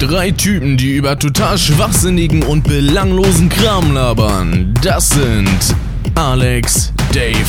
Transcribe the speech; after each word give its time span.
Drei 0.00 0.30
Typen, 0.30 0.78
die 0.78 0.96
über 0.96 1.18
total 1.18 1.58
schwachsinnigen 1.58 2.42
und 2.42 2.64
belanglosen 2.64 3.50
Kram 3.50 3.92
labern. 3.92 4.72
Das 4.82 5.10
sind 5.10 5.76
Alex, 6.14 6.90
Dave 7.12 7.44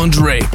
und 0.00 0.16
Rick. 0.22 0.46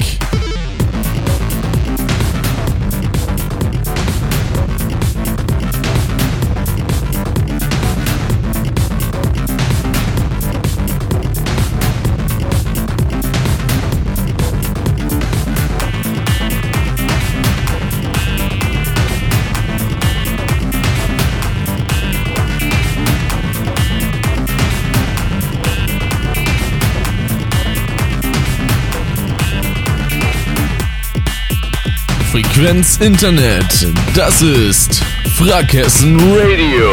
Frequenz 32.55 32.95
Internet. 33.01 33.85
Das 34.15 34.41
ist 34.41 35.03
Frackhessen 35.35 36.17
Radio. 36.21 36.89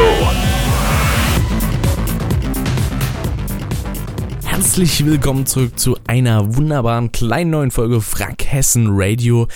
Herzlich 4.45 5.07
willkommen 5.07 5.47
zurück 5.47 5.79
zu 5.79 5.97
einer 6.09 6.57
wunderbaren 6.57 7.13
kleinen 7.13 7.51
neuen 7.51 7.71
Folge 7.71 8.01
Frackhessen 8.01 8.89
Radio. 8.91 9.47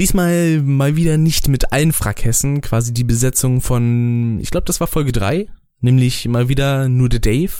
Diesmal 0.00 0.60
mal 0.62 0.96
wieder 0.96 1.16
nicht 1.16 1.46
mit 1.46 1.72
allen 1.72 1.92
Frackhessen, 1.92 2.60
quasi 2.60 2.92
die 2.92 3.04
Besetzung 3.04 3.60
von, 3.60 4.40
ich 4.40 4.50
glaube, 4.50 4.64
das 4.64 4.80
war 4.80 4.88
Folge 4.88 5.12
3, 5.12 5.46
nämlich 5.80 6.26
mal 6.26 6.48
wieder 6.48 6.88
nur 6.88 7.08
der 7.08 7.20
Dave 7.20 7.52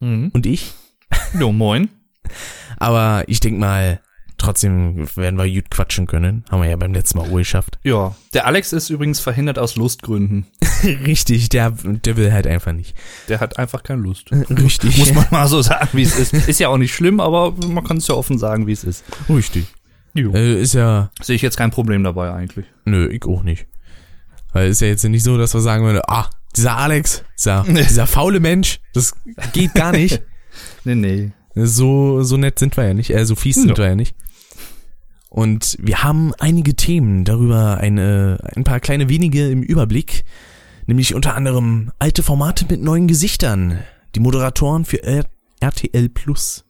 Mhm. 0.00 0.30
und 0.32 0.46
ich. 0.46 0.72
Jo, 1.38 1.52
moin. 1.52 1.90
Aber 2.76 3.22
ich 3.28 3.38
denk 3.38 3.56
mal, 3.60 4.00
trotzdem 4.40 5.06
werden 5.16 5.38
wir 5.38 5.48
gut 5.48 5.70
quatschen 5.70 6.06
können. 6.06 6.44
Haben 6.50 6.62
wir 6.62 6.68
ja 6.70 6.76
beim 6.76 6.92
letzten 6.94 7.18
Mal 7.18 7.28
auch 7.30 7.36
geschafft. 7.36 7.78
Ja, 7.82 8.14
der 8.34 8.46
Alex 8.46 8.72
ist 8.72 8.90
übrigens 8.90 9.20
verhindert 9.20 9.58
aus 9.58 9.76
Lustgründen. 9.76 10.46
Richtig, 10.82 11.48
der, 11.50 11.70
der 11.70 12.16
will 12.16 12.32
halt 12.32 12.46
einfach 12.46 12.72
nicht. 12.72 12.94
Der 13.28 13.40
hat 13.40 13.58
einfach 13.58 13.82
keine 13.82 14.02
Lust. 14.02 14.30
Richtig. 14.50 14.96
Muss 14.98 15.12
man 15.14 15.26
mal 15.30 15.46
so 15.48 15.62
sagen, 15.62 15.88
wie 15.92 16.02
es 16.02 16.18
ist. 16.18 16.32
Ist 16.32 16.58
ja 16.60 16.68
auch 16.68 16.78
nicht 16.78 16.94
schlimm, 16.94 17.20
aber 17.20 17.52
man 17.68 17.84
kann 17.84 17.98
es 17.98 18.08
ja 18.08 18.14
offen 18.14 18.38
sagen, 18.38 18.66
wie 18.66 18.72
es 18.72 18.82
ist. 18.84 19.04
Richtig. 19.28 19.66
Jo. 20.14 20.32
Äh, 20.32 20.60
ist 20.60 20.74
ja, 20.74 21.10
Sehe 21.22 21.36
ich 21.36 21.42
jetzt 21.42 21.56
kein 21.56 21.70
Problem 21.70 22.02
dabei 22.02 22.32
eigentlich. 22.32 22.66
nö, 22.84 23.08
ich 23.08 23.24
auch 23.26 23.42
nicht. 23.42 23.66
Weil 24.52 24.68
ist 24.70 24.80
ja 24.80 24.88
jetzt 24.88 25.04
nicht 25.04 25.22
so, 25.22 25.38
dass 25.38 25.54
wir 25.54 25.60
sagen 25.60 25.84
würden, 25.84 26.00
ah, 26.08 26.28
dieser 26.56 26.76
Alex, 26.76 27.22
dieser, 27.38 27.62
dieser 27.68 28.06
faule 28.08 28.40
Mensch, 28.40 28.80
das 28.94 29.12
geht 29.52 29.74
gar 29.74 29.92
nicht. 29.92 30.22
Nee, 30.84 30.96
nee. 30.96 31.30
So, 31.54 32.22
so 32.22 32.36
nett 32.36 32.58
sind 32.58 32.76
wir 32.76 32.84
ja 32.86 32.94
nicht, 32.94 33.10
äh, 33.10 33.24
so 33.26 33.34
fies 33.36 33.56
sind 33.56 33.70
Ja. 33.70 33.76
wir 33.76 33.86
ja 33.88 33.94
nicht. 33.94 34.16
Und 35.30 35.76
wir 35.80 36.02
haben 36.02 36.34
einige 36.40 36.74
Themen 36.74 37.24
darüber, 37.24 37.78
eine, 37.78 38.38
ein 38.56 38.64
paar 38.64 38.80
kleine 38.80 39.08
wenige 39.08 39.48
im 39.48 39.62
Überblick, 39.62 40.24
nämlich 40.86 41.14
unter 41.14 41.36
anderem 41.36 41.92
alte 42.00 42.24
Formate 42.24 42.66
mit 42.68 42.82
neuen 42.82 43.06
Gesichtern, 43.06 43.78
die 44.16 44.20
Moderatoren 44.20 44.84
für 44.84 45.02
R 45.02 45.24
RTL 45.60 46.08
Plus. 46.08 46.64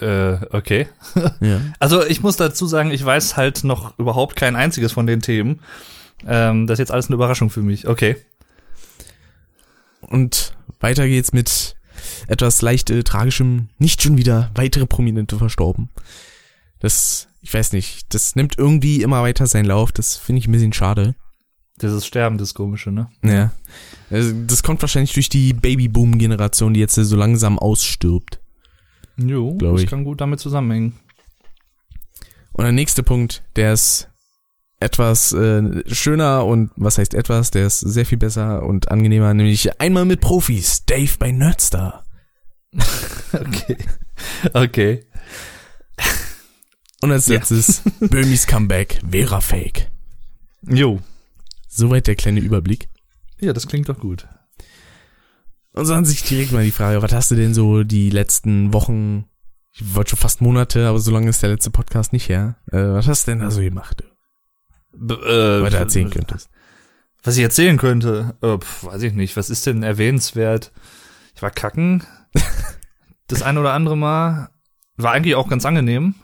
Äh, 0.00 0.38
okay. 0.50 0.88
Ja. 1.40 1.60
Also 1.78 2.04
ich 2.04 2.22
muss 2.22 2.36
dazu 2.36 2.66
sagen, 2.66 2.90
ich 2.90 3.04
weiß 3.04 3.36
halt 3.36 3.62
noch 3.62 3.98
überhaupt 3.98 4.34
kein 4.34 4.56
einziges 4.56 4.90
von 4.92 5.06
den 5.06 5.20
Themen. 5.20 5.60
Ähm, 6.26 6.66
das 6.66 6.76
ist 6.76 6.80
jetzt 6.80 6.92
alles 6.92 7.06
eine 7.06 7.14
Überraschung 7.14 7.50
für 7.50 7.62
mich. 7.62 7.86
Okay. 7.86 8.16
Und 10.00 10.54
weiter 10.80 11.06
geht's 11.06 11.32
mit 11.32 11.76
etwas 12.26 12.62
leicht 12.62 12.90
äh, 12.90 13.04
tragischem, 13.04 13.68
nicht 13.78 14.02
schon 14.02 14.18
wieder 14.18 14.50
weitere 14.54 14.86
Prominente 14.86 15.38
verstorben. 15.38 15.88
Das, 16.82 17.28
ich 17.40 17.54
weiß 17.54 17.72
nicht, 17.72 18.12
das 18.14 18.34
nimmt 18.36 18.58
irgendwie 18.58 19.02
immer 19.02 19.22
weiter 19.22 19.46
seinen 19.46 19.64
Lauf, 19.66 19.92
das 19.92 20.16
finde 20.16 20.40
ich 20.40 20.48
ein 20.48 20.52
bisschen 20.52 20.72
schade. 20.72 21.14
Dieses 21.80 22.04
Sterben, 22.06 22.38
das 22.38 22.54
Komische, 22.54 22.90
ne? 22.92 23.08
Ja. 23.24 23.52
Also, 24.10 24.32
Das 24.46 24.62
kommt 24.62 24.82
wahrscheinlich 24.82 25.14
durch 25.14 25.28
die 25.28 25.52
Babyboom-Generation, 25.54 26.74
die 26.74 26.80
jetzt 26.80 26.94
so 26.94 27.16
langsam 27.16 27.58
ausstirbt. 27.58 28.40
Jo, 29.16 29.54
Glaub 29.56 29.74
das 29.74 29.82
ich. 29.84 29.88
kann 29.90 30.04
gut 30.04 30.20
damit 30.20 30.40
zusammenhängen. 30.40 30.94
Und 32.52 32.64
der 32.64 32.72
nächste 32.72 33.02
Punkt, 33.02 33.42
der 33.56 33.72
ist 33.72 34.08
etwas 34.80 35.32
äh, 35.32 35.82
schöner 35.92 36.44
und 36.44 36.70
was 36.76 36.98
heißt 36.98 37.14
etwas, 37.14 37.50
der 37.52 37.66
ist 37.66 37.80
sehr 37.80 38.04
viel 38.04 38.18
besser 38.18 38.64
und 38.64 38.90
angenehmer, 38.90 39.32
nämlich 39.32 39.80
einmal 39.80 40.04
mit 40.04 40.20
Profis, 40.20 40.84
Dave 40.84 41.12
bei 41.18 41.30
Nerdstar. 41.30 42.04
Okay. 43.32 43.78
Okay. 44.52 45.06
Und 47.02 47.12
als 47.12 47.26
Ja. 47.26 47.36
letztes, 47.36 47.82
Böhmis 48.00 48.46
Comeback, 48.46 49.00
Vera 49.10 49.40
Fake. 49.40 49.90
Jo. 50.66 51.00
Soweit 51.68 52.06
der 52.06 52.16
kleine 52.16 52.40
Überblick. 52.40 52.88
Ja, 53.40 53.52
das 53.52 53.66
klingt 53.66 53.88
doch 53.88 53.98
gut. 53.98 54.26
Und 55.72 55.86
so 55.86 55.94
an 55.94 56.04
sich 56.04 56.22
direkt 56.22 56.52
mal 56.52 56.64
die 56.64 56.70
Frage, 56.70 57.02
was 57.02 57.12
hast 57.12 57.30
du 57.30 57.34
denn 57.34 57.54
so 57.54 57.82
die 57.82 58.10
letzten 58.10 58.72
Wochen, 58.72 59.24
ich 59.72 59.94
wollte 59.94 60.10
schon 60.10 60.18
fast 60.18 60.40
Monate, 60.42 60.86
aber 60.86 60.98
so 60.98 61.10
lange 61.10 61.30
ist 61.30 61.42
der 61.42 61.50
letzte 61.50 61.70
Podcast 61.70 62.12
nicht 62.12 62.28
her. 62.28 62.56
Äh, 62.70 62.76
was 62.78 63.08
hast 63.08 63.26
du 63.26 63.32
denn 63.32 63.40
da 63.40 63.50
so 63.50 63.60
gemacht, 63.62 64.04
B 64.94 65.14
äh, 65.14 65.62
was 65.62 65.70
du 65.70 65.78
erzählen 65.78 66.10
könntest? 66.10 66.50
Was 67.22 67.36
ich 67.36 67.42
erzählen 67.42 67.78
könnte, 67.78 68.36
äh, 68.42 68.58
pf, 68.58 68.84
weiß 68.84 69.02
ich 69.02 69.14
nicht. 69.14 69.36
Was 69.36 69.48
ist 69.48 69.66
denn 69.66 69.82
erwähnenswert? 69.82 70.72
Ich 71.34 71.40
war 71.40 71.50
kacken. 71.50 72.04
das 73.28 73.42
ein 73.42 73.56
oder 73.58 73.72
andere 73.72 73.96
Mal. 73.96 74.50
War 74.98 75.12
eigentlich 75.12 75.34
auch 75.36 75.48
ganz 75.48 75.64
angenehm. 75.64 76.14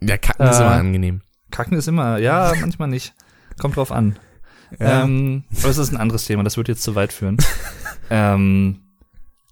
Ja, 0.00 0.18
Kacken 0.18 0.46
ist 0.46 0.58
Äh, 0.58 0.62
immer 0.62 0.72
angenehm. 0.72 1.20
Kacken 1.50 1.76
ist 1.76 1.88
immer, 1.88 2.18
ja, 2.18 2.52
manchmal 2.60 2.88
nicht. 2.88 3.14
Kommt 3.58 3.76
drauf 3.76 3.92
an. 3.92 4.18
Ja. 4.78 5.04
Ähm, 5.04 5.44
aber 5.58 5.68
das 5.68 5.78
ist 5.78 5.92
ein 5.92 5.96
anderes 5.96 6.24
Thema, 6.26 6.42
das 6.42 6.56
wird 6.56 6.68
jetzt 6.68 6.82
zu 6.82 6.94
weit 6.94 7.12
führen. 7.12 7.38
ähm, 8.10 8.80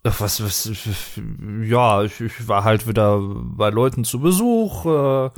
ach, 0.03 0.21
was, 0.21 0.43
was, 0.43 0.71
ja, 1.63 2.03
ich, 2.03 2.21
ich 2.21 2.49
war 2.49 2.65
halt 2.65 2.87
wieder 2.87 3.21
bei 3.21 3.71
Leuten 3.71 4.05
zu 4.05 4.21
Besuch, 4.21 4.85
äh, 4.87 5.31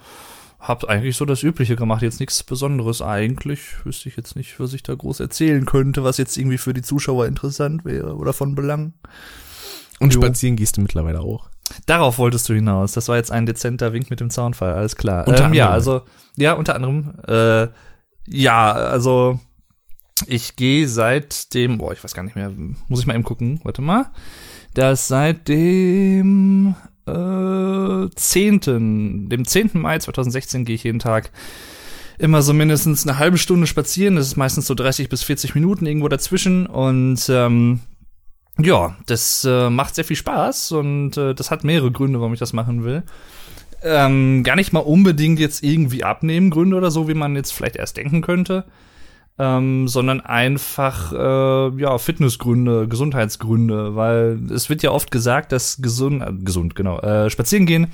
hab 0.58 0.84
eigentlich 0.84 1.16
so 1.16 1.24
das 1.24 1.42
Übliche 1.42 1.76
gemacht, 1.76 2.02
jetzt 2.02 2.18
nichts 2.18 2.42
Besonderes 2.42 3.02
eigentlich. 3.02 3.84
Wüsste 3.84 4.08
ich 4.08 4.16
jetzt 4.16 4.34
nicht, 4.34 4.58
was 4.58 4.72
ich 4.72 4.82
da 4.82 4.94
groß 4.94 5.20
erzählen 5.20 5.64
könnte, 5.66 6.02
was 6.02 6.16
jetzt 6.16 6.36
irgendwie 6.36 6.58
für 6.58 6.72
die 6.72 6.82
Zuschauer 6.82 7.26
interessant 7.26 7.84
wäre 7.84 8.16
oder 8.16 8.32
von 8.32 8.54
Belang. 8.54 8.94
Und 10.00 10.14
jo. 10.14 10.20
spazieren 10.20 10.56
gehst 10.56 10.76
du 10.76 10.80
mittlerweile 10.80 11.20
auch. 11.20 11.50
Darauf 11.86 12.18
wolltest 12.18 12.48
du 12.48 12.54
hinaus. 12.54 12.92
Das 12.92 13.08
war 13.08 13.16
jetzt 13.16 13.32
ein 13.32 13.46
dezenter 13.46 13.92
Wink 13.92 14.10
mit 14.10 14.20
dem 14.20 14.30
Zaunfall, 14.30 14.74
alles 14.74 14.96
klar. 14.96 15.26
Unter 15.26 15.46
ähm, 15.46 15.54
ja, 15.54 15.70
also, 15.70 16.02
ja, 16.36 16.52
unter 16.54 16.74
anderem. 16.74 17.14
Äh, 17.26 17.68
ja, 18.28 18.72
also, 18.72 19.40
ich 20.26 20.56
gehe 20.56 20.88
seit 20.88 21.54
dem, 21.54 21.78
boah, 21.78 21.92
ich 21.92 22.02
weiß 22.02 22.14
gar 22.14 22.22
nicht 22.22 22.36
mehr, 22.36 22.50
muss 22.88 23.00
ich 23.00 23.06
mal 23.06 23.14
eben 23.14 23.24
gucken, 23.24 23.60
warte 23.64 23.82
mal. 23.82 24.06
Das 24.74 25.08
seit 25.08 25.48
dem 25.48 26.74
äh, 27.06 28.08
10., 28.14 29.28
dem 29.28 29.44
10. 29.44 29.70
Mai 29.74 29.98
2016 29.98 30.64
gehe 30.64 30.74
ich 30.74 30.84
jeden 30.84 30.98
Tag 30.98 31.30
immer 32.18 32.42
so 32.42 32.52
mindestens 32.52 33.06
eine 33.06 33.18
halbe 33.18 33.38
Stunde 33.38 33.66
spazieren. 33.66 34.16
Das 34.16 34.26
ist 34.26 34.36
meistens 34.36 34.66
so 34.66 34.74
30 34.74 35.08
bis 35.08 35.22
40 35.22 35.54
Minuten 35.54 35.86
irgendwo 35.86 36.08
dazwischen 36.08 36.66
und 36.66 37.20
ähm, 37.28 37.80
ja, 38.58 38.96
das 39.06 39.44
äh, 39.44 39.70
macht 39.70 39.94
sehr 39.94 40.04
viel 40.04 40.16
Spaß 40.16 40.72
und 40.72 41.16
äh, 41.16 41.34
das 41.34 41.50
hat 41.50 41.64
mehrere 41.64 41.90
Gründe, 41.92 42.20
warum 42.20 42.32
ich 42.32 42.40
das 42.40 42.52
machen 42.52 42.84
will. 42.84 43.02
Ähm, 43.82 44.42
gar 44.42 44.56
nicht 44.56 44.72
mal 44.72 44.80
unbedingt 44.80 45.38
jetzt 45.38 45.62
irgendwie 45.62 46.02
abnehmen 46.02 46.50
Gründe 46.50 46.76
oder 46.76 46.90
so, 46.90 47.08
wie 47.08 47.14
man 47.14 47.36
jetzt 47.36 47.52
vielleicht 47.52 47.76
erst 47.76 47.98
denken 47.98 48.22
könnte, 48.22 48.64
ähm, 49.38 49.86
sondern 49.86 50.22
einfach 50.22 51.12
äh, 51.12 51.80
ja 51.80 51.98
Fitnessgründe, 51.98 52.88
Gesundheitsgründe, 52.88 53.94
weil 53.94 54.40
es 54.50 54.70
wird 54.70 54.82
ja 54.82 54.90
oft 54.90 55.10
gesagt, 55.10 55.52
dass 55.52 55.82
gesund, 55.82 56.22
äh, 56.22 56.32
gesund 56.32 56.74
genau, 56.74 56.98
äh, 57.00 57.28
spazieren 57.28 57.66
gehen, 57.66 57.88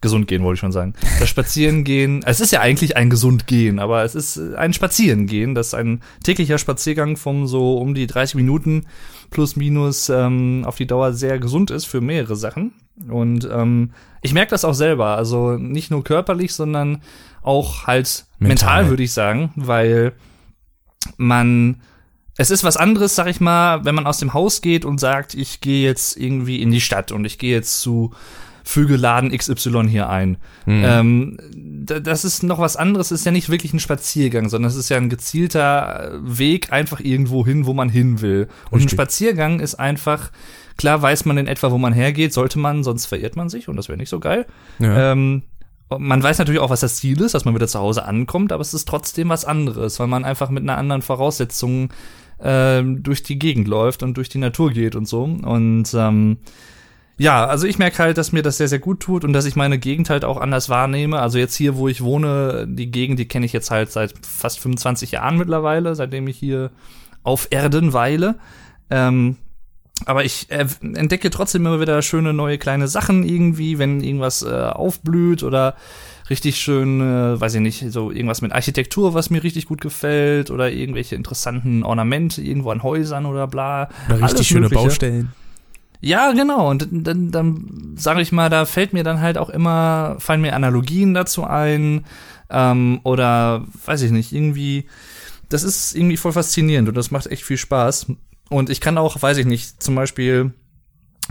gesund 0.00 0.26
gehen 0.28 0.42
wollte 0.42 0.54
ich 0.54 0.60
schon 0.60 0.72
sagen, 0.72 0.94
das 1.20 1.28
Spazieren 1.28 1.84
gehen, 1.84 2.22
es 2.26 2.40
ist 2.40 2.52
ja 2.52 2.60
eigentlich 2.60 2.96
ein 2.96 3.10
gesund 3.10 3.46
gehen, 3.46 3.78
aber 3.78 4.04
es 4.04 4.14
ist 4.14 4.38
ein 4.38 4.72
Spazieren 4.72 5.26
gehen, 5.26 5.54
das 5.54 5.68
ist 5.68 5.74
ein 5.74 6.00
täglicher 6.24 6.56
Spaziergang 6.56 7.18
von 7.18 7.46
so 7.46 7.76
um 7.76 7.94
die 7.94 8.06
30 8.06 8.36
Minuten 8.36 8.86
plus 9.30 9.56
minus 9.56 10.08
ähm, 10.08 10.64
auf 10.66 10.76
die 10.76 10.86
Dauer 10.86 11.12
sehr 11.12 11.38
gesund 11.38 11.70
ist 11.70 11.84
für 11.86 12.00
mehrere 12.00 12.36
Sachen. 12.36 12.72
Und 13.08 13.48
ähm, 13.50 13.92
ich 14.22 14.34
merke 14.34 14.50
das 14.50 14.64
auch 14.64 14.74
selber, 14.74 15.16
also 15.16 15.56
nicht 15.56 15.90
nur 15.90 16.02
körperlich, 16.02 16.54
sondern 16.54 17.02
auch 17.42 17.86
halt 17.86 18.26
mental, 18.38 18.76
Mental. 18.78 18.90
würde 18.90 19.02
ich 19.02 19.12
sagen, 19.12 19.52
weil 19.56 20.12
man 21.16 21.80
es 22.40 22.52
ist 22.52 22.62
was 22.62 22.76
anderes, 22.76 23.16
sag 23.16 23.26
ich 23.26 23.40
mal, 23.40 23.84
wenn 23.84 23.96
man 23.96 24.06
aus 24.06 24.18
dem 24.18 24.32
Haus 24.32 24.60
geht 24.60 24.84
und 24.84 24.98
sagt, 24.98 25.34
ich 25.34 25.60
gehe 25.60 25.84
jetzt 25.84 26.16
irgendwie 26.16 26.62
in 26.62 26.70
die 26.70 26.80
Stadt 26.80 27.10
und 27.10 27.24
ich 27.24 27.36
gehe 27.38 27.52
jetzt 27.52 27.80
zu 27.80 28.12
füge 28.68 28.96
Laden 28.96 29.30
XY 29.34 29.88
hier 29.88 30.10
ein. 30.10 30.36
Mhm. 30.66 30.82
Ähm, 30.84 31.38
da- 31.86 32.00
das 32.00 32.26
ist 32.26 32.42
noch 32.42 32.58
was 32.58 32.76
anderes, 32.76 33.10
ist 33.10 33.24
ja 33.24 33.32
nicht 33.32 33.48
wirklich 33.48 33.72
ein 33.72 33.80
Spaziergang, 33.80 34.50
sondern 34.50 34.68
es 34.70 34.76
ist 34.76 34.90
ja 34.90 34.98
ein 34.98 35.08
gezielter 35.08 36.12
Weg 36.22 36.70
einfach 36.70 37.00
irgendwo 37.00 37.46
hin, 37.46 37.64
wo 37.64 37.72
man 37.72 37.88
hin 37.88 38.20
will. 38.20 38.48
Und 38.66 38.72
ein 38.72 38.82
Richtig. 38.82 38.90
Spaziergang 38.92 39.60
ist 39.60 39.76
einfach, 39.76 40.30
klar 40.76 41.00
weiß 41.00 41.24
man 41.24 41.38
in 41.38 41.46
etwa, 41.46 41.70
wo 41.70 41.78
man 41.78 41.94
hergeht, 41.94 42.34
sollte 42.34 42.58
man, 42.58 42.84
sonst 42.84 43.06
verirrt 43.06 43.36
man 43.36 43.48
sich 43.48 43.68
und 43.68 43.76
das 43.76 43.88
wäre 43.88 43.96
nicht 43.96 44.10
so 44.10 44.20
geil. 44.20 44.44
ja. 44.80 45.12
Ähm, 45.12 45.42
man 45.98 46.22
weiß 46.22 46.36
natürlich 46.36 46.60
auch, 46.60 46.68
was 46.68 46.80
das 46.80 46.96
Ziel 46.96 47.18
ist, 47.22 47.32
dass 47.32 47.46
man 47.46 47.54
wieder 47.54 47.66
zu 47.66 47.78
Hause 47.78 48.04
ankommt, 48.04 48.52
aber 48.52 48.60
es 48.60 48.74
ist 48.74 48.86
trotzdem 48.86 49.30
was 49.30 49.46
anderes, 49.46 49.98
weil 49.98 50.06
man 50.08 50.22
einfach 50.26 50.50
mit 50.50 50.62
einer 50.62 50.76
anderen 50.76 51.00
Voraussetzung 51.00 51.88
ähm, 52.42 53.02
durch 53.02 53.22
die 53.22 53.38
Gegend 53.38 53.66
läuft 53.68 54.02
und 54.02 54.18
durch 54.18 54.28
die 54.28 54.36
Natur 54.36 54.70
geht 54.70 54.94
und 54.94 55.08
so. 55.08 55.22
Und 55.24 55.86
ähm, 55.94 56.36
ja, 57.18 57.46
also 57.46 57.66
ich 57.66 57.78
merke 57.78 57.98
halt, 57.98 58.16
dass 58.16 58.30
mir 58.30 58.42
das 58.42 58.58
sehr, 58.58 58.68
sehr 58.68 58.78
gut 58.78 59.00
tut 59.00 59.24
und 59.24 59.32
dass 59.32 59.44
ich 59.44 59.56
meine 59.56 59.78
Gegend 59.78 60.08
halt 60.08 60.24
auch 60.24 60.40
anders 60.40 60.68
wahrnehme. 60.68 61.20
Also 61.20 61.38
jetzt 61.38 61.56
hier, 61.56 61.76
wo 61.76 61.88
ich 61.88 62.02
wohne, 62.02 62.66
die 62.68 62.90
Gegend, 62.90 63.18
die 63.18 63.26
kenne 63.26 63.44
ich 63.44 63.52
jetzt 63.52 63.72
halt 63.72 63.90
seit 63.90 64.14
fast 64.24 64.60
25 64.60 65.12
Jahren 65.12 65.36
mittlerweile, 65.36 65.96
seitdem 65.96 66.28
ich 66.28 66.38
hier 66.38 66.70
auf 67.24 67.48
Erden 67.50 67.92
weile. 67.92 68.36
Ähm, 68.88 69.36
aber 70.04 70.24
ich 70.24 70.48
äh, 70.50 70.66
entdecke 70.80 71.30
trotzdem 71.30 71.66
immer 71.66 71.80
wieder 71.80 72.00
schöne 72.02 72.32
neue 72.32 72.56
kleine 72.56 72.86
Sachen 72.86 73.24
irgendwie, 73.24 73.78
wenn 73.78 74.00
irgendwas 74.00 74.42
äh, 74.42 74.48
aufblüht 74.48 75.42
oder 75.42 75.74
richtig 76.30 76.58
schön, 76.58 77.00
äh, 77.00 77.40
weiß 77.40 77.56
ich 77.56 77.60
nicht, 77.60 77.92
so 77.92 78.12
irgendwas 78.12 78.42
mit 78.42 78.52
Architektur, 78.52 79.14
was 79.14 79.30
mir 79.30 79.42
richtig 79.42 79.66
gut 79.66 79.80
gefällt 79.80 80.52
oder 80.52 80.70
irgendwelche 80.70 81.16
interessanten 81.16 81.82
Ornamente 81.82 82.42
irgendwo 82.42 82.70
an 82.70 82.84
Häusern 82.84 83.26
oder 83.26 83.48
bla. 83.48 83.88
Oder 84.08 84.22
richtig 84.22 84.46
schöne 84.46 84.68
Mögliche. 84.68 84.84
Baustellen. 84.84 85.32
Ja, 86.00 86.32
genau. 86.32 86.70
Und 86.70 86.88
dann, 86.90 87.30
dann 87.30 87.94
sage 87.96 88.20
ich 88.20 88.32
mal, 88.32 88.48
da 88.48 88.64
fällt 88.64 88.92
mir 88.92 89.04
dann 89.04 89.20
halt 89.20 89.36
auch 89.36 89.50
immer, 89.50 90.16
fallen 90.18 90.40
mir 90.40 90.54
Analogien 90.54 91.14
dazu 91.14 91.44
ein 91.44 92.04
ähm, 92.50 93.00
oder 93.02 93.64
weiß 93.84 94.02
ich 94.02 94.10
nicht, 94.12 94.32
irgendwie, 94.32 94.86
das 95.48 95.64
ist 95.64 95.96
irgendwie 95.96 96.16
voll 96.16 96.32
faszinierend 96.32 96.88
und 96.88 96.96
das 96.96 97.10
macht 97.10 97.26
echt 97.26 97.44
viel 97.44 97.56
Spaß. 97.56 98.06
Und 98.48 98.70
ich 98.70 98.80
kann 98.80 98.96
auch, 98.96 99.20
weiß 99.20 99.38
ich 99.38 99.46
nicht, 99.46 99.82
zum 99.82 99.94
Beispiel 99.94 100.52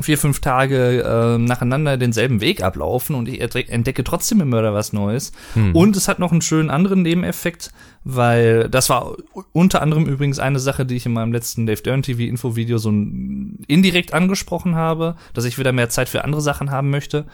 vier, 0.02 0.18
fünf 0.18 0.40
Tage 0.40 1.02
äh, 1.02 1.38
nacheinander 1.38 1.98
denselben 1.98 2.42
Weg 2.42 2.62
ablaufen 2.62 3.16
und 3.16 3.28
ich 3.28 3.42
entdecke 3.42 4.04
trotzdem 4.04 4.42
immer 4.42 4.60
wieder 4.60 4.74
was 4.74 4.94
Neues. 4.94 5.32
Hm. 5.54 5.76
Und 5.76 5.96
es 5.96 6.08
hat 6.08 6.20
noch 6.20 6.32
einen 6.32 6.42
schönen 6.42 6.70
anderen 6.70 7.02
Nebeneffekt, 7.02 7.72
weil 8.04 8.70
das 8.70 8.90
war 8.90 9.16
unter 9.54 9.82
anderem 9.82 10.06
übrigens 10.06 10.40
eine 10.40 10.60
Sache, 10.60 10.86
die 10.86 10.96
ich 10.96 11.06
in 11.06 11.14
meinem 11.14 11.32
letzten 11.32 11.66
Dave 11.66 11.82
Dern 11.82 12.04
TV 12.04 12.22
Infovideo 12.22 12.78
so 12.78 12.90
indirekt 12.90 14.14
angesprochen 14.14 14.76
habe, 14.76 15.16
dass 15.34 15.46
ich 15.46 15.58
wieder 15.58 15.72
mehr 15.72 15.90
Zeit 15.90 16.10
für 16.10 16.24
andere 16.24 16.42
Sachen 16.42 16.72
haben 16.72 16.90
möchte. 16.90 17.26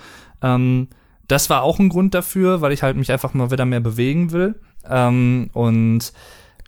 Ähm, 0.42 0.88
das 1.28 1.50
war 1.50 1.64
auch 1.64 1.80
ein 1.80 1.90
Grund 1.90 2.14
dafür, 2.14 2.62
weil 2.62 2.72
ich 2.72 2.84
halt 2.84 2.98
mich 2.98 3.12
einfach 3.12 3.34
mal 3.34 3.52
wieder 3.52 3.66
mehr 3.66 3.80
bewegen 3.80 4.32
will. 4.32 4.56
Ähm, 4.90 5.50
und 5.54 6.14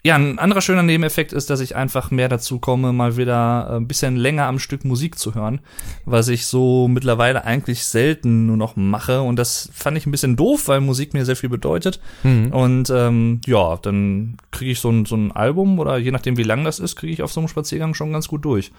ja, 0.05 0.13
ein 0.13 0.37
anderer 0.37 0.61
schöner 0.61 0.83
Nebeneffekt 0.83 1.33
ist, 1.33 1.49
dass 1.49 1.61
ich 1.61 1.75
einfach 1.75 2.11
mehr 2.11 2.29
dazu 2.29 2.59
komme, 2.59 2.93
mal 2.93 3.17
wieder 3.17 3.69
äh, 3.71 3.75
ein 3.77 3.87
bisschen 3.87 4.17
länger 4.17 4.45
am 4.45 4.59
Stück 4.59 4.85
Musik 4.85 5.17
zu 5.17 5.33
hören, 5.33 5.61
was 6.05 6.27
ich 6.27 6.45
so 6.45 6.87
mittlerweile 6.87 7.43
eigentlich 7.43 7.85
selten 7.85 8.45
nur 8.45 8.55
noch 8.55 8.75
mache. 8.75 9.23
Und 9.23 9.37
das 9.37 9.67
fand 9.73 9.97
ich 9.97 10.05
ein 10.05 10.11
bisschen 10.11 10.35
doof, 10.35 10.67
weil 10.67 10.79
Musik 10.79 11.15
mir 11.15 11.25
sehr 11.25 11.35
viel 11.35 11.49
bedeutet. 11.49 11.99
Mhm. 12.21 12.51
Und 12.51 12.91
ähm, 12.91 13.41
ja, 13.47 13.77
dann 13.77 14.37
kriege 14.51 14.73
ich 14.73 14.79
so 14.79 14.91
ein, 14.91 15.05
so 15.05 15.15
ein 15.15 15.31
Album 15.31 15.79
oder 15.79 15.97
je 15.97 16.11
nachdem, 16.11 16.37
wie 16.37 16.43
lang 16.43 16.63
das 16.63 16.77
ist, 16.77 16.95
kriege 16.95 17.11
ich 17.11 17.23
auf 17.23 17.33
so 17.33 17.39
einem 17.39 17.47
Spaziergang 17.47 17.95
schon 17.95 18.13
ganz 18.13 18.27
gut 18.27 18.45
durch. 18.45 18.71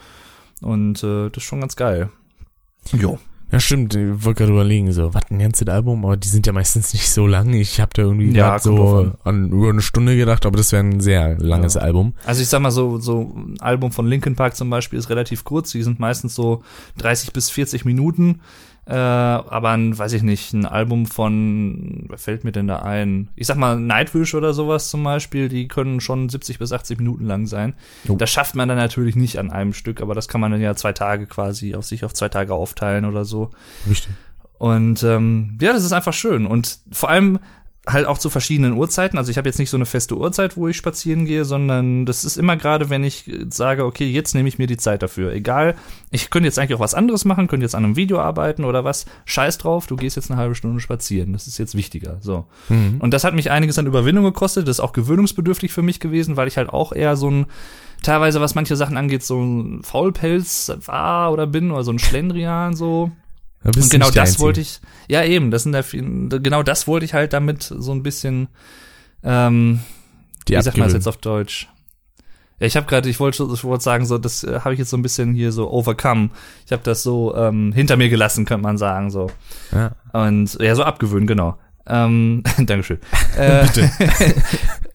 Und 0.62 1.02
äh, 1.02 1.28
das 1.30 1.42
ist 1.42 1.48
schon 1.48 1.60
ganz 1.60 1.74
geil. 1.74 2.08
Jo. 2.92 3.18
Ja, 3.52 3.60
stimmt. 3.60 3.94
Ich 3.94 4.24
wollte 4.24 4.38
gerade 4.40 4.52
überlegen, 4.52 4.90
so, 4.92 5.14
was, 5.14 5.22
ein 5.30 5.38
ganzes 5.38 5.68
Album? 5.68 6.04
Aber 6.04 6.16
die 6.16 6.26
sind 6.28 6.46
ja 6.48 6.52
meistens 6.52 6.92
nicht 6.92 7.08
so 7.08 7.26
lang. 7.28 7.52
Ich 7.54 7.80
habe 7.80 7.90
da 7.94 8.02
irgendwie 8.02 8.32
Ja, 8.32 8.58
so 8.58 8.96
an. 8.98 9.14
an 9.44 9.52
über 9.52 9.68
eine 9.70 9.82
Stunde 9.82 10.16
gedacht, 10.16 10.44
aber 10.46 10.56
das 10.56 10.72
wäre 10.72 10.82
ein 10.82 10.98
sehr 11.00 11.38
langes 11.38 11.74
Ja. 11.74 11.82
Album. 11.82 12.14
Also 12.24 12.42
ich 12.42 12.48
sag 12.48 12.60
mal 12.60 12.72
so, 12.72 12.98
so 12.98 13.32
ein 13.36 13.54
Album 13.60 13.92
von 13.92 14.06
Linkin 14.08 14.34
Park 14.34 14.56
zum 14.56 14.68
Beispiel 14.68 14.98
ist 14.98 15.10
relativ 15.10 15.44
kurz. 15.44 15.70
Die 15.70 15.82
sind 15.82 16.00
meistens 16.00 16.34
so 16.34 16.62
30 16.98 17.32
bis 17.32 17.48
40 17.50 17.84
Minuten. 17.84 18.40
Äh, 18.88 18.94
aber 18.94 19.70
ein, 19.70 19.98
weiß 19.98 20.12
ich 20.12 20.22
nicht, 20.22 20.52
ein 20.52 20.64
Album 20.64 21.06
von, 21.06 22.04
wer 22.08 22.18
fällt 22.18 22.44
mir 22.44 22.52
denn 22.52 22.68
da 22.68 22.82
ein? 22.82 23.28
Ich 23.34 23.48
sag 23.48 23.56
mal 23.56 23.76
Nightwish 23.76 24.34
oder 24.34 24.54
sowas 24.54 24.90
zum 24.90 25.02
Beispiel, 25.02 25.48
die 25.48 25.66
können 25.66 26.00
schon 26.00 26.28
70 26.28 26.60
bis 26.60 26.72
80 26.72 26.98
Minuten 26.98 27.24
lang 27.24 27.46
sein. 27.46 27.74
Jo. 28.04 28.14
Das 28.14 28.30
schafft 28.30 28.54
man 28.54 28.68
dann 28.68 28.78
natürlich 28.78 29.16
nicht 29.16 29.40
an 29.40 29.50
einem 29.50 29.72
Stück, 29.72 30.00
aber 30.00 30.14
das 30.14 30.28
kann 30.28 30.40
man 30.40 30.52
dann 30.52 30.60
ja 30.60 30.76
zwei 30.76 30.92
Tage 30.92 31.26
quasi 31.26 31.74
auf 31.74 31.84
sich 31.84 32.04
auf 32.04 32.14
zwei 32.14 32.28
Tage 32.28 32.54
aufteilen 32.54 33.04
oder 33.06 33.24
so. 33.24 33.50
Richtig. 33.90 34.12
Und 34.58 35.02
ähm, 35.02 35.58
ja, 35.60 35.72
das 35.72 35.84
ist 35.84 35.92
einfach 35.92 36.14
schön. 36.14 36.46
Und 36.46 36.78
vor 36.92 37.10
allem 37.10 37.40
halt 37.88 38.06
auch 38.06 38.18
zu 38.18 38.30
verschiedenen 38.30 38.72
Uhrzeiten. 38.72 39.16
Also 39.16 39.30
ich 39.30 39.38
habe 39.38 39.48
jetzt 39.48 39.58
nicht 39.58 39.70
so 39.70 39.76
eine 39.76 39.86
feste 39.86 40.16
Uhrzeit, 40.16 40.56
wo 40.56 40.66
ich 40.66 40.76
spazieren 40.76 41.24
gehe, 41.24 41.44
sondern 41.44 42.04
das 42.04 42.24
ist 42.24 42.36
immer 42.36 42.56
gerade, 42.56 42.90
wenn 42.90 43.04
ich 43.04 43.28
äh, 43.28 43.46
sage, 43.48 43.84
okay, 43.84 44.08
jetzt 44.10 44.34
nehme 44.34 44.48
ich 44.48 44.58
mir 44.58 44.66
die 44.66 44.76
Zeit 44.76 45.02
dafür. 45.02 45.32
Egal, 45.32 45.76
ich 46.10 46.30
könnte 46.30 46.48
jetzt 46.48 46.58
eigentlich 46.58 46.74
auch 46.74 46.80
was 46.80 46.94
anderes 46.94 47.24
machen, 47.24 47.46
könnte 47.46 47.64
jetzt 47.64 47.76
an 47.76 47.84
einem 47.84 47.96
Video 47.96 48.18
arbeiten 48.18 48.64
oder 48.64 48.82
was. 48.84 49.06
Scheiß 49.24 49.58
drauf, 49.58 49.86
du 49.86 49.94
gehst 49.94 50.16
jetzt 50.16 50.30
eine 50.30 50.40
halbe 50.40 50.56
Stunde 50.56 50.80
spazieren. 50.80 51.32
Das 51.32 51.46
ist 51.46 51.58
jetzt 51.58 51.76
wichtiger. 51.76 52.18
So. 52.20 52.46
Mhm. 52.68 52.96
Und 52.98 53.14
das 53.14 53.22
hat 53.22 53.34
mich 53.34 53.52
einiges 53.52 53.78
an 53.78 53.86
Überwindung 53.86 54.24
gekostet. 54.24 54.66
Das 54.66 54.78
ist 54.78 54.84
auch 54.84 54.92
gewöhnungsbedürftig 54.92 55.72
für 55.72 55.82
mich 55.82 56.00
gewesen, 56.00 56.36
weil 56.36 56.48
ich 56.48 56.56
halt 56.56 56.70
auch 56.70 56.92
eher 56.92 57.16
so 57.16 57.30
ein, 57.30 57.46
teilweise 58.02 58.40
was 58.40 58.56
manche 58.56 58.74
Sachen 58.74 58.96
angeht, 58.96 59.22
so 59.22 59.40
ein 59.40 59.82
Faulpelz 59.84 60.72
war 60.86 61.32
oder 61.32 61.46
bin 61.46 61.70
oder 61.70 61.84
so 61.84 61.92
ein 61.92 62.00
Schlendrian 62.00 62.74
so. 62.74 63.12
Und 63.66 63.90
genau 63.90 64.10
das 64.10 64.30
Einzige. 64.30 64.40
wollte 64.40 64.60
ich, 64.60 64.80
ja 65.08 65.24
eben, 65.24 65.50
das 65.50 65.64
sind 65.64 65.72
da 65.72 65.82
viel, 65.82 66.28
genau 66.28 66.62
das 66.62 66.86
wollte 66.86 67.04
ich 67.04 67.14
halt 67.14 67.32
damit 67.32 67.62
so 67.62 67.92
ein 67.92 68.02
bisschen, 68.02 68.48
ähm, 69.22 69.80
Die 70.48 70.56
wie 70.56 70.62
sagt 70.62 70.76
man 70.76 70.86
das 70.86 70.94
jetzt 70.94 71.08
auf 71.08 71.16
Deutsch? 71.16 71.68
Ja, 72.58 72.66
ich 72.66 72.76
habe 72.76 72.86
gerade, 72.86 73.08
ich 73.08 73.20
wollte 73.20 73.46
ich 73.52 73.64
wollte 73.64 73.84
sagen, 73.84 74.06
so 74.06 74.16
das 74.16 74.42
äh, 74.42 74.60
habe 74.60 74.72
ich 74.72 74.78
jetzt 74.78 74.90
so 74.90 74.96
ein 74.96 75.02
bisschen 75.02 75.34
hier 75.34 75.52
so 75.52 75.70
overcome. 75.70 76.30
Ich 76.64 76.72
habe 76.72 76.82
das 76.82 77.02
so 77.02 77.36
ähm, 77.36 77.72
hinter 77.72 77.96
mir 77.96 78.08
gelassen, 78.08 78.46
könnte 78.46 78.62
man 78.62 78.78
sagen 78.78 79.10
so. 79.10 79.30
Ja. 79.72 79.92
Und 80.12 80.58
ja, 80.60 80.74
so 80.74 80.82
abgewöhnen, 80.82 81.26
genau. 81.26 81.58
Ähm, 81.86 82.42
Dankeschön. 82.58 82.98
Äh, 83.36 83.66
Bitte. 83.66 83.90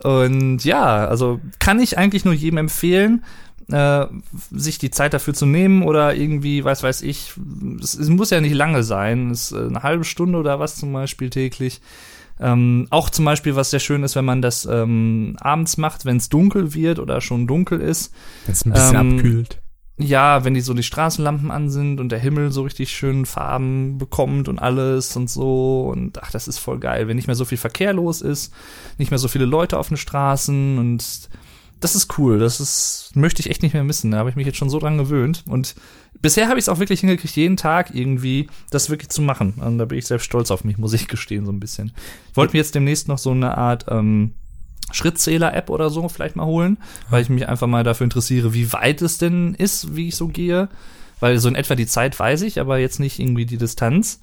und 0.07 0.65
ja, 0.65 1.06
also 1.06 1.39
kann 1.59 1.79
ich 1.79 2.00
eigentlich 2.00 2.25
nur 2.25 2.33
jedem 2.33 2.57
empfehlen, 2.57 3.23
äh, 3.71 4.07
sich 4.51 4.77
die 4.77 4.91
Zeit 4.91 5.13
dafür 5.13 5.33
zu 5.33 5.45
nehmen 5.45 5.83
oder 5.83 6.15
irgendwie, 6.15 6.63
was 6.63 6.83
weiß 6.83 7.01
ich, 7.01 7.33
es, 7.81 7.94
es 7.95 8.09
muss 8.09 8.29
ja 8.29 8.41
nicht 8.41 8.56
lange 8.56 8.83
sein, 8.83 9.31
es 9.31 9.51
ist 9.51 9.57
eine 9.57 9.83
halbe 9.83 10.03
Stunde 10.03 10.38
oder 10.38 10.59
was 10.59 10.75
zum 10.75 10.94
Beispiel 10.94 11.29
täglich. 11.29 11.81
Ähm, 12.39 12.88
auch 12.89 13.09
zum 13.12 13.25
Beispiel, 13.25 13.56
was 13.56 13.69
sehr 13.69 13.79
schön 13.79 14.03
ist, 14.03 14.15
wenn 14.15 14.25
man 14.25 14.41
das 14.41 14.65
ähm, 14.65 15.35
abends 15.40 15.78
macht, 15.78 16.06
wenn 16.06 16.18
es 16.18 16.30
dunkel 16.30 16.73
wird 16.73 16.97
oder 16.97 17.21
schon 17.21 17.45
dunkel 17.45 17.80
ist. 17.80 18.13
Wenn 18.45 18.54
es 18.54 18.66
ein 18.66 18.71
bisschen 18.73 18.99
Ähm, 18.99 19.16
abkühlt. 19.16 19.61
Ja, 19.97 20.44
wenn 20.44 20.56
die 20.56 20.61
so 20.61 20.73
die 20.73 20.81
Straßenlampen 20.81 21.51
an 21.51 21.69
sind 21.69 21.99
und 21.99 22.09
der 22.09 22.18
Himmel 22.18 22.51
so 22.51 22.63
richtig 22.63 22.90
schön 22.90 23.28
Farben 23.28 23.99
bekommt 23.99 24.47
und 24.49 24.57
alles 24.57 25.16
und 25.16 25.30
so 25.30 25.92
und 25.94 26.23
ach, 26.23 26.31
das 26.31 26.47
ist 26.47 26.57
voll 26.57 26.80
geil, 26.80 27.07
wenn 27.07 27.18
nicht 27.18 27.28
mehr 27.28 27.35
so 27.35 27.45
viel 27.45 27.59
Verkehr 27.59 27.94
los 27.94 28.21
ist, 28.23 28.51
nicht 28.97 29.11
mehr 29.11 29.19
so 29.19 29.28
viele 29.28 29.45
Leute 29.45 29.78
auf 29.78 29.90
den 29.90 29.97
Straßen 29.97 30.80
und 30.80 31.30
das 31.81 31.95
ist 31.95 32.18
cool, 32.18 32.40
das 32.40 32.59
ist 32.59 33.11
möchte 33.16 33.42
ich 33.42 33.50
echt 33.50 33.64
nicht 33.64 33.73
mehr 33.73 33.83
missen, 33.83 34.11
da 34.11 34.18
habe 34.18 34.30
ich 34.30 34.35
mich 34.35 34.45
jetzt 34.45 34.57
schon 34.57 34.69
so 34.69 34.80
dran 34.80 34.97
gewöhnt 34.97 35.44
und 35.47 35.76
bisher 36.21 36.47
habe 36.47 36.59
ich 36.59 36.64
es 36.64 36.69
auch 36.69 36.80
wirklich 36.80 37.02
hingekriegt, 37.02 37.35
jeden 37.35 37.57
Tag 37.57 37.94
irgendwie 37.94 38.47
das 38.69 38.90
wirklich 38.90 39.09
zu 39.09 39.21
machen 39.21 39.56
und 39.56 39.78
da 39.78 39.85
bin 39.85 39.97
ich 39.97 40.06
selbst 40.06 40.26
stolz 40.26 40.52
auf 40.52 40.64
mich, 40.64 40.78
muss 40.78 40.94
ich 40.94 41.07
gestehen 41.09 41.45
so 41.45 41.52
ein 41.52 41.59
bisschen. 41.59 41.92
Ich 42.30 42.38
wollte 42.38 42.54
mir 42.54 42.59
jetzt 42.59 42.76
demnächst 42.76 43.07
noch 43.07 43.18
so 43.18 43.31
eine 43.31 43.57
Art 43.57 43.85
ähm, 43.90 44.35
Schrittzähler-App 44.92 45.69
oder 45.69 45.90
so 45.90 46.07
vielleicht 46.09 46.35
mal 46.35 46.45
holen, 46.45 46.78
weil 47.09 47.21
ich 47.21 47.30
mich 47.30 47.47
einfach 47.47 47.68
mal 47.68 47.83
dafür 47.83 48.06
interessiere, 48.06 48.54
wie 48.54 48.71
weit 48.73 49.02
es 49.02 49.18
denn 49.18 49.54
ist, 49.56 49.95
wie 49.95 50.09
ich 50.09 50.16
so 50.16 50.28
gehe. 50.28 50.69
Weil 51.19 51.38
so 51.38 51.47
in 51.47 51.56
etwa 51.56 51.76
die 51.76 51.85
Zeit 51.85 52.19
weiß 52.19 52.42
ich, 52.42 52.59
aber 52.59 52.80
jetzt 52.80 53.00
nicht 53.00 53.19
irgendwie 53.19 53.45
die 53.45 53.57
Distanz. 53.57 54.21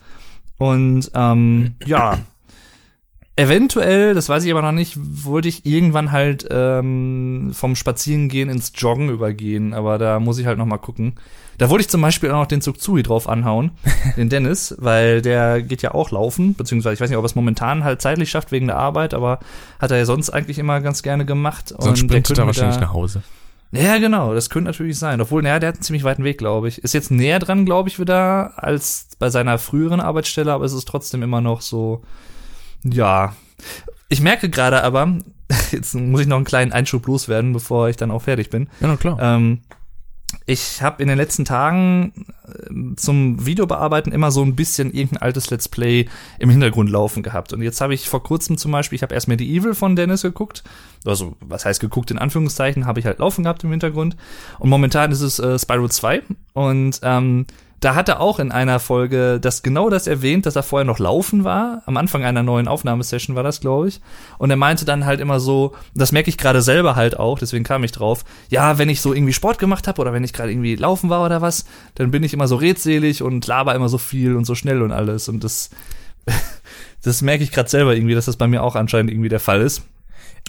Und 0.59 1.11
ähm, 1.15 1.75
ja, 1.87 2.19
eventuell, 3.39 4.15
das 4.15 4.29
weiß 4.29 4.45
ich 4.45 4.51
aber 4.51 4.63
noch 4.63 4.73
nicht, 4.73 4.99
wollte 4.99 5.49
ich 5.49 5.65
irgendwann 5.65 6.13
halt 6.13 6.47
ähm, 6.51 7.51
vom 7.53 7.77
Spazierengehen 7.77 8.51
ins 8.51 8.73
Joggen 8.75 9.09
übergehen, 9.11 9.75
aber 9.75 9.99
da 9.99 10.19
muss 10.21 10.39
ich 10.39 10.47
halt 10.47 10.59
noch 10.59 10.67
mal 10.67 10.79
gucken. 10.79 11.15
Da 11.57 11.71
wollte 11.71 11.83
ich 11.83 11.89
zum 11.89 12.01
Beispiel 12.01 12.31
auch 12.31 12.41
noch 12.41 12.47
den 12.47 12.61
Zugzui 12.61 13.03
drauf 13.03 13.29
anhauen, 13.29 13.73
den 14.17 14.29
Dennis, 14.29 14.75
weil 14.79 15.23
der 15.23 15.63
geht 15.63 15.83
ja 15.83 15.95
auch 15.95 16.11
laufen, 16.11 16.55
beziehungsweise 16.55 16.95
ich 16.95 17.01
weiß 17.01 17.11
nicht, 17.11 17.17
ob 17.17 17.25
er 17.25 17.27
es 17.27 17.35
momentan 17.35 17.85
halt 17.85 18.03
zeitlich 18.03 18.31
schafft 18.31 18.53
wegen 18.53 18.67
der 18.67 18.77
Arbeit, 18.77 19.15
aber 19.15 19.39
hat 19.79 19.91
er 19.91 19.99
ja 19.99 20.05
sonst 20.05 20.31
eigentlich 20.31 20.59
immer 20.59 20.81
ganz 20.81 21.03
gerne 21.03 21.25
gemacht. 21.25 21.69
Sonst 21.79 22.01
der 22.03 22.07
sprintet 22.07 22.39
er 22.39 22.47
wahrscheinlich 22.47 22.81
nach 22.81 22.93
Hause. 22.93 23.23
ja, 23.73 23.99
genau, 23.99 24.35
das 24.35 24.51
könnte 24.51 24.71
natürlich 24.71 24.99
sein. 24.99 25.21
Obwohl, 25.21 25.43
naja, 25.43 25.59
der 25.59 25.69
hat 25.69 25.77
einen 25.77 25.83
ziemlich 25.83 26.05
weiten 26.05 26.25
Weg, 26.25 26.39
glaube 26.39 26.69
ich. 26.69 26.79
Ist 26.83 26.95
jetzt 26.95 27.11
näher 27.11 27.39
dran, 27.39 27.65
glaube 27.65 27.89
ich, 27.89 28.01
wieder 28.01 28.53
als 28.57 29.09
bei 29.19 29.31
seiner 29.31 29.59
früheren 29.59 30.01
Arbeitsstelle, 30.01 30.53
aber 30.53 30.65
es 30.65 30.73
ist 30.73 30.89
trotzdem 30.89 31.23
immer 31.23 31.41
noch 31.41 31.61
so, 31.61 32.03
ja. 32.85 33.35
Ich 34.09 34.21
merke 34.21 34.49
gerade 34.49 34.83
aber, 34.83 35.19
jetzt 35.71 35.95
muss 35.95 36.21
ich 36.21 36.27
noch 36.27 36.37
einen 36.37 36.45
kleinen 36.45 36.73
Einschub 36.73 37.07
loswerden, 37.07 37.53
bevor 37.53 37.89
ich 37.89 37.97
dann 37.97 38.11
auch 38.11 38.23
fertig 38.23 38.51
bin. 38.51 38.69
Ja, 38.81 38.89
na 38.89 38.97
klar. 38.97 39.19
Ähm, 39.21 39.61
ich 40.45 40.83
habe 40.83 41.03
in 41.03 41.09
den 41.09 41.17
letzten 41.17 41.45
Tagen 41.45 42.27
äh, 42.47 42.97
zum 42.97 43.45
Videobearbeiten 43.45 44.13
immer 44.13 44.31
so 44.31 44.43
ein 44.43 44.57
bisschen 44.57 44.93
irgendein 44.93 45.23
altes 45.23 45.51
Let's 45.51 45.69
Play 45.69 46.07
im 46.39 46.51
Hintergrund 46.51 46.91
laufen 46.91 47.23
gehabt. 47.23 47.53
Und 47.53 47.63
jetzt 47.63 47.81
habe 47.81 47.95
ich 47.95 48.09
vor 48.09 48.23
kurzem 48.23 48.59
zum 48.59 48.73
Beispiel, 48.73 48.97
ich 48.97 49.03
habe 49.03 49.15
erst 49.15 49.29
Medieval 49.29 49.75
von 49.75 49.97
Dennis 49.97 50.23
geguckt. 50.23 50.65
Also, 51.05 51.37
was 51.41 51.65
heißt 51.65 51.81
geguckt 51.81 52.11
in 52.11 52.19
Anführungszeichen, 52.19 52.87
habe 52.87 53.01
ich 53.01 53.07
halt 53.07 53.19
laufen 53.19 53.45
gehabt 53.45 53.65
im 53.65 53.71
Hintergrund. 53.71 54.17
Und 54.59 54.69
momentan 54.69 55.13
ist 55.13 55.23
es 55.23 55.39
äh, 55.39 55.59
Spyro 55.59 55.89
2. 55.89 56.23
Und 56.53 57.01
ähm, 57.03 57.47
da 57.81 57.95
hat 57.95 58.09
er 58.09 58.21
auch 58.21 58.39
in 58.41 58.51
einer 58.51 58.81
Folge 58.81 59.39
das 59.41 59.63
genau 59.63 59.89
das 59.89 60.07
erwähnt, 60.07 60.47
dass 60.47 60.57
er 60.57 60.63
vorher 60.63 60.85
noch 60.85 60.99
laufen 60.99 61.45
war. 61.45 61.83
Am 61.87 61.97
Anfang 61.97 62.25
einer 62.25 62.43
neuen 62.43 62.67
Aufnahmesession 62.67 63.37
war 63.37 63.45
das, 63.45 63.61
glaube 63.61 63.89
ich. 63.89 64.01
Und 64.39 64.51
er 64.51 64.57
meinte 64.57 64.85
dann 64.85 65.05
halt 65.05 65.21
immer 65.21 65.39
so, 65.39 65.75
das 65.95 66.11
merke 66.11 66.29
ich 66.29 66.39
gerade 66.39 66.61
selber 66.61 66.97
halt 66.97 67.19
auch, 67.19 67.39
deswegen 67.39 67.65
kam 67.65 67.85
ich 67.85 67.93
drauf. 67.93 68.25
Ja, 68.49 68.79
wenn 68.79 68.89
ich 68.89 69.01
so 69.01 69.15
irgendwie 69.15 69.33
Sport 69.33 69.59
gemacht 69.59 69.87
habe 69.87 70.01
oder 70.01 70.13
wenn 70.13 70.25
ich 70.25 70.33
gerade 70.33 70.51
irgendwie 70.51 70.75
laufen 70.75 71.09
war 71.09 71.25
oder 71.25 71.41
was, 71.41 71.67
dann 71.95 72.11
bin 72.11 72.25
ich 72.25 72.35
immer 72.35 72.49
so 72.49 72.57
redselig 72.57 73.23
und 73.23 73.47
laber 73.47 73.75
immer 73.75 73.89
so 73.89 73.99
viel 73.99 74.35
und 74.35 74.45
so 74.45 74.57
schnell 74.57 74.83
und 74.83 74.91
alles. 74.91 75.29
Und 75.29 75.45
das, 75.45 75.71
das 77.03 77.23
merke 77.23 77.45
ich 77.45 77.53
gerade 77.53 77.69
selber 77.69 77.95
irgendwie, 77.95 78.15
dass 78.15 78.27
das 78.27 78.37
bei 78.37 78.49
mir 78.49 78.65
auch 78.65 78.75
anscheinend 78.75 79.13
irgendwie 79.13 79.29
der 79.29 79.41
Fall 79.41 79.61
ist. 79.61 79.83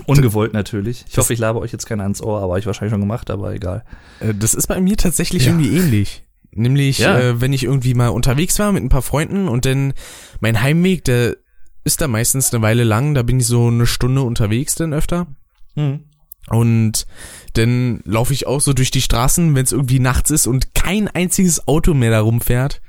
Ungewollt 0.06 0.54
natürlich. 0.54 1.06
Ich 1.10 1.18
hoffe, 1.18 1.34
ich 1.34 1.40
laber 1.40 1.60
euch 1.60 1.72
jetzt 1.72 1.86
keiner 1.86 2.04
ans 2.04 2.22
Ohr, 2.22 2.42
aber 2.42 2.58
ich 2.58 2.66
wahrscheinlich 2.66 2.92
schon 2.92 3.02
gemacht, 3.02 3.30
aber 3.30 3.54
egal. 3.54 3.84
Äh, 4.20 4.34
das 4.34 4.54
ist 4.54 4.68
bei 4.68 4.80
mir 4.80 4.98
tatsächlich 4.98 5.46
ja. 5.46 5.52
irgendwie 5.52 5.78
ähnlich. 5.78 6.24
Nämlich, 6.52 7.00
ja. 7.00 7.20
äh, 7.20 7.42
wenn 7.42 7.54
ich 7.54 7.64
irgendwie 7.64 7.94
mal 7.94 8.10
unterwegs 8.10 8.58
war 8.60 8.72
mit 8.72 8.84
ein 8.84 8.90
paar 8.90 9.02
Freunden 9.02 9.48
und 9.48 9.66
dann 9.66 9.94
mein 10.40 10.62
Heimweg, 10.62 11.04
der 11.06 11.38
ist 11.84 12.02
da 12.02 12.08
meistens 12.08 12.54
eine 12.54 12.62
Weile 12.62 12.84
lang, 12.84 13.14
da 13.14 13.24
bin 13.24 13.40
ich 13.40 13.48
so 13.48 13.68
eine 13.68 13.86
Stunde 13.86 14.22
unterwegs 14.22 14.76
dann 14.76 14.94
öfter. 14.94 15.28
Mhm. 15.76 16.06
Und 16.50 17.06
dann 17.54 18.02
laufe 18.06 18.34
ich 18.34 18.48
auch 18.48 18.62
so 18.62 18.74
durch 18.74 18.92
die 18.92 19.02
Straßen, 19.02 19.54
wenn 19.56 19.64
es 19.64 19.72
irgendwie 19.72 20.00
nachts 20.00 20.32
ist 20.32 20.48
und 20.48 20.74
kein 20.74 21.08
einziges 21.08 21.68
Auto 21.68 21.94
mehr 21.94 22.12
da 22.12 22.22
rumfährt. 22.22 22.82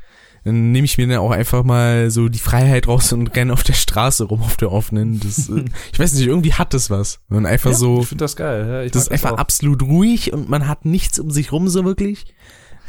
Dann 0.45 0.73
nehme 0.73 0.87
ich 0.87 0.97
mir 0.97 1.07
dann 1.07 1.19
auch 1.19 1.33
einfach 1.33 1.65
mal 1.65 2.11
so 2.11 2.31
die 2.31 2.39
Freiheit 2.39 2.89
raus 2.89 3.13
und 3.13 3.29
renne 3.37 3.53
auf 3.53 3.63
der 3.63 3.75
Straße 3.75 4.25
rum, 4.25 4.41
auf 4.41 4.57
der 4.57 4.73
offenen. 4.73 5.21
Das, 5.21 5.51
äh, 5.51 5.65
ich 5.93 5.99
weiß 5.99 6.15
nicht, 6.15 6.27
irgendwie 6.27 6.55
hat 6.55 6.73
das 6.73 6.89
was. 6.89 7.21
Und 7.29 7.45
einfach 7.45 7.73
ja, 7.73 7.77
so. 7.77 8.01
Ich 8.01 8.09
finde 8.09 8.25
das 8.25 8.37
geil. 8.37 8.67
Ja, 8.67 8.89
das 8.89 9.03
ist 9.03 9.13
einfach 9.13 9.33
auch. 9.33 9.39
absolut 9.39 9.83
ruhig 9.83 10.33
und 10.33 10.49
man 10.49 10.67
hat 10.67 10.87
nichts 10.87 11.19
um 11.19 11.31
sich 11.31 11.53
rum 11.53 11.69
so 11.69 11.85
wirklich. 11.85 12.25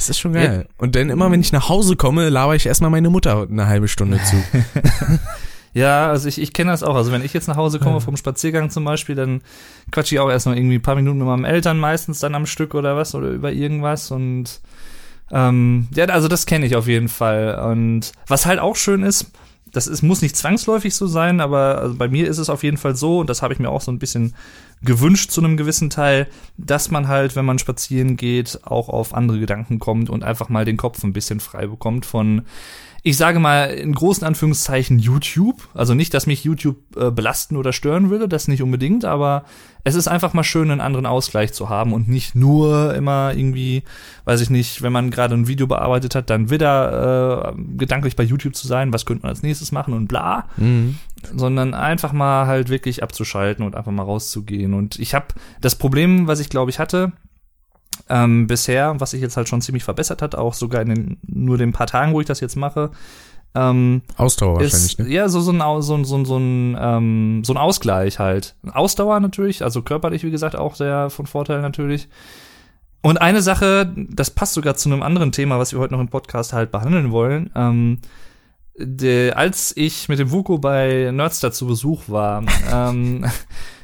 Das 0.01 0.09
ist 0.09 0.19
schon 0.19 0.33
geil. 0.33 0.65
Ja. 0.67 0.73
Und 0.79 0.95
dann 0.95 1.11
immer, 1.11 1.29
wenn 1.29 1.41
ich 1.41 1.51
nach 1.51 1.69
Hause 1.69 1.95
komme, 1.95 2.29
laber 2.29 2.55
ich 2.55 2.65
erstmal 2.65 2.89
meine 2.89 3.11
Mutter 3.11 3.47
eine 3.47 3.67
halbe 3.67 3.87
Stunde 3.87 4.19
zu. 4.23 4.35
ja, 5.75 6.09
also 6.09 6.27
ich, 6.27 6.41
ich 6.41 6.53
kenne 6.53 6.71
das 6.71 6.81
auch. 6.81 6.95
Also 6.95 7.11
wenn 7.11 7.23
ich 7.23 7.33
jetzt 7.33 7.47
nach 7.47 7.55
Hause 7.55 7.77
komme 7.77 8.01
vom 8.01 8.17
Spaziergang 8.17 8.71
zum 8.71 8.83
Beispiel, 8.83 9.13
dann 9.13 9.41
quatsche 9.91 10.15
ich 10.15 10.19
auch 10.19 10.31
erst 10.31 10.47
noch 10.47 10.55
irgendwie 10.55 10.79
ein 10.79 10.81
paar 10.81 10.95
Minuten 10.95 11.19
mit 11.19 11.27
meinen 11.27 11.45
Eltern 11.45 11.77
meistens 11.77 12.17
dann 12.17 12.33
am 12.33 12.47
Stück 12.47 12.73
oder 12.73 12.97
was 12.97 13.13
oder 13.13 13.27
über 13.27 13.51
irgendwas 13.51 14.09
und 14.09 14.59
ähm, 15.29 15.87
ja, 15.93 16.05
also 16.05 16.27
das 16.27 16.47
kenne 16.47 16.65
ich 16.65 16.75
auf 16.75 16.87
jeden 16.87 17.07
Fall. 17.07 17.59
Und 17.59 18.11
was 18.25 18.47
halt 18.47 18.59
auch 18.59 18.75
schön 18.75 19.03
ist, 19.03 19.31
das 19.71 19.87
ist, 19.87 20.01
muss 20.01 20.21
nicht 20.21 20.35
zwangsläufig 20.35 20.93
so 20.95 21.07
sein, 21.07 21.39
aber 21.39 21.79
also 21.79 21.95
bei 21.95 22.07
mir 22.07 22.27
ist 22.27 22.37
es 22.37 22.49
auf 22.49 22.63
jeden 22.63 22.77
Fall 22.77 22.95
so, 22.95 23.19
und 23.19 23.29
das 23.29 23.41
habe 23.41 23.53
ich 23.53 23.59
mir 23.59 23.69
auch 23.69 23.81
so 23.81 23.91
ein 23.91 23.99
bisschen 23.99 24.33
gewünscht 24.83 25.31
zu 25.31 25.41
einem 25.41 25.57
gewissen 25.57 25.89
Teil, 25.89 26.27
dass 26.57 26.91
man 26.91 27.07
halt, 27.07 27.35
wenn 27.35 27.45
man 27.45 27.59
spazieren 27.59 28.17
geht, 28.17 28.59
auch 28.63 28.89
auf 28.89 29.13
andere 29.13 29.39
Gedanken 29.39 29.79
kommt 29.79 30.09
und 30.09 30.23
einfach 30.23 30.49
mal 30.49 30.65
den 30.65 30.77
Kopf 30.77 31.03
ein 31.03 31.13
bisschen 31.13 31.39
frei 31.39 31.67
bekommt 31.67 32.05
von 32.05 32.43
ich 33.03 33.17
sage 33.17 33.39
mal 33.39 33.65
in 33.71 33.93
großen 33.93 34.25
Anführungszeichen 34.25 34.99
YouTube. 34.99 35.67
Also 35.73 35.95
nicht, 35.95 36.13
dass 36.13 36.27
mich 36.27 36.43
YouTube 36.43 36.77
äh, 36.95 37.09
belasten 37.09 37.57
oder 37.57 37.73
stören 37.73 38.11
würde, 38.11 38.27
das 38.27 38.47
nicht 38.47 38.61
unbedingt, 38.61 39.05
aber 39.05 39.43
es 39.83 39.95
ist 39.95 40.07
einfach 40.07 40.33
mal 40.33 40.43
schön, 40.43 40.69
einen 40.69 40.81
anderen 40.81 41.07
Ausgleich 41.07 41.53
zu 41.53 41.69
haben 41.69 41.93
und 41.93 42.07
nicht 42.07 42.35
nur 42.35 42.93
immer 42.93 43.33
irgendwie, 43.35 43.81
weiß 44.25 44.41
ich 44.41 44.51
nicht, 44.51 44.83
wenn 44.83 44.93
man 44.93 45.09
gerade 45.09 45.33
ein 45.33 45.47
Video 45.47 45.65
bearbeitet 45.65 46.13
hat, 46.13 46.29
dann 46.29 46.51
wieder 46.51 47.55
äh, 47.55 47.61
gedanklich 47.77 48.15
bei 48.15 48.23
YouTube 48.23 48.55
zu 48.55 48.67
sein, 48.67 48.93
was 48.93 49.07
könnte 49.07 49.23
man 49.23 49.31
als 49.31 49.41
nächstes 49.41 49.71
machen 49.71 49.95
und 49.95 50.07
bla, 50.07 50.45
mhm. 50.57 50.97
sondern 51.35 51.73
einfach 51.73 52.13
mal 52.13 52.45
halt 52.45 52.69
wirklich 52.69 53.01
abzuschalten 53.01 53.65
und 53.65 53.75
einfach 53.75 53.91
mal 53.91 54.03
rauszugehen. 54.03 54.75
Und 54.75 54.99
ich 54.99 55.15
habe 55.15 55.27
das 55.59 55.75
Problem, 55.75 56.27
was 56.27 56.39
ich 56.39 56.49
glaube 56.49 56.69
ich 56.69 56.77
hatte, 56.77 57.13
ähm, 58.09 58.47
bisher, 58.47 58.99
was 58.99 59.11
sich 59.11 59.21
jetzt 59.21 59.37
halt 59.37 59.49
schon 59.49 59.61
ziemlich 59.61 59.83
verbessert 59.83 60.21
hat, 60.21 60.35
auch 60.35 60.53
sogar 60.53 60.81
in 60.81 60.89
den, 60.89 61.17
nur 61.27 61.57
den 61.57 61.73
paar 61.73 61.87
Tagen, 61.87 62.13
wo 62.13 62.21
ich 62.21 62.27
das 62.27 62.39
jetzt 62.39 62.55
mache. 62.55 62.91
Ähm, 63.53 64.01
Ausdauer 64.15 64.61
ist, 64.61 64.73
wahrscheinlich, 64.73 64.97
ne? 64.99 65.07
Ja, 65.09 65.29
so, 65.29 65.41
so, 65.41 65.51
ein, 65.51 65.81
so, 65.81 66.03
so, 66.03 66.23
so, 66.23 66.37
ein, 66.37 66.77
ähm, 66.79 67.43
so 67.43 67.53
ein 67.53 67.57
Ausgleich 67.57 68.19
halt. 68.19 68.55
Ausdauer 68.71 69.19
natürlich, 69.19 69.63
also 69.63 69.81
körperlich, 69.81 70.23
wie 70.23 70.31
gesagt, 70.31 70.55
auch 70.55 70.75
sehr 70.75 71.09
von 71.09 71.25
Vorteil 71.25 71.61
natürlich. 71.61 72.07
Und 73.01 73.19
eine 73.19 73.41
Sache, 73.41 73.93
das 73.95 74.29
passt 74.29 74.53
sogar 74.53 74.75
zu 74.75 74.89
einem 74.89 75.01
anderen 75.01 75.31
Thema, 75.31 75.59
was 75.59 75.73
wir 75.73 75.79
heute 75.79 75.93
noch 75.93 76.01
im 76.01 76.09
Podcast 76.09 76.53
halt 76.53 76.71
behandeln 76.71 77.11
wollen. 77.11 77.49
Ähm, 77.55 77.99
de, 78.77 79.31
als 79.31 79.75
ich 79.75 80.07
mit 80.07 80.19
dem 80.19 80.31
Vuko 80.31 80.59
bei 80.59 81.09
Nerdstar 81.11 81.51
zu 81.51 81.67
Besuch 81.67 82.03
war, 82.07 82.43
ähm, 82.71 83.25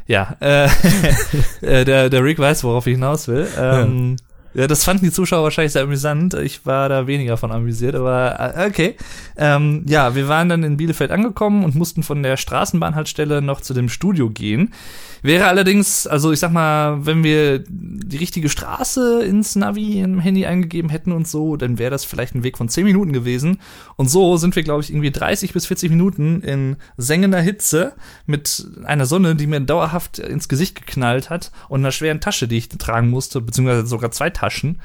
ja, 0.08 0.36
äh, 0.40 0.66
äh, 1.62 1.86
der, 1.86 2.10
der 2.10 2.24
Rick 2.24 2.40
weiß, 2.40 2.64
worauf 2.64 2.88
ich 2.88 2.94
hinaus 2.94 3.28
will. 3.28 3.48
Ähm, 3.58 4.16
ja. 4.54 4.62
ja. 4.62 4.68
das 4.68 4.84
fanden 4.84 5.06
die 5.06 5.12
Zuschauer 5.12 5.44
wahrscheinlich 5.44 5.74
sehr 5.74 5.84
amüsant. 5.84 6.34
Ich 6.34 6.66
war 6.66 6.90
da 6.90 7.08
weniger 7.08 7.38
von 7.38 7.52
amüsiert, 7.52 7.96
aber 7.96 8.56
äh, 8.56 8.68
okay. 8.68 8.96
Ähm, 9.38 9.84
ja, 9.88 10.16
wir 10.16 10.28
waren 10.28 10.50
dann 10.50 10.64
in 10.64 10.78
Bielefeld 10.78 11.12
angekommen 11.12 11.64
und 11.64 11.76
mussten 11.76 12.04
von 12.04 12.24
der 12.24 12.38
Straßenbahnhaltestelle 12.38 13.42
noch 13.42 13.62
zu 13.62 13.74
dem 13.74 13.90
Studio 13.90 14.30
gehen. 14.30 14.74
Wäre 15.22 15.48
allerdings, 15.48 16.08
also 16.08 16.32
ich 16.32 16.40
sag 16.40 16.52
mal, 16.52 17.06
wenn 17.06 17.24
wir 17.24 17.64
die 17.68 18.18
richtige 18.18 18.50
Straße 18.50 19.24
ins 19.24 19.56
Navi 19.56 20.00
im 20.00 20.20
Handy 20.20 20.46
eingegeben 20.46 20.90
hätten 20.90 21.12
und 21.12 21.28
so, 21.28 21.56
dann 21.56 21.80
wäre 21.80 21.92
das 21.92 22.06
vielleicht 22.06 22.36
ein 22.36 22.44
Weg 22.44 22.58
von 22.58 22.70
10 22.70 22.86
Minuten 22.86 23.14
gewesen. 23.14 23.60
Und 23.96 24.10
so 24.10 24.38
sind 24.38 24.56
wir, 24.56 24.64
glaube 24.64 24.84
ich, 24.84 24.92
irgendwie 24.92 25.12
30 25.12 25.54
bis 25.54 25.66
40 25.66 25.90
Minuten 25.90 26.42
in 26.42 26.78
sengender 26.98 27.42
Hitze 27.42 27.94
mit 28.26 28.68
einer 28.84 29.06
Sonne, 29.06 29.36
die 29.36 29.48
mir 29.48 29.60
dauerhaft 29.60 30.20
ins 30.20 30.50
Gesicht 30.50 30.76
geknallt 30.76 31.30
hat 31.30 31.52
und 31.70 31.82
einer 31.82 31.92
schweren 31.92 32.22
Tasche, 32.22 32.48
die 32.48 32.58
ich 32.58 32.70
tragen 32.70 33.10
musste, 33.10 33.42
beziehungsweise 33.42 33.88
sogar 33.88 34.12
zwei 34.12 34.30
Taschen 34.30 34.80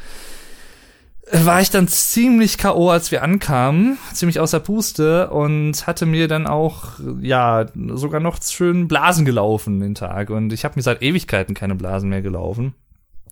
war 1.31 1.61
ich 1.61 1.71
dann 1.71 1.89
ziemlich 1.89 2.59
K.O., 2.59 2.91
als 2.91 3.11
wir 3.11 3.23
ankamen, 3.23 3.99
ziemlich 4.13 4.41
außer 4.41 4.61
Puste 4.61 5.31
und 5.31 5.87
hatte 5.87 6.05
mir 6.05 6.27
dann 6.27 6.47
auch, 6.47 6.99
ja, 7.21 7.67
sogar 7.75 8.21
noch 8.21 8.43
schön 8.43 8.89
Blasen 8.89 9.25
gelaufen 9.25 9.81
den 9.81 9.95
Tag. 9.95 10.31
Und 10.31 10.53
ich 10.53 10.65
habe 10.65 10.75
mir 10.77 10.83
seit 10.83 11.01
Ewigkeiten 11.01 11.55
keine 11.55 11.77
Blasen 11.77 12.11
mehr 12.11 12.23
gelaufen. 12.23 12.75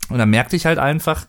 Und 0.09 0.19
dann 0.19 0.31
merkte 0.31 0.57
ich 0.57 0.67
halt 0.67 0.79
einfach, 0.79 1.27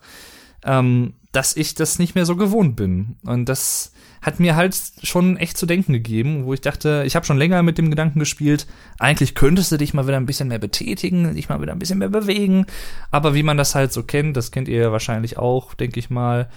ähm, 0.63 1.13
dass 1.32 1.56
ich 1.56 1.74
das 1.75 2.00
nicht 2.00 2.15
mehr 2.15 2.25
so 2.25 2.36
gewohnt 2.36 2.75
bin. 2.75 3.18
Und 3.24 3.50
das 3.50 3.91
hat 4.22 4.40
mir 4.40 4.56
halt 4.56 4.80
schon 5.04 5.38
echt 5.38 5.58
zu 5.58 5.66
denken 5.66 5.94
gegeben, 5.94 6.46
wo 6.46 6.54
ich 6.54 6.62
dachte, 6.62 7.04
ich 7.06 7.16
habe 7.16 7.25
schon 7.25 7.38
länger 7.38 7.63
mit 7.63 7.78
dem 7.78 7.90
Gedanken 7.90 8.20
gespielt, 8.20 8.68
eigentlich 9.00 9.34
könntest 9.34 9.72
du 9.72 9.78
dich 9.78 9.94
mal 9.94 10.08
wieder 10.08 10.18
ein 10.18 10.28
bisschen 10.28 10.48
mehr 10.48 10.60
betätigen, 10.60 11.34
dich 11.36 11.50
mal 11.50 11.62
wieder 11.62 11.72
ein 11.72 11.80
bisschen 11.80 12.00
mehr 12.00 12.10
bewegen, 12.10 12.66
aber 13.10 13.34
wie 13.34 13.44
man 13.44 13.58
das 13.58 13.74
halt 13.74 13.92
so 13.92 14.04
kennt, 14.04 14.38
das 14.38 14.51
kennt 14.51 14.68
ihr 14.68 14.92
wahrscheinlich 14.92 15.38
auch, 15.38 15.74
denke 15.74 16.00
ich 16.00 16.10
mal. 16.10 16.50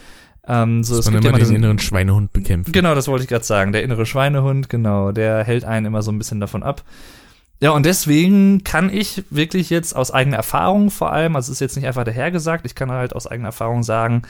Ähm, 0.47 0.85
so, 0.85 0.97
Dass 0.97 1.07
es 1.07 1.13
man 1.13 1.25
immer 1.25 1.39
den 1.39 1.55
inneren 1.55 1.79
Schweinehund 1.79 2.35
bekämpfen. 2.35 2.73
Genau, 2.73 2.95
das 2.95 3.09
wollte 3.09 3.23
ich 3.23 3.31
gerade 3.31 3.45
sagen. 3.45 3.73
Der 3.73 3.83
innere 3.83 4.05
Schweinehund, 4.05 4.69
genau, 4.69 5.11
der 5.11 5.43
hält 5.43 5.65
einen 5.65 5.87
immer 5.87 6.03
so 6.03 6.13
ein 6.13 6.19
bisschen 6.19 6.41
davon 6.41 6.63
ab. 6.63 6.83
Ja, 7.61 7.71
und 7.71 7.87
deswegen 7.87 8.63
kann 8.63 8.91
ich 8.91 9.25
wirklich 9.31 9.71
jetzt 9.71 9.97
aus 9.97 10.11
eigener 10.11 10.37
Erfahrung 10.37 10.91
vor 10.91 11.13
allem, 11.13 11.35
also 11.35 11.51
es 11.51 11.57
ist 11.57 11.61
jetzt 11.61 11.77
nicht 11.77 11.87
einfach 11.87 12.05
dahergesagt, 12.05 12.67
ich 12.67 12.75
kann 12.75 12.91
halt 12.91 13.17
aus 13.17 13.27
eigener 13.27 13.49
Erfahrung 13.49 13.83
sagen, 13.83 14.23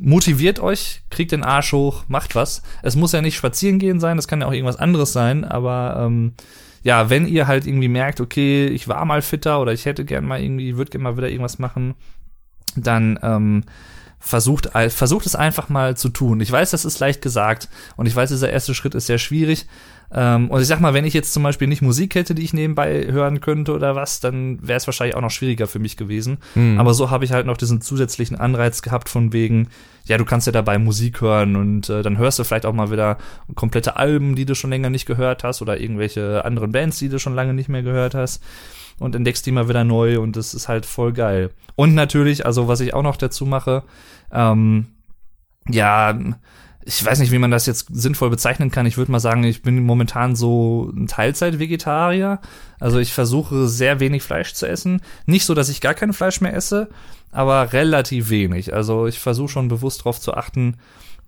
motiviert 0.00 0.60
euch, 0.60 1.02
kriegt 1.10 1.32
den 1.32 1.42
Arsch 1.42 1.72
hoch, 1.72 2.04
macht 2.08 2.34
was. 2.34 2.62
Es 2.82 2.96
muss 2.96 3.12
ja 3.12 3.20
nicht 3.20 3.36
spazieren 3.36 3.78
gehen 3.78 4.00
sein, 4.00 4.16
das 4.16 4.28
kann 4.28 4.40
ja 4.40 4.46
auch 4.46 4.52
irgendwas 4.52 4.76
anderes 4.76 5.12
sein, 5.12 5.44
aber 5.44 6.04
ähm, 6.06 6.34
ja, 6.82 7.10
wenn 7.10 7.26
ihr 7.26 7.46
halt 7.46 7.66
irgendwie 7.66 7.88
merkt, 7.88 8.20
okay, 8.20 8.66
ich 8.66 8.88
war 8.88 9.04
mal 9.04 9.22
fitter 9.22 9.60
oder 9.60 9.72
ich 9.72 9.84
hätte 9.84 10.04
gern 10.04 10.24
mal 10.24 10.40
irgendwie, 10.40 10.76
würde 10.76 10.90
gern 10.90 11.02
mal 11.02 11.16
wieder 11.16 11.28
irgendwas 11.28 11.58
machen, 11.58 11.94
dann 12.76 13.18
ähm, 13.22 13.64
versucht, 14.20 14.70
versucht 14.90 15.26
es 15.26 15.34
einfach 15.34 15.68
mal 15.68 15.96
zu 15.96 16.08
tun. 16.08 16.40
Ich 16.40 16.50
weiß, 16.50 16.70
das 16.70 16.84
ist 16.84 16.98
leicht 17.00 17.22
gesagt 17.22 17.68
und 17.96 18.06
ich 18.06 18.14
weiß, 18.14 18.30
dieser 18.30 18.50
erste 18.50 18.74
Schritt 18.74 18.94
ist 18.94 19.06
sehr 19.06 19.18
schwierig, 19.18 19.66
ähm, 20.14 20.50
und 20.50 20.60
ich 20.60 20.66
sag 20.66 20.80
mal, 20.80 20.94
wenn 20.94 21.04
ich 21.04 21.12
jetzt 21.12 21.32
zum 21.32 21.42
Beispiel 21.42 21.68
nicht 21.68 21.82
Musik 21.82 22.14
hätte, 22.14 22.34
die 22.34 22.42
ich 22.42 22.54
nebenbei 22.54 23.06
hören 23.10 23.40
könnte 23.40 23.74
oder 23.74 23.94
was, 23.94 24.20
dann 24.20 24.58
wäre 24.66 24.78
es 24.78 24.86
wahrscheinlich 24.86 25.16
auch 25.16 25.20
noch 25.20 25.30
schwieriger 25.30 25.66
für 25.66 25.78
mich 25.78 25.96
gewesen. 25.96 26.38
Mhm. 26.54 26.80
Aber 26.80 26.94
so 26.94 27.10
habe 27.10 27.24
ich 27.24 27.32
halt 27.32 27.46
noch 27.46 27.58
diesen 27.58 27.80
zusätzlichen 27.82 28.36
Anreiz 28.36 28.80
gehabt 28.80 29.08
von 29.08 29.32
wegen, 29.32 29.68
ja, 30.04 30.16
du 30.16 30.24
kannst 30.24 30.46
ja 30.46 30.52
dabei 30.52 30.78
Musik 30.78 31.20
hören 31.20 31.56
und 31.56 31.90
äh, 31.90 32.02
dann 32.02 32.16
hörst 32.16 32.38
du 32.38 32.44
vielleicht 32.44 32.64
auch 32.64 32.72
mal 32.72 32.90
wieder 32.90 33.18
komplette 33.54 33.96
Alben, 33.96 34.34
die 34.34 34.46
du 34.46 34.54
schon 34.54 34.70
länger 34.70 34.88
nicht 34.88 35.04
gehört 35.04 35.44
hast 35.44 35.60
oder 35.60 35.78
irgendwelche 35.78 36.44
anderen 36.44 36.72
Bands, 36.72 36.98
die 36.98 37.10
du 37.10 37.18
schon 37.18 37.34
lange 37.34 37.52
nicht 37.52 37.68
mehr 37.68 37.82
gehört 37.82 38.14
hast 38.14 38.42
und 38.98 39.14
entdeckst 39.14 39.44
die 39.44 39.52
mal 39.52 39.68
wieder 39.68 39.84
neu 39.84 40.20
und 40.20 40.36
das 40.36 40.54
ist 40.54 40.68
halt 40.68 40.86
voll 40.86 41.12
geil. 41.12 41.50
Und 41.76 41.94
natürlich, 41.94 42.46
also 42.46 42.66
was 42.66 42.80
ich 42.80 42.94
auch 42.94 43.02
noch 43.02 43.16
dazu 43.16 43.44
mache, 43.44 43.82
ähm, 44.32 44.86
ja, 45.68 46.18
ich 46.88 47.04
weiß 47.04 47.18
nicht, 47.18 47.32
wie 47.32 47.38
man 47.38 47.50
das 47.50 47.66
jetzt 47.66 47.88
sinnvoll 47.92 48.30
bezeichnen 48.30 48.70
kann. 48.70 48.86
Ich 48.86 48.96
würde 48.96 49.12
mal 49.12 49.20
sagen, 49.20 49.44
ich 49.44 49.60
bin 49.60 49.82
momentan 49.82 50.34
so 50.34 50.90
ein 50.96 51.06
Teilzeit-Vegetarier. 51.06 52.40
Also 52.80 52.98
ich 52.98 53.12
versuche 53.12 53.68
sehr 53.68 54.00
wenig 54.00 54.22
Fleisch 54.22 54.54
zu 54.54 54.66
essen. 54.66 55.02
Nicht 55.26 55.44
so, 55.44 55.52
dass 55.52 55.68
ich 55.68 55.82
gar 55.82 55.92
kein 55.92 56.14
Fleisch 56.14 56.40
mehr 56.40 56.54
esse, 56.54 56.88
aber 57.30 57.74
relativ 57.74 58.30
wenig. 58.30 58.72
Also 58.72 59.06
ich 59.06 59.18
versuche 59.18 59.50
schon 59.50 59.68
bewusst 59.68 60.00
darauf 60.00 60.18
zu 60.18 60.32
achten, 60.32 60.78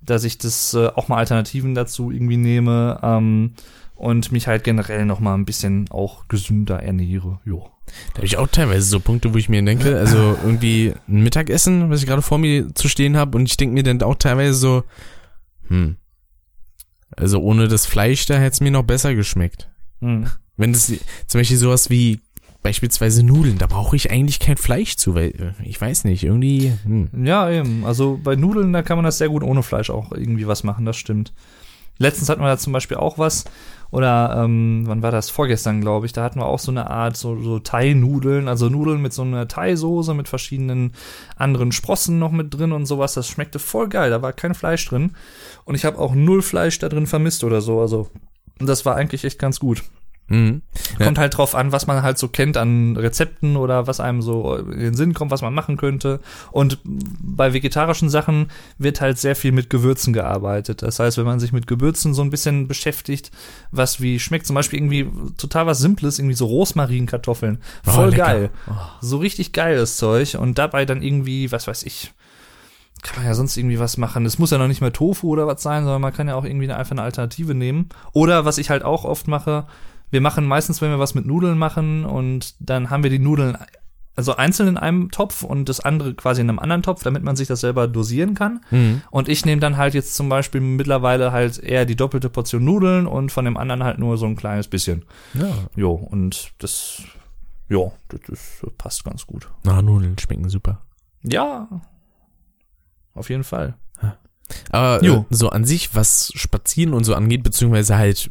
dass 0.01 0.25
ich 0.25 0.39
das 0.39 0.73
äh, 0.73 0.87
auch 0.87 1.09
mal 1.09 1.19
Alternativen 1.19 1.75
dazu 1.75 2.11
irgendwie 2.11 2.39
nehme 2.39 2.99
ähm, 3.03 3.53
und 3.97 4.33
mich 4.33 4.47
halt 4.47 4.65
generell 4.65 5.05
noch 5.05 5.21
mal 5.21 5.35
ein 5.35 5.45
bisschen 5.45 5.91
auch 5.91 6.27
gesünder 6.29 6.83
ernähre. 6.83 7.39
Jo. 7.45 7.69
Da 8.15 8.19
habe 8.19 8.27
ich 8.27 8.39
auch 8.39 8.47
teilweise 8.47 8.87
so 8.87 8.99
Punkte, 8.99 9.35
wo 9.35 9.37
ich 9.37 9.51
mir 9.51 9.63
denke, 9.63 9.99
also 9.99 10.39
irgendwie 10.43 10.95
ein 11.07 11.23
Mittagessen, 11.23 11.91
was 11.91 12.01
ich 12.01 12.07
gerade 12.07 12.23
vor 12.23 12.39
mir 12.39 12.75
zu 12.75 12.89
stehen 12.89 13.19
habe, 13.19 13.37
und 13.37 13.45
ich 13.45 13.59
denke 13.59 13.75
mir 13.75 13.83
dann 13.83 14.01
auch 14.03 14.15
teilweise 14.15 14.55
so, 14.55 14.85
hm, 15.71 15.97
also 17.17 17.41
ohne 17.41 17.69
das 17.69 17.87
Fleisch, 17.87 18.27
da 18.27 18.35
hätte 18.35 18.55
es 18.55 18.61
mir 18.61 18.71
noch 18.71 18.85
besser 18.85 19.15
geschmeckt. 19.15 19.71
Hm. 20.01 20.27
Wenn 20.57 20.73
das 20.73 20.93
zum 21.27 21.41
Beispiel 21.41 21.57
sowas 21.57 21.91
wie 21.91 22.21
beispielsweise 22.63 23.23
Nudeln, 23.23 23.59
da 23.59 23.67
brauche 23.67 23.97
ich 23.97 24.11
eigentlich 24.11 24.39
kein 24.39 24.57
Fleisch 24.57 24.97
zu, 24.97 25.15
weil 25.15 25.31
äh, 25.31 25.53
ich 25.65 25.81
weiß 25.81 26.05
nicht, 26.05 26.23
irgendwie. 26.23 26.73
Hm. 26.85 27.25
Ja, 27.25 27.51
eben. 27.51 27.85
Also 27.85 28.21
bei 28.23 28.37
Nudeln, 28.37 28.73
da 28.73 28.83
kann 28.83 28.99
man 28.99 29.05
das 29.05 29.19
sehr 29.19 29.29
gut 29.29 29.43
ohne 29.43 29.63
Fleisch 29.63 29.91
auch 29.91 30.13
irgendwie 30.13 30.47
was 30.47 30.63
machen, 30.63 30.85
das 30.85 30.97
stimmt. 30.97 31.33
Letztens 31.99 32.29
hatten 32.29 32.41
wir 32.41 32.49
da 32.49 32.59
zum 32.59 32.73
Beispiel 32.73 32.97
auch 32.97 33.19
was, 33.19 33.45
oder 33.91 34.43
ähm, 34.45 34.83
wann 34.87 35.03
war 35.03 35.11
das? 35.11 35.31
Vorgestern, 35.31 35.81
glaube 35.81 36.07
ich. 36.07 36.13
Da 36.13 36.23
hatten 36.23 36.39
wir 36.39 36.47
auch 36.47 36.59
so 36.59 36.71
eine 36.71 36.89
Art, 36.91 37.17
so, 37.17 37.41
so 37.43 37.59
Thai-Nudeln, 37.59 38.47
also 38.49 38.69
Nudeln 38.69 39.03
mit 39.03 39.13
so 39.13 39.23
einer 39.23 39.49
Thai-Soße, 39.49 40.15
mit 40.15 40.29
verschiedenen 40.29 40.93
anderen 41.37 41.73
Sprossen 41.73 42.19
noch 42.19 42.31
mit 42.31 42.55
drin 42.55 42.73
und 42.73 42.87
sowas. 42.87 43.15
Das 43.15 43.27
schmeckte 43.27 43.59
voll 43.59 43.89
geil. 43.89 44.11
Da 44.11 44.23
war 44.23 44.33
kein 44.33 44.55
Fleisch 44.55 44.87
drin. 44.89 45.17
Und 45.65 45.75
ich 45.75 45.85
habe 45.85 45.99
auch 45.99 46.15
null 46.15 46.43
Fleisch 46.43 46.79
da 46.79 46.89
drin 46.89 47.07
vermisst 47.07 47.43
oder 47.43 47.61
so. 47.61 47.81
Also, 47.81 48.09
das 48.59 48.87
war 48.87 48.95
eigentlich 48.95 49.25
echt 49.25 49.39
ganz 49.39 49.59
gut. 49.59 49.83
Mhm. 50.31 50.63
Ja. 50.99 51.07
Kommt 51.07 51.19
halt 51.19 51.37
drauf 51.37 51.57
an, 51.57 51.73
was 51.73 51.89
man 51.89 52.03
halt 52.03 52.17
so 52.17 52.29
kennt 52.29 52.57
an 52.57 52.97
Rezepten 52.97 53.57
oder 53.57 53.89
was 53.89 53.99
einem 53.99 54.23
so 54.23 54.55
in 54.57 54.79
den 54.79 54.95
Sinn 54.95 55.13
kommt, 55.13 55.33
was 55.33 55.43
man 55.43 55.53
machen 55.53 55.77
könnte. 55.77 56.21
Und 56.53 56.79
bei 56.85 57.53
vegetarischen 57.53 58.09
Sachen 58.09 58.47
wird 58.79 59.01
halt 59.01 59.19
sehr 59.19 59.35
viel 59.35 59.51
mit 59.51 59.71
Gewürzen 59.71 60.13
gearbeitet. 60.13 60.83
Das 60.83 61.01
heißt, 61.01 61.19
wenn 61.19 61.25
man 61.25 61.41
sich 61.41 61.53
mit 61.53 61.67
Gewürzen 61.67 62.15
so 62.15 62.23
ein 62.23 62.31
bisschen 62.31 62.69
beschäftigt, 62.69 63.33
was 63.73 64.01
wie 64.01 64.21
schmeckt, 64.21 64.47
zum 64.47 64.55
Beispiel 64.55 64.79
irgendwie 64.79 65.11
total 65.37 65.67
was 65.67 65.81
Simples, 65.81 66.21
irgendwie 66.21 66.37
so 66.37 66.47
Rosmarinkartoffeln. 66.47 67.59
Oh, 67.87 67.91
Voll 67.91 68.11
lecker. 68.11 68.25
geil. 68.25 68.51
Oh. 68.69 68.75
So 69.01 69.17
richtig 69.19 69.53
geiles 69.53 69.97
Zeug. 69.97 70.37
Und 70.39 70.59
dabei 70.59 70.85
dann 70.85 71.03
irgendwie, 71.03 71.51
was 71.51 71.67
weiß 71.67 71.83
ich, 71.83 72.13
kann 73.03 73.17
man 73.17 73.27
ja 73.27 73.35
sonst 73.35 73.57
irgendwie 73.57 73.81
was 73.81 73.97
machen. 73.97 74.27
Es 74.27 74.39
muss 74.39 74.51
ja 74.53 74.59
noch 74.59 74.69
nicht 74.69 74.81
mehr 74.81 74.93
Tofu 74.93 75.31
oder 75.31 75.47
was 75.47 75.63
sein, 75.63 75.83
sondern 75.85 76.03
man 76.03 76.13
kann 76.13 76.29
ja 76.29 76.35
auch 76.37 76.45
irgendwie 76.45 76.71
einfach 76.71 76.93
eine 76.93 77.03
Alternative 77.03 77.55
nehmen. 77.55 77.89
Oder 78.13 78.45
was 78.45 78.59
ich 78.59 78.71
halt 78.71 78.85
auch 78.85 79.05
oft 79.05 79.27
mache, 79.27 79.67
wir 80.11 80.21
machen 80.21 80.47
meistens, 80.47 80.81
wenn 80.81 80.91
wir 80.91 80.99
was 80.99 81.15
mit 81.15 81.27
Nudeln 81.27 81.59
machen 81.59 82.05
und 82.05 82.55
dann 82.61 82.91
haben 82.91 83.03
wir 83.03 83.11
die 83.11 83.19
Nudeln 83.19 83.57
also 84.17 84.37
einzeln 84.37 84.69
in 84.69 84.77
einem 84.77 85.11
Topf 85.11 85.43
und 85.43 85.69
das 85.69 85.81
andere 85.81 86.15
quasi 86.15 86.43
in 86.43 86.49
einem 86.49 86.59
anderen 86.59 86.83
Topf, 86.83 87.03
damit 87.03 87.23
man 87.23 87.37
sich 87.37 87.49
das 87.49 87.61
selber 87.61 87.89
dosieren 87.89 88.35
kann. 88.35 88.61
Mhm. 88.71 89.03
Und 89.11 89.29
ich 89.29 89.47
nehme 89.47 89.61
dann 89.61 89.77
halt 89.77 89.95
jetzt 89.95 90.15
zum 90.15 90.29
Beispiel 90.29 90.61
mittlerweile 90.61 91.33
halt 91.33 91.59
eher 91.59 91.87
die 91.87 91.97
doppelte 91.97 92.29
Portion 92.29 92.65
Nudeln 92.65 93.07
und 93.07 93.33
von 93.33 93.45
dem 93.45 93.57
anderen 93.57 93.83
halt 93.83 93.99
nur 93.99 94.19
so 94.19 94.27
ein 94.27 94.37
kleines 94.37 94.69
bisschen. 94.69 95.05
Ja. 95.35 95.51
Jo, 95.75 95.93
und 95.93 96.53
das, 96.59 97.03
jo, 97.69 97.93
das, 98.09 98.21
das 98.27 98.61
passt 98.77 99.05
ganz 99.05 99.27
gut. 99.27 99.49
Na, 99.65 99.81
Nudeln 99.81 100.19
schmecken 100.19 100.49
super. 100.51 100.83
Ja, 101.23 101.69
auf 103.15 103.31
jeden 103.31 103.45
Fall. 103.45 103.75
Aber 104.71 105.05
Jo. 105.05 105.27
äh, 105.31 105.35
so 105.35 105.51
an 105.51 105.65
sich, 105.65 105.95
was 105.95 106.33
Spazieren 106.35 106.93
und 106.95 107.05
so 107.05 107.15
angeht, 107.15 107.43
beziehungsweise 107.43 107.97
halt 107.97 108.29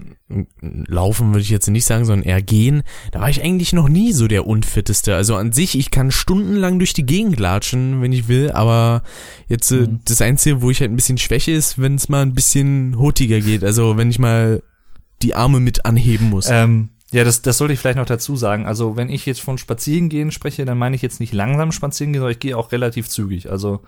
Laufen 0.61 1.29
würde 1.29 1.41
ich 1.41 1.49
jetzt 1.49 1.67
nicht 1.69 1.85
sagen, 1.85 2.05
sondern 2.05 2.27
eher 2.27 2.41
Gehen, 2.41 2.83
da 3.11 3.19
war 3.21 3.29
ich 3.29 3.41
eigentlich 3.43 3.73
noch 3.73 3.89
nie 3.89 4.13
so 4.13 4.27
der 4.27 4.45
Unfitteste. 4.45 5.15
Also 5.15 5.35
an 5.35 5.51
sich, 5.53 5.77
ich 5.77 5.89
kann 5.91 6.11
stundenlang 6.11 6.77
durch 6.77 6.93
die 6.93 7.05
Gegend 7.05 7.39
latschen, 7.39 8.01
wenn 8.01 8.13
ich 8.13 8.27
will, 8.27 8.51
aber 8.51 9.01
jetzt 9.47 9.71
äh, 9.71 9.87
Mhm. 9.87 9.99
das 10.05 10.21
Einzige, 10.21 10.61
wo 10.61 10.69
ich 10.69 10.81
halt 10.81 10.91
ein 10.91 10.95
bisschen 10.95 11.17
schwäche 11.17 11.51
ist, 11.51 11.79
wenn 11.81 11.95
es 11.95 12.09
mal 12.09 12.21
ein 12.21 12.35
bisschen 12.35 12.97
hutiger 12.99 13.39
geht. 13.39 13.63
Also 13.63 13.97
wenn 13.97 14.09
ich 14.11 14.19
mal 14.19 14.61
die 15.21 15.35
Arme 15.35 15.59
mit 15.59 15.85
anheben 15.85 16.29
muss. 16.29 16.47
Ähm, 16.49 16.89
ja, 17.11 17.23
das, 17.23 17.41
das 17.41 17.57
sollte 17.57 17.73
ich 17.73 17.79
vielleicht 17.79 17.97
noch 17.97 18.05
dazu 18.05 18.35
sagen. 18.35 18.67
Also, 18.67 18.95
wenn 18.95 19.09
ich 19.09 19.25
jetzt 19.25 19.41
von 19.41 19.57
Spazierengehen 19.57 20.31
spreche, 20.31 20.63
dann 20.63 20.77
meine 20.77 20.95
ich 20.95 21.01
jetzt 21.01 21.19
nicht 21.19 21.33
langsam 21.33 21.71
spazieren 21.71 22.13
gehen, 22.13 22.19
sondern 22.21 22.33
ich 22.33 22.39
gehe 22.39 22.55
auch 22.55 22.71
relativ 22.71 23.09
zügig. 23.09 23.49
Also, 23.49 23.81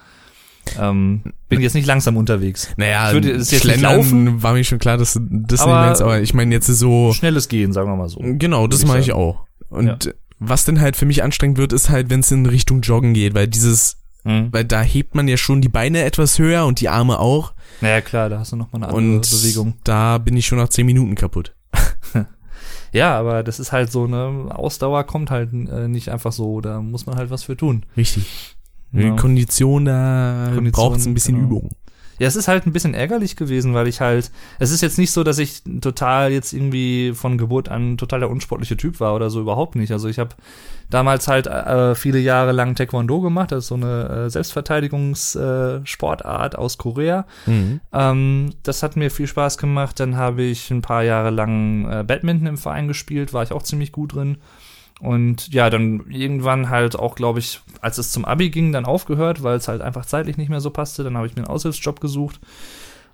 ähm, 0.80 1.22
bin 1.50 1.62
jetzt 1.62 1.74
nicht 1.74 1.86
langsam 1.88 2.18
unterwegs. 2.18 2.70
naja, 2.78 3.08
ich 3.08 3.14
würde 3.14 3.32
es 3.32 3.52
jetzt 3.52 3.64
Schlendern 3.64 3.98
laufen. 3.98 4.44
war 4.44 4.54
mir 4.54 4.64
schon 4.64 4.80
klar, 4.80 4.98
dass 4.98 5.14
du 5.14 5.20
das 5.22 5.62
Aber- 5.62 5.72
nicht 5.80 5.86
meinst, 5.88 6.02
aber 6.02 6.22
ich 6.22 6.34
meine 6.34 6.54
jetzt 6.56 6.68
so 6.68 7.12
Schnelles 7.14 7.48
Gehen, 7.50 7.74
sagen 7.74 7.90
wir 7.90 7.96
mal 7.96 8.10
so. 8.10 8.20
Genau, 8.22 8.68
das 8.68 8.86
mache 8.86 9.00
ich 9.00 9.12
auch. 9.14 9.46
Und 9.70 10.14
was 10.40 10.66
dann 10.66 10.82
halt 10.82 10.96
für 10.96 11.06
mich 11.06 11.24
anstrengend 11.24 11.58
wird, 11.58 11.72
ist 11.74 11.90
halt, 11.90 12.10
wenn 12.10 12.22
es 12.22 12.32
in 12.32 12.46
Richtung 12.46 12.82
Joggen 12.82 13.14
geht, 13.14 13.34
weil 13.36 13.48
dieses, 13.48 13.98
Mhm. 14.24 14.50
weil 14.52 14.66
da 14.66 14.82
hebt 14.82 15.16
man 15.16 15.28
ja 15.28 15.38
schon 15.38 15.62
die 15.62 15.70
Beine 15.70 16.04
etwas 16.04 16.38
höher 16.40 16.66
und 16.66 16.80
die 16.80 16.90
Arme 16.90 17.20
auch. 17.20 17.54
Naja, 17.82 18.02
klar, 18.02 18.30
da 18.30 18.40
hast 18.40 18.52
du 18.52 18.56
noch 18.56 18.72
mal 18.72 18.78
eine 18.78 18.88
andere 18.94 18.98
Und 19.16 19.30
Bewegung. 19.32 19.74
da 19.84 20.18
bin 20.20 20.38
ich 20.38 20.46
schon 20.46 20.58
nach 20.60 20.70
zehn 20.70 20.86
Minuten 20.86 21.16
kaputt. 21.16 21.56
Ja, 22.94 23.18
aber 23.18 23.42
das 23.44 23.60
ist 23.62 23.72
halt 23.72 23.90
so 23.90 24.04
eine 24.04 24.54
Ausdauer 24.54 25.06
kommt 25.06 25.32
halt 25.32 25.54
äh, 25.54 25.88
nicht 25.88 26.10
einfach 26.10 26.34
so. 26.34 26.60
Da 26.60 26.82
muss 26.82 27.06
man 27.06 27.16
halt 27.16 27.30
was 27.30 27.44
für 27.44 27.56
tun. 27.56 27.86
Richtig. 27.96 28.58
Die 28.92 29.16
Kondition, 29.16 29.86
da 29.86 30.52
braucht 30.72 31.00
es 31.00 31.06
ein 31.06 31.14
bisschen 31.14 31.36
genau. 31.36 31.48
Übung. 31.48 31.70
Ja, 32.22 32.28
es 32.28 32.36
ist 32.36 32.48
halt 32.48 32.68
ein 32.68 32.72
bisschen 32.72 32.94
ärgerlich 32.94 33.36
gewesen, 33.36 33.74
weil 33.74 33.88
ich 33.88 34.00
halt, 34.00 34.30
es 34.60 34.70
ist 34.70 34.82
jetzt 34.82 35.00
nicht 35.00 35.10
so, 35.10 35.24
dass 35.24 35.40
ich 35.40 35.64
total 35.82 36.32
jetzt 36.32 36.54
irgendwie 36.54 37.14
von 37.16 37.40
Geburt 37.40 37.70
an 37.70 37.98
total 37.98 38.20
der 38.20 38.30
unsportliche 38.30 38.78
Typ 38.78 39.00
war 39.00 39.16
oder 39.16 39.32
so 39.32 39.42
überhaupt 39.42 39.76
nicht. 39.76 39.92
Also 39.92 40.08
ich 40.08 40.20
habe 40.20 40.36
damals 40.92 41.28
halt 41.28 41.48
äh, 41.48 41.96
viele 41.96 42.20
Jahre 42.20 42.52
lang 42.52 42.76
Taekwondo 42.76 43.22
gemacht, 43.22 43.52
das 43.52 43.64
ist 43.64 43.70
so 43.70 43.76
eine 43.76 44.08
äh, 44.08 44.30
Selbstverteidigungssportart 44.30 46.54
äh, 46.54 46.58
aus 46.58 46.78
Korea. 46.78 47.26
Mhm. 47.48 47.80
Ähm, 47.92 48.54
das 48.62 48.84
hat 48.84 48.98
mir 48.98 49.10
viel 49.10 49.26
Spaß 49.26 49.58
gemacht. 49.58 50.00
Dann 50.00 50.16
habe 50.16 50.44
ich 50.44 50.70
ein 50.70 50.84
paar 50.84 51.02
Jahre 51.02 51.32
lang 51.32 51.92
äh, 51.92 52.04
Badminton 52.04 52.46
im 52.46 52.60
Verein 52.60 52.88
gespielt, 52.88 53.34
war 53.34 53.42
ich 53.42 53.52
auch 53.52 53.64
ziemlich 53.64 53.92
gut 53.92 54.14
drin. 54.14 54.38
Und 55.02 55.52
ja, 55.52 55.72
dann 55.72 56.06
irgendwann 56.10 56.70
halt 56.70 56.96
auch, 56.96 57.16
glaube 57.16 57.40
ich, 57.40 57.60
als 57.82 57.98
es 57.98 58.12
zum 58.12 58.24
Abi 58.24 58.52
ging, 58.52 58.72
dann 58.72 58.86
aufgehört, 58.86 59.42
weil 59.42 59.58
es 59.58 59.68
halt 59.68 59.82
einfach 59.82 60.06
zeitlich 60.06 60.38
nicht 60.38 60.50
mehr 60.50 60.62
so 60.62 60.70
passte. 60.70 61.04
Dann 61.04 61.18
habe 61.18 61.26
ich 61.26 61.36
mir 61.36 61.42
einen 61.42 61.48
Aushilfsjob 61.48 62.00
gesucht. 62.00 62.40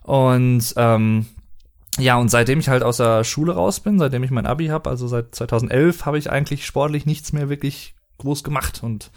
Und 0.04 0.74
ähm, 0.76 1.28
ja, 1.98 2.18
und 2.18 2.30
seitdem 2.30 2.60
ich 2.60 2.68
halt 2.68 2.84
aus 2.84 2.98
der 2.98 3.24
Schule 3.24 3.54
raus 3.56 3.80
bin, 3.80 4.00
seitdem 4.00 4.24
ich 4.24 4.32
mein 4.32 4.46
Abi 4.46 4.68
habe, 4.68 4.90
also 4.90 5.08
seit 5.08 5.34
2011, 5.34 6.06
habe 6.06 6.18
ich 6.18 6.30
eigentlich 6.30 6.66
sportlich 6.66 7.06
nichts 7.06 7.32
mehr 7.32 7.48
wirklich 7.48 7.96
groß 8.18 8.44
gemacht. 8.44 8.84
Und 8.84 9.10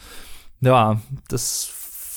ja, 0.61 1.01
das 1.29 1.73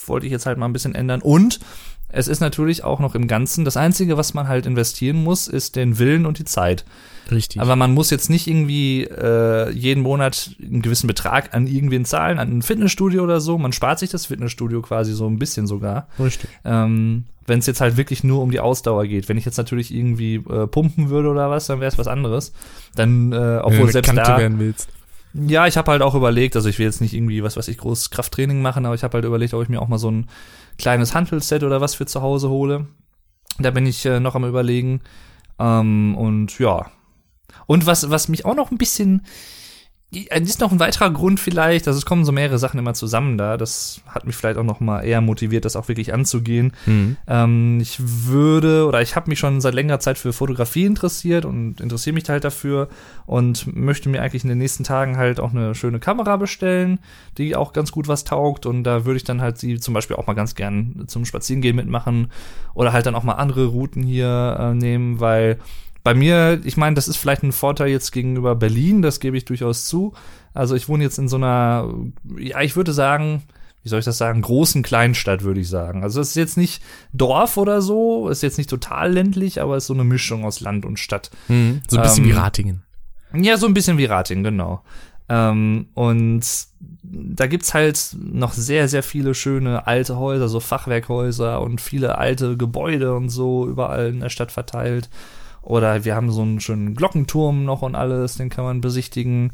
wollte 0.05 0.27
ich 0.27 0.31
jetzt 0.31 0.45
halt 0.45 0.59
mal 0.59 0.67
ein 0.67 0.73
bisschen 0.73 0.93
ändern. 0.93 1.21
Und 1.21 1.61
es 2.09 2.27
ist 2.27 2.41
natürlich 2.41 2.83
auch 2.83 2.99
noch 2.99 3.15
im 3.15 3.27
Ganzen, 3.27 3.65
das 3.65 3.75
Einzige, 3.75 4.17
was 4.17 4.35
man 4.35 4.47
halt 4.47 4.67
investieren 4.67 5.23
muss, 5.23 5.47
ist 5.47 5.75
den 5.75 5.97
Willen 5.97 6.27
und 6.27 6.37
die 6.37 6.45
Zeit. 6.45 6.85
Richtig. 7.31 7.61
Aber 7.61 7.75
man 7.75 7.93
muss 7.93 8.09
jetzt 8.09 8.29
nicht 8.29 8.47
irgendwie 8.47 9.03
äh, 9.03 9.71
jeden 9.71 10.03
Monat 10.03 10.55
einen 10.61 10.81
gewissen 10.81 11.07
Betrag 11.07 11.53
an 11.53 11.67
irgendwen 11.67 12.05
zahlen, 12.05 12.39
an 12.39 12.57
ein 12.57 12.61
Fitnessstudio 12.61 13.23
oder 13.23 13.39
so. 13.39 13.57
Man 13.57 13.73
spart 13.73 13.99
sich 13.99 14.09
das 14.09 14.25
Fitnessstudio 14.25 14.81
quasi 14.81 15.13
so 15.13 15.27
ein 15.27 15.39
bisschen 15.39 15.67
sogar. 15.67 16.07
Richtig. 16.19 16.49
Ähm, 16.65 17.25
Wenn 17.45 17.59
es 17.59 17.65
jetzt 17.65 17.81
halt 17.81 17.97
wirklich 17.97 18.23
nur 18.23 18.41
um 18.41 18.51
die 18.51 18.59
Ausdauer 18.59 19.05
geht. 19.05 19.29
Wenn 19.29 19.37
ich 19.37 19.45
jetzt 19.45 19.57
natürlich 19.57 19.93
irgendwie 19.93 20.35
äh, 20.35 20.67
pumpen 20.67 21.09
würde 21.09 21.29
oder 21.29 21.49
was, 21.49 21.67
dann 21.67 21.79
wäre 21.79 21.91
es 21.91 21.97
was 21.97 22.07
anderes. 22.07 22.53
Dann, 22.95 23.31
äh, 23.31 23.59
obwohl 23.61 23.83
eine 23.83 23.91
selbst 23.91 24.07
Kante 24.07 24.23
da. 24.23 24.37
werden 24.37 24.59
willst. 24.59 24.89
Ja, 25.33 25.65
ich 25.65 25.77
habe 25.77 25.91
halt 25.91 26.03
auch 26.03 26.13
überlegt, 26.13 26.55
also 26.55 26.69
ich 26.69 26.77
will 26.77 26.85
jetzt 26.85 27.01
nicht 27.01 27.13
irgendwie 27.13 27.41
was, 27.41 27.57
was 27.57 27.67
ich 27.67 27.79
groß 27.79 28.11
Krafttraining 28.11 28.61
machen, 28.61 28.85
aber 28.85 28.93
ich 28.93 29.03
habe 29.03 29.15
halt 29.15 29.25
überlegt, 29.25 29.55
ob 29.55 29.63
ich 29.63 29.69
mir 29.69 29.81
auch 29.81 29.87
mal 29.87 29.97
so 29.97 30.11
ein 30.11 30.29
kleines 30.77 31.15
Hantelset 31.15 31.63
oder 31.63 31.81
was 31.81 31.95
für 31.95 32.05
zu 32.05 32.21
Hause 32.21 32.49
hole. 32.49 32.85
Da 33.59 33.71
bin 33.71 33.85
ich 33.85 34.05
äh, 34.05 34.19
noch 34.19 34.35
am 34.35 34.45
überlegen. 34.45 35.01
Ähm, 35.59 36.15
und 36.15 36.59
ja. 36.59 36.91
Und 37.65 37.85
was, 37.85 38.09
was 38.09 38.27
mich 38.27 38.45
auch 38.45 38.55
noch 38.55 38.71
ein 38.71 38.77
bisschen, 38.77 39.21
ist 40.13 40.61
noch 40.61 40.71
ein 40.71 40.79
weiterer 40.79 41.09
Grund 41.11 41.39
vielleicht, 41.39 41.87
also 41.87 41.97
es 41.97 42.05
kommen 42.05 42.25
so 42.25 42.31
mehrere 42.31 42.59
Sachen 42.59 42.79
immer 42.79 42.93
zusammen 42.93 43.37
da. 43.37 43.57
Das 43.57 44.01
hat 44.07 44.25
mich 44.25 44.35
vielleicht 44.35 44.57
auch 44.57 44.63
noch 44.63 44.79
mal 44.79 45.01
eher 45.01 45.21
motiviert, 45.21 45.65
das 45.65 45.75
auch 45.75 45.87
wirklich 45.87 46.13
anzugehen. 46.13 46.73
Mhm. 46.85 47.17
Ähm, 47.27 47.79
ich 47.81 47.97
würde 47.99 48.85
oder 48.85 49.01
ich 49.01 49.15
habe 49.15 49.29
mich 49.29 49.39
schon 49.39 49.61
seit 49.61 49.73
längerer 49.73 49.99
Zeit 49.99 50.17
für 50.17 50.33
Fotografie 50.33 50.85
interessiert 50.85 51.45
und 51.45 51.81
interessiere 51.81 52.13
mich 52.13 52.29
halt 52.29 52.43
dafür 52.43 52.89
und 53.25 53.75
möchte 53.75 54.09
mir 54.09 54.21
eigentlich 54.21 54.43
in 54.43 54.49
den 54.49 54.59
nächsten 54.59 54.83
Tagen 54.83 55.17
halt 55.17 55.39
auch 55.39 55.51
eine 55.51 55.73
schöne 55.73 55.99
Kamera 55.99 56.37
bestellen, 56.37 56.99
die 57.37 57.55
auch 57.55 57.73
ganz 57.73 57.91
gut 57.91 58.07
was 58.07 58.23
taugt 58.23 58.65
und 58.65 58.83
da 58.83 59.05
würde 59.05 59.17
ich 59.17 59.23
dann 59.23 59.41
halt 59.41 59.57
sie 59.57 59.79
zum 59.79 59.93
Beispiel 59.93 60.15
auch 60.15 60.27
mal 60.27 60.33
ganz 60.33 60.55
gern 60.55 61.05
zum 61.07 61.25
Spazierengehen 61.25 61.75
mitmachen 61.75 62.31
oder 62.73 62.93
halt 62.93 63.05
dann 63.05 63.15
auch 63.15 63.23
mal 63.23 63.33
andere 63.33 63.65
Routen 63.65 64.03
hier 64.03 64.57
äh, 64.59 64.73
nehmen, 64.75 65.19
weil 65.19 65.57
bei 66.03 66.13
mir, 66.13 66.59
ich 66.63 66.77
meine, 66.77 66.95
das 66.95 67.07
ist 67.07 67.17
vielleicht 67.17 67.43
ein 67.43 67.51
Vorteil 67.51 67.87
jetzt 67.87 68.11
gegenüber 68.11 68.55
Berlin, 68.55 69.01
das 69.01 69.19
gebe 69.19 69.37
ich 69.37 69.45
durchaus 69.45 69.85
zu. 69.85 70.13
Also 70.53 70.75
ich 70.75 70.89
wohne 70.89 71.03
jetzt 71.03 71.17
in 71.17 71.29
so 71.29 71.37
einer, 71.37 71.93
ja, 72.37 72.61
ich 72.61 72.75
würde 72.75 72.93
sagen, 72.93 73.43
wie 73.83 73.89
soll 73.89 73.99
ich 73.99 74.05
das 74.05 74.17
sagen, 74.17 74.41
großen 74.41 74.81
Kleinstadt, 74.81 75.43
würde 75.43 75.59
ich 75.59 75.69
sagen. 75.69 76.03
Also 76.03 76.21
es 76.21 76.29
ist 76.29 76.35
jetzt 76.35 76.57
nicht 76.57 76.81
Dorf 77.11 77.57
oder 77.57 77.81
so, 77.81 78.29
ist 78.29 78.43
jetzt 78.43 78.57
nicht 78.57 78.69
total 78.69 79.11
ländlich, 79.11 79.61
aber 79.61 79.75
es 79.75 79.83
ist 79.83 79.87
so 79.87 79.93
eine 79.93 80.03
Mischung 80.03 80.45
aus 80.45 80.61
Land 80.61 80.85
und 80.85 80.99
Stadt. 80.99 81.31
Mhm. 81.47 81.81
So 81.89 81.97
ein 81.97 82.03
bisschen 82.03 82.23
Ähm, 82.25 82.29
wie 82.29 82.33
Ratingen. 82.33 82.83
Ja, 83.33 83.57
so 83.57 83.65
ein 83.65 83.73
bisschen 83.73 83.97
wie 83.97 84.05
Rating, 84.05 84.43
genau. 84.43 84.83
Ähm, 85.27 85.87
und 85.93 86.41
da 87.01 87.47
gibt's 87.47 87.73
halt 87.73 88.15
noch 88.19 88.53
sehr, 88.53 88.87
sehr 88.87 89.03
viele 89.03 89.33
schöne 89.33 89.87
alte 89.87 90.17
Häuser, 90.17 90.47
so 90.47 90.59
Fachwerkhäuser 90.59 91.61
und 91.61 91.81
viele 91.81 92.17
alte 92.17 92.57
Gebäude 92.57 93.15
und 93.15 93.29
so 93.29 93.67
überall 93.67 94.09
in 94.09 94.19
der 94.19 94.29
Stadt 94.29 94.51
verteilt. 94.51 95.09
Oder 95.63 96.05
wir 96.05 96.15
haben 96.15 96.31
so 96.31 96.41
einen 96.41 96.59
schönen 96.59 96.93
Glockenturm 96.93 97.65
noch 97.65 97.81
und 97.81 97.95
alles, 97.95 98.35
den 98.35 98.49
kann 98.49 98.65
man 98.65 98.81
besichtigen. 98.81 99.53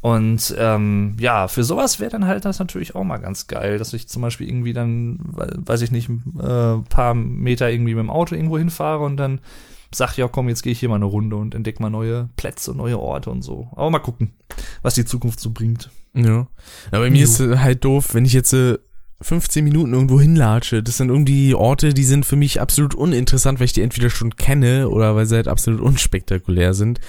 Und 0.00 0.54
ähm, 0.58 1.16
ja, 1.18 1.48
für 1.48 1.64
sowas 1.64 2.00
wäre 2.00 2.10
dann 2.10 2.26
halt 2.26 2.44
das 2.44 2.58
natürlich 2.58 2.94
auch 2.94 3.04
mal 3.04 3.16
ganz 3.16 3.46
geil, 3.46 3.78
dass 3.78 3.94
ich 3.94 4.06
zum 4.08 4.20
Beispiel 4.20 4.48
irgendwie 4.48 4.72
dann, 4.74 5.18
we- 5.32 5.56
weiß 5.64 5.80
ich 5.80 5.90
nicht, 5.90 6.10
äh, 6.10 6.78
paar 6.90 7.14
Meter 7.14 7.70
irgendwie 7.70 7.94
mit 7.94 8.02
dem 8.02 8.10
Auto 8.10 8.34
irgendwo 8.34 8.58
hinfahre 8.58 9.02
und 9.04 9.16
dann 9.16 9.40
sag, 9.94 10.16
ja 10.16 10.28
komm, 10.28 10.48
jetzt 10.48 10.62
gehe 10.62 10.72
ich 10.72 10.80
hier 10.80 10.88
mal 10.90 10.96
eine 10.96 11.04
Runde 11.06 11.36
und 11.36 11.54
entdecke 11.54 11.80
mal 11.80 11.88
neue 11.88 12.28
Plätze, 12.36 12.74
neue 12.74 12.98
Orte 12.98 13.30
und 13.30 13.42
so. 13.42 13.68
Aber 13.76 13.90
mal 13.90 13.98
gucken, 13.98 14.32
was 14.82 14.94
die 14.94 15.06
Zukunft 15.06 15.40
so 15.40 15.50
bringt. 15.50 15.90
Ja. 16.14 16.48
Aber 16.90 17.04
bei 17.04 17.10
mir 17.10 17.24
ist 17.24 17.40
halt 17.40 17.84
doof, 17.84 18.12
wenn 18.12 18.26
ich 18.26 18.32
jetzt 18.34 18.52
äh, 18.52 18.76
15 19.24 19.64
Minuten 19.64 19.92
irgendwo 19.94 20.20
hinlatsche. 20.20 20.82
Das 20.82 20.98
sind 20.98 21.08
irgendwie 21.08 21.54
Orte, 21.54 21.94
die 21.94 22.04
sind 22.04 22.26
für 22.26 22.36
mich 22.36 22.60
absolut 22.60 22.94
uninteressant, 22.94 23.58
weil 23.58 23.64
ich 23.66 23.72
die 23.72 23.82
entweder 23.82 24.10
schon 24.10 24.36
kenne 24.36 24.88
oder 24.88 25.16
weil 25.16 25.26
sie 25.26 25.36
halt 25.36 25.48
absolut 25.48 25.80
unspektakulär 25.80 26.74
sind. 26.74 27.00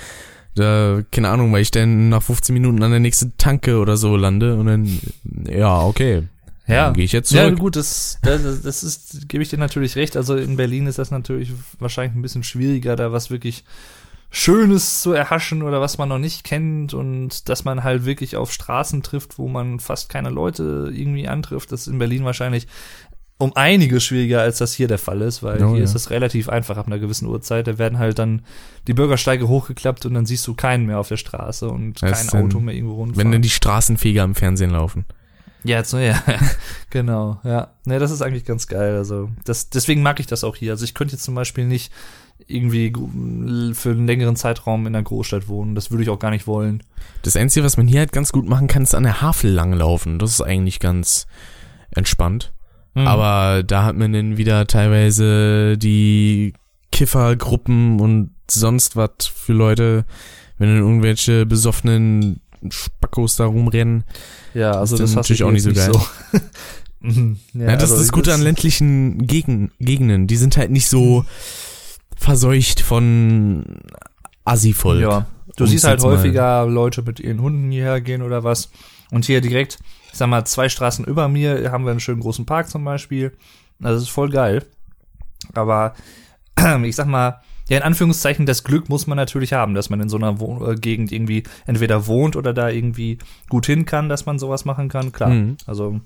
Da, 0.56 1.01
keine 1.12 1.30
Ahnung, 1.30 1.51
weil 1.51 1.62
ich 1.62 1.71
dann 1.71 2.08
nach 2.10 2.23
15 2.23 2.54
Minuten 2.54 2.82
an 2.82 2.91
der 2.91 3.01
nächsten 3.01 3.34
Tanke 3.38 3.78
oder 3.80 3.97
so 3.97 4.15
lande 4.15 4.56
und 4.56 4.67
dann, 4.67 4.99
ja, 5.49 5.82
okay. 5.82 6.23
Ja. 6.67 6.86
Dann 6.86 6.93
gehe 6.93 7.04
ich 7.04 7.12
jetzt 7.12 7.32
Ja, 7.32 7.43
zurück. 7.43 7.60
gut, 7.60 7.75
das, 7.75 8.17
das, 8.23 8.62
das 8.62 8.84
ist, 8.84 9.28
gebe 9.28 9.43
ich 9.43 9.49
dir 9.49 9.58
natürlich 9.60 9.97
recht. 9.97 10.15
Also 10.17 10.36
in 10.36 10.56
Berlin 10.56 10.88
ist 10.88 10.97
das 10.97 11.12
natürlich 11.12 11.51
wahrscheinlich 11.80 12.15
ein 12.15 12.21
bisschen 12.21 12.43
schwieriger, 12.43 12.95
da 12.95 13.12
was 13.12 13.30
wirklich 13.30 13.65
Schönes 14.30 15.02
zu 15.02 15.14
erhaschen 15.14 15.64
oder 15.64 15.80
was 15.80 15.98
man 15.98 16.10
noch 16.10 16.18
nicht 16.18 16.44
kennt 16.44 16.94
und 16.94 17.48
dass 17.48 17.64
man 17.64 17.84
halt 17.84 18.06
wirklich 18.06 18.36
auf 18.36 18.52
Straßen 18.52 19.02
trifft, 19.02 19.38
wo 19.38 19.48
man 19.48 19.80
fast 19.80 20.10
keine 20.10 20.30
Leute 20.30 20.92
irgendwie 20.94 21.28
antrifft. 21.28 21.72
Das 21.72 21.82
ist 21.82 21.88
in 21.88 22.00
Berlin 22.00 22.26
wahrscheinlich 22.26 22.68
um 23.38 23.54
einiges 23.56 24.04
schwieriger, 24.06 24.42
als 24.42 24.60
das 24.60 24.74
hier 24.74 24.88
der 24.88 24.98
Fall 24.98 25.22
ist, 25.22 25.44
weil 25.44 25.62
Oh, 25.64 25.70
hier 25.72 25.80
ja. 25.80 25.84
ist 25.84 25.94
das 25.96 26.10
relativ 26.10 26.48
einfach 26.48 26.78
ab 26.78 26.88
einer 26.88 27.00
gewissen 27.00 27.28
Uhrzeit. 27.28 27.68
Da 27.68 27.78
werden 27.78 28.00
halt 28.00 28.18
dann 28.18 28.44
die 28.88 28.94
Bürgersteige 28.94 29.48
hochgeklappt 29.48 30.06
und 30.06 30.14
dann 30.14 30.26
siehst 30.26 30.48
du 30.48 30.54
keinen 30.54 30.86
mehr 30.86 31.00
auf 31.00 31.10
der 31.10 31.18
Straße 31.18 31.68
und 31.70 32.02
Das 32.02 32.30
kein 32.30 32.46
Auto 32.46 32.60
mehr 32.62 32.74
irgendwo 32.76 32.96
rundfahren. 32.96 33.26
Wenn 33.26 33.32
dann 33.34 33.42
die 33.42 33.50
Straßenfeger 33.50 34.24
im 34.24 34.36
Fernsehen 34.36 34.72
laufen. 34.72 35.06
Ja, 35.66 35.84
so, 35.84 35.98
ja, 35.98 36.22
genau, 36.92 37.40
ja. 37.44 37.72
Ne, 37.86 38.00
das 38.00 38.12
ist 38.12 38.22
eigentlich 38.22 38.46
ganz 38.46 38.68
geil. 38.68 38.96
Also, 38.96 39.30
das, 39.46 39.70
deswegen 39.70 40.02
mag 40.04 40.20
ich 40.20 40.28
das 40.28 40.44
auch 40.44 40.56
hier. 40.56 40.72
Also, 40.72 40.86
ich 40.86 40.94
könnte 40.94 41.14
jetzt 41.16 41.24
zum 41.24 41.34
Beispiel 41.36 41.66
nicht 41.66 41.92
irgendwie 42.48 42.93
für 43.74 43.91
einen 43.91 44.08
längeren 44.08 44.36
Zeitraum 44.36 44.86
in 44.86 44.95
einer 44.95 45.04
Großstadt 45.04 45.48
wohnen. 45.48 45.76
Das 45.76 45.89
würde 45.89 46.04
ich 46.04 46.10
auch 46.10 46.19
gar 46.19 46.32
nicht 46.32 46.48
wollen. 46.48 46.84
Das 47.24 47.36
Einzige, 47.36 47.65
was 47.65 47.78
man 47.78 47.88
hier 47.88 48.00
halt 48.00 48.12
ganz 48.12 48.32
gut 48.32 48.48
machen 48.48 48.67
kann, 48.67 48.84
ist 48.84 48.93
an 48.95 49.04
der 49.04 49.21
Havel 49.21 49.52
langlaufen. 49.52 50.19
Das 50.19 50.32
ist 50.32 50.41
eigentlich 50.41 50.80
ganz 50.80 51.28
entspannt. 51.91 52.54
Mhm. 52.93 53.08
Aber 53.08 53.63
da 53.63 53.84
hat 53.84 53.95
man 53.95 54.13
dann 54.13 54.38
wieder 54.38 54.67
teilweise 54.67 55.78
die 55.78 56.54
Kiffergruppen 56.91 58.00
und 58.00 58.32
sonst 58.50 58.95
was 58.95 59.28
für 59.34 59.54
Leute, 59.54 60.06
wenn 60.58 60.69
dann 60.69 60.84
irgendwelche 60.84 61.45
besoffenen 61.45 62.41
Spackos 62.69 63.36
da 63.36 63.45
rumrennen. 63.45 64.04
ja, 64.54 64.71
also 64.71 64.95
ist 64.95 65.02
das 65.02 65.10
ich 65.12 65.15
natürlich 65.15 65.43
auch 65.43 65.52
nicht 65.52 65.63
so 65.63 65.74
so. 65.74 66.02
Mhm. 67.02 67.38
Ja, 67.54 67.74
das 67.74 67.91
also 67.91 67.95
ist 67.95 68.02
das 68.02 68.12
Gute 68.12 68.34
an 68.34 68.41
ländlichen 68.41 69.28
Gegen 69.28 69.71
Gegenden. 69.80 70.26
Die 70.26 70.38
sind 70.38 70.58
halt 70.58 70.71
nicht 70.71 70.88
so 70.88 71.24
verseucht 72.15 72.82
von 72.82 73.80
Assi-Volk. 74.43 75.01
Ja, 75.01 75.25
du 75.58 75.65
siehst 75.65 75.86
halt 75.86 76.04
häufiger 76.04 76.65
Leute 76.65 77.01
mit 77.01 77.19
ihren 77.19 77.41
Hunden 77.41 77.71
hierher 77.71 78.01
gehen 78.01 78.21
oder 78.21 78.43
was. 78.43 78.69
Und 79.12 79.25
hier 79.25 79.41
direkt, 79.41 79.80
ich 80.12 80.17
sag 80.17 80.28
mal, 80.28 80.45
zwei 80.45 80.69
Straßen 80.69 81.06
über 81.06 81.28
mir 81.28 81.71
haben 81.71 81.86
wir 81.86 81.91
einen 81.91 81.99
schönen 81.99 82.21
großen 82.21 82.45
Park 82.45 82.69
zum 82.69 82.84
Beispiel. 82.84 83.34
Also, 83.82 83.95
Das 83.95 84.04
ist 84.04 84.10
voll 84.10 84.30
geil. 84.30 84.65
Aber 85.54 85.93
ich 86.84 86.95
sag 86.95 87.08
mal, 87.08 87.41
ja, 87.67 87.78
in 87.78 87.84
Anführungszeichen, 87.84 88.45
das 88.45 88.63
Glück 88.63 88.89
muss 88.89 89.08
man 89.08 89.15
natürlich 89.15 89.54
haben, 89.54 89.73
dass 89.73 89.89
man 89.89 89.99
in 89.99 90.10
so 90.10 90.17
einer 90.17 90.39
Wohn 90.39 90.63
äh, 90.69 90.75
Gegend 90.75 91.12
irgendwie 91.12 91.43
entweder 91.65 92.06
wohnt 92.06 92.36
oder 92.36 92.54
da 92.54 92.69
irgendwie 92.69 93.17
gut 93.49 93.65
hin 93.65 93.86
kann, 93.86 94.08
dass 94.08 94.25
man 94.28 94.38
sowas 94.38 94.65
machen 94.65 94.88
kann. 94.88 95.12
Klar. 95.12 95.30
Mhm. 95.32 95.58
Also, 95.65 95.99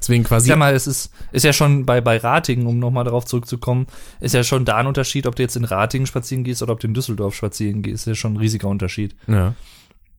Deswegen 0.00 0.22
ich 0.22 0.28
quasi 0.28 0.48
sag 0.48 0.58
mal, 0.58 0.74
es 0.74 0.86
ist, 0.86 1.12
ist 1.30 1.44
ja 1.44 1.52
schon 1.52 1.84
bei, 1.84 2.00
bei 2.00 2.16
Ratingen, 2.16 2.66
um 2.66 2.78
nochmal 2.78 3.04
darauf 3.04 3.26
zurückzukommen, 3.26 3.86
ist 4.20 4.34
ja 4.34 4.42
schon 4.42 4.64
da 4.64 4.76
ein 4.76 4.86
Unterschied, 4.86 5.26
ob 5.26 5.36
du 5.36 5.42
jetzt 5.42 5.56
in 5.56 5.64
Ratingen 5.64 6.06
spazieren 6.06 6.42
gehst 6.42 6.62
oder 6.62 6.72
ob 6.72 6.80
du 6.80 6.86
in 6.86 6.94
Düsseldorf 6.94 7.34
spazieren 7.34 7.82
gehst. 7.82 8.02
Ist 8.02 8.06
ja 8.06 8.14
schon 8.14 8.32
ein 8.34 8.38
riesiger 8.38 8.68
Unterschied. 8.68 9.14
Ja. 9.26 9.54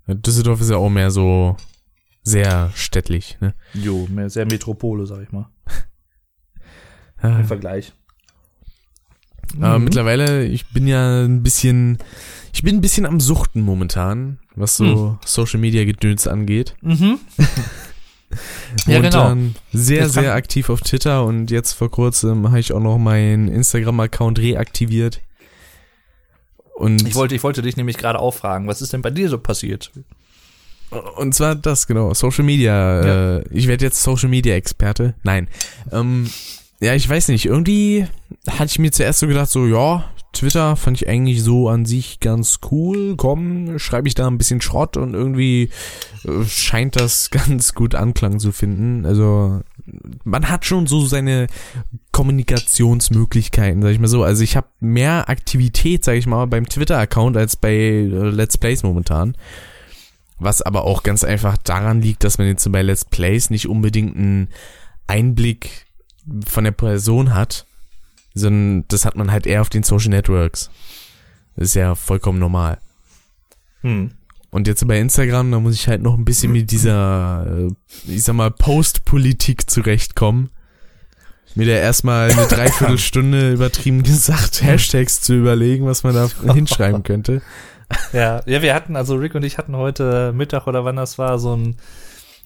Düsseldorf 0.08 0.62
ist 0.62 0.70
ja 0.70 0.78
auch 0.78 0.90
mehr 0.90 1.10
so 1.10 1.58
sehr 2.24 2.72
städtlich, 2.76 3.38
ne? 3.42 3.56
Jo, 3.74 4.08
mehr, 4.12 4.30
sehr 4.30 4.46
Metropole, 4.46 5.06
sag 5.08 5.22
ich 5.24 5.32
mal. 5.32 5.50
Ah, 7.24 7.40
Im 7.40 7.46
Vergleich. 7.46 7.94
Aber 9.60 9.78
Mhm. 9.78 9.84
mittlerweile, 9.86 10.46
ich 10.46 10.68
bin 10.70 10.88
ja 10.88 11.24
ein 11.24 11.44
bisschen, 11.44 12.00
ich 12.52 12.64
bin 12.64 12.78
ein 12.78 12.82
bisschen 12.82 13.06
am 13.06 13.20
Suchten 13.20 13.62
momentan, 13.62 14.40
was 14.56 14.76
so 14.78 14.86
Hm. 15.12 15.18
Social 15.24 15.60
Media 15.60 15.84
Gedöns 15.86 16.26
angeht. 16.26 16.76
Mhm. 16.82 17.20
Ja, 18.88 19.00
genau. 19.00 19.30
Momentan 19.30 19.56
Sehr, 19.74 20.04
Jetzt 20.04 20.14
sehr 20.14 20.34
aktiv 20.34 20.70
auf 20.70 20.82
Twitter 20.82 21.26
und 21.26 21.52
jetzt 21.52 21.74
vor 21.74 21.92
kurzem 21.92 22.48
habe 22.48 22.60
ich 22.60 22.74
auch 22.74 22.80
noch 22.80 22.98
meinen 22.98 23.48
Instagram-Account 23.48 24.40
reaktiviert. 24.40 25.22
Und, 26.76 27.08
Ich 27.08 27.16
wollte, 27.16 27.36
ich 27.36 27.44
wollte 27.44 27.62
dich 27.62 27.78
nämlich 27.78 27.98
gerade 27.98 28.20
auch 28.20 28.34
fragen, 28.34 28.68
was 28.68 28.82
ist 28.82 28.94
denn 28.94 29.02
bei 29.02 29.12
dir 29.12 29.30
so 29.30 29.38
passiert? 29.38 29.92
und 31.16 31.34
zwar 31.34 31.56
das, 31.56 31.88
genau, 31.88 32.14
Social 32.14 32.44
Media. 32.44 33.06
Ja. 33.06 33.38
Äh, 33.38 33.44
ich 33.52 33.68
werde 33.68 33.86
jetzt 33.86 34.04
Social 34.04 34.30
Media 34.30 34.56
Experte. 34.56 35.14
Nein. 35.24 35.48
Ähm, 35.92 36.30
ja, 36.82 36.94
ich 36.96 37.08
weiß 37.08 37.30
nicht, 37.30 37.46
irgendwie 37.46 38.08
hatte 38.50 38.66
ich 38.66 38.80
mir 38.80 38.92
zuerst 38.92 39.20
so 39.20 39.28
gedacht, 39.28 39.50
so, 39.50 39.66
ja, 39.66 40.04
Twitter 40.34 40.76
fand 40.78 41.02
ich 41.02 41.10
eigentlich 41.10 41.44
so 41.44 41.68
an 41.68 41.86
sich 41.86 42.20
ganz 42.20 42.60
cool. 42.72 43.16
Komm, 43.18 43.80
schreibe 43.80 44.08
ich 44.08 44.16
da 44.16 44.28
ein 44.28 44.38
bisschen 44.38 44.62
Schrott 44.62 44.96
und 44.96 45.14
irgendwie 45.14 45.70
äh, 46.24 46.46
scheint 46.46 46.96
das 46.96 47.30
ganz 47.32 47.74
gut 47.74 47.96
Anklang 47.96 48.40
zu 48.40 48.52
finden. 48.52 49.06
Also 49.06 49.62
man 50.24 50.50
hat 50.50 50.66
schon 50.66 50.88
so 50.88 51.06
seine 51.06 51.48
Kommunikationsmöglichkeiten, 52.12 53.82
sag 53.82 53.90
ich 53.90 54.00
mal 54.00 54.08
so. 54.08 54.24
Also 54.24 54.44
ich 54.44 54.56
habe 54.56 54.68
mehr 54.80 55.30
Aktivität, 55.30 56.06
sag 56.06 56.16
ich 56.16 56.28
mal, 56.28 56.46
beim 56.48 56.68
Twitter-Account 56.68 57.36
als 57.36 57.56
bei 57.56 57.74
äh, 57.74 58.06
Let's 58.06 58.58
Plays 58.58 58.84
momentan. 58.84 59.36
Was 60.40 60.62
aber 60.62 60.86
auch 60.86 61.04
ganz 61.04 61.24
einfach 61.24 61.58
daran 61.58 62.02
liegt, 62.02 62.24
dass 62.24 62.38
man 62.38 62.48
jetzt 62.48 62.70
bei 62.72 62.82
Let's 62.82 63.06
Plays 63.06 63.50
nicht 63.50 63.68
unbedingt 63.68 64.16
einen 64.16 64.48
Einblick 65.08 65.86
von 66.48 66.64
der 66.64 66.72
Person 66.72 67.34
hat, 67.34 67.66
sondern 68.34 68.86
das 68.88 69.06
hat 69.06 69.16
man 69.16 69.32
halt 69.32 69.46
eher 69.46 69.62
auf 69.62 69.70
den 69.70 69.84
Social 69.84 70.10
Networks. 70.10 70.70
Das 71.56 71.70
ist 71.70 71.76
ja 71.76 71.96
vollkommen 71.96 72.40
normal. 72.40 72.80
Hm. 73.82 74.12
Und 74.52 74.68
jetzt 74.68 74.86
bei 74.86 75.00
Instagram, 75.00 75.52
da 75.52 75.60
muss 75.60 75.76
ich 75.76 75.88
halt 75.88 76.02
noch 76.02 76.18
ein 76.18 76.26
bisschen 76.26 76.52
mit 76.52 76.72
dieser, 76.72 77.46
äh, 77.48 77.72
ich 78.08 78.24
sag 78.24 78.36
mal, 78.36 78.52
Post-Politik 78.52 79.70
zurechtkommen. 79.70 80.50
Mir 81.56 81.68
da 81.68 81.74
erstmal 81.74 82.32
eine 82.32 82.48
Dreiviertelstunde 82.50 83.52
übertrieben 83.52 84.04
gesagt, 84.04 84.62
Hashtags 84.62 85.22
zu 85.22 85.36
überlegen, 85.36 85.86
was 85.86 86.04
man 86.04 86.14
da 86.14 86.30
hinschreiben 86.54 87.04
könnte. 87.04 87.42
Ja, 88.14 88.42
ja, 88.46 88.62
wir 88.62 88.74
hatten, 88.74 88.96
also 88.96 89.16
Rick 89.16 89.36
und 89.36 89.44
ich 89.44 89.58
hatten 89.58 89.76
heute 89.76 90.34
Mittag 90.34 90.68
oder 90.68 90.86
wann 90.86 90.96
das 90.96 91.18
war, 91.18 91.40
so 91.40 91.56
ein 91.56 91.76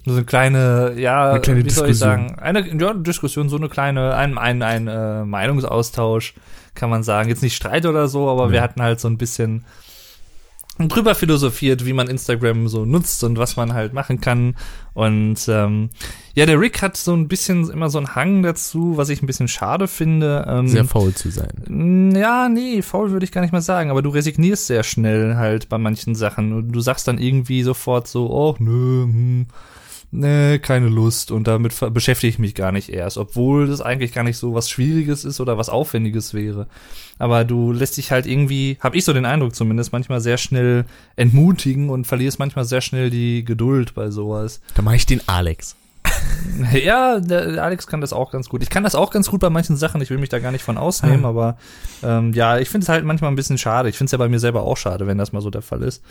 so 0.05 0.11
eine 0.13 0.23
kleine, 0.23 0.93
ja, 0.97 1.31
Eine 1.31 1.41
kleine 1.41 1.65
wie 1.65 1.69
soll 1.69 1.85
ich 1.89 1.97
Diskussion. 1.97 2.27
sagen, 2.29 2.39
eine 2.39 2.79
ja, 2.81 2.93
Diskussion, 2.93 3.49
so 3.49 3.57
eine 3.57 3.69
kleine, 3.69 4.15
ein, 4.15 4.37
ein, 4.37 4.61
ein 4.61 4.87
äh, 4.87 5.25
Meinungsaustausch, 5.25 6.33
kann 6.75 6.89
man 6.89 7.03
sagen. 7.03 7.29
Jetzt 7.29 7.41
nicht 7.43 7.55
Streit 7.55 7.85
oder 7.85 8.07
so, 8.07 8.29
aber 8.29 8.45
Ja. 8.47 8.51
wir 8.51 8.61
hatten 8.61 8.81
halt 8.81 8.99
so 8.99 9.07
ein 9.07 9.17
bisschen 9.17 9.65
drüber 10.77 11.15
philosophiert, 11.15 11.85
wie 11.85 11.93
man 11.93 12.09
Instagram 12.09 12.67
so 12.67 12.83
nutzt 12.83 13.23
und 13.23 13.37
was 13.37 13.55
man 13.55 13.73
halt 13.73 13.93
machen 13.93 14.19
kann. 14.19 14.55
Und 14.93 15.37
ähm, 15.47 15.89
ja, 16.33 16.45
der 16.45 16.59
Rick 16.59 16.81
hat 16.81 16.97
so 16.97 17.13
ein 17.13 17.29
bisschen 17.29 17.69
immer 17.69 17.89
so 17.89 17.97
einen 17.97 18.13
Hang 18.13 18.43
dazu, 18.43 18.97
was 18.97 19.07
ich 19.07 19.23
ein 19.23 19.25
bisschen 19.25 19.47
schade 19.47 19.87
finde. 19.87 20.45
Ähm, 20.49 20.67
Sehr 20.67 20.83
faul 20.83 21.13
zu 21.13 21.29
sein. 21.31 22.11
Ja, 22.13 22.49
nee, 22.49 22.81
faul 22.81 23.11
würde 23.11 23.23
ich 23.23 23.31
gar 23.31 23.39
nicht 23.39 23.53
mal 23.53 23.61
sagen, 23.61 23.89
aber 23.89 24.01
du 24.01 24.09
resignierst 24.09 24.67
sehr 24.67 24.83
schnell 24.83 25.37
halt 25.37 25.69
bei 25.69 25.77
manchen 25.77 26.13
Sachen 26.13 26.51
und 26.51 26.73
du 26.73 26.81
sagst 26.81 27.07
dann 27.07 27.19
irgendwie 27.19 27.63
sofort 27.63 28.09
so, 28.09 28.29
oh, 28.29 28.55
nö, 28.59 29.03
hm, 29.03 29.47
nee, 30.15 30.59
keine 30.59 30.87
Lust 30.87 31.31
und 31.31 31.47
damit 31.47 31.73
beschäftige 31.93 32.29
ich 32.29 32.39
mich 32.39 32.55
gar 32.55 32.71
nicht 32.71 32.89
erst, 32.89 33.17
obwohl 33.17 33.67
das 33.67 33.81
eigentlich 33.81 34.13
gar 34.13 34.23
nicht 34.23 34.37
so 34.37 34.53
was 34.53 34.69
Schwieriges 34.69 35.25
ist 35.25 35.39
oder 35.39 35.57
was 35.57 35.69
Aufwendiges 35.69 36.33
wäre. 36.33 36.67
Aber 37.19 37.43
du 37.45 37.71
lässt 37.71 37.97
dich 37.97 38.11
halt 38.11 38.25
irgendwie, 38.25 38.77
habe 38.81 38.97
ich 38.97 39.05
so 39.05 39.13
den 39.13 39.25
Eindruck 39.25 39.55
zumindest, 39.55 39.91
manchmal 39.93 40.19
sehr 40.21 40.37
schnell 40.37 40.85
entmutigen 41.15 41.89
und 41.89 42.05
verlierst 42.07 42.39
manchmal 42.39 42.65
sehr 42.65 42.81
schnell 42.81 43.09
die 43.09 43.45
Geduld 43.45 43.93
bei 43.93 44.09
sowas. 44.09 44.61
Da 44.75 44.81
mache 44.81 44.95
ich 44.97 45.05
den 45.05 45.21
Alex. 45.27 45.75
ja, 46.73 47.19
der, 47.19 47.53
der 47.53 47.63
Alex 47.63 47.87
kann 47.87 48.01
das 48.01 48.13
auch 48.13 48.31
ganz 48.31 48.49
gut. 48.49 48.61
Ich 48.63 48.69
kann 48.69 48.83
das 48.83 48.95
auch 48.95 49.11
ganz 49.11 49.29
gut 49.29 49.41
bei 49.41 49.49
manchen 49.49 49.75
Sachen. 49.75 50.01
Ich 50.01 50.09
will 50.09 50.17
mich 50.17 50.29
da 50.29 50.39
gar 50.39 50.51
nicht 50.51 50.63
von 50.63 50.77
ausnehmen, 50.77 51.25
Ah. 51.25 51.29
aber 51.29 51.57
ähm, 52.03 52.33
ja, 52.33 52.59
ich 52.59 52.69
finde 52.69 52.83
es 52.83 52.89
halt 52.89 53.05
manchmal 53.05 53.31
ein 53.31 53.35
bisschen 53.35 53.57
schade. 53.57 53.89
Ich 53.89 53.97
finde 53.97 54.07
es 54.07 54.11
ja 54.11 54.17
bei 54.17 54.29
mir 54.29 54.39
selber 54.39 54.63
auch 54.63 54.77
schade, 54.77 55.07
wenn 55.07 55.17
das 55.17 55.33
mal 55.33 55.41
so 55.41 55.49
der 55.49 55.61
Fall 55.63 55.81
ist. 55.83 56.03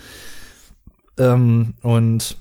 Ähm, 1.17 1.75
und 1.81 2.37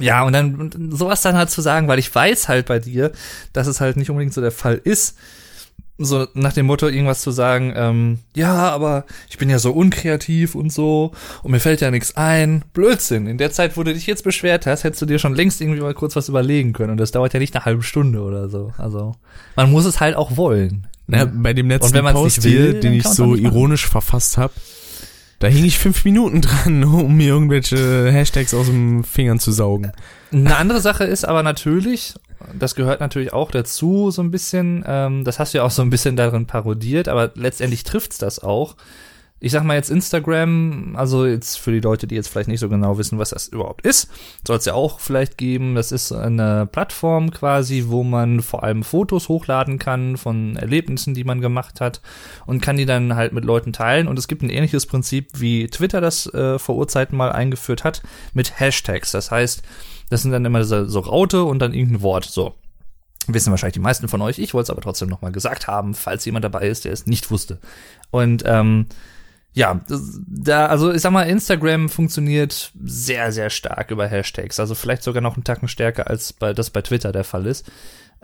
ja, 0.00 0.24
und 0.24 0.32
dann 0.32 0.54
und 0.56 0.96
sowas 0.96 1.22
dann 1.22 1.36
halt 1.36 1.50
zu 1.50 1.60
sagen, 1.60 1.88
weil 1.88 1.98
ich 1.98 2.12
weiß 2.12 2.48
halt 2.48 2.66
bei 2.66 2.78
dir, 2.78 3.12
dass 3.52 3.66
es 3.66 3.80
halt 3.80 3.96
nicht 3.96 4.10
unbedingt 4.10 4.34
so 4.34 4.40
der 4.40 4.50
Fall 4.50 4.80
ist. 4.82 5.16
So 5.96 6.26
nach 6.34 6.52
dem 6.52 6.66
Motto 6.66 6.88
irgendwas 6.88 7.20
zu 7.20 7.30
sagen, 7.30 7.72
ähm, 7.76 8.18
ja, 8.34 8.68
aber 8.70 9.04
ich 9.30 9.38
bin 9.38 9.48
ja 9.48 9.60
so 9.60 9.70
unkreativ 9.70 10.56
und 10.56 10.72
so 10.72 11.12
und 11.44 11.52
mir 11.52 11.60
fällt 11.60 11.80
ja 11.80 11.92
nichts 11.92 12.16
ein. 12.16 12.64
Blödsinn. 12.72 13.28
In 13.28 13.38
der 13.38 13.52
Zeit, 13.52 13.76
wo 13.76 13.84
du 13.84 13.94
dich 13.94 14.08
jetzt 14.08 14.24
beschwert 14.24 14.66
hast, 14.66 14.82
hättest 14.82 15.02
du 15.02 15.06
dir 15.06 15.20
schon 15.20 15.36
längst 15.36 15.60
irgendwie 15.60 15.80
mal 15.80 15.94
kurz 15.94 16.16
was 16.16 16.28
überlegen 16.28 16.72
können 16.72 16.90
und 16.90 16.96
das 16.96 17.12
dauert 17.12 17.32
ja 17.32 17.38
nicht 17.38 17.54
eine 17.54 17.64
halbe 17.64 17.84
Stunde 17.84 18.22
oder 18.22 18.48
so. 18.48 18.72
Also 18.76 19.14
man 19.54 19.70
muss 19.70 19.84
es 19.84 20.00
halt 20.00 20.16
auch 20.16 20.36
wollen. 20.36 20.88
Na, 21.06 21.26
bei 21.26 21.52
dem 21.52 21.68
letzten 21.68 22.00
Post 22.00 22.44
nicht 22.44 22.56
will, 22.56 22.80
den 22.80 22.94
ich 22.94 23.04
so 23.04 23.36
ironisch 23.36 23.86
verfasst 23.86 24.38
habe, 24.38 24.54
da 25.44 25.50
hing 25.50 25.66
ich 25.66 25.78
fünf 25.78 26.06
Minuten 26.06 26.40
dran, 26.40 26.84
um 26.94 27.16
mir 27.16 27.28
irgendwelche 27.28 28.10
Hashtags 28.10 28.54
aus 28.54 28.66
den 28.66 29.04
Fingern 29.04 29.38
zu 29.38 29.52
saugen. 29.52 29.92
Eine 30.32 30.56
andere 30.56 30.80
Sache 30.80 31.04
ist 31.04 31.24
aber 31.26 31.42
natürlich, 31.42 32.14
das 32.58 32.74
gehört 32.74 33.00
natürlich 33.00 33.34
auch 33.34 33.50
dazu 33.50 34.10
so 34.10 34.22
ein 34.22 34.30
bisschen, 34.30 34.84
ähm, 34.86 35.22
das 35.22 35.38
hast 35.38 35.52
du 35.52 35.58
ja 35.58 35.64
auch 35.64 35.70
so 35.70 35.82
ein 35.82 35.90
bisschen 35.90 36.16
darin 36.16 36.46
parodiert, 36.46 37.08
aber 37.08 37.30
letztendlich 37.34 37.84
trifft's 37.84 38.16
das 38.16 38.38
auch. 38.38 38.76
Ich 39.44 39.52
sag 39.52 39.62
mal 39.62 39.74
jetzt 39.74 39.90
Instagram, 39.90 40.96
also 40.96 41.26
jetzt 41.26 41.58
für 41.58 41.70
die 41.70 41.80
Leute, 41.80 42.06
die 42.06 42.14
jetzt 42.14 42.28
vielleicht 42.28 42.48
nicht 42.48 42.60
so 42.60 42.70
genau 42.70 42.96
wissen, 42.96 43.18
was 43.18 43.28
das 43.28 43.48
überhaupt 43.48 43.84
ist, 43.84 44.08
soll 44.46 44.56
es 44.56 44.64
ja 44.64 44.72
auch 44.72 45.00
vielleicht 45.00 45.36
geben. 45.36 45.74
Das 45.74 45.92
ist 45.92 46.12
eine 46.12 46.64
Plattform 46.64 47.30
quasi, 47.30 47.84
wo 47.88 48.04
man 48.04 48.40
vor 48.40 48.62
allem 48.64 48.82
Fotos 48.82 49.28
hochladen 49.28 49.78
kann 49.78 50.16
von 50.16 50.56
Erlebnissen, 50.56 51.12
die 51.12 51.24
man 51.24 51.42
gemacht 51.42 51.82
hat 51.82 52.00
und 52.46 52.62
kann 52.62 52.78
die 52.78 52.86
dann 52.86 53.16
halt 53.16 53.34
mit 53.34 53.44
Leuten 53.44 53.74
teilen. 53.74 54.08
Und 54.08 54.18
es 54.18 54.28
gibt 54.28 54.40
ein 54.40 54.48
ähnliches 54.48 54.86
Prinzip, 54.86 55.28
wie 55.34 55.66
Twitter 55.66 56.00
das 56.00 56.24
äh, 56.32 56.58
vor 56.58 56.76
Urzeiten 56.76 57.18
mal 57.18 57.30
eingeführt 57.30 57.84
hat, 57.84 58.00
mit 58.32 58.58
Hashtags. 58.58 59.12
Das 59.12 59.30
heißt, 59.30 59.60
das 60.08 60.22
sind 60.22 60.32
dann 60.32 60.46
immer 60.46 60.64
so, 60.64 60.86
so 60.86 61.00
Raute 61.00 61.44
und 61.44 61.58
dann 61.58 61.74
irgendein 61.74 62.00
Wort. 62.00 62.24
So. 62.24 62.54
Wissen 63.26 63.50
wahrscheinlich 63.50 63.74
die 63.74 63.80
meisten 63.80 64.08
von 64.08 64.22
euch. 64.22 64.38
Ich 64.38 64.54
wollte 64.54 64.64
es 64.64 64.70
aber 64.70 64.80
trotzdem 64.80 65.10
nochmal 65.10 65.32
gesagt 65.32 65.66
haben, 65.66 65.92
falls 65.92 66.24
jemand 66.24 66.46
dabei 66.46 66.66
ist, 66.66 66.86
der 66.86 66.94
es 66.94 67.06
nicht 67.06 67.30
wusste. 67.30 67.58
Und 68.10 68.42
ähm, 68.46 68.86
ja, 69.54 69.80
das- 69.88 70.20
da, 70.26 70.66
also 70.66 70.92
ich 70.92 71.00
sag 71.00 71.12
mal, 71.12 71.22
Instagram 71.22 71.88
funktioniert 71.88 72.72
sehr, 72.82 73.32
sehr 73.32 73.48
stark 73.50 73.90
über 73.90 74.06
Hashtags. 74.06 74.60
Also 74.60 74.74
vielleicht 74.74 75.02
sogar 75.02 75.22
noch 75.22 75.36
einen 75.36 75.44
Tacken 75.44 75.68
stärker, 75.68 76.10
als 76.10 76.32
bei, 76.32 76.52
das 76.52 76.70
bei 76.70 76.82
Twitter 76.82 77.12
der 77.12 77.24
Fall 77.24 77.46
ist. 77.46 77.70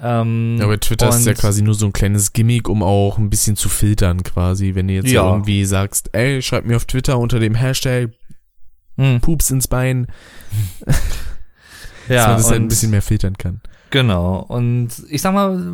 Ähm, 0.02 0.56
Ja, 0.58 0.66
bei 0.66 0.76
Twitter 0.78 1.08
ist 1.10 1.26
ja 1.26 1.34
quasi 1.34 1.62
nur 1.62 1.74
so 1.74 1.86
ein 1.86 1.92
kleines 1.92 2.32
Gimmick, 2.32 2.68
um 2.68 2.82
auch 2.82 3.18
ein 3.18 3.30
bisschen 3.30 3.54
zu 3.56 3.68
filtern 3.68 4.22
quasi. 4.22 4.74
Wenn 4.74 4.88
du 4.88 4.94
jetzt 4.94 5.10
Ja. 5.10 5.30
irgendwie 5.30 5.64
sagst, 5.64 6.10
ey, 6.12 6.40
schreib 6.42 6.64
mir 6.64 6.76
auf 6.76 6.84
Twitter 6.86 7.18
unter 7.18 7.38
dem 7.38 7.54
Hashtag 7.54 8.10
Hm, 8.96 9.20
Pups 9.20 9.50
ins 9.50 9.68
Bein, 9.68 10.08
dass 10.86 10.96
ja, 12.08 12.26
man 12.28 12.36
das 12.38 12.50
halt 12.50 12.60
ein 12.60 12.68
bisschen 12.68 12.90
mehr 12.90 13.02
filtern 13.02 13.36
kann. 13.38 13.60
Genau. 13.90 14.40
Und 14.40 14.88
ich 15.08 15.22
sag 15.22 15.32
mal, 15.32 15.72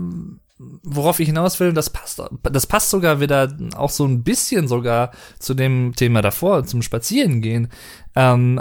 worauf 0.59 1.21
ich 1.21 1.29
hinaus 1.29 1.61
will, 1.61 1.73
das 1.73 1.91
passt, 1.91 2.23
das 2.43 2.67
passt 2.67 2.91
sogar 2.91 3.21
wieder 3.21 3.55
auch 3.77 3.91
so 3.91 4.07
ein 4.07 4.23
bisschen 4.23 4.69
sogar 4.69 5.11
zu 5.39 5.55
dem 5.55 5.95
Thema 5.95 6.23
davor, 6.23 6.65
zum 6.65 6.83
Spazierengehen. 6.83 7.69
Ähm, 8.15 8.61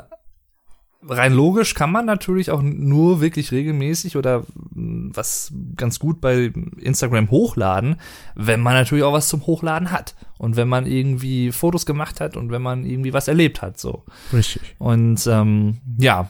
rein 1.07 1.33
logisch 1.33 1.73
kann 1.73 1.91
man 1.91 2.05
natürlich 2.05 2.51
auch 2.51 2.61
nur 2.61 3.21
wirklich 3.21 3.51
regelmäßig 3.51 4.17
oder 4.17 4.43
mh, 4.73 5.11
was 5.13 5.53
ganz 5.75 5.99
gut 5.99 6.19
bei 6.19 6.51
Instagram 6.77 7.29
hochladen, 7.31 7.97
wenn 8.35 8.61
man 8.61 8.73
natürlich 8.73 9.03
auch 9.03 9.13
was 9.13 9.29
zum 9.29 9.45
Hochladen 9.45 9.91
hat. 9.91 10.15
Und 10.37 10.55
wenn 10.57 10.67
man 10.67 10.85
irgendwie 10.85 11.51
Fotos 11.51 11.85
gemacht 11.85 12.19
hat 12.19 12.35
und 12.35 12.51
wenn 12.51 12.61
man 12.61 12.85
irgendwie 12.85 13.13
was 13.13 13.27
erlebt 13.27 13.61
hat, 13.61 13.79
so. 13.79 14.03
Richtig. 14.33 14.75
Und 14.79 15.25
ähm, 15.27 15.77
ja, 15.97 16.29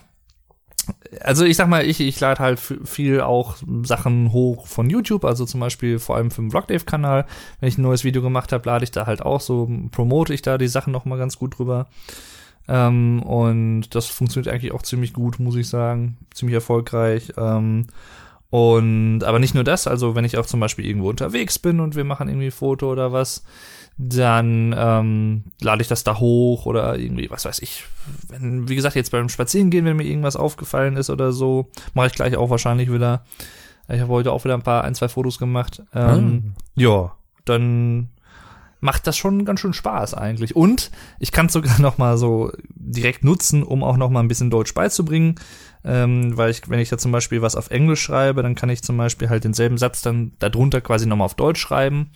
also 1.21 1.45
ich 1.45 1.57
sag 1.57 1.67
mal, 1.67 1.85
ich, 1.85 1.99
ich 1.99 2.19
lade 2.19 2.39
halt 2.39 2.59
viel 2.59 3.21
auch 3.21 3.57
Sachen 3.83 4.31
hoch 4.31 4.67
von 4.67 4.89
YouTube, 4.89 5.25
also 5.25 5.45
zum 5.45 5.59
Beispiel 5.59 5.99
vor 5.99 6.15
allem 6.15 6.31
für 6.31 6.41
den 6.41 6.51
Vlogdave-Kanal. 6.51 7.25
Wenn 7.59 7.69
ich 7.69 7.77
ein 7.77 7.83
neues 7.83 8.03
Video 8.03 8.21
gemacht 8.21 8.51
habe, 8.51 8.67
lade 8.67 8.83
ich 8.83 8.91
da 8.91 9.05
halt 9.05 9.21
auch 9.21 9.41
so, 9.41 9.69
promote 9.91 10.33
ich 10.33 10.41
da 10.41 10.57
die 10.57 10.67
Sachen 10.67 10.93
noch 10.93 11.05
mal 11.05 11.17
ganz 11.17 11.37
gut 11.37 11.57
drüber. 11.57 11.87
Ähm, 12.67 13.21
und 13.23 13.93
das 13.93 14.07
funktioniert 14.07 14.53
eigentlich 14.53 14.71
auch 14.71 14.81
ziemlich 14.81 15.13
gut, 15.13 15.39
muss 15.39 15.55
ich 15.55 15.69
sagen. 15.69 16.17
Ziemlich 16.33 16.55
erfolgreich. 16.55 17.33
Ähm, 17.37 17.87
und 18.49 19.23
aber 19.23 19.39
nicht 19.39 19.55
nur 19.55 19.63
das, 19.63 19.87
also 19.87 20.15
wenn 20.15 20.23
ich 20.23 20.37
auch 20.37 20.45
zum 20.45 20.59
Beispiel 20.59 20.85
irgendwo 20.85 21.09
unterwegs 21.09 21.59
bin 21.59 21.79
und 21.79 21.95
wir 21.95 22.05
machen 22.05 22.29
irgendwie 22.29 22.47
ein 22.47 22.51
Foto 22.51 22.91
oder 22.91 23.11
was, 23.11 23.43
dann 23.97 24.75
ähm, 24.77 25.43
lade 25.61 25.81
ich 25.81 25.87
das 25.87 26.03
da 26.03 26.19
hoch 26.19 26.65
oder 26.65 26.97
irgendwie, 26.97 27.29
was 27.29 27.45
weiß 27.45 27.59
ich. 27.59 27.85
Wenn, 28.27 28.67
wie 28.67 28.75
gesagt, 28.75 28.95
jetzt 28.95 29.11
beim 29.11 29.29
Spazierengehen, 29.29 29.85
wenn 29.85 29.95
mir 29.95 30.03
irgendwas 30.03 30.35
aufgefallen 30.35 30.97
ist 30.97 31.09
oder 31.09 31.31
so, 31.31 31.69
mache 31.93 32.07
ich 32.07 32.13
gleich 32.13 32.35
auch 32.35 32.49
wahrscheinlich 32.49 32.91
wieder. 32.91 33.23
Ich 33.87 34.01
habe 34.01 34.11
heute 34.11 34.31
auch 34.31 34.43
wieder 34.43 34.55
ein 34.55 34.63
paar, 34.63 34.83
ein, 34.83 34.95
zwei 34.95 35.07
Fotos 35.07 35.37
gemacht. 35.37 35.83
Ähm, 35.93 36.55
Ja, 36.75 37.15
dann 37.45 38.09
macht 38.81 39.07
das 39.07 39.15
schon 39.15 39.45
ganz 39.45 39.61
schön 39.61 39.73
Spaß 39.73 40.13
eigentlich. 40.13 40.55
Und 40.55 40.91
ich 41.19 41.31
kann 41.31 41.45
es 41.45 41.53
sogar 41.53 41.79
noch 41.79 41.97
mal 41.97 42.17
so 42.17 42.51
direkt 42.75 43.23
nutzen, 43.23 43.63
um 43.63 43.81
auch 43.81 43.95
noch 43.95 44.09
mal 44.09 44.19
ein 44.19 44.27
bisschen 44.27 44.49
Deutsch 44.49 44.73
beizubringen. 44.73 45.35
Ähm, 45.85 46.35
weil 46.35 46.49
ich, 46.49 46.67
wenn 46.69 46.79
ich 46.79 46.89
da 46.89 46.97
zum 46.97 47.11
Beispiel 47.11 47.41
was 47.41 47.55
auf 47.55 47.69
Englisch 47.69 48.01
schreibe, 48.01 48.43
dann 48.43 48.55
kann 48.55 48.69
ich 48.69 48.83
zum 48.83 48.97
Beispiel 48.97 49.29
halt 49.29 49.43
denselben 49.45 49.77
Satz 49.77 50.01
dann 50.01 50.33
darunter 50.39 50.81
quasi 50.81 51.05
noch 51.05 51.15
mal 51.15 51.25
auf 51.25 51.35
Deutsch 51.35 51.61
schreiben 51.61 52.09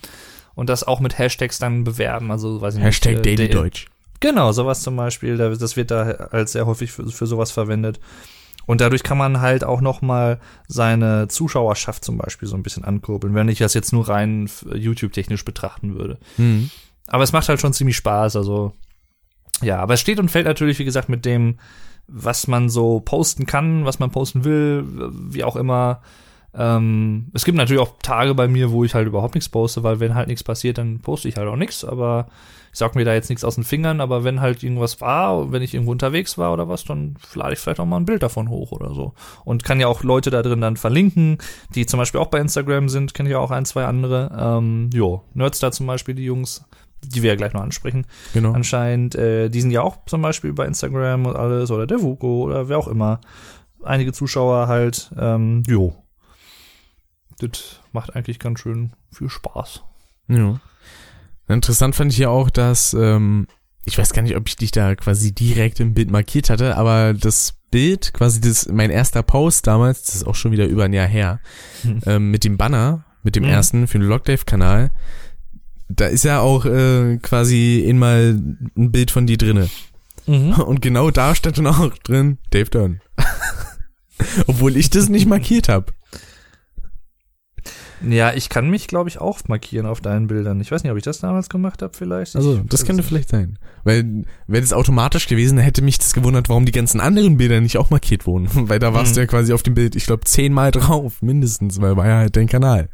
und 0.60 0.68
das 0.68 0.84
auch 0.86 1.00
mit 1.00 1.16
Hashtags 1.18 1.58
dann 1.58 1.84
bewerben. 1.84 2.30
Also 2.30 2.60
weiß 2.60 2.74
ich 2.76 2.82
Hashtag 2.82 3.12
nicht. 3.16 3.26
äh, 3.26 3.34
Daily 3.36 3.48
Deutsch. 3.48 3.86
Genau, 4.20 4.52
sowas 4.52 4.82
zum 4.82 4.94
Beispiel, 4.96 5.38
da- 5.38 5.48
das 5.54 5.76
wird 5.78 5.90
da 5.90 6.02
als 6.02 6.52
sehr 6.52 6.66
häufig 6.66 6.92
für, 6.92 7.06
für 7.06 7.26
sowas 7.26 7.50
verwendet. 7.50 7.98
Und 8.66 8.82
dadurch 8.82 9.02
kann 9.02 9.16
man 9.16 9.40
halt 9.40 9.64
auch 9.64 9.80
noch 9.80 10.02
mal 10.02 10.38
seine 10.68 11.28
Zuschauerschaft 11.28 12.04
zum 12.04 12.18
Beispiel 12.18 12.46
so 12.46 12.56
ein 12.56 12.62
bisschen 12.62 12.84
ankurbeln, 12.84 13.34
wenn 13.34 13.48
ich 13.48 13.58
das 13.58 13.72
jetzt 13.72 13.92
nur 13.94 14.06
rein 14.10 14.50
YouTube-technisch 14.74 15.46
betrachten 15.46 15.94
würde. 15.94 16.18
Mhm. 16.36 16.70
Aber 17.06 17.24
es 17.24 17.32
macht 17.32 17.48
halt 17.48 17.60
schon 17.60 17.72
ziemlich 17.72 17.96
Spaß, 17.96 18.36
also 18.36 18.74
ja, 19.62 19.78
aber 19.78 19.94
es 19.94 20.00
steht 20.00 20.20
und 20.20 20.30
fällt 20.30 20.46
natürlich, 20.46 20.78
wie 20.78 20.84
gesagt, 20.84 21.08
mit 21.08 21.24
dem, 21.24 21.58
was 22.06 22.46
man 22.48 22.68
so 22.68 23.00
posten 23.00 23.46
kann, 23.46 23.86
was 23.86 23.98
man 23.98 24.10
posten 24.10 24.44
will, 24.44 24.84
wie 25.30 25.42
auch 25.44 25.56
immer. 25.56 26.02
Ähm, 26.54 27.30
es 27.32 27.44
gibt 27.44 27.56
natürlich 27.56 27.80
auch 27.82 27.94
Tage 28.02 28.34
bei 28.34 28.48
mir, 28.48 28.72
wo 28.72 28.84
ich 28.84 28.94
halt 28.94 29.06
überhaupt 29.06 29.34
nichts 29.34 29.48
poste, 29.48 29.82
weil 29.82 30.00
wenn 30.00 30.14
halt 30.14 30.28
nichts 30.28 30.42
passiert, 30.42 30.78
dann 30.78 30.98
poste 31.00 31.28
ich 31.28 31.36
halt 31.36 31.48
auch 31.48 31.56
nichts, 31.56 31.84
aber 31.84 32.26
ich 32.72 32.78
sag 32.78 32.94
mir 32.94 33.04
da 33.04 33.14
jetzt 33.14 33.28
nichts 33.30 33.44
aus 33.44 33.56
den 33.56 33.64
Fingern, 33.64 34.00
aber 34.00 34.22
wenn 34.24 34.40
halt 34.40 34.62
irgendwas 34.62 35.00
war, 35.00 35.50
wenn 35.52 35.62
ich 35.62 35.74
irgendwo 35.74 35.92
unterwegs 35.92 36.38
war 36.38 36.52
oder 36.52 36.68
was, 36.68 36.84
dann 36.84 37.16
lade 37.34 37.52
ich 37.52 37.58
vielleicht 37.58 37.80
auch 37.80 37.86
mal 37.86 37.96
ein 37.96 38.04
Bild 38.04 38.22
davon 38.22 38.48
hoch 38.48 38.70
oder 38.72 38.94
so. 38.94 39.12
Und 39.44 39.64
kann 39.64 39.80
ja 39.80 39.88
auch 39.88 40.02
Leute 40.04 40.30
da 40.30 40.42
drin 40.42 40.60
dann 40.60 40.76
verlinken, 40.76 41.38
die 41.74 41.86
zum 41.86 41.98
Beispiel 41.98 42.20
auch 42.20 42.28
bei 42.28 42.38
Instagram 42.40 42.88
sind, 42.88 43.12
kenne 43.14 43.28
ich 43.28 43.34
auch 43.34 43.50
ein, 43.50 43.64
zwei 43.64 43.86
andere. 43.86 44.30
Ähm, 44.38 44.90
jo, 44.92 45.22
Nerdstar 45.34 45.72
zum 45.72 45.86
Beispiel, 45.88 46.14
die 46.14 46.24
Jungs, 46.24 46.64
die 47.02 47.22
wir 47.22 47.30
ja 47.30 47.36
gleich 47.36 47.52
noch 47.54 47.62
ansprechen, 47.62 48.06
Genau. 48.34 48.52
anscheinend, 48.52 49.14
äh, 49.16 49.48
die 49.48 49.60
sind 49.60 49.70
ja 49.72 49.82
auch 49.82 49.96
zum 50.06 50.22
Beispiel 50.22 50.52
bei 50.52 50.66
Instagram 50.66 51.26
und 51.26 51.34
alles, 51.36 51.70
oder 51.72 51.86
der 51.88 52.02
Vuko 52.02 52.42
oder 52.44 52.68
wer 52.68 52.78
auch 52.78 52.88
immer. 52.88 53.20
Einige 53.82 54.12
Zuschauer 54.12 54.68
halt, 54.68 55.10
ähm, 55.18 55.62
jo. 55.66 55.94
Das 57.40 57.80
macht 57.92 58.14
eigentlich 58.14 58.38
ganz 58.38 58.60
schön 58.60 58.92
viel 59.12 59.28
Spaß. 59.28 59.82
Ja. 60.28 60.60
Interessant 61.48 61.94
fand 61.96 62.12
ich 62.12 62.18
ja 62.18 62.28
auch, 62.28 62.50
dass, 62.50 62.94
ähm, 62.94 63.46
ich 63.84 63.98
weiß 63.98 64.12
gar 64.12 64.22
nicht, 64.22 64.36
ob 64.36 64.46
ich 64.48 64.56
dich 64.56 64.70
da 64.70 64.94
quasi 64.94 65.32
direkt 65.34 65.80
im 65.80 65.94
Bild 65.94 66.10
markiert 66.10 66.50
hatte, 66.50 66.76
aber 66.76 67.14
das 67.14 67.54
Bild, 67.70 68.12
quasi 68.12 68.40
das, 68.40 68.68
mein 68.68 68.90
erster 68.90 69.22
Post 69.22 69.66
damals, 69.66 70.02
das 70.02 70.16
ist 70.16 70.26
auch 70.26 70.34
schon 70.34 70.52
wieder 70.52 70.66
über 70.66 70.84
ein 70.84 70.92
Jahr 70.92 71.06
her, 71.08 71.40
Hm. 71.82 72.00
ähm, 72.06 72.30
mit 72.30 72.44
dem 72.44 72.56
Banner, 72.56 73.04
mit 73.22 73.36
dem 73.36 73.44
Mhm. 73.44 73.48
ersten 73.50 73.86
für 73.88 73.98
den 73.98 74.08
Logdave-Kanal, 74.08 74.90
da 75.88 76.06
ist 76.06 76.24
ja 76.24 76.40
auch 76.40 76.66
äh, 76.66 77.18
quasi 77.22 77.80
in 77.80 77.98
mal 77.98 78.38
ein 78.76 78.92
Bild 78.92 79.10
von 79.10 79.26
dir 79.26 79.38
drinne. 79.38 79.68
Mhm. 80.26 80.52
Und 80.60 80.82
genau 80.82 81.10
da 81.10 81.34
stand 81.34 81.58
dann 81.58 81.66
auch 81.66 81.96
drin, 81.98 82.38
Dave 82.50 82.70
Dunn. 82.70 83.00
Obwohl 84.46 84.76
ich 84.76 84.90
das 84.90 85.08
nicht 85.08 85.26
markiert 85.26 85.68
habe. 85.68 85.92
Ja, 88.08 88.32
ich 88.32 88.48
kann 88.48 88.70
mich, 88.70 88.86
glaube 88.88 89.08
ich, 89.10 89.20
auch 89.20 89.40
markieren 89.48 89.84
auf 89.86 90.00
deinen 90.00 90.26
Bildern. 90.26 90.60
Ich 90.60 90.70
weiß 90.70 90.82
nicht, 90.82 90.90
ob 90.92 90.96
ich 90.96 91.04
das 91.04 91.18
damals 91.20 91.48
gemacht 91.50 91.82
habe, 91.82 91.92
vielleicht. 91.94 92.34
Also, 92.36 92.58
das 92.66 92.84
könnte 92.86 93.02
vielleicht 93.02 93.28
sein. 93.28 93.58
Weil, 93.84 94.24
wäre 94.46 94.62
das 94.62 94.72
automatisch 94.72 95.26
gewesen, 95.28 95.56
dann 95.56 95.64
hätte 95.64 95.82
mich 95.82 95.98
das 95.98 96.12
gewundert, 96.14 96.48
warum 96.48 96.64
die 96.64 96.72
ganzen 96.72 97.00
anderen 97.00 97.36
Bilder 97.36 97.60
nicht 97.60 97.76
auch 97.76 97.90
markiert 97.90 98.26
wurden. 98.26 98.48
Weil 98.68 98.78
da 98.78 98.94
warst 98.94 99.12
Mhm. 99.12 99.14
du 99.16 99.20
ja 99.20 99.26
quasi 99.26 99.52
auf 99.52 99.62
dem 99.62 99.74
Bild, 99.74 99.96
ich 99.96 100.06
glaube, 100.06 100.24
zehnmal 100.24 100.70
drauf, 100.70 101.20
mindestens, 101.22 101.80
weil 101.80 101.96
war 101.96 102.06
ja 102.06 102.16
halt 102.18 102.36
dein 102.36 102.46
Kanal. 102.48 102.88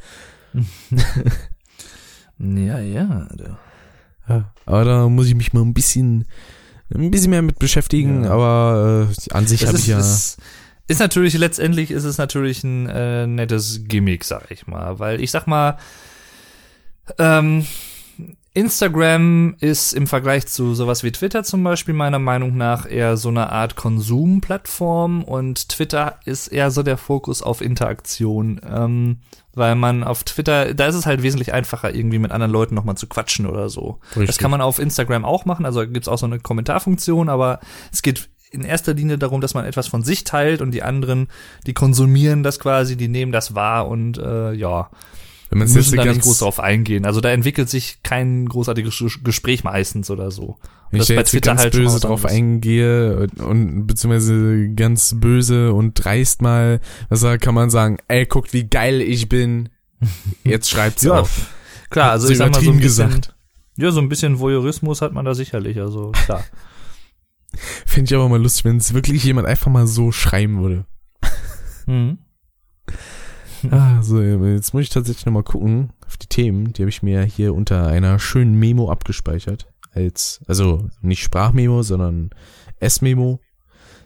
Ja, 2.38 2.79
ja. 2.81 3.29
Ja. 4.29 4.53
Aber 4.66 4.85
da 4.85 5.09
muss 5.09 5.27
ich 5.27 5.35
mich 5.35 5.53
mal 5.53 5.62
ein 5.62 5.73
bisschen, 5.75 6.27
ein 6.95 7.11
bisschen 7.11 7.31
mehr 7.31 7.42
mit 7.42 7.59
beschäftigen, 7.59 8.25
Ja. 8.25 8.31
aber 8.33 9.09
äh, 9.11 9.33
an 9.33 9.47
sich 9.47 9.64
habe 9.66 9.77
ist, 9.77 9.83
ich 9.85 9.88
ja. 9.88 9.99
es, 9.99 10.37
ist 10.88 11.01
natürlich, 11.01 11.35
letztendlich 11.35 11.90
ist 11.90 12.05
es 12.05 12.18
natürlich 12.18 12.62
ein 12.64 12.88
äh, 12.88 13.27
nettes 13.27 13.83
Gimmick, 13.87 14.25
sag 14.25 14.51
ich 14.51 14.66
mal. 14.66 14.99
Weil 14.99 15.20
ich 15.20 15.31
sag 15.31 15.46
mal, 15.46 15.79
ähm, 17.18 17.66
Instagram 18.57 19.55
ist 19.61 19.92
im 19.92 20.07
Vergleich 20.07 20.46
zu 20.46 20.75
sowas 20.75 21.03
wie 21.03 21.12
Twitter 21.12 21.44
zum 21.44 21.62
Beispiel 21.62 21.92
meiner 21.92 22.18
Meinung 22.18 22.57
nach 22.57 22.90
eher 22.90 23.18
so 23.18 23.29
eine 23.29 23.53
Art 23.53 23.77
Konsumplattform 23.77 25.25
und 25.25 25.68
Twitter 25.68 26.18
ist 26.25 26.49
eher 26.49 26.70
so 26.70 26.83
der 26.83 26.96
Fokus 26.96 27.42
auf 27.42 27.61
Interaktion, 27.61 28.59
ähm, 28.66 29.18
weil 29.53 29.75
man 29.75 30.05
auf 30.05 30.25
Twitter, 30.25 30.72
da 30.72 30.87
ist 30.87 30.94
es 30.94 31.05
halt 31.05 31.22
wesentlich 31.22 31.53
einfacher, 31.53 31.94
irgendwie 31.94 32.18
mit 32.18 32.33
anderen 32.33 32.51
Leuten 32.51 32.75
nochmal 32.75 32.96
zu 32.96 33.07
quatschen 33.09 33.44
oder 33.44 33.68
so. 33.68 33.99
Richtig. 34.12 34.29
Das 34.29 34.38
kann 34.38 34.51
man 34.51 34.62
auf 34.62 34.79
Instagram 34.79 35.27
auch 35.27 35.44
machen, 35.44 35.66
also 35.66 35.87
gibt's 35.87 36.09
auch 36.09 36.18
so 36.18 36.25
eine 36.25 36.40
Kommentarfunktion, 36.40 37.29
aber 37.29 37.61
es 37.92 38.01
geht 38.01 38.31
in 38.57 38.64
erster 38.64 38.95
Linie 38.95 39.19
darum, 39.19 39.40
dass 39.40 39.55
man 39.55 39.64
etwas 39.64 39.87
von 39.87 40.03
sich 40.03 40.25
teilt 40.25 40.61
und 40.61 40.73
die 40.73 40.83
anderen, 40.83 41.29
die 41.66 41.75
konsumieren 41.75 42.42
das 42.42 42.59
quasi, 42.59 42.97
die 42.97 43.09
nehmen 43.09 43.31
das 43.33 43.55
wahr 43.55 43.87
und 43.88 44.19
äh, 44.19 44.53
ja, 44.53 44.90
Wenn 45.51 45.59
man 45.61 45.66
müssen 45.69 45.77
jetzt 45.79 45.92
da 45.92 45.97
nicht 46.05 46.05
ganz, 46.14 46.25
groß 46.25 46.38
drauf 46.40 46.59
eingehen. 46.61 47.05
Also 47.07 47.21
da 47.21 47.31
entwickelt 47.31 47.69
sich 47.71 47.99
kein 48.03 48.47
großartiges 48.49 48.95
Ges- 48.95 49.23
Gespräch 49.23 49.62
meistens 49.62 50.11
oder 50.11 50.31
so. 50.33 50.57
wenn 50.90 51.01
ich 51.01 51.07
da 51.07 51.14
jetzt 51.14 51.40
ganz 51.42 51.62
mal 51.62 51.71
böse 51.71 52.01
drauf 52.01 52.25
anderes. 52.25 52.37
eingehe 52.37 53.16
und, 53.19 53.40
und 53.40 53.87
beziehungsweise 53.87 54.69
ganz 54.75 55.14
böse 55.19 55.73
und 55.73 55.95
dreist 55.95 56.42
mal, 56.42 56.81
was 57.09 57.21
da 57.21 57.37
kann 57.38 57.55
man 57.55 57.71
sagen, 57.71 57.99
ey, 58.09 58.27
guckt, 58.27 58.53
wie 58.53 58.64
geil 58.64 59.01
ich 59.01 59.29
bin. 59.29 59.69
Jetzt 60.45 60.69
schreibt's 60.71 61.03
Ja, 61.05 61.21
auf. 61.21 61.47
Klar, 61.90 62.11
also 62.12 62.27
So 62.27 62.33
ich 62.33 62.38
sag 62.38 62.51
mal 62.53 62.61
so 62.62 62.71
ein 62.71 62.81
bisschen, 62.81 63.09
gesagt. 63.09 63.35
ja, 63.79 63.90
so 63.92 64.01
ein 64.01 64.09
bisschen 64.09 64.38
Voyeurismus 64.40 65.01
hat 65.01 65.12
man 65.12 65.25
da 65.25 65.35
sicherlich, 65.35 65.79
also 65.81 66.11
klar. 66.12 66.45
Finde 67.87 68.09
ich 68.09 68.14
aber 68.14 68.29
mal 68.29 68.40
lustig, 68.40 68.64
wenn 68.64 68.77
es 68.77 68.95
wirklich 68.95 69.25
jemand 69.25 69.47
einfach 69.47 69.71
mal 69.71 69.87
so 69.87 70.12
schreiben 70.12 70.62
würde. 70.62 70.87
mhm. 71.87 72.19
Ah, 73.71 74.03
so, 74.03 74.21
jetzt 74.21 74.75
muss 74.75 74.83
ich 74.83 74.90
tatsächlich 74.90 75.27
nochmal 75.27 75.42
gucken 75.42 75.92
auf 76.07 76.16
die 76.16 76.29
Themen. 76.29 76.73
Die 76.73 76.83
habe 76.83 76.90
ich 76.90 77.03
mir 77.03 77.23
hier 77.23 77.55
unter 77.55 77.87
einer 77.87 78.19
schönen 78.19 78.59
Memo 78.59 78.90
abgespeichert. 78.90 79.66
Als, 79.92 80.40
also 80.47 80.88
nicht 81.01 81.23
Sprachmemo, 81.23 81.83
sondern 81.83 82.31
S-Memo. 82.81 83.40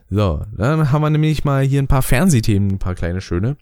So, 0.08 0.44
dann 0.56 0.90
haben 0.92 1.02
wir 1.02 1.10
nämlich 1.10 1.44
mal 1.44 1.64
hier 1.64 1.82
ein 1.82 1.88
paar 1.88 2.02
Fernsehthemen, 2.02 2.72
ein 2.72 2.78
paar 2.78 2.94
kleine 2.94 3.20
schöne. 3.20 3.56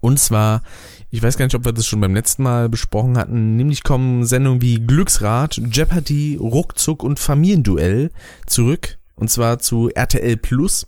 Und 0.00 0.18
zwar, 0.18 0.62
ich 1.10 1.22
weiß 1.22 1.36
gar 1.36 1.46
nicht, 1.46 1.54
ob 1.54 1.64
wir 1.64 1.72
das 1.72 1.86
schon 1.86 2.00
beim 2.00 2.14
letzten 2.14 2.42
Mal 2.42 2.68
besprochen 2.68 3.16
hatten, 3.16 3.56
nämlich 3.56 3.82
kommen 3.82 4.24
Sendungen 4.24 4.62
wie 4.62 4.80
Glücksrad, 4.80 5.60
Jeopardy, 5.70 6.36
Ruckzuck 6.40 7.02
und 7.02 7.18
Familienduell 7.18 8.10
zurück. 8.46 8.98
Und 9.16 9.30
zwar 9.30 9.58
zu 9.58 9.90
RTL 9.90 10.36
Plus. 10.36 10.86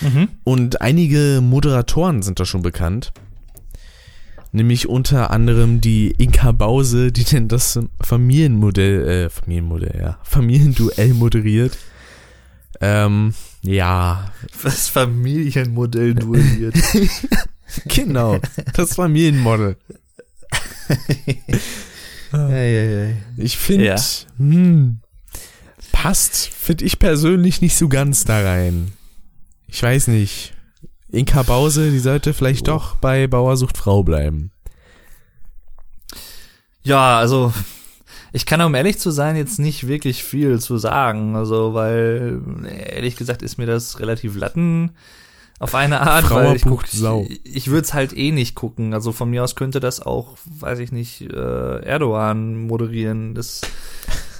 Mhm. 0.00 0.28
Und 0.44 0.80
einige 0.80 1.40
Moderatoren 1.42 2.22
sind 2.22 2.40
da 2.40 2.44
schon 2.44 2.62
bekannt. 2.62 3.12
Nämlich 4.52 4.88
unter 4.88 5.30
anderem 5.30 5.82
die 5.82 6.12
Inka 6.12 6.52
Bause, 6.52 7.12
die 7.12 7.24
denn 7.24 7.48
das 7.48 7.78
Familienmodell, 8.00 9.08
äh, 9.08 9.28
Familienmodell, 9.28 10.00
ja, 10.00 10.18
Familienduell 10.22 11.12
moderiert. 11.12 11.76
Ähm, 12.80 13.34
ja, 13.66 14.32
Das 14.62 14.88
Familienmodell 14.88 16.14
duelliert. 16.14 16.74
genau, 17.86 18.38
das 18.74 18.94
Familienmodell. 18.94 19.76
Ich 23.36 23.56
finde, 23.56 23.84
Ja. 23.86 23.96
hm, 24.36 25.00
passt, 25.92 26.48
finde 26.48 26.84
ich 26.84 26.98
persönlich 26.98 27.60
nicht 27.62 27.76
so 27.76 27.88
ganz 27.88 28.24
da 28.24 28.40
rein. 28.42 28.92
Ich 29.68 29.82
weiß 29.82 30.08
nicht. 30.08 30.52
Inka 31.10 31.42
Bause, 31.44 31.90
die 31.90 31.98
sollte 31.98 32.34
vielleicht 32.34 32.66
So. 32.66 32.72
doch 32.72 32.96
bei 32.96 33.26
Bauersucht 33.26 33.78
Frau 33.78 34.02
bleiben. 34.02 34.50
Ja, 36.82 37.18
also 37.18 37.52
ich 38.36 38.44
kann, 38.44 38.60
um 38.60 38.74
ehrlich 38.74 38.98
zu 38.98 39.10
sein, 39.10 39.34
jetzt 39.34 39.58
nicht 39.58 39.88
wirklich 39.88 40.22
viel 40.22 40.60
zu 40.60 40.76
sagen. 40.76 41.36
Also, 41.36 41.72
weil, 41.72 42.42
ehrlich 42.68 43.16
gesagt, 43.16 43.40
ist 43.40 43.56
mir 43.56 43.64
das 43.64 43.98
relativ 43.98 44.36
latten 44.36 44.90
auf 45.58 45.74
eine 45.74 46.02
Art, 46.02 46.30
weil 46.30 46.54
ich 46.54 46.62
guck, 46.62 46.82
bucht 46.82 46.90
Sau. 46.90 47.24
ich, 47.26 47.40
ich 47.44 47.68
würde 47.68 47.86
es 47.86 47.94
halt 47.94 48.14
eh 48.14 48.32
nicht 48.32 48.54
gucken. 48.54 48.92
Also 48.92 49.12
von 49.12 49.30
mir 49.30 49.42
aus 49.42 49.54
könnte 49.54 49.80
das 49.80 50.04
auch, 50.04 50.36
weiß 50.44 50.80
ich 50.80 50.92
nicht, 50.92 51.22
äh, 51.22 51.80
Erdogan 51.80 52.66
moderieren. 52.66 53.34
Das, 53.34 53.62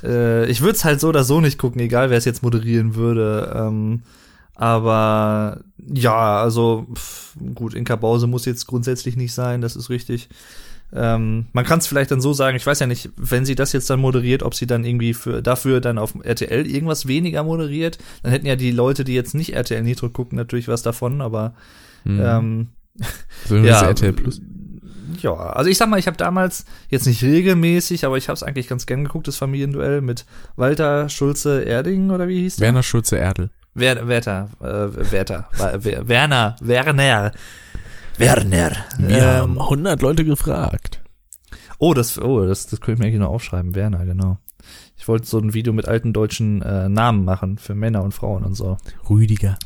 äh, 0.03 0.45
ich 0.45 0.61
würde 0.61 0.75
es 0.75 0.85
halt 0.85 1.01
so 1.01 1.09
oder 1.09 1.25
so 1.25 1.41
nicht 1.41 1.57
gucken, 1.57 1.81
egal 1.81 2.11
wer 2.11 2.19
es 2.19 2.27
jetzt 2.27 2.43
moderieren 2.43 2.97
würde. 2.97 3.51
Ähm, 3.57 4.03
aber 4.55 5.61
ja, 5.79 6.43
also 6.43 6.87
pff, 6.95 7.35
gut, 7.55 7.73
Inka 7.73 7.97
Bause 7.97 8.27
muss 8.27 8.45
jetzt 8.45 8.67
grundsätzlich 8.67 9.17
nicht 9.17 9.33
sein, 9.33 9.63
das 9.63 9.75
ist 9.75 9.89
richtig. 9.89 10.29
Ähm, 10.95 11.47
man 11.53 11.65
kann 11.65 11.81
es 11.81 11.87
vielleicht 11.87 12.11
dann 12.11 12.21
so 12.21 12.33
sagen, 12.33 12.57
ich 12.57 12.65
weiß 12.67 12.79
ja 12.81 12.87
nicht, 12.87 13.11
wenn 13.17 13.45
sie 13.45 13.55
das 13.57 13.73
jetzt 13.73 13.91
dann 13.91 14.01
moderiert, 14.01 14.43
ob 14.43 14.55
sie 14.55 14.67
dann 14.67 14.85
irgendwie 14.85 15.15
für 15.15 15.43
dafür 15.43 15.81
dann 15.81 15.99
auf 15.99 16.15
RTL 16.23 16.67
irgendwas 16.67 17.07
weniger 17.07 17.43
moderiert, 17.43 17.99
dann 18.23 18.33
hätten 18.33 18.47
ja 18.47 18.57
die 18.57 18.71
Leute, 18.71 19.05
die 19.05 19.15
jetzt 19.15 19.35
nicht 19.35 19.55
RTL 19.55 19.83
Nitro 19.83 20.09
gucken, 20.11 20.37
natürlich 20.37 20.69
was 20.69 20.83
davon, 20.83 21.21
aber 21.21 21.55
Hm. 22.05 22.21
ähm, 22.23 22.69
so 23.47 23.57
ja, 23.57 23.83
RTL 23.83 24.13
Plus. 24.13 24.41
ja, 25.21 25.35
also 25.35 25.69
ich 25.69 25.77
sag 25.77 25.89
mal, 25.89 25.99
ich 25.99 26.07
habe 26.07 26.17
damals 26.17 26.65
jetzt 26.89 27.07
nicht 27.07 27.23
regelmäßig, 27.23 28.05
aber 28.07 28.17
ich 28.17 28.29
habe 28.29 28.37
es 28.37 28.43
eigentlich 28.45 28.69
ganz 28.69 28.87
gern 28.87 29.03
geguckt, 29.05 29.27
das 29.29 29.37
Familienduell 29.37 30.01
mit 30.03 30.25
Walter 30.55 31.09
Schulze 31.09 31.63
Erding 31.63 32.11
oder 32.11 32.29
wie 32.29 32.41
hieß 32.43 32.57
der? 32.57 32.67
Werner 32.67 32.83
Schulze 32.85 33.17
Erdl. 33.17 33.51
Wer, 33.75 34.09
Werther, 34.09 34.49
äh, 34.61 35.11
Werther, 35.13 35.49
Wer- 35.81 36.09
Werner, 36.09 36.57
Werner, 36.61 37.33
Werner. 38.19 38.73
Wir 38.99 39.17
Ähm, 39.19 39.25
haben 39.25 39.61
100 39.61 40.03
Leute 40.03 40.25
gefragt. 40.25 41.03
Oh, 41.79 41.95
das, 41.95 42.19
oh, 42.19 42.47
das, 42.47 42.67
das 42.67 42.81
könnte 42.81 42.93
ich 42.95 42.99
mir 43.01 43.07
eigentlich 43.07 43.21
noch 43.21 43.31
aufschreiben. 43.35 43.75
Werner, 43.75 44.05
genau. 44.07 44.39
Ich 44.97 45.07
wollte 45.09 45.27
so 45.27 45.39
ein 45.39 45.53
Video 45.55 45.73
mit 45.73 45.87
alten 45.87 46.13
deutschen 46.13 46.63
äh, 46.63 46.89
Namen 46.89 47.25
machen 47.25 47.59
für 47.59 47.75
Männer 47.75 48.03
und 48.03 48.13
Frauen 48.13 48.45
und 48.45 48.55
so. 48.55 48.79
Rüdiger. 49.09 49.59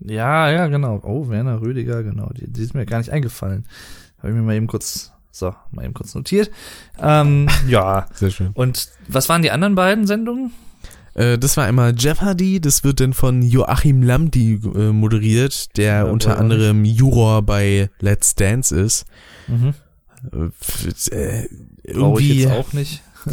Ja, 0.00 0.50
ja, 0.50 0.66
genau. 0.66 1.00
Oh, 1.04 1.28
Werner 1.28 1.60
Rüdiger, 1.60 2.02
genau. 2.02 2.30
Die, 2.36 2.50
die 2.52 2.62
ist 2.62 2.74
mir 2.74 2.84
gar 2.84 2.98
nicht 2.98 3.10
eingefallen. 3.10 3.64
Habe 4.18 4.30
ich 4.30 4.34
mir 4.34 4.42
mal 4.42 4.54
eben 4.56 4.66
kurz, 4.66 5.12
so, 5.30 5.54
mal 5.70 5.84
eben 5.84 5.94
kurz 5.94 6.14
notiert. 6.14 6.50
Ähm, 7.00 7.48
ja. 7.68 8.06
Sehr 8.14 8.30
schön. 8.30 8.50
Und 8.54 8.88
was 9.08 9.28
waren 9.28 9.42
die 9.42 9.52
anderen 9.52 9.74
beiden 9.76 10.06
Sendungen? 10.06 10.52
Äh, 11.16 11.38
das 11.38 11.56
war 11.56 11.64
einmal 11.64 11.94
Jeopardy, 11.96 12.60
das 12.60 12.84
wird 12.84 13.00
dann 13.00 13.12
von 13.14 13.42
Joachim 13.42 14.02
Lamdi 14.02 14.60
äh, 14.74 14.92
moderiert, 14.92 15.76
der 15.76 15.84
Ja, 15.94 16.04
unter 16.04 16.34
auch 16.36 16.40
anderem 16.40 16.84
Juror 16.84 17.42
bei 17.42 17.90
Let's 18.00 18.34
Dance 18.34 18.74
ist. 18.78 19.04
Mhm. 19.48 19.74
Äh, 20.32 20.46
f- 20.60 21.08
äh, 21.12 21.48
Brauche 21.94 22.20
ich 22.20 22.28
irgendwie, 22.30 22.42
jetzt 22.42 22.52
auch 22.52 22.72
nicht. 22.72 23.02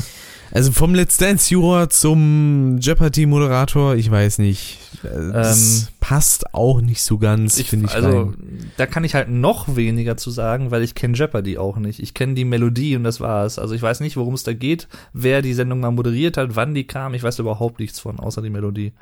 also 0.55 0.71
vom 0.71 0.93
Let's 0.93 1.17
Dance 1.17 1.51
Juror 1.51 1.89
zum 1.89 2.77
Jeopardy 2.79 3.25
Moderator, 3.25 3.95
ich 3.95 4.09
weiß 4.11 4.37
nicht. 4.37 4.77
Das 5.01 5.91
passt 5.99 6.53
auch 6.53 6.79
nicht 6.79 7.01
so 7.01 7.17
ganz, 7.17 7.59
finde 7.61 7.87
ich. 7.87 7.95
also, 7.95 8.07
rein. 8.07 8.71
da 8.77 8.85
kann 8.85 9.03
ich 9.03 9.15
halt 9.15 9.29
noch 9.29 9.75
weniger 9.75 10.15
zu 10.15 10.29
sagen, 10.29 10.69
weil 10.69 10.83
ich 10.83 10.93
kenne 10.93 11.15
Jeopardy 11.17 11.57
auch 11.57 11.77
nicht. 11.77 11.99
Ich 11.99 12.13
kenne 12.13 12.35
die 12.35 12.45
Melodie 12.45 12.95
und 12.95 13.03
das 13.03 13.19
war's. 13.19 13.57
Also 13.57 13.73
ich 13.73 13.81
weiß 13.81 13.99
nicht, 13.99 14.15
worum 14.15 14.35
es 14.35 14.43
da 14.43 14.53
geht, 14.53 14.87
wer 15.11 15.41
die 15.41 15.55
Sendung 15.55 15.79
mal 15.79 15.91
moderiert 15.91 16.37
hat, 16.37 16.55
wann 16.55 16.75
die 16.75 16.85
kam. 16.85 17.15
Ich 17.15 17.23
weiß 17.23 17.39
überhaupt 17.39 17.79
nichts 17.79 17.99
von, 17.99 18.19
außer 18.19 18.43
die 18.43 18.51
Melodie. 18.51 18.93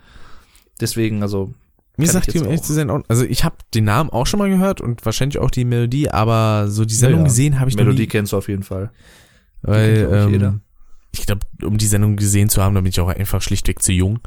Deswegen, 0.79 1.21
also, 1.21 1.53
Mir 1.97 2.07
sagt 2.07 2.33
die, 2.33 2.39
um 2.39 2.45
ehrlich 2.45 2.61
zu 2.63 2.71
sein, 2.73 2.89
auch, 2.89 3.01
also 3.09 3.25
ich 3.25 3.43
habe 3.43 3.57
den 3.73 3.83
Namen 3.83 4.09
auch 4.09 4.25
schon 4.25 4.39
mal 4.39 4.49
gehört 4.49 4.79
und 4.79 5.05
wahrscheinlich 5.05 5.37
auch 5.37 5.51
die 5.51 5.65
Melodie, 5.65 6.09
aber 6.09 6.69
so 6.69 6.85
die 6.85 6.95
Sendung 6.95 7.19
Ja, 7.21 7.25
gesehen 7.25 7.59
habe 7.59 7.69
ich 7.69 7.75
noch 7.75 7.83
Melodie 7.83 8.03
nie. 8.03 8.07
kennst 8.07 8.31
du 8.31 8.37
auf 8.37 8.47
jeden 8.47 8.63
Fall. 8.63 8.89
Weil, 9.61 10.09
ähm, 10.11 10.29
jeder. 10.31 10.59
Ich 11.11 11.25
glaube, 11.25 11.45
um 11.63 11.77
die 11.77 11.87
Sendung 11.87 12.15
gesehen 12.15 12.49
zu 12.49 12.61
haben, 12.61 12.75
da 12.75 12.81
bin 12.81 12.89
ich 12.89 12.99
auch 12.99 13.09
einfach 13.09 13.41
schlichtweg 13.41 13.81
zu 13.81 13.91
jung, 13.91 14.19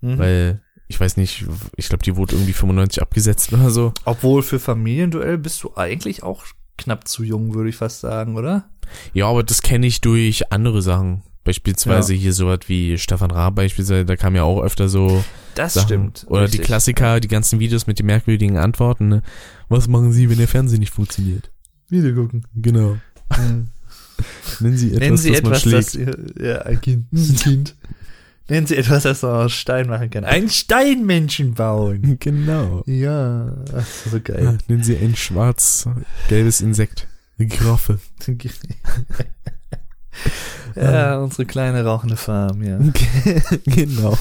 Mhm. 0.00 0.18
weil 0.18 0.60
ich 0.88 1.00
weiß 1.00 1.16
nicht, 1.16 1.44
ich 1.76 1.88
glaube, 1.88 2.04
die 2.04 2.16
wurde 2.16 2.36
irgendwie 2.36 2.52
95 2.52 3.02
abgesetzt 3.02 3.52
oder 3.52 3.70
so. 3.70 3.92
Obwohl 4.04 4.42
für 4.42 4.58
Familienduell 4.60 5.38
bist 5.38 5.62
du 5.64 5.72
eigentlich 5.76 6.22
auch 6.22 6.44
knapp 6.78 7.08
zu 7.08 7.24
jung, 7.24 7.54
würde 7.54 7.70
ich 7.70 7.76
fast 7.76 8.00
sagen, 8.00 8.36
oder? 8.36 8.68
Ja, 9.14 9.26
aber 9.26 9.42
das 9.42 9.62
kenne 9.62 9.86
ich 9.86 10.00
durch 10.00 10.52
andere 10.52 10.82
Sachen. 10.82 11.22
Beispielsweise 11.42 12.12
hier 12.12 12.32
sowas 12.32 12.60
wie 12.66 12.98
Stefan 12.98 13.30
Raab 13.30 13.54
beispielsweise, 13.54 14.04
da 14.04 14.16
kam 14.16 14.34
ja 14.36 14.42
auch 14.42 14.60
öfter 14.62 14.88
so 14.88 15.24
Das 15.54 15.74
Sachen. 15.74 15.86
stimmt. 15.86 16.26
Oder 16.28 16.42
richtig. 16.42 16.60
die 16.60 16.66
Klassiker, 16.66 17.20
die 17.20 17.28
ganzen 17.28 17.58
Videos 17.60 17.86
mit 17.86 17.98
den 18.00 18.06
merkwürdigen 18.06 18.56
Antworten. 18.56 19.08
Ne? 19.08 19.22
Was 19.68 19.86
machen 19.88 20.12
Sie, 20.12 20.28
wenn 20.28 20.38
der 20.38 20.48
Fernseher 20.48 20.78
nicht 20.80 20.92
funktioniert? 20.92 21.50
Video 21.88 22.14
gucken. 22.14 22.46
Genau. 22.54 22.96
Nennen 24.60 24.76
Sie 24.76 24.88
etwas, 24.88 25.00
Nennen 25.00 25.16
Sie 25.16 25.30
das 25.32 25.42
man 25.42 25.52
etwas, 25.52 25.62
schlägt. 25.62 25.86
das 25.86 25.94
ihr, 25.94 26.46
ja, 26.46 26.62
ein 26.62 26.80
Kind. 26.80 27.06
Ein 27.12 27.36
Kind. 27.36 27.74
Nennen 28.48 28.66
Sie 28.66 28.76
etwas, 28.76 29.02
das 29.02 29.22
man 29.22 29.32
aus 29.46 29.52
Stein 29.52 29.88
machen 29.88 30.08
kann. 30.10 30.24
Ein 30.24 30.48
Steinmenschen 30.48 31.54
bauen. 31.54 32.16
Genau. 32.20 32.82
Ja, 32.86 33.56
ach, 33.76 33.84
so 34.10 34.16
Ja, 34.16 34.22
geil. 34.22 34.58
nennen 34.68 34.82
Sie 34.84 34.96
ein 34.96 35.16
schwarz-gelbes 35.16 36.60
Insekt. 36.60 37.08
Eine 37.38 37.48
Giraffe. 37.48 37.98
ja, 40.76 41.18
unsere 41.18 41.44
kleine 41.46 41.84
rauchende 41.84 42.16
Farm, 42.16 42.62
ja. 42.62 42.78
genau. 43.66 44.16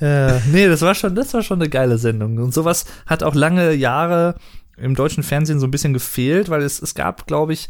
Äh, 0.00 0.40
nee, 0.50 0.66
das 0.66 0.80
war 0.80 0.94
schon, 0.94 1.14
das 1.14 1.32
war 1.34 1.42
schon 1.42 1.60
eine 1.60 1.68
geile 1.68 1.98
Sendung. 1.98 2.38
Und 2.38 2.52
sowas 2.54 2.86
hat 3.06 3.22
auch 3.22 3.34
lange 3.34 3.72
Jahre 3.74 4.34
im 4.76 4.94
deutschen 4.94 5.22
Fernsehen 5.22 5.60
so 5.60 5.66
ein 5.66 5.70
bisschen 5.70 5.92
gefehlt, 5.92 6.48
weil 6.48 6.62
es, 6.62 6.80
es 6.82 6.94
gab, 6.94 7.26
glaube 7.26 7.52
ich, 7.52 7.68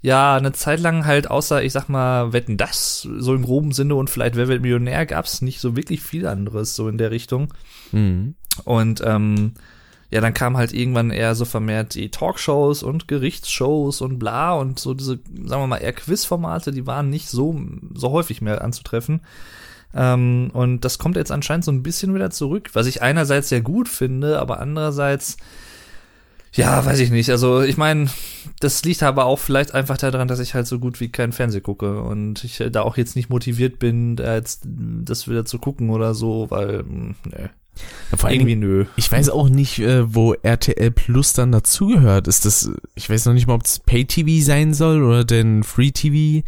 ja, 0.00 0.36
eine 0.36 0.52
Zeit 0.52 0.80
lang 0.80 1.06
halt, 1.06 1.30
außer, 1.30 1.62
ich 1.62 1.72
sag 1.72 1.88
mal, 1.88 2.32
Wetten 2.32 2.56
das, 2.56 3.02
so 3.02 3.34
im 3.34 3.42
groben 3.42 3.72
Sinne 3.72 3.96
und 3.96 4.10
vielleicht 4.10 4.36
Wer 4.36 4.48
wird 4.48 4.62
Millionär, 4.62 5.06
gab's 5.06 5.42
nicht 5.42 5.60
so 5.60 5.76
wirklich 5.76 6.00
viel 6.00 6.26
anderes 6.26 6.76
so 6.76 6.88
in 6.88 6.98
der 6.98 7.10
Richtung. 7.10 7.52
Mhm. 7.92 8.34
Und 8.64 9.02
ähm, 9.04 9.54
ja, 10.10 10.20
dann 10.20 10.34
kam 10.34 10.56
halt 10.56 10.72
irgendwann 10.72 11.10
eher 11.10 11.34
so 11.34 11.44
vermehrt 11.44 11.94
die 11.94 12.10
Talkshows 12.10 12.82
und 12.82 13.08
Gerichtsshows 13.08 14.00
und 14.00 14.18
bla 14.18 14.54
und 14.54 14.78
so 14.78 14.94
diese, 14.94 15.18
sagen 15.44 15.62
wir 15.62 15.66
mal, 15.66 15.78
eher 15.78 15.92
Quizformate, 15.92 16.70
die 16.70 16.86
waren 16.86 17.10
nicht 17.10 17.28
so, 17.28 17.60
so 17.94 18.10
häufig 18.10 18.40
mehr 18.40 18.62
anzutreffen. 18.62 19.20
Ähm, 19.94 20.50
und 20.52 20.84
das 20.84 20.98
kommt 20.98 21.16
jetzt 21.16 21.32
anscheinend 21.32 21.64
so 21.64 21.72
ein 21.72 21.82
bisschen 21.82 22.14
wieder 22.14 22.30
zurück, 22.30 22.70
was 22.72 22.86
ich 22.86 23.02
einerseits 23.02 23.48
sehr 23.48 23.60
gut 23.60 23.88
finde, 23.88 24.38
aber 24.38 24.60
andererseits, 24.60 25.36
ja, 26.54 26.84
weiß 26.84 26.98
ich 27.00 27.10
nicht. 27.10 27.30
Also 27.30 27.62
ich 27.62 27.76
meine, 27.76 28.08
das 28.60 28.84
liegt 28.84 29.02
aber 29.02 29.26
auch 29.26 29.38
vielleicht 29.38 29.74
einfach 29.74 29.98
daran, 29.98 30.28
dass 30.28 30.40
ich 30.40 30.54
halt 30.54 30.66
so 30.66 30.78
gut 30.78 31.00
wie 31.00 31.10
kein 31.10 31.32
Fernseh 31.32 31.60
gucke 31.60 32.00
und 32.02 32.42
ich 32.44 32.62
da 32.72 32.82
auch 32.82 32.96
jetzt 32.96 33.16
nicht 33.16 33.30
motiviert 33.30 33.78
bin, 33.78 34.16
da 34.16 34.34
jetzt 34.34 34.62
das 34.64 35.28
wieder 35.28 35.44
zu 35.44 35.58
gucken 35.58 35.90
oder 35.90 36.14
so, 36.14 36.50
weil, 36.50 36.82
mh, 36.82 37.14
nee. 37.24 37.48
Ja, 38.10 38.16
vor 38.16 38.28
allem, 38.28 38.40
Irgendwie 38.40 38.56
nö. 38.56 38.84
ich 38.96 39.10
weiß 39.10 39.30
auch 39.30 39.48
nicht, 39.48 39.78
äh, 39.78 40.12
wo 40.12 40.34
RTL 40.34 40.90
Plus 40.90 41.32
dann 41.32 41.52
dazugehört. 41.52 42.26
Ist 42.26 42.44
das, 42.44 42.70
ich 42.96 43.08
weiß 43.08 43.26
noch 43.26 43.34
nicht 43.34 43.46
mal, 43.46 43.54
ob 43.54 43.64
es 43.64 43.78
Pay-TV 43.78 44.44
sein 44.44 44.74
soll 44.74 45.04
oder 45.04 45.24
denn 45.24 45.62
Free-TV. 45.62 46.44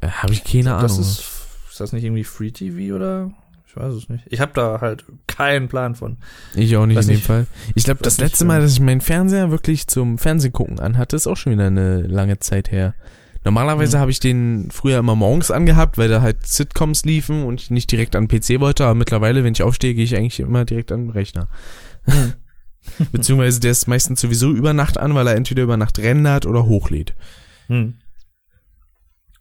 Äh, 0.00 0.08
Habe 0.08 0.32
ich 0.32 0.44
keine 0.44 0.74
Ahnung. 0.74 0.82
Das 0.82 0.98
ist, 0.98 1.24
ist 1.70 1.80
das 1.80 1.92
nicht 1.92 2.04
irgendwie 2.04 2.24
Free 2.24 2.50
TV 2.52 2.94
oder? 2.94 3.32
Ich 3.76 3.82
weiß 3.82 3.94
es 3.94 4.08
nicht. 4.08 4.24
Ich 4.30 4.40
habe 4.40 4.52
da 4.54 4.80
halt 4.80 5.04
keinen 5.26 5.68
Plan 5.68 5.94
von. 5.94 6.16
Ich 6.54 6.74
auch 6.76 6.86
nicht 6.86 6.96
Weiß 6.96 7.04
in 7.06 7.10
dem 7.10 7.16
nicht. 7.16 7.26
Fall. 7.26 7.46
Ich 7.74 7.84
glaube, 7.84 8.02
das 8.02 8.18
letzte. 8.18 8.44
Mal, 8.46 8.60
dass 8.60 8.72
ich 8.72 8.80
meinen 8.80 9.02
Fernseher 9.02 9.50
wirklich 9.50 9.86
zum 9.86 10.16
Fernsehgucken 10.18 10.80
anhatte, 10.80 11.14
ist 11.14 11.26
auch 11.26 11.36
schon 11.36 11.52
wieder 11.52 11.66
eine 11.66 12.00
lange 12.02 12.38
Zeit 12.38 12.72
her. 12.72 12.94
Normalerweise 13.44 13.94
Hm. 13.94 14.00
habe 14.00 14.10
ich 14.10 14.18
den 14.18 14.68
früher 14.70 14.98
immer 14.98 15.14
morgens 15.14 15.50
angehabt, 15.50 15.98
weil 15.98 16.08
da 16.08 16.22
halt 16.22 16.46
Sitcoms 16.46 17.04
liefen 17.04 17.44
und 17.44 17.60
ich 17.60 17.70
nicht 17.70 17.92
direkt 17.92 18.16
an 18.16 18.28
PC 18.28 18.60
wollte, 18.60 18.84
aber 18.84 18.94
mittlerweile, 18.94 19.44
wenn 19.44 19.52
ich 19.52 19.62
aufstehe, 19.62 19.94
gehe 19.94 20.04
ich 20.04 20.16
eigentlich 20.16 20.40
immer 20.40 20.64
direkt 20.64 20.90
an 20.90 21.04
den 21.04 21.10
Rechner. 21.10 21.48
Hm. 22.04 22.32
Beziehungsweise 23.12 23.60
der 23.60 23.72
ist 23.72 23.88
meistens 23.88 24.20
sowieso 24.20 24.52
über 24.52 24.72
Nacht 24.72 24.98
an, 24.98 25.14
weil 25.14 25.26
er 25.26 25.36
entweder 25.36 25.62
über 25.64 25.76
Nacht 25.76 25.98
rendert 25.98 26.46
oder 26.46 26.64
hochlädt. 26.66 27.14
Hm. 27.66 27.94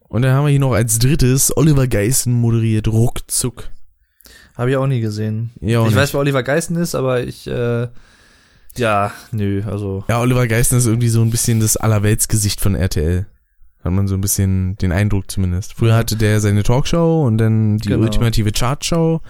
Und 0.08 0.22
dann 0.22 0.34
haben 0.34 0.46
wir 0.46 0.52
hier 0.52 0.60
noch 0.60 0.74
als 0.74 1.00
drittes 1.00 1.56
Oliver 1.56 1.88
Geissen 1.88 2.34
moderiert 2.34 2.88
Ruckzuck. 2.88 3.70
Habe 4.58 4.70
ich 4.72 4.78
auch 4.78 4.88
nie 4.88 5.02
gesehen. 5.02 5.52
Ja, 5.60 5.82
ich 5.82 5.88
nicht. 5.88 5.96
weiß, 5.96 6.14
wer 6.14 6.20
Oliver 6.22 6.44
Geissen 6.44 6.76
ist, 6.78 6.96
aber 6.96 7.24
ich, 7.24 7.46
äh, 7.48 7.88
ja, 8.78 9.12
nö, 9.32 9.64
also. 9.66 10.04
Ja, 10.08 10.20
Oliver 10.22 10.48
Geissen 10.48 10.78
ist 10.78 10.86
irgendwie 10.86 11.10
so 11.10 11.22
ein 11.22 11.30
bisschen 11.30 11.60
das 11.60 11.78
Allerweltsgesicht 11.78 12.62
von 12.62 12.76
RTL. 12.76 13.26
Hat 13.84 13.92
man 13.92 14.08
so 14.08 14.16
ein 14.16 14.22
bisschen 14.22 14.76
den 14.78 14.92
Eindruck 14.92 15.30
zumindest. 15.30 15.74
Früher 15.74 15.96
hatte 15.96 16.16
der 16.16 16.40
seine 16.40 16.64
Talkshow 16.64 17.24
und 17.26 17.38
dann 17.38 17.78
die 17.78 17.90
Genau. 17.90 18.04
ultimative 18.04 18.52
Chartshow. 18.52 19.22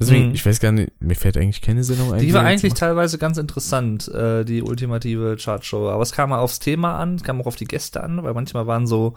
Deswegen, 0.00 0.28
Mhm. 0.28 0.34
ich 0.34 0.46
weiß 0.46 0.60
gar 0.60 0.70
nicht, 0.70 0.92
mir 1.00 1.16
fällt 1.16 1.36
eigentlich 1.36 1.60
keine 1.60 1.82
Sendung 1.82 2.12
ein. 2.12 2.20
Die 2.20 2.32
war 2.32 2.44
eigentlich 2.44 2.74
teilweise 2.74 3.18
ganz 3.18 3.36
interessant, 3.36 4.06
äh, 4.08 4.44
die 4.44 4.62
ultimative 4.62 5.36
Chartshow. 5.42 5.88
Aber 5.90 6.02
es 6.04 6.12
kam 6.12 6.30
mal 6.30 6.38
aufs 6.38 6.60
Thema 6.60 6.96
an, 6.98 7.20
kam 7.20 7.40
auch 7.40 7.46
auf 7.46 7.56
die 7.56 7.64
Gäste 7.64 8.02
an, 8.04 8.22
weil 8.22 8.32
manchmal 8.34 8.68
waren 8.68 8.86
so 8.86 9.14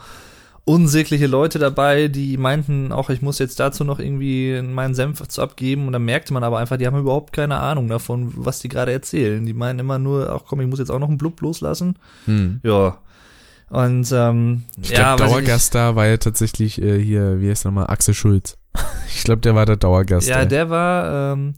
unsägliche 0.65 1.27
Leute 1.27 1.59
dabei, 1.59 2.07
die 2.07 2.37
meinten 2.37 2.91
auch, 2.91 3.09
ich 3.09 3.21
muss 3.21 3.39
jetzt 3.39 3.59
dazu 3.59 3.83
noch 3.83 3.99
irgendwie 3.99 4.61
meinen 4.61 4.93
Senf 4.93 5.27
zu 5.27 5.41
abgeben. 5.41 5.87
Und 5.87 5.93
dann 5.93 6.05
merkte 6.05 6.33
man 6.33 6.43
aber 6.43 6.59
einfach, 6.59 6.77
die 6.77 6.85
haben 6.85 6.99
überhaupt 6.99 7.33
keine 7.33 7.57
Ahnung 7.57 7.87
davon, 7.87 8.31
was 8.35 8.59
die 8.59 8.69
gerade 8.69 8.91
erzählen. 8.91 9.45
Die 9.45 9.53
meinen 9.53 9.79
immer 9.79 9.97
nur, 9.97 10.29
ach 10.31 10.45
komm, 10.47 10.61
ich 10.61 10.67
muss 10.67 10.79
jetzt 10.79 10.91
auch 10.91 10.99
noch 10.99 11.09
einen 11.09 11.17
Blub 11.17 11.41
loslassen. 11.41 11.97
Hm. 12.25 12.59
Ja. 12.63 12.99
Und 13.69 14.11
ähm, 14.11 14.63
Ich 14.81 14.89
ja, 14.89 15.15
glaube, 15.15 15.23
weiß 15.23 15.31
Dauergast 15.31 15.75
da 15.75 15.95
war 15.95 16.05
ja 16.05 16.17
tatsächlich 16.17 16.81
äh, 16.81 17.01
hier, 17.01 17.39
wie 17.39 17.49
heißt 17.49 17.65
nochmal, 17.65 17.87
Axel 17.87 18.13
Schulz. 18.13 18.57
ich 19.07 19.23
glaube, 19.23 19.41
der 19.41 19.55
war 19.55 19.65
der 19.65 19.77
Dauergast. 19.77 20.27
Ja, 20.27 20.41
ey. 20.41 20.47
der 20.47 20.69
war, 20.69 21.33
ähm, 21.33 21.55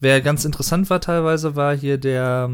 wer 0.00 0.20
ganz 0.20 0.44
interessant 0.44 0.88
war 0.88 1.00
teilweise, 1.00 1.56
war 1.56 1.76
hier 1.76 1.98
der, 1.98 2.50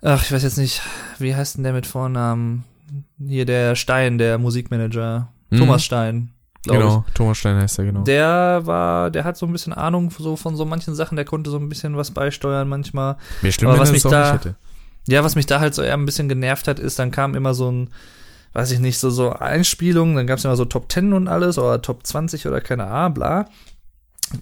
ach, 0.00 0.22
ich 0.22 0.32
weiß 0.32 0.44
jetzt 0.44 0.58
nicht, 0.58 0.80
wie 1.18 1.34
heißt 1.34 1.56
denn 1.56 1.64
der 1.64 1.72
mit 1.72 1.86
Vornamen? 1.86 2.64
Hier 3.18 3.44
der 3.46 3.74
Stein, 3.76 4.18
der 4.18 4.38
Musikmanager. 4.38 5.28
Mhm. 5.50 5.58
Thomas 5.58 5.84
Stein, 5.84 6.30
Genau, 6.66 7.04
Thomas 7.14 7.38
Stein 7.38 7.56
heißt 7.56 7.78
er, 7.78 7.86
genau. 7.86 8.00
ich. 8.00 8.04
Der 8.04 8.60
war, 8.64 9.10
der 9.10 9.24
hat 9.24 9.36
so 9.38 9.46
ein 9.46 9.52
bisschen 9.52 9.72
Ahnung 9.72 10.10
so 10.10 10.36
von 10.36 10.56
so 10.56 10.66
manchen 10.66 10.94
Sachen, 10.94 11.16
der 11.16 11.24
konnte 11.24 11.48
so 11.50 11.56
ein 11.56 11.68
bisschen 11.70 11.96
was 11.96 12.10
beisteuern 12.10 12.68
manchmal. 12.68 13.16
Mir 13.40 13.50
schlimm, 13.50 13.70
aber 13.70 13.78
was 13.78 13.92
mich 13.92 14.02
da- 14.02 14.32
nicht 14.32 14.44
hätte. 14.44 14.56
Ja, 15.08 15.24
was 15.24 15.34
mich 15.36 15.46
da 15.46 15.58
halt 15.60 15.74
so 15.74 15.80
eher 15.82 15.94
ein 15.94 16.04
bisschen 16.04 16.28
genervt 16.28 16.68
hat, 16.68 16.78
ist, 16.78 16.98
dann 16.98 17.10
kam 17.10 17.34
immer 17.34 17.54
so 17.54 17.70
ein, 17.72 17.88
weiß 18.52 18.70
ich 18.72 18.78
nicht, 18.78 18.98
so, 18.98 19.08
so 19.08 19.32
Einspielungen, 19.32 20.14
dann 20.14 20.26
gab's 20.26 20.44
immer 20.44 20.56
so 20.56 20.66
Top 20.66 20.92
10 20.92 21.14
und 21.14 21.26
alles 21.28 21.56
oder 21.56 21.80
Top 21.80 22.06
20 22.06 22.46
oder 22.46 22.60
keine 22.60 22.84
Ahnung, 22.86 23.14
bla. 23.14 23.46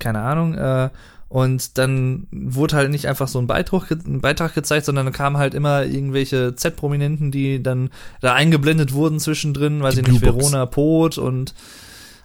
Keine 0.00 0.20
Ahnung, 0.20 0.54
äh, 0.54 0.90
und 1.28 1.76
dann 1.76 2.26
wurde 2.30 2.76
halt 2.76 2.90
nicht 2.90 3.06
einfach 3.06 3.28
so 3.28 3.38
ein 3.38 3.46
Beitrag, 3.46 3.90
ein 3.90 4.20
Beitrag 4.20 4.54
gezeigt, 4.54 4.86
sondern 4.86 5.06
dann 5.06 5.12
kamen 5.12 5.36
halt 5.36 5.54
immer 5.54 5.84
irgendwelche 5.84 6.54
Z-Prominenten, 6.54 7.30
die 7.30 7.62
dann 7.62 7.90
da 8.20 8.34
eingeblendet 8.34 8.92
wurden 8.94 9.20
zwischendrin, 9.20 9.82
weiß 9.82 9.94
Die 9.94 10.00
ich 10.00 10.08
nicht. 10.08 10.22
Verona 10.22 10.64
Pot 10.64 11.18
und 11.18 11.54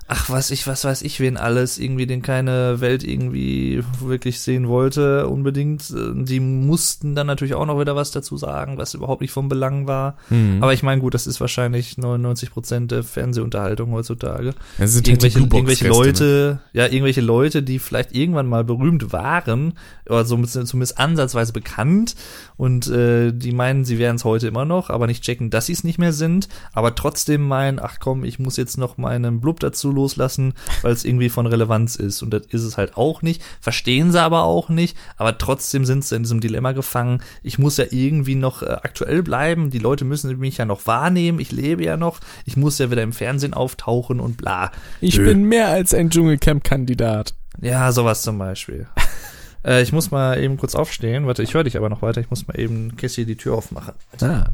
ach, 0.08 0.30
was 0.30 0.51
ich, 0.51 0.68
was 0.68 0.86
weiß 0.86 1.01
ich, 1.01 1.20
wen 1.20 1.38
alles, 1.38 1.78
irgendwie, 1.80 2.06
den 2.06 2.22
keine 2.22 2.82
Welt 2.82 3.04
irgendwie 3.04 3.84
wirklich 3.99 4.41
sehen 4.41 4.68
wollte, 4.68 5.28
unbedingt. 5.28 5.89
Äh, 5.91 6.24
Die 6.24 6.39
mussten 6.39 7.16
dann 7.16 7.28
natürlich 7.28 7.54
auch 7.54 7.66
noch 7.66 7.80
wieder 7.80 7.95
was 7.95 8.12
dazu 8.12 8.38
sagen, 8.38 8.78
was 8.78 8.93
überhaupt 8.93 9.22
nicht 9.22 9.32
von 9.32 9.49
Belang 9.49 9.88
war. 9.88 10.18
Mhm. 10.30 10.60
Aber 10.62 10.74
ich 10.74 10.84
meine, 10.84 11.01
gut, 11.01 11.14
das 11.14 11.28
ist 11.28 11.39
wahrscheinlich 11.39 11.97
99 11.97 12.51
Prozent 12.51 12.91
der 12.91 13.04
Fernsehunterhaltung 13.04 13.91
heutzutage. 13.91 14.54
das 14.78 14.93
sind 14.93 15.08
halt 15.08 15.24
Irgendwelche, 15.24 15.39
Blue 15.39 15.60
irgendwelche 15.60 15.84
ne? 15.86 15.89
Leute, 15.89 16.60
ja, 16.74 16.86
irgendwelche 16.86 17.22
Leute, 17.22 17.64
die 17.64 17.80
vielleicht 17.80 18.16
irgendwann 18.16 18.47
mal 18.47 18.64
berühmt 18.64 19.14
waren, 19.14 19.74
oder 20.08 20.26
so 20.26 20.36
zumindest 20.43 20.99
ansatzweise 20.99 21.54
bekannt, 21.54 22.16
und 22.58 22.88
äh, 22.88 23.32
die 23.32 23.51
meinen, 23.51 23.86
sie 23.86 23.97
wären 23.99 24.18
es 24.18 24.26
heute 24.26 24.47
immer 24.47 24.66
noch, 24.66 24.89
aber 24.89 25.08
nicht 25.08 25.24
checken, 25.24 25.49
dass 25.49 25.68
sie 25.68 25.74
es 25.74 25.84
nicht 25.84 25.99
mehr 25.99 26.14
sind, 26.14 26.49
aber 26.74 26.95
trotzdem 26.95 27.47
meinen, 27.47 27.80
ach 27.80 27.97
komm, 27.99 28.24
ich 28.24 28.39
muss 28.39 28.58
jetzt 28.58 28.78
noch 28.78 28.97
meinen 28.97 29.39
Blub 29.39 29.60
dazu 29.60 29.93
loslassen, 29.94 30.54
weil 30.82 30.94
es 30.94 31.06
irgendwie 31.06 31.30
von 31.30 31.46
Relevanz 31.46 31.96
ist. 31.96 32.22
Und 32.22 32.34
das 32.34 32.46
ist 32.48 32.64
es 32.64 32.78
halt 32.78 32.98
auch 32.98 33.22
nicht. 33.22 33.41
Verstehen 33.62 34.12
sie 34.12 34.22
aber 34.22 34.44
auch 34.44 34.70
nicht, 34.70 34.98
aber 35.18 35.38
trotzdem 35.38 35.86
sind 35.86 36.04
sie 36.04 36.16
in 36.16 36.24
diesem 36.24 36.41
Dilemma 36.41 36.72
gefangen. 36.72 37.22
Ich 37.41 37.60
muss 37.60 37.78
ja 37.78 37.86
irgendwie 37.89 38.36
noch 38.36 38.62
äh, 38.62 38.66
aktuell 38.66 39.24
bleiben, 39.24 39.70
die 39.70 39.80
Leute 39.80 40.06
müssen 40.06 40.38
mich 40.39 40.58
ja 40.58 40.66
noch 40.66 40.88
wahrnehmen, 40.88 41.39
ich 41.39 41.52
lebe 41.52 41.84
ja 41.84 41.98
noch, 41.98 42.20
ich 42.46 42.58
muss 42.58 42.80
ja 42.80 42.91
wieder 42.91 43.04
im 43.04 43.14
Fernsehen 43.14 43.54
auftauchen 43.54 44.20
und 44.20 44.38
bla. 44.38 44.72
Ich 45.02 45.18
Nö. 45.18 45.26
bin 45.26 45.44
mehr 45.44 45.70
als 45.70 45.94
ein 45.94 46.10
Dschungelcamp-Kandidat. 46.10 47.34
Ja, 47.62 47.91
sowas 47.91 48.22
zum 48.22 48.38
Beispiel. 48.38 48.88
äh, 49.66 49.82
ich 49.82 49.91
muss 49.94 50.12
mal 50.12 50.41
eben 50.41 50.58
kurz 50.58 50.76
aufstehen. 50.76 51.28
Warte, 51.28 51.44
ich 51.44 51.54
höre 51.54 51.64
dich 51.64 51.78
aber 51.78 51.89
noch 51.89 52.02
weiter. 52.02 52.22
Ich 52.22 52.30
muss 52.30 52.48
mal 52.48 52.60
eben 52.60 52.96
Cassie 52.96 53.26
die 53.26 53.36
Tür 53.36 53.56
aufmachen. 53.56 53.94
Ah. 54.22 54.46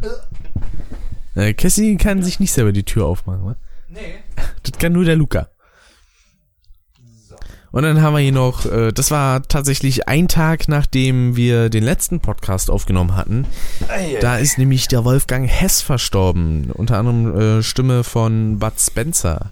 Äh, 1.36 1.54
Cassie 1.54 1.98
kann 1.98 2.24
sich 2.24 2.40
nicht 2.40 2.52
selber 2.52 2.72
die 2.72 2.84
Tür 2.84 3.06
aufmachen, 3.06 3.46
wa? 3.46 3.56
Nee. 3.90 4.20
Das 4.64 4.80
kann 4.80 4.94
nur 4.94 5.06
der 5.06 5.16
Luca. 5.16 5.50
Und 7.72 7.84
dann 7.84 8.02
haben 8.02 8.16
wir 8.16 8.20
hier 8.20 8.32
noch, 8.32 8.66
äh, 8.66 8.92
das 8.92 9.12
war 9.12 9.44
tatsächlich 9.44 10.08
ein 10.08 10.28
Tag, 10.28 10.68
nachdem 10.68 11.36
wir 11.36 11.70
den 11.70 11.84
letzten 11.84 12.20
Podcast 12.20 12.72
aufgenommen 12.72 13.16
hatten. 13.16 13.46
Da 14.22 14.38
ist 14.38 14.58
nämlich 14.58 14.88
der 14.88 15.06
Wolfgang 15.06 15.48
Hess 15.48 15.82
verstorben. 15.82 16.72
Unter 16.72 16.98
anderem 16.98 17.60
äh, 17.60 17.64
Stimme 17.64 18.04
von 18.04 18.58
Bud 18.58 18.74
Spencer. 18.80 19.52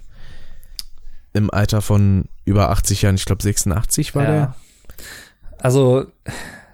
Im 1.32 1.50
Alter 1.52 1.80
von 1.80 2.24
über 2.44 2.70
80 2.70 3.02
Jahren. 3.02 3.14
Ich 3.14 3.24
glaube 3.24 3.42
86 3.42 4.14
war 4.14 4.26
der. 4.26 4.54
Also, 5.58 6.06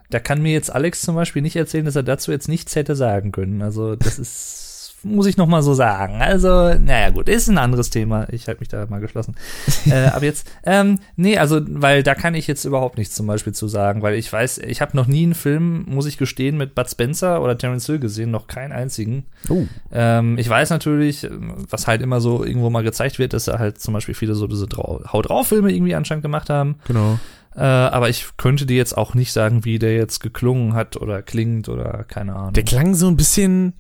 da 0.09 0.21
kann 0.21 0.41
mir 0.41 0.53
jetzt 0.53 0.73
Alex 0.73 1.03
zum 1.03 1.15
Beispiel 1.15 1.43
nicht 1.43 1.57
erzählen, 1.57 1.85
dass 1.85 1.97
er 1.97 2.03
dazu 2.03 2.31
jetzt 2.31 2.49
nichts 2.49 2.75
hätte 2.75 2.97
sagen 2.97 3.33
können. 3.33 3.61
Also, 3.61 3.97
das 3.97 4.19
ist, 4.19 4.64
muss 5.05 5.27
ich 5.27 5.37
noch 5.37 5.47
mal 5.47 5.63
so 5.63 5.75
sagen. 5.75 6.21
Also, 6.21 6.75
naja, 6.75 7.11
gut, 7.11 7.29
ist 7.29 7.49
ein 7.49 7.59
anderes 7.59 7.91
Thema. 7.91 8.27
Ich 8.31 8.47
halte 8.49 8.61
mich 8.61 8.69
da 8.69 8.87
mal 8.87 9.01
geschlossen. 9.01 9.37
äh, 9.87 10.07
aber 10.07 10.25
jetzt, 10.25 10.51
ähm, 10.65 10.99
nee, 11.17 11.39
also, 11.39 11.61
weil 11.67 12.03
da 12.03 12.15
kann 12.15 12.35
ich 12.35 12.47
jetzt 12.47 12.65
überhaupt 12.65 12.99
nichts 12.99 13.15
zum 13.15 13.27
Beispiel 13.27 13.53
zu 13.53 13.69
sagen, 13.69 14.03
weil 14.03 14.15
ich 14.15 14.33
weiß, 14.33 14.59
ich 14.59 14.81
habe 14.81 14.97
noch 14.97 15.07
nie 15.07 15.25
einen 15.25 15.35
Film, 15.35 15.85
muss 15.87 16.07
ich 16.07 16.19
gestehen, 16.19 16.57
mit 16.57 16.75
Bud 16.75 16.91
Spencer 16.91 17.43
oder 17.43 17.57
Terence 17.57 17.87
Hill 17.87 17.99
gesehen, 17.99 18.31
noch 18.31 18.47
keinen 18.47 18.73
einzigen. 18.73 19.25
Oh. 19.49 19.65
Ähm, 19.93 20.39
ich 20.39 20.49
weiß 20.49 20.71
natürlich, 20.71 21.29
was 21.71 21.87
halt 21.87 22.03
immer 22.03 22.21
so 22.21 22.45
irgendwo 22.45 22.71
mal 22.71 22.83
gezeigt 22.83 23.19
wird, 23.19 23.33
dass 23.33 23.49
er 23.49 23.59
halt 23.59 23.81
zum 23.81 23.95
Beispiel 23.95 24.15
viele 24.15 24.35
so 24.35 24.47
diese 24.47 24.67
Haut 24.77 25.29
drauf 25.29 25.49
Filme 25.49 25.73
irgendwie 25.73 25.95
anscheinend 25.95 26.23
gemacht 26.23 26.51
haben. 26.51 26.77
Genau. 26.87 27.19
Äh, 27.57 27.61
aber 27.61 28.09
ich 28.09 28.37
könnte 28.37 28.67
dir 28.67 28.77
jetzt 28.77 28.97
auch 28.97 29.15
nicht 29.15 29.33
sagen, 29.33 29.65
wie 29.65 29.79
der 29.79 29.95
jetzt 29.95 30.21
geklungen 30.21 30.75
hat 30.75 30.97
oder 30.97 31.23
klingt 31.23 31.69
oder 31.69 32.05
keine 32.05 32.35
Ahnung. 32.35 32.53
Der 32.53 32.65
klang 32.65 32.95
so 32.95 33.07
ein 33.07 33.17
bisschen 33.17 33.75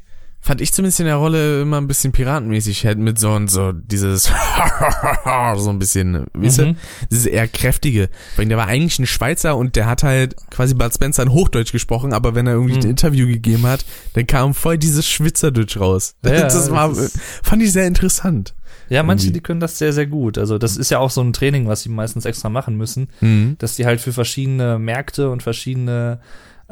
fand 0.44 0.60
ich 0.60 0.72
zumindest 0.74 1.00
in 1.00 1.06
der 1.06 1.16
Rolle 1.16 1.62
immer 1.62 1.80
ein 1.80 1.86
bisschen 1.88 2.12
piratenmäßig, 2.12 2.84
halt 2.84 2.98
mit 2.98 3.18
so 3.18 3.30
und 3.32 3.50
so 3.50 3.72
dieses 3.72 4.24
so 5.56 5.70
ein 5.70 5.78
bisschen, 5.78 6.26
weißt 6.34 6.58
du, 6.58 6.66
Mhm. 6.66 6.76
dieses 7.10 7.26
eher 7.26 7.48
kräftige. 7.48 8.10
Weil 8.36 8.46
der 8.46 8.58
war 8.58 8.66
eigentlich 8.66 8.98
ein 8.98 9.06
Schweizer 9.06 9.56
und 9.56 9.74
der 9.76 9.86
hat 9.86 10.02
halt 10.02 10.36
quasi 10.50 10.74
Bud 10.74 10.92
Spencer 10.94 11.22
in 11.22 11.32
Hochdeutsch 11.32 11.72
gesprochen, 11.72 12.12
aber 12.12 12.34
wenn 12.34 12.46
er 12.46 12.52
irgendwie 12.54 12.74
Mhm. 12.74 12.82
ein 12.82 12.90
Interview 12.90 13.26
gegeben 13.26 13.66
hat, 13.66 13.84
dann 14.12 14.26
kam 14.26 14.54
voll 14.54 14.76
dieses 14.78 15.06
Schwitzerdeutsch 15.08 15.78
raus. 15.78 16.14
Ja, 16.24 16.30
das 16.42 16.70
war, 16.70 16.88
das 16.90 17.18
fand 17.42 17.62
ich 17.62 17.72
sehr 17.72 17.86
interessant. 17.86 18.54
Ja, 18.90 19.02
manche, 19.02 19.30
die 19.32 19.40
können 19.40 19.60
das 19.60 19.78
sehr, 19.78 19.94
sehr 19.94 20.06
gut. 20.06 20.36
Also 20.36 20.58
das 20.58 20.76
ist 20.76 20.90
ja 20.90 20.98
auch 20.98 21.10
so 21.10 21.22
ein 21.22 21.32
Training, 21.32 21.66
was 21.68 21.82
sie 21.82 21.88
meistens 21.88 22.26
extra 22.26 22.50
machen 22.50 22.76
müssen, 22.76 23.08
Mhm. 23.22 23.56
dass 23.58 23.76
die 23.76 23.86
halt 23.86 24.00
für 24.02 24.12
verschiedene 24.12 24.78
Märkte 24.78 25.30
und 25.30 25.42
verschiedene 25.42 26.20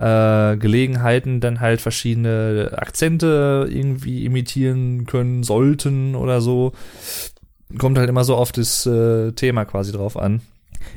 äh, 0.02 0.56
Gelegenheiten 0.56 1.40
dann 1.40 1.60
halt 1.60 1.80
verschiedene 1.80 2.72
Akzente 2.76 3.68
irgendwie 3.70 4.24
imitieren 4.24 5.06
können 5.06 5.44
sollten 5.44 6.16
oder 6.16 6.40
so. 6.40 6.72
Kommt 7.78 7.98
halt 7.98 8.08
immer 8.08 8.24
so 8.24 8.36
auf 8.36 8.52
das 8.52 8.84
äh, 8.84 9.32
Thema 9.32 9.64
quasi 9.64 9.92
drauf 9.92 10.16
an. 10.16 10.42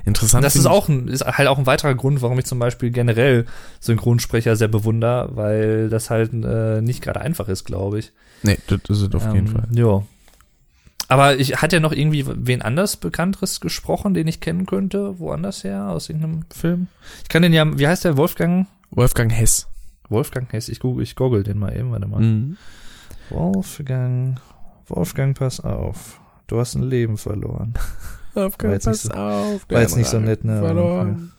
Interessant. 0.03 0.43
Das 0.43 0.56
ist 0.56 0.66
auch 0.66 0.89
ein, 0.89 1.08
ist 1.08 1.24
halt 1.24 1.47
auch 1.47 1.60
ein 1.60 1.68
weiterer 1.68 1.93
Grund, 1.93 2.24
warum 2.24 2.39
ich 2.39 2.45
zum 2.45 2.58
Beispiel 2.58 2.89
generell 2.89 3.45
Synchronsprecher 3.80 4.56
sehr 4.56 4.68
bewunder, 4.68 5.30
weil 5.34 5.89
das 5.89 6.10
halt 6.10 6.32
äh, 6.34 6.82
nicht 6.82 7.03
gerade 7.03 7.22
einfach 7.22 7.47
ist, 7.47 7.66
glaube 7.66 7.99
ich. 7.99 8.12
Nee, 8.41 8.58
das 8.68 8.80
ist 8.89 9.01
es 9.01 9.14
auf 9.14 9.34
jeden 9.34 9.47
Ähm, 9.47 9.53
Fall. 9.53 9.68
Ja. 9.72 10.01
Aber 11.08 11.38
ich 11.38 11.62
hat 11.62 11.72
ja 11.72 11.80
noch 11.80 11.91
irgendwie 11.91 12.26
wen 12.28 12.64
anders 12.64 12.97
Bekannteres 12.97 13.62
gesprochen, 13.62 14.16
den 14.16 14.28
ich 14.28 14.39
kennen 14.39 14.66
könnte, 14.66 15.20
woanders 15.20 15.64
her, 15.64 15.89
aus 15.89 16.10
irgendeinem 16.10 16.45
Film. 16.51 16.88
Ich 17.22 17.30
kann 17.30 17.43
den 17.43 17.53
ja, 17.53 17.78
wie 17.78 17.88
heißt 17.88 18.06
der, 18.06 18.18
Wolfgang? 18.18 18.66
Wolfgang 18.91 19.31
Hess. 19.31 19.67
Wolfgang 20.09 20.51
Hess, 20.51 20.69
ich 20.69 20.79
google, 20.79 21.03
ich 21.03 21.15
google 21.15 21.43
den 21.43 21.57
mal 21.57 21.75
eben, 21.75 21.91
warte 21.91 22.07
mal. 22.07 22.21
Mhm. 22.21 22.57
Wolfgang, 23.29 24.39
Wolfgang, 24.88 25.38
pass 25.38 25.59
auf. 25.59 26.19
Du 26.47 26.59
hast 26.59 26.75
ein 26.75 26.83
Leben 26.83 27.17
verloren. 27.17 27.73
Wolfgang, 28.33 28.73
nicht 28.86 28.99
so- 28.99 29.11
auf. 29.11 29.65
war 29.69 29.81
jetzt 29.81 29.97
nicht 29.97 30.09
so 30.09 30.19
nett, 30.19 30.43
ne, 30.43 30.59
Verloren. 30.59 31.31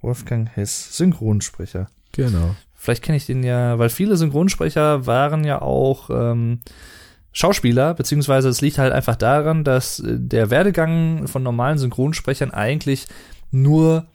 Wolfgang 0.00 0.48
Hess, 0.54 0.96
Synchronsprecher. 0.96 1.88
Genau. 2.12 2.54
Vielleicht 2.74 3.02
kenne 3.02 3.16
ich 3.16 3.26
den 3.26 3.42
ja, 3.42 3.78
weil 3.78 3.90
viele 3.90 4.16
Synchronsprecher 4.16 5.06
waren 5.06 5.44
ja 5.44 5.60
auch 5.60 6.08
ähm, 6.10 6.60
Schauspieler, 7.32 7.92
beziehungsweise 7.94 8.48
es 8.48 8.62
liegt 8.62 8.78
halt 8.78 8.92
einfach 8.94 9.16
daran, 9.16 9.64
dass 9.64 10.00
äh, 10.00 10.18
der 10.18 10.48
Werdegang 10.50 11.28
von 11.28 11.42
normalen 11.42 11.76
Synchronsprechern 11.78 12.50
eigentlich 12.52 13.06
nur 13.50 14.06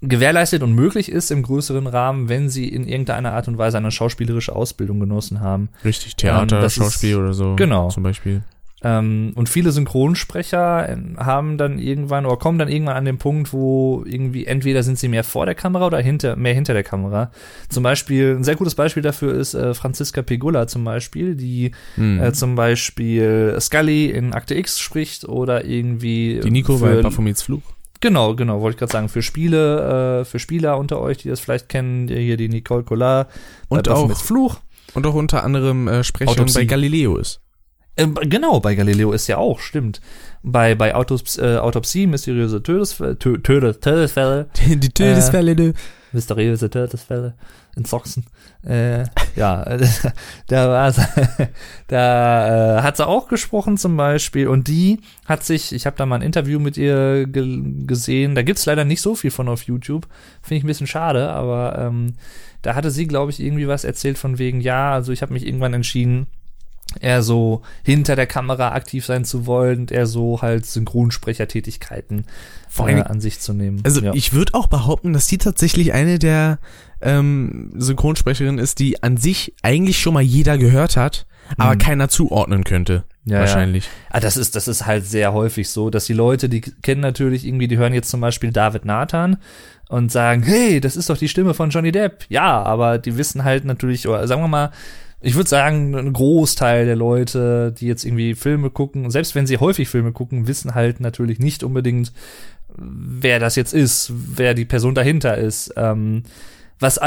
gewährleistet 0.00 0.62
und 0.62 0.72
möglich 0.74 1.10
ist 1.10 1.30
im 1.30 1.42
größeren 1.42 1.86
Rahmen, 1.86 2.28
wenn 2.28 2.48
sie 2.48 2.68
in 2.68 2.86
irgendeiner 2.86 3.32
Art 3.32 3.48
und 3.48 3.58
Weise 3.58 3.78
eine 3.78 3.90
schauspielerische 3.90 4.54
Ausbildung 4.54 5.00
genossen 5.00 5.40
haben. 5.40 5.68
Richtig, 5.84 6.16
Theater, 6.16 6.56
Ähm, 6.56 6.62
das 6.62 6.76
ist- 6.76 6.82
Schauspiel 6.82 7.16
oder 7.16 7.32
so. 7.34 7.56
genau. 7.56 7.88
Zum 7.88 8.02
Beispiel. 8.02 8.42
Ähm, 8.84 9.30
und 9.36 9.48
viele 9.48 9.70
Synchronsprecher 9.70 10.98
haben 11.16 11.56
dann 11.56 11.78
irgendwann 11.78 12.26
oder 12.26 12.36
kommen 12.36 12.58
dann 12.58 12.68
irgendwann 12.68 12.96
an 12.96 13.04
den 13.04 13.16
Punkt, 13.18 13.52
wo 13.52 14.02
irgendwie 14.04 14.44
entweder 14.46 14.82
sind 14.82 14.98
sie 14.98 15.06
mehr 15.06 15.22
vor 15.22 15.46
der 15.46 15.54
Kamera 15.54 15.86
oder 15.86 16.00
hinter, 16.00 16.34
mehr 16.34 16.52
hinter 16.54 16.72
der 16.74 16.82
Kamera. 16.82 17.30
Zum 17.68 17.84
Beispiel, 17.84 18.34
ein 18.36 18.42
sehr 18.42 18.56
gutes 18.56 18.74
Beispiel 18.74 19.02
dafür 19.02 19.34
ist 19.34 19.54
äh, 19.54 19.74
Franziska 19.74 20.22
Pegula 20.22 20.66
zum 20.66 20.82
Beispiel, 20.84 21.36
die 21.36 21.70
Mhm. 21.96 22.20
äh, 22.20 22.32
zum 22.32 22.56
Beispiel 22.56 23.56
Scully 23.60 24.06
in 24.10 24.32
Akte 24.32 24.54
X 24.56 24.80
spricht 24.80 25.28
oder 25.28 25.64
irgendwie 25.64 26.40
Die 26.42 26.50
Nico 26.50 26.78
bei 26.78 27.02
Baphomets 27.02 27.42
Fluch. 27.42 27.62
Genau, 28.02 28.34
genau, 28.34 28.60
wollte 28.60 28.74
ich 28.74 28.78
gerade 28.80 28.92
sagen, 28.92 29.08
für 29.08 29.22
Spiele, 29.22 30.20
äh, 30.20 30.24
für 30.26 30.38
Spieler 30.38 30.76
unter 30.76 31.00
euch, 31.00 31.18
die 31.18 31.28
das 31.28 31.40
vielleicht 31.40 31.68
kennen, 31.70 32.08
die- 32.08 32.16
hier 32.16 32.36
die 32.36 32.48
Nicole 32.50 32.82
Collard 32.82 33.28
Und 33.68 33.84
bei 33.86 33.92
auch, 33.92 33.94
Baphomets 34.02 34.20
Fluch. 34.22 34.56
und 34.94 35.06
auch 35.06 35.14
unter 35.14 35.44
anderem 35.44 35.86
äh, 35.88 36.02
Sprecherin 36.04 36.52
bei 36.52 36.64
Galileo 36.64 37.16
ist. 37.16 37.40
Ähm, 37.96 38.14
genau, 38.22 38.60
bei 38.60 38.74
Galileo 38.74 39.12
ist 39.12 39.26
ja 39.26 39.36
auch, 39.36 39.60
stimmt. 39.60 40.00
Bei, 40.42 40.74
bei 40.74 40.94
Autos, 40.94 41.38
äh, 41.38 41.58
Autopsie, 41.58 42.06
mysteriöse 42.06 42.62
Todesfälle, 42.62 43.18
Tö 43.18 43.38
Töde, 43.38 43.78
Todesfälle, 43.78 44.48
Die 44.66 44.88
Todesfälle, 44.88 45.54
du. 45.54 45.72
mysteriöse 46.12 46.70
Todesfälle 46.70 47.34
in 47.76 47.84
Sachsen. 47.84 48.24
Äh, 48.66 49.04
ja, 49.36 49.64
da 50.46 50.68
war 50.68 50.94
da 51.88 52.78
äh, 52.78 52.82
hat 52.82 52.96
sie 52.96 53.06
auch 53.06 53.28
gesprochen 53.28 53.76
zum 53.76 53.96
Beispiel 53.96 54.48
und 54.48 54.68
die 54.68 55.00
hat 55.26 55.44
sich, 55.44 55.72
ich 55.72 55.84
habe 55.86 55.96
da 55.96 56.06
mal 56.06 56.16
ein 56.16 56.22
Interview 56.22 56.58
mit 56.58 56.76
ihr 56.76 57.26
ge 57.26 57.62
gesehen, 57.86 58.34
da 58.34 58.42
gibt's 58.42 58.66
leider 58.66 58.84
nicht 58.84 59.00
so 59.02 59.14
viel 59.14 59.30
von 59.30 59.48
auf 59.48 59.62
YouTube, 59.64 60.06
finde 60.42 60.58
ich 60.58 60.64
ein 60.64 60.68
bisschen 60.68 60.86
schade, 60.86 61.30
aber 61.30 61.78
ähm, 61.78 62.14
da 62.62 62.74
hatte 62.74 62.90
sie, 62.90 63.06
glaube 63.06 63.30
ich, 63.32 63.40
irgendwie 63.40 63.68
was 63.68 63.84
erzählt 63.84 64.18
von 64.18 64.38
wegen, 64.38 64.60
ja, 64.60 64.92
also 64.92 65.12
ich 65.12 65.22
habe 65.22 65.32
mich 65.32 65.46
irgendwann 65.46 65.74
entschieden, 65.74 66.26
eher 67.00 67.22
so 67.22 67.62
hinter 67.84 68.16
der 68.16 68.26
Kamera 68.26 68.72
aktiv 68.72 69.04
sein 69.06 69.24
zu 69.24 69.46
wollen 69.46 69.88
eher 69.88 70.06
so 70.06 70.42
halt 70.42 70.66
Synchronsprechertätigkeiten 70.66 72.24
Vor 72.68 72.88
äh, 72.88 72.94
allem- 72.94 73.02
an 73.06 73.20
sich 73.20 73.40
zu 73.40 73.52
nehmen. 73.52 73.80
Also 73.84 74.00
ja. 74.00 74.12
ich 74.14 74.32
würde 74.32 74.54
auch 74.54 74.66
behaupten, 74.66 75.12
dass 75.12 75.26
die 75.26 75.38
tatsächlich 75.38 75.92
eine 75.92 76.18
der 76.18 76.58
ähm, 77.00 77.72
Synchronsprecherinnen 77.76 78.58
ist, 78.58 78.78
die 78.78 79.02
an 79.02 79.16
sich 79.16 79.54
eigentlich 79.62 80.00
schon 80.00 80.14
mal 80.14 80.22
jeder 80.22 80.56
gehört 80.58 80.96
hat, 80.96 81.26
aber 81.58 81.74
Mhm. 81.74 81.78
keiner 81.78 82.08
zuordnen 82.08 82.64
könnte. 82.64 83.04
Ja, 83.24 83.40
wahrscheinlich. 83.40 83.88
Ah, 84.10 84.18
das 84.20 84.36
ist, 84.36 84.56
das 84.56 84.66
ist 84.68 84.86
halt 84.86 85.06
sehr 85.06 85.32
häufig 85.32 85.68
so, 85.68 85.90
dass 85.90 86.06
die 86.06 86.12
Leute, 86.12 86.48
die 86.48 86.60
kennen 86.60 87.00
natürlich 87.00 87.46
irgendwie, 87.46 87.68
die 87.68 87.76
hören 87.78 87.94
jetzt 87.94 88.10
zum 88.10 88.20
Beispiel 88.20 88.50
David 88.50 88.84
Nathan 88.84 89.36
und 89.88 90.10
sagen, 90.10 90.42
hey, 90.42 90.80
das 90.80 90.96
ist 90.96 91.08
doch 91.10 91.16
die 91.18 91.28
Stimme 91.28 91.54
von 91.54 91.70
Johnny 91.70 91.92
Depp. 91.92 92.24
Ja, 92.28 92.62
aber 92.62 92.98
die 92.98 93.16
wissen 93.16 93.44
halt 93.44 93.64
natürlich, 93.64 94.08
oder 94.08 94.26
sagen 94.26 94.42
wir 94.42 94.48
mal, 94.48 94.70
ich 95.22 95.36
würde 95.36 95.48
sagen, 95.48 95.94
ein 95.94 96.12
Großteil 96.12 96.84
der 96.84 96.96
Leute, 96.96 97.72
die 97.78 97.86
jetzt 97.86 98.04
irgendwie 98.04 98.34
Filme 98.34 98.70
gucken, 98.70 99.10
selbst 99.10 99.34
wenn 99.34 99.46
sie 99.46 99.58
häufig 99.58 99.88
Filme 99.88 100.12
gucken, 100.12 100.48
wissen 100.48 100.74
halt 100.74 101.00
natürlich 101.00 101.38
nicht 101.38 101.62
unbedingt, 101.62 102.12
wer 102.76 103.38
das 103.38 103.56
jetzt 103.56 103.72
ist, 103.72 104.12
wer 104.14 104.54
die 104.54 104.64
Person 104.64 104.94
dahinter 104.94 105.38
ist. 105.38 105.72
Ähm, 105.76 106.24
was 106.80 106.98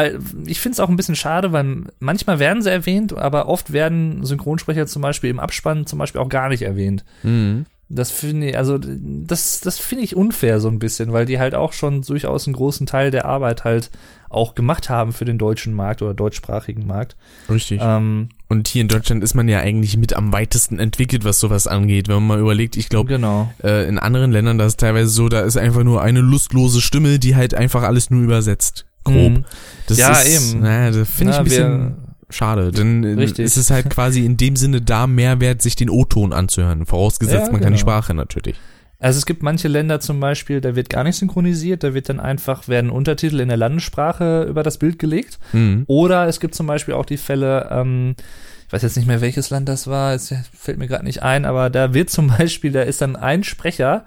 ich 0.46 0.62
finde 0.62 0.74
es 0.74 0.80
auch 0.80 0.88
ein 0.88 0.96
bisschen 0.96 1.18
schade, 1.18 1.52
weil 1.52 1.84
manchmal 2.00 2.40
werden 2.40 2.64
sie 2.64 2.72
erwähnt, 2.72 3.18
aber 3.18 3.50
oft 3.50 3.74
werden 3.74 4.24
Synchronsprecher 4.24 4.88
zum 4.88 5.02
Beispiel 5.02 5.30
im 5.30 5.40
Abspann 5.40 5.86
zum 5.86 6.00
Beispiel 6.00 6.22
auch 6.22 6.30
gar 6.30 6.48
nicht 6.48 6.62
erwähnt. 6.62 7.04
Mhm. 7.24 7.66
Das 7.88 8.10
finde 8.10 8.50
ich, 8.50 8.58
also 8.58 8.80
das, 8.80 9.60
das 9.62 9.78
finde 9.78 10.04
ich 10.04 10.16
unfair 10.16 10.60
so 10.60 10.70
ein 10.70 10.80
bisschen, 10.80 11.14
weil 11.14 11.28
die 11.28 11.38
halt 11.38 11.54
auch 11.54 11.72
schon 11.72 12.02
durchaus 12.02 12.48
einen 12.48 12.56
großen 12.56 12.88
Teil 12.88 13.12
der 13.12 13.26
Arbeit 13.26 13.64
halt 13.64 13.92
auch 14.28 14.56
gemacht 14.56 14.90
haben 14.90 15.14
für 15.14 15.24
den 15.24 15.38
deutschen 15.38 15.74
Markt 15.74 16.02
oder 16.02 16.16
deutschsprachigen 16.16 16.88
Markt. 16.88 17.16
Richtig. 17.48 17.80
Ähm, 17.84 18.30
Und 18.50 18.68
hier 18.68 18.82
in 18.82 18.88
Deutschland 18.88 19.24
ist 19.24 19.36
man 19.36 19.48
ja 19.48 19.60
eigentlich 19.60 19.98
mit 19.98 20.14
am 20.14 20.34
weitesten 20.34 20.80
entwickelt, 20.80 21.24
was 21.26 21.40
sowas 21.40 21.68
angeht. 21.68 22.08
Wenn 22.08 22.16
man 22.16 22.28
mal 22.28 22.40
überlegt, 22.40 22.76
ich 22.76 22.90
glaube, 22.90 23.08
genau. 23.10 23.54
äh, 23.64 23.88
in 23.88 24.00
anderen 24.00 24.32
Ländern, 24.32 24.58
da 24.58 24.66
ist 24.66 24.80
teilweise 24.80 25.10
so, 25.10 25.30
da 25.30 25.42
ist 25.42 25.56
einfach 25.56 25.84
nur 25.84 26.02
eine 26.02 26.22
lustlose 26.22 26.82
Stimme, 26.82 27.20
die 27.20 27.36
halt 27.36 27.54
einfach 27.54 27.84
alles 27.84 28.10
nur 28.10 28.24
übersetzt. 28.24 28.86
Grob. 29.04 29.32
Mhm. 29.32 29.46
Das 29.88 30.00
Ja, 30.00 30.14
ist, 30.14 30.52
eben. 30.54 30.62
Naja, 30.62 30.90
das 30.90 31.08
finde 31.08 31.34
ich 31.34 31.38
ein 31.38 31.44
bisschen 31.46 31.80
wir- 31.80 31.98
schade. 32.36 32.72
Denn 32.72 33.04
äh, 33.04 33.14
Richtig. 33.14 33.46
es 33.46 33.58
ist 33.58 33.72
halt 33.72 33.90
quasi 33.90 34.26
in 34.26 34.38
dem 34.38 34.56
Sinne 34.56 34.82
da 34.82 35.08
Mehrwert, 35.08 35.62
sich 35.62 35.76
den 35.76 35.90
O-Ton 35.90 36.34
anzuhören. 36.34 36.86
Vorausgesetzt, 36.86 37.48
Ja, 37.48 37.52
man 37.52 37.62
kann 37.62 37.74
die 37.74 37.80
genau. 37.80 37.92
Sprache 37.92 38.14
natürlich. 38.14 38.56
Also 39.00 39.18
es 39.18 39.26
gibt 39.26 39.44
manche 39.44 39.68
Länder 39.68 40.00
zum 40.00 40.20
Beispiel, 40.20 40.62
da 40.62 40.76
wird 40.76 40.90
gar 40.90 41.04
nicht 41.04 41.18
synchronisiert, 41.18 41.84
da 41.84 41.94
wird 41.94 42.10
dann 42.10 42.20
einfach, 42.20 42.68
werden 42.68 42.90
Untertitel 42.90 43.40
in 43.40 43.50
der 43.50 43.58
Landessprache 43.58 44.44
über 44.44 44.64
das 44.64 44.78
Bild 44.78 45.00
gelegt. 45.00 45.38
Mhm. 45.54 45.84
Oder 45.88 46.28
es 46.28 46.40
gibt 46.40 46.56
zum 46.56 46.66
Beispiel 46.66 46.94
auch 46.94 47.06
die 47.06 47.18
Fälle, 47.18 47.68
ähm, 47.72 48.16
ich 48.68 48.74
weiß 48.74 48.82
jetzt 48.82 48.98
nicht 48.98 49.08
mehr, 49.08 49.22
welches 49.22 49.50
Land 49.50 49.70
das 49.70 49.88
war, 49.88 50.14
es 50.14 50.34
fällt 50.58 50.78
mir 50.78 50.88
gerade 50.88 51.06
nicht 51.06 51.22
ein, 51.24 51.46
aber 51.46 51.70
da 51.70 51.94
wird 51.94 52.10
zum 52.10 52.28
Beispiel, 52.38 52.72
da 52.72 52.82
ist 52.82 53.02
dann 53.02 53.16
ein 53.16 53.44
Sprecher, 53.44 54.06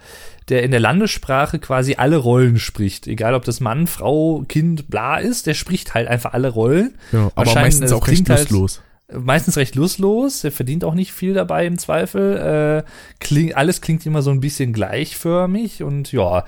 der 0.48 0.62
in 0.62 0.70
der 0.70 0.80
Landessprache 0.80 1.58
quasi 1.58 1.94
alle 1.96 2.16
Rollen 2.16 2.58
spricht. 2.58 3.06
Egal 3.06 3.34
ob 3.34 3.44
das 3.44 3.60
Mann, 3.60 3.86
Frau, 3.86 4.44
Kind, 4.48 4.88
bla 4.88 5.18
ist, 5.18 5.46
der 5.46 5.54
spricht 5.54 5.94
halt 5.94 6.08
einfach 6.08 6.32
alle 6.32 6.48
Rollen. 6.48 6.94
Ja, 7.12 7.30
aber 7.34 7.54
meistens 7.54 7.92
auch 7.92 8.08
recht 8.08 8.28
halt- 8.28 8.40
lustlos. 8.50 8.82
Meistens 9.10 9.56
recht 9.56 9.74
lustlos, 9.74 10.42
der 10.42 10.52
verdient 10.52 10.84
auch 10.84 10.92
nicht 10.92 11.12
viel 11.12 11.32
dabei 11.32 11.64
im 11.64 11.78
Zweifel. 11.78 12.84
Äh, 12.84 12.90
kling, 13.20 13.54
alles 13.54 13.80
klingt 13.80 14.04
immer 14.04 14.20
so 14.20 14.30
ein 14.30 14.40
bisschen 14.40 14.74
gleichförmig 14.74 15.82
und 15.82 16.12
ja, 16.12 16.44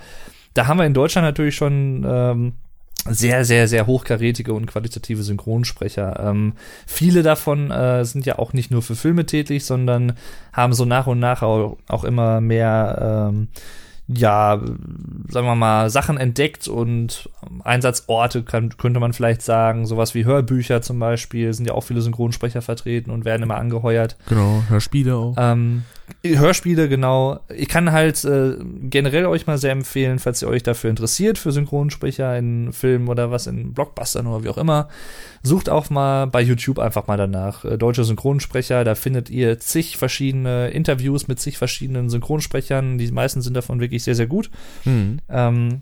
da 0.53 0.67
haben 0.67 0.77
wir 0.77 0.85
in 0.85 0.93
Deutschland 0.93 1.25
natürlich 1.25 1.55
schon 1.55 2.05
ähm, 2.07 2.53
sehr, 3.09 3.45
sehr, 3.45 3.67
sehr 3.67 3.87
hochkarätige 3.87 4.53
und 4.53 4.67
qualitative 4.67 5.23
Synchronsprecher. 5.23 6.19
Ähm, 6.19 6.53
viele 6.85 7.23
davon 7.23 7.71
äh, 7.71 8.05
sind 8.05 8.25
ja 8.25 8.37
auch 8.37 8.53
nicht 8.53 8.71
nur 8.71 8.81
für 8.81 8.95
Filme 8.95 9.25
tätig, 9.25 9.65
sondern 9.65 10.13
haben 10.53 10.73
so 10.73 10.85
nach 10.85 11.07
und 11.07 11.19
nach 11.19 11.41
auch, 11.41 11.77
auch 11.87 12.03
immer 12.03 12.41
mehr, 12.41 13.29
ähm, 13.31 13.47
ja, 14.07 14.61
sagen 15.29 15.47
wir 15.47 15.55
mal, 15.55 15.89
Sachen 15.89 16.17
entdeckt 16.17 16.67
und 16.67 17.29
Einsatzorte 17.63 18.43
kann, 18.43 18.77
könnte 18.77 18.99
man 18.99 19.13
vielleicht 19.13 19.41
sagen. 19.41 19.85
Sowas 19.85 20.13
wie 20.13 20.25
Hörbücher 20.25 20.81
zum 20.81 20.99
Beispiel 20.99 21.53
sind 21.53 21.67
ja 21.67 21.73
auch 21.73 21.83
viele 21.83 22.01
Synchronsprecher 22.01 22.61
vertreten 22.61 23.09
und 23.09 23.25
werden 23.25 23.43
immer 23.43 23.57
angeheuert. 23.57 24.17
Genau, 24.27 24.63
Hörspiele 24.67 25.15
auch. 25.15 25.35
Ähm, 25.37 25.83
Hörspiele, 26.23 26.89
genau. 26.89 27.39
Ich 27.49 27.67
kann 27.67 27.91
halt 27.91 28.23
äh, 28.23 28.55
generell 28.83 29.25
euch 29.25 29.47
mal 29.47 29.57
sehr 29.57 29.71
empfehlen, 29.71 30.19
falls 30.19 30.41
ihr 30.41 30.47
euch 30.47 30.63
dafür 30.63 30.89
interessiert, 30.89 31.37
für 31.37 31.51
Synchronsprecher 31.51 32.37
in 32.37 32.73
Filmen 32.73 33.07
oder 33.07 33.31
was, 33.31 33.47
in 33.47 33.73
Blockbustern 33.73 34.27
oder 34.27 34.43
wie 34.43 34.49
auch 34.49 34.57
immer. 34.57 34.89
Sucht 35.43 35.69
auch 35.69 35.89
mal 35.89 36.27
bei 36.27 36.41
YouTube 36.41 36.79
einfach 36.79 37.07
mal 37.07 37.17
danach. 37.17 37.65
Äh, 37.65 37.77
deutsche 37.77 38.03
Synchronsprecher, 38.03 38.83
da 38.83 38.95
findet 38.95 39.29
ihr 39.29 39.59
zig 39.59 39.97
verschiedene 39.97 40.69
Interviews 40.69 41.27
mit 41.27 41.39
zig 41.39 41.57
verschiedenen 41.57 42.09
Synchronsprechern. 42.09 42.97
Die 42.97 43.11
meisten 43.11 43.41
sind 43.41 43.55
davon 43.55 43.79
wirklich 43.79 44.03
sehr, 44.03 44.15
sehr 44.15 44.27
gut. 44.27 44.49
Mhm. 44.85 45.19
Ähm, 45.29 45.81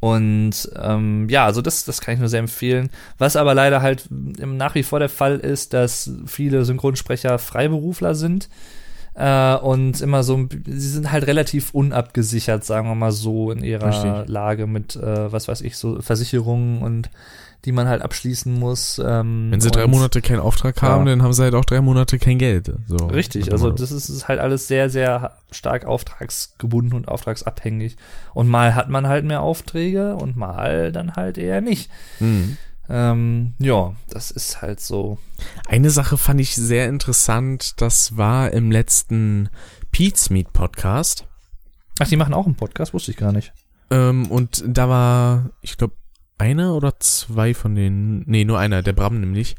und 0.00 0.70
ähm, 0.80 1.28
ja, 1.28 1.44
also 1.44 1.60
das, 1.60 1.84
das 1.84 2.00
kann 2.00 2.14
ich 2.14 2.20
nur 2.20 2.28
sehr 2.28 2.40
empfehlen. 2.40 2.90
Was 3.18 3.36
aber 3.36 3.54
leider 3.54 3.82
halt 3.82 4.06
nach 4.10 4.74
wie 4.74 4.84
vor 4.84 5.00
der 5.00 5.08
Fall 5.08 5.38
ist, 5.38 5.74
dass 5.74 6.10
viele 6.26 6.64
Synchronsprecher 6.64 7.38
Freiberufler 7.38 8.14
sind 8.14 8.48
äh, 9.18 9.56
und 9.56 10.00
immer 10.00 10.22
so, 10.22 10.46
sie 10.64 10.88
sind 10.88 11.10
halt 11.10 11.26
relativ 11.26 11.74
unabgesichert, 11.74 12.64
sagen 12.64 12.88
wir 12.88 12.94
mal 12.94 13.10
so, 13.12 13.50
in 13.50 13.64
ihrer 13.64 13.88
Richtig. 13.88 14.28
Lage 14.32 14.66
mit, 14.68 14.94
äh, 14.94 15.32
was 15.32 15.48
weiß 15.48 15.62
ich, 15.62 15.76
so 15.76 16.00
Versicherungen 16.00 16.82
und 16.82 17.10
die 17.64 17.72
man 17.72 17.88
halt 17.88 18.02
abschließen 18.02 18.56
muss. 18.56 19.02
Ähm, 19.04 19.48
Wenn 19.50 19.60
sie 19.60 19.72
drei 19.72 19.88
Monate 19.88 20.22
keinen 20.22 20.38
Auftrag 20.38 20.80
Ja. 20.80 20.88
haben, 20.90 21.06
dann 21.06 21.22
haben 21.24 21.32
sie 21.32 21.42
halt 21.42 21.54
auch 21.56 21.64
drei 21.64 21.80
Monate 21.80 22.20
kein 22.20 22.38
Geld. 22.38 22.72
So. 22.86 22.96
Richtig, 23.08 23.50
also 23.50 23.72
das 23.72 23.90
ist, 23.90 24.08
ist 24.08 24.28
halt 24.28 24.38
alles 24.38 24.68
sehr, 24.68 24.88
sehr 24.88 25.32
stark 25.50 25.84
auftragsgebunden 25.84 26.94
und 26.94 27.08
auftragsabhängig. 27.08 27.96
Und 28.32 28.46
mal 28.46 28.76
hat 28.76 28.88
man 28.88 29.08
halt 29.08 29.24
mehr 29.24 29.42
Aufträge 29.42 30.14
und 30.14 30.36
mal 30.36 30.92
dann 30.92 31.16
halt 31.16 31.36
eher 31.36 31.60
nicht. 31.60 31.90
Mhm. 32.20 32.56
Ähm, 32.88 33.54
ja, 33.58 33.94
das 34.08 34.30
ist 34.30 34.62
halt 34.62 34.80
so. 34.80 35.18
Eine 35.68 35.90
Sache 35.90 36.16
fand 36.16 36.40
ich 36.40 36.54
sehr 36.56 36.88
interessant, 36.88 37.80
das 37.80 38.16
war 38.16 38.52
im 38.52 38.70
letzten 38.70 39.50
Pete's 39.92 40.30
Meet 40.30 40.52
Podcast. 40.52 41.26
Ach, 41.98 42.08
die 42.08 42.16
machen 42.16 42.34
auch 42.34 42.46
einen 42.46 42.54
Podcast, 42.54 42.94
wusste 42.94 43.10
ich 43.10 43.16
gar 43.16 43.32
nicht. 43.32 43.52
Ähm, 43.90 44.30
und 44.30 44.62
da 44.66 44.88
war, 44.88 45.50
ich 45.60 45.76
glaube, 45.76 45.94
einer 46.38 46.74
oder 46.74 46.98
zwei 47.00 47.52
von 47.52 47.74
denen, 47.74 48.22
nee, 48.26 48.44
nur 48.44 48.58
einer, 48.58 48.82
der 48.82 48.92
Bram 48.92 49.20
nämlich, 49.20 49.56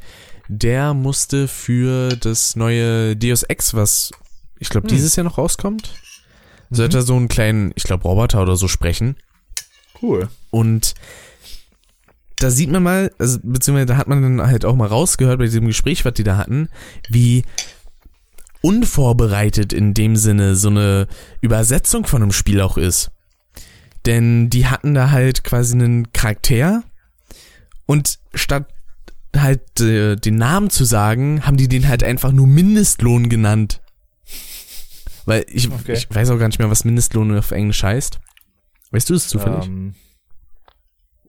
der 0.48 0.94
musste 0.94 1.46
für 1.46 2.16
das 2.16 2.56
neue 2.56 3.16
Deus 3.16 3.42
Ex, 3.44 3.74
was 3.74 4.10
ich 4.58 4.68
glaube 4.70 4.88
Hm. 4.88 4.96
dieses 4.96 5.14
Jahr 5.16 5.24
noch 5.24 5.38
rauskommt, 5.38 5.94
sollte 6.70 6.96
Mhm. 6.96 7.00
er 7.00 7.06
so 7.06 7.16
einen 7.16 7.28
kleinen, 7.28 7.72
ich 7.76 7.84
glaube, 7.84 8.04
Roboter 8.04 8.42
oder 8.42 8.56
so 8.56 8.66
sprechen. 8.66 9.16
Cool. 10.02 10.28
Und 10.50 10.94
da 12.40 12.50
sieht 12.50 12.70
man 12.70 12.82
mal, 12.82 13.10
also, 13.18 13.38
beziehungsweise 13.42 13.86
da 13.86 13.96
hat 13.96 14.08
man 14.08 14.22
dann 14.22 14.46
halt 14.46 14.64
auch 14.64 14.74
mal 14.76 14.88
rausgehört 14.88 15.38
bei 15.38 15.44
diesem 15.44 15.66
Gespräch, 15.66 16.04
was 16.04 16.14
die 16.14 16.24
da 16.24 16.36
hatten, 16.36 16.68
wie 17.08 17.44
unvorbereitet 18.62 19.72
in 19.72 19.94
dem 19.94 20.16
Sinne 20.16 20.54
so 20.54 20.68
eine 20.68 21.06
Übersetzung 21.40 22.06
von 22.06 22.22
einem 22.22 22.32
Spiel 22.32 22.60
auch 22.60 22.76
ist. 22.76 23.10
Denn 24.06 24.50
die 24.50 24.66
hatten 24.66 24.94
da 24.94 25.10
halt 25.10 25.44
quasi 25.44 25.74
einen 25.74 26.12
Charakter 26.12 26.82
und 27.86 28.18
statt 28.34 28.66
halt 29.36 29.80
äh, 29.80 30.16
den 30.16 30.36
Namen 30.36 30.70
zu 30.70 30.84
sagen, 30.84 31.46
haben 31.46 31.56
die 31.56 31.68
den 31.68 31.88
halt 31.88 32.02
einfach 32.02 32.32
nur 32.32 32.46
Mindestlohn 32.46 33.28
genannt. 33.28 33.80
Weil 35.26 35.44
ich, 35.52 35.70
Okay. 35.70 35.92
ich 35.92 36.08
weiß 36.12 36.30
auch 36.30 36.38
gar 36.38 36.48
nicht 36.48 36.58
mehr, 36.58 36.70
was 36.70 36.84
Mindestlohn 36.84 37.36
auf 37.36 37.50
Englisch 37.50 37.82
heißt. 37.82 38.18
Weißt 38.90 39.08
du 39.08 39.14
es 39.14 39.28
zufällig? 39.28 39.66
Ähm, 39.66 39.94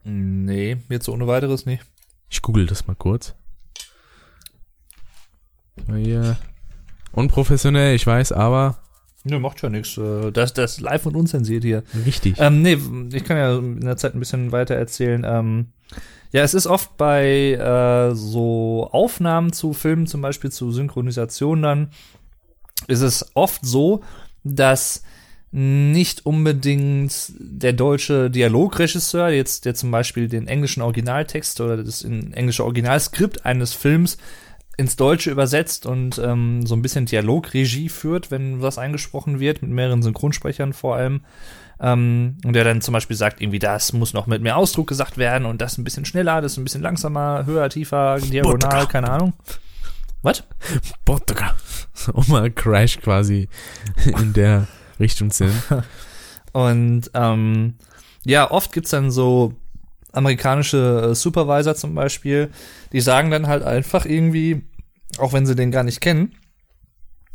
nee, 0.04 0.78
jetzt 0.90 1.06
so 1.06 1.14
ohne 1.14 1.28
weiteres 1.28 1.66
nicht. 1.66 1.84
Ich 2.30 2.42
google 2.42 2.66
das 2.66 2.88
mal 2.88 2.96
kurz. 2.96 3.36
Hier. 5.88 6.38
Unprofessionell, 7.12 7.96
ich 7.96 8.08
weiß, 8.08 8.32
aber 8.32 8.78
Nö, 9.24 9.40
macht 9.40 9.62
ja 9.62 9.70
nichts. 9.70 10.00
Das, 10.34 10.54
das 10.54 10.78
ist 10.78 10.82
live 10.82 11.06
und 11.06 11.16
unzensiert 11.16 11.64
hier. 11.64 11.84
richtig. 12.06 12.36
Ähm, 12.40 12.62
nee, 12.62 12.78
ich 13.14 13.24
kann 13.24 13.38
ja 13.38 13.58
in 13.58 13.82
der 13.82 13.98
Zeit 13.98 14.16
ein 14.16 14.20
bisschen 14.20 14.52
weiter 14.52 14.76
erzählen. 14.76 15.24
Ähm, 15.28 15.68
ja, 16.32 16.42
es 16.42 16.54
ist 16.54 16.66
oft 16.66 16.98
bei 16.98 17.54
äh, 17.54 18.16
so 18.16 18.90
Aufnahmen 18.92 19.54
zu 19.54 19.74
Filmen, 19.74 20.08
zum 20.08 20.22
Beispiel 20.22 20.52
zu 20.52 20.72
Synchronisation 20.72 21.62
dann, 21.62 21.92
ist 22.88 23.02
es 23.02 23.30
oft 23.36 23.64
so, 23.64 24.02
dass 24.44 25.04
nicht 25.52 26.26
unbedingt 26.26 27.34
der 27.38 27.74
deutsche 27.74 28.30
Dialogregisseur, 28.32 29.30
jetzt 29.30 29.66
der 29.66 29.76
zum 29.76 29.92
Beispiel 29.92 30.30
den 30.30 30.48
englischen 30.48 30.82
Originaltext 30.82 31.60
oder 31.60 31.78
das 31.78 32.04
englische 32.04 32.64
Originalskript 32.64 33.46
eines 33.46 33.74
Films 33.74 34.18
ins 34.78 34.96
Deutsche 34.96 35.30
übersetzt 35.30 35.86
und 35.86 36.18
ähm, 36.20 36.66
so 36.66 36.76
ein 36.76 36.82
bisschen 36.82 37.06
Dialogregie 37.06 37.90
führt, 37.90 38.32
wenn 38.32 38.62
was 38.62 38.78
eingesprochen 38.78 39.40
wird, 39.42 39.62
mit 39.62 39.72
mehreren 39.72 40.02
Synchronsprechern 40.02 40.72
vor 40.72 40.96
allem. 40.96 41.22
Ähm, 41.82 42.38
und 42.46 42.54
der 42.54 42.64
dann 42.64 42.82
zum 42.82 42.94
Beispiel 42.94 43.18
sagt, 43.18 43.42
irgendwie, 43.42 43.60
das 43.60 43.92
muss 43.92 44.14
noch 44.14 44.28
mit 44.28 44.42
mehr 44.42 44.56
Ausdruck 44.56 44.88
gesagt 44.88 45.18
werden 45.18 45.46
und 45.46 45.60
das 45.60 45.78
ein 45.78 45.84
bisschen 45.84 46.06
schneller, 46.06 46.40
das 46.42 46.58
ein 46.58 46.64
bisschen 46.64 46.82
langsamer, 46.82 47.46
höher, 47.46 47.70
tiefer, 47.70 48.20
diagonal, 48.20 48.58
Botka. 48.60 48.86
keine 48.86 49.10
Ahnung. 49.10 49.34
Was? 50.22 50.44
Botka. 51.04 51.56
Oma 52.14 52.50
Crash 52.50 53.00
quasi 53.00 53.50
in 54.06 54.34
der 54.34 54.68
Richtung 55.02 55.32
sind. 55.32 55.54
Und 56.54 57.12
ähm, 57.14 57.76
ja, 58.24 58.50
oft 58.50 58.72
gibt's 58.72 58.92
dann 58.92 59.12
so 59.12 59.54
amerikanische 60.12 61.10
äh, 61.12 61.16
Supervisor 61.16 61.76
zum 61.76 61.96
Beispiel, 61.96 62.50
die 62.92 63.02
sagen 63.02 63.32
dann 63.32 63.48
halt 63.48 63.64
einfach 63.64 64.06
irgendwie, 64.06 64.64
auch 65.18 65.34
wenn 65.34 65.46
sie 65.46 65.56
den 65.56 65.72
gar 65.72 65.84
nicht 65.84 66.02
kennen, 66.02 66.34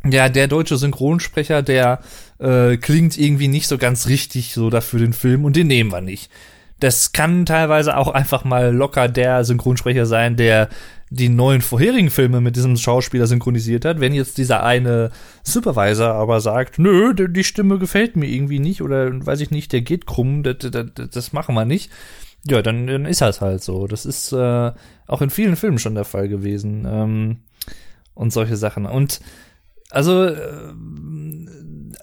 ja, 0.05 0.29
der 0.29 0.47
deutsche 0.47 0.77
Synchronsprecher, 0.77 1.63
der 1.63 2.01
äh, 2.39 2.77
klingt 2.77 3.19
irgendwie 3.19 3.49
nicht 3.49 3.67
so 3.67 3.79
ganz 3.79 4.07
richtig 4.07 4.55
so 4.55 4.71
dafür 4.71 5.01
den 5.01 5.13
Film 5.13 5.45
und 5.45 5.57
den 5.57 5.67
nehmen 5.67 5.91
wir 5.91 6.01
nicht. 6.01 6.31
Das 6.79 7.13
kann 7.13 7.47
teilweise 7.47 7.97
auch 7.97 8.09
einfach 8.09 8.45
mal 8.45 8.75
locker 8.75 9.09
der 9.09 9.45
Synchronsprecher 9.45 10.07
sein, 10.07 10.37
der 10.37 10.69
die 11.11 11.29
neuen 11.29 11.61
vorherigen 11.61 12.11
Filme 12.11 12.41
mit 12.41 12.57
diesem 12.57 12.77
Schauspieler 12.77 13.27
synchronisiert 13.27 13.85
hat. 13.85 14.01
Wenn 14.01 14.13
jetzt 14.13 14.39
dieser 14.39 14.65
eine 14.65 15.11
Supervisor 15.45 16.15
aber 16.15 16.41
sagt, 16.41 16.79
nö, 16.79 17.15
die 17.15 17.45
Stimme 17.45 17.79
gefällt 17.79 18.17
mir 18.17 18.27
irgendwie 18.27 18.59
nicht 18.59 18.83
oder 18.83 19.25
weiß 19.25 19.41
ich 19.41 19.51
nicht, 19.51 19.73
der 19.73 19.83
geht 19.83 20.07
krumm, 20.07 20.43
das, 20.43 20.57
das, 20.59 20.87
das 21.11 21.33
machen 21.33 21.55
wir 21.55 21.65
nicht. 21.65 21.91
Ja, 22.45 22.63
dann, 22.63 22.87
dann 22.87 23.07
ist 23.07 23.21
das 23.21 23.41
halt 23.41 23.63
so. 23.63 23.87
Das 23.87 24.07
ist 24.07 24.33
äh, 24.33 24.73
auch 25.07 25.23
in 25.23 25.31
vielen 25.31 25.57
Filmen 25.57 25.79
schon 25.79 25.95
der 25.95 26.05
Fall 26.05 26.29
gewesen. 26.29 26.87
Ähm, 26.89 27.37
und 28.17 28.33
solche 28.33 28.57
Sachen. 28.57 28.87
Und 28.87 29.21
also 29.91 30.25
äh, 30.25 30.73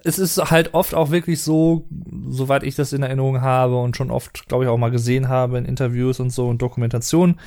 es 0.06 0.20
ist 0.20 0.38
halt 0.52 0.74
oft 0.74 0.94
auch 0.94 1.12
wirklich 1.12 1.42
so, 1.42 1.88
soweit 2.30 2.64
ich 2.64 2.76
das 2.76 2.94
in 2.94 3.04
Erinnerung 3.04 3.42
habe 3.42 3.78
und 3.78 3.98
schon 3.98 4.12
oft, 4.12 4.48
glaube 4.48 4.64
ich, 4.64 4.70
auch 4.70 4.78
mal 4.78 4.92
gesehen 4.92 5.28
habe 5.28 5.58
in 5.58 5.66
Interviews 5.66 6.20
und 6.20 6.30
so 6.30 6.48
und 6.48 6.62
Dokumentationen, 6.62 7.40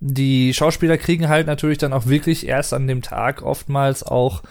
die 0.00 0.52
Schauspieler 0.54 0.98
kriegen 0.98 1.28
halt 1.28 1.46
natürlich 1.46 1.78
dann 1.78 1.92
auch 1.92 2.06
wirklich 2.06 2.46
erst 2.46 2.74
an 2.74 2.86
dem 2.86 3.02
Tag 3.02 3.42
oftmals 3.42 4.02
auch, 4.02 4.42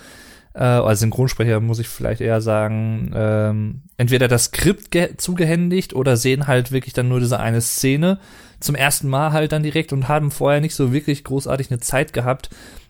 äh, 0.55 0.59
als 0.63 0.99
Synchronsprecher 0.99 1.59
muss 1.59 1.79
ich 1.79 1.87
vielleicht 1.87 2.21
eher 2.21 2.41
sagen, 2.41 3.11
ähm, 3.15 3.81
entweder 3.97 4.27
das 4.27 4.45
Skript 4.45 4.91
ge- 4.91 5.15
zugehändigt 5.17 5.93
oder 5.93 6.15
sehen 6.17 6.47
halt 6.47 6.71
wirklich 6.71 6.93
dann 6.93 7.09
nur 7.09 7.19
diese 7.19 7.39
eine 7.39 7.61
Szene 7.61 8.19
zum 8.59 8.75
ersten 8.75 9.09
Mal 9.09 9.31
halt 9.31 9.51
dann 9.51 9.63
direkt 9.63 9.93
und 9.93 10.07
haben 10.07 10.31
vorher 10.31 10.61
nicht 10.61 10.75
so 10.75 10.93
wirklich 10.93 11.23
großartig 11.23 11.69
eine 11.71 11.79
Zeit 11.79 12.13
gehabt, 12.13 12.49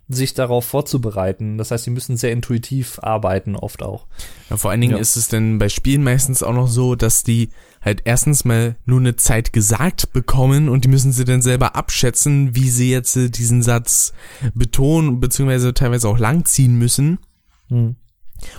sich 0.10 0.34
darauf 0.34 0.66
vorzubereiten. 0.66 1.58
Das 1.58 1.72
heißt, 1.72 1.86
sie 1.86 1.90
müssen 1.90 2.18
sehr 2.18 2.34
intuitiv 2.34 3.00
arbeiten, 3.02 3.56
oft 3.56 3.82
auch. 3.82 4.06
Ja, 4.50 4.58
vor 4.58 4.70
allen 4.70 4.82
Dingen 4.82 4.94
Ja. 4.94 5.00
ist 5.00 5.16
es 5.16 5.30
denn 5.30 5.58
bei 5.58 5.70
Spielen 5.70 6.04
meistens 6.04 6.44
auch 6.44 6.54
noch 6.54 6.68
so, 6.68 6.96
dass 6.96 7.24
die 7.24 7.50
halt 7.84 8.02
erstens 8.06 8.46
mal 8.46 8.76
nur 8.86 9.00
eine 9.00 9.16
Zeit 9.16 9.52
gesagt 9.54 10.14
bekommen 10.14 10.70
und 10.70 10.86
die 10.86 10.90
müssen 10.90 11.12
sie 11.12 11.26
dann 11.26 11.42
selber 11.42 11.76
abschätzen, 11.76 12.56
wie 12.56 12.70
sie 12.70 12.90
jetzt 12.92 13.16
äh, 13.18 13.30
diesen 13.30 13.62
Satz 13.62 14.14
betonen, 14.54 15.20
beziehungsweise 15.20 15.74
teilweise 15.74 16.08
auch 16.08 16.18
langziehen 16.18 16.76
müssen. 16.78 17.20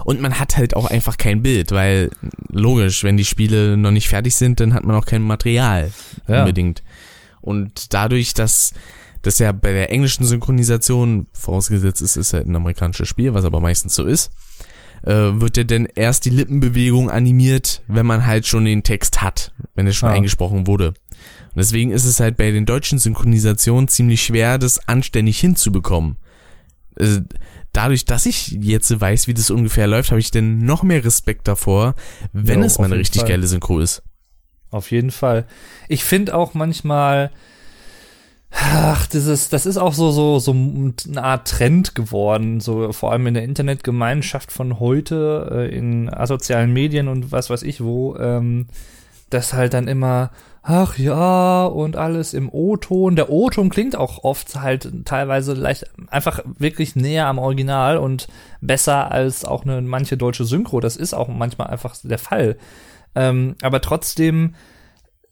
Und 0.05 0.21
man 0.21 0.39
hat 0.39 0.57
halt 0.57 0.77
auch 0.77 0.87
einfach 0.87 1.17
kein 1.19 1.43
Bild, 1.43 1.73
weil 1.73 2.11
logisch, 2.49 3.05
wenn 3.05 3.17
die 3.17 3.25
Spiele 3.25 3.77
noch 3.77 3.91
nicht 3.91 4.09
fertig 4.09 4.35
sind, 4.35 4.61
dann 4.61 4.73
hat 4.75 4.85
man 4.85 4.97
auch 4.97 5.07
kein 5.07 5.23
Material 5.23 5.91
Ja. 6.27 6.41
unbedingt. 6.41 6.83
Und 7.41 7.93
dadurch, 7.93 8.33
dass 8.35 8.73
das 9.23 9.39
ja 9.39 9.53
bei 9.53 9.73
der 9.73 9.91
englischen 9.91 10.25
Synchronisation, 10.25 11.27
vorausgesetzt 11.33 12.01
es 12.03 12.17
ist 12.17 12.33
halt 12.33 12.47
ein 12.47 12.57
amerikanisches 12.57 13.09
Spiel, 13.09 13.35
was 13.35 13.45
aber 13.45 13.61
meistens 13.61 13.95
so 13.95 14.05
ist, 14.05 14.31
äh, 15.05 15.41
wird 15.41 15.57
ja 15.57 15.65
dann 15.65 15.87
erst 15.95 16.25
die 16.25 16.31
Lippenbewegung 16.31 17.11
animiert, 17.11 17.83
wenn 17.89 18.07
man 18.07 18.27
halt 18.27 18.47
schon 18.47 18.65
den 18.65 18.83
Text 18.83 19.23
hat, 19.23 19.53
wenn 19.75 19.87
es 19.87 19.97
schon 19.97 20.09
Ah. 20.09 20.13
eingesprochen 20.13 20.67
wurde. 20.67 20.89
Und 20.89 21.57
deswegen 21.59 21.91
ist 21.93 22.05
es 22.05 22.21
halt 22.21 22.37
bei 22.37 22.51
den 22.51 22.67
deutschen 22.67 22.99
Synchronisationen 22.99 23.89
ziemlich 23.89 24.23
schwer, 24.23 24.59
das 24.59 24.89
anständig 24.89 25.39
hinzubekommen. 25.39 26.17
Äh, 26.99 27.21
dadurch, 27.73 28.05
dass 28.05 28.27
ich 28.27 28.49
jetzt 28.61 29.01
weiß, 29.01 29.27
wie 29.29 29.35
das 29.35 29.51
ungefähr 29.51 29.87
läuft, 29.87 30.11
habe 30.11 30.21
ich 30.21 30.31
denn 30.31 30.65
noch 30.65 30.83
mehr 30.83 31.05
Respekt 31.05 31.47
davor, 31.49 31.95
wenn 32.33 32.61
Jo, 32.61 32.67
es 32.67 32.79
mal 32.79 32.87
eine 32.87 32.97
richtig 32.99 33.21
Fall. 33.23 33.31
geile 33.31 33.47
Synchro 33.47 33.81
ist. 33.81 34.03
Auf 34.71 34.91
jeden 34.91 35.11
Fall. 35.13 35.47
Ich 35.89 36.03
finde 36.05 36.35
auch 36.35 36.55
manchmal, 36.55 37.31
Ach, 38.57 39.07
das 39.09 39.27
ist, 39.27 39.53
das 39.53 39.67
ist 39.67 39.79
auch 39.79 39.95
so, 39.95 40.13
so, 40.13 40.39
so 40.39 40.53
eine 40.53 41.25
Art 41.25 41.49
Trend 41.49 41.97
geworden, 41.97 42.61
so 42.61 42.93
vor 42.93 43.11
allem 43.11 43.27
in 43.27 43.35
der 43.35 43.43
Internetgemeinschaft 43.43 44.53
von 44.53 44.79
heute, 44.79 45.49
äh, 45.51 45.77
in 45.77 46.09
asozialen 46.09 46.73
Medien 46.73 47.09
und 47.09 47.33
was 47.33 47.51
weiß 47.51 47.63
ich 47.65 47.83
wo, 47.83 48.17
ähm, 48.17 48.67
dass 49.29 49.55
halt 49.55 49.75
dann 49.75 49.89
immer, 49.89 50.31
ach 50.63 50.97
ja, 50.99 51.65
und 51.65 51.97
alles 51.97 52.33
im 52.33 52.49
O-Ton. 52.49 53.17
Der 53.17 53.29
O-Ton 53.29 53.71
klingt 53.71 53.97
auch 53.97 54.23
oft 54.23 54.55
halt 54.61 54.89
teilweise 55.05 55.55
leicht, 55.55 55.87
einfach 56.09 56.41
wirklich 56.59 56.95
näher 56.95 57.27
am 57.27 57.39
Original 57.39 57.99
und 57.99 58.29
besser 58.61 59.11
als 59.11 59.45
auch 59.45 59.65
eine 59.65 59.83
manche 59.83 60.17
deutsche 60.17 60.45
Synchro. 60.45 60.79
Das 60.79 60.97
ist 60.97 61.13
auch 61.13 61.27
manchmal 61.27 61.69
einfach 61.69 61.97
der 62.05 62.19
Fall. 62.19 62.57
Ähm, 63.17 63.57
aber 63.63 63.81
trotzdem, 63.81 64.55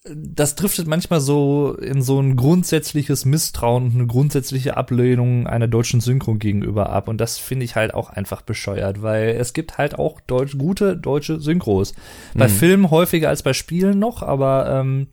das 0.05 0.57
driftet 0.57 0.89
manchmal 0.89 1.21
so 1.21 1.75
in 1.75 2.03
so 2.03 2.19
ein 2.21 2.35
grundsätzliches 2.35 3.25
Misstrauen 3.25 3.85
und 3.85 3.95
eine 3.95 4.07
grundsätzliche 4.09 4.77
Ablehnung 4.77 5.47
einer 5.47 5.69
deutschen 5.69 6.01
Synchro 6.01 6.35
gegenüber 6.35 6.91
ab. 6.91 7.07
Und 7.07 7.21
das 7.21 7.39
finde 7.39 7.65
ich 7.65 7.77
halt 7.77 7.95
auch 7.95 8.11
einfach 8.11 8.43
bescheuert, 8.43 9.03
weil 9.03 9.29
es 9.29 9.53
gibt 9.53 9.79
halt 9.79 9.97
auch 9.97 10.21
deutsch, 10.21 10.59
gute 10.59 10.97
deutsche 10.97 11.39
Synchros. 11.39 11.95
Bei 12.35 12.49
mhm. 12.49 12.53
Filmen 12.53 12.91
häufiger 12.91 13.29
als 13.29 13.45
bei 13.45 13.53
Spielen 13.53 14.01
noch, 14.01 14.23
aber 14.23 14.69
ähm, 14.69 15.07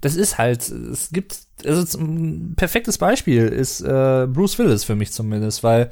das 0.00 0.14
ist 0.14 0.38
halt, 0.38 0.68
es 0.68 1.10
gibt, 1.10 1.40
also 1.64 1.98
ein 1.98 2.54
perfektes 2.56 2.96
Beispiel 2.98 3.48
ist 3.48 3.80
äh, 3.80 4.28
Bruce 4.28 4.56
Willis 4.60 4.84
für 4.84 4.94
mich 4.94 5.10
zumindest, 5.10 5.64
weil 5.64 5.90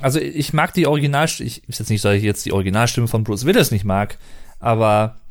also 0.00 0.18
ich 0.18 0.52
mag 0.52 0.72
die 0.74 0.86
Originalstimme, 0.88 1.46
ich 1.46 1.68
ist 1.68 1.78
jetzt 1.78 1.90
nicht, 1.90 2.04
dass 2.04 2.14
ich 2.14 2.24
jetzt 2.24 2.44
die 2.44 2.52
Originalstimme 2.52 3.06
von 3.06 3.22
Bruce 3.22 3.44
Willis 3.44 3.70
nicht 3.70 3.84
mag, 3.84 4.18
aber 4.58 5.21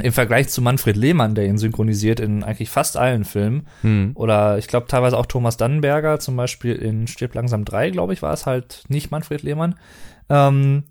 im 0.00 0.12
Vergleich 0.12 0.48
zu 0.48 0.62
Manfred 0.62 0.96
Lehmann, 0.96 1.34
der 1.34 1.46
ihn 1.46 1.58
synchronisiert 1.58 2.18
in 2.18 2.44
eigentlich 2.44 2.70
fast 2.70 2.96
allen 2.96 3.24
Filmen, 3.24 3.66
hm. 3.82 4.12
oder 4.14 4.56
ich 4.56 4.66
glaube 4.66 4.86
teilweise 4.86 5.18
auch 5.18 5.26
Thomas 5.26 5.58
Dannenberger, 5.58 6.18
zum 6.18 6.36
Beispiel 6.36 6.74
in 6.76 7.06
Stirb 7.06 7.34
langsam 7.34 7.64
3, 7.64 7.90
glaube 7.90 8.14
ich, 8.14 8.22
war 8.22 8.32
es 8.32 8.46
halt 8.46 8.84
nicht 8.88 9.10
Manfred 9.10 9.42
Lehmann. 9.42 9.74
Ähm, 10.30 10.84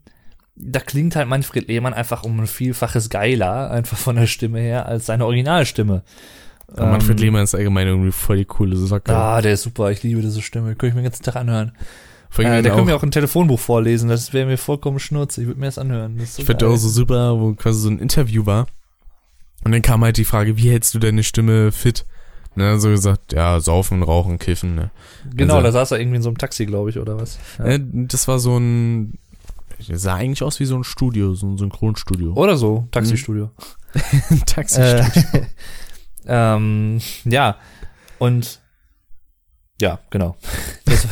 da 0.56 0.80
klingt 0.80 1.16
halt 1.16 1.28
Manfred 1.28 1.68
Lehmann 1.68 1.96
einfach 1.96 2.24
um 2.24 2.40
ein 2.40 2.46
Vielfaches 2.46 3.10
geiler, 3.10 3.72
einfach 3.72 3.98
von 3.98 4.18
der 4.18 4.28
Stimme 4.28 4.60
her, 4.60 4.86
als 4.86 5.08
seine 5.08 5.26
Originalstimme. 5.26 6.04
Ja, 6.78 6.86
Manfred 6.86 7.18
ähm, 7.18 7.26
Lehmann 7.26 7.44
ist 7.44 7.56
allgemein 7.56 7.88
irgendwie 7.88 8.12
voll 8.12 8.38
die 8.38 8.46
coole 8.46 8.76
Socke. 8.76 9.16
Ah, 9.16 9.42
der 9.42 9.54
ist 9.54 9.64
super, 9.64 9.90
ich 9.90 10.04
liebe 10.04 10.22
diese 10.22 10.44
Stimme, 10.44 10.76
könnte 10.76 10.88
ich 10.88 10.94
mir 10.94 11.02
den 11.02 11.06
ganzen 11.06 11.24
Tag 11.24 11.38
anhören. 11.38 11.72
Äh, 12.38 12.62
der 12.62 12.72
könnte 12.72 12.86
mir 12.86 12.96
auch 12.96 13.04
ein 13.04 13.12
Telefonbuch 13.12 13.60
vorlesen, 13.60 14.10
das 14.10 14.32
wäre 14.32 14.46
mir 14.46 14.58
vollkommen 14.58 15.00
schnurz, 15.00 15.40
ich 15.40 15.48
würde 15.48 15.60
mir 15.60 15.66
das 15.66 15.80
anhören. 15.80 16.18
Das 16.20 16.36
so 16.36 16.42
ich 16.44 16.46
finde 16.46 16.68
auch 16.68 16.78
so 16.78 16.88
super, 16.88 17.40
wo 17.40 17.54
quasi 17.56 17.80
so 17.80 17.90
ein 17.90 17.98
Interview 17.98 18.46
war 18.46 18.68
und 19.64 19.72
dann 19.72 19.82
kam 19.82 20.04
halt 20.04 20.18
die 20.18 20.26
Frage, 20.26 20.58
wie 20.58 20.70
hältst 20.70 20.94
du 20.94 21.00
deine 21.00 21.24
Stimme 21.24 21.72
fit? 21.72 22.06
Ne, 22.56 22.80
so 22.80 22.90
gesagt, 22.90 23.32
ja, 23.32 23.60
saufen, 23.62 24.04
rauchen, 24.04 24.38
kiffen. 24.38 24.76
Ne? 24.76 24.92
Genau, 25.34 25.56
also, 25.56 25.68
da 25.68 25.72
saß 25.72 25.92
er 25.92 26.00
irgendwie 26.00 26.18
in 26.18 26.22
so 26.22 26.30
einem 26.30 26.38
Taxi, 26.38 26.66
glaube 26.66 26.90
ich, 26.90 27.00
oder 27.00 27.18
was? 27.18 27.40
Ja. 27.58 27.66
Äh, 27.66 27.80
das 27.82 28.28
war 28.28 28.40
so 28.40 28.58
ein, 28.58 29.18
sah 29.80 30.16
eigentlich 30.16 30.44
aus 30.44 30.60
wie 30.60 30.66
so 30.66 30.76
ein 30.76 30.84
Studio, 30.84 31.34
so 31.34 31.48
ein 31.48 31.58
Synchronstudio. 31.58 32.34
Oder 32.34 32.58
so, 32.58 32.88
Taxistudio. 32.92 33.52
Hm. 33.94 34.42
Taxistudio. 34.46 35.06
Äh, 35.06 35.46
ähm, 36.28 37.00
ja, 37.24 37.56
und 38.20 38.60
ja, 39.82 40.00
genau. 40.10 40.36
Das, 40.86 41.08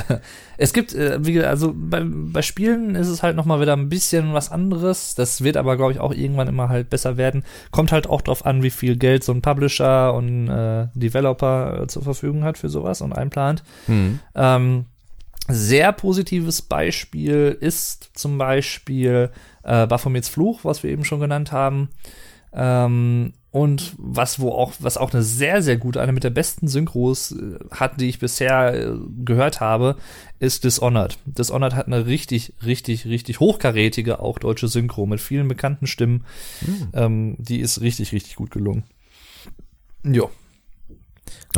es 0.61 0.73
gibt, 0.73 0.93
äh, 0.93 1.25
wie, 1.25 1.41
also 1.41 1.73
bei, 1.73 2.03
bei 2.03 2.41
Spielen 2.41 2.95
ist 2.95 3.07
es 3.07 3.23
halt 3.23 3.37
nochmal 3.37 3.61
wieder 3.61 3.71
ein 3.71 3.87
bisschen 3.87 4.33
was 4.33 4.51
anderes. 4.51 5.15
Das 5.15 5.41
wird 5.41 5.55
aber, 5.55 5.77
glaube 5.77 5.93
ich, 5.93 6.01
auch 6.01 6.13
irgendwann 6.13 6.49
immer 6.49 6.67
halt 6.67 6.89
besser 6.89 7.15
werden. 7.15 7.45
Kommt 7.71 7.93
halt 7.93 8.07
auch 8.07 8.21
drauf 8.21 8.45
an, 8.45 8.61
wie 8.61 8.69
viel 8.69 8.97
Geld 8.97 9.23
so 9.23 9.31
ein 9.31 9.41
Publisher 9.41 10.13
und 10.13 10.49
äh, 10.49 10.87
Developer 10.95 11.83
äh, 11.83 11.87
zur 11.87 12.03
Verfügung 12.03 12.43
hat 12.43 12.57
für 12.57 12.67
sowas 12.67 12.99
und 12.99 13.13
einplant. 13.13 13.63
Mhm. 13.87 14.19
Ähm, 14.35 14.85
sehr 15.47 15.93
positives 15.93 16.61
Beispiel 16.61 17.57
ist 17.57 18.09
zum 18.13 18.37
Beispiel 18.37 19.29
äh, 19.63 19.87
Baphomets 19.87 20.27
Fluch, 20.27 20.65
was 20.65 20.83
wir 20.83 20.91
eben 20.91 21.05
schon 21.05 21.21
genannt 21.21 21.53
haben. 21.53 21.87
Ähm, 22.51 23.31
und 23.51 23.93
was 23.97 24.39
wo 24.39 24.51
auch 24.51 24.73
was 24.79 24.97
auch 24.97 25.11
eine 25.11 25.23
sehr 25.23 25.63
sehr 25.63 25.77
gute 25.77 26.01
eine 26.01 26.11
mit 26.11 26.23
der 26.23 26.29
besten 26.29 26.67
Synchros 26.67 27.31
äh, 27.31 27.57
hat, 27.71 27.99
die 27.99 28.07
ich 28.07 28.19
bisher 28.19 28.73
äh, 28.73 28.95
gehört 29.23 29.59
habe, 29.59 29.95
ist 30.39 30.63
Dishonored. 30.63 31.17
Dishonored 31.25 31.73
hat 31.73 31.87
eine 31.87 32.05
richtig 32.05 32.53
richtig 32.63 33.05
richtig 33.05 33.39
hochkarätige 33.39 34.19
auch 34.19 34.37
deutsche 34.37 34.67
Synchro 34.67 35.07
mit 35.07 35.19
vielen 35.19 35.47
bekannten 35.47 35.87
Stimmen. 35.87 36.25
Mhm. 36.61 36.89
Ähm, 36.93 37.35
die 37.39 37.59
ist 37.59 37.81
richtig 37.81 38.11
richtig 38.11 38.35
gut 38.35 38.51
gelungen. 38.51 38.83
Jo. 40.03 40.29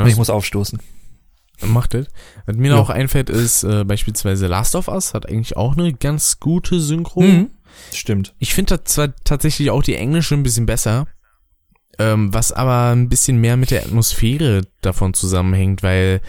Ich 0.06 0.16
muss 0.16 0.30
aufstoßen. 0.30 0.80
Macht 1.64 1.94
das. 1.94 2.08
Was 2.46 2.56
mir 2.56 2.72
ja. 2.72 2.78
noch 2.78 2.89
einfällt, 2.89 3.30
ist 3.30 3.64
äh, 3.64 3.84
beispielsweise 3.84 4.48
Last 4.48 4.76
of 4.76 4.88
Us 4.88 5.14
hat 5.14 5.28
eigentlich 5.28 5.58
auch 5.58 5.78
eine 5.78 5.94
ganz 5.94 6.39
gute 6.39 6.80
Synchro. 6.80 7.22
Mhm. 7.22 7.52
Stimmt. 7.94 8.34
Ich 8.39 8.54
finde 8.54 8.84
zwar 8.84 9.14
tatsächlich 9.24 9.70
auch 9.70 9.84
die 9.84 9.96
englische 9.96 10.36
ein 10.36 10.44
bisschen 10.44 10.66
besser, 10.66 11.08
ähm, 12.00 12.34
was 12.34 12.52
aber 12.52 12.92
ein 12.92 13.10
bisschen 13.10 13.39
mehr 13.39 13.58
mit 13.58 13.72
der 13.72 13.84
Atmosphäre 13.84 14.62
davon 14.82 15.14
zusammenhängt, 15.14 15.84
weil 15.84 16.22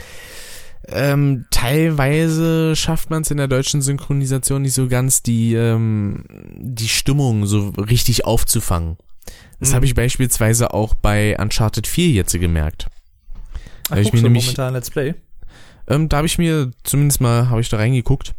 ähm, 0.89 1.47
teilweise 1.51 2.75
schafft 2.75 3.11
man 3.11 3.23
es 3.23 3.31
in 3.31 3.37
der 3.37 3.49
deutschen 3.49 3.83
Synchronisation 3.83 4.63
nicht 4.63 4.75
so 4.75 4.89
ganz, 4.89 5.23
die, 5.23 5.55
ähm, 5.55 6.25
die 6.59 6.89
Stimmung 6.89 7.47
so 7.47 7.69
richtig 7.71 8.25
aufzufangen. 8.25 8.97
Das 9.61 9.71
mhm. 9.71 9.75
habe 9.77 9.87
ich 9.87 9.95
beispielsweise 9.95 10.75
auch 10.75 10.95
bei 10.95 11.39
Uncharted 11.39 11.87
4 11.87 12.09
jetzt 12.09 12.33
gemerkt. 12.33 12.89
Ach, 13.91 13.97
ich 13.97 14.13
mir 14.13 14.23
nämlich, 14.23 14.45
momentan 14.45 14.75
Let's 14.75 14.91
Play? 14.91 15.15
Ähm, 15.87 16.09
da 16.09 16.19
habe 16.19 16.27
ich 16.27 16.39
mir 16.39 16.73
zumindest 16.83 17.21
mal, 17.21 17.49
habe 17.49 17.61
ich 17.61 17.69
da 17.69 17.77
reingeguckt. 17.77 18.35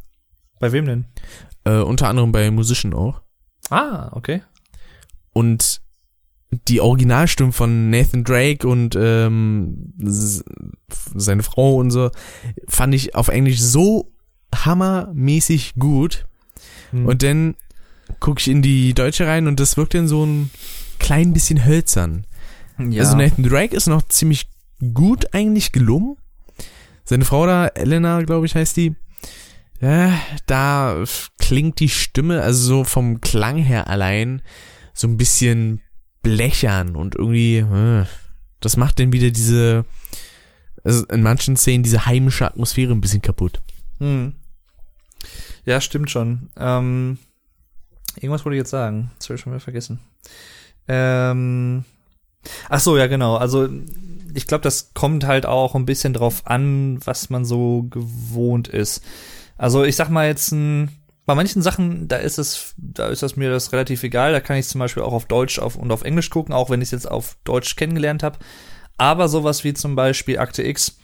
Bei 0.60 0.72
wem 0.72 0.86
denn? 0.86 1.06
Äh, 1.64 1.78
unter 1.78 2.10
anderem 2.10 2.32
bei 2.32 2.52
Musician 2.52 2.94
auch. 2.94 3.22
Ah, 3.70 4.10
okay. 4.12 4.42
Und 5.32 5.82
die 6.68 6.82
Originalstimme 6.82 7.52
von 7.52 7.90
Nathan 7.90 8.24
Drake 8.24 8.68
und 8.68 8.96
ähm, 9.00 9.94
seine 11.16 11.44
Frau 11.44 11.76
und 11.76 11.92
so 11.92 12.10
fand 12.68 12.94
ich 12.94 13.16
auf 13.16 13.28
Englisch 13.28 13.60
so 13.62 14.12
hammermäßig 14.54 15.76
gut. 15.76 16.26
Hm. 16.92 17.06
Und 17.06 17.24
dann 17.24 17.56
gucke 18.20 18.40
ich 18.40 18.48
in 18.48 18.62
die 18.62 18.94
Deutsche 18.94 19.28
rein 19.28 19.48
und 19.48 19.60
das 19.60 19.78
wirkt 19.78 19.94
dann 19.94 20.08
so 20.08 20.26
ein 20.26 20.50
klein 21.00 21.34
bisschen 21.34 21.66
hölzern. 21.66 22.26
Ja. 22.78 23.04
Also 23.04 23.18
Nathan 23.18 23.44
Drake 23.44 23.76
ist 23.76 23.88
noch 23.88 24.04
ziemlich 24.04 24.48
gut 24.94 25.34
eigentlich 25.34 25.72
gelungen. 25.72 26.18
Seine 27.06 27.26
Frau 27.26 27.46
da, 27.46 27.68
Elena, 27.68 28.22
glaube 28.22 28.46
ich, 28.46 28.56
heißt 28.56 28.78
die, 28.78 28.96
ja, 29.82 30.14
da 30.46 31.04
klingt 31.38 31.80
die 31.80 31.90
Stimme, 31.90 32.42
also 32.42 32.66
so 32.66 32.84
vom 32.84 33.20
Klang 33.20 33.58
her 33.58 33.90
allein, 33.90 34.42
so 34.94 35.08
ein 35.08 35.18
bisschen 35.18 35.82
blechern 36.24 36.96
und 36.96 37.16
irgendwie, 37.16 37.58
äh, 37.58 38.06
das 38.60 38.78
macht 38.78 39.00
dann 39.00 39.14
wieder 39.14 39.30
diese, 39.30 39.86
also 40.84 41.06
in 41.06 41.22
manchen 41.22 41.56
Szenen 41.56 41.84
diese 41.84 42.06
heimische 42.06 42.46
Atmosphäre 42.46 42.92
ein 42.92 43.02
bisschen 43.02 43.22
kaputt. 43.22 43.62
Hm. 44.00 44.34
Ja, 45.66 45.80
stimmt 45.80 46.10
schon. 46.10 46.50
Ähm, 46.58 47.20
irgendwas 48.16 48.44
wollte 48.44 48.56
ich 48.56 48.62
jetzt 48.62 48.72
sagen. 48.72 49.12
Das 49.20 49.28
habe 49.28 49.36
ich 49.36 49.42
schon 49.42 49.54
wieder 49.54 49.60
vergessen. 49.60 50.00
Ähm, 50.88 51.86
ach 52.70 52.80
so, 52.80 52.98
ja, 52.98 53.08
genau. 53.08 53.38
Also, 53.38 53.70
ich 54.34 54.48
glaube, 54.48 54.64
das 54.64 54.94
kommt 54.94 55.26
halt 55.26 55.46
auch 55.46 55.76
ein 55.76 55.86
bisschen 55.86 56.14
drauf 56.14 56.42
an, 56.46 57.00
was 57.06 57.30
man 57.30 57.46
so 57.46 57.84
gewohnt 57.84 58.68
ist. 58.68 59.04
Also 59.58 59.84
ich 59.84 59.96
sag 59.96 60.10
mal 60.10 60.28
jetzt 60.28 60.52
ein, 60.52 60.90
bei 61.26 61.36
manchen 61.36 61.62
Sachen, 61.62 62.08
da 62.08 62.18
ist 62.18 62.38
es, 62.38 62.74
da 62.78 63.08
ist 63.08 63.24
das 63.24 63.36
mir 63.36 63.50
das 63.50 63.72
relativ 63.72 64.04
egal. 64.04 64.34
Da 64.34 64.42
kann 64.42 64.58
ich 64.58 64.68
zum 64.68 64.80
Beispiel 64.80 65.04
auch 65.04 65.14
auf 65.14 65.26
Deutsch 65.26 65.60
auf, 65.60 65.76
und 65.76 65.92
auf 65.92 66.04
Englisch 66.04 66.30
gucken, 66.30 66.54
auch 66.54 66.70
wenn 66.70 66.82
ich 66.82 66.88
es 66.88 66.92
jetzt 66.92 67.10
auf 67.10 67.38
Deutsch 67.44 67.76
kennengelernt 67.76 68.24
habe. 68.24 68.40
Aber 68.98 69.30
sowas 69.30 69.64
wie 69.64 69.74
zum 69.74 69.96
Beispiel 69.96 70.40
Akte 70.40 70.64
X, 70.64 70.98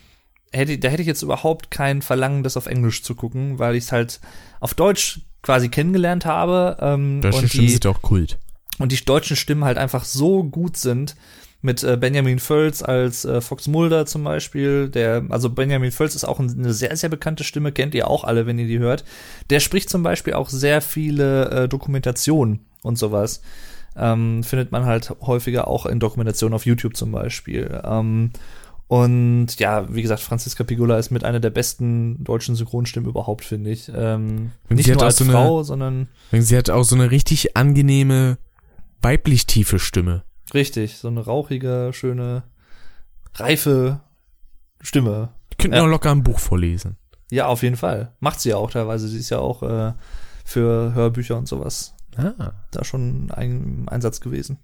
hätte, 0.52 0.78
da 0.78 0.90
hätte 0.90 1.02
ich 1.02 1.08
jetzt 1.08 1.22
überhaupt 1.22 1.72
kein 1.72 2.02
Verlangen, 2.02 2.44
das 2.44 2.58
auf 2.58 2.66
Englisch 2.66 3.04
zu 3.04 3.16
gucken, 3.16 3.60
weil 3.60 3.76
ich 3.76 3.86
es 3.86 3.92
halt 3.92 4.20
auf 4.60 4.74
Deutsch 4.74 5.22
quasi 5.42 5.70
kennengelernt 5.70 6.26
habe. 6.26 6.78
Ähm, 6.82 7.22
Deutsche 7.22 7.48
Stimmen 7.48 7.70
sind 7.70 7.86
auch 7.86 8.02
Kult. 8.02 8.38
Und 8.78 8.92
die 8.92 9.04
deutschen 9.04 9.36
Stimmen 9.36 9.64
halt 9.64 9.78
einfach 9.78 10.06
so 10.06 10.44
gut 10.44 10.78
sind, 10.78 11.16
mit 11.62 11.84
äh, 11.84 11.98
Benjamin 11.98 12.40
Völz 12.40 12.82
als 12.82 13.26
äh, 13.26 13.42
Fox 13.42 13.68
Mulder 13.68 14.06
zum 14.06 14.24
Beispiel. 14.24 14.90
Der, 14.90 15.24
also 15.30 15.50
Benjamin 15.50 15.92
Völz 15.92 16.16
ist 16.16 16.24
auch 16.24 16.40
eine 16.40 16.74
sehr, 16.74 16.96
sehr 16.96 17.10
bekannte 17.10 17.44
Stimme, 17.44 17.72
kennt 17.72 17.94
ihr 17.96 18.10
auch 18.10 18.24
alle, 18.24 18.46
wenn 18.46 18.60
ihr 18.60 18.68
die 18.68 18.80
hört. 18.80 19.04
Der 19.50 19.60
spricht 19.60 19.90
zum 19.90 20.04
Beispiel 20.04 20.34
auch 20.34 20.50
sehr 20.50 20.82
viele 20.82 21.50
äh, 21.50 21.68
Dokumentationen 21.68 22.66
und 22.84 22.98
sowas. 22.98 23.42
Ähm, 23.98 24.44
findet 24.44 24.72
man 24.72 24.86
halt 24.86 25.14
häufiger 25.22 25.68
auch 25.68 25.86
in 25.86 26.00
Dokumentationen 26.00 26.54
auf 26.54 26.66
YouTube 26.66 26.96
zum 26.96 27.12
Beispiel. 27.12 27.82
Ähm, 27.84 28.32
und 28.88 29.60
ja, 29.60 29.94
wie 29.94 30.02
gesagt, 30.02 30.22
Franziska 30.22 30.64
Pigula 30.64 30.98
ist 30.98 31.12
mit 31.12 31.24
einer 31.24 31.40
der 31.40 31.50
besten 31.50 32.24
deutschen 32.24 32.56
Synchronstimmen 32.56 33.10
überhaupt, 33.10 33.44
finde 33.46 33.70
ich. 33.70 33.92
Ähm, 33.94 34.52
nicht 34.70 34.88
nur 34.88 35.04
als 35.04 35.18
so 35.18 35.26
Frau, 35.26 35.58
eine, 35.58 35.64
sondern. 35.66 36.08
Sie 36.32 36.58
hat 36.58 36.70
auch 36.70 36.84
so 36.84 36.96
eine 36.96 37.12
richtig 37.12 37.56
angenehme, 37.58 38.38
weiblich 39.02 39.46
tiefe 39.46 39.78
Stimme. 39.78 40.24
Richtig, 40.54 40.98
so 40.98 41.08
eine 41.08 41.22
rauchige, 41.26 41.92
schöne, 41.94 42.44
reife 43.36 44.00
Stimme. 44.82 45.30
könnte 45.58 45.78
Ja. 45.78 45.84
auch 45.84 45.88
locker 45.88 46.12
ein 46.12 46.24
Buch 46.24 46.40
vorlesen. 46.40 46.98
Ja, 47.32 47.48
auf 47.48 47.64
jeden 47.64 47.76
Fall. 47.76 48.14
Macht 48.20 48.40
sie 48.42 48.50
ja 48.50 48.58
auch 48.58 48.72
teilweise. 48.72 49.08
Sie 49.08 49.20
ist 49.20 49.30
ja 49.30 49.40
auch 49.40 49.62
äh, 49.62 49.94
für 50.46 50.94
Hörbücher 50.94 51.38
und 51.38 51.48
sowas 51.48 51.94
Ah. 52.18 52.52
da 52.72 52.84
schon 52.84 53.30
ein 53.32 53.88
Einsatz 53.88 54.20
gewesen. 54.22 54.58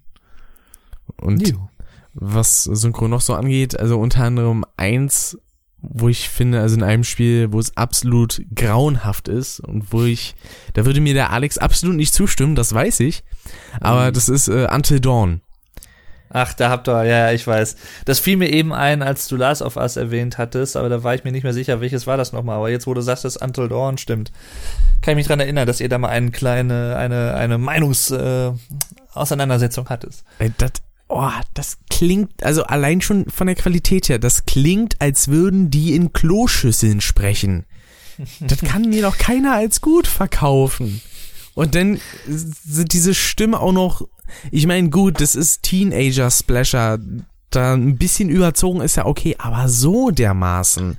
Und 1.20 1.46
Jo. 1.48 1.68
was 2.14 2.64
Synchro 2.64 3.08
noch 3.08 3.20
so 3.20 3.34
angeht, 3.34 3.78
also 3.78 3.98
unter 4.00 4.24
anderem 4.24 4.64
eins, 4.76 5.38
wo 5.78 6.08
ich 6.08 6.28
finde, 6.28 6.60
also 6.60 6.74
in 6.76 6.82
einem 6.82 7.04
Spiel, 7.04 7.52
wo 7.52 7.60
es 7.60 7.76
absolut 7.76 8.42
grauenhaft 8.54 9.28
ist 9.28 9.60
und 9.60 9.92
wo 9.92 10.02
ich, 10.02 10.34
da 10.74 10.84
würde 10.84 11.00
mir 11.00 11.14
der 11.14 11.30
Alex 11.30 11.58
absolut 11.58 11.94
nicht 11.96 12.12
zustimmen, 12.12 12.56
das 12.56 12.74
weiß 12.74 13.00
ich, 13.00 13.22
aber 13.80 14.08
Mhm. 14.10 14.14
das 14.14 14.28
ist 14.28 14.48
äh, 14.48 14.66
Until 14.72 15.00
Dawn. 15.00 15.40
Ach, 16.28 16.52
da 16.54 16.70
habt 16.70 16.88
ihr, 16.88 17.04
ja, 17.04 17.30
ich 17.32 17.46
weiß. 17.46 17.76
Das 18.04 18.18
fiel 18.18 18.36
mir 18.36 18.50
eben 18.52 18.72
ein, 18.72 19.02
als 19.02 19.28
du 19.28 19.36
Last 19.36 19.62
of 19.62 19.76
Us 19.76 19.96
erwähnt 19.96 20.38
hattest, 20.38 20.76
aber 20.76 20.88
da 20.88 21.04
war 21.04 21.14
ich 21.14 21.24
mir 21.24 21.32
nicht 21.32 21.44
mehr 21.44 21.52
sicher, 21.52 21.80
welches 21.80 22.06
war 22.06 22.16
das 22.16 22.32
nochmal. 22.32 22.56
Aber 22.56 22.70
jetzt, 22.70 22.86
wo 22.86 22.94
du 22.94 23.00
sagst, 23.00 23.24
dass 23.24 23.36
Until 23.36 23.68
Dawn 23.68 23.96
stimmt, 23.96 24.32
kann 25.02 25.12
ich 25.12 25.16
mich 25.16 25.26
dran 25.26 25.40
erinnern, 25.40 25.66
dass 25.66 25.80
ihr 25.80 25.88
da 25.88 25.98
mal 25.98 26.08
eine 26.08 26.30
kleine, 26.30 26.96
eine, 26.96 27.34
eine 27.34 27.58
Meinungsauseinandersetzung 27.58 28.58
äh, 29.14 29.18
Auseinandersetzung 29.18 29.88
hattest. 29.88 30.24
Das, 30.58 30.72
oh, 31.08 31.30
das 31.54 31.78
klingt, 31.90 32.42
also 32.42 32.64
allein 32.64 33.00
schon 33.00 33.26
von 33.30 33.46
der 33.46 33.56
Qualität 33.56 34.08
her, 34.08 34.18
das 34.18 34.46
klingt, 34.46 35.00
als 35.00 35.28
würden 35.28 35.70
die 35.70 35.94
in 35.94 36.12
Kloschüsseln 36.12 37.00
sprechen. 37.00 37.64
Das 38.40 38.62
kann 38.62 38.88
mir 38.88 39.02
doch 39.02 39.18
keiner 39.18 39.52
als 39.52 39.82
gut 39.82 40.06
verkaufen. 40.06 41.02
Und 41.52 41.74
dann 41.74 42.00
sind 42.26 42.94
diese 42.94 43.14
Stimmen 43.14 43.54
auch 43.54 43.72
noch, 43.72 44.08
ich 44.50 44.66
meine, 44.66 44.90
gut, 44.90 45.20
das 45.20 45.34
ist 45.34 45.62
Teenager-Splasher, 45.62 46.98
da 47.50 47.74
ein 47.74 47.96
bisschen 47.96 48.28
überzogen 48.28 48.80
ist 48.80 48.96
ja 48.96 49.06
okay, 49.06 49.36
aber 49.38 49.68
so 49.68 50.10
dermaßen. 50.10 50.96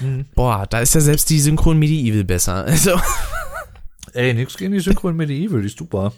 Mhm. 0.00 0.24
Boah, 0.34 0.66
da 0.68 0.80
ist 0.80 0.94
ja 0.94 1.00
selbst 1.00 1.30
die 1.30 1.40
Synchron 1.40 1.78
Medieval 1.78 2.24
besser. 2.24 2.66
Also, 2.68 3.00
Ey, 4.12 4.32
nix 4.32 4.56
gegen 4.56 4.72
die 4.72 4.78
Synchron 4.80 5.16
Medieval, 5.16 5.60
die 5.60 5.66
ist 5.66 5.78
super. 5.78 6.12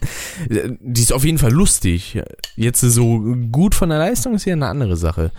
die 0.49 1.01
ist 1.01 1.13
auf 1.15 1.25
jeden 1.25 1.39
Fall 1.39 1.53
lustig. 1.53 2.21
Jetzt 2.55 2.81
so 2.83 3.21
gut 3.51 3.75
von 3.75 3.89
der 3.89 3.99
Leistung 3.99 4.35
ist 4.35 4.45
ja 4.45 4.53
eine 4.53 4.67
andere 4.67 4.97
Sache. 4.99 5.31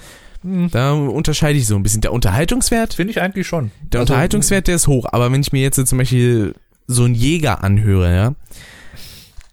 Mhm. 0.42 0.72
Da 0.72 0.94
unterscheide 0.94 1.60
ich 1.60 1.68
so 1.68 1.76
ein 1.76 1.84
bisschen. 1.84 2.02
Der 2.02 2.14
Unterhaltungswert, 2.14 2.96
Finde 2.96 3.12
ich 3.12 3.22
eigentlich 3.22 3.46
schon. 3.46 3.70
der 3.92 4.02
Also, 4.02 4.14
Unterhaltungswert, 4.14 4.68
der 4.68 4.76
ist 4.76 4.88
hoch. 4.88 5.06
Aber 5.12 5.32
wenn 5.32 5.42
ich 5.42 5.52
mir 5.52 5.62
jetzt 5.62 5.86
zum 5.86 5.98
Beispiel 6.00 6.56
so 6.88 7.04
einen 7.04 7.14
Jäger 7.14 7.64
anhöre, 7.64 8.16
ja, 8.16 8.34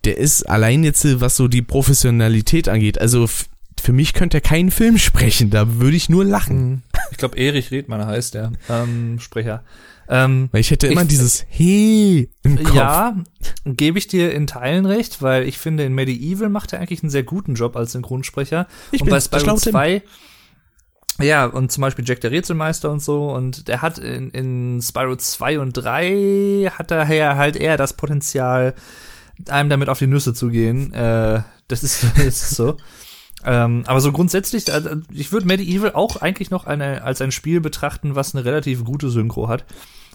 der 0.05 0.18
ist 0.18 0.42
allein 0.48 0.84
jetzt, 0.84 1.20
was 1.20 1.36
so 1.36 1.48
die 1.48 1.62
Professionalität 1.62 2.68
angeht, 2.68 3.00
also 3.00 3.28
für 3.80 3.92
mich 3.92 4.12
könnte 4.14 4.38
er 4.38 4.40
keinen 4.40 4.70
Film 4.70 4.98
sprechen, 4.98 5.50
da 5.50 5.78
würde 5.80 5.96
ich 5.96 6.09
nur 6.09 6.24
lachen. 6.24 6.70
Mhm. 6.70 6.82
Ich 7.11 7.18
glaube, 7.18 7.36
Erich 7.36 7.70
Redmann 7.70 8.07
heißt 8.07 8.34
der 8.34 8.52
ähm, 8.70 9.18
Sprecher. 9.20 9.62
Ähm, 10.09 10.48
Weil 10.52 10.61
ich 10.61 10.70
hätte 10.70 10.86
immer 10.86 11.02
Ich- 11.02 11.09
dieses 11.09 11.46
He 11.48 12.28
im 12.42 12.62
Kopf. 12.62 12.74
Ja, 12.74 13.16
gebe 13.64 13.98
ich 13.98 14.07
dir 14.07 14.32
in 14.34 14.46
Teilen 14.46 14.84
recht, 14.86 15.22
weil 15.22 15.48
ich 15.48 15.59
finde, 15.59 15.84
in 15.84 15.94
Medieval 15.94 16.48
macht 16.50 16.72
er 16.72 16.78
eigentlich 16.80 17.02
einen 17.02 17.11
sehr 17.11 17.22
guten 17.22 17.55
Job 17.55 17.74
als 17.76 17.92
Synchronsprecher. 17.92 18.66
Ich 18.92 19.00
und 19.00 19.07
bin 19.07 19.14
bei 19.14 19.20
Spyro 19.20 19.40
schlaue 19.40 19.61
Tim. 19.61 19.72
2, 19.72 20.02
ja, 21.22 21.46
und 21.46 21.70
zum 21.70 21.80
Beispiel 21.82 22.05
Jack 22.07 22.20
der 22.22 22.32
Rätselmeister 22.32 22.90
und 22.90 23.00
so, 23.02 23.30
und 23.32 23.68
der 23.68 23.82
hat 23.82 23.98
in, 23.98 24.30
in 24.30 24.80
Spyro 24.82 25.16
2 25.16 25.61
und 25.61 25.72
3 25.72 26.70
hat 26.76 26.90
daher 26.90 27.36
halt 27.36 27.57
eher 27.57 27.76
das 27.76 27.92
Potenzial, 27.94 28.74
einem 29.49 29.68
damit 29.68 29.89
auf 29.89 29.99
die 29.99 30.07
Nüsse 30.07 30.35
zu 30.35 30.49
gehen. 30.49 30.93
Äh, 30.93 31.43
das 31.68 31.82
ist, 31.82 32.05
das 32.16 32.26
ist 32.26 32.51
so. 32.51 32.76
Ähm, 33.45 33.85
aber 33.87 34.01
so 34.01 34.11
grundsätzlich, 34.11 34.72
also 34.72 34.91
ich 35.12 35.32
würde 35.32 35.47
Medieval 35.47 35.93
auch 35.93 36.16
eigentlich 36.16 36.51
noch 36.51 36.66
eine, 36.66 37.03
als 37.03 37.20
ein 37.20 37.32
Spiel 37.32 37.61
betrachten, 37.61 38.14
was 38.14 38.35
eine 38.35 38.45
relativ 38.45 38.85
gute 38.85 39.11
Synchro 39.11 39.49
hat. 39.49 39.64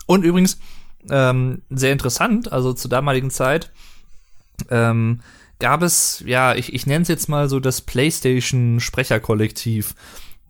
Und 0.07 0.23
übrigens, 0.23 0.59
ähm, 1.09 1.61
sehr 1.69 1.91
interessant, 1.91 2.51
also 2.51 2.73
zur 2.73 2.89
damaligen 2.89 3.29
Zeit, 3.29 3.71
ähm, 4.69 5.21
gab 5.59 5.83
es, 5.83 6.23
ja, 6.25 6.55
ich, 6.55 6.73
ich 6.73 6.87
nenne 6.87 7.03
es 7.03 7.07
jetzt 7.07 7.29
mal 7.29 7.49
so 7.49 7.59
das 7.59 7.81
PlayStation-Sprecherkollektiv. 7.81 9.93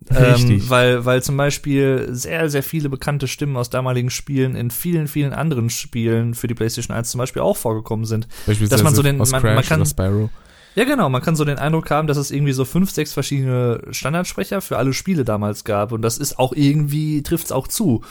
Richtig. 0.08 0.62
Ähm, 0.64 0.70
weil, 0.70 1.04
weil 1.04 1.22
zum 1.22 1.36
Beispiel 1.36 2.08
sehr, 2.10 2.48
sehr 2.48 2.62
viele 2.62 2.88
bekannte 2.88 3.28
Stimmen 3.28 3.56
aus 3.56 3.70
damaligen 3.70 4.10
Spielen 4.10 4.54
in 4.56 4.70
vielen, 4.70 5.08
vielen 5.08 5.32
anderen 5.32 5.68
Spielen 5.70 6.34
für 6.34 6.46
die 6.46 6.54
PlayStation 6.54 6.96
1 6.96 7.10
zum 7.10 7.18
Beispiel 7.18 7.42
auch 7.42 7.56
vorgekommen 7.56 8.04
sind. 8.06 8.26
Dass 8.70 8.82
man 8.84 8.94
so 8.94 9.02
den- 9.02 9.20
man- 9.32 9.42
man 9.56 9.64
kann-. 9.68 9.80
Ja, 10.76 10.84
genau. 10.84 11.08
Man 11.10 11.20
kann 11.20 11.36
so 11.36 11.44
den 11.44 11.58
Eindruck 11.58 11.90
haben, 11.90 12.06
dass 12.06 12.16
es 12.16 12.30
irgendwie 12.30 12.52
so 12.52 12.64
fünf, 12.64 12.90
sechs 12.90 13.12
verschiedene 13.12 13.82
Standardsprecher 13.90 14.60
für 14.60 14.78
alle 14.78 14.92
Spiele 14.94 15.24
damals 15.24 15.64
gab. 15.64 15.92
Und 15.92 16.02
das 16.02 16.16
ist 16.16 16.38
auch 16.38 16.52
irgendwie, 16.54 17.22
trifft's 17.22 17.50
auch 17.52 17.66
zu. 17.68 18.02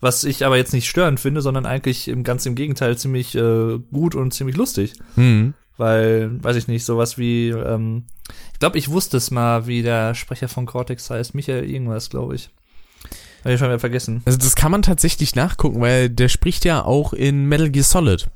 Was 0.00 0.24
ich 0.24 0.46
aber 0.46 0.56
jetzt 0.56 0.72
nicht 0.72 0.88
störend 0.88 1.20
finde, 1.20 1.42
sondern 1.42 1.66
eigentlich 1.66 2.08
im 2.08 2.24
ganz 2.24 2.46
im 2.46 2.54
Gegenteil 2.54 2.96
ziemlich 2.96 3.34
äh, 3.34 3.78
gut 3.92 4.14
und 4.14 4.32
ziemlich 4.32 4.56
lustig. 4.56 4.94
Hm. 5.14 5.52
Weil, 5.80 6.42
weiß 6.44 6.56
ich 6.56 6.68
nicht, 6.68 6.84
sowas 6.84 7.16
wie, 7.16 7.48
ähm, 7.48 8.04
ich 8.52 8.58
glaube, 8.58 8.76
ich 8.76 8.90
wusste 8.90 9.16
es 9.16 9.30
mal, 9.30 9.66
wie 9.66 9.82
der 9.82 10.14
Sprecher 10.14 10.46
von 10.46 10.66
Cortex 10.66 11.08
heißt. 11.08 11.34
Michael 11.34 11.64
irgendwas, 11.64 12.10
glaube 12.10 12.34
ich. 12.34 12.50
Hab 13.42 13.50
ich 13.50 13.58
schon 13.58 13.68
wieder 13.68 13.78
vergessen. 13.78 14.20
Also 14.26 14.36
das 14.36 14.56
kann 14.56 14.70
man 14.70 14.82
tatsächlich 14.82 15.34
nachgucken, 15.34 15.80
weil 15.80 16.10
der 16.10 16.28
spricht 16.28 16.66
ja 16.66 16.84
auch 16.84 17.14
in 17.14 17.46
Metal 17.46 17.70
Gear 17.70 17.84
Solid. 17.84 18.28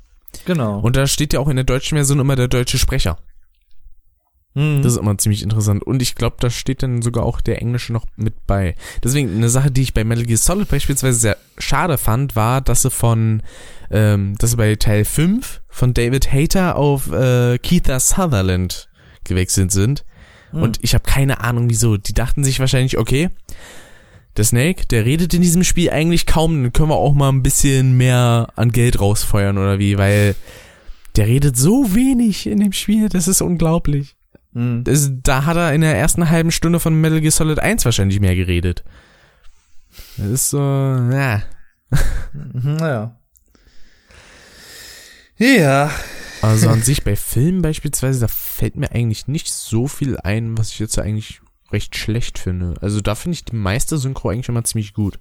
Genau. 0.45 0.79
Und 0.79 0.95
da 0.95 1.05
steht 1.05 1.33
ja 1.33 1.39
auch 1.39 1.47
in 1.47 1.55
der 1.55 1.65
deutschen 1.65 1.99
Version 1.99 2.19
immer 2.19 2.35
der 2.35 2.47
deutsche 2.47 2.79
Sprecher. 2.79 3.19
Mhm. 4.55 4.81
Das 4.81 4.93
ist 4.93 4.97
immer 4.97 5.15
ziemlich 5.19 5.43
interessant. 5.43 5.83
Und 5.83 6.01
ich 6.01 6.15
glaube, 6.15 6.37
da 6.39 6.49
steht 6.49 6.81
dann 6.81 7.03
sogar 7.03 7.25
auch 7.25 7.41
der 7.41 7.61
Englische 7.61 7.93
noch 7.93 8.05
mit 8.15 8.47
bei. 8.47 8.73
Deswegen, 9.03 9.35
eine 9.35 9.49
Sache, 9.49 9.69
die 9.69 9.83
ich 9.83 9.93
bei 9.93 10.03
Metal 10.03 10.25
Gear 10.25 10.39
Solid 10.39 10.67
beispielsweise 10.67 11.19
sehr 11.19 11.37
schade 11.59 11.99
fand, 11.99 12.35
war, 12.35 12.61
dass 12.61 12.81
sie 12.81 12.89
von, 12.89 13.43
ähm, 13.91 14.35
dass 14.39 14.49
sie 14.49 14.57
bei 14.57 14.75
Teil 14.77 15.05
5 15.05 15.61
von 15.75 15.93
David 15.93 16.31
Hayter 16.31 16.77
auf 16.77 17.11
äh, 17.11 17.57
Keitha 17.57 17.99
Sutherland 17.99 18.87
gewechselt 19.25 19.73
sind. 19.73 20.05
Mhm. 20.53 20.61
Und 20.61 20.79
ich 20.81 20.93
habe 20.93 21.03
keine 21.03 21.41
Ahnung 21.41 21.69
wieso. 21.69 21.97
Die 21.97 22.13
dachten 22.13 22.45
sich 22.45 22.61
wahrscheinlich, 22.61 22.97
okay, 22.97 23.29
der 24.37 24.45
Snake, 24.45 24.85
der 24.85 25.03
redet 25.03 25.33
in 25.33 25.41
diesem 25.41 25.65
Spiel 25.65 25.89
eigentlich 25.89 26.25
kaum, 26.25 26.63
dann 26.63 26.71
können 26.71 26.91
wir 26.91 26.95
auch 26.95 27.13
mal 27.13 27.27
ein 27.27 27.43
bisschen 27.43 27.97
mehr 27.97 28.47
an 28.55 28.71
Geld 28.71 29.01
rausfeuern 29.01 29.57
oder 29.57 29.77
wie, 29.77 29.97
weil 29.97 30.35
der 31.17 31.27
redet 31.27 31.57
so 31.57 31.93
wenig 31.93 32.47
in 32.47 32.61
dem 32.61 32.71
Spiel, 32.71 33.09
das 33.09 33.27
ist 33.27 33.41
unglaublich. 33.41 34.15
Mhm. 34.53 34.85
Das, 34.85 35.11
da 35.23 35.43
hat 35.43 35.57
er 35.57 35.73
in 35.73 35.81
der 35.81 35.97
ersten 35.97 36.29
halben 36.29 36.51
Stunde 36.51 36.79
von 36.79 36.99
Metal 37.01 37.19
Gear 37.19 37.31
Solid 37.31 37.59
1 37.59 37.83
wahrscheinlich 37.83 38.21
mehr 38.21 38.35
geredet. 38.37 38.85
Das 40.15 40.27
ist 40.27 40.49
so, 40.51 40.57
ja. 40.59 41.43
Mhm, 42.31 42.75
Naja. 42.77 43.17
Ja. 45.37 45.91
Also 46.41 46.69
an 46.69 46.81
sich 46.83 47.03
bei 47.03 47.15
Filmen 47.15 47.61
beispielsweise, 47.61 48.19
da 48.21 48.27
fällt 48.27 48.75
mir 48.75 48.91
eigentlich 48.91 49.27
nicht 49.27 49.51
so 49.51 49.87
viel 49.87 50.17
ein, 50.17 50.57
was 50.57 50.71
ich 50.71 50.79
jetzt 50.79 50.97
eigentlich 50.99 51.41
recht 51.71 51.97
schlecht 51.97 52.37
finde. 52.39 52.75
Also 52.81 53.01
da 53.01 53.15
finde 53.15 53.33
ich 53.35 53.45
die 53.45 53.55
meiste 53.55 53.97
Synchro 53.97 54.29
eigentlich 54.29 54.49
immer 54.49 54.63
ziemlich 54.63 54.93
gut. 54.93 55.19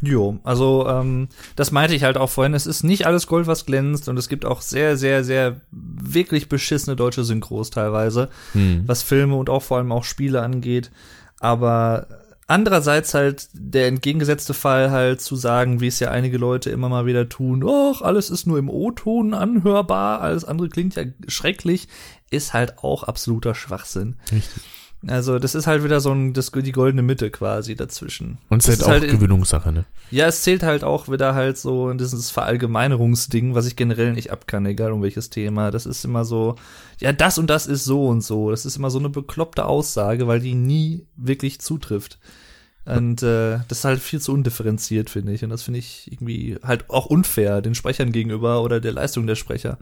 Jo, 0.00 0.38
also 0.44 0.86
ähm, 0.88 1.28
das 1.56 1.70
meinte 1.70 1.94
ich 1.94 2.02
halt 2.04 2.16
auch 2.16 2.28
vorhin. 2.30 2.54
Es 2.54 2.66
ist 2.66 2.82
nicht 2.82 3.06
alles 3.06 3.26
Gold, 3.26 3.46
was 3.46 3.64
glänzt 3.64 4.08
und 4.08 4.16
es 4.18 4.28
gibt 4.28 4.44
auch 4.44 4.60
sehr, 4.60 4.96
sehr, 4.96 5.24
sehr 5.24 5.60
wirklich 5.70 6.48
beschissene 6.48 6.96
deutsche 6.96 7.24
Synchros 7.24 7.70
teilweise, 7.70 8.28
Hm. 8.52 8.82
was 8.86 9.02
Filme 9.02 9.36
und 9.36 9.48
auch 9.50 9.62
vor 9.62 9.78
allem 9.78 9.92
auch 9.92 10.04
Spiele 10.04 10.42
angeht. 10.42 10.90
Aber 11.40 12.06
andererseits 12.46 13.14
halt 13.14 13.48
der 13.52 13.88
entgegengesetzte 13.88 14.54
Fall 14.54 14.90
halt 14.90 15.20
zu 15.20 15.36
sagen, 15.36 15.80
wie 15.80 15.86
es 15.86 16.00
ja 16.00 16.10
einige 16.10 16.38
Leute 16.38 16.70
immer 16.70 16.88
mal 16.88 17.06
wieder 17.06 17.28
tun, 17.28 17.64
ach, 17.68 18.02
alles 18.02 18.30
ist 18.30 18.46
nur 18.46 18.58
im 18.58 18.68
O-Ton 18.68 19.34
anhörbar, 19.34 20.20
alles 20.20 20.44
andere 20.44 20.68
klingt 20.68 20.94
ja 20.96 21.04
schrecklich, 21.28 21.88
ist 22.30 22.52
halt 22.52 22.78
auch 22.78 23.04
absoluter 23.04 23.54
Schwachsinn. 23.54 24.16
Richtig. 24.30 24.62
Also 25.06 25.38
das 25.38 25.54
ist 25.54 25.66
halt 25.66 25.84
wieder 25.84 26.00
so 26.00 26.12
ein, 26.12 26.32
das, 26.32 26.50
die 26.50 26.72
goldene 26.72 27.02
Mitte 27.02 27.30
quasi 27.30 27.74
dazwischen. 27.74 28.38
Und 28.48 28.62
es 28.62 28.68
ist 28.68 28.86
halt 28.86 29.02
auch 29.02 29.06
in- 29.06 29.12
Gewöhnungssache, 29.12 29.70
ne? 29.72 29.84
ja, 30.10 30.26
es 30.26 30.42
zählt 30.42 30.62
halt 30.62 30.82
auch 30.84 31.08
wieder 31.10 31.34
halt 31.34 31.58
so 31.58 31.90
in 31.90 31.98
dieses 31.98 32.30
Verallgemeinerungsding, 32.30 33.54
was 33.54 33.66
ich 33.66 33.76
generell 33.76 34.12
nicht 34.12 34.30
abkann, 34.32 34.66
egal 34.66 34.92
um 34.92 35.02
welches 35.02 35.30
Thema. 35.30 35.70
Das 35.70 35.86
ist 35.86 36.04
immer 36.04 36.24
so, 36.24 36.56
ja, 37.00 37.12
das 37.12 37.38
und 37.38 37.48
das 37.48 37.66
ist 37.66 37.84
so 37.84 38.06
und 38.08 38.22
so. 38.22 38.50
Das 38.50 38.64
ist 38.66 38.76
immer 38.76 38.90
so 38.90 38.98
eine 38.98 39.10
bekloppte 39.10 39.64
Aussage, 39.66 40.26
weil 40.26 40.40
die 40.40 40.54
nie 40.54 41.06
wirklich 41.16 41.60
zutrifft. 41.60 42.18
Und 42.86 43.22
äh, 43.22 43.60
das 43.68 43.78
ist 43.78 43.84
halt 43.84 44.00
viel 44.00 44.20
zu 44.20 44.32
undifferenziert, 44.34 45.08
finde 45.08 45.32
ich. 45.32 45.42
Und 45.42 45.48
das 45.50 45.62
finde 45.62 45.78
ich 45.78 46.10
irgendwie 46.12 46.58
halt 46.62 46.90
auch 46.90 47.06
unfair 47.06 47.62
den 47.62 47.74
Sprechern 47.74 48.12
gegenüber 48.12 48.62
oder 48.62 48.78
der 48.78 48.92
Leistung 48.92 49.26
der 49.26 49.36
Sprecher. 49.36 49.78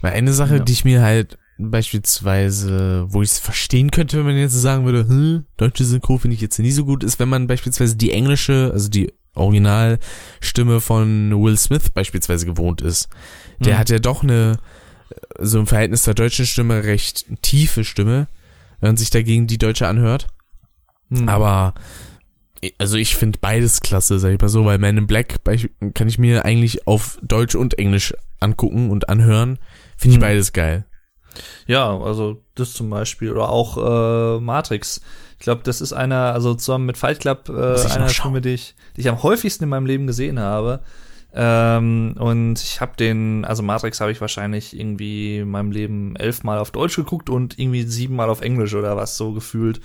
Weil 0.00 0.14
eine 0.14 0.32
Sache, 0.32 0.56
Ja. 0.56 0.62
die 0.64 0.72
ich 0.72 0.84
mir 0.84 1.00
halt 1.02 1.38
beispielsweise, 1.70 3.06
wo 3.08 3.22
ich 3.22 3.30
es 3.30 3.38
verstehen 3.38 3.90
könnte, 3.90 4.18
wenn 4.18 4.26
man 4.26 4.36
jetzt 4.38 4.54
sagen 4.60 4.84
würde, 4.84 5.06
hm, 5.08 5.44
deutsche 5.56 5.84
Synchro 5.84 6.18
finde 6.18 6.34
ich 6.34 6.40
jetzt 6.40 6.58
nie 6.58 6.70
so 6.70 6.84
gut, 6.84 7.04
ist, 7.04 7.18
wenn 7.18 7.28
man 7.28 7.46
beispielsweise 7.46 7.96
die 7.96 8.12
englische, 8.12 8.70
also 8.72 8.88
die 8.88 9.12
Originalstimme 9.34 10.80
von 10.80 11.30
Will 11.42 11.56
Smith 11.58 11.90
beispielsweise 11.90 12.46
gewohnt 12.46 12.80
ist. 12.80 13.08
Der 13.60 13.74
Hm. 13.74 13.78
hat 13.78 13.90
ja 13.90 13.98
doch 13.98 14.22
eine, 14.22 14.58
so 15.38 15.58
im 15.60 15.66
Verhältnis 15.66 16.02
zur 16.02 16.14
deutschen 16.14 16.46
Stimme, 16.46 16.84
recht 16.84 17.26
tiefe 17.42 17.84
Stimme, 17.84 18.28
wenn 18.80 18.90
man 18.90 18.96
sich 18.96 19.10
dagegen 19.10 19.46
die 19.46 19.58
deutsche 19.58 19.86
anhört. 19.88 20.28
Hm. 21.10 21.28
Aber 21.28 21.74
Also 22.78 22.98
ich 22.98 23.16
finde 23.16 23.38
beides 23.40 23.80
klasse, 23.80 24.18
sag 24.18 24.34
ich 24.34 24.40
mal 24.40 24.50
so, 24.50 24.66
weil 24.66 24.76
Man 24.76 24.98
in 24.98 25.06
Black 25.06 25.38
kann 25.94 26.08
ich 26.08 26.18
mir 26.18 26.44
eigentlich 26.44 26.86
auf 26.86 27.18
Deutsch 27.22 27.54
und 27.54 27.78
Englisch 27.78 28.12
angucken 28.38 28.90
und 28.90 29.08
anhören. 29.08 29.58
Finde 29.96 30.12
ich 30.16 30.16
Hm. 30.16 30.28
beides 30.28 30.52
geil. 30.52 30.84
Ja, 31.66 31.98
also 31.98 32.42
das 32.54 32.72
zum 32.72 32.90
Beispiel. 32.90 33.30
Oder 33.30 33.48
auch 33.48 33.76
äh, 33.76 34.40
Matrix. 34.40 35.00
Ich 35.38 35.44
glaube, 35.44 35.62
das 35.64 35.80
ist 35.80 35.92
einer, 35.92 36.32
also 36.34 36.54
zusammen 36.54 36.86
mit 36.86 36.98
Fight 36.98 37.20
Club, 37.20 37.48
äh, 37.48 37.52
einer. 37.52 38.08
Filme, 38.08 38.40
die 38.40 38.50
ich, 38.50 38.74
die 38.96 39.02
ich 39.02 39.08
am 39.08 39.22
häufigsten 39.22 39.64
in 39.64 39.70
meinem 39.70 39.86
Leben 39.86 40.06
gesehen 40.06 40.38
habe. 40.38 40.80
Ähm, 41.32 42.14
und 42.18 42.60
ich 42.60 42.80
habe 42.80 42.96
den, 42.96 43.44
also 43.44 43.62
Matrix 43.62 44.00
habe 44.00 44.10
ich 44.10 44.20
wahrscheinlich 44.20 44.78
irgendwie 44.78 45.38
in 45.38 45.50
meinem 45.50 45.70
Leben 45.70 46.16
elfmal 46.16 46.58
auf 46.58 46.72
Deutsch 46.72 46.96
geguckt 46.96 47.30
und 47.30 47.58
irgendwie 47.58 47.84
siebenmal 47.84 48.28
auf 48.28 48.40
Englisch 48.40 48.74
oder 48.74 48.96
was 48.96 49.16
so 49.16 49.32
gefühlt. 49.32 49.80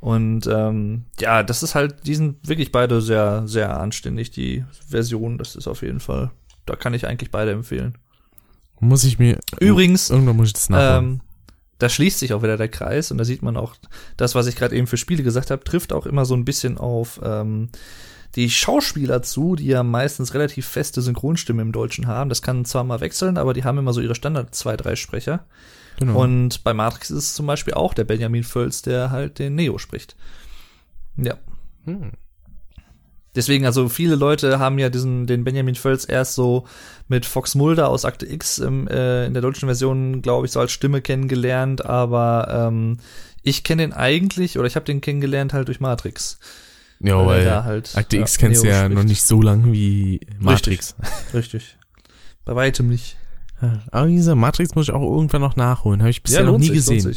Und 0.00 0.46
ähm, 0.46 1.06
ja, 1.18 1.42
das 1.42 1.62
ist 1.62 1.74
halt, 1.74 2.06
die 2.06 2.14
sind 2.14 2.46
wirklich 2.46 2.70
beide 2.70 3.00
sehr, 3.00 3.44
sehr 3.46 3.80
anständig, 3.80 4.30
die 4.30 4.64
Version. 4.86 5.38
Das 5.38 5.56
ist 5.56 5.66
auf 5.66 5.80
jeden 5.80 6.00
Fall, 6.00 6.30
da 6.66 6.76
kann 6.76 6.92
ich 6.92 7.06
eigentlich 7.06 7.30
beide 7.30 7.52
empfehlen. 7.52 7.96
Muss 8.84 9.04
ich 9.04 9.18
mir. 9.18 9.38
Übrigens, 9.60 10.10
Irgendwann 10.10 10.36
muss 10.36 10.48
ich 10.48 10.52
das 10.54 10.68
nachholen. 10.70 11.04
ähm, 11.04 11.20
da 11.78 11.88
schließt 11.88 12.18
sich 12.18 12.32
auch 12.32 12.42
wieder 12.42 12.56
der 12.56 12.68
Kreis 12.68 13.10
und 13.10 13.18
da 13.18 13.24
sieht 13.24 13.42
man 13.42 13.56
auch, 13.56 13.74
das, 14.16 14.34
was 14.34 14.46
ich 14.46 14.56
gerade 14.56 14.76
eben 14.76 14.86
für 14.86 14.96
Spiele 14.96 15.22
gesagt 15.22 15.50
habe, 15.50 15.64
trifft 15.64 15.92
auch 15.92 16.06
immer 16.06 16.24
so 16.24 16.34
ein 16.34 16.44
bisschen 16.44 16.78
auf 16.78 17.20
ähm, 17.22 17.70
die 18.36 18.50
Schauspieler 18.50 19.22
zu, 19.22 19.56
die 19.56 19.66
ja 19.66 19.82
meistens 19.82 20.34
relativ 20.34 20.66
feste 20.66 21.02
Synchronstimme 21.02 21.62
im 21.62 21.72
Deutschen 21.72 22.06
haben. 22.06 22.28
Das 22.28 22.42
kann 22.42 22.64
zwar 22.64 22.84
mal 22.84 23.00
wechseln, 23.00 23.38
aber 23.38 23.54
die 23.54 23.64
haben 23.64 23.78
immer 23.78 23.92
so 23.92 24.00
ihre 24.00 24.14
Standard 24.14 24.54
zwei, 24.54 24.76
drei 24.76 24.96
Sprecher. 24.96 25.46
genau. 25.98 26.20
Und 26.20 26.62
bei 26.64 26.74
Matrix 26.74 27.10
ist 27.10 27.24
es 27.24 27.34
zum 27.34 27.46
Beispiel 27.46 27.74
auch 27.74 27.94
der 27.94 28.04
Benjamin 28.04 28.44
Völz, 28.44 28.82
der 28.82 29.10
halt 29.10 29.38
den 29.38 29.54
Neo 29.54 29.78
spricht. 29.78 30.16
Ja. 31.16 31.36
Hm. 31.84 32.12
Deswegen, 33.34 33.66
also 33.66 33.88
viele 33.88 34.14
Leute 34.14 34.58
haben 34.58 34.78
ja 34.78 34.88
diesen, 34.90 35.26
den 35.26 35.44
Benjamin 35.44 35.74
Völz 35.74 36.06
erst 36.08 36.34
so 36.34 36.66
mit 37.08 37.26
Fox 37.26 37.54
Mulder 37.54 37.88
aus 37.88 38.04
Akte 38.04 38.26
X 38.26 38.58
im, 38.58 38.86
äh, 38.88 39.26
in 39.26 39.32
der 39.32 39.42
deutschen 39.42 39.66
Version, 39.66 40.22
glaube 40.22 40.46
ich, 40.46 40.52
so 40.52 40.60
als 40.60 40.72
Stimme 40.72 41.00
kennengelernt, 41.02 41.84
aber 41.84 42.68
ähm, 42.68 42.98
ich 43.42 43.64
kenne 43.64 43.82
den 43.82 43.92
eigentlich, 43.92 44.58
oder 44.58 44.66
ich 44.66 44.76
habe 44.76 44.86
den 44.86 45.00
kennengelernt 45.00 45.52
halt 45.52 45.68
durch 45.68 45.80
Matrix. 45.80 46.38
ja, 47.00 47.26
weil 47.26 47.44
da 47.44 47.64
halt, 47.64 47.90
Akte 47.96 48.16
ja, 48.16 48.22
X 48.22 48.38
kennst 48.38 48.62
du 48.62 48.68
ja 48.68 48.84
spricht. 48.84 48.96
noch 48.96 49.04
nicht 49.04 49.22
so 49.22 49.42
lang 49.42 49.72
wie 49.72 50.20
Matrix. 50.38 50.94
Richtig. 51.34 51.76
Bei 52.44 52.54
weitem 52.54 52.88
nicht. 52.88 53.16
Aber 53.90 54.08
wie 54.08 54.16
gesagt, 54.16 54.36
Matrix 54.36 54.74
muss 54.74 54.88
ich 54.88 54.94
auch 54.94 55.02
irgendwann 55.02 55.40
noch 55.40 55.56
nachholen. 55.56 56.00
Habe 56.00 56.10
ich 56.10 56.22
bisher 56.22 56.42
noch 56.42 56.52
lohnt 56.52 56.60
nie 56.60 56.78
sich, 56.78 57.02
gesehen. 57.02 57.16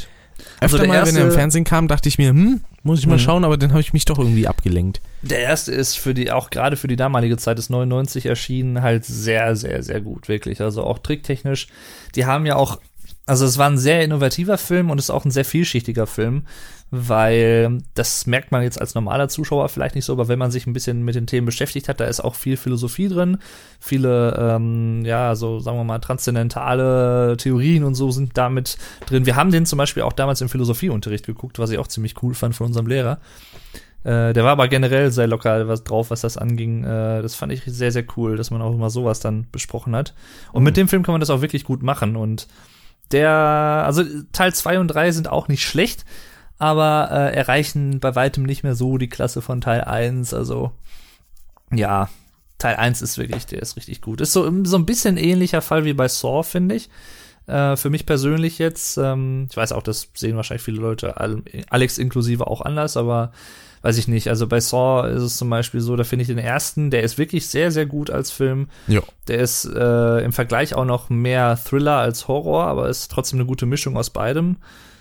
Öfter 0.61 0.61
Also 0.61 0.77
mal, 0.77 1.05
wenn 1.05 1.15
er 1.15 1.21
im 1.21 1.27
erste- 1.27 1.31
Fernsehen 1.31 1.63
kam, 1.63 1.87
dachte 1.87 2.09
ich 2.09 2.17
mir, 2.17 2.29
hm, 2.29 2.61
muss 2.83 2.99
ich 2.99 3.07
mal 3.07 3.15
Mhm. 3.15 3.19
schauen, 3.19 3.43
aber 3.43 3.57
dann 3.57 3.71
habe 3.71 3.81
ich 3.81 3.93
mich 3.93 4.05
doch 4.05 4.17
irgendwie 4.19 4.47
abgelenkt. 4.47 5.01
Der 5.21 5.39
erste 5.39 5.71
ist 5.71 5.95
für 5.97 6.13
die, 6.13 6.31
auch 6.31 6.49
gerade 6.49 6.77
für 6.77 6.87
die 6.87 6.95
damalige 6.95 7.37
Zeit 7.37 7.57
des 7.57 7.69
99 7.69 8.25
erschienen, 8.25 8.81
halt 8.81 9.05
sehr, 9.05 9.55
sehr, 9.55 9.83
sehr 9.83 10.01
gut, 10.01 10.27
wirklich. 10.29 10.61
Also 10.61 10.83
auch 10.83 10.99
tricktechnisch. 10.99 11.67
Die 12.15 12.25
haben 12.25 12.45
ja 12.45 12.55
auch, 12.55 12.79
also 13.25 13.45
es 13.45 13.57
war 13.57 13.69
ein 13.69 13.77
sehr 13.77 14.03
innovativer 14.03 14.57
Film 14.57 14.89
und 14.89 14.99
es 14.99 15.05
ist 15.05 15.09
auch 15.09 15.25
ein 15.25 15.31
sehr 15.31 15.45
vielschichtiger 15.45 16.07
Film, 16.07 16.45
weil 16.89 17.79
das 17.95 18.27
merkt 18.27 18.51
man 18.51 18.63
jetzt 18.63 18.79
als 18.79 18.95
normaler 18.95 19.27
Zuschauer 19.27 19.67
vielleicht 19.69 19.95
nicht 19.95 20.05
so, 20.05 20.13
aber 20.13 20.27
wenn 20.27 20.39
man 20.39 20.51
sich 20.51 20.67
ein 20.67 20.73
bisschen 20.73 21.03
mit 21.03 21.15
den 21.15 21.27
Themen 21.27 21.45
beschäftigt 21.45 21.89
hat, 21.89 21.99
da 21.99 22.05
ist 22.05 22.21
auch 22.21 22.35
viel 22.35 22.55
Philosophie 22.55 23.09
drin, 23.09 23.39
viele, 23.79 24.35
ähm, 24.39 25.03
ja, 25.03 25.35
so 25.35 25.59
sagen 25.59 25.77
wir 25.77 25.83
mal, 25.83 25.99
transzendentale 25.99 27.35
Theorien 27.37 27.83
und 27.83 27.95
so 27.95 28.11
sind 28.11 28.37
damit 28.37 28.77
drin. 29.05 29.25
Wir 29.25 29.35
haben 29.35 29.51
den 29.51 29.65
zum 29.65 29.77
Beispiel 29.77 30.03
auch 30.03 30.13
damals 30.13 30.41
im 30.41 30.49
Philosophieunterricht 30.49 31.25
geguckt, 31.25 31.59
was 31.59 31.71
ich 31.71 31.77
auch 31.77 31.87
ziemlich 31.87 32.21
cool 32.23 32.33
fand 32.33 32.55
von 32.55 32.67
unserem 32.67 32.87
Lehrer. 32.87 33.19
Äh, 34.03 34.31
der 34.31 34.45
war 34.45 34.51
aber 34.51 34.69
generell 34.69 35.11
sehr 35.11 35.27
locker 35.27 35.67
was 35.67 35.83
drauf, 35.83 36.11
was 36.11 36.21
das 36.21 36.37
anging. 36.37 36.85
Äh, 36.85 37.21
das 37.21 37.35
fand 37.35 37.51
ich 37.51 37.63
sehr, 37.65 37.91
sehr 37.91 38.05
cool, 38.15 38.37
dass 38.37 38.51
man 38.51 38.61
auch 38.61 38.73
immer 38.73 38.89
sowas 38.89 39.19
dann 39.19 39.47
besprochen 39.51 39.93
hat. 39.93 40.13
Und 40.53 40.63
mit 40.63 40.77
dem 40.77 40.87
Film 40.87 41.03
kann 41.03 41.13
man 41.13 41.19
das 41.19 41.29
auch 41.29 41.41
wirklich 41.41 41.65
gut 41.65 41.83
machen. 41.83 42.15
Und 42.15 42.47
der, 43.11 43.29
also 43.29 44.03
Teil 44.31 44.53
2 44.53 44.79
und 44.79 44.87
3 44.87 45.11
sind 45.11 45.29
auch 45.29 45.49
nicht 45.49 45.63
schlecht, 45.63 46.05
aber 46.57 47.09
äh, 47.11 47.35
erreichen 47.35 47.99
bei 47.99 48.15
weitem 48.15 48.43
nicht 48.43 48.63
mehr 48.63 48.75
so 48.75 48.97
die 48.97 49.09
Klasse 49.09 49.41
von 49.41 49.61
Teil 49.61 49.81
1. 49.81 50.33
Also, 50.33 50.71
ja, 51.71 52.09
Teil 52.57 52.75
1 52.75 53.01
ist 53.01 53.17
wirklich, 53.17 53.45
der 53.45 53.61
ist 53.61 53.75
richtig 53.77 54.01
gut. 54.01 54.21
Ist 54.21 54.33
so, 54.33 54.49
so 54.65 54.77
ein 54.77 54.85
bisschen 54.85 55.17
ähnlicher 55.17 55.61
Fall 55.61 55.85
wie 55.85 55.93
bei 55.93 56.07
Saw, 56.07 56.43
finde 56.43 56.75
ich. 56.75 56.89
Äh, 57.45 57.75
für 57.77 57.89
mich 57.89 58.05
persönlich 58.05 58.57
jetzt, 58.59 58.97
ähm, 58.97 59.47
ich 59.49 59.55
weiß 59.55 59.71
auch, 59.71 59.83
das 59.83 60.09
sehen 60.15 60.35
wahrscheinlich 60.35 60.63
viele 60.63 60.81
Leute, 60.81 61.17
Al- 61.17 61.43
Alex 61.69 61.97
inklusive 61.97 62.47
auch 62.47 62.61
anders, 62.61 62.97
aber 62.97 63.31
weiß 63.83 63.97
ich 63.99 64.07
nicht. 64.07 64.27
Also 64.27 64.47
bei 64.47 64.59
Saw 64.59 65.07
ist 65.07 65.21
es 65.21 65.37
zum 65.37 65.49
Beispiel 65.49 65.79
so, 65.79 65.95
da 65.95 66.03
finde 66.03 66.23
ich 66.23 66.27
den 66.27 66.39
ersten, 66.39 66.89
der 66.89 67.03
ist 67.03 67.17
wirklich 67.17 67.47
sehr, 67.47 67.71
sehr 67.71 67.85
gut 67.85 68.09
als 68.09 68.31
Film. 68.31 68.67
Ja. 68.87 69.01
Der 69.27 69.37
ist 69.39 69.65
äh, 69.65 70.19
im 70.25 70.33
Vergleich 70.33 70.73
auch 70.73 70.83
noch 70.83 71.09
mehr 71.09 71.57
Thriller 71.63 71.97
als 71.97 72.27
Horror, 72.27 72.65
aber 72.65 72.89
ist 72.89 73.11
trotzdem 73.11 73.39
eine 73.39 73.45
gute 73.47 73.65
Mischung 73.67 73.95
aus 73.95 74.09
beidem. 74.09 74.57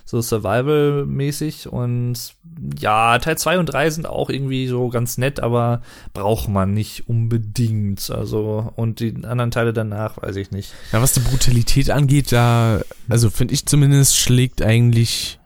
So 0.06 0.22
Survival-mäßig. 0.22 1.68
Und 1.68 2.34
ja, 2.78 3.18
Teil 3.18 3.36
2 3.36 3.58
und 3.58 3.66
3 3.66 3.90
sind 3.90 4.06
auch 4.06 4.30
irgendwie 4.30 4.68
so 4.68 4.88
ganz 4.88 5.18
nett, 5.18 5.40
aber 5.40 5.82
braucht 6.14 6.48
man 6.48 6.72
nicht 6.72 7.08
unbedingt. 7.08 8.08
Also, 8.10 8.72
und 8.76 9.00
die 9.00 9.14
anderen 9.24 9.50
Teile 9.50 9.72
danach, 9.72 10.22
weiß 10.22 10.36
ich 10.36 10.52
nicht. 10.52 10.72
Ja, 10.92 11.02
was 11.02 11.12
die 11.12 11.20
Brutalität 11.20 11.90
angeht, 11.90 12.30
da, 12.30 12.80
also 13.08 13.30
finde 13.30 13.54
ich 13.54 13.66
zumindest, 13.66 14.16
schlägt 14.16 14.62
eigentlich 14.62 15.40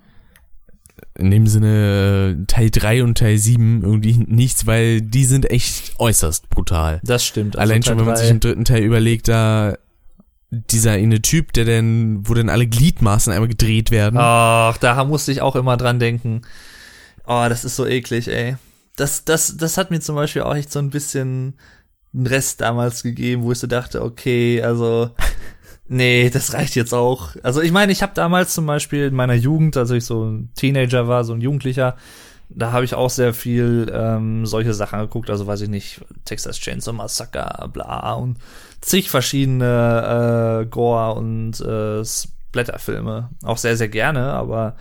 in 1.18 1.30
dem 1.30 1.46
Sinne 1.46 2.36
äh, 2.40 2.46
Teil 2.46 2.70
3 2.70 3.02
und 3.02 3.18
Teil 3.18 3.38
7 3.38 3.82
irgendwie 3.82 4.24
nichts, 4.26 4.66
weil 4.66 5.00
die 5.00 5.24
sind 5.24 5.50
echt 5.50 5.98
äußerst 5.98 6.50
brutal. 6.50 7.00
Das 7.02 7.24
stimmt. 7.24 7.56
Also 7.56 7.70
Allein 7.70 7.82
schon, 7.82 7.98
wenn 7.98 8.06
man 8.06 8.16
sich 8.16 8.30
im 8.30 8.40
dritten 8.40 8.64
Teil 8.64 8.82
überlegt, 8.82 9.28
da 9.28 9.76
dieser 10.51 10.92
eine 10.92 11.22
Typ, 11.22 11.53
der 11.53 11.64
denn, 11.64 12.20
wo 12.28 12.34
dann 12.34 12.48
alle 12.48 12.66
Gliedmaßen 12.66 13.32
einmal 13.32 13.48
gedreht 13.48 13.90
werden. 13.90 14.18
Ach, 14.18 14.76
da 14.78 15.05
musste 15.05 15.30
ich 15.32 15.42
auch 15.42 15.57
immer 15.57 15.76
dran 15.76 15.98
denken. 15.98 16.42
Oh, 17.24 17.46
das 17.48 17.64
ist 17.64 17.76
so 17.76 17.86
eklig, 17.86 18.28
ey. 18.28 18.57
Das, 18.96 19.24
das, 19.24 19.57
das 19.57 19.76
hat 19.78 19.90
mir 19.90 20.01
zum 20.01 20.16
Beispiel 20.16 20.42
auch 20.42 20.55
echt 20.55 20.72
so 20.72 20.80
ein 20.80 20.90
bisschen 20.90 21.55
einen 22.12 22.26
Rest 22.26 22.61
damals 22.61 23.05
gegeben, 23.05 23.44
wo 23.44 23.53
ich 23.53 23.59
so 23.59 23.68
dachte, 23.68 24.03
okay, 24.03 24.61
also, 24.62 25.11
nee, 25.88 26.28
das 26.30 26.53
reicht 26.53 26.74
jetzt 26.74 26.92
auch. 26.92 27.36
Also 27.44 27.62
ich 27.62 27.70
meine, 27.70 27.92
ich 27.92 28.03
habe 28.03 28.12
damals 28.14 28.53
zum 28.53 28.66
Beispiel 28.66 29.07
in 29.07 29.14
meiner 29.14 29.34
Jugend, 29.34 29.76
als 29.76 29.92
ich 29.92 30.05
so 30.05 30.24
ein 30.24 30.51
Teenager 30.57 31.07
war, 31.07 31.22
so 31.22 31.32
ein 31.32 31.40
Jugendlicher, 31.40 31.96
da 32.48 32.72
habe 32.72 32.84
ich 32.84 32.94
auch 32.94 33.11
sehr 33.11 33.32
viel 33.32 33.90
ähm, 33.94 34.44
solche 34.44 34.74
Sachen 34.74 34.98
geguckt, 34.98 35.30
also 35.30 35.46
weiß 35.46 35.61
ich 35.61 35.68
nicht, 35.68 36.01
Texas 36.24 36.59
Chainsaw 36.59 36.92
Massacre, 36.92 37.68
bla 37.72 38.14
und 38.14 38.38
zig 38.81 39.11
verschiedene 39.11 40.62
äh, 40.62 40.66
Gore 40.66 41.14
und 41.14 41.61
äh, 41.61 42.05
Splatterfilme. 42.05 43.31
Auch 43.43 43.59
sehr, 43.59 43.76
sehr 43.76 43.89
gerne, 43.89 44.33
aber 44.33 44.76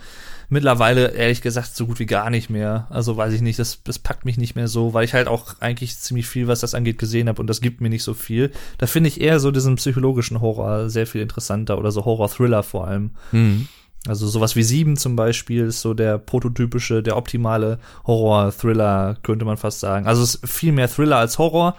mittlerweile 0.48 1.12
ehrlich 1.12 1.40
gesagt 1.40 1.74
so 1.76 1.86
gut 1.86 2.00
wie 2.00 2.06
gar 2.06 2.28
nicht 2.28 2.50
mehr. 2.50 2.86
Also 2.90 3.16
weiß 3.16 3.32
ich 3.32 3.40
nicht, 3.40 3.58
das, 3.58 3.82
das 3.84 3.98
packt 3.98 4.24
mich 4.24 4.36
nicht 4.36 4.56
mehr 4.56 4.68
so, 4.68 4.92
weil 4.92 5.04
ich 5.04 5.14
halt 5.14 5.28
auch 5.28 5.54
eigentlich 5.60 5.96
ziemlich 5.96 6.26
viel, 6.26 6.48
was 6.48 6.60
das 6.60 6.74
angeht, 6.74 6.98
gesehen 6.98 7.28
habe 7.28 7.40
und 7.40 7.46
das 7.46 7.60
gibt 7.60 7.80
mir 7.80 7.88
nicht 7.88 8.02
so 8.02 8.14
viel. 8.14 8.50
Da 8.76 8.86
finde 8.86 9.08
ich 9.08 9.20
eher 9.20 9.40
so 9.40 9.50
diesen 9.50 9.76
psychologischen 9.76 10.40
Horror 10.40 10.90
sehr 10.90 11.06
viel 11.06 11.22
interessanter 11.22 11.78
oder 11.78 11.92
so 11.92 12.04
Horror-Thriller 12.04 12.62
vor 12.62 12.88
allem. 12.88 13.12
Hm. 13.30 13.68
Also 14.08 14.26
sowas 14.26 14.56
wie 14.56 14.62
Sieben 14.62 14.96
zum 14.96 15.14
Beispiel 15.14 15.66
ist 15.66 15.82
so 15.82 15.94
der 15.94 16.18
prototypische, 16.18 17.02
der 17.02 17.16
optimale 17.16 17.78
Horror-Thriller, 18.06 19.18
könnte 19.22 19.44
man 19.44 19.58
fast 19.58 19.80
sagen. 19.80 20.06
Also 20.06 20.22
es 20.22 20.36
ist 20.36 20.48
viel 20.48 20.72
mehr 20.72 20.88
Thriller 20.88 21.18
als 21.18 21.38
Horror, 21.38 21.76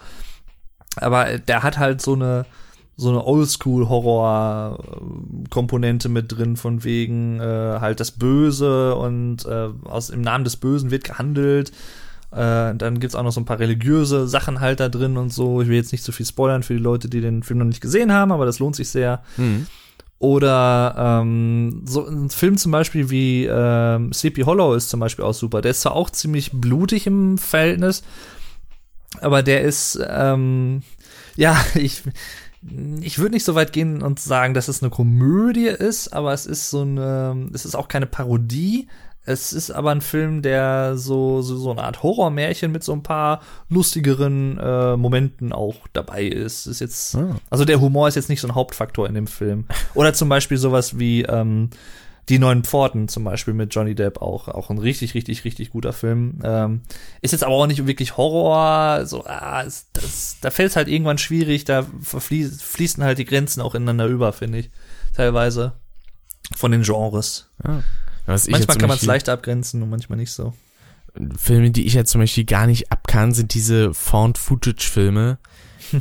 aber 0.95 1.37
der 1.37 1.63
hat 1.63 1.77
halt 1.77 2.01
so 2.01 2.13
eine 2.13 2.45
so 2.97 3.07
eine 3.09 3.25
Oldschool-Horror-Komponente 3.25 6.09
mit 6.09 6.31
drin, 6.31 6.55
von 6.55 6.83
wegen 6.83 7.39
äh, 7.39 7.79
halt 7.79 7.99
das 7.99 8.11
Böse 8.11 8.93
und 8.95 9.43
äh, 9.45 9.69
aus 9.85 10.11
im 10.11 10.21
Namen 10.21 10.43
des 10.43 10.57
Bösen 10.57 10.91
wird 10.91 11.05
gehandelt. 11.05 11.71
Äh, 12.31 12.75
dann 12.75 12.99
gibt's 12.99 13.15
auch 13.15 13.23
noch 13.23 13.31
so 13.31 13.41
ein 13.41 13.45
paar 13.45 13.57
religiöse 13.59 14.27
Sachen 14.27 14.59
halt 14.59 14.79
da 14.79 14.87
drin 14.87 15.17
und 15.17 15.33
so. 15.33 15.61
Ich 15.61 15.67
will 15.67 15.77
jetzt 15.77 15.91
nicht 15.91 16.03
zu 16.03 16.11
viel 16.11 16.27
spoilern 16.27 16.61
für 16.63 16.73
die 16.73 16.79
Leute, 16.79 17.09
die 17.09 17.21
den 17.21 17.43
Film 17.43 17.59
noch 17.59 17.65
nicht 17.65 17.81
gesehen 17.81 18.11
haben, 18.11 18.31
aber 18.31 18.45
das 18.45 18.59
lohnt 18.59 18.75
sich 18.75 18.89
sehr. 18.89 19.23
Hm. 19.35 19.67
Oder 20.19 21.21
ähm, 21.23 21.81
so 21.85 22.07
ein 22.07 22.29
Film 22.29 22.57
zum 22.57 22.71
Beispiel 22.71 23.09
wie 23.09 23.45
ähm, 23.45 24.13
Sleepy 24.13 24.43
Hollow 24.43 24.75
ist 24.75 24.89
zum 24.89 24.99
Beispiel 24.99 25.25
auch 25.25 25.33
super. 25.33 25.63
Der 25.63 25.71
ist 25.71 25.81
zwar 25.81 25.95
auch 25.95 26.11
ziemlich 26.11 26.51
blutig 26.53 27.07
im 27.07 27.39
Verhältnis, 27.39 28.03
aber 29.19 29.43
der 29.43 29.61
ist, 29.61 29.99
ähm, 30.07 30.83
ja, 31.35 31.59
ich, 31.75 32.03
ich 33.01 33.19
würde 33.19 33.33
nicht 33.33 33.45
so 33.45 33.55
weit 33.55 33.73
gehen 33.73 34.01
und 34.01 34.19
sagen, 34.19 34.53
dass 34.53 34.67
es 34.67 34.81
eine 34.81 34.89
Komödie 34.91 35.67
ist, 35.67 36.13
aber 36.13 36.33
es 36.33 36.45
ist 36.45 36.69
so 36.69 36.81
eine, 36.81 37.49
es 37.53 37.65
ist 37.65 37.75
auch 37.75 37.87
keine 37.87 38.05
Parodie. 38.05 38.87
Es 39.23 39.53
ist 39.53 39.69
aber 39.69 39.91
ein 39.91 40.01
Film, 40.01 40.41
der 40.41 40.97
so, 40.97 41.43
so, 41.43 41.55
so 41.55 41.69
eine 41.69 41.83
Art 41.83 42.01
Horrormärchen 42.01 42.71
mit 42.71 42.83
so 42.83 42.91
ein 42.91 43.03
paar 43.03 43.41
lustigeren 43.69 44.57
äh, 44.57 44.97
Momenten 44.97 45.53
auch 45.53 45.75
dabei 45.93 46.23
ist. 46.23 46.65
Ist 46.65 46.79
jetzt, 46.81 47.15
Ah. 47.15 47.35
also 47.51 47.63
der 47.63 47.79
Humor 47.79 48.07
ist 48.07 48.15
jetzt 48.15 48.29
nicht 48.29 48.41
so 48.41 48.47
ein 48.47 48.55
Hauptfaktor 48.55 49.07
in 49.07 49.13
dem 49.13 49.27
Film. 49.27 49.65
Oder 49.93 50.13
zum 50.15 50.27
Beispiel 50.27 50.57
sowas 50.57 50.97
wie 50.97 51.21
ähm, 51.21 51.69
Die 52.31 52.39
Neuen 52.39 52.63
Pforten 52.63 53.09
zum 53.09 53.25
Beispiel 53.25 53.53
mit 53.53 53.75
Johnny 53.75 53.93
Depp 53.93 54.21
auch, 54.21 54.47
auch 54.47 54.69
ein 54.69 54.77
richtig, 54.77 55.15
richtig, 55.15 55.43
richtig 55.43 55.71
guter 55.71 55.91
Film. 55.91 56.39
Ähm, 56.45 56.79
ist 57.19 57.31
jetzt 57.31 57.43
aber 57.43 57.55
auch 57.55 57.67
nicht 57.67 57.85
wirklich 57.85 58.15
Horror, 58.15 59.05
so, 59.05 59.25
ah, 59.25 59.59
ist, 59.59 59.89
das, 59.91 60.37
da 60.39 60.49
fällt 60.49 60.69
es 60.69 60.75
halt 60.77 60.87
irgendwann 60.87 61.17
schwierig, 61.17 61.65
da 61.65 61.85
fließen 62.01 63.03
halt 63.03 63.17
die 63.17 63.25
Grenzen 63.25 63.59
auch 63.59 63.75
ineinander 63.75 64.05
über, 64.05 64.31
finde 64.31 64.59
ich, 64.59 64.69
teilweise. 65.13 65.73
Von 66.55 66.71
den 66.71 66.83
Genres. 66.83 67.49
Ja. 67.67 67.83
manchmal 68.25 68.77
kann 68.77 68.87
man 68.87 68.97
es 68.97 69.05
leicht 69.05 69.27
abgrenzen 69.27 69.83
und 69.83 69.89
manchmal 69.89 70.17
nicht 70.17 70.31
so. 70.31 70.53
Filme, 71.37 71.71
die 71.71 71.85
ich 71.85 71.95
ja 71.95 72.05
zum 72.05 72.21
Beispiel 72.21 72.45
gar 72.45 72.65
nicht 72.65 72.93
abkann, 72.93 73.33
sind 73.33 73.53
diese 73.53 73.93
Found-Footage-Filme. 73.93 75.37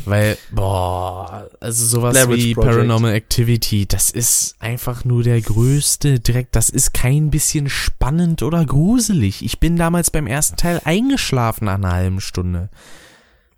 Weil, 0.04 0.36
boah, 0.50 1.48
also 1.60 1.86
sowas 1.86 2.14
Leverage 2.14 2.42
wie 2.42 2.54
Project. 2.54 2.72
Paranormal 2.72 3.12
Activity, 3.12 3.86
das 3.86 4.10
ist 4.10 4.56
einfach 4.60 5.04
nur 5.04 5.22
der 5.22 5.40
größte 5.40 6.20
Dreck. 6.20 6.52
Das 6.52 6.70
ist 6.70 6.94
kein 6.94 7.30
bisschen 7.30 7.68
spannend 7.68 8.42
oder 8.42 8.64
gruselig. 8.64 9.44
Ich 9.44 9.60
bin 9.60 9.76
damals 9.76 10.10
beim 10.10 10.26
ersten 10.26 10.56
Teil 10.56 10.80
eingeschlafen 10.84 11.66
nach 11.66 11.74
einer 11.74 11.92
halben 11.92 12.20
Stunde. 12.20 12.68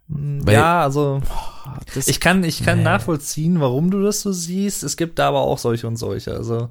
Weil, 0.09 0.55
ja, 0.55 0.83
also 0.83 1.23
boah, 1.27 1.81
ich 1.95 2.21
kann, 2.21 2.45
ich 2.45 2.65
kann 2.65 2.79
nee. 2.79 2.85
nachvollziehen, 2.85 3.61
warum 3.61 3.91
du 3.91 4.03
das 4.03 4.21
so 4.21 4.33
siehst. 4.33 4.83
Es 4.83 4.97
gibt 4.97 5.19
da 5.19 5.29
aber 5.29 5.41
auch 5.41 5.59
solche 5.59 5.87
und 5.87 5.97
solche. 5.97 6.33
Also 6.35 6.71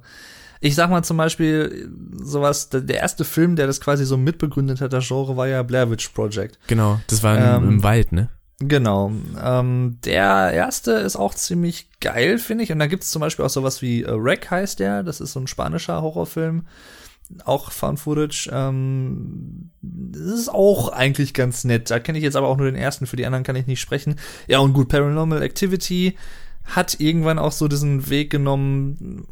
ich 0.59 0.75
sag 0.75 0.91
mal 0.91 1.03
zum 1.03 1.17
Beispiel 1.17 1.89
sowas, 2.21 2.69
der, 2.69 2.81
der 2.81 2.97
erste 2.97 3.25
Film, 3.25 3.55
der 3.55 3.65
das 3.65 3.81
quasi 3.81 4.05
so 4.05 4.15
mitbegründet 4.15 4.79
hat, 4.79 4.93
das 4.93 5.07
Genre, 5.07 5.35
war 5.35 5.47
ja 5.47 5.63
Blair 5.63 5.89
Witch 5.89 6.09
Project. 6.09 6.59
Genau, 6.67 6.99
das 7.07 7.23
war 7.23 7.37
ähm, 7.37 7.67
im 7.67 7.83
Wald, 7.83 8.11
ne? 8.11 8.29
Genau. 8.63 9.11
Ähm, 9.41 9.97
der 10.05 10.51
erste 10.53 10.91
ist 10.91 11.15
auch 11.15 11.33
ziemlich 11.33 11.89
geil, 11.99 12.37
finde 12.37 12.63
ich. 12.63 12.71
Und 12.71 12.79
da 12.79 12.87
gibt 12.87 13.03
es 13.03 13.11
zum 13.11 13.19
Beispiel 13.19 13.43
auch 13.43 13.49
sowas 13.49 13.81
wie 13.81 14.03
äh, 14.03 14.23
Wreck 14.23 14.51
heißt 14.51 14.79
der. 14.79 15.03
Das 15.03 15.19
ist 15.19 15.33
so 15.33 15.39
ein 15.39 15.47
spanischer 15.47 16.01
Horrorfilm. 16.01 16.67
Auch 17.45 17.71
Found 17.71 17.99
Footage. 17.99 18.49
Ähm, 18.51 19.71
das 19.81 20.39
ist 20.39 20.49
auch 20.49 20.89
eigentlich 20.89 21.33
ganz 21.33 21.63
nett. 21.63 21.89
Da 21.89 21.99
kenne 21.99 22.17
ich 22.17 22.23
jetzt 22.23 22.35
aber 22.35 22.47
auch 22.47 22.57
nur 22.57 22.67
den 22.67 22.75
ersten. 22.75 23.07
Für 23.07 23.15
die 23.15 23.25
anderen 23.25 23.43
kann 23.43 23.55
ich 23.55 23.67
nicht 23.67 23.81
sprechen. 23.81 24.15
Ja, 24.47 24.59
und 24.59 24.73
gut, 24.73 24.89
Paranormal 24.89 25.41
Activity 25.41 26.17
hat 26.63 26.99
irgendwann 26.99 27.39
auch 27.39 27.51
so 27.51 27.67
diesen 27.67 28.09
Weg 28.09 28.29
genommen, 28.29 29.25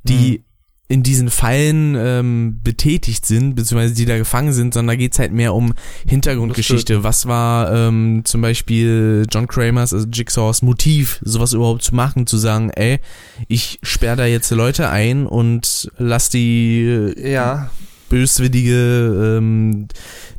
die 0.04 0.38
hm 0.38 0.44
in 0.92 1.04
diesen 1.04 1.30
Fallen 1.30 1.96
ähm, 1.96 2.60
betätigt 2.64 3.24
sind, 3.24 3.54
beziehungsweise 3.54 3.94
die 3.94 4.06
da 4.06 4.18
gefangen 4.18 4.54
sind, 4.54 4.74
sondern 4.74 4.96
da 4.96 5.00
geht's 5.00 5.20
halt 5.20 5.32
mehr 5.32 5.54
um 5.54 5.74
Hintergrundgeschichte. 6.08 7.04
Was 7.04 7.28
war 7.28 7.72
ähm, 7.72 8.24
zum 8.26 8.42
Beispiel 8.42 9.28
John 9.32 9.48
Kramers, 9.48 9.94
also 9.94 10.08
Jigsaws 10.08 10.64
Motiv, 10.64 11.20
sowas 11.24 11.54
überhaupt 11.54 11.84
zu 11.84 11.94
machen, 11.94 12.26
zu 12.26 12.38
sagen, 12.38 12.72
ey, 12.72 13.00
ich 13.48 13.80
sperre 13.84 14.18
da 14.18 14.26
jetzt 14.26 14.50
Leute 14.50 14.90
ein 14.90 15.28
und 15.28 15.92
lass 16.00 16.32
die 16.32 16.82
äh, 17.16 17.34
ja. 17.34 17.70
böswillige 18.10 19.38
ähm, 19.38 19.90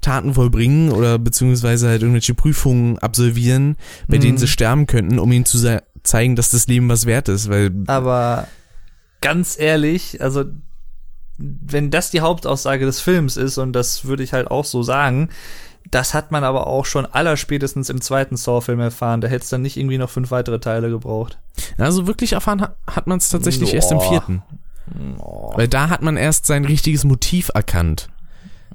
Taten 0.00 0.34
vollbringen 0.34 0.90
oder 0.90 1.20
beziehungsweise 1.20 1.88
halt 1.88 2.02
irgendwelche 2.02 2.34
Prüfungen 2.34 2.98
absolvieren, 2.98 3.76
bei 4.08 4.16
mhm. 4.16 4.22
denen 4.22 4.38
sie 4.38 4.48
sterben 4.48 4.88
könnten, 4.88 5.20
um 5.20 5.30
ihnen 5.30 5.44
zu 5.44 5.80
zeigen, 6.02 6.34
dass 6.34 6.50
das 6.50 6.66
Leben 6.66 6.88
was 6.88 7.06
wert 7.06 7.28
ist, 7.28 7.48
weil 7.48 7.70
aber 7.86 8.48
ganz 9.20 9.58
ehrlich, 9.58 10.20
also 10.22 10.44
wenn 11.38 11.90
das 11.90 12.10
die 12.10 12.20
Hauptaussage 12.20 12.84
des 12.84 13.00
Films 13.00 13.36
ist, 13.36 13.58
und 13.58 13.72
das 13.72 14.04
würde 14.04 14.22
ich 14.22 14.32
halt 14.32 14.50
auch 14.50 14.64
so 14.64 14.82
sagen, 14.82 15.30
das 15.90 16.14
hat 16.14 16.30
man 16.30 16.44
aber 16.44 16.66
auch 16.66 16.84
schon 16.84 17.06
allerspätestens 17.06 17.88
im 17.88 18.00
zweiten 18.00 18.36
Saw-Film 18.36 18.80
erfahren. 18.80 19.20
Da 19.20 19.28
hätte 19.28 19.44
es 19.44 19.48
dann 19.48 19.62
nicht 19.62 19.76
irgendwie 19.76 19.98
noch 19.98 20.10
fünf 20.10 20.30
weitere 20.30 20.60
Teile 20.60 20.90
gebraucht. 20.90 21.38
Also 21.78 22.06
wirklich 22.06 22.34
erfahren 22.34 22.62
hat, 22.86 23.06
man 23.06 23.18
es 23.18 23.30
tatsächlich 23.30 23.70
Boah. 23.70 23.76
erst 23.76 23.92
im 23.92 24.00
vierten. 24.00 24.42
Boah. 25.16 25.56
Weil 25.56 25.68
da 25.68 25.88
hat 25.88 26.02
man 26.02 26.16
erst 26.16 26.46
sein 26.46 26.64
richtiges 26.64 27.04
Motiv 27.04 27.50
erkannt. 27.54 28.08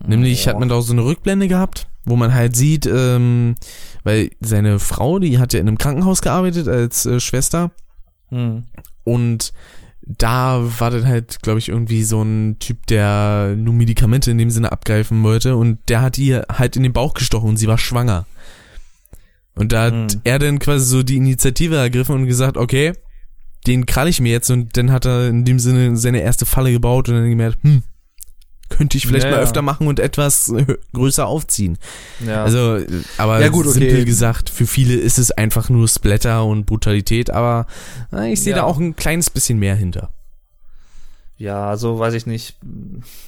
Nämlich 0.05 0.47
hat 0.47 0.59
man 0.59 0.67
da 0.67 0.81
so 0.81 0.93
eine 0.93 1.05
Rückblende 1.05 1.47
gehabt, 1.47 1.87
wo 2.03 2.15
man 2.15 2.33
halt 2.33 2.55
sieht, 2.55 2.85
ähm, 2.85 3.55
weil 4.03 4.31
seine 4.41 4.79
Frau, 4.79 5.19
die 5.19 5.39
hat 5.39 5.53
ja 5.53 5.59
in 5.59 5.67
einem 5.67 5.77
Krankenhaus 5.77 6.21
gearbeitet 6.21 6.67
als 6.67 7.05
äh, 7.05 7.19
Schwester. 7.19 7.71
Hm. 8.29 8.65
Und 9.03 9.53
da 10.05 10.61
war 10.79 10.91
dann 10.91 11.07
halt, 11.07 11.41
glaube 11.41 11.59
ich, 11.59 11.69
irgendwie 11.69 12.03
so 12.03 12.21
ein 12.21 12.57
Typ, 12.59 12.85
der 12.87 13.55
nur 13.57 13.73
Medikamente 13.73 14.31
in 14.31 14.37
dem 14.37 14.51
Sinne 14.51 14.71
abgreifen 14.71 15.23
wollte 15.23 15.55
und 15.55 15.79
der 15.89 16.01
hat 16.01 16.17
ihr 16.17 16.45
halt 16.51 16.75
in 16.75 16.83
den 16.83 16.93
Bauch 16.93 17.13
gestochen 17.13 17.49
und 17.49 17.57
sie 17.57 17.67
war 17.67 17.77
schwanger. 17.77 18.25
Und 19.55 19.71
da 19.71 19.85
hat 19.85 19.93
mhm. 19.93 20.21
er 20.23 20.37
dann 20.37 20.59
quasi 20.59 20.85
so 20.85 21.01
die 21.01 21.15
Initiative 21.15 21.77
ergriffen 21.77 22.15
und 22.15 22.27
gesagt, 22.27 22.57
okay, 22.57 22.93
den 23.65 23.85
krall 23.85 24.07
ich 24.07 24.21
mir 24.21 24.31
jetzt 24.31 24.51
und 24.51 24.77
dann 24.77 24.91
hat 24.91 25.05
er 25.05 25.27
in 25.27 25.43
dem 25.43 25.59
Sinne 25.59 25.97
seine 25.97 26.21
erste 26.21 26.45
Falle 26.45 26.71
gebaut 26.71 27.09
und 27.09 27.15
dann 27.15 27.29
gemerkt, 27.29 27.63
hm, 27.63 27.83
könnte 28.69 28.97
ich 28.97 29.07
vielleicht 29.07 29.25
ja, 29.25 29.31
mal 29.31 29.39
öfter 29.39 29.61
machen 29.61 29.87
und 29.87 29.99
etwas 29.99 30.53
größer 30.93 31.25
aufziehen. 31.25 31.77
Ja. 32.25 32.43
Also, 32.43 32.79
aber 33.17 33.41
ja, 33.41 33.49
gut, 33.49 33.67
simpel 33.67 33.93
okay. 33.93 34.05
gesagt, 34.05 34.49
für 34.49 34.65
viele 34.65 34.95
ist 34.95 35.17
es 35.17 35.31
einfach 35.31 35.69
nur 35.69 35.87
Splatter 35.87 36.45
und 36.45 36.65
Brutalität, 36.65 37.29
aber 37.29 37.67
na, 38.11 38.27
ich 38.27 38.41
sehe 38.41 38.51
ja. 38.51 38.59
da 38.59 38.63
auch 38.63 38.79
ein 38.79 38.95
kleines 38.95 39.29
bisschen 39.29 39.59
mehr 39.59 39.75
hinter. 39.75 40.11
Ja, 41.37 41.69
also 41.69 41.99
weiß 41.99 42.13
ich 42.13 42.25
nicht. 42.25 42.57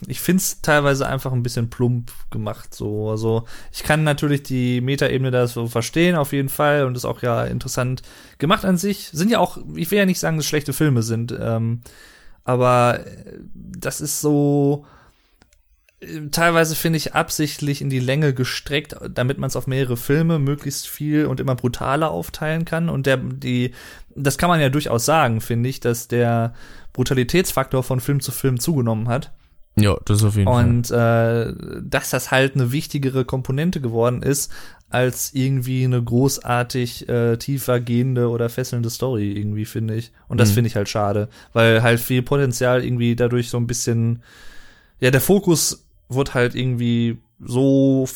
Ich 0.07 0.21
find's 0.21 0.61
teilweise 0.61 1.07
einfach 1.07 1.33
ein 1.33 1.43
bisschen 1.43 1.69
plump 1.69 2.11
gemacht. 2.31 2.73
So, 2.73 3.09
also 3.09 3.43
ich 3.73 3.83
kann 3.83 4.05
natürlich 4.05 4.43
die 4.43 4.79
Metaebene 4.79 5.29
da 5.29 5.45
so 5.45 5.67
verstehen, 5.67 6.15
auf 6.15 6.31
jeden 6.31 6.47
Fall, 6.47 6.85
und 6.85 6.95
ist 6.95 7.03
auch 7.03 7.21
ja 7.21 7.43
interessant 7.43 8.03
gemacht 8.37 8.63
an 8.63 8.77
sich. 8.77 9.09
Sind 9.11 9.29
ja 9.29 9.39
auch, 9.39 9.57
ich 9.75 9.91
will 9.91 9.97
ja 9.97 10.05
nicht 10.05 10.19
sagen, 10.19 10.37
dass 10.37 10.45
schlechte 10.45 10.71
Filme 10.71 11.03
sind, 11.03 11.37
ähm, 11.37 11.81
aber 12.45 13.01
das 13.53 13.99
ist 13.99 14.21
so 14.21 14.85
teilweise 16.31 16.75
finde 16.75 16.97
ich 16.97 17.15
absichtlich 17.15 17.81
in 17.81 17.89
die 17.89 17.99
Länge 17.99 18.33
gestreckt, 18.33 18.95
damit 19.09 19.39
man 19.39 19.47
es 19.47 19.55
auf 19.55 19.65
mehrere 19.65 19.97
Filme 19.97 20.37
möglichst 20.37 20.87
viel 20.87 21.25
und 21.25 21.39
immer 21.39 21.55
brutaler 21.55 22.11
aufteilen 22.11 22.65
kann. 22.65 22.89
Und 22.89 23.07
der, 23.07 23.17
die, 23.17 23.71
das 24.15 24.37
kann 24.37 24.49
man 24.49 24.59
ja 24.59 24.69
durchaus 24.69 25.05
sagen, 25.05 25.41
finde 25.41 25.69
ich, 25.69 25.79
dass 25.79 26.07
der 26.07 26.53
Brutalitätsfaktor 26.93 27.81
von 27.83 27.99
Film 27.99 28.19
zu 28.19 28.31
Film 28.31 28.59
zugenommen 28.59 29.07
hat. 29.07 29.33
Ja, 29.79 29.95
das 30.05 30.23
auf 30.23 30.35
jeden 30.35 30.47
und, 30.47 30.87
Fall. 30.87 31.53
Und 31.55 31.59
äh, 31.69 31.81
dass 31.83 32.09
das 32.11 32.31
halt 32.31 32.55
eine 32.55 32.71
wichtigere 32.71 33.25
Komponente 33.25 33.79
geworden 33.81 34.23
ist, 34.23 34.51
als 34.89 35.33
irgendwie 35.33 35.83
eine 35.83 36.01
großartig 36.01 37.09
äh, 37.09 37.37
tiefer 37.37 37.79
gehende 37.79 38.29
oder 38.29 38.49
fesselnde 38.49 38.89
Story 38.89 39.33
irgendwie, 39.33 39.65
finde 39.65 39.95
ich. 39.95 40.11
Und 40.27 40.39
das 40.39 40.49
mhm. 40.49 40.53
finde 40.55 40.67
ich 40.69 40.75
halt 40.75 40.89
schade, 40.89 41.27
weil 41.53 41.81
halt 41.83 41.99
viel 41.99 42.21
Potenzial 42.21 42.83
irgendwie 42.83 43.15
dadurch 43.15 43.49
so 43.49 43.57
ein 43.57 43.67
bisschen, 43.67 44.23
ja, 44.99 45.11
der 45.11 45.21
Fokus 45.21 45.86
wurde 46.09 46.33
halt 46.33 46.55
irgendwie 46.55 47.17
so 47.39 48.07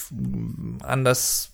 anders 0.82 1.52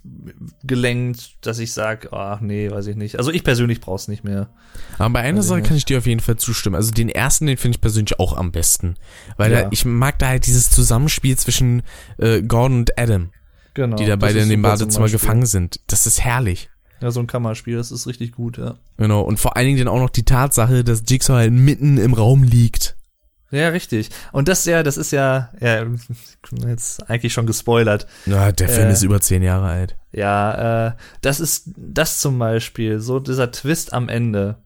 gelenkt, 0.64 1.36
dass 1.42 1.60
ich 1.60 1.74
sage, 1.74 2.14
ach 2.14 2.40
nee, 2.40 2.72
weiß 2.72 2.88
ich 2.88 2.96
nicht. 2.96 3.18
Also 3.18 3.32
ich 3.32 3.44
persönlich 3.44 3.82
brauch's 3.82 4.08
nicht 4.08 4.24
mehr. 4.24 4.50
Aber 4.98 5.10
bei 5.12 5.20
einer 5.20 5.44
Sache 5.44 5.62
kann 5.62 5.76
ich 5.76 5.84
dir 5.84 5.98
auf 5.98 6.06
jeden 6.06 6.22
Fall 6.22 6.38
zustimmen. 6.38 6.76
Also 6.76 6.92
den 6.92 7.10
ersten, 7.10 7.46
den 7.46 7.58
finde 7.58 7.76
ich 7.76 7.82
persönlich 7.82 8.20
auch 8.20 8.38
am 8.38 8.52
besten. 8.52 8.96
Weil 9.36 9.52
ja. 9.52 9.62
da, 9.64 9.68
ich 9.72 9.84
mag 9.84 10.18
da 10.20 10.28
halt 10.28 10.46
dieses 10.46 10.70
Zusammenspiel 10.70 11.38
zwischen 11.38 11.84
äh, 12.18 12.42
Gordon 12.42 12.80
und 12.80 12.98
Adam. 12.98 13.32
Genau. 13.74 13.98
Die 13.98 14.06
da 14.06 14.16
beide 14.16 14.40
in 14.40 14.50
dem 14.50 14.62
Badezimmer 14.62 15.10
gefangen 15.10 15.46
sind. 15.46 15.82
Das 15.88 16.08
ist 16.08 16.22
herrlich. 16.22 16.70
Ja, 17.02 17.12
so 17.12 17.20
ein 17.20 17.28
Kammerspiel, 17.28 17.76
das 17.76 17.92
ist 17.92 18.08
richtig 18.08 18.32
gut, 18.32 18.58
ja. 18.58 18.76
Genau, 18.98 19.22
und 19.22 19.40
vor 19.40 19.56
allen 19.56 19.68
Dingen 19.68 19.78
dann 19.78 19.88
auch 19.88 20.00
noch 20.00 20.10
die 20.10 20.24
Tatsache, 20.24 20.84
dass 20.84 21.04
Jigsaw 21.08 21.36
halt 21.36 21.54
mitten 21.54 22.00
im 22.00 22.14
Raum 22.14 22.42
liegt. 22.42 22.97
Ja, 23.50 23.70
richtig. 23.70 24.10
Und 24.32 24.48
das 24.48 24.66
ja, 24.66 24.84
das 24.84 24.98
ist 24.98 25.12
ja, 25.12 25.50
ja, 25.62 25.86
jetzt 26.68 27.10
eigentlich 27.10 27.34
schon 27.34 27.46
gespoilert. 27.48 28.06
Ja, 28.26 28.52
der 28.52 28.68
Film 28.68 28.90
Äh, 28.90 28.92
ist 28.92 29.04
über 29.04 29.22
zehn 29.22 29.42
Jahre 29.42 29.68
alt. 29.68 29.96
Ja, 30.12 30.88
äh, 30.88 30.92
das 31.22 31.40
ist 31.40 31.72
das 31.78 32.20
zum 32.20 32.40
Beispiel, 32.40 33.00
so 33.00 33.20
dieser 33.20 33.52
Twist 33.52 33.94
am 33.94 34.10
Ende. 34.10 34.58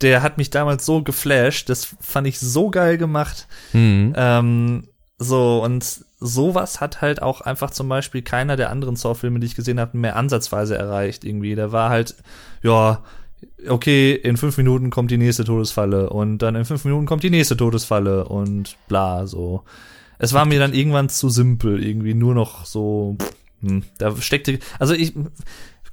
Der 0.00 0.22
hat 0.22 0.36
mich 0.38 0.50
damals 0.50 0.84
so 0.86 1.02
geflasht, 1.02 1.68
das 1.68 1.96
fand 2.00 2.26
ich 2.26 2.38
so 2.40 2.70
geil 2.70 2.98
gemacht. 2.98 3.46
Mhm. 3.72 4.12
Ähm, 4.16 4.88
so, 5.18 5.62
und 5.62 5.84
sowas 6.18 6.80
hat 6.80 7.00
halt 7.00 7.22
auch 7.22 7.40
einfach 7.40 7.70
zum 7.70 7.88
Beispiel 7.88 8.22
keiner 8.22 8.56
der 8.56 8.70
anderen 8.70 8.96
Saw-Filme, 8.96 9.40
die 9.40 9.46
ich 9.46 9.54
gesehen 9.54 9.80
habe, 9.80 9.96
mehr 9.96 10.16
ansatzweise 10.16 10.76
erreicht 10.76 11.24
irgendwie. 11.24 11.54
Der 11.54 11.72
war 11.72 11.90
halt, 11.90 12.16
ja, 12.62 13.02
okay, 13.68 14.12
in 14.14 14.36
fünf 14.36 14.56
Minuten 14.56 14.90
kommt 14.90 15.10
die 15.10 15.18
nächste 15.18 15.44
Todesfalle 15.44 16.10
und 16.10 16.38
dann 16.38 16.54
in 16.54 16.64
fünf 16.64 16.84
Minuten 16.84 17.06
kommt 17.06 17.22
die 17.22 17.30
nächste 17.30 17.56
Todesfalle 17.56 18.24
und 18.24 18.76
bla, 18.88 19.26
so. 19.26 19.64
Es 20.18 20.32
war 20.32 20.44
mir 20.44 20.58
dann 20.58 20.74
irgendwann 20.74 21.08
zu 21.08 21.28
simpel, 21.28 21.82
irgendwie 21.82 22.14
nur 22.14 22.34
noch 22.34 22.64
so, 22.64 23.16
hm, 23.60 23.82
da 23.98 24.16
steckte, 24.16 24.58
also 24.78 24.94
ich 24.94 25.14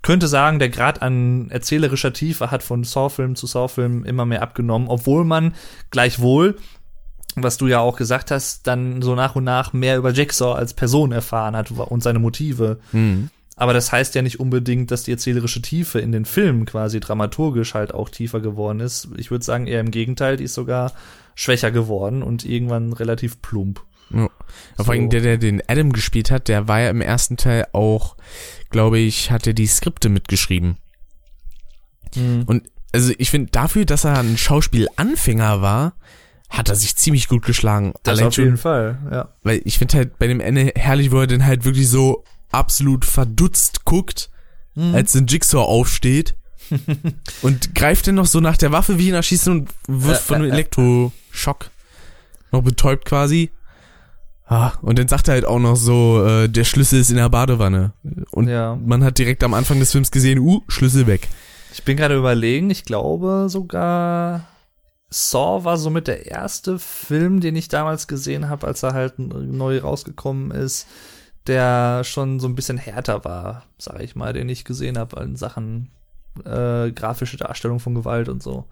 könnte 0.01 0.27
sagen, 0.27 0.59
der 0.59 0.69
Grad 0.69 1.01
an 1.01 1.49
erzählerischer 1.49 2.13
Tiefe 2.13 2.51
hat 2.51 2.63
von 2.63 2.83
Saw-Film 2.83 3.35
zu 3.35 3.47
Saw-Film 3.47 4.05
immer 4.05 4.25
mehr 4.25 4.41
abgenommen, 4.41 4.87
obwohl 4.87 5.25
man 5.25 5.55
gleichwohl 5.89 6.55
was 7.35 7.57
du 7.57 7.67
ja 7.67 7.79
auch 7.79 7.95
gesagt 7.95 8.31
hast, 8.31 8.67
dann 8.67 9.01
so 9.01 9.15
nach 9.15 9.35
und 9.35 9.43
nach 9.43 9.73
mehr 9.73 9.97
über 9.97 10.11
Jigsaw 10.11 10.55
als 10.55 10.73
Person 10.73 11.11
erfahren 11.11 11.55
hat 11.55 11.71
und 11.71 12.01
seine 12.03 12.19
Motive. 12.19 12.79
Mhm. 12.91 13.29
Aber 13.59 13.73
das 13.73 13.91
heißt 13.91 14.15
ja 14.15 14.21
nicht 14.21 14.39
unbedingt, 14.39 14.89
dass 14.89 15.03
die 15.03 15.11
erzählerische 15.11 15.61
Tiefe 15.61 15.99
in 15.99 16.13
den 16.13 16.23
Filmen 16.23 16.65
quasi 16.65 17.01
dramaturgisch 17.01 17.73
halt 17.73 17.93
auch 17.93 18.07
tiefer 18.07 18.39
geworden 18.39 18.79
ist. 18.79 19.09
Ich 19.17 19.31
würde 19.31 19.43
sagen, 19.43 19.67
eher 19.67 19.81
im 19.81 19.91
Gegenteil, 19.91 20.37
die 20.37 20.45
ist 20.45 20.53
sogar 20.53 20.93
schwächer 21.35 21.69
geworden 21.69 22.23
und 22.23 22.45
irgendwann 22.45 22.93
relativ 22.93 23.41
plump. 23.41 23.83
Ja. 24.11 24.29
Vor 24.77 24.93
allem 24.93 25.09
der, 25.09 25.19
der 25.19 25.37
den 25.37 25.61
Adam 25.67 25.91
gespielt 25.91 26.31
hat, 26.31 26.47
der 26.47 26.69
war 26.69 26.79
ja 26.79 26.89
im 26.89 27.01
ersten 27.01 27.35
Teil 27.35 27.67
auch, 27.73 28.15
glaube 28.69 28.97
ich, 28.97 29.29
hat 29.29 29.45
er 29.45 29.53
die 29.53 29.67
Skripte 29.67 30.07
mitgeschrieben. 30.07 30.77
Und 32.15 32.63
also 32.93 33.11
ich 33.17 33.29
finde, 33.29 33.51
dafür, 33.51 33.83
dass 33.83 34.05
er 34.05 34.19
ein 34.19 34.37
Schauspielanfänger 34.37 35.61
war, 35.61 35.93
hat 36.49 36.69
er 36.69 36.75
sich 36.75 36.95
ziemlich 36.95 37.27
gut 37.27 37.43
geschlagen. 37.43 37.93
das 38.03 38.13
Allein 38.13 38.27
auf 38.27 38.33
schon, 38.33 38.45
jeden 38.45 38.57
Fall, 38.57 38.97
ja. 39.11 39.33
weil 39.43 39.61
ich 39.65 39.77
finde 39.77 39.97
halt 39.97 40.17
bei 40.17 40.27
dem 40.27 40.39
Ende 40.39 40.71
herrlich, 40.75 41.11
wo 41.11 41.19
er 41.19 41.27
dann 41.27 41.45
halt 41.45 41.65
wirklich 41.65 41.89
so 41.89 42.23
absolut 42.51 43.05
verdutzt 43.05 43.85
guckt, 43.85 44.29
Mhm. 44.75 44.93
als 44.95 45.15
ein 45.15 45.25
Jigsaw 45.27 45.63
aufsteht 45.63 46.35
und 47.41 47.73
greift 47.75 48.07
dann 48.07 48.15
noch 48.15 48.27
so 48.27 48.39
nach 48.39 48.55
der 48.55 48.71
Waffe 48.71 48.99
wie 48.99 49.09
ihn 49.09 49.15
erschießen 49.15 49.51
und 49.51 49.69
wird 49.87 50.17
Äh, 50.17 50.21
von 50.21 50.35
einem 50.37 50.45
äh, 50.45 50.49
äh. 50.49 50.51
Elektroschock 50.53 51.71
noch 52.51 52.61
betäubt 52.61 53.05
quasi. 53.05 53.49
Ah, 54.47 54.71
und 54.81 54.97
dann 54.97 55.07
sagt 55.07 55.27
er 55.27 55.35
halt 55.35 55.45
auch 55.45 55.59
noch 55.59 55.75
so, 55.75 56.25
äh, 56.25 56.47
der 56.49 56.63
Schlüssel 56.63 56.99
ist 56.99 57.09
in 57.11 57.17
der 57.17 57.29
Badewanne. 57.29 57.93
Und 58.31 58.47
Ja. 58.47 58.75
man 58.83 59.03
hat 59.03 59.17
direkt 59.19 59.43
am 59.43 59.53
Anfang 59.53 59.79
des 59.79 59.91
Films 59.91 60.09
gesehen, 60.11 60.39
uh, 60.39 60.61
Schlüssel 60.67 61.05
weg. 61.07 61.27
Ich 61.73 61.83
bin 61.83 61.97
gerade 61.97 62.15
überlegen, 62.17 62.69
ich 62.71 62.83
glaube 62.85 63.45
sogar 63.49 64.47
Saw 65.11 65.63
war 65.65 65.77
somit 65.77 66.07
der 66.07 66.27
erste 66.27 66.77
Film, 66.79 67.41
den 67.41 67.55
ich 67.55 67.67
damals 67.67 68.07
gesehen 68.07 68.49
habe, 68.49 68.65
als 68.67 68.81
er 68.83 68.93
halt 68.93 69.17
neu 69.19 69.79
rausgekommen 69.79 70.51
ist, 70.51 70.87
der 71.49 72.03
schon 72.05 72.39
so 72.39 72.47
ein 72.47 72.55
bisschen 72.55 72.77
härter 72.77 73.25
war, 73.25 73.63
sage 73.77 74.03
ich 74.03 74.15
mal, 74.15 74.31
den 74.31 74.47
ich 74.47 74.63
gesehen 74.63 74.97
habe 74.97 75.21
in 75.21 75.35
Sachen 75.35 75.89
äh, 76.45 76.91
grafische 76.91 77.35
Darstellung 77.37 77.79
von 77.81 77.95
Gewalt 77.95 78.29
und 78.29 78.41
so. 78.41 78.65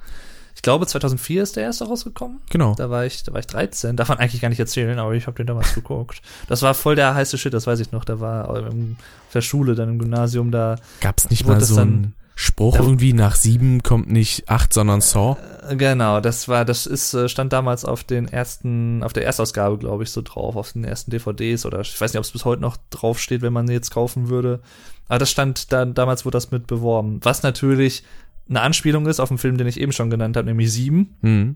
Ich 0.56 0.62
glaube 0.64 0.88
2004 0.88 1.44
ist 1.44 1.56
der 1.56 1.64
erste 1.64 1.86
rausgekommen. 1.86 2.40
Genau. 2.50 2.74
Da 2.76 2.90
war 2.90 3.06
ich, 3.06 3.22
da 3.24 3.32
war 3.34 3.40
ich 3.40 3.46
13. 3.48 3.96
Darf 3.96 4.10
man 4.10 4.18
eigentlich 4.18 4.42
gar 4.42 4.50
nicht 4.50 4.60
erzählen, 4.60 4.98
aber 4.98 5.14
ich 5.14 5.28
habe 5.28 5.36
den 5.38 5.46
damals 5.46 5.74
geguckt. 5.76 6.22
Das 6.48 6.62
war 6.64 6.74
voll 6.74 6.96
der 6.96 7.14
heiße 7.14 7.38
Shit, 7.38 7.54
das 7.54 7.68
weiß 7.68 7.80
ich 7.80 7.92
noch. 7.92 8.06
Da 8.06 8.20
war 8.20 8.56
im, 8.68 8.96
auf 9.28 9.34
der 9.34 9.42
Schule, 9.42 9.76
dann 9.76 9.90
im 9.90 10.00
Gymnasium, 10.00 10.52
da 10.52 10.78
Gab's 11.02 11.30
nicht 11.30 11.46
mal 11.46 11.60
das 11.60 11.68
so 11.70 11.76
dann- 11.76 11.88
einen 11.88 12.14
Spruch 12.40 12.78
Da- 12.78 12.84
irgendwie, 12.84 13.14
nach 13.14 13.36
sieben 13.36 13.82
kommt 13.82 14.12
nicht 14.12 14.48
acht, 14.48 14.72
sondern 14.72 15.02
Saw? 15.02 15.38
Genau, 15.76 16.22
das 16.22 16.48
war, 16.48 16.66
das 16.66 16.86
ist, 16.86 17.16
äh, 17.16 17.28
stand 17.30 17.52
damals 17.52 17.84
auf 17.84 18.04
den 18.04 18.28
ersten, 18.28 19.02
auf 19.04 19.12
der 19.12 19.26
Erstausgabe, 19.26 19.80
glaube 19.80 20.04
ich, 20.04 20.12
so 20.12 20.22
drauf, 20.22 20.56
auf 20.56 20.72
den 20.74 20.84
ersten 20.84 21.10
DVDs 21.10 21.66
oder 21.66 21.82
ich 21.82 22.00
weiß 22.00 22.14
nicht, 22.14 22.20
ob 22.20 22.26
es 22.26 22.32
bis 22.32 22.46
heute 22.46 22.62
noch 22.62 22.78
drauf 22.92 23.20
steht, 23.20 23.42
wenn 23.42 23.54
man 23.54 23.68
jetzt 23.68 23.90
kaufen 23.90 24.30
würde. 24.30 24.62
Aber 25.08 25.18
das 25.18 25.32
stand 25.32 25.72
da, 25.74 25.84
damals 25.86 26.26
wurde 26.26 26.36
das 26.36 26.52
mit 26.52 26.68
beworben. 26.68 27.20
Was 27.24 27.42
natürlich 27.42 28.04
eine 28.48 28.62
Anspielung 28.62 29.08
ist 29.08 29.20
auf 29.20 29.32
einen 29.32 29.40
Film, 29.40 29.58
den 29.58 29.66
ich 29.68 29.80
eben 29.80 29.92
schon 29.92 30.12
genannt 30.12 30.38
habe, 30.38 30.48
nämlich 30.48 30.72
Sieben. 30.72 31.16
Hm. 31.22 31.56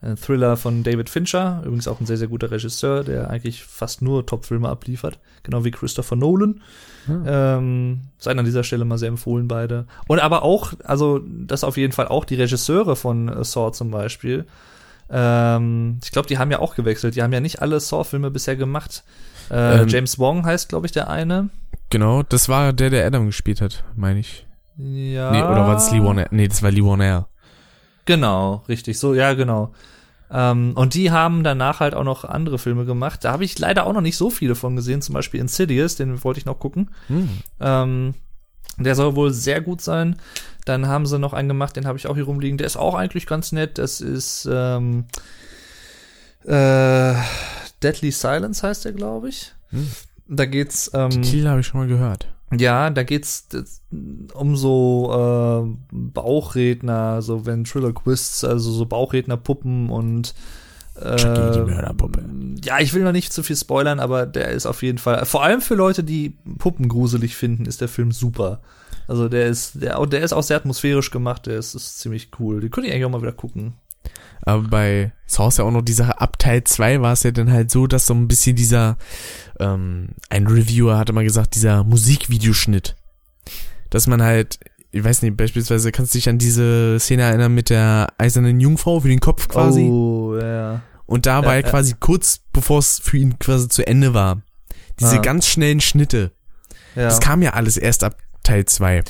Ein 0.00 0.16
Thriller 0.16 0.56
von 0.56 0.84
David 0.84 1.10
Fincher, 1.10 1.60
übrigens 1.64 1.88
auch 1.88 1.98
ein 2.00 2.06
sehr, 2.06 2.16
sehr 2.16 2.28
guter 2.28 2.50
Regisseur, 2.52 3.02
der 3.02 3.30
eigentlich 3.30 3.64
fast 3.64 4.00
nur 4.00 4.24
Top-Filme 4.26 4.68
abliefert, 4.68 5.18
genau 5.42 5.64
wie 5.64 5.72
Christopher 5.72 6.14
Nolan. 6.16 6.60
Ähm, 7.26 8.02
seien 8.18 8.38
an 8.38 8.44
dieser 8.44 8.64
Stelle 8.64 8.84
mal 8.84 8.98
sehr 8.98 9.08
empfohlen, 9.08 9.48
beide. 9.48 9.86
Und 10.06 10.20
aber 10.20 10.42
auch, 10.42 10.74
also 10.84 11.20
das 11.26 11.64
auf 11.64 11.78
jeden 11.78 11.94
Fall 11.94 12.06
auch 12.06 12.26
die 12.26 12.34
Regisseure 12.34 12.96
von 12.96 13.28
äh, 13.28 13.44
Saw 13.44 13.72
zum 13.72 13.90
Beispiel. 13.90 14.44
Ähm, 15.10 15.98
ich 16.04 16.12
glaube, 16.12 16.28
die 16.28 16.38
haben 16.38 16.50
ja 16.50 16.58
auch 16.58 16.74
gewechselt. 16.74 17.16
Die 17.16 17.22
haben 17.22 17.32
ja 17.32 17.40
nicht 17.40 17.62
alle 17.62 17.80
Saw-Filme 17.80 18.30
bisher 18.30 18.56
gemacht. 18.56 19.04
Äh, 19.50 19.80
Ähm, 19.80 19.88
James 19.88 20.18
Wong 20.18 20.44
heißt, 20.44 20.68
glaube 20.68 20.86
ich, 20.86 20.92
der 20.92 21.08
eine. 21.08 21.48
Genau, 21.90 22.22
das 22.22 22.50
war 22.50 22.74
der, 22.74 22.90
der 22.90 23.06
Adam 23.06 23.24
gespielt 23.26 23.62
hat, 23.62 23.84
meine 23.96 24.20
ich. 24.20 24.46
Ja. 24.76 25.30
Nee, 25.32 25.42
oder 25.42 25.66
war 25.66 25.74
das 25.74 25.90
Lee 25.90 26.02
Warner? 26.02 26.26
Nee, 26.30 26.46
das 26.48 26.62
war 26.62 26.70
Lee 26.70 26.84
Warner. 26.84 27.28
Genau, 28.08 28.64
richtig. 28.70 28.98
So, 28.98 29.12
ja, 29.12 29.34
genau. 29.34 29.74
Ähm, 30.30 30.72
und 30.76 30.94
die 30.94 31.10
haben 31.10 31.44
danach 31.44 31.80
halt 31.80 31.92
auch 31.92 32.04
noch 32.04 32.24
andere 32.24 32.58
Filme 32.58 32.86
gemacht. 32.86 33.22
Da 33.22 33.32
habe 33.32 33.44
ich 33.44 33.58
leider 33.58 33.86
auch 33.86 33.92
noch 33.92 34.00
nicht 34.00 34.16
so 34.16 34.30
viele 34.30 34.54
von 34.54 34.76
gesehen. 34.76 35.02
Zum 35.02 35.12
Beispiel 35.12 35.40
Insidious, 35.40 35.96
den 35.96 36.24
wollte 36.24 36.40
ich 36.40 36.46
noch 36.46 36.58
gucken. 36.58 36.90
Hm. 37.08 37.28
Ähm, 37.60 38.14
der 38.78 38.94
soll 38.94 39.14
wohl 39.14 39.30
sehr 39.30 39.60
gut 39.60 39.82
sein. 39.82 40.16
Dann 40.64 40.86
haben 40.86 41.04
sie 41.04 41.18
noch 41.18 41.34
einen 41.34 41.48
gemacht, 41.48 41.76
den 41.76 41.86
habe 41.86 41.98
ich 41.98 42.06
auch 42.06 42.14
hier 42.14 42.24
rumliegen. 42.24 42.56
Der 42.56 42.66
ist 42.66 42.78
auch 42.78 42.94
eigentlich 42.94 43.26
ganz 43.26 43.52
nett. 43.52 43.76
Das 43.76 44.00
ist 44.00 44.48
ähm, 44.50 45.04
äh, 46.44 47.12
Deadly 47.82 48.10
Silence 48.10 48.66
heißt 48.66 48.86
der, 48.86 48.92
glaube 48.94 49.28
ich. 49.28 49.52
Hm. 49.68 49.86
Da 50.28 50.46
geht's 50.46 50.90
ähm, 50.94 51.10
Titel 51.10 51.46
habe 51.48 51.60
ich 51.60 51.66
schon 51.66 51.80
mal 51.80 51.88
gehört. 51.88 52.26
Ja, 52.56 52.90
da 52.90 53.02
geht's 53.02 53.48
um 54.34 54.56
so 54.56 55.10
äh, 55.12 55.78
Bauchredner, 55.92 57.22
so 57.22 57.46
Ventriloquists, 57.46 58.44
also 58.44 58.70
so 58.70 58.86
Bauchrednerpuppen 58.86 59.90
und 59.90 60.34
äh. 61.00 61.64
Ja, 62.64 62.80
ich 62.80 62.92
will 62.92 63.04
noch 63.04 63.12
nicht 63.12 63.32
zu 63.32 63.42
viel 63.42 63.56
spoilern, 63.56 64.00
aber 64.00 64.26
der 64.26 64.50
ist 64.50 64.66
auf 64.66 64.82
jeden 64.82 64.98
Fall, 64.98 65.24
vor 65.26 65.42
allem 65.44 65.60
für 65.60 65.74
Leute, 65.74 66.02
die 66.02 66.36
Puppen 66.58 66.88
gruselig 66.88 67.36
finden, 67.36 67.66
ist 67.66 67.80
der 67.80 67.88
Film 67.88 68.12
super. 68.12 68.60
Also 69.06 69.28
der 69.28 69.46
ist, 69.46 69.82
der, 69.82 70.04
der 70.06 70.22
ist 70.22 70.32
auch 70.32 70.42
sehr 70.42 70.56
atmosphärisch 70.56 71.10
gemacht, 71.10 71.46
der 71.46 71.58
ist, 71.58 71.74
ist 71.74 71.98
ziemlich 71.98 72.30
cool. 72.38 72.60
Die 72.60 72.68
könnte 72.68 72.88
ich 72.88 72.94
eigentlich 72.94 73.06
auch 73.06 73.10
mal 73.10 73.22
wieder 73.22 73.32
gucken. 73.32 73.74
Aber 74.42 74.62
bei 74.62 75.12
ist 75.28 75.38
ja 75.58 75.64
auch 75.64 75.70
noch 75.70 75.82
die 75.82 75.92
Sache, 75.92 76.20
ab 76.20 76.38
Teil 76.38 76.64
2 76.64 77.00
war 77.02 77.12
es 77.12 77.22
ja 77.22 77.30
dann 77.32 77.52
halt 77.52 77.70
so, 77.70 77.86
dass 77.86 78.06
so 78.06 78.14
ein 78.14 78.28
bisschen 78.28 78.56
dieser, 78.56 78.96
ähm, 79.60 80.10
ein 80.30 80.46
Reviewer 80.46 80.96
hatte 80.96 81.12
mal 81.12 81.24
gesagt, 81.24 81.54
dieser 81.54 81.84
Musikvideoschnitt, 81.84 82.96
dass 83.90 84.06
man 84.06 84.22
halt, 84.22 84.58
ich 84.90 85.04
weiß 85.04 85.20
nicht, 85.22 85.36
beispielsweise 85.36 85.92
kannst 85.92 86.14
du 86.14 86.18
dich 86.18 86.28
an 86.30 86.38
diese 86.38 86.98
Szene 86.98 87.22
erinnern 87.22 87.54
mit 87.54 87.68
der 87.70 88.08
eisernen 88.16 88.58
Jungfrau 88.60 89.00
für 89.00 89.08
den 89.08 89.20
Kopf 89.20 89.48
quasi. 89.48 89.82
Oh, 89.82 90.36
ja. 90.40 90.80
Und 91.04 91.26
da 91.26 91.38
war 91.44 91.54
Ja, 91.54 91.60
ja 91.60 91.64
ja. 91.66 91.70
quasi 91.70 91.94
kurz 91.98 92.40
bevor 92.52 92.78
es 92.78 92.98
für 92.98 93.16
ihn 93.18 93.38
quasi 93.38 93.68
zu 93.68 93.86
Ende 93.86 94.14
war. 94.14 94.42
Diese 95.00 95.18
Ah. 95.18 95.22
ganz 95.22 95.46
schnellen 95.46 95.80
Schnitte. 95.80 96.32
ja. 96.96 97.04
Das 97.04 97.20
kam 97.20 97.42
ja 97.42 97.52
alles 97.52 97.76
erst 97.76 98.02
ab 98.02 98.16
Teil 98.48 98.64
2. 98.64 99.02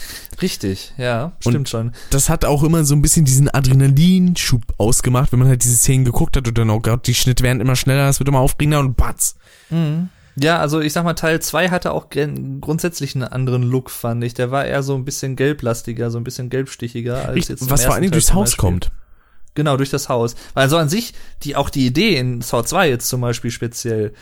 Richtig, 0.43 0.95
ja, 0.99 1.33
stimmt 1.39 1.69
schon. 1.69 1.93
Das 2.11 2.29
hat 2.29 2.45
auch 2.45 2.65
immer 2.65 2.85
so 2.85 2.97
ein 2.97 3.03
bisschen 3.03 3.25
diesen 3.25 3.49
Adrenalinschub 3.49 4.63
ausgemacht, 4.79 5.31
wenn 5.31 5.39
man 5.39 5.47
halt 5.47 5.63
diese 5.63 5.77
Szenen 5.77 6.05
geguckt 6.05 6.37
hat 6.37 6.49
und 6.49 6.59
dann, 6.59 6.71
oh 6.71 6.81
Gott, 6.81 7.07
die 7.07 7.15
Schnitte 7.15 7.45
werden 7.45 7.61
immer 7.61 7.77
schneller, 7.77 8.09
es 8.09 8.19
wird 8.19 8.29
immer 8.29 8.41
aufregender 8.41 8.81
und 8.81 8.97
batz. 8.97 9.37
Mhm. 9.71 10.09
Ja, 10.35 10.59
also 10.59 10.81
ich 10.81 10.93
sag 10.93 11.05
mal, 11.05 11.15
Teil 11.15 11.41
2 11.41 11.71
hatte 11.71 11.93
auch 11.93 12.09
grundsätzlich 12.11 13.15
einen 13.15 13.25
anderen 13.25 13.63
Look, 13.63 13.91
fand 13.91 14.25
ich. 14.25 14.35
Der 14.35 14.51
war 14.51 14.67
eher 14.67 14.83
so 14.83 14.97
ein 14.97 15.05
bisschen 15.05 15.37
gelblastiger, 15.37 16.11
so 16.11 16.19
ein 16.19 16.25
bisschen 16.25 16.51
gelbstiger 16.51 17.27
als 17.27 17.37
Richtig, 17.37 17.61
jetzt 17.61 17.71
was 17.71 17.85
vor 17.85 17.95
Teil 17.95 18.11
durchs 18.11 18.35
Haus 18.35 18.57
kommt. 18.57 18.91
Genau, 19.55 19.77
durch 19.77 19.91
das 19.91 20.09
Haus. 20.09 20.37
Also 20.55 20.77
an 20.77 20.89
sich, 20.89 21.15
die, 21.43 21.57
auch 21.57 21.71
die 21.71 21.87
Idee 21.87 22.17
in 22.17 22.41
Saw 22.43 22.65
2 22.65 22.89
jetzt 22.91 23.09
zum 23.09 23.21
Beispiel 23.21 23.51
speziell, 23.51 24.15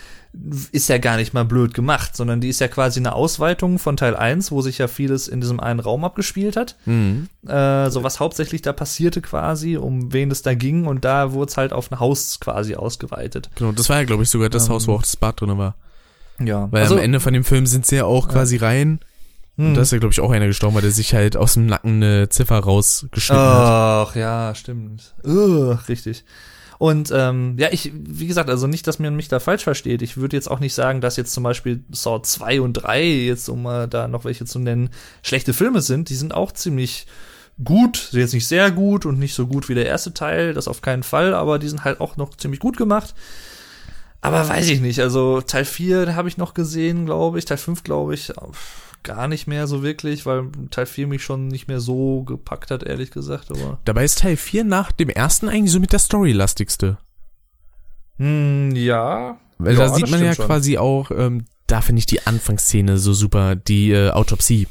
ist 0.72 0.88
ja 0.88 0.98
gar 0.98 1.16
nicht 1.16 1.34
mal 1.34 1.44
blöd 1.44 1.74
gemacht, 1.74 2.16
sondern 2.16 2.40
die 2.40 2.48
ist 2.48 2.60
ja 2.60 2.68
quasi 2.68 3.00
eine 3.00 3.14
Ausweitung 3.14 3.78
von 3.78 3.96
Teil 3.96 4.14
1, 4.14 4.52
wo 4.52 4.60
sich 4.60 4.78
ja 4.78 4.88
vieles 4.88 5.28
in 5.28 5.40
diesem 5.40 5.60
einen 5.60 5.80
Raum 5.80 6.04
abgespielt 6.04 6.56
hat. 6.56 6.76
Mhm. 6.84 7.28
Äh, 7.46 7.90
so 7.90 8.02
was 8.02 8.20
hauptsächlich 8.20 8.62
da 8.62 8.72
passierte 8.72 9.20
quasi, 9.22 9.76
um 9.76 10.12
wen 10.12 10.30
es 10.30 10.42
da 10.42 10.54
ging, 10.54 10.86
und 10.86 11.04
da 11.04 11.32
wurde 11.32 11.50
es 11.50 11.56
halt 11.56 11.72
auf 11.72 11.90
ein 11.90 11.98
Haus 12.00 12.38
quasi 12.40 12.74
ausgeweitet. 12.74 13.50
Genau, 13.56 13.72
das 13.72 13.88
war 13.88 13.98
ja, 13.98 14.04
glaube 14.04 14.22
ich, 14.24 14.30
sogar 14.30 14.48
das 14.48 14.66
Ähm, 14.66 14.74
Haus, 14.74 14.86
wo 14.86 14.94
auch 14.94 15.02
das 15.02 15.16
Bad 15.16 15.40
drin 15.40 15.56
war. 15.58 15.74
Ja, 16.38 16.68
Weil 16.70 16.86
am 16.86 16.98
Ende 16.98 17.20
von 17.20 17.32
dem 17.32 17.44
Film 17.44 17.66
sind 17.66 17.86
sie 17.86 17.96
ja 17.96 18.04
auch 18.04 18.28
quasi 18.28 18.56
rein. 18.58 19.00
hm. 19.56 19.68
Und 19.68 19.74
da 19.74 19.80
ist 19.80 19.92
ja, 19.92 19.98
glaube 19.98 20.12
ich, 20.12 20.20
auch 20.20 20.30
einer 20.30 20.46
gestorben, 20.46 20.74
weil 20.74 20.82
der 20.82 20.90
sich 20.90 21.14
halt 21.14 21.36
aus 21.36 21.54
dem 21.54 21.66
Nacken 21.66 22.02
eine 22.02 22.28
Ziffer 22.28 22.58
rausgeschnitten 22.58 23.42
hat. 23.42 24.08
Ach 24.08 24.16
ja, 24.16 24.54
stimmt. 24.54 25.14
Ugh, 25.24 25.78
richtig. 25.88 26.24
Und 26.78 27.11
ähm, 27.15 27.57
ja, 27.59 27.69
ich, 27.70 27.93
wie 27.94 28.27
gesagt, 28.27 28.51
also 28.51 28.66
nicht, 28.66 28.86
dass 28.86 28.98
man 28.98 29.16
mich 29.16 29.28
da 29.28 29.40
falsch 29.40 29.65
versteht. 29.65 30.03
Ich 30.03 30.16
würde 30.16 30.36
jetzt 30.36 30.51
auch 30.51 30.61
nicht 30.61 30.74
sagen, 30.74 31.01
dass 31.01 31.16
jetzt 31.16 31.32
zum 31.32 31.43
Beispiel 31.43 31.82
Saw 31.90 32.23
2 32.23 32.61
und 32.61 32.74
3, 32.74 33.05
jetzt 33.05 33.48
um 33.48 33.62
mal 33.62 33.89
da 33.89 34.09
noch 34.09 34.24
welche 34.24 34.44
zu 34.44 34.59
nennen, 34.59 34.90
schlechte 35.23 35.55
Filme 35.55 35.81
sind. 35.81 36.11
Die 36.11 36.15
sind 36.15 36.35
auch 36.35 36.53
ziemlich 36.53 37.07
gut, 37.62 38.09
sind 38.11 38.20
jetzt 38.20 38.35
nicht 38.35 38.47
sehr 38.47 38.70
gut 38.70 39.07
und 39.07 39.19
nicht 39.19 39.35
so 39.35 39.47
gut 39.47 39.69
wie 39.69 39.74
der 39.74 39.86
erste 39.86 40.12
Teil, 40.12 40.53
das 40.53 40.69
auf 40.69 40.82
keinen 40.82 41.03
Fall, 41.03 41.35
aber 41.35 41.59
die 41.59 41.69
sind 41.69 41.85
halt 41.85 42.01
auch 42.01 42.16
noch 42.16 42.36
ziemlich 42.36 42.61
gut 42.61 42.77
gemacht. 42.77 43.15
Aber 44.20 44.48
weiß 44.48 44.69
ich 44.69 44.81
nicht, 44.81 45.01
also 45.01 45.40
Teil 45.40 45.65
4 45.65 46.16
habe 46.16 46.28
ich 46.28 46.36
noch 46.36 46.53
gesehen, 46.53 47.07
glaube 47.07 47.39
ich, 47.39 47.44
Teil 47.44 47.59
5 47.59 47.85
glaube 47.85 48.15
ich 48.15 48.32
gar 49.06 49.26
nicht 49.28 49.46
mehr 49.46 49.66
so 49.66 49.82
wirklich, 49.82 50.26
weil 50.26 50.50
Teil 50.70 50.84
4 50.84 51.06
mich 51.06 51.22
schon 51.24 51.48
nicht 51.48 51.66
mehr 51.68 51.80
so 51.80 52.22
gepackt 52.24 52.70
hat, 52.70 52.82
ehrlich 52.82 53.10
gesagt, 53.10 53.50
aber 53.50 53.78
Dabei 53.86 54.04
ist 54.04 54.18
Teil 54.18 54.36
4 54.36 54.64
nach 54.64 54.92
dem 54.92 55.08
ersten 55.08 55.48
eigentlich 55.48 55.72
so 55.72 55.80
mit 55.80 55.92
der 55.92 55.98
Story-lastigste. 56.00 56.98
hm, 58.18 58.72
ja. 58.74 59.38
Weil 59.58 59.74
Ja, 59.74 59.86
da 59.88 59.94
sieht 59.94 60.10
man 60.10 60.22
ja 60.22 60.34
schon. 60.34 60.46
quasi 60.46 60.76
auch, 60.76 61.10
ähm, 61.10 61.46
da 61.66 61.80
finde 61.80 62.00
ich 62.00 62.06
die 62.06 62.26
Anfangsszene 62.26 62.98
so 62.98 63.14
super, 63.14 63.56
die 63.56 63.90
äh, 63.92 64.10
Autopsie. 64.10 64.68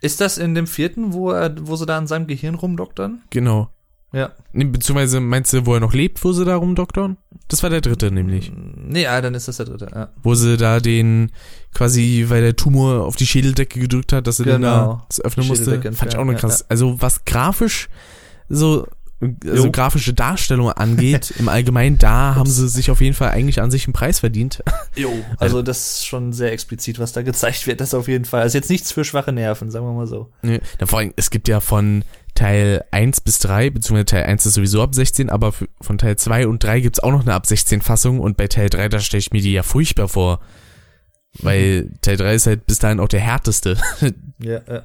Ist 0.00 0.20
das 0.20 0.38
in 0.38 0.54
dem 0.54 0.66
vierten, 0.66 1.12
wo 1.12 1.30
er, 1.30 1.54
wo 1.66 1.76
sie 1.76 1.86
da 1.86 1.96
an 1.96 2.06
seinem 2.06 2.26
Gehirn 2.26 2.54
rumdoktern? 2.56 3.22
Genau. 3.30 3.70
Ja. 4.16 4.30
Nee, 4.52 4.64
beziehungsweise 4.64 5.20
meinst 5.20 5.52
du, 5.52 5.66
wo 5.66 5.74
er 5.74 5.80
noch 5.80 5.92
lebt, 5.92 6.24
wo 6.24 6.32
sie 6.32 6.44
da 6.46 6.56
rumdoktern? 6.56 7.18
Das 7.48 7.62
war 7.62 7.68
der 7.70 7.82
dritte 7.82 8.10
nämlich. 8.10 8.50
Nee, 8.54 9.06
ah, 9.06 9.20
dann 9.20 9.34
ist 9.34 9.46
das 9.46 9.58
der 9.58 9.66
dritte, 9.66 9.88
ja. 9.94 10.08
Wo 10.22 10.34
sie 10.34 10.56
da 10.56 10.80
den 10.80 11.30
quasi, 11.74 12.24
weil 12.28 12.40
der 12.40 12.56
Tumor 12.56 13.04
auf 13.04 13.16
die 13.16 13.26
Schädeldecke 13.26 13.78
gedrückt 13.78 14.12
hat, 14.14 14.26
dass 14.26 14.40
er 14.40 14.46
den 14.46 14.62
da 14.62 14.80
Genau. 14.80 15.02
das 15.08 15.20
öffnen 15.20 15.46
musste. 15.46 15.80
Fand 15.92 16.14
ich 16.14 16.18
auch 16.18 16.24
noch 16.24 16.34
krass. 16.36 16.64
Also 16.70 17.00
was 17.00 17.24
grafisch 17.26 17.88
so 18.48 18.86
also 19.20 19.70
grafische 19.70 20.12
Darstellung 20.12 20.70
angeht, 20.70 21.32
im 21.38 21.48
Allgemeinen, 21.48 21.98
da 21.98 22.34
haben 22.34 22.50
sie 22.50 22.68
sich 22.68 22.90
auf 22.90 23.00
jeden 23.00 23.14
Fall 23.14 23.30
eigentlich 23.30 23.60
an 23.62 23.70
sich 23.70 23.86
einen 23.86 23.94
Preis 23.94 24.20
verdient. 24.20 24.62
Jo. 24.96 25.12
Also 25.38 25.60
das 25.60 25.92
ist 25.92 26.06
schon 26.06 26.32
sehr 26.32 26.52
explizit, 26.52 26.98
was 26.98 27.12
da 27.12 27.20
gezeigt 27.20 27.66
wird, 27.66 27.82
das 27.82 27.92
auf 27.92 28.08
jeden 28.08 28.24
Fall. 28.24 28.40
Also 28.40 28.56
jetzt 28.56 28.70
nichts 28.70 28.92
für 28.92 29.04
schwache 29.04 29.30
Nerven, 29.30 29.70
sagen 29.70 29.84
wir 29.84 29.92
mal 29.92 30.06
so. 30.06 30.30
Nee. 30.40 30.60
Vor 30.84 30.98
allem, 31.00 31.12
es 31.16 31.28
gibt 31.28 31.48
ja 31.48 31.60
von 31.60 32.02
Teil 32.34 32.82
1 32.92 33.20
bis 33.20 33.38
3, 33.40 33.70
beziehungsweise 33.70 34.06
Teil 34.06 34.24
1 34.24 34.46
ist 34.46 34.54
sowieso 34.54 34.82
ab 34.82 34.94
16, 34.94 35.28
aber 35.28 35.52
für, 35.52 35.68
von 35.82 35.98
Teil 35.98 36.16
2 36.16 36.46
und 36.46 36.62
3 36.62 36.80
gibt's 36.80 37.00
auch 37.00 37.10
noch 37.10 37.22
eine 37.22 37.34
ab 37.34 37.46
16 37.46 37.82
Fassung 37.82 38.20
und 38.20 38.38
bei 38.38 38.46
Teil 38.46 38.70
3, 38.70 38.88
da 38.88 39.00
stelle 39.00 39.18
ich 39.18 39.32
mir 39.32 39.42
die 39.42 39.52
ja 39.52 39.62
furchtbar 39.62 40.08
vor. 40.08 40.40
Weil 41.40 41.90
Teil 42.00 42.16
3 42.16 42.34
ist 42.34 42.46
halt 42.46 42.66
bis 42.66 42.78
dahin 42.78 43.00
auch 43.00 43.08
der 43.08 43.20
härteste. 43.20 43.76
Ja, 44.38 44.60
ja. 44.68 44.82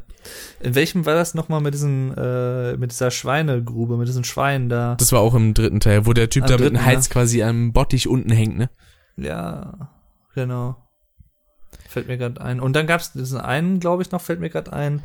In 0.62 0.76
welchem 0.76 1.06
war 1.06 1.16
das 1.16 1.34
nochmal 1.34 1.62
mit 1.62 1.74
diesem, 1.74 2.14
äh, 2.16 2.78
mit 2.78 2.92
dieser 2.92 3.12
Schweinegrube, 3.12 3.98
mit 3.98 4.08
diesen 4.08 4.24
Schweinen 4.24 4.70
da? 4.70 4.96
Das 4.96 5.12
war 5.12 5.20
auch 5.20 5.34
im 5.34 5.54
dritten 5.54 5.80
Teil, 5.80 6.06
wo 6.06 6.14
der 6.14 6.30
Typ 6.30 6.44
Am 6.44 6.50
da 6.50 6.58
mit 6.58 6.74
dem 6.74 6.86
Hals 6.86 7.10
quasi 7.10 7.44
am 7.44 7.74
Bottich 7.74 8.08
unten 8.08 8.32
hängt, 8.32 8.58
ne? 8.58 8.70
Ja, 9.18 9.90
genau. 10.36 10.78
Fällt 11.90 12.08
mir 12.08 12.18
gerade 12.18 12.40
ein. 12.40 12.60
Und 12.62 12.74
dann 12.74 12.88
gab's 12.88 13.12
diesen 13.12 13.40
einen, 13.40 13.80
glaube 13.80 14.04
ich, 14.04 14.12
noch, 14.12 14.22
fällt 14.22 14.40
mir 14.40 14.50
gerade 14.50 14.72
ein. 14.72 15.02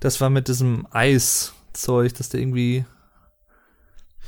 Das 0.00 0.20
war 0.20 0.30
mit 0.30 0.48
diesem 0.48 0.86
Eiszeug, 0.90 2.14
dass 2.14 2.30
der 2.30 2.40
irgendwie 2.40 2.84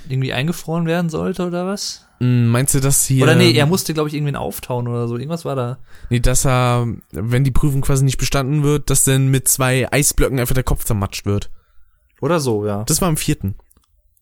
irgendwie 0.09 0.33
eingefroren 0.33 0.87
werden 0.87 1.11
sollte 1.11 1.47
oder 1.47 1.67
was? 1.67 2.06
Mm, 2.19 2.47
Meinst 2.47 2.75
du, 2.75 2.81
dass 2.81 3.05
hier. 3.07 3.23
Oder 3.23 3.35
nee, 3.35 3.53
er 3.53 3.67
musste, 3.67 3.95
glaube 3.95 4.09
ich, 4.09 4.15
irgendwen 4.15 4.37
auftauen 4.37 4.89
oder 4.89 5.09
so. 5.09 5.17
Irgendwas 5.17 5.45
war 5.45 5.57
da. 5.57 5.79
Nee, 6.11 6.21
dass 6.21 6.47
er, 6.47 6.87
wenn 7.13 7.45
die 7.45 7.51
Prüfung 7.51 7.81
quasi 7.83 8.05
nicht 8.05 8.19
bestanden 8.19 8.63
wird, 8.63 8.91
dass 8.91 9.05
dann 9.05 9.29
mit 9.29 9.49
zwei 9.49 9.91
Eisblöcken 9.91 10.39
einfach 10.41 10.55
der 10.55 10.65
Kopf 10.65 10.85
zermatscht 10.85 11.27
wird. 11.27 11.51
Oder 12.21 12.41
so, 12.41 12.67
ja. 12.67 12.85
Das 12.85 13.03
war 13.03 13.09
im 13.09 13.17
vierten. 13.17 13.57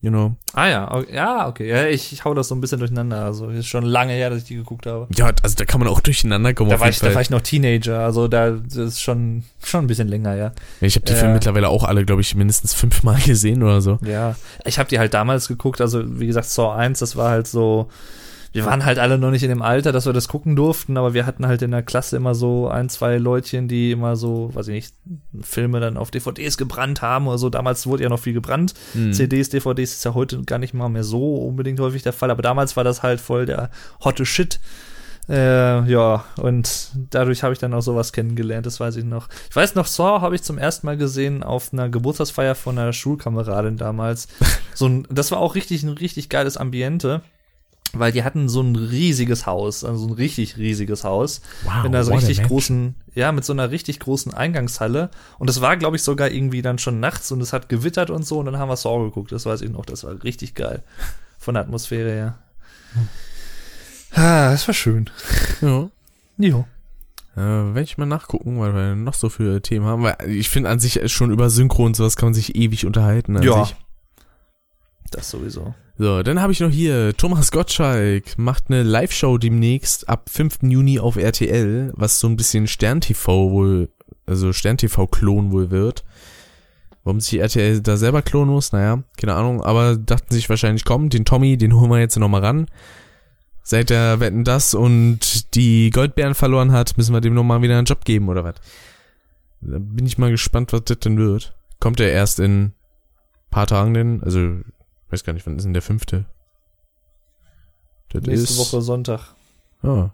You 0.01 0.11
know. 0.11 0.35
Ah 0.53 0.67
ja, 0.67 0.93
okay. 0.93 1.15
ja, 1.15 1.47
okay. 1.47 1.67
Ja, 1.67 1.87
ich, 1.87 2.13
ich 2.13 2.25
hau 2.25 2.33
das 2.35 2.49
so 2.49 2.53
ein 2.55 2.61
bisschen 2.61 2.77
durcheinander. 2.79 3.25
Also 3.25 3.49
ist 3.49 3.65
schon 3.67 3.83
lange 3.83 4.13
her, 4.13 4.29
dass 4.29 4.39
ich 4.39 4.45
die 4.45 4.55
geguckt 4.55 4.85
habe. 4.85 5.07
Ja, 5.15 5.31
also 5.41 5.55
da 5.55 5.65
kann 5.65 5.79
man 5.79 5.89
auch 5.89 5.99
durcheinander 5.99 6.53
kommen. 6.53 6.69
Da 6.69 6.79
war, 6.79 6.89
ich, 6.89 6.99
da 6.99 7.07
Fall. 7.07 7.15
war 7.15 7.21
ich 7.21 7.31
noch 7.31 7.41
Teenager, 7.41 7.99
also 8.01 8.27
da 8.27 8.51
das 8.51 8.75
ist 8.75 9.01
schon, 9.01 9.43
schon 9.63 9.85
ein 9.85 9.87
bisschen 9.87 10.07
länger, 10.07 10.35
ja. 10.35 10.45
Ja, 10.81 10.87
ich 10.87 10.95
habe 10.95 11.05
die 11.05 11.13
Äh, 11.13 11.15
Filme 11.15 11.33
mittlerweile 11.33 11.69
auch 11.69 11.83
alle, 11.83 12.05
glaube 12.05 12.21
ich, 12.21 12.35
mindestens 12.35 12.73
fünfmal 12.75 13.19
gesehen 13.25 13.63
oder 13.63 13.81
so. 13.81 13.97
Ja, 14.05 14.35
ich 14.63 14.77
habe 14.77 14.87
die 14.89 14.99
halt 14.99 15.13
damals 15.15 15.47
geguckt, 15.47 15.81
also 15.81 16.03
wie 16.19 16.27
gesagt, 16.27 16.47
Saw 16.49 16.73
1, 16.75 16.99
das 16.99 17.15
war 17.15 17.31
halt 17.31 17.47
so, 17.47 17.89
wir 18.55 18.65
waren 18.65 18.85
halt 18.85 18.99
alle 18.99 19.17
noch 19.17 19.31
nicht 19.31 19.43
in 19.43 19.49
dem 19.49 19.61
Alter, 19.61 19.91
dass 19.91 20.05
wir 20.05 20.13
das 20.13 20.27
gucken 20.27 20.55
durften, 20.55 20.95
aber 20.97 21.13
wir 21.13 21.25
hatten 21.25 21.45
halt 21.45 21.61
in 21.61 21.71
der 21.71 21.83
Klasse 21.83 22.15
immer 22.15 22.33
so 22.33 22.69
ein, 22.69 22.87
zwei 22.87 23.17
Leutchen, 23.17 23.67
die 23.67 23.91
immer 23.91 24.15
so, 24.15 24.49
weiß 24.53 24.69
ich 24.69 24.73
nicht, 24.73 24.93
Filme 25.41 25.81
dann 25.81 25.97
auf 25.97 26.09
DVDs 26.09 26.57
gebrannt 26.57 27.01
haben 27.01 27.27
oder 27.27 27.37
so. 27.37 27.49
Damals 27.49 27.85
wurde 27.85 28.03
ja 28.03 28.09
noch 28.09 28.19
viel 28.19 28.33
gebrannt. 28.33 28.73
Hm. 28.93 29.11
CDs, 29.11 29.49
DVDs 29.49 29.95
ist 29.95 30.05
ja 30.05 30.13
heute 30.13 30.41
gar 30.43 30.57
nicht 30.57 30.73
mal 30.73 30.87
mehr 30.87 31.03
so 31.03 31.35
unbedingt 31.35 31.79
häufig 31.81 32.03
der 32.03 32.13
Fall, 32.13 32.31
aber 32.31 32.41
damals 32.41 32.77
war 32.77 32.85
das 32.85 33.03
halt 33.03 33.19
voll 33.19 33.45
der 33.45 33.69
hotte 34.03 34.25
Shit. 34.25 34.59
Äh, 35.27 35.89
ja, 35.89 36.23
und 36.37 36.91
dadurch 37.09 37.43
habe 37.43 37.53
ich 37.53 37.59
dann 37.59 37.73
auch 37.73 37.81
sowas 37.81 38.13
kennengelernt, 38.13 38.65
das 38.65 38.79
weiß 38.79 38.95
ich 38.95 39.05
noch. 39.05 39.27
Ich 39.49 39.55
weiß 39.55 39.75
noch, 39.75 39.87
Saw 39.87 40.21
habe 40.21 40.35
ich 40.35 40.43
zum 40.43 40.57
ersten 40.57 40.85
Mal 40.85 40.97
gesehen 40.97 41.41
auf 41.41 41.73
einer 41.73 41.89
Geburtstagsfeier 41.89 42.53
von 42.53 42.77
einer 42.77 42.93
Schulkameradin 42.93 43.77
damals. 43.77 44.27
so 44.75 44.87
ein, 44.87 45.07
das 45.09 45.31
war 45.31 45.39
auch 45.39 45.55
richtig 45.55 45.83
ein 45.83 45.89
richtig 45.89 46.29
geiles 46.29 46.57
Ambiente, 46.57 47.21
weil 47.99 48.11
die 48.11 48.23
hatten 48.23 48.49
so 48.49 48.61
ein 48.61 48.75
riesiges 48.75 49.45
Haus, 49.45 49.83
also 49.83 49.99
so 49.99 50.07
ein 50.07 50.13
richtig 50.13 50.57
riesiges 50.57 51.03
Haus 51.03 51.41
Wow, 51.63 51.83
mit 51.83 51.85
einer 51.87 52.03
so 52.03 52.13
richtig 52.13 52.43
großen, 52.43 52.95
ja, 53.13 53.31
mit 53.31 53.45
so 53.45 53.53
einer 53.53 53.71
richtig 53.71 53.99
großen 53.99 54.33
Eingangshalle. 54.33 55.09
Und 55.39 55.49
es 55.49 55.61
war, 55.61 55.77
glaube 55.77 55.95
ich, 55.95 56.03
sogar 56.03 56.29
irgendwie 56.31 56.61
dann 56.61 56.77
schon 56.77 56.99
nachts 56.99 57.31
und 57.31 57.41
es 57.41 57.53
hat 57.53 57.69
gewittert 57.69 58.09
und 58.09 58.25
so 58.25 58.39
und 58.39 58.45
dann 58.45 58.57
haben 58.57 58.69
wir 58.69 58.77
Saw 58.77 59.03
geguckt. 59.05 59.31
Das 59.31 59.45
weiß 59.45 59.61
ich 59.61 59.69
noch, 59.71 59.85
das 59.85 60.03
war 60.03 60.23
richtig 60.23 60.55
geil. 60.55 60.83
Von 61.37 61.55
der 61.55 61.63
Atmosphäre 61.63 62.11
her. 62.11 62.37
Ah, 64.11 64.51
das 64.51 64.67
war 64.67 64.73
schön. 64.73 65.09
Ja. 65.61 65.89
Jo. 66.37 66.65
Äh, 67.35 67.39
werde 67.41 67.81
ich 67.81 67.97
mal 67.97 68.05
nachgucken, 68.05 68.59
weil 68.59 68.73
wir 68.73 68.95
noch 68.95 69.13
so 69.13 69.27
viele 69.29 69.61
Themen 69.61 69.85
haben. 69.85 70.03
Weil 70.03 70.15
ich 70.29 70.49
finde 70.49 70.69
an 70.69 70.79
sich 70.79 71.11
schon 71.11 71.31
über 71.31 71.49
Synchro 71.49 71.85
und 71.85 71.95
sowas 71.95 72.15
kann 72.15 72.27
man 72.27 72.33
sich 72.33 72.55
ewig 72.55 72.85
unterhalten. 72.85 73.35
An 73.35 73.43
Ja. 73.43 73.65
Sich. 73.65 73.75
Das 75.11 75.29
sowieso. 75.29 75.75
So, 75.97 76.23
dann 76.23 76.41
habe 76.41 76.51
ich 76.51 76.59
noch 76.59 76.71
hier 76.71 77.15
Thomas 77.15 77.51
Gottschalk 77.51 78.37
macht 78.37 78.65
eine 78.67 78.83
Live-Show 78.83 79.37
demnächst 79.37 80.09
ab 80.09 80.29
5. 80.29 80.63
Juni 80.63 80.99
auf 80.99 81.15
RTL, 81.15 81.93
was 81.95 82.19
so 82.19 82.27
ein 82.27 82.35
bisschen 82.35 82.67
Stern-TV 82.67 83.49
wohl, 83.49 83.89
also 84.25 84.51
Stern-TV-Klon 84.51 85.53
wohl 85.53 85.71
wird. 85.71 86.03
Warum 87.05 87.21
sich 87.21 87.39
RTL 87.39 87.79
da 87.79 87.95
selber 87.95 88.21
klonen 88.21 88.53
muss, 88.53 88.73
naja, 88.73 89.03
keine 89.15 89.35
Ahnung, 89.35 89.63
aber 89.63 89.95
dachten 89.95 90.33
sich 90.33 90.49
wahrscheinlich, 90.49 90.83
komm, 90.83 91.07
den 91.07 91.23
Tommy, 91.23 91.55
den 91.55 91.73
holen 91.73 91.89
wir 91.89 91.99
jetzt 91.99 92.17
nochmal 92.17 92.43
ran. 92.43 92.65
Seit 93.63 93.89
er 93.89 94.19
Wetten 94.19 94.43
das 94.43 94.73
und 94.73 95.55
die 95.55 95.91
Goldbeeren 95.91 96.35
verloren 96.35 96.73
hat, 96.73 96.97
müssen 96.97 97.13
wir 97.13 97.21
dem 97.21 97.35
nochmal 97.35 97.61
wieder 97.61 97.77
einen 97.77 97.85
Job 97.85 98.03
geben, 98.03 98.27
oder 98.27 98.43
was? 98.43 98.55
Da 99.61 99.77
bin 99.79 100.05
ich 100.05 100.17
mal 100.17 100.29
gespannt, 100.29 100.73
was 100.73 100.83
das 100.83 100.99
denn 100.99 101.17
wird. 101.17 101.55
Kommt 101.79 102.01
er 102.01 102.11
erst 102.11 102.41
in 102.41 102.73
paar 103.49 103.65
Tagen 103.65 103.93
denn? 103.93 104.21
Also, 104.21 104.57
weiß 105.09 105.23
gar 105.23 105.33
nicht, 105.33 105.45
wann 105.45 105.57
ist 105.57 105.63
denn 105.63 105.73
der 105.73 105.81
fünfte? 105.81 106.25
Das 108.09 108.23
Nächste 108.23 108.53
ist, 108.53 108.57
Woche 108.57 108.81
Sonntag. 108.81 109.35
Ah. 109.81 110.11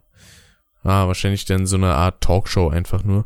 ah, 0.84 1.08
wahrscheinlich 1.08 1.46
dann 1.46 1.68
so 1.68 1.76
eine 1.76 1.94
Art 1.94 2.22
Talkshow 2.22 2.70
einfach 2.70 3.04
nur. 3.04 3.26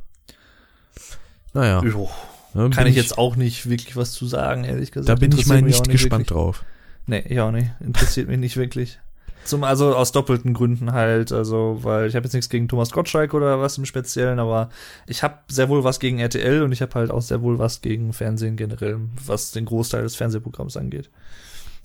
Naja. 1.53 1.81
Jo. 1.83 2.09
da 2.53 2.69
Kann 2.69 2.83
bin 2.83 2.87
ich 2.87 2.95
jetzt 2.95 3.17
auch 3.17 3.35
nicht 3.35 3.69
wirklich 3.69 3.95
was 3.95 4.11
zu 4.11 4.27
sagen, 4.27 4.63
ehrlich 4.65 4.91
gesagt. 4.91 5.09
Da 5.09 5.15
bin 5.15 5.31
ich 5.31 5.45
mal 5.47 5.59
auch 5.59 5.61
nicht 5.61 5.89
gespannt 5.89 6.21
wirklich. 6.21 6.27
drauf. 6.27 6.65
Nee, 7.07 7.23
ich 7.27 7.39
auch 7.39 7.51
nicht. 7.51 7.71
Interessiert 7.79 8.27
mich 8.27 8.39
nicht 8.39 8.57
wirklich. 8.57 8.99
Zum, 9.45 9.63
also 9.63 9.95
aus 9.95 10.11
doppelten 10.11 10.55
Gründen 10.55 10.91
halt, 10.91 11.31
also 11.31 11.79
weil 11.83 12.07
ich 12.07 12.15
habe 12.15 12.25
jetzt 12.25 12.33
nichts 12.33 12.49
gegen 12.49 12.67
Thomas 12.67 12.89
Gottschalk 12.91 13.35
oder 13.35 13.61
was 13.61 13.77
im 13.77 13.85
Speziellen, 13.85 14.39
aber 14.39 14.69
ich 15.05 15.21
habe 15.21 15.37
sehr 15.47 15.69
wohl 15.69 15.83
was 15.83 15.99
gegen 15.99 16.17
RTL 16.17 16.63
und 16.63 16.71
ich 16.71 16.81
habe 16.81 16.95
halt 16.95 17.11
auch 17.11 17.21
sehr 17.21 17.43
wohl 17.43 17.59
was 17.59 17.81
gegen 17.81 18.11
Fernsehen 18.11 18.55
generell, 18.55 18.99
was 19.23 19.51
den 19.51 19.65
Großteil 19.65 20.01
des 20.01 20.15
Fernsehprogramms 20.15 20.77
angeht. 20.77 21.11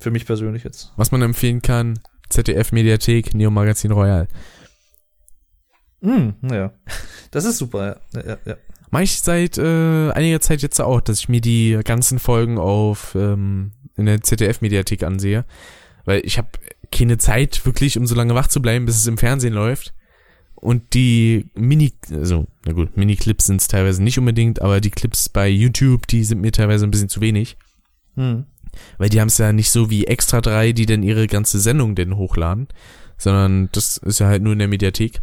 Für 0.00 0.10
mich 0.10 0.24
persönlich 0.24 0.64
jetzt. 0.64 0.92
Was 0.96 1.12
man 1.12 1.20
empfehlen 1.20 1.60
kann, 1.60 2.00
ZDF 2.30 2.72
Mediathek, 2.72 3.34
Neo 3.34 3.50
Magazin 3.50 3.92
Royal. 3.92 4.28
Hm, 6.00 6.34
ja. 6.50 6.72
Das 7.30 7.44
ist 7.44 7.58
super, 7.58 8.00
ja. 8.14 8.20
ja, 8.20 8.28
ja, 8.28 8.38
ja. 8.46 8.56
Mach 8.90 9.00
ich 9.00 9.20
seit 9.20 9.58
äh, 9.58 10.10
einiger 10.10 10.40
Zeit 10.40 10.62
jetzt 10.62 10.80
auch, 10.80 11.00
dass 11.00 11.20
ich 11.20 11.28
mir 11.28 11.42
die 11.42 11.78
ganzen 11.84 12.18
Folgen 12.18 12.58
auf 12.58 13.14
ähm, 13.14 13.72
in 13.96 14.06
der 14.06 14.22
ZDF 14.22 14.62
Mediathek 14.62 15.02
ansehe, 15.02 15.44
weil 16.06 16.22
ich 16.24 16.38
habe 16.38 16.48
keine 16.90 17.18
Zeit 17.18 17.64
wirklich, 17.66 17.98
um 17.98 18.06
so 18.06 18.14
lange 18.14 18.34
wach 18.34 18.48
zu 18.48 18.62
bleiben, 18.62 18.86
bis 18.86 18.96
es 18.96 19.06
im 19.06 19.18
Fernsehen 19.18 19.52
läuft. 19.52 19.94
Und 20.54 20.94
die 20.94 21.50
Mini, 21.54 21.92
also 22.10 22.46
na 22.64 22.72
gut, 22.72 22.96
Mini-Clips 22.96 23.46
sind 23.46 23.60
es 23.60 23.68
teilweise 23.68 24.02
nicht 24.02 24.18
unbedingt, 24.18 24.60
aber 24.60 24.80
die 24.80 24.90
Clips 24.90 25.28
bei 25.28 25.48
YouTube, 25.48 26.06
die 26.06 26.24
sind 26.24 26.40
mir 26.40 26.52
teilweise 26.52 26.86
ein 26.86 26.90
bisschen 26.90 27.08
zu 27.08 27.20
wenig, 27.20 27.56
Hm. 28.16 28.44
Weil 28.98 29.08
die 29.08 29.20
haben 29.20 29.28
es 29.28 29.38
ja 29.38 29.52
nicht 29.52 29.70
so 29.70 29.90
wie 29.90 30.06
Extra 30.06 30.40
3, 30.40 30.72
die 30.72 30.86
dann 30.86 31.02
ihre 31.02 31.26
ganze 31.26 31.60
Sendung 31.60 31.94
denn 31.94 32.16
hochladen, 32.16 32.68
sondern 33.18 33.68
das 33.72 33.96
ist 33.98 34.20
ja 34.20 34.26
halt 34.26 34.42
nur 34.42 34.52
in 34.52 34.58
der 34.58 34.68
Mediathek. 34.68 35.20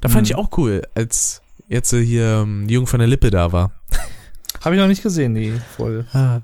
Da 0.00 0.08
fand 0.08 0.22
Mhm. 0.22 0.32
ich 0.32 0.34
auch 0.36 0.56
cool, 0.58 0.82
als 0.94 1.42
jetzt 1.68 1.90
hier 1.90 2.42
ähm, 2.42 2.68
Jung 2.68 2.86
von 2.86 2.98
der 3.00 3.08
Lippe 3.08 3.30
da 3.30 3.52
war. 3.52 3.72
Habe 4.62 4.74
ich 4.74 4.80
noch 4.80 4.88
nicht 4.88 5.02
gesehen, 5.02 5.34
die 5.34 5.52
Folge. 5.76 6.06
Ah. 6.12 6.40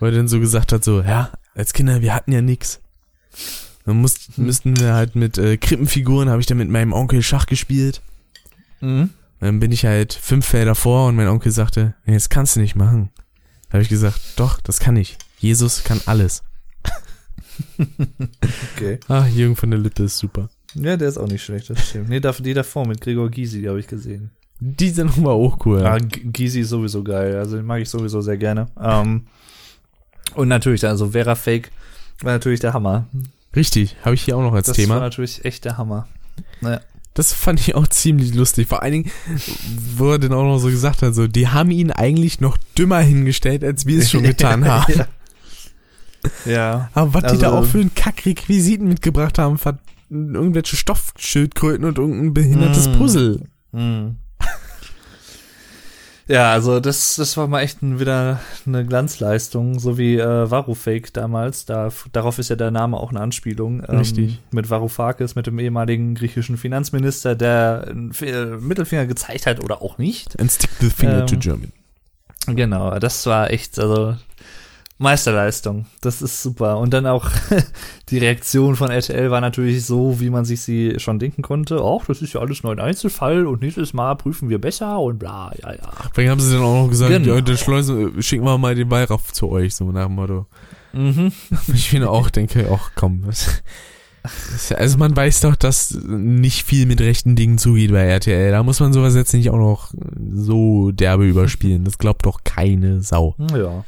Weil 0.00 0.12
er 0.12 0.16
dann 0.18 0.28
so 0.28 0.40
gesagt 0.40 0.72
hat, 0.72 0.84
so, 0.84 1.00
ja, 1.02 1.30
als 1.54 1.72
Kinder, 1.72 2.00
wir 2.02 2.14
hatten 2.14 2.32
ja 2.32 2.40
nix. 2.42 2.80
Dann 3.86 3.96
musst, 3.96 4.38
müssten 4.38 4.78
wir 4.78 4.94
halt 4.94 5.14
mit 5.14 5.36
äh, 5.38 5.56
Krippenfiguren, 5.56 6.28
habe 6.30 6.40
ich 6.40 6.46
dann 6.46 6.58
mit 6.58 6.68
meinem 6.70 6.92
Onkel 6.92 7.22
Schach 7.22 7.46
gespielt. 7.46 8.00
Mhm. 8.80 9.10
Dann 9.40 9.60
bin 9.60 9.72
ich 9.72 9.84
halt 9.84 10.14
fünf 10.14 10.46
Felder 10.46 10.74
vor 10.74 11.06
und 11.08 11.16
mein 11.16 11.28
Onkel 11.28 11.52
sagte, 11.52 11.94
nee, 12.06 12.14
das 12.14 12.28
kannst 12.30 12.56
du 12.56 12.60
nicht 12.60 12.76
machen. 12.76 13.10
Da 13.74 13.78
habe 13.78 13.82
ich 13.82 13.88
gesagt, 13.88 14.20
doch, 14.36 14.60
das 14.60 14.78
kann 14.78 14.94
ich. 14.96 15.18
Jesus 15.40 15.82
kann 15.82 16.00
alles. 16.06 16.44
Okay. 18.76 19.00
Ach, 19.08 19.26
Jürgen 19.26 19.56
von 19.56 19.68
der 19.68 19.80
Lippe 19.80 20.04
ist 20.04 20.16
super. 20.18 20.48
Ja, 20.74 20.96
der 20.96 21.08
ist 21.08 21.18
auch 21.18 21.26
nicht 21.26 21.42
schlecht, 21.42 21.70
das 21.70 21.88
stimmt. 21.88 22.08
Nee, 22.08 22.20
die 22.20 22.54
davor 22.54 22.86
mit 22.86 23.00
Gregor 23.00 23.28
Gysi, 23.28 23.62
die 23.62 23.68
habe 23.68 23.80
ich 23.80 23.88
gesehen. 23.88 24.30
Die 24.60 24.90
sind 24.90 25.18
aber 25.18 25.32
auch 25.32 25.66
cool. 25.66 25.80
Ja, 25.80 25.98
G- 25.98 26.20
Gysi 26.22 26.60
ist 26.60 26.68
sowieso 26.68 27.02
geil, 27.02 27.34
also 27.36 27.56
den 27.56 27.66
mag 27.66 27.82
ich 27.82 27.88
sowieso 27.90 28.20
sehr 28.20 28.36
gerne. 28.36 28.68
Ähm, 28.80 29.26
und 30.36 30.46
natürlich, 30.46 30.86
also 30.86 31.10
Vera 31.10 31.34
Fake 31.34 31.72
war 32.20 32.30
natürlich 32.34 32.60
der 32.60 32.74
Hammer. 32.74 33.08
Richtig, 33.56 33.96
habe 34.04 34.14
ich 34.14 34.22
hier 34.22 34.36
auch 34.36 34.42
noch 34.42 34.54
als 34.54 34.68
Das 34.68 34.78
war 34.78 34.84
Thema. 34.84 35.00
natürlich 35.00 35.44
echt 35.44 35.64
der 35.64 35.78
Hammer. 35.78 36.06
Naja. 36.60 36.80
Das 37.14 37.32
fand 37.32 37.60
ich 37.60 37.74
auch 37.76 37.86
ziemlich 37.86 38.34
lustig. 38.34 38.66
Vor 38.68 38.82
allen 38.82 38.92
Dingen, 38.92 39.10
wo 39.96 40.10
er 40.12 40.18
dann 40.18 40.32
auch 40.32 40.42
noch 40.42 40.58
so 40.58 40.68
gesagt 40.68 41.02
hat, 41.02 41.14
so, 41.14 41.28
die 41.28 41.48
haben 41.48 41.70
ihn 41.70 41.90
eigentlich 41.92 42.40
noch 42.40 42.56
dümmer 42.76 42.98
hingestellt, 43.00 43.62
als 43.62 43.86
wir 43.86 44.00
es 44.00 44.10
schon 44.10 44.22
getan 44.24 44.64
haben. 44.64 44.92
ja. 44.94 45.06
ja. 46.44 46.90
Aber 46.92 47.14
was 47.14 47.32
die 47.32 47.38
da 47.38 47.46
Also- 47.52 47.58
auch 47.58 47.64
für 47.66 47.78
einen 47.80 47.94
Kack-Requisiten 47.94 48.88
mitgebracht 48.88 49.38
haben, 49.38 49.58
irgendwelche 50.10 50.76
Stoffschildkröten 50.76 51.84
und 51.84 51.98
irgendein 51.98 52.34
behindertes 52.34 52.88
Mm. 52.88 52.92
Puzzle. 52.98 53.40
Hm. 53.72 54.16
Ja, 56.26 56.52
also 56.52 56.80
das, 56.80 57.16
das 57.16 57.36
war 57.36 57.46
mal 57.48 57.60
echt 57.60 57.82
ein, 57.82 58.00
wieder 58.00 58.40
eine 58.66 58.86
Glanzleistung, 58.86 59.78
so 59.78 59.98
wie 59.98 60.18
äh, 60.18 60.50
Varoufake 60.50 61.10
damals. 61.12 61.66
Da, 61.66 61.90
darauf 62.12 62.38
ist 62.38 62.48
ja 62.48 62.56
der 62.56 62.70
Name 62.70 62.96
auch 62.96 63.10
eine 63.10 63.20
Anspielung. 63.20 63.82
Ähm, 63.86 63.98
Richtig. 63.98 64.40
Mit 64.50 64.70
Varoufakis, 64.70 65.34
mit 65.34 65.46
dem 65.46 65.58
ehemaligen 65.58 66.14
griechischen 66.14 66.56
Finanzminister, 66.56 67.34
der 67.34 67.86
einen 67.88 68.12
äh, 68.22 68.56
Mittelfinger 68.56 69.06
gezeigt 69.06 69.46
hat 69.46 69.62
oder 69.62 69.82
auch 69.82 69.98
nicht. 69.98 70.38
And 70.40 70.50
stick 70.50 70.70
the 70.80 70.88
finger 70.88 71.20
Ähm, 71.20 71.26
to 71.26 71.36
German. 71.36 71.72
Genau, 72.46 72.98
das 72.98 73.24
war 73.26 73.50
echt, 73.50 73.78
also 73.78 74.16
Meisterleistung. 74.98 75.86
Das 76.02 76.22
ist 76.22 76.42
super. 76.42 76.78
Und 76.78 76.94
dann 76.94 77.06
auch 77.06 77.28
die 78.10 78.18
Reaktion 78.18 78.76
von 78.76 78.90
RTL 78.90 79.30
war 79.30 79.40
natürlich 79.40 79.84
so, 79.84 80.20
wie 80.20 80.30
man 80.30 80.44
sich 80.44 80.60
sie 80.62 80.94
schon 80.98 81.18
denken 81.18 81.42
konnte. 81.42 81.80
Ach, 81.82 82.06
das 82.06 82.22
ist 82.22 82.32
ja 82.32 82.40
alles 82.40 82.62
nur 82.62 82.72
ein 82.72 82.78
Einzelfall 82.80 83.46
und 83.46 83.60
nächstes 83.62 83.92
Mal 83.92 84.14
prüfen 84.14 84.48
wir 84.48 84.60
besser 84.60 85.00
und 85.00 85.18
bla, 85.18 85.52
ja, 85.62 85.72
ja. 85.72 85.90
Vielleicht 86.12 86.30
haben 86.30 86.40
sie 86.40 86.52
dann 86.54 86.62
auch 86.62 86.82
noch 86.84 86.88
gesagt, 86.88 87.10
Genau. 87.10 87.34
ja, 87.34 87.40
dann 87.40 87.56
schleusen, 87.56 88.22
schicken 88.22 88.44
wir 88.44 88.56
mal 88.56 88.74
den 88.76 88.90
Weihrauch 88.90 89.20
zu 89.32 89.50
euch, 89.50 89.74
so 89.74 89.90
nach 89.90 90.06
dem 90.06 90.14
Motto. 90.14 90.46
Mhm. 90.92 91.32
Ich 91.74 91.92
mir 91.92 92.08
auch 92.08 92.30
denke, 92.30 92.68
ach 92.72 92.92
komm. 92.94 93.24
Also 94.76 94.96
man 94.96 95.14
weiß 95.14 95.40
doch, 95.40 95.54
dass 95.54 95.90
nicht 96.06 96.64
viel 96.64 96.86
mit 96.86 97.00
rechten 97.02 97.36
Dingen 97.36 97.58
zugeht 97.58 97.90
bei 97.92 98.04
RTL. 98.04 98.52
Da 98.52 98.62
muss 98.62 98.80
man 98.80 98.92
sowas 98.94 99.14
jetzt 99.14 99.34
nicht 99.34 99.50
auch 99.50 99.58
noch 99.58 99.92
so 100.32 100.92
derbe 100.92 101.26
überspielen. 101.26 101.84
Das 101.84 101.98
glaubt 101.98 102.24
doch 102.24 102.42
keine 102.42 103.02
Sau. 103.02 103.34
Ja. 103.54 103.84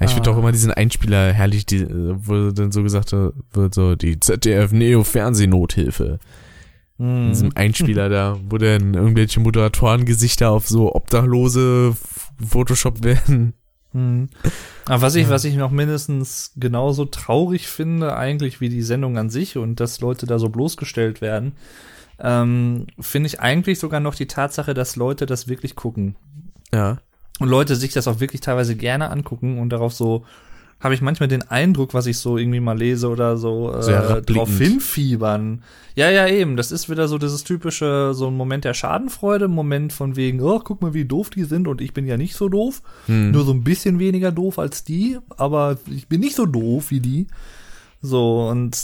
Ich 0.00 0.10
finde 0.12 0.30
Ah. 0.30 0.32
auch 0.34 0.38
immer 0.38 0.52
diesen 0.52 0.70
Einspieler 0.72 1.32
herrlich, 1.32 1.66
die, 1.66 1.86
wo 1.88 2.50
dann 2.50 2.70
so 2.72 2.82
gesagt 2.82 3.12
wird, 3.12 3.74
so 3.74 3.96
die 3.96 4.20
ZDF-Neo-Fernsehnothilfe. 4.20 6.18
In 6.98 7.26
Mhm. 7.26 7.28
diesem 7.30 7.50
Einspieler 7.54 8.08
da, 8.08 8.36
wo 8.48 8.58
dann 8.58 8.94
irgendwelche 8.94 9.40
Moderatoren-Gesichter 9.40 10.50
auf 10.50 10.68
so 10.68 10.94
Obdachlose 10.94 11.96
Photoshop 12.44 13.02
werden. 13.04 13.54
Mhm. 13.92 14.28
Aber 14.86 15.02
was 15.02 15.14
ich, 15.14 15.24
Ja. 15.24 15.30
was 15.30 15.44
ich 15.44 15.56
noch 15.56 15.70
mindestens 15.70 16.52
genauso 16.56 17.04
traurig 17.04 17.68
finde, 17.68 18.16
eigentlich 18.16 18.60
wie 18.60 18.68
die 18.68 18.82
Sendung 18.82 19.16
an 19.18 19.30
sich 19.30 19.56
und 19.56 19.80
dass 19.80 20.00
Leute 20.00 20.26
da 20.26 20.38
so 20.38 20.48
bloßgestellt 20.48 21.20
werden, 21.20 21.52
ähm, 22.20 22.86
finde 23.00 23.28
ich 23.28 23.40
eigentlich 23.40 23.78
sogar 23.78 24.00
noch 24.00 24.14
die 24.16 24.26
Tatsache, 24.26 24.74
dass 24.74 24.96
Leute 24.96 25.24
das 25.26 25.46
wirklich 25.48 25.76
gucken. 25.76 26.16
Ja. 26.74 26.98
Und 27.38 27.48
Leute 27.48 27.76
sich 27.76 27.92
das 27.92 28.08
auch 28.08 28.20
wirklich 28.20 28.40
teilweise 28.40 28.74
gerne 28.74 29.10
angucken 29.10 29.58
und 29.58 29.70
darauf 29.70 29.92
so 29.92 30.24
habe 30.80 30.94
ich 30.94 31.00
manchmal 31.00 31.28
den 31.28 31.42
Eindruck, 31.42 31.92
was 31.92 32.06
ich 32.06 32.18
so 32.18 32.38
irgendwie 32.38 32.60
mal 32.60 32.78
lese 32.78 33.08
oder 33.08 33.36
so, 33.36 33.74
äh, 33.74 34.22
drauf 34.22 34.58
hinfiebern. 34.58 35.62
Ja, 35.96 36.08
ja, 36.08 36.28
eben. 36.28 36.56
Das 36.56 36.70
ist 36.70 36.88
wieder 36.88 37.08
so 37.08 37.18
dieses 37.18 37.42
typische, 37.42 38.12
so 38.14 38.28
ein 38.28 38.36
Moment 38.36 38.64
der 38.64 38.74
Schadenfreude, 38.74 39.48
Moment 39.48 39.92
von 39.92 40.14
wegen, 40.14 40.40
oh, 40.40 40.60
guck 40.60 40.80
mal, 40.80 40.94
wie 40.94 41.04
doof 41.04 41.30
die 41.30 41.44
sind 41.44 41.66
und 41.66 41.80
ich 41.80 41.94
bin 41.94 42.06
ja 42.06 42.16
nicht 42.16 42.36
so 42.36 42.48
doof. 42.48 42.82
Hm. 43.06 43.32
Nur 43.32 43.44
so 43.44 43.52
ein 43.52 43.64
bisschen 43.64 43.98
weniger 43.98 44.30
doof 44.30 44.60
als 44.60 44.84
die, 44.84 45.18
aber 45.36 45.78
ich 45.92 46.06
bin 46.06 46.20
nicht 46.20 46.36
so 46.36 46.46
doof 46.46 46.92
wie 46.92 47.00
die. 47.00 47.26
So, 48.00 48.48
und 48.48 48.78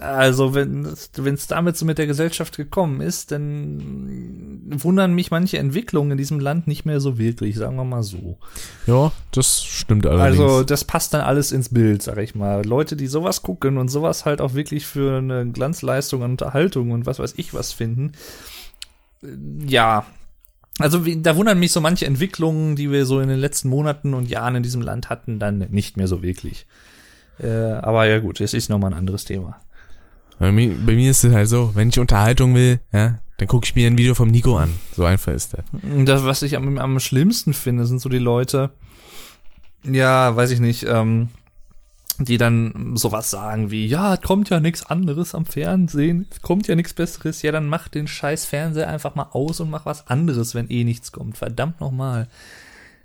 also 0.00 0.54
wenn 0.54 0.86
es 0.86 1.46
damit 1.46 1.76
so 1.76 1.84
mit 1.84 1.98
der 1.98 2.06
Gesellschaft 2.06 2.56
gekommen 2.56 3.02
ist, 3.02 3.30
dann 3.30 4.62
wundern 4.66 5.12
mich 5.12 5.30
manche 5.30 5.58
Entwicklungen 5.58 6.12
in 6.12 6.16
diesem 6.16 6.40
Land 6.40 6.66
nicht 6.66 6.86
mehr 6.86 6.98
so 6.98 7.18
wirklich, 7.18 7.56
sagen 7.56 7.76
wir 7.76 7.84
mal 7.84 8.02
so. 8.02 8.38
Ja, 8.86 9.12
das 9.32 9.62
stimmt 9.62 10.06
allerdings. 10.06 10.40
Also 10.40 10.64
das 10.64 10.84
passt 10.84 11.12
dann 11.12 11.20
alles 11.20 11.52
ins 11.52 11.68
Bild, 11.68 12.02
sag 12.02 12.16
ich 12.16 12.34
mal. 12.34 12.64
Leute, 12.64 12.96
die 12.96 13.06
sowas 13.06 13.42
gucken 13.42 13.76
und 13.76 13.88
sowas 13.88 14.24
halt 14.24 14.40
auch 14.40 14.54
wirklich 14.54 14.86
für 14.86 15.18
eine 15.18 15.46
Glanzleistung 15.46 16.22
und 16.22 16.30
Unterhaltung 16.30 16.92
und 16.92 17.04
was 17.04 17.18
weiß 17.18 17.34
ich 17.36 17.52
was 17.52 17.74
finden. 17.74 18.12
Ja. 19.66 20.06
Also 20.78 21.00
da 21.00 21.36
wundern 21.36 21.58
mich 21.58 21.70
so 21.70 21.82
manche 21.82 22.06
Entwicklungen, 22.06 22.76
die 22.76 22.90
wir 22.90 23.04
so 23.04 23.20
in 23.20 23.28
den 23.28 23.38
letzten 23.38 23.68
Monaten 23.68 24.14
und 24.14 24.30
Jahren 24.30 24.56
in 24.56 24.62
diesem 24.62 24.80
Land 24.80 25.10
hatten, 25.10 25.38
dann 25.38 25.58
nicht 25.70 25.98
mehr 25.98 26.08
so 26.08 26.22
wirklich. 26.22 26.66
Äh, 27.38 27.48
aber 27.48 28.06
ja 28.06 28.18
gut, 28.18 28.40
es 28.40 28.54
ist 28.54 28.68
nochmal 28.68 28.92
ein 28.92 28.98
anderes 28.98 29.24
Thema. 29.24 29.56
bei, 30.38 30.52
mir, 30.52 30.74
bei 30.74 30.94
mir 30.94 31.10
ist 31.10 31.24
es 31.24 31.32
halt 31.32 31.48
so, 31.48 31.72
wenn 31.74 31.88
ich 31.88 31.98
Unterhaltung 31.98 32.54
will, 32.54 32.80
ja, 32.92 33.18
dann 33.38 33.48
gucke 33.48 33.66
ich 33.66 33.74
mir 33.74 33.86
ein 33.86 33.98
Video 33.98 34.14
vom 34.14 34.28
Nico 34.28 34.56
an. 34.56 34.70
So 34.94 35.04
einfach 35.04 35.32
ist 35.32 35.54
das. 35.54 35.64
Das, 36.04 36.24
was 36.24 36.42
ich 36.42 36.56
am, 36.56 36.78
am 36.78 37.00
schlimmsten 37.00 37.52
finde, 37.52 37.86
sind 37.86 38.00
so 38.00 38.08
die 38.08 38.18
Leute, 38.18 38.70
ja, 39.82 40.34
weiß 40.34 40.50
ich 40.50 40.60
nicht, 40.60 40.86
ähm, 40.88 41.28
die 42.18 42.38
dann 42.38 42.92
sowas 42.96 43.30
sagen 43.30 43.72
wie, 43.72 43.86
ja, 43.86 44.14
es 44.14 44.22
kommt 44.22 44.48
ja 44.48 44.60
nichts 44.60 44.86
anderes 44.86 45.34
am 45.34 45.46
Fernsehen, 45.46 46.28
es 46.30 46.42
kommt 46.42 46.68
ja 46.68 46.76
nichts 46.76 46.94
Besseres, 46.94 47.42
ja, 47.42 47.50
dann 47.50 47.66
mach 47.66 47.88
den 47.88 48.06
scheiß 48.06 48.46
Fernseher 48.46 48.88
einfach 48.88 49.16
mal 49.16 49.28
aus 49.32 49.58
und 49.58 49.70
mach 49.70 49.84
was 49.84 50.06
anderes, 50.06 50.54
wenn 50.54 50.70
eh 50.70 50.84
nichts 50.84 51.10
kommt. 51.10 51.36
Verdammt 51.36 51.80
nochmal. 51.80 52.28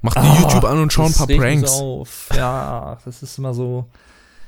Macht 0.01 0.21
mir 0.21 0.39
YouTube 0.39 0.63
an 0.63 0.79
und 0.79 0.93
schau 0.93 1.05
ein 1.05 1.13
paar 1.13 1.27
Pranks. 1.27 1.71
Auf. 1.71 2.29
Ja, 2.35 2.99
das 3.03 3.23
ist 3.23 3.37
immer 3.37 3.53
so. 3.53 3.87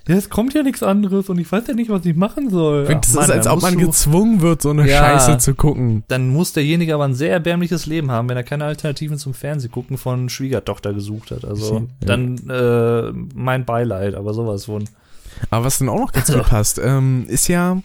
Ja, 0.08 0.16
es 0.16 0.30
kommt 0.32 0.54
ja 0.56 0.64
nichts 0.64 0.82
anderes 0.82 1.30
und 1.30 1.38
ich 1.38 1.52
weiß 1.52 1.68
ja 1.68 1.74
nicht, 1.76 1.90
was 1.92 2.06
ich 2.06 2.16
machen 2.16 2.50
soll. 2.50 2.86
Das 2.86 3.14
Mann, 3.14 3.24
ist, 3.26 3.30
als 3.32 3.48
ob 3.48 3.62
man 3.62 3.78
gezwungen 3.78 4.42
wird, 4.42 4.62
so 4.64 4.72
eine 4.72 4.90
Ja. 4.90 4.98
Scheiße 4.98 5.38
zu 5.38 5.54
gucken. 5.54 6.04
dann 6.08 6.30
muss 6.30 6.54
derjenige 6.54 6.96
aber 6.96 7.06
ein 7.06 7.14
sehr 7.14 7.32
erbärmliches 7.32 7.86
Leben 7.86 8.10
haben, 8.10 8.28
wenn 8.28 8.36
er 8.38 8.44
keine 8.44 8.66
Alternativen 8.66 9.18
zum 9.20 9.34
Fernsehgucken 9.36 9.98
von 10.00 10.28
Schwiegertochter 10.30 10.94
gesucht 10.94 11.30
hat. 11.32 11.46
Also 11.46 11.80
Ja. 11.80 11.86
dann 12.08 12.38
äh, 12.50 13.12
mein 13.36 13.66
Beileid, 13.66 14.16
aber 14.16 14.34
sowas 14.34 14.66
von. 14.66 14.86
Aber 15.52 15.66
was 15.66 15.78
dann 15.78 15.90
auch 15.90 16.00
noch 16.00 16.12
ganz 16.14 16.30
Also. 16.30 16.40
gut 16.42 16.50
passt, 16.50 16.80
ähm, 16.84 17.26
ist 17.28 17.48
ja, 17.48 17.82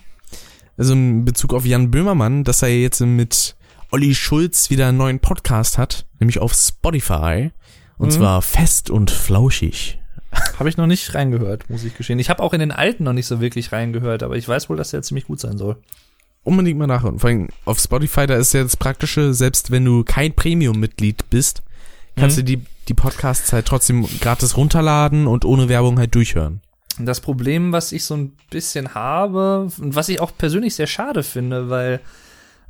also 0.78 0.92
in 0.94 1.24
Bezug 1.26 1.52
auf 1.54 1.64
Jan 1.66 1.90
Böhmermann, 1.90 2.44
dass 2.44 2.62
er 2.62 2.68
jetzt 2.68 3.00
mit 3.00 3.56
Olli 3.92 4.14
Schulz 4.14 4.70
wieder 4.70 4.88
einen 4.88 4.98
neuen 4.98 5.20
Podcast 5.20 5.76
hat, 5.78 6.06
nämlich 6.18 6.38
auf 6.38 6.54
Spotify. 6.54 7.50
Und 7.98 8.08
Mhm. 8.08 8.12
zwar 8.12 8.42
fest 8.42 8.90
und 8.90 9.10
flauschig. 9.10 9.98
Habe 10.58 10.68
ich 10.68 10.76
noch 10.76 10.86
nicht 10.86 11.14
reingehört, 11.14 11.68
muss 11.70 11.84
ich 11.84 11.96
gestehen. 11.96 12.18
Ich 12.18 12.30
habe 12.30 12.42
auch 12.42 12.52
in 12.52 12.60
den 12.60 12.72
alten 12.72 13.04
noch 13.04 13.12
nicht 13.12 13.26
so 13.26 13.40
wirklich 13.40 13.72
reingehört, 13.72 14.22
aber 14.22 14.36
ich 14.36 14.48
weiß 14.48 14.68
wohl, 14.70 14.76
dass 14.76 14.90
der 14.90 15.02
ziemlich 15.02 15.26
gut 15.26 15.40
sein 15.40 15.58
soll. 15.58 15.76
Unbedingt 16.44 16.78
mal 16.78 16.86
nachhören. 16.86 17.18
Vor 17.18 17.28
allem 17.28 17.48
auf 17.64 17.78
Spotify, 17.78 18.26
da 18.26 18.36
ist 18.36 18.54
ja 18.54 18.62
das 18.62 18.76
Praktische, 18.76 19.34
selbst 19.34 19.70
wenn 19.70 19.84
du 19.84 20.04
kein 20.04 20.32
Premium-Mitglied 20.34 21.28
bist, 21.28 21.62
kannst 22.16 22.36
Mhm. 22.36 22.40
du 22.40 22.44
die, 22.56 22.62
die 22.88 22.94
Podcasts 22.94 23.52
halt 23.52 23.66
trotzdem 23.66 24.06
gratis 24.20 24.56
runterladen 24.56 25.26
und 25.26 25.44
ohne 25.44 25.68
Werbung 25.68 25.98
halt 25.98 26.14
durchhören. 26.14 26.60
Das 26.98 27.20
Problem, 27.20 27.72
was 27.72 27.92
ich 27.92 28.04
so 28.04 28.14
ein 28.14 28.32
bisschen 28.48 28.94
habe 28.94 29.68
und 29.80 29.94
was 29.96 30.08
ich 30.08 30.20
auch 30.20 30.30
persönlich 30.38 30.74
sehr 30.76 30.86
schade 30.86 31.22
finde, 31.22 31.68
weil 31.68 32.00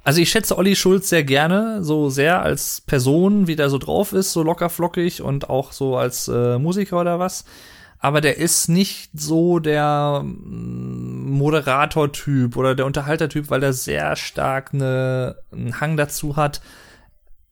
also 0.07 0.21
ich 0.21 0.31
schätze 0.31 0.57
Olli 0.57 0.77
Schulz 0.77 1.09
sehr 1.09 1.25
gerne, 1.25 1.83
so 1.83 2.11
sehr 2.11 2.41
als 2.41 2.81
Person, 2.81 3.49
wie 3.49 3.57
der 3.57 3.69
so 3.71 3.77
drauf 3.77 4.13
ist, 4.13 4.33
so 4.33 4.45
locker 4.45 4.71
flockig 4.71 5.21
und 5.21 5.51
auch 5.51 5.73
so 5.73 5.97
als 5.97 6.29
äh, 6.29 6.61
Musiker 6.61 7.01
oder 7.01 7.19
was. 7.19 7.45
Aber 7.99 8.21
der 8.21 8.39
ist 8.39 8.69
nicht 8.69 9.11
so 9.15 9.59
der 9.59 10.23
mm, 10.23 11.33
Moderator-Typ 11.33 12.57
oder 12.57 12.77
der 12.77 12.87
Unterhalter-Typ, 12.87 13.51
weil 13.51 13.65
er 13.65 13.73
sehr 13.73 14.15
stark 14.15 14.73
eine, 14.73 15.39
einen 15.51 15.81
Hang 15.81 15.97
dazu 15.97 16.37
hat, 16.37 16.61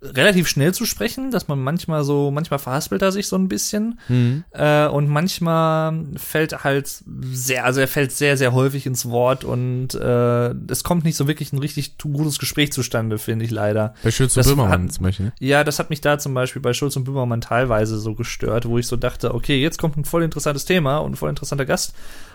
relativ 0.04 0.48
schnell 0.48 0.74
zu 0.74 0.84
sprechen, 0.84 1.30
dass 1.30 1.48
man 1.48 1.58
manchmal 1.62 2.04
so, 2.04 2.30
manchmal 2.30 2.58
verhaspelt 2.58 3.00
er 3.02 3.10
sich 3.12 3.26
so 3.26 3.36
ein 3.36 3.48
bisschen 3.48 3.98
Mhm. 4.08 4.44
äh, 4.52 4.86
und 4.86 5.08
manchmal 5.08 6.04
fällt 6.16 6.52
er 6.52 6.64
halt 6.64 7.02
sehr, 7.32 7.64
also 7.64 7.80
er 7.80 7.88
fällt 7.88 8.12
sehr, 8.12 8.36
sehr 8.36 8.52
häufig 8.52 8.86
ins 8.86 9.06
Wort 9.08 9.44
und 9.44 9.94
äh, 9.94 10.48
es 10.68 10.84
kommt 10.84 11.04
nicht 11.04 11.16
so 11.16 11.26
wirklich 11.26 11.52
ein 11.52 11.58
richtig 11.58 11.96
gutes 11.98 12.38
Gespräch 12.38 12.72
zustande, 12.72 13.18
finde 13.18 13.44
ich 13.44 13.50
leider. 13.50 13.94
Bei 14.02 14.10
Schulz 14.10 14.36
und 14.36 14.40
Das 14.44 14.48
Böhmermann 14.48 14.84
hat- 14.84 14.92
zum 14.92 15.04
Beispiel. 15.04 15.26
Ne? 15.26 15.32
Ja, 15.40 15.64
das 15.64 15.78
hat 15.78 15.90
mich 15.90 16.00
da 16.00 16.18
zum 16.18 16.34
Beispiel 16.34 16.60
bei 16.62 16.72
Schulz 16.74 16.96
und 16.96 17.04
Böhmermann 17.04 17.40
teilweise 17.40 17.98
so 17.98 18.14
gestört, 18.14 18.66
wo 18.66 18.78
ich 18.78 18.86
so 18.86 18.96
dachte, 18.96 19.34
okay, 19.34 19.60
jetzt 19.60 19.78
kommt 19.78 19.96
ein 19.96 20.04
voll 20.04 20.22
interessantes 20.22 20.64
Thema 20.64 20.98
und 20.98 21.12
ein 21.12 21.16
voll 21.16 21.30
interessanter 21.30 21.64
Gast 21.64 21.94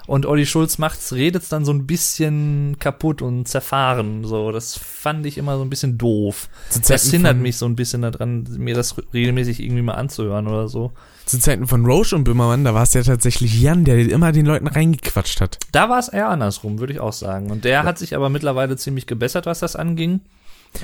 und 0.09 0.25
Olli 0.25 0.47
Schulz 0.47 0.79
macht's, 0.79 1.13
redet's 1.13 1.49
dann 1.49 1.65
so 1.65 1.71
ein 1.71 1.85
bisschen 1.85 2.77
kaputt 2.79 3.21
und 3.21 3.47
zerfahren, 3.47 4.23
so, 4.23 4.51
das 4.51 4.75
fand 4.75 5.23
ich 5.27 5.37
immer 5.37 5.55
so 5.57 5.63
ein 5.63 5.69
bisschen 5.69 5.99
doof. 5.99 6.49
Zu 6.71 6.81
Das 6.81 7.11
hindert 7.11 7.37
mich 7.37 7.57
so 7.57 7.67
ein 7.67 7.75
bisschen 7.75 8.01
daran, 8.01 8.47
mir 8.57 8.73
das 8.73 8.95
regelmäßig 9.13 9.59
irgendwie 9.59 9.83
mal 9.83 9.93
anzuhören 9.93 10.47
oder 10.47 10.67
so. 10.67 10.93
Zu 11.27 11.37
Zeiten 11.37 11.67
von 11.67 11.85
Roche 11.85 12.15
und 12.15 12.23
Böhmermann, 12.23 12.63
da 12.63 12.73
war 12.73 12.81
es 12.81 12.95
ja 12.95 13.03
tatsächlich 13.03 13.61
Jan, 13.61 13.85
der 13.85 13.99
immer 13.99 14.31
den 14.31 14.47
Leuten 14.47 14.65
reingequatscht 14.65 15.41
hat. 15.41 15.59
Da 15.71 15.89
war 15.89 15.99
es 15.99 16.07
eher 16.07 16.29
andersrum, 16.29 16.79
würde 16.79 16.93
ich 16.93 16.99
auch 16.99 17.13
sagen. 17.13 17.51
Und 17.51 17.63
der 17.63 17.83
hat 17.83 17.99
sich 17.99 18.15
aber 18.15 18.29
mittlerweile 18.29 18.77
ziemlich 18.77 19.05
gebessert, 19.05 19.45
was 19.45 19.59
das 19.59 19.75
anging. 19.75 20.21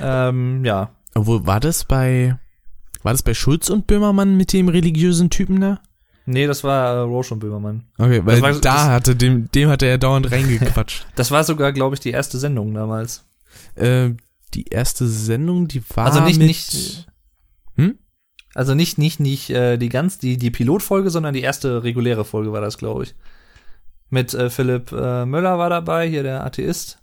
Ähm, 0.00 0.64
ja. 0.64 0.90
Obwohl, 1.16 1.44
war 1.46 1.58
das 1.58 1.84
bei, 1.84 2.38
war 3.02 3.12
das 3.12 3.24
bei 3.24 3.34
Schulz 3.34 3.70
und 3.70 3.88
Böhmermann 3.88 4.36
mit 4.36 4.52
dem 4.52 4.68
religiösen 4.68 5.30
Typen 5.30 5.60
da? 5.60 5.80
Nee, 6.26 6.46
das 6.46 6.64
war 6.64 6.94
äh, 6.94 6.98
Roche 7.00 7.34
und 7.34 7.40
Böhmermann. 7.40 7.84
Okay, 7.98 8.20
weil 8.24 8.42
war- 8.42 8.52
da 8.52 8.58
das- 8.58 8.82
hatte 8.86 9.16
dem, 9.16 9.50
dem 9.52 9.68
hat 9.68 9.82
er 9.82 9.96
dauernd 9.98 10.30
reingequatscht. 10.30 11.06
Das 11.14 11.30
war 11.30 11.44
sogar, 11.44 11.72
glaube 11.72 11.94
ich, 11.94 12.00
die 12.00 12.10
erste 12.10 12.38
Sendung 12.38 12.74
damals. 12.74 13.24
äh, 13.76 14.10
die 14.54 14.64
erste 14.68 15.06
Sendung, 15.06 15.68
die 15.68 15.82
war 15.94 16.06
Also 16.06 16.20
nicht, 16.20 16.38
mit, 16.38 16.48
nicht. 16.48 17.06
Hm? 17.76 17.98
Also 18.54 18.74
nicht, 18.74 18.96
nicht, 18.98 19.20
nicht 19.20 19.50
äh, 19.50 19.76
die 19.76 19.88
ganz, 19.88 20.18
die, 20.18 20.36
die 20.38 20.50
Pilotfolge, 20.50 21.10
sondern 21.10 21.34
die 21.34 21.42
erste 21.42 21.82
reguläre 21.82 22.24
Folge 22.24 22.52
war 22.52 22.60
das, 22.60 22.78
glaube 22.78 23.04
ich. 23.04 23.14
Mit 24.08 24.32
äh, 24.34 24.50
Philipp 24.50 24.92
äh, 24.92 25.26
Möller 25.26 25.58
war 25.58 25.68
dabei, 25.68 26.08
hier 26.08 26.22
der 26.22 26.44
Atheist. 26.44 26.98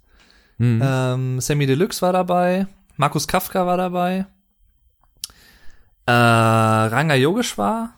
Hm. 0.57 0.81
Ähm, 0.83 1.39
Sammy 1.41 1.65
Deluxe 1.65 2.01
war 2.01 2.13
dabei. 2.13 2.67
Markus 2.97 3.27
Kafka 3.27 3.65
war 3.67 3.77
dabei. 3.77 4.25
Äh, 6.05 6.11
Ranga 6.11 7.15
Yogeshwar. 7.15 7.93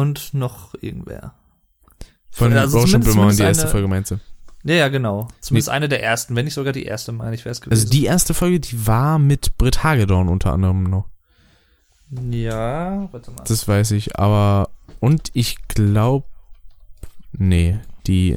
Und 0.00 0.32
noch 0.34 0.74
irgendwer. 0.80 1.34
von 2.30 2.52
also 2.52 2.78
Roche 2.78 2.96
und 2.96 3.04
Böhmermann, 3.04 3.36
die 3.36 3.42
erste 3.42 3.64
eine- 3.64 3.70
Folge 3.72 3.88
meinst 3.88 4.10
du? 4.12 4.20
Ja, 4.64 4.74
ja, 4.74 4.88
genau. 4.88 5.28
Zumindest 5.40 5.70
eine 5.70 5.88
der 5.88 6.02
ersten, 6.02 6.36
wenn 6.36 6.44
nicht 6.44 6.54
sogar 6.54 6.72
die 6.72 6.84
erste, 6.84 7.10
meine 7.12 7.34
ich, 7.34 7.44
wäre 7.44 7.52
es 7.52 7.60
gewesen. 7.60 7.80
Also 7.80 7.90
die 7.90 8.04
erste 8.04 8.34
Folge, 8.34 8.60
die 8.60 8.86
war 8.86 9.18
mit 9.18 9.56
Britt 9.58 9.82
Hagedorn 9.82 10.28
unter 10.28 10.52
anderem 10.52 10.82
noch. 10.84 11.06
Ja, 12.30 13.08
warte 13.12 13.30
mal. 13.30 13.44
Das 13.46 13.66
weiß 13.68 13.90
ich, 13.92 14.18
aber 14.18 14.70
und 15.00 15.30
ich 15.34 15.56
glaube 15.68 16.26
nee, 17.32 17.78
die 18.06 18.34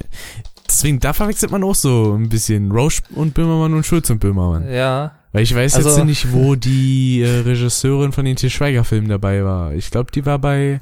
deswegen 0.67 0.99
da 0.99 1.13
verwechselt 1.13 1.51
man 1.51 1.63
auch 1.63 1.75
so 1.75 2.13
ein 2.15 2.29
bisschen 2.29 2.71
Roche 2.71 3.01
und 3.15 3.33
Böhmermann 3.33 3.73
und 3.73 3.85
Schulz 3.85 4.09
und 4.09 4.19
Böhmermann. 4.19 4.69
Ja, 4.69 5.15
Weil 5.31 5.43
ich 5.43 5.55
weiß 5.55 5.75
Also- 5.75 5.89
jetzt 5.97 6.05
nicht, 6.05 6.33
wo 6.33 6.55
die 6.55 7.21
äh, 7.21 7.39
Regisseurin 7.41 8.11
von 8.11 8.25
den 8.25 8.35
Til 8.35 8.49
Schweiger 8.49 8.83
Filmen 8.83 9.07
dabei 9.09 9.43
war. 9.45 9.73
Ich 9.73 9.89
glaube, 9.89 10.11
die 10.11 10.25
war 10.25 10.39
bei 10.39 10.81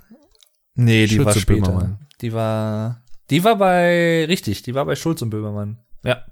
Nee, 0.79 1.07
die 1.07 1.15
Schulz 1.15 1.25
war 1.27 1.33
später. 1.35 1.61
Böhmermann. 1.71 1.97
Die 2.21 2.33
war, 2.33 3.01
die 3.29 3.43
war 3.43 3.57
bei, 3.57 4.25
richtig, 4.25 4.61
die 4.63 4.73
war 4.75 4.85
bei 4.85 4.95
Schulz 4.95 5.21
und 5.21 5.29
Böhmermann. 5.29 5.77
Ja. 6.03 6.23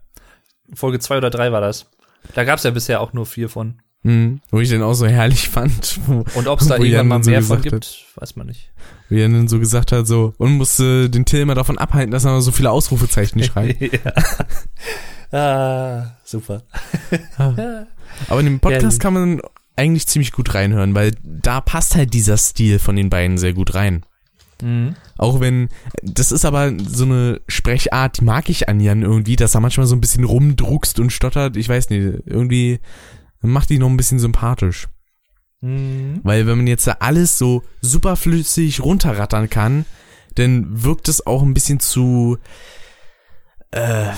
Folge 0.73 0.99
zwei 0.99 1.17
oder 1.17 1.29
drei 1.29 1.51
war 1.51 1.61
das. 1.61 1.89
Da 2.33 2.43
gab's 2.43 2.63
ja 2.63 2.71
bisher 2.71 3.01
auch 3.01 3.13
nur 3.13 3.25
vier 3.25 3.49
von. 3.49 3.81
hm, 4.03 4.41
wo 4.49 4.59
ich 4.59 4.69
den 4.69 4.81
auch 4.81 4.93
so 4.93 5.05
herrlich 5.07 5.49
fand, 5.57 5.99
wo, 6.07 6.23
Und 6.35 6.47
ob's 6.47 6.67
da 6.67 6.77
Wo 6.77 6.83
Jan 6.83 6.93
irgendwann 6.93 7.19
mal 7.19 7.23
so 7.23 7.31
mehr 7.31 7.41
von 7.41 7.61
gesagt 7.61 7.85
gibt, 7.85 8.05
weiß 8.15 8.35
man 8.35 8.47
nicht. 8.47 8.71
wie 9.09 9.19
er 9.21 9.29
dann 9.29 9.47
so 9.47 9.59
gesagt 9.59 9.91
hat, 9.91 10.07
so 10.07 10.33
und 10.37 10.53
musste 10.53 11.09
den 11.09 11.25
Till 11.25 11.41
immer 11.41 11.55
davon 11.55 11.77
abhalten, 11.77 12.11
dass 12.11 12.25
er 12.25 12.41
so 12.41 12.51
viele 12.51 12.71
Ausrufezeichen 12.71 13.39
nicht 13.39 13.51
schreibt. 13.53 13.81
ja. 13.81 14.13
ah, 15.31 16.17
super. 16.23 16.63
Aber 17.37 18.39
in 18.39 18.45
dem 18.45 18.59
Podcast 18.59 18.83
Herrlich. 18.83 18.99
kann 18.99 19.13
man 19.13 19.41
eigentlich 19.75 20.07
ziemlich 20.07 20.31
gut 20.31 20.53
reinhören, 20.53 20.95
weil 20.95 21.13
da 21.23 21.61
passt 21.61 21.95
halt 21.95 22.13
dieser 22.13 22.37
Stil 22.37 22.79
von 22.79 22.95
den 22.95 23.09
beiden 23.09 23.37
sehr 23.37 23.53
gut 23.53 23.75
rein. 23.75 24.05
Mhm. 24.61 24.95
Auch 25.17 25.39
wenn, 25.39 25.69
das 26.01 26.31
ist 26.31 26.45
aber 26.45 26.73
so 26.79 27.05
eine 27.05 27.41
Sprechart, 27.47 28.19
die 28.19 28.23
mag 28.23 28.49
ich 28.49 28.69
an 28.69 28.79
Jan 28.79 29.01
irgendwie, 29.01 29.35
dass 29.35 29.55
er 29.55 29.61
manchmal 29.61 29.87
so 29.87 29.95
ein 29.95 30.01
bisschen 30.01 30.23
rumdruckst 30.23 30.99
und 30.99 31.11
stottert. 31.11 31.57
Ich 31.57 31.69
weiß 31.69 31.89
nicht, 31.89 32.21
irgendwie 32.25 32.79
macht 33.41 33.69
die 33.69 33.79
noch 33.79 33.89
ein 33.89 33.97
bisschen 33.97 34.19
sympathisch. 34.19 34.87
Mhm. 35.61 36.21
Weil 36.23 36.47
wenn 36.47 36.57
man 36.57 36.67
jetzt 36.67 36.87
da 36.87 36.97
alles 36.99 37.37
so 37.37 37.63
superflüssig 37.81 38.81
runterrattern 38.81 39.49
kann, 39.49 39.85
dann 40.35 40.83
wirkt 40.83 41.07
es 41.07 41.25
auch 41.25 41.41
ein 41.41 41.53
bisschen 41.53 41.79
zu, 41.79 42.37
äh, 43.71 44.11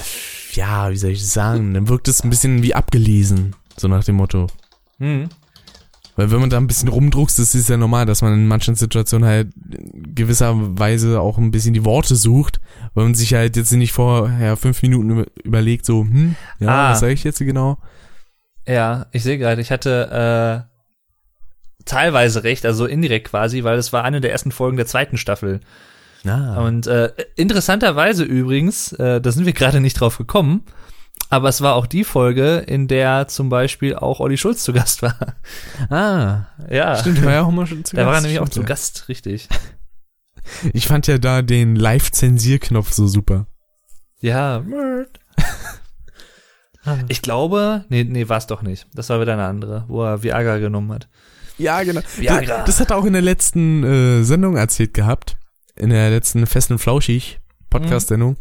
ja, 0.53 0.91
wie 0.91 0.97
soll 0.97 1.11
ich 1.11 1.29
sagen, 1.29 1.73
dann 1.73 1.87
wirkt 1.87 2.07
es 2.07 2.23
ein 2.23 2.29
bisschen 2.29 2.61
wie 2.61 2.75
abgelesen, 2.75 3.55
so 3.77 3.87
nach 3.87 4.03
dem 4.03 4.15
Motto. 4.15 4.47
Mhm. 4.97 5.29
Weil 6.19 6.31
wenn 6.31 6.41
man 6.41 6.49
da 6.49 6.57
ein 6.57 6.67
bisschen 6.67 6.89
rumdruckst, 6.89 7.39
das 7.39 7.55
ist 7.55 7.69
ja 7.69 7.77
normal, 7.77 8.05
dass 8.05 8.21
man 8.21 8.33
in 8.33 8.45
manchen 8.45 8.75
Situationen 8.75 9.25
halt 9.27 9.47
in 9.71 10.13
gewisser 10.15 10.53
Weise 10.77 11.21
auch 11.21 11.37
ein 11.37 11.49
bisschen 11.49 11.73
die 11.73 11.85
Worte 11.85 12.17
sucht, 12.17 12.59
weil 12.93 13.05
man 13.05 13.15
sich 13.15 13.33
halt 13.33 13.55
jetzt 13.55 13.71
nicht 13.71 13.93
vorher 13.93 14.57
fünf 14.57 14.81
Minuten 14.81 15.09
über- 15.11 15.25
überlegt, 15.45 15.85
so, 15.85 16.01
hm, 16.01 16.35
ja, 16.59 16.67
Ah. 16.67 16.91
was 16.91 16.99
sage 16.99 17.13
ich 17.13 17.23
jetzt 17.23 17.39
genau? 17.39 17.77
Ja, 18.67 19.05
ich 19.13 19.23
sehe 19.23 19.37
gerade, 19.37 19.61
ich 19.61 19.71
hatte 19.71 20.65
äh, 20.67 21.83
teilweise 21.85 22.43
recht, 22.43 22.65
also 22.65 22.85
indirekt 22.85 23.29
quasi, 23.29 23.63
weil 23.63 23.77
es 23.77 23.93
war 23.93 24.03
eine 24.03 24.21
der 24.21 24.31
ersten 24.31 24.51
Folgen 24.51 24.77
der 24.77 24.85
zweiten 24.85 25.17
Staffel. 25.17 25.61
Ah. 26.27 26.61
Und 26.65 26.85
äh, 26.87 27.11
interessanterweise 27.37 28.25
übrigens, 28.25 28.91
äh, 28.93 29.21
da 29.21 29.31
sind 29.31 29.45
wir 29.45 29.53
gerade 29.53 29.79
nicht 29.79 29.93
drauf 29.99 30.17
gekommen, 30.17 30.63
aber 31.29 31.49
es 31.49 31.61
war 31.61 31.75
auch 31.75 31.85
die 31.85 32.03
Folge, 32.03 32.57
in 32.57 32.87
der 32.87 33.27
zum 33.27 33.49
Beispiel 33.49 33.95
auch 33.95 34.19
Olli 34.19 34.37
Schulz 34.37 34.63
zu 34.63 34.73
Gast 34.73 35.01
war. 35.01 35.35
ah, 35.89 36.47
Ja, 36.69 36.97
stimmt, 36.97 37.23
war 37.23 37.33
ja 37.33 37.43
auch 37.43 37.51
mal 37.51 37.67
schon 37.67 37.85
zu 37.85 37.95
da 37.95 38.05
war 38.05 38.09
er 38.09 38.13
Gast, 38.15 38.23
nämlich 38.23 38.39
auch 38.41 38.49
zu 38.49 38.61
ja. 38.61 38.65
Gast, 38.65 39.09
richtig. 39.09 39.47
Ich 40.73 40.87
fand 40.87 41.05
ja 41.05 41.19
da 41.19 41.43
den 41.43 41.75
Live-Zensierknopf 41.75 42.91
so 42.91 43.07
super. 43.07 43.45
Ja, 44.19 44.63
ich 47.07 47.21
glaube, 47.21 47.85
nee, 47.89 48.03
nee, 48.03 48.27
war 48.29 48.37
es 48.37 48.47
doch 48.47 48.61
nicht. 48.61 48.87
Das 48.93 49.09
war 49.09 49.21
wieder 49.21 49.33
eine 49.33 49.45
andere, 49.45 49.85
wo 49.87 50.03
er 50.03 50.23
Viagra 50.23 50.57
genommen 50.57 50.91
hat. 50.91 51.07
Ja, 51.57 51.83
genau. 51.83 52.01
Viagra. 52.17 52.63
Das 52.63 52.79
hat 52.79 52.91
er 52.91 52.97
auch 52.97 53.05
in 53.05 53.13
der 53.13 53.21
letzten 53.21 53.83
äh, 53.83 54.23
Sendung 54.23 54.55
erzählt 54.55 54.93
gehabt. 54.93 55.37
In 55.75 55.89
der 55.89 56.09
letzten 56.09 56.47
Fest 56.47 56.71
und 56.71 56.79
Flauschig 56.79 57.39
Podcast-Sendung. 57.69 58.37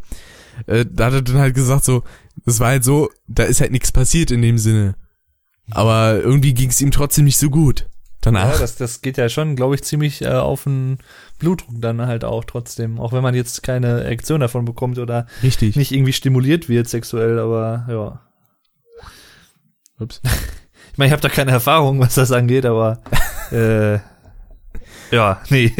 Äh, 0.66 0.86
da 0.90 1.06
hat 1.06 1.12
er 1.14 1.22
dann 1.22 1.38
halt 1.38 1.54
gesagt 1.54 1.84
so, 1.84 2.02
das 2.44 2.60
war 2.60 2.68
halt 2.68 2.84
so, 2.84 3.10
da 3.26 3.44
ist 3.44 3.60
halt 3.60 3.72
nichts 3.72 3.92
passiert 3.92 4.30
in 4.30 4.42
dem 4.42 4.58
Sinne. 4.58 4.94
Aber 5.70 6.20
irgendwie 6.22 6.54
ging 6.54 6.70
es 6.70 6.80
ihm 6.80 6.90
trotzdem 6.90 7.24
nicht 7.24 7.38
so 7.38 7.50
gut. 7.50 7.86
Danach. 8.20 8.54
Ja, 8.54 8.58
das, 8.58 8.76
das 8.76 9.00
geht 9.00 9.16
ja 9.16 9.28
schon, 9.28 9.54
glaube 9.54 9.76
ich, 9.76 9.84
ziemlich 9.84 10.22
äh, 10.22 10.28
auf 10.28 10.64
den 10.64 10.98
Blutdruck 11.38 11.80
dann 11.80 12.04
halt 12.04 12.24
auch 12.24 12.44
trotzdem. 12.44 12.98
Auch 12.98 13.12
wenn 13.12 13.22
man 13.22 13.34
jetzt 13.34 13.62
keine 13.62 13.86
Erektion 13.86 14.40
davon 14.40 14.64
bekommt 14.64 14.98
oder 14.98 15.26
Richtig. 15.42 15.76
nicht 15.76 15.92
irgendwie 15.92 16.12
stimuliert 16.12 16.68
wird 16.68 16.88
sexuell, 16.88 17.38
aber 17.38 17.86
ja. 17.88 18.20
Ups. 19.98 20.20
Ich 20.90 20.98
meine, 20.98 21.10
ich 21.10 21.12
habe 21.12 21.22
da 21.22 21.28
keine 21.28 21.52
Erfahrung, 21.52 22.00
was 22.00 22.16
das 22.16 22.32
angeht, 22.32 22.66
aber 22.66 23.00
äh, 23.52 24.00
ja, 25.12 25.40
nee. 25.48 25.72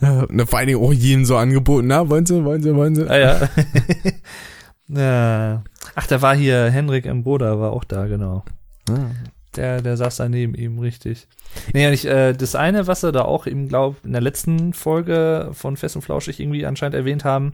Ja, 0.00 0.26
na, 0.30 0.46
vor 0.46 0.60
allen 0.60 0.68
Dingen 0.68 0.80
auch 0.80 0.92
jedem 0.92 1.24
so 1.24 1.36
angeboten, 1.36 1.88
na, 1.88 2.08
wollen 2.08 2.24
Sie, 2.24 2.44
wollen 2.44 2.62
Sie, 2.62 2.72
wollen 2.72 2.94
Sie? 2.94 3.10
ah, 3.10 3.18
ja. 3.18 3.40
ja. 4.88 5.62
Ach, 5.94 6.06
da 6.06 6.22
war 6.22 6.34
hier 6.34 6.70
Henrik 6.70 7.06
M. 7.06 7.22
Broder, 7.22 7.60
war 7.60 7.72
auch 7.72 7.84
da, 7.84 8.06
genau. 8.06 8.44
Ah. 8.88 9.10
Der, 9.56 9.82
der 9.82 9.96
saß 9.96 10.16
da 10.16 10.28
neben 10.28 10.54
ihm, 10.54 10.78
richtig. 10.78 11.26
Nee, 11.74 11.86
und 11.86 11.92
ich, 11.92 12.06
äh, 12.06 12.32
das 12.32 12.54
eine, 12.54 12.86
was 12.86 13.02
er 13.02 13.12
da 13.12 13.22
auch 13.22 13.46
eben, 13.46 13.68
glaub, 13.68 14.02
in 14.04 14.12
der 14.12 14.22
letzten 14.22 14.72
Folge 14.72 15.50
von 15.52 15.76
Fest 15.76 15.96
und 15.96 16.02
Flauschig 16.02 16.40
irgendwie 16.40 16.64
anscheinend 16.64 16.94
erwähnt 16.94 17.24
haben, 17.24 17.52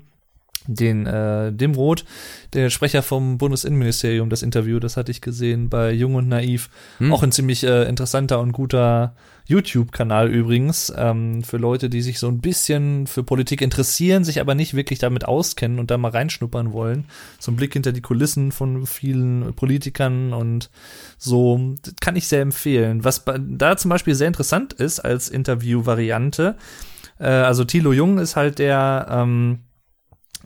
den 0.68 1.06
äh, 1.06 1.52
Dimroth, 1.52 2.04
der 2.52 2.70
Sprecher 2.70 3.02
vom 3.02 3.38
Bundesinnenministerium, 3.38 4.30
das 4.30 4.42
Interview, 4.42 4.78
das 4.78 4.96
hatte 4.96 5.10
ich 5.10 5.20
gesehen 5.20 5.68
bei 5.68 5.90
Jung 5.90 6.14
und 6.14 6.28
Naiv. 6.28 6.70
Hm. 6.98 7.12
Auch 7.12 7.22
ein 7.22 7.32
ziemlich 7.32 7.64
äh, 7.64 7.88
interessanter 7.88 8.38
und 8.40 8.52
guter 8.52 9.14
YouTube-Kanal 9.48 10.28
übrigens, 10.28 10.92
ähm, 10.94 11.42
für 11.42 11.56
Leute, 11.56 11.88
die 11.88 12.02
sich 12.02 12.18
so 12.18 12.28
ein 12.28 12.40
bisschen 12.40 13.06
für 13.06 13.22
Politik 13.22 13.62
interessieren, 13.62 14.22
sich 14.22 14.40
aber 14.40 14.54
nicht 14.54 14.74
wirklich 14.74 14.98
damit 14.98 15.24
auskennen 15.24 15.78
und 15.78 15.90
da 15.90 15.96
mal 15.96 16.10
reinschnuppern 16.10 16.72
wollen. 16.72 17.06
Ein 17.46 17.56
Blick 17.56 17.72
hinter 17.72 17.92
die 17.92 18.02
Kulissen 18.02 18.52
von 18.52 18.86
vielen 18.86 19.54
Politikern 19.54 20.34
und 20.34 20.68
so, 21.16 21.74
das 21.82 21.94
kann 21.98 22.14
ich 22.14 22.28
sehr 22.28 22.42
empfehlen. 22.42 23.04
Was 23.04 23.24
da 23.24 23.78
zum 23.78 23.88
Beispiel 23.88 24.14
sehr 24.14 24.28
interessant 24.28 24.74
ist 24.74 25.00
als 25.00 25.30
Interview-Variante, 25.30 26.56
äh, 27.18 27.26
also 27.26 27.64
Thilo 27.64 27.94
Jung 27.94 28.18
ist 28.18 28.36
halt 28.36 28.58
der, 28.58 29.06
ähm, 29.10 29.60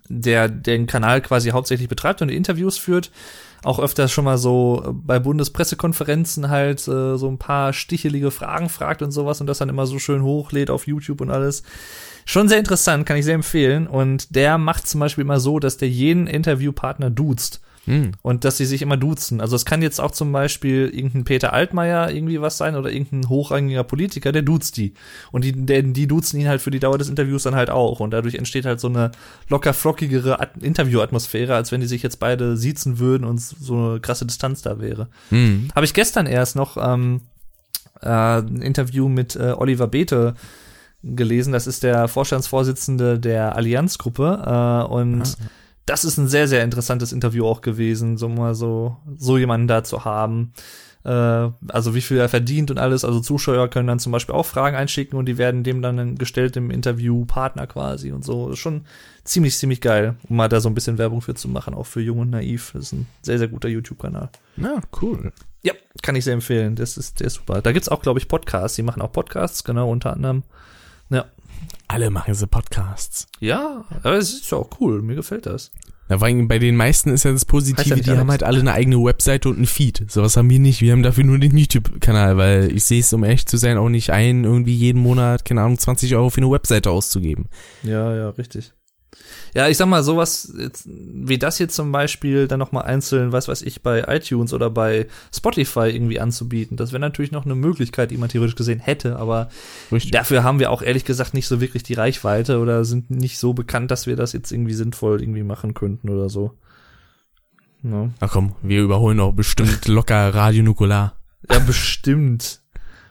der 0.08 0.48
den 0.48 0.86
Kanal 0.86 1.22
quasi 1.22 1.50
hauptsächlich 1.50 1.88
betreibt 1.88 2.22
und 2.22 2.28
Interviews 2.28 2.78
führt. 2.78 3.10
Auch 3.64 3.78
öfters 3.78 4.10
schon 4.10 4.24
mal 4.24 4.38
so 4.38 4.92
bei 4.92 5.20
Bundespressekonferenzen 5.20 6.48
halt 6.48 6.80
äh, 6.88 7.16
so 7.16 7.28
ein 7.28 7.38
paar 7.38 7.72
stichelige 7.72 8.30
Fragen 8.32 8.68
fragt 8.68 9.02
und 9.02 9.12
sowas 9.12 9.40
und 9.40 9.46
das 9.46 9.58
dann 9.58 9.68
immer 9.68 9.86
so 9.86 9.98
schön 10.00 10.22
hochlädt 10.22 10.68
auf 10.68 10.86
YouTube 10.86 11.20
und 11.20 11.30
alles. 11.30 11.62
Schon 12.24 12.48
sehr 12.48 12.58
interessant, 12.58 13.06
kann 13.06 13.16
ich 13.16 13.24
sehr 13.24 13.34
empfehlen. 13.34 13.86
Und 13.86 14.34
der 14.34 14.58
macht 14.58 14.86
zum 14.86 15.00
Beispiel 15.00 15.22
immer 15.22 15.40
so, 15.40 15.58
dass 15.58 15.76
der 15.76 15.88
jeden 15.88 16.26
Interviewpartner 16.26 17.10
duzt. 17.10 17.60
Hm. 17.84 18.12
Und 18.22 18.44
dass 18.44 18.58
sie 18.58 18.64
sich 18.64 18.80
immer 18.80 18.96
duzen. 18.96 19.40
Also 19.40 19.56
es 19.56 19.64
kann 19.64 19.82
jetzt 19.82 20.00
auch 20.00 20.12
zum 20.12 20.30
Beispiel 20.30 20.88
irgendein 20.94 21.24
Peter 21.24 21.52
Altmaier 21.52 22.10
irgendwie 22.10 22.40
was 22.40 22.56
sein 22.56 22.76
oder 22.76 22.92
irgendein 22.92 23.28
hochrangiger 23.28 23.82
Politiker, 23.82 24.30
der 24.30 24.42
duzt 24.42 24.76
die. 24.76 24.94
Und 25.32 25.44
die, 25.44 25.52
der, 25.52 25.82
die 25.82 26.06
duzen 26.06 26.40
ihn 26.40 26.48
halt 26.48 26.62
für 26.62 26.70
die 26.70 26.78
Dauer 26.78 26.98
des 26.98 27.08
Interviews 27.08 27.42
dann 27.42 27.56
halt 27.56 27.70
auch. 27.70 27.98
Und 27.98 28.12
dadurch 28.12 28.36
entsteht 28.36 28.66
halt 28.66 28.78
so 28.78 28.88
eine 28.88 29.10
locker 29.48 29.72
flockigere 29.72 30.40
At 30.40 30.62
Interviewatmosphäre, 30.62 31.54
als 31.54 31.72
wenn 31.72 31.80
die 31.80 31.88
sich 31.88 32.02
jetzt 32.02 32.20
beide 32.20 32.56
siezen 32.56 33.00
würden 33.00 33.24
und 33.24 33.40
so 33.40 33.76
eine 33.76 34.00
krasse 34.00 34.26
Distanz 34.26 34.62
da 34.62 34.80
wäre. 34.80 35.08
Hm. 35.30 35.68
Habe 35.74 35.84
ich 35.84 35.94
gestern 35.94 36.26
erst 36.26 36.54
noch 36.54 36.76
ähm, 36.76 37.22
äh, 38.00 38.08
ein 38.08 38.62
Interview 38.62 39.08
mit 39.08 39.34
äh, 39.34 39.54
Oliver 39.56 39.88
Beete 39.88 40.34
gelesen. 41.02 41.52
Das 41.52 41.66
ist 41.66 41.82
der 41.82 42.06
Vorstandsvorsitzende 42.06 43.18
der 43.18 43.56
Allianzgruppe 43.56 44.86
äh, 44.88 44.92
und 44.92 45.22
Ah. 45.22 45.46
Das 45.86 46.04
ist 46.04 46.18
ein 46.18 46.28
sehr, 46.28 46.48
sehr 46.48 46.62
interessantes 46.62 47.12
Interview 47.12 47.46
auch 47.46 47.60
gewesen, 47.60 48.16
so 48.16 48.28
mal 48.28 48.54
so, 48.54 48.96
so 49.16 49.38
jemanden 49.38 49.68
da 49.68 49.82
zu 49.82 50.04
haben. 50.04 50.52
Äh, 51.04 51.10
also 51.68 51.94
wie 51.94 52.00
viel 52.00 52.18
er 52.18 52.28
verdient 52.28 52.70
und 52.70 52.78
alles. 52.78 53.04
Also 53.04 53.20
Zuschauer 53.20 53.68
können 53.68 53.88
dann 53.88 53.98
zum 53.98 54.12
Beispiel 54.12 54.34
auch 54.34 54.46
Fragen 54.46 54.76
einschicken 54.76 55.18
und 55.18 55.26
die 55.26 55.38
werden 55.38 55.64
dem 55.64 55.82
dann 55.82 56.16
gestellt 56.16 56.56
im 56.56 56.70
Interview, 56.70 57.24
Partner 57.24 57.66
quasi 57.66 58.12
und 58.12 58.24
so. 58.24 58.48
Das 58.48 58.54
ist 58.54 58.62
schon 58.62 58.82
ziemlich, 59.24 59.56
ziemlich 59.56 59.80
geil, 59.80 60.16
um 60.28 60.36
mal 60.36 60.48
da 60.48 60.60
so 60.60 60.68
ein 60.68 60.74
bisschen 60.74 60.98
Werbung 60.98 61.20
für 61.20 61.34
zu 61.34 61.48
machen, 61.48 61.74
auch 61.74 61.86
für 61.86 62.00
Jung 62.00 62.20
und 62.20 62.30
Naiv. 62.30 62.70
Das 62.74 62.84
ist 62.84 62.92
ein 62.92 63.06
sehr, 63.22 63.38
sehr 63.38 63.48
guter 63.48 63.68
YouTube-Kanal. 63.68 64.30
Ja, 64.56 64.80
cool. 65.00 65.32
Ja, 65.62 65.74
kann 66.02 66.16
ich 66.16 66.24
sehr 66.24 66.34
empfehlen. 66.34 66.76
Das 66.76 66.96
ist, 66.96 67.20
der 67.20 67.28
ist 67.28 67.34
super. 67.34 67.62
Da 67.62 67.72
gibt's 67.72 67.88
auch, 67.88 68.02
glaube 68.02 68.18
ich, 68.18 68.28
Podcasts. 68.28 68.76
Die 68.76 68.82
machen 68.82 69.02
auch 69.02 69.12
Podcasts, 69.12 69.64
genau, 69.64 69.90
unter 69.90 70.12
anderem. 70.12 70.42
Ja. 71.10 71.26
Alle 71.88 72.10
machen 72.10 72.34
sie 72.34 72.46
Podcasts. 72.46 73.26
Ja, 73.40 73.84
aber 74.02 74.16
es 74.16 74.32
ist 74.32 74.50
ja 74.50 74.58
auch 74.58 74.70
cool. 74.80 75.02
Mir 75.02 75.14
gefällt 75.14 75.46
das. 75.46 75.70
Ja, 76.08 76.18
vor 76.18 76.26
allem 76.26 76.48
bei 76.48 76.58
den 76.58 76.76
meisten 76.76 77.10
ist 77.10 77.24
ja 77.24 77.32
das 77.32 77.44
Positive, 77.44 77.88
ja 77.88 77.96
die 77.96 78.10
haben 78.18 78.30
halt 78.30 78.42
alle 78.42 78.60
eine 78.60 78.72
eigene 78.72 79.02
Webseite 79.02 79.48
und 79.48 79.56
einen 79.56 79.66
Feed. 79.66 80.04
Sowas 80.10 80.36
haben 80.36 80.50
wir 80.50 80.58
nicht. 80.58 80.80
Wir 80.80 80.92
haben 80.92 81.02
dafür 81.02 81.24
nur 81.24 81.38
den 81.38 81.56
YouTube-Kanal, 81.56 82.36
weil 82.36 82.72
ich 82.74 82.84
sehe 82.84 83.00
es, 83.00 83.12
um 83.12 83.24
ehrlich 83.24 83.46
zu 83.46 83.56
sein, 83.56 83.78
auch 83.78 83.88
nicht 83.88 84.10
ein, 84.10 84.44
irgendwie 84.44 84.74
jeden 84.74 85.00
Monat, 85.00 85.44
keine 85.44 85.62
Ahnung, 85.62 85.78
20 85.78 86.14
Euro 86.14 86.28
für 86.28 86.42
eine 86.42 86.50
Webseite 86.50 86.90
auszugeben. 86.90 87.48
Ja, 87.82 88.14
ja, 88.14 88.30
richtig. 88.30 88.72
Ja, 89.54 89.68
ich 89.68 89.76
sag 89.76 89.86
mal, 89.86 90.02
sowas 90.02 90.52
jetzt, 90.58 90.84
wie 90.86 91.38
das 91.38 91.58
jetzt 91.58 91.74
zum 91.74 91.92
Beispiel 91.92 92.48
dann 92.48 92.58
nochmal 92.58 92.84
einzeln, 92.84 93.32
was 93.32 93.48
weiß 93.48 93.62
ich, 93.62 93.82
bei 93.82 94.04
iTunes 94.08 94.52
oder 94.52 94.70
bei 94.70 95.06
Spotify 95.34 95.88
irgendwie 95.90 96.20
anzubieten. 96.20 96.76
Das 96.76 96.92
wäre 96.92 97.00
natürlich 97.00 97.32
noch 97.32 97.44
eine 97.44 97.54
Möglichkeit, 97.54 98.10
die 98.10 98.16
man 98.16 98.28
theoretisch 98.28 98.56
gesehen 98.56 98.80
hätte, 98.80 99.16
aber 99.16 99.48
Richtig. 99.90 100.10
dafür 100.12 100.42
haben 100.44 100.58
wir 100.58 100.70
auch 100.70 100.82
ehrlich 100.82 101.04
gesagt 101.04 101.34
nicht 101.34 101.46
so 101.48 101.60
wirklich 101.60 101.82
die 101.82 101.94
Reichweite 101.94 102.58
oder 102.58 102.84
sind 102.84 103.10
nicht 103.10 103.38
so 103.38 103.52
bekannt, 103.54 103.90
dass 103.90 104.06
wir 104.06 104.16
das 104.16 104.32
jetzt 104.32 104.52
irgendwie 104.52 104.74
sinnvoll 104.74 105.20
irgendwie 105.20 105.42
machen 105.42 105.74
könnten 105.74 106.08
oder 106.08 106.28
so. 106.28 106.52
Ja. 107.82 108.10
Ach 108.20 108.30
komm, 108.32 108.54
wir 108.62 108.80
überholen 108.82 109.18
auch 109.20 109.32
bestimmt 109.32 109.86
locker 109.88 110.32
Radio 110.34 110.62
Nukular. 110.62 111.16
Ja, 111.50 111.58
bestimmt. 111.58 112.60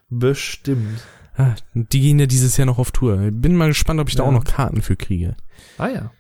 Bestimmt. 0.09 1.01
Ah, 1.35 1.55
Die 1.73 2.01
gehen 2.01 2.19
ja 2.19 2.25
dieses 2.25 2.57
Jahr 2.57 2.65
noch 2.65 2.77
auf 2.77 2.91
Tour. 2.91 3.17
Bin 3.31 3.55
mal 3.55 3.69
gespannt, 3.69 3.99
ob 3.99 4.09
ich 4.09 4.15
da 4.15 4.23
Ja. 4.23 4.29
auch 4.29 4.33
noch 4.33 4.43
Karten 4.43 4.81
für 4.81 4.95
kriege. 4.95 5.35
Ah 5.77 5.87
ja. 5.87 6.11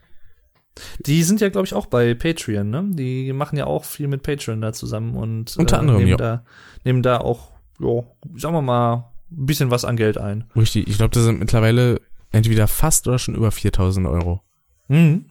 Die 1.05 1.23
sind 1.23 1.41
ja, 1.41 1.49
glaube 1.49 1.67
ich, 1.67 1.73
auch 1.73 1.85
bei 1.87 2.13
Patreon, 2.13 2.69
ne? 2.69 2.85
Die 2.91 3.33
machen 3.33 3.57
ja 3.57 3.65
auch 3.65 3.83
viel 3.83 4.07
mit 4.07 4.23
Patreon 4.23 4.61
da 4.61 4.71
zusammen 4.73 5.15
und 5.15 5.55
Unter 5.57 5.79
anderem, 5.79 5.99
nehmen, 5.99 6.11
ja. 6.11 6.17
da, 6.17 6.45
nehmen 6.85 7.03
da 7.03 7.17
auch, 7.17 7.51
ja, 7.79 8.01
sagen 8.37 8.55
wir 8.55 8.61
mal, 8.61 9.11
ein 9.31 9.45
bisschen 9.45 9.69
was 9.69 9.83
an 9.85 9.97
Geld 9.97 10.17
ein. 10.17 10.45
Richtig, 10.55 10.87
ich 10.87 10.97
glaube, 10.97 11.13
das 11.13 11.23
sind 11.23 11.39
mittlerweile 11.39 11.99
entweder 12.31 12.67
fast 12.67 13.07
oder 13.07 13.19
schon 13.19 13.35
über 13.35 13.51
4000 13.51 14.07
Euro. 14.07 14.41
Mhm. 14.87 15.25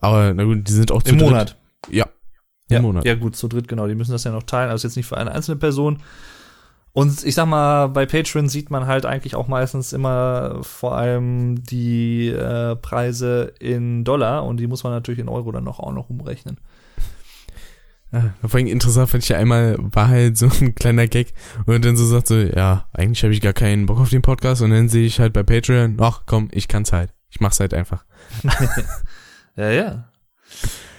Aber 0.00 0.34
na 0.34 0.42
gut, 0.44 0.66
die 0.68 0.72
sind 0.72 0.90
auch 0.90 1.02
zu 1.02 1.10
Im 1.12 1.18
dritt. 1.18 1.28
Monat. 1.30 1.56
Ja, 1.90 2.04
im 2.68 2.74
Ja, 2.74 2.82
Monat. 2.82 3.04
ja, 3.04 3.14
gut, 3.14 3.36
zu 3.36 3.46
dritt, 3.48 3.68
genau. 3.68 3.86
Die 3.86 3.94
müssen 3.94 4.12
das 4.12 4.24
ja 4.24 4.32
noch 4.32 4.42
teilen, 4.42 4.70
also 4.70 4.86
jetzt 4.88 4.96
nicht 4.96 5.06
für 5.06 5.16
eine 5.16 5.30
einzelne 5.32 5.58
Person. 5.58 6.02
Und 6.94 7.24
ich 7.24 7.34
sag 7.34 7.46
mal, 7.46 7.88
bei 7.88 8.04
Patreon 8.04 8.48
sieht 8.48 8.70
man 8.70 8.86
halt 8.86 9.06
eigentlich 9.06 9.34
auch 9.34 9.48
meistens 9.48 9.94
immer 9.94 10.58
vor 10.62 10.96
allem 10.96 11.62
die 11.64 12.28
äh, 12.28 12.76
Preise 12.76 13.54
in 13.60 14.04
Dollar 14.04 14.44
und 14.44 14.58
die 14.58 14.66
muss 14.66 14.84
man 14.84 14.92
natürlich 14.92 15.20
in 15.20 15.28
Euro 15.28 15.52
dann 15.52 15.64
noch 15.64 15.80
auch 15.80 15.92
noch 15.92 16.10
umrechnen. 16.10 16.58
Ja, 18.12 18.34
vor 18.46 18.58
allem 18.58 18.66
interessant 18.66 19.08
fand 19.08 19.22
ich 19.22 19.30
ja 19.30 19.38
einmal, 19.38 19.76
war 19.78 20.08
halt 20.08 20.36
so 20.36 20.50
ein 20.60 20.74
kleiner 20.74 21.06
Gag 21.06 21.32
und 21.64 21.82
dann 21.82 21.96
so 21.96 22.04
sagt 22.04 22.26
so, 22.26 22.36
ja, 22.36 22.86
eigentlich 22.92 23.22
habe 23.22 23.32
ich 23.32 23.40
gar 23.40 23.54
keinen 23.54 23.86
Bock 23.86 23.98
auf 23.98 24.10
den 24.10 24.20
Podcast 24.20 24.60
und 24.60 24.70
dann 24.70 24.90
sehe 24.90 25.06
ich 25.06 25.18
halt 25.18 25.32
bei 25.32 25.42
Patreon, 25.42 25.96
ach 25.98 26.22
komm, 26.26 26.48
ich 26.52 26.68
kann's 26.68 26.92
halt. 26.92 27.10
Ich 27.30 27.40
mach's 27.40 27.60
halt 27.60 27.72
einfach. 27.72 28.04
Ja, 29.56 29.70
ja. 29.70 30.04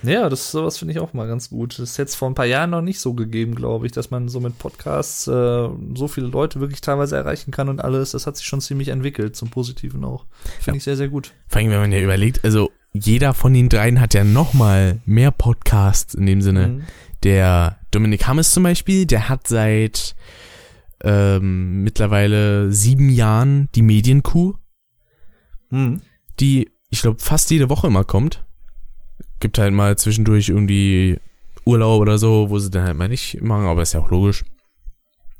Ja, 0.04 0.28
das 0.28 0.52
sowas 0.52 0.78
finde 0.78 0.94
ich 0.94 1.00
auch 1.00 1.14
mal 1.14 1.28
ganz 1.28 1.50
gut. 1.50 1.74
Das 1.80 1.92
ist 1.92 1.98
jetzt 1.98 2.16
vor 2.16 2.30
ein 2.30 2.36
paar 2.36 2.46
Jahren 2.46 2.72
noch 2.72 2.82
nicht 2.82 3.00
so 3.00 3.14
gegeben, 3.14 3.56
glaube 3.56 3.86
ich, 3.86 3.94
dass 3.94 4.12
man 4.12 4.28
so 4.28 4.42
mit 4.42 4.58
Podcasts 4.60 5.28
äh, 5.28 5.70
so 5.96 6.08
viele 6.10 6.28
Leute 6.28 6.60
wirklich 6.60 6.82
teilweise 6.82 7.16
erreichen 7.16 7.52
kann 7.52 7.70
und 7.70 7.80
alles. 7.80 8.12
Das 8.12 8.28
hat 8.28 8.36
sich 8.36 8.46
schon 8.46 8.60
ziemlich 8.60 8.90
entwickelt, 8.90 9.36
zum 9.38 9.50
Positiven 9.50 10.04
auch. 10.04 10.26
Finde 10.60 10.72
Ja. 10.72 10.76
ich 10.76 10.84
sehr, 10.84 10.98
sehr 10.98 11.08
gut. 11.08 11.32
Vor 11.48 11.62
allem, 11.62 11.72
wenn 11.72 11.80
man 11.80 11.92
ja 11.94 12.02
überlegt, 12.02 12.44
also 12.44 12.70
jeder 12.92 13.34
von 13.34 13.54
den 13.54 13.70
dreien 13.70 14.02
hat 14.02 14.14
ja 14.14 14.26
noch 14.26 14.54
mal 14.54 15.00
mehr 15.06 15.32
Podcasts 15.32 16.14
in 16.16 16.26
dem 16.26 16.42
Sinne. 16.42 16.68
Mhm. 16.68 16.84
Der 17.24 17.78
Dominik 17.92 18.28
Hammes 18.28 18.52
zum 18.52 18.64
Beispiel, 18.64 19.06
der 19.06 19.30
hat 19.30 19.48
seit 19.48 20.16
ähm, 21.02 21.84
mittlerweile 21.84 22.72
sieben 22.72 23.10
Jahren 23.10 23.70
die 23.76 23.82
Medienkuh, 23.82 24.56
Mhm. 25.70 26.02
die, 26.40 26.70
ich 26.90 27.02
glaube, 27.02 27.20
fast 27.20 27.50
jede 27.52 27.70
Woche 27.70 27.88
immer 27.88 28.04
kommt. 28.04 28.44
Gibt 29.44 29.58
halt 29.58 29.74
mal 29.74 29.98
zwischendurch 29.98 30.48
irgendwie 30.48 31.20
Urlaub 31.66 32.00
oder 32.00 32.18
so, 32.18 32.50
wo 32.50 32.60
sie 32.60 32.72
dann 32.72 32.86
halt 32.86 32.96
mal 32.96 33.10
nicht 33.10 33.42
machen, 33.42 33.66
aber 33.66 33.82
ist 33.82 33.92
ja 33.92 34.00
auch 34.00 34.10
logisch. 34.10 34.46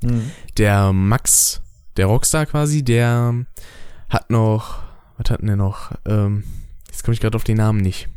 Mhm. 0.02 0.30
Der 0.58 0.92
Max, 0.92 1.62
der 1.96 2.04
Rockstar 2.04 2.44
quasi, 2.44 2.84
der 2.84 3.46
hat 4.10 4.28
noch, 4.28 4.82
was 5.16 5.30
hat 5.30 5.40
denn 5.40 5.46
der 5.46 5.56
noch? 5.56 5.92
Ähm, 6.04 6.44
jetzt 6.86 7.02
komme 7.02 7.14
ich 7.14 7.20
gerade 7.22 7.34
auf 7.34 7.44
den 7.44 7.56
Namen 7.56 7.80
nicht. 7.80 8.10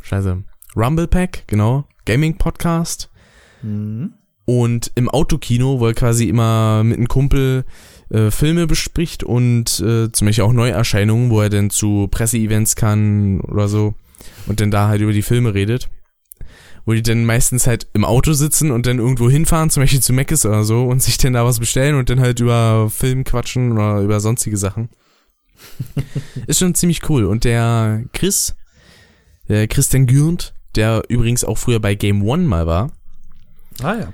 Scheiße. 0.00 0.42
Rumble 0.74 1.06
Pack, 1.06 1.44
genau. 1.46 1.84
Gaming 2.04 2.36
Podcast. 2.36 3.10
Mhm. 3.62 4.14
Und 4.44 4.90
im 4.96 5.08
Autokino, 5.08 5.78
wo 5.78 5.86
er 5.86 5.94
quasi 5.94 6.28
immer 6.28 6.82
mit 6.82 6.96
einem 6.96 7.06
Kumpel 7.06 7.64
äh, 8.08 8.32
Filme 8.32 8.66
bespricht 8.66 9.22
und 9.22 9.78
äh, 9.78 10.10
zum 10.10 10.26
Beispiel 10.26 10.42
auch 10.42 10.52
Neuerscheinungen, 10.52 11.30
wo 11.30 11.42
er 11.42 11.48
dann 11.48 11.70
zu 11.70 12.08
Presseevents 12.10 12.74
kann 12.74 13.40
oder 13.42 13.68
so 13.68 13.94
und 14.46 14.60
dann 14.60 14.70
da 14.70 14.88
halt 14.88 15.00
über 15.00 15.12
die 15.12 15.22
Filme 15.22 15.54
redet. 15.54 15.88
Wo 16.86 16.92
die 16.92 17.02
dann 17.02 17.26
meistens 17.26 17.66
halt 17.66 17.88
im 17.92 18.04
Auto 18.04 18.32
sitzen 18.32 18.70
und 18.70 18.86
dann 18.86 18.98
irgendwo 18.98 19.28
hinfahren, 19.28 19.68
zum 19.70 19.82
Beispiel 19.82 20.00
zu 20.00 20.12
Meckes 20.14 20.46
oder 20.46 20.64
so 20.64 20.86
und 20.86 21.02
sich 21.02 21.18
dann 21.18 21.34
da 21.34 21.44
was 21.44 21.60
bestellen 21.60 21.94
und 21.94 22.08
dann 22.08 22.20
halt 22.20 22.40
über 22.40 22.88
Film 22.90 23.24
quatschen 23.24 23.72
oder 23.72 24.00
über 24.00 24.18
sonstige 24.20 24.56
Sachen. 24.56 24.88
Ist 26.46 26.58
schon 26.58 26.74
ziemlich 26.74 27.08
cool. 27.10 27.26
Und 27.26 27.44
der 27.44 28.04
Chris, 28.12 28.56
der 29.48 29.68
Christian 29.68 30.06
Gürnt, 30.06 30.54
der 30.74 31.02
übrigens 31.08 31.44
auch 31.44 31.58
früher 31.58 31.80
bei 31.80 31.94
Game 31.94 32.22
One 32.22 32.44
mal 32.44 32.66
war, 32.66 32.92
Ah 33.82 33.96
ja. 33.96 34.12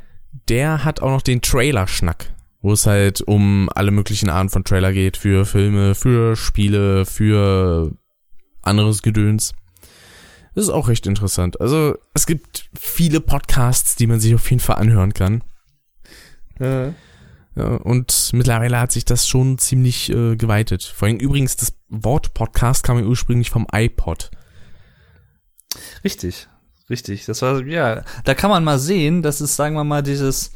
der 0.48 0.84
hat 0.84 1.00
auch 1.00 1.10
noch 1.10 1.22
den 1.22 1.42
Trailer-Schnack, 1.42 2.32
wo 2.62 2.72
es 2.72 2.86
halt 2.86 3.20
um 3.22 3.68
alle 3.74 3.92
möglichen 3.92 4.28
Arten 4.28 4.50
von 4.50 4.64
Trailer 4.64 4.92
geht, 4.92 5.16
für 5.16 5.44
Filme, 5.46 5.94
für 5.94 6.34
Spiele, 6.36 7.06
für 7.06 7.92
anderes 8.62 9.02
Gedöns. 9.02 9.54
Das 10.56 10.64
ist 10.64 10.70
auch 10.70 10.88
recht 10.88 11.06
interessant. 11.06 11.60
Also 11.60 11.98
es 12.14 12.24
gibt 12.24 12.70
viele 12.74 13.20
Podcasts, 13.20 13.94
die 13.94 14.06
man 14.06 14.20
sich 14.20 14.34
auf 14.34 14.50
jeden 14.50 14.60
Fall 14.60 14.76
anhören 14.76 15.12
kann. 15.12 15.44
Äh. 16.58 16.92
Ja, 17.54 17.76
und 17.82 18.30
mittlerweile 18.32 18.80
hat 18.80 18.90
sich 18.90 19.04
das 19.04 19.28
schon 19.28 19.58
ziemlich 19.58 20.08
äh, 20.08 20.34
geweitet. 20.34 20.82
Vor 20.82 21.08
allem 21.08 21.18
übrigens, 21.18 21.56
das 21.56 21.74
Wort 21.90 22.32
Podcast 22.32 22.84
kam 22.84 22.98
ja 22.98 23.04
ursprünglich 23.04 23.50
vom 23.50 23.66
iPod. 23.70 24.30
Richtig, 26.02 26.48
richtig. 26.88 27.26
Das 27.26 27.42
war, 27.42 27.62
ja, 27.66 28.02
da 28.24 28.32
kann 28.32 28.48
man 28.48 28.64
mal 28.64 28.78
sehen, 28.78 29.20
dass 29.20 29.42
es, 29.42 29.56
sagen 29.56 29.74
wir 29.74 29.84
mal, 29.84 30.02
dieses, 30.02 30.52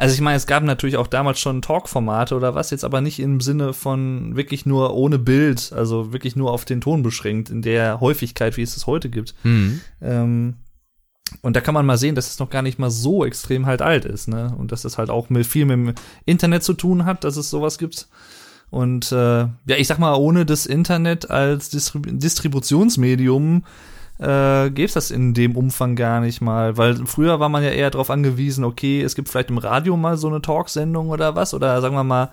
also 0.00 0.14
ich 0.14 0.22
meine, 0.22 0.38
es 0.38 0.46
gab 0.46 0.62
natürlich 0.62 0.96
auch 0.96 1.08
damals 1.08 1.38
schon 1.40 1.60
Talk-Formate 1.60 2.34
oder 2.34 2.54
was, 2.54 2.70
jetzt 2.70 2.84
aber 2.84 3.02
nicht 3.02 3.20
im 3.20 3.42
Sinne 3.42 3.74
von 3.74 4.34
wirklich 4.34 4.64
nur 4.64 4.94
ohne 4.94 5.18
Bild, 5.18 5.74
also 5.76 6.10
wirklich 6.10 6.36
nur 6.36 6.52
auf 6.52 6.64
den 6.64 6.80
Ton 6.80 7.02
beschränkt, 7.02 7.50
in 7.50 7.60
der 7.60 8.00
Häufigkeit, 8.00 8.56
wie 8.56 8.62
es 8.62 8.78
es 8.78 8.86
heute 8.86 9.10
gibt. 9.10 9.34
Hm. 9.42 9.82
Ähm, 10.00 10.54
und 11.42 11.54
da 11.54 11.60
kann 11.60 11.74
man 11.74 11.84
mal 11.84 11.98
sehen, 11.98 12.14
dass 12.14 12.30
es 12.30 12.38
noch 12.38 12.48
gar 12.48 12.62
nicht 12.62 12.78
mal 12.78 12.90
so 12.90 13.26
extrem 13.26 13.66
halt 13.66 13.82
alt 13.82 14.06
ist, 14.06 14.26
ne? 14.26 14.54
Und 14.56 14.72
dass 14.72 14.86
es 14.86 14.96
halt 14.96 15.10
auch 15.10 15.28
mit 15.28 15.46
viel 15.46 15.66
mit 15.66 15.74
dem 15.74 15.94
Internet 16.24 16.62
zu 16.62 16.72
tun 16.72 17.04
hat, 17.04 17.22
dass 17.22 17.36
es 17.36 17.50
sowas 17.50 17.76
gibt. 17.76 18.08
Und 18.70 19.12
äh, 19.12 19.40
ja, 19.40 19.76
ich 19.76 19.86
sag 19.86 19.98
mal, 19.98 20.14
ohne 20.14 20.46
das 20.46 20.64
Internet 20.64 21.30
als 21.30 21.68
Distrib 21.68 22.06
Distributionsmedium 22.08 23.64
äh, 24.20 24.70
gäbe 24.70 24.86
es 24.86 24.92
das 24.92 25.10
in 25.10 25.32
dem 25.32 25.56
Umfang 25.56 25.96
gar 25.96 26.20
nicht 26.20 26.42
mal, 26.42 26.76
weil 26.76 27.06
früher 27.06 27.40
war 27.40 27.48
man 27.48 27.62
ja 27.62 27.70
eher 27.70 27.90
darauf 27.90 28.10
angewiesen, 28.10 28.64
okay, 28.64 29.00
es 29.00 29.14
gibt 29.14 29.30
vielleicht 29.30 29.48
im 29.48 29.58
Radio 29.58 29.96
mal 29.96 30.18
so 30.18 30.28
eine 30.28 30.42
Talksendung 30.42 31.08
oder 31.08 31.36
was, 31.36 31.54
oder 31.54 31.80
sagen 31.80 31.94
wir 31.94 32.04
mal, 32.04 32.30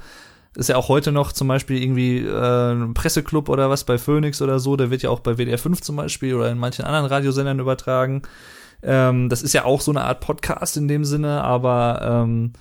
ist 0.56 0.70
ja 0.70 0.76
auch 0.76 0.90
heute 0.90 1.12
noch 1.12 1.32
zum 1.32 1.48
Beispiel 1.48 1.82
irgendwie 1.82 2.20
äh, 2.20 2.72
ein 2.74 2.94
Presseclub 2.94 3.48
oder 3.48 3.70
was 3.70 3.86
bei 3.86 3.98
Phoenix 3.98 4.42
oder 4.42 4.60
so, 4.60 4.76
der 4.76 4.90
wird 4.90 5.02
ja 5.04 5.10
auch 5.10 5.22
bei 5.22 5.38
WDR 5.38 5.58
5 5.58 5.82
zum 5.82 5.96
Beispiel 5.96 6.34
oder 6.34 6.50
in 6.52 6.58
manchen 6.58 6.84
anderen 6.84 7.06
Radiosendern 7.06 7.60
übertragen. 7.60 8.24
Ähm, 8.84 9.30
das 9.30 9.42
ist 9.42 9.54
ja 9.54 9.64
auch 9.64 9.80
so 9.80 9.92
eine 9.92 10.02
Art 10.02 10.20
Podcast 10.20 10.76
in 10.76 10.88
dem 10.88 11.06
Sinne, 11.06 11.44
aber 11.44 12.02
ähm, 12.04 12.54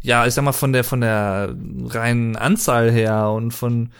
ja, 0.00 0.26
ich 0.26 0.32
sag 0.32 0.44
mal, 0.44 0.52
von 0.52 0.72
der, 0.72 0.84
von 0.84 1.02
der 1.02 1.54
reinen 1.88 2.36
Anzahl 2.36 2.90
her 2.90 3.30
und 3.30 3.50
von 3.50 3.90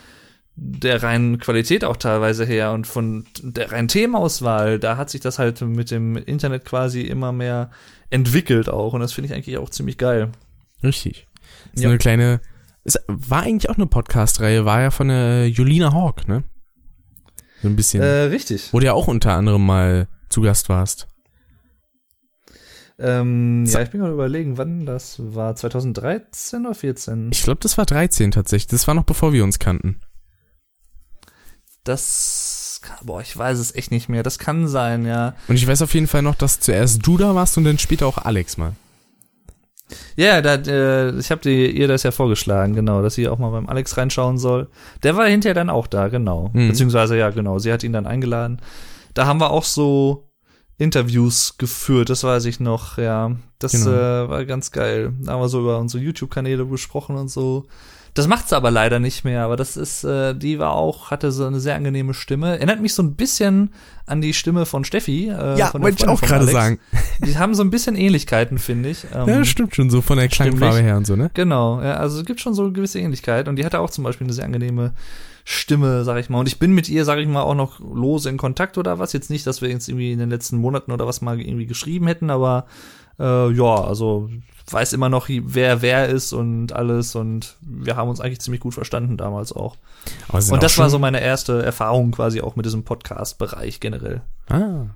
der 0.63 1.03
reinen 1.03 1.39
Qualität 1.39 1.85
auch 1.87 1.97
teilweise 1.97 2.45
her 2.45 2.73
und 2.73 2.87
von 2.87 3.25
der 3.43 3.73
reinen 3.73 3.89
Themenauswahl, 3.89 4.79
da 4.79 4.99
hat 4.99 5.09
sich 5.09 5.23
das 5.23 5.39
halt 5.39 5.63
mit 5.63 5.91
dem 5.91 6.17
Internet 6.17 6.67
quasi 6.67 7.01
immer 7.01 7.33
mehr 7.33 7.71
entwickelt 8.11 8.69
auch 8.69 8.93
und 8.93 9.01
das 9.01 9.13
finde 9.15 9.29
ich 9.29 9.35
eigentlich 9.35 9.57
auch 9.57 9.71
ziemlich 9.71 9.97
geil. 9.97 10.31
Richtig. 10.83 11.27
So 11.75 11.85
Ja. 11.85 11.89
eine 11.89 11.99
kleine, 11.99 12.41
es 12.85 12.99
war 13.09 13.43
eigentlich 13.43 13.71
auch 13.71 13.77
eine 13.77 13.87
Podcast-Reihe, 13.87 14.67
war 14.67 14.83
ja 14.83 14.91
von 14.91 15.09
der 15.09 15.49
Julina 15.49 15.95
Hawk, 15.95 16.29
ne? 16.29 16.45
So 17.63 17.69
ein 17.69 17.77
bisschen. 17.77 18.03
Äh, 18.03 18.25
richtig. 18.25 18.73
wo 18.73 18.81
du 18.81 18.87
ja 18.87 18.93
auch 18.93 19.09
unter 19.09 19.33
anderem 19.33 19.65
mal 19.65 20.09
zu 20.29 20.43
Gast 20.43 20.69
warst. 20.69 21.09
Ähm, 22.99 23.65
So. 23.67 23.79
ja, 23.79 23.85
ich 23.85 23.91
bin 23.91 24.01
gerade 24.01 24.13
überlegen, 24.13 24.59
wann 24.59 24.85
das 24.85 25.17
war. 25.35 25.57
2013 25.57 26.67
oder 26.67 26.75
14? 26.75 27.31
Ich 27.33 27.43
glaube, 27.45 27.61
das 27.63 27.79
war 27.79 27.87
13 27.87 28.31
tatsächlich. 28.31 28.67
Das 28.67 28.87
war 28.87 28.95
noch 28.95 29.05
bevor 29.05 29.33
wir 29.33 29.43
uns 29.43 29.59
kannten. 29.59 30.01
Das, 31.85 32.81
boah, 33.03 33.21
ich 33.21 33.37
weiß 33.37 33.59
es 33.59 33.75
echt 33.75 33.91
nicht 33.91 34.09
mehr. 34.09 34.23
Das 34.23 34.39
kann 34.39 34.69
sein, 34.69 35.07
ja. 35.07 35.35
Und 35.49 35.57
ich 35.57 35.67
weiß 35.67 35.83
auf 35.83 35.95
jeden 35.95 36.07
Fall 36.07 36.23
noch, 36.23 36.35
dass 36.35 36.61
zuerst 36.61 37.07
du 37.07 37.17
da 37.17 37.35
warst 37.35 37.57
und 37.59 37.65
dann 37.65 37.79
später 37.79 38.07
auch 38.07 38.19
Alex 38.19 38.57
mal. 38.57 38.73
Ja, 40.17 40.41
da, 40.41 40.55
äh, 40.55 41.19
ich 41.19 41.31
habe 41.31 41.51
ihr 41.51 41.89
das 41.89 42.05
ja 42.05 42.13
vorgeschlagen, 42.13 42.75
genau, 42.75 43.03
dass 43.03 43.15
sie 43.15 43.29
auch 43.29 43.39
mal 43.39 43.51
beim 43.51 43.69
Alex 43.69 43.97
reinschauen 43.97 44.39
soll. 44.39 44.69
Der 45.03 45.17
war 45.17 45.27
hinterher 45.27 45.55
dann 45.55 45.71
auch 45.71 45.87
da, 45.89 46.09
genau. 46.09 46.51
Mhm. 46.53 46.69
Beziehungsweise, 46.69 47.17
ja, 47.17 47.31
genau, 47.31 47.59
sie 47.59 47.73
hat 47.73 47.83
ihn 47.83 47.93
dann 47.93 48.07
eingeladen. 48.07 48.61
Da 49.15 49.27
haben 49.27 49.41
wir 49.41 49.51
auch 49.51 49.65
so 49.65 50.29
Interviews 50.79 51.57
geführt, 51.59 52.09
das 52.09 52.23
weiß 52.25 52.45
ich 52.45 52.61
noch, 52.61 52.99
ja. 52.99 53.33
Das 53.59 53.73
Genau. 53.73 53.91
äh, 53.91 54.29
war 54.29 54.45
ganz 54.45 54.71
geil. 54.71 55.13
Da 55.21 55.33
haben 55.33 55.41
wir 55.43 55.49
so 55.49 55.61
über 55.61 55.79
unsere 55.79 56.03
YouTube-Kanäle 56.05 56.65
besprochen 56.67 57.17
und 57.17 57.29
so. 57.29 57.67
Das 58.15 58.27
macht 58.27 58.49
sie 58.49 58.57
aber 58.57 58.71
leider 58.71 58.99
nicht 58.99 59.25
mehr, 59.25 59.45
aber 59.45 59.57
das 59.57 59.77
ist, 59.77 60.03
äh, 60.05 60.35
die 60.35 60.59
war 60.59 60.73
auch, 60.73 61.11
hatte 61.11 61.31
so 61.31 61.47
eine 61.47 61.61
sehr 61.61 61.77
angenehme 61.77 62.13
Stimme. 62.13 62.57
Erinnert 62.57 62.81
mich 62.81 62.95
so 62.95 63.03
ein 63.03 63.15
bisschen 63.15 63.73
an 64.07 64.21
die 64.21 64.35
Stimme 64.35 64.67
von 64.67 64.85
Steffi. 64.85 65.29
Äh, 65.29 65.57
von 65.67 65.83
der 65.83 65.97
Freundin 65.97 66.17
von 66.17 66.29
Alex. 66.31 66.81
Die 67.25 67.39
haben 67.39 67.55
so 67.55 67.63
ein 67.63 67.71
bisschen 67.71 67.95
Ähnlichkeiten, 67.95 68.59
finde 68.59 68.91
ich. 68.91 69.05
Ähm, 69.15 69.29
Ja, 69.29 69.39
das 69.39 69.49
stimmt 69.49 69.77
schon, 69.77 69.91
so 69.91 70.01
von 70.01 70.19
der. 70.19 70.29
Klangfarbe 70.29 70.81
her 70.81 70.97
und 70.97 71.07
so, 71.07 71.15
ne? 71.15 71.31
Genau, 71.35 71.81
ja, 71.81 71.95
also 71.95 72.19
es 72.21 72.27
gibt 72.27 72.41
schon 72.41 72.55
so 72.55 72.65
eine 72.65 72.73
gewisse 72.73 72.99
Ähnlichkeit 72.99 73.47
und 73.47 73.57
die 73.57 73.65
hatte 73.65 73.79
auch 73.79 73.91
zum 73.91 74.05
Beispiel 74.05 74.27
eine 74.27 74.35
sehr 74.35 74.45
angenehme 74.45 74.93
Stimme, 75.45 76.05
sag 76.05 76.19
ich 76.19 76.29
mal. 76.29 76.41
Und 76.41 76.49
ich 76.49 76.59
bin 76.59 76.73
mit 76.73 76.89
ihr, 76.89 77.05
sag 77.05 77.19
ich 77.19 77.29
mal, 77.29 77.43
auch 77.43 77.55
noch 77.55 77.81
lose 77.81 78.29
in 78.29 78.37
Kontakt 78.37 78.77
oder 78.79 78.99
was. 78.99 79.13
Jetzt 79.13 79.31
nicht, 79.31 79.47
dass 79.47 79.63
wir 79.63 79.69
jetzt 79.69 79.89
irgendwie 79.89 80.13
in 80.13 80.19
den 80.19 80.31
letzten 80.31 80.59
Monaten 80.59 80.93
oder 80.93 81.07
was 81.07 81.21
mal 81.21 81.41
irgendwie 81.41 81.67
geschrieben 81.67 82.07
hätten, 82.07 82.31
aber 82.31 82.67
äh, 83.19 83.53
ja, 83.53 83.75
also 83.83 84.31
weiß 84.73 84.93
immer 84.93 85.09
noch, 85.09 85.29
wer 85.29 85.83
wer 85.83 86.09
ist 86.09 86.33
und 86.33 86.73
alles 86.73 87.15
und 87.15 87.57
wir 87.61 87.97
haben 87.97 88.09
uns 88.09 88.21
eigentlich 88.21 88.41
ziemlich 88.41 88.61
gut 88.61 88.75
verstanden 88.75 89.17
damals 89.17 89.53
auch. 89.53 89.77
Und 90.29 90.53
auch 90.53 90.59
das 90.59 90.79
war 90.79 90.91
so 90.91 90.99
meine 90.99 91.21
erste 91.21 91.63
Erfahrung 91.63 92.13
quasi 92.13 92.41
auch 92.41 92.57
mit 92.57 92.67
diesem 92.67 92.85
Podcast-Bereich 92.85 93.81
generell. 93.81 94.23
Ah. 94.49 94.87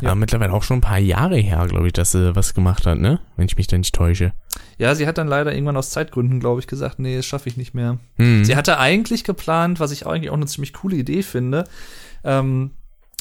Ja. 0.00 0.10
Aber 0.10 0.14
mittlerweile 0.14 0.52
auch 0.52 0.62
schon 0.62 0.78
ein 0.78 0.82
paar 0.82 0.98
Jahre 0.98 1.36
her, 1.36 1.66
glaube 1.68 1.88
ich, 1.88 1.92
dass 1.92 2.12
sie 2.12 2.36
was 2.36 2.54
gemacht 2.54 2.86
hat, 2.86 2.98
ne? 2.98 3.20
Wenn 3.36 3.46
ich 3.46 3.56
mich 3.56 3.66
da 3.66 3.76
nicht 3.76 3.94
täusche. 3.94 4.32
Ja, 4.78 4.94
sie 4.94 5.06
hat 5.06 5.18
dann 5.18 5.28
leider 5.28 5.52
irgendwann 5.52 5.76
aus 5.76 5.90
Zeitgründen, 5.90 6.40
glaube 6.40 6.60
ich, 6.60 6.66
gesagt, 6.66 6.98
nee, 6.98 7.16
das 7.16 7.26
schaffe 7.26 7.48
ich 7.48 7.56
nicht 7.56 7.74
mehr. 7.74 7.98
Hm. 8.16 8.44
Sie 8.44 8.56
hatte 8.56 8.78
eigentlich 8.78 9.24
geplant, 9.24 9.80
was 9.80 9.90
ich 9.90 10.06
eigentlich 10.06 10.30
auch 10.30 10.36
eine 10.36 10.46
ziemlich 10.46 10.72
coole 10.72 10.96
Idee 10.96 11.22
finde, 11.22 11.64
ähm, 12.24 12.72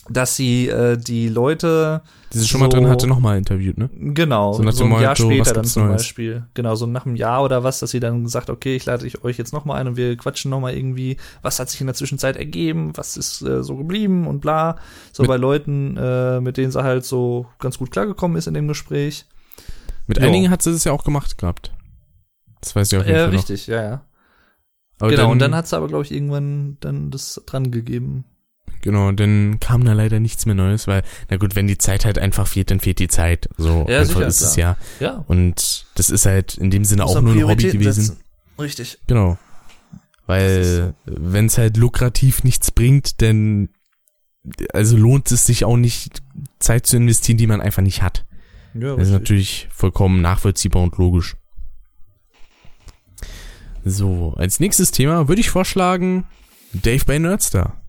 dass 0.10 0.36
sie 0.36 0.68
äh, 0.68 0.98
die 0.98 1.30
Leute 1.30 2.02
Die 2.34 2.40
sie 2.40 2.48
schon 2.48 2.60
mal 2.60 2.66
so- 2.66 2.72
drin 2.78 2.88
hatte, 2.88 3.06
nochmal 3.06 3.38
interviewt, 3.38 3.78
ne? 3.78 3.90
genau 3.94 4.52
So 4.54 4.58
so, 4.58 4.64
nach 4.64 4.74
dem 4.74 4.94
ein 4.94 5.02
Jahr 5.02 5.12
Motto, 5.12 5.24
später 5.32 5.54
dann 5.54 5.64
zum 5.66 5.88
Neues? 5.88 6.02
Beispiel 6.02 6.44
genau 6.56 6.74
so 6.76 6.88
nach 6.88 7.06
einem 7.06 7.16
Jahr 7.16 7.44
oder 7.44 7.64
was, 7.64 7.80
dass 7.80 7.92
sie 7.92 8.00
dann 8.00 8.28
sagt, 8.28 8.50
okay, 8.50 8.76
ich 8.76 8.86
lade 8.86 9.06
ich 9.06 9.24
euch 9.24 9.38
jetzt 9.38 9.54
noch 9.54 9.64
mal 9.64 9.76
ein 9.76 9.88
und 9.88 9.98
wir 9.98 10.18
quatschen 10.18 10.50
noch 10.50 10.60
mal 10.60 10.74
irgendwie, 10.76 11.18
was 11.44 11.60
hat 11.60 11.70
sich 11.70 11.82
in 11.82 11.88
der 11.88 11.94
Zwischenzeit 11.94 12.36
ergeben, 12.36 12.92
was 12.96 13.16
ist 13.16 13.44
äh, 13.44 13.64
so 13.64 13.76
geblieben 13.78 14.26
und 14.26 14.40
bla, 14.42 14.78
so 15.12 15.22
Mit- 15.24 15.30
bei 15.30 15.38
Leuten, 15.38 15.96
äh, 15.98 16.42
mit 16.42 16.58
denen 16.58 16.72
sie 16.72 16.82
halt 16.84 17.06
so 17.06 17.46
ganz 17.60 17.78
gut 17.78 17.92
klargekommen 17.92 18.38
ist 18.38 18.48
in 18.48 18.56
dem 18.56 18.68
Gespräch. 18.68 19.26
Mit 20.08 20.18
Ja. 20.18 20.26
einigen 20.26 20.50
hat 20.50 20.64
sie 20.64 20.72
das 20.72 20.84
ja 20.84 20.94
auch 20.94 21.04
gemacht 21.04 21.38
gehabt. 21.38 21.72
Das 22.60 22.76
weiß 22.76 22.92
ich 22.92 22.98
auf 22.98 23.06
jeden 23.06 23.16
Ja, 23.18 23.24
Fall 23.26 23.34
noch. 23.34 23.40
richtig, 23.40 23.68
ja, 23.68 23.84
ja. 23.84 24.02
Aber 25.00 25.10
genau, 25.12 25.32
und 25.32 25.40
dann 25.40 25.56
hat 25.56 25.68
sie 25.68 25.76
aber, 25.78 25.88
glaube 25.88 26.04
ich, 26.06 26.12
irgendwann 26.12 26.78
dann 26.80 27.12
das 27.12 27.42
dran 27.46 27.72
gegeben. 27.72 28.26
Genau, 28.82 29.12
dann 29.12 29.60
kam 29.60 29.84
da 29.86 29.94
leider 29.94 30.20
nichts 30.20 30.46
mehr 30.46 30.56
Neues, 30.56 30.88
weil, 30.88 31.04
na 31.30 31.38
gut, 31.38 31.56
wenn 31.56 31.68
die 31.68 31.78
Zeit 31.78 32.06
halt 32.06 32.18
einfach 32.18 32.48
fehlt, 32.48 32.72
dann 32.72 32.80
fehlt 32.80 33.00
die 33.00 33.08
Zeit. 33.08 33.50
So 33.58 33.86
Ja, 33.88 34.00
einfach 34.00 34.16
sicher, 34.16 34.28
ist 34.28 34.42
es 34.42 34.56
ja. 34.56 34.78
Ja. 35.00 35.24
Und 35.28 35.86
das 35.96 36.10
ist 36.10 36.26
halt 36.26 36.58
in 36.58 36.72
dem 36.72 36.84
Sinne 36.86 37.06
auch 37.06 37.22
nur 37.22 37.34
ein 37.34 37.44
Hobby 37.48 37.72
gewesen. 37.72 38.04
setzen. 38.04 38.20
Richtig. 38.60 39.00
Genau. 39.08 39.38
Weil, 40.26 40.94
wenn 41.06 41.48
es 41.48 41.58
halt 41.58 41.78
lukrativ 41.78 42.44
nichts 42.44 42.72
bringt, 42.72 43.22
dann, 43.22 43.70
also 44.74 44.98
lohnt 44.98 45.32
es 45.32 45.46
sich 45.46 45.66
auch 45.66 45.78
nicht, 45.78 46.22
Zeit 46.60 46.86
zu 46.86 46.98
investieren, 46.98 47.38
die 47.38 47.48
man 47.48 47.62
einfach 47.62 47.82
nicht 47.82 48.02
hat. 48.02 48.26
Ja, 48.74 48.96
Das 48.96 49.08
ist 49.08 49.14
natürlich 49.14 49.68
vollkommen 49.72 50.22
nachvollziehbar 50.22 50.84
und 50.84 50.98
logisch. 50.98 51.36
So, 53.84 54.34
als 54.38 54.60
nächstes 54.60 54.92
Thema 54.92 55.28
würde 55.28 55.42
ich 55.42 55.50
vorschlagen, 55.50 56.26
Dave 56.74 57.04
bei 57.06 57.18
Nerdstar. 57.18 57.81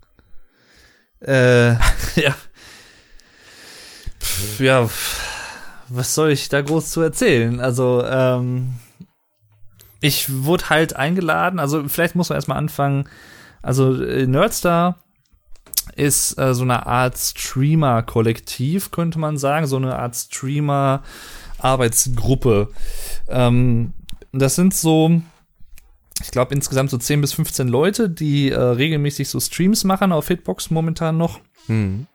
Äh, 1.25 1.73
ja. 2.17 2.35
Pff, 4.21 4.61
ja, 4.61 4.89
was 5.89 6.15
soll 6.15 6.31
ich 6.31 6.49
da 6.49 6.63
groß 6.63 6.91
zu 6.91 7.01
erzählen? 7.01 7.61
Also, 7.61 8.05
ähm, 8.05 8.75
ich 10.01 10.45
wurde 10.45 10.71
halt 10.71 10.97
eingeladen, 10.97 11.61
also 11.61 11.89
vielleicht 11.89 12.17
muss 12.17 12.29
man 12.29 12.37
erstmal 12.37 12.59
anfangen. 12.59 13.09
Also, 13.63 14.03
äh, 14.03 14.27
Nerdstar 14.27 14.99
ist 15.95 16.39
äh, 16.39 16.55
so 16.55 16.63
eine 16.63 16.87
Art 16.87 17.19
Streamer-Kollektiv, 17.19 18.91
könnte 18.91 19.19
man 19.19 19.37
sagen, 19.39 19.67
so 19.67 19.77
eine 19.77 19.99
Art 19.99 20.17
Streamer-Arbeitsgruppe. 20.17 22.69
Ähm, 23.29 23.93
das 24.33 24.55
sind 24.55 24.75
so, 24.75 25.21
ich 26.23 26.31
glaube, 26.31 26.55
insgesamt 26.55 26.91
so 26.91 26.99
10 26.99 27.21
bis 27.21 27.33
15 27.35 27.69
Leute, 27.69 28.09
die 28.11 28.51
äh, 28.51 28.59
regelmäßig 28.59 29.29
so 29.29 29.41
Streams 29.41 29.85
machen 29.85 30.13
auf 30.13 30.29
Hitbox 30.29 30.71
momentan 30.71 31.17
noch. 31.17 31.41
Hm. 31.67 32.07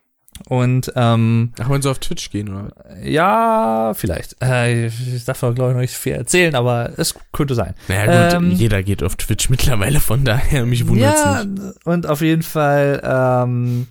Und 0.46 0.92
ähm, 0.94 1.52
Ach, 1.58 1.68
wollen 1.68 1.82
sie 1.82 1.90
auf 1.90 1.98
Twitch 1.98 2.30
gehen, 2.30 2.48
oder? 2.54 2.72
ja, 3.02 3.92
vielleicht. 3.94 4.36
Äh, 4.40 4.86
ich 4.86 5.24
darf 5.24 5.40
glaube 5.40 5.54
ich 5.54 5.58
noch 5.58 5.80
nicht 5.80 5.94
viel 5.94 6.12
erzählen, 6.12 6.54
aber 6.54 6.92
es 6.96 7.14
könnte 7.32 7.54
sein. 7.56 7.74
Naja, 7.88 8.28
gut, 8.30 8.34
Ähm, 8.40 8.50
jeder 8.52 8.82
geht 8.84 9.02
auf 9.02 9.16
Twitch 9.16 9.50
mittlerweile, 9.50 9.98
von 9.98 10.24
daher, 10.24 10.64
mich 10.64 10.86
wundert's 10.86 11.20
ja, 11.24 11.44
nicht. 11.44 11.86
und 11.86 12.06
auf 12.06 12.20
jeden 12.20 12.42
Fall, 12.44 13.00
ähm, 13.04 13.88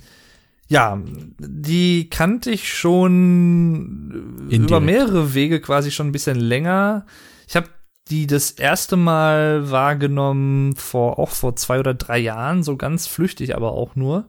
ja, 0.69 0.98
die 1.39 2.10
kannte 2.10 2.49
ich 2.52 2.73
schon 2.73 4.45
Indirekt. 4.49 4.69
über 4.69 4.80
mehrere 4.80 5.34
Wege 5.34 5.60
quasi 5.60 5.91
schon 5.91 6.07
ein 6.07 6.11
bisschen 6.14 6.39
länger. 6.39 7.06
Ich 7.48 7.56
habe 7.57 7.68
die 8.07 8.27
das 8.27 8.51
erste 8.51 8.95
Mal 8.95 9.71
wahrgenommen 9.71 10.75
vor 10.75 11.19
auch 11.19 11.29
vor 11.29 11.55
zwei 11.55 11.79
oder 11.79 11.93
drei 11.93 12.17
Jahren, 12.17 12.63
so 12.63 12.77
ganz 12.77 13.07
flüchtig, 13.07 13.55
aber 13.55 13.71
auch 13.73 13.95
nur. 13.95 14.25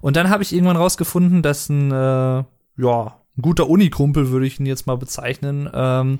Und 0.00 0.16
dann 0.16 0.30
habe 0.30 0.42
ich 0.42 0.52
irgendwann 0.52 0.76
rausgefunden, 0.76 1.42
dass 1.42 1.68
ein 1.68 1.90
äh, 1.90 2.44
ja 2.76 3.18
ein 3.38 3.42
guter 3.42 3.68
Unikumpel 3.68 4.30
würde 4.30 4.46
ich 4.46 4.58
ihn 4.58 4.66
jetzt 4.66 4.86
mal 4.86 4.96
bezeichnen, 4.96 5.70
ähm, 5.72 6.18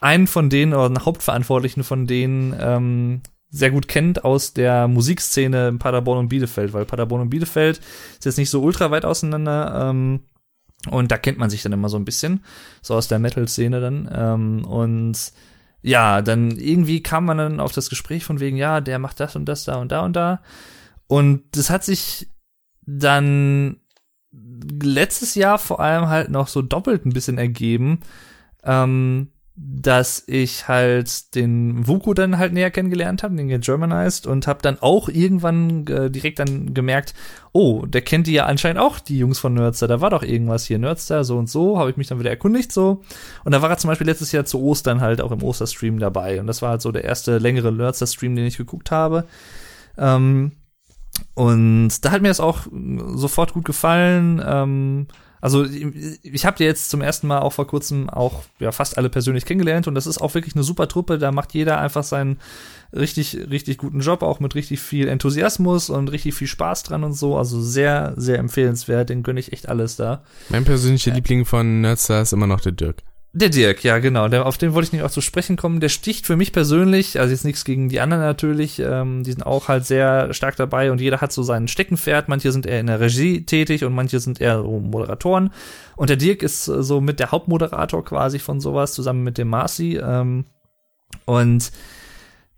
einen 0.00 0.26
von 0.26 0.50
denen 0.50 0.72
oder 0.72 0.86
einen 0.86 1.04
Hauptverantwortlichen 1.04 1.84
von 1.84 2.06
denen 2.06 2.54
ähm, 2.58 3.20
sehr 3.50 3.70
gut 3.70 3.86
kennt 3.86 4.24
aus 4.24 4.52
der 4.52 4.88
Musikszene 4.88 5.68
in 5.68 5.78
Paderborn 5.78 6.18
und 6.18 6.28
Bielefeld, 6.28 6.72
weil 6.72 6.84
Paderborn 6.84 7.22
und 7.22 7.30
Bielefeld 7.30 7.78
ist 7.78 8.24
jetzt 8.24 8.38
nicht 8.38 8.50
so 8.50 8.62
ultra 8.62 8.90
weit 8.90 9.04
auseinander. 9.04 9.90
Ähm, 9.90 10.20
und 10.90 11.10
da 11.10 11.16
kennt 11.16 11.38
man 11.38 11.50
sich 11.50 11.62
dann 11.62 11.72
immer 11.72 11.88
so 11.88 11.96
ein 11.96 12.04
bisschen, 12.04 12.44
so 12.82 12.94
aus 12.94 13.08
der 13.08 13.18
Metal-Szene 13.18 13.80
dann. 13.80 14.10
Ähm, 14.12 14.64
und 14.64 15.32
ja, 15.84 16.22
dann 16.22 16.52
irgendwie 16.52 17.02
kam 17.02 17.26
man 17.26 17.36
dann 17.36 17.60
auf 17.60 17.72
das 17.72 17.90
Gespräch 17.90 18.24
von 18.24 18.40
wegen, 18.40 18.56
ja, 18.56 18.80
der 18.80 18.98
macht 18.98 19.20
das 19.20 19.36
und 19.36 19.44
das 19.44 19.64
da 19.64 19.76
und 19.76 19.92
da 19.92 20.00
und 20.00 20.16
da. 20.16 20.40
Und 21.08 21.42
das 21.52 21.68
hat 21.68 21.84
sich 21.84 22.30
dann 22.86 23.76
letztes 24.32 25.34
Jahr 25.34 25.58
vor 25.58 25.80
allem 25.80 26.08
halt 26.08 26.30
noch 26.30 26.48
so 26.48 26.62
doppelt 26.62 27.04
ein 27.04 27.12
bisschen 27.12 27.36
ergeben. 27.36 28.00
Ähm, 28.62 29.28
dass 29.56 30.24
ich 30.26 30.66
halt 30.66 31.36
den 31.36 31.86
Vuko 31.86 32.12
dann 32.12 32.38
halt 32.38 32.52
näher 32.52 32.72
kennengelernt 32.72 33.22
habe, 33.22 33.36
den 33.36 33.60
Germanized 33.60 34.26
und 34.26 34.48
habe 34.48 34.62
dann 34.62 34.78
auch 34.80 35.08
irgendwann 35.08 35.86
äh, 35.86 36.10
direkt 36.10 36.40
dann 36.40 36.74
gemerkt, 36.74 37.14
oh, 37.52 37.86
der 37.86 38.02
kennt 38.02 38.26
die 38.26 38.32
ja 38.32 38.46
anscheinend 38.46 38.80
auch, 38.80 38.98
die 38.98 39.16
Jungs 39.16 39.38
von 39.38 39.54
Nerdster, 39.54 39.86
da 39.86 40.00
war 40.00 40.10
doch 40.10 40.24
irgendwas 40.24 40.64
hier, 40.64 40.80
Nerdster, 40.80 41.22
so 41.22 41.38
und 41.38 41.48
so, 41.48 41.78
habe 41.78 41.88
ich 41.90 41.96
mich 41.96 42.08
dann 42.08 42.18
wieder 42.18 42.30
erkundigt 42.30 42.72
so. 42.72 43.02
Und 43.44 43.52
da 43.52 43.62
war 43.62 43.70
er 43.70 43.78
zum 43.78 43.88
Beispiel 43.88 44.08
letztes 44.08 44.32
Jahr 44.32 44.44
zu 44.44 44.60
Ostern 44.60 45.00
halt 45.00 45.20
auch 45.20 45.30
im 45.30 45.44
Osterstream 45.44 46.00
dabei. 46.00 46.40
Und 46.40 46.48
das 46.48 46.60
war 46.60 46.70
halt 46.70 46.82
so 46.82 46.90
der 46.90 47.04
erste 47.04 47.38
längere 47.38 47.70
Nerdster-Stream, 47.70 48.34
den 48.34 48.46
ich 48.46 48.56
geguckt 48.56 48.90
habe. 48.90 49.24
Ähm, 49.96 50.50
und 51.34 52.04
da 52.04 52.10
hat 52.10 52.22
mir 52.22 52.28
das 52.28 52.40
auch 52.40 52.66
sofort 53.14 53.52
gut 53.52 53.64
gefallen, 53.64 54.42
ähm, 54.44 55.06
also 55.44 55.66
ich 55.66 56.46
habe 56.46 56.64
jetzt 56.64 56.88
zum 56.88 57.02
ersten 57.02 57.26
Mal 57.26 57.40
auch 57.40 57.52
vor 57.52 57.66
kurzem 57.66 58.08
auch 58.08 58.44
ja 58.60 58.72
fast 58.72 58.96
alle 58.96 59.10
persönlich 59.10 59.44
kennengelernt 59.44 59.86
und 59.86 59.94
das 59.94 60.06
ist 60.06 60.16
auch 60.16 60.32
wirklich 60.32 60.54
eine 60.54 60.64
super 60.64 60.88
Truppe. 60.88 61.18
Da 61.18 61.32
macht 61.32 61.52
jeder 61.52 61.78
einfach 61.78 62.02
seinen 62.02 62.38
richtig 62.94 63.36
richtig 63.50 63.76
guten 63.76 64.00
Job, 64.00 64.22
auch 64.22 64.40
mit 64.40 64.54
richtig 64.54 64.80
viel 64.80 65.06
Enthusiasmus 65.06 65.90
und 65.90 66.10
richtig 66.10 66.32
viel 66.32 66.48
Spaß 66.48 66.84
dran 66.84 67.04
und 67.04 67.12
so. 67.12 67.36
Also 67.36 67.60
sehr 67.60 68.14
sehr 68.16 68.38
empfehlenswert. 68.38 69.10
Den 69.10 69.22
gönne 69.22 69.38
ich 69.38 69.52
echt 69.52 69.68
alles 69.68 69.96
da. 69.96 70.22
Mein 70.48 70.64
persönlicher 70.64 71.10
ja. 71.10 71.16
Liebling 71.16 71.44
von 71.44 71.82
Nerdstar 71.82 72.22
ist 72.22 72.32
immer 72.32 72.46
noch 72.46 72.62
der 72.62 72.72
Dirk. 72.72 73.02
Der 73.36 73.48
Dirk, 73.48 73.82
ja, 73.82 73.98
genau. 73.98 74.28
Der, 74.28 74.46
auf 74.46 74.58
den 74.58 74.74
wollte 74.74 74.86
ich 74.86 74.92
nicht 74.92 75.02
auch 75.02 75.10
zu 75.10 75.20
sprechen 75.20 75.56
kommen. 75.56 75.80
Der 75.80 75.88
sticht 75.88 76.24
für 76.24 76.36
mich 76.36 76.52
persönlich, 76.52 77.18
also 77.18 77.32
jetzt 77.32 77.44
nichts 77.44 77.64
gegen 77.64 77.88
die 77.88 77.98
anderen 77.98 78.22
natürlich, 78.22 78.78
ähm, 78.78 79.24
die 79.24 79.32
sind 79.32 79.44
auch 79.44 79.66
halt 79.66 79.84
sehr 79.84 80.32
stark 80.32 80.54
dabei 80.54 80.92
und 80.92 81.00
jeder 81.00 81.20
hat 81.20 81.32
so 81.32 81.42
sein 81.42 81.66
Steckenpferd. 81.66 82.28
Manche 82.28 82.52
sind 82.52 82.64
eher 82.64 82.78
in 82.78 82.86
der 82.86 83.00
Regie 83.00 83.44
tätig 83.44 83.84
und 83.84 83.92
manche 83.92 84.20
sind 84.20 84.40
eher 84.40 84.62
so 84.62 84.78
Moderatoren. 84.78 85.50
Und 85.96 86.10
der 86.10 86.16
Dirk 86.16 86.44
ist 86.44 86.68
äh, 86.68 86.84
so 86.84 87.00
mit 87.00 87.18
der 87.18 87.32
Hauptmoderator 87.32 88.04
quasi 88.04 88.38
von 88.38 88.60
sowas, 88.60 88.92
zusammen 88.92 89.24
mit 89.24 89.36
dem 89.36 89.48
Marcy. 89.48 89.96
Ähm, 89.96 90.44
und 91.24 91.72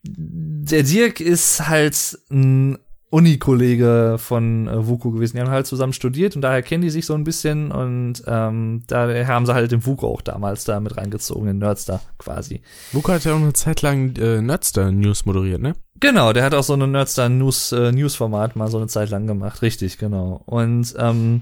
der 0.03 0.82
Dirk 0.82 1.20
ist 1.20 1.69
halt 1.69 2.19
ein 2.31 2.77
Uni-Kollege 3.16 4.16
von 4.18 4.68
äh, 4.68 4.86
Vuko 4.86 5.10
gewesen. 5.10 5.36
Die 5.36 5.43
haben 5.43 5.51
halt 5.51 5.66
zusammen 5.66 5.94
studiert 5.94 6.36
und 6.36 6.43
daher 6.43 6.60
kennen 6.60 6.82
die 6.82 6.90
sich 6.90 7.06
so 7.06 7.14
ein 7.14 7.24
bisschen 7.24 7.72
und 7.72 8.22
ähm, 8.26 8.82
daher 8.86 9.26
haben 9.26 9.47
sie 9.47 9.55
halt 9.55 9.72
den 9.72 9.86
Vuko 9.86 10.09
auch 10.09 10.20
damals 10.20 10.64
da 10.64 10.80
mit 10.80 10.98
reingezogen, 10.98 11.47
den 11.47 11.56
Nerdstar 11.59 12.02
quasi. 12.18 12.60
Vuko 12.93 13.12
hat 13.12 13.24
ja 13.24 13.32
auch 13.32 13.40
eine 13.40 13.55
Zeit 13.55 13.80
lang 13.80 14.14
äh, 14.18 14.43
Nerdstar 14.43 14.93
News 14.93 15.24
moderiert, 15.24 15.62
ne? 15.62 15.72
Genau, 15.98 16.34
der 16.34 16.44
hat 16.44 16.52
auch 16.52 16.62
so 16.62 16.74
eine 16.74 16.86
Nerdstar 16.86 17.30
News 17.30 17.72
äh, 17.72 17.90
News 17.90 18.20
mal 18.20 18.68
so 18.68 18.76
eine 18.76 18.88
Zeit 18.88 19.09
lang 19.09 19.26
gemacht, 19.26 19.62
richtig, 19.62 19.97
genau. 19.97 20.43
Und 20.44 20.94
ähm, 20.98 21.40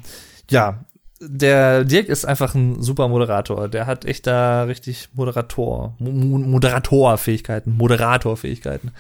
ja, 0.49 0.85
der 1.21 1.85
Dirk 1.85 2.09
ist 2.09 2.25
einfach 2.25 2.55
ein 2.55 2.81
super 2.83 3.09
Moderator. 3.09 3.69
Der 3.69 3.87
hat 3.87 4.05
echt 4.05 4.29
da 4.29 4.63
richtig 4.63 5.09
Moderator, 5.15 5.97
Moderatorfähigkeiten, 5.99 7.77
Moderatorfähigkeiten. 7.77 8.93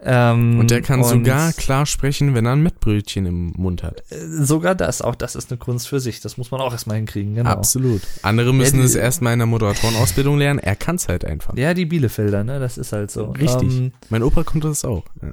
Ähm, 0.00 0.60
und 0.60 0.70
der 0.70 0.80
kann 0.80 1.00
und 1.00 1.08
sogar 1.08 1.52
klar 1.52 1.84
sprechen, 1.84 2.34
wenn 2.34 2.46
er 2.46 2.52
ein 2.52 2.62
Mettbrötchen 2.62 3.26
im 3.26 3.52
Mund 3.56 3.82
hat. 3.82 4.04
Äh, 4.10 4.44
sogar 4.44 4.74
das, 4.74 5.02
auch 5.02 5.16
das 5.16 5.34
ist 5.34 5.50
eine 5.50 5.58
Kunst 5.58 5.88
für 5.88 5.98
sich. 5.98 6.20
Das 6.20 6.36
muss 6.36 6.50
man 6.50 6.60
auch 6.60 6.72
erstmal 6.72 6.96
hinkriegen, 6.96 7.34
genau. 7.34 7.50
Absolut. 7.50 8.02
Andere 8.22 8.54
müssen 8.54 8.78
ja, 8.78 8.84
es 8.84 8.94
erstmal 8.94 9.32
in 9.32 9.40
der 9.40 9.46
Moderatorenausbildung 9.46 10.38
lernen. 10.38 10.60
Er 10.60 10.76
kann 10.76 10.96
es 10.96 11.08
halt 11.08 11.24
einfach. 11.24 11.56
Ja, 11.56 11.74
die 11.74 11.86
Bielefelder, 11.86 12.44
ne? 12.44 12.60
Das 12.60 12.78
ist 12.78 12.92
halt 12.92 13.10
so. 13.10 13.30
Richtig. 13.30 13.76
Ähm, 13.76 13.92
mein 14.08 14.22
Opa 14.22 14.44
kommt 14.44 14.64
das 14.64 14.84
auch. 14.84 15.04
Ja. 15.20 15.32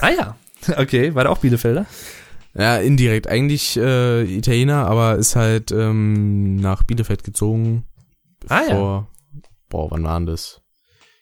Ah 0.00 0.10
ja. 0.10 0.36
Okay, 0.76 1.12
war 1.16 1.24
der 1.24 1.32
auch 1.32 1.38
Bielefelder? 1.38 1.86
Ja, 2.54 2.76
indirekt. 2.76 3.26
Eigentlich 3.26 3.76
äh, 3.76 4.22
Italiener, 4.22 4.86
aber 4.86 5.16
ist 5.16 5.34
halt 5.34 5.72
ähm, 5.72 6.54
nach 6.54 6.84
Bielefeld 6.84 7.24
gezogen. 7.24 7.84
Ah 8.48 8.62
ja. 8.68 9.06
Boah, 9.68 9.90
wann 9.90 10.04
war 10.04 10.20
denn 10.20 10.26
das? 10.26 10.60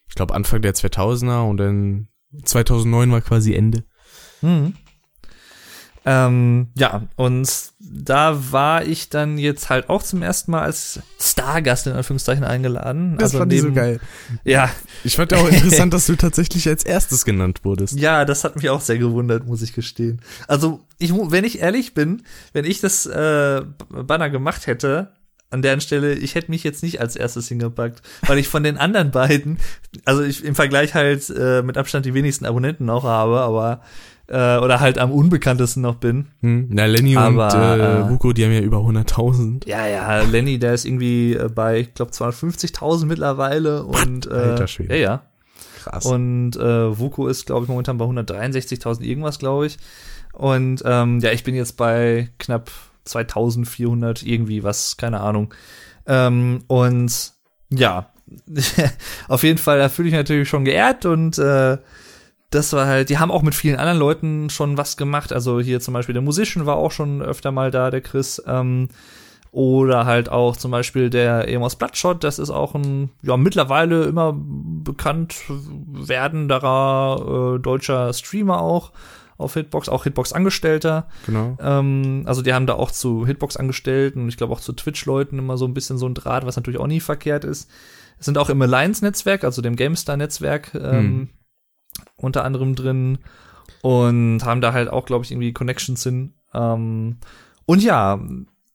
Ich 0.08 0.14
glaube 0.14 0.34
Anfang 0.34 0.60
der 0.60 0.74
2000er 0.74 1.48
und 1.48 1.56
dann 1.56 2.08
2009 2.44 3.12
war 3.12 3.20
quasi 3.20 3.54
Ende. 3.54 3.84
Mhm. 4.42 4.74
Ähm, 6.06 6.68
ja, 6.76 7.08
und 7.16 7.48
da 7.78 8.52
war 8.52 8.84
ich 8.86 9.10
dann 9.10 9.36
jetzt 9.36 9.68
halt 9.68 9.90
auch 9.90 10.02
zum 10.02 10.22
ersten 10.22 10.50
Mal 10.50 10.62
als 10.62 11.00
Stargast 11.20 11.86
in 11.86 11.92
Anführungszeichen 11.92 12.42
eingeladen. 12.42 13.16
Das 13.18 13.30
also 13.30 13.38
fand 13.38 13.52
neben, 13.52 13.68
ich 13.68 13.74
so 13.74 13.80
geil. 13.80 14.00
Ja. 14.44 14.70
Ich 15.04 15.16
fand 15.16 15.32
ja 15.32 15.38
auch 15.38 15.48
interessant, 15.48 15.92
dass 15.94 16.06
du 16.06 16.16
tatsächlich 16.16 16.66
als 16.68 16.84
erstes 16.84 17.26
genannt 17.26 17.60
wurdest. 17.64 17.98
Ja, 17.98 18.24
das 18.24 18.44
hat 18.44 18.56
mich 18.56 18.70
auch 18.70 18.80
sehr 18.80 18.96
gewundert, 18.96 19.46
muss 19.46 19.60
ich 19.60 19.74
gestehen. 19.74 20.22
Also, 20.48 20.80
ich, 20.98 21.12
wenn 21.14 21.44
ich 21.44 21.60
ehrlich 21.60 21.92
bin, 21.92 22.22
wenn 22.54 22.64
ich 22.64 22.80
das 22.80 23.04
äh, 23.04 23.62
Banner 23.90 24.30
gemacht 24.30 24.66
hätte, 24.66 25.12
an 25.50 25.62
der 25.62 25.80
Stelle, 25.80 26.14
ich 26.14 26.34
hätte 26.34 26.50
mich 26.50 26.64
jetzt 26.64 26.82
nicht 26.82 27.00
als 27.00 27.16
erstes 27.16 27.48
hingepackt, 27.48 28.02
weil 28.26 28.38
ich 28.38 28.48
von 28.48 28.62
den 28.62 28.78
anderen 28.78 29.10
beiden, 29.10 29.58
also 30.04 30.22
ich 30.22 30.44
im 30.44 30.54
Vergleich 30.54 30.94
halt 30.94 31.28
äh, 31.30 31.62
mit 31.62 31.76
Abstand 31.76 32.06
die 32.06 32.14
wenigsten 32.14 32.46
Abonnenten 32.46 32.86
noch 32.86 33.04
habe, 33.04 33.40
aber 33.40 33.82
äh, 34.28 34.58
oder 34.58 34.78
halt 34.78 34.98
am 34.98 35.10
unbekanntesten 35.10 35.82
noch 35.82 35.96
bin. 35.96 36.28
Hm, 36.40 36.68
na, 36.70 36.86
Lenny 36.86 37.16
aber, 37.16 37.46
und 37.46 38.06
äh, 38.06 38.08
Hugo, 38.08 38.32
die 38.32 38.44
haben 38.44 38.52
ja 38.52 38.60
über 38.60 38.78
100.000. 38.78 39.68
Ja, 39.68 39.86
ja, 39.86 40.22
Lenny, 40.22 40.58
der 40.58 40.74
ist 40.74 40.84
irgendwie 40.84 41.34
äh, 41.34 41.48
bei, 41.52 41.80
ich 41.80 41.94
glaube, 41.94 42.12
250.000 42.12 43.06
mittlerweile 43.06 43.82
und 43.82 44.26
äh, 44.26 44.34
Alter 44.34 44.68
Schwede. 44.68 44.96
ja, 44.96 45.00
ja. 45.00 45.22
Krass. 45.82 46.04
Und 46.04 46.56
äh, 46.56 46.98
Vuko 46.98 47.26
ist, 47.26 47.46
glaube 47.46 47.64
ich, 47.64 47.68
momentan 47.68 47.96
bei 47.96 48.04
163.000 48.04 49.00
irgendwas, 49.00 49.38
glaube 49.38 49.66
ich. 49.66 49.78
Und 50.32 50.82
ähm, 50.84 51.20
ja, 51.20 51.32
ich 51.32 51.42
bin 51.42 51.54
jetzt 51.54 51.76
bei 51.76 52.28
knapp 52.38 52.70
2400 53.04 54.22
irgendwie 54.22 54.62
was, 54.62 54.96
keine 54.96 55.20
Ahnung. 55.20 55.54
Ähm, 56.06 56.64
und 56.66 57.32
ja, 57.70 58.10
auf 59.28 59.42
jeden 59.42 59.58
Fall, 59.58 59.78
da 59.78 59.88
fühle 59.88 60.08
ich 60.08 60.14
natürlich 60.14 60.48
schon 60.48 60.64
geehrt 60.64 61.06
und 61.06 61.38
äh, 61.38 61.78
das 62.50 62.72
war 62.72 62.86
halt, 62.86 63.10
die 63.10 63.18
haben 63.18 63.30
auch 63.30 63.42
mit 63.42 63.54
vielen 63.54 63.78
anderen 63.78 63.98
Leuten 63.98 64.50
schon 64.50 64.76
was 64.76 64.96
gemacht. 64.96 65.32
Also 65.32 65.60
hier 65.60 65.80
zum 65.80 65.94
Beispiel 65.94 66.14
der 66.14 66.22
Musician 66.22 66.66
war 66.66 66.76
auch 66.76 66.90
schon 66.90 67.22
öfter 67.22 67.52
mal 67.52 67.70
da, 67.70 67.90
der 67.90 68.00
Chris. 68.00 68.42
Ähm, 68.46 68.88
oder 69.52 70.06
halt 70.06 70.28
auch 70.28 70.56
zum 70.56 70.70
Beispiel 70.70 71.10
der 71.10 71.48
Emos 71.48 71.74
Bloodshot, 71.74 72.22
das 72.22 72.38
ist 72.38 72.50
auch 72.50 72.74
ein, 72.74 73.10
ja, 73.22 73.36
mittlerweile 73.36 74.04
immer 74.04 74.32
bekannt 74.36 75.34
werdenderer 75.48 77.56
äh, 77.56 77.58
deutscher 77.58 78.12
Streamer 78.12 78.60
auch 78.60 78.92
auf 79.40 79.54
Hitbox, 79.54 79.88
auch 79.88 80.04
Hitbox-Angestellter. 80.04 81.08
Genau. 81.26 81.56
Ähm, 81.60 82.22
also 82.26 82.42
die 82.42 82.52
haben 82.52 82.66
da 82.66 82.74
auch 82.74 82.90
zu 82.90 83.26
Hitbox-Angestellten 83.26 84.22
und 84.22 84.28
ich 84.28 84.36
glaube 84.36 84.52
auch 84.52 84.60
zu 84.60 84.72
Twitch-Leuten 84.72 85.38
immer 85.38 85.56
so 85.56 85.66
ein 85.66 85.74
bisschen 85.74 85.98
so 85.98 86.06
ein 86.06 86.14
Draht, 86.14 86.46
was 86.46 86.56
natürlich 86.56 86.80
auch 86.80 86.86
nie 86.86 87.00
verkehrt 87.00 87.44
ist. 87.44 87.70
Es 88.18 88.26
sind 88.26 88.38
auch 88.38 88.50
im 88.50 88.60
Alliance-Netzwerk, 88.60 89.44
also 89.44 89.62
dem 89.62 89.76
GameStar-Netzwerk, 89.76 90.74
ähm, 90.74 90.80
hm. 90.82 91.28
unter 92.16 92.44
anderem 92.44 92.74
drin 92.74 93.18
und 93.82 94.44
haben 94.44 94.60
da 94.60 94.72
halt 94.72 94.90
auch, 94.90 95.06
glaube 95.06 95.24
ich, 95.24 95.30
irgendwie 95.30 95.52
Connections 95.52 96.02
hin. 96.02 96.34
Ähm, 96.52 97.16
und 97.66 97.82
ja, 97.82 98.20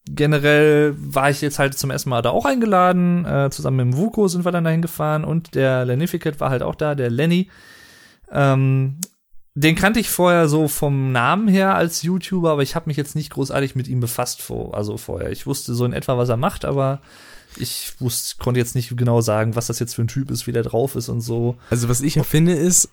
generell 0.07 0.95
war 0.97 1.29
ich 1.29 1.41
jetzt 1.41 1.59
halt 1.59 1.77
zum 1.77 1.91
ersten 1.91 2.09
Mal 2.09 2.21
da 2.21 2.29
auch 2.29 2.45
eingeladen. 2.45 3.25
Äh, 3.25 3.49
zusammen 3.49 3.77
mit 3.77 3.85
dem 3.85 3.97
Vuko 3.97 4.27
sind 4.27 4.45
wir 4.45 4.51
dann 4.51 4.63
dahin 4.63 4.81
gefahren 4.81 5.23
und 5.23 5.55
der 5.55 5.85
Lenificate 5.85 6.39
war 6.39 6.49
halt 6.49 6.63
auch 6.63 6.75
da, 6.75 6.95
der 6.95 7.09
Lenny. 7.09 7.49
Ähm, 8.31 8.97
den 9.55 9.75
kannte 9.75 10.01
ich 10.01 10.09
vorher 10.09 10.49
so 10.49 10.67
vom 10.67 11.11
Namen 11.11 11.47
her 11.47 11.75
als 11.75 12.03
YouTuber, 12.03 12.51
aber 12.51 12.61
ich 12.61 12.75
habe 12.75 12.87
mich 12.87 12.97
jetzt 12.97 13.15
nicht 13.15 13.31
großartig 13.31 13.73
mit 13.73 13.87
ihm 13.87 14.01
befasst 14.01 14.41
vor, 14.41 14.75
also 14.75 14.97
vorher. 14.97 15.31
Ich 15.31 15.47
wusste 15.47 15.73
so 15.73 15.85
in 15.85 15.93
etwa, 15.93 16.17
was 16.17 16.29
er 16.29 16.37
macht, 16.37 16.65
aber 16.65 17.01
ich 17.57 17.93
wusste, 17.99 18.35
konnte 18.37 18.59
jetzt 18.59 18.75
nicht 18.75 18.95
genau 18.97 19.21
sagen, 19.21 19.55
was 19.55 19.67
das 19.67 19.79
jetzt 19.79 19.95
für 19.95 20.01
ein 20.01 20.09
Typ 20.09 20.29
ist, 20.29 20.45
wie 20.45 20.51
der 20.51 20.63
drauf 20.63 20.95
ist 20.95 21.07
und 21.07 21.21
so. 21.21 21.55
Also 21.69 21.87
was 21.87 22.01
ich 22.01 22.15
ja 22.15 22.23
finde 22.23 22.51
ist, 22.53 22.89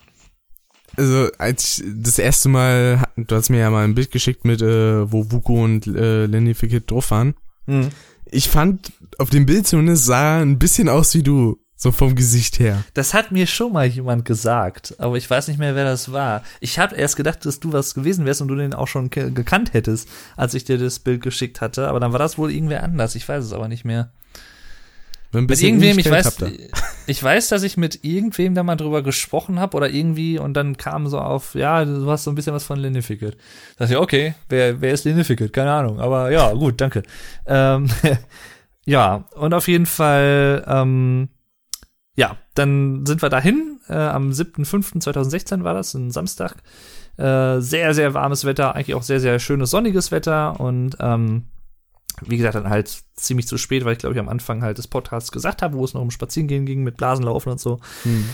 also 0.97 1.28
als 1.39 1.78
ich 1.78 1.84
das 1.97 2.18
erste 2.18 2.48
Mal, 2.48 3.02
du 3.16 3.34
hast 3.34 3.51
mir 3.51 3.59
ja 3.59 3.70
mal 3.70 3.84
ein 3.84 3.94
Bild 3.94 4.10
geschickt 4.10 4.44
mit, 4.44 4.62
äh, 4.62 5.10
wo 5.10 5.30
Vuko 5.30 5.64
und 5.64 5.86
äh, 5.86 6.26
Lenny 6.26 6.55
Fickett 6.55 6.90
drauf 6.90 7.10
waren. 7.10 7.34
Mhm. 7.66 7.89
Ich 8.26 8.48
fand, 8.48 8.93
auf 9.18 9.30
dem 9.30 9.47
Bild 9.47 9.66
zumindest 9.66 10.05
sah 10.05 10.36
er 10.36 10.43
ein 10.43 10.59
bisschen 10.59 10.89
aus 10.89 11.14
wie 11.14 11.22
du. 11.22 11.59
So 11.82 11.90
vom 11.90 12.14
Gesicht 12.14 12.60
her. 12.60 12.84
Das 12.94 13.12
hat 13.12 13.32
mir 13.32 13.48
schon 13.48 13.72
mal 13.72 13.86
jemand 13.86 14.24
gesagt, 14.24 14.94
aber 14.98 15.16
ich 15.16 15.28
weiß 15.28 15.48
nicht 15.48 15.59
mehr, 15.59 15.74
wer 15.74 15.84
das 15.84 16.12
war. 16.12 16.44
Ich 16.60 16.78
habe 16.78 16.94
erst 16.94 17.16
gedacht, 17.16 17.44
dass 17.44 17.59
du 17.59 17.72
was 17.72 17.94
gewesen 17.94 18.24
wärst 18.24 18.40
und 18.40 18.46
du 18.46 18.54
den 18.54 18.72
auch 18.72 18.86
schon 18.86 19.10
gekannt 19.10 19.72
hättest, 19.72 20.09
als 20.36 20.54
ich 20.54 20.62
dir 20.62 20.78
das 20.78 21.00
Bild 21.00 21.22
geschickt 21.22 21.60
hatte, 21.60 21.88
aber 21.88 21.98
dann 21.98 22.12
war 22.12 22.20
das 22.20 22.38
wohl 22.38 22.52
irgendwer 22.52 22.84
anders. 22.84 23.16
Ich 23.16 23.28
weiß 23.28 23.44
es 23.44 23.52
aber 23.52 23.66
nicht 23.66 23.84
mehr. 23.84 24.12
Mit 25.32 25.60
irgendwem, 25.60 25.98
ich 25.98 26.09
weiß, 26.09 26.36
ich 27.09 27.20
weiß, 27.20 27.48
dass 27.48 27.64
ich 27.64 27.76
mit 27.76 28.04
irgendwem 28.04 28.54
da 28.54 28.62
mal 28.62 28.76
drüber 28.76 29.02
gesprochen 29.02 29.59
habe 29.59 29.76
oder 29.76 29.90
irgendwie 29.90 30.38
und 30.38 30.54
dann 30.54 30.76
kam 30.76 31.09
so 31.09 31.18
auf, 31.18 31.56
ja, 31.56 31.84
du 31.84 32.09
hast 32.09 32.22
so 32.22 32.30
ein 32.30 32.36
bisschen 32.36 32.54
was 32.54 32.62
von 32.62 32.78
Linificate. 32.78 33.36
Da 33.76 33.86
dachte 33.86 33.94
ich, 33.94 33.98
okay, 33.98 34.34
wer, 34.48 34.80
wer 34.80 34.92
ist 34.92 35.04
Linificate? 35.04 35.52
Keine 35.52 35.72
Ahnung, 35.72 35.98
aber 35.98 36.30
ja, 36.30 36.52
gut, 36.52 36.80
danke. 36.80 37.02
Ähm, 37.44 37.88
ja, 38.84 39.24
und 39.34 39.52
auf 39.52 39.66
jeden 39.66 39.86
Fall, 39.86 40.64
ähm, 40.68 41.28
ja, 42.14 42.36
dann 42.55 43.06
sind 43.06 43.22
wir 43.22 43.28
dahin. 43.28 43.80
Äh, 43.89 43.94
am 43.94 44.30
7.5.2016 44.30 45.64
war 45.64 45.74
das, 45.74 45.94
ein 45.94 46.10
Samstag. 46.10 46.56
Äh, 47.16 47.60
sehr, 47.60 47.94
sehr 47.94 48.14
warmes 48.14 48.44
Wetter, 48.44 48.74
eigentlich 48.74 48.94
auch 48.94 49.02
sehr, 49.02 49.20
sehr 49.20 49.39
schönes 49.39 49.70
sonniges 49.70 50.10
Wetter. 50.10 50.60
Und 50.60 50.97
ähm, 51.01 51.44
wie 52.20 52.36
gesagt, 52.36 52.55
dann 52.55 52.68
halt 52.68 53.02
ziemlich 53.14 53.47
zu 53.47 53.56
spät, 53.56 53.84
weil 53.84 53.94
ich 53.94 53.98
glaube 53.98 54.14
ich 54.14 54.20
am 54.20 54.28
Anfang 54.28 54.62
halt 54.62 54.78
des 54.78 54.89
Podcasts 54.89 55.32
gesagt 55.32 55.62
habe, 55.62 55.76
wo 55.76 55.84
es 55.84 55.94
noch 55.94 56.02
um 56.02 56.10
Spazierengehen 56.10 56.66
ging 56.66 56.82
mit 56.82 56.97
Blasenlaufen 56.97 57.52
und 57.52 57.60
so. 57.60 57.80
Hm. 58.02 58.24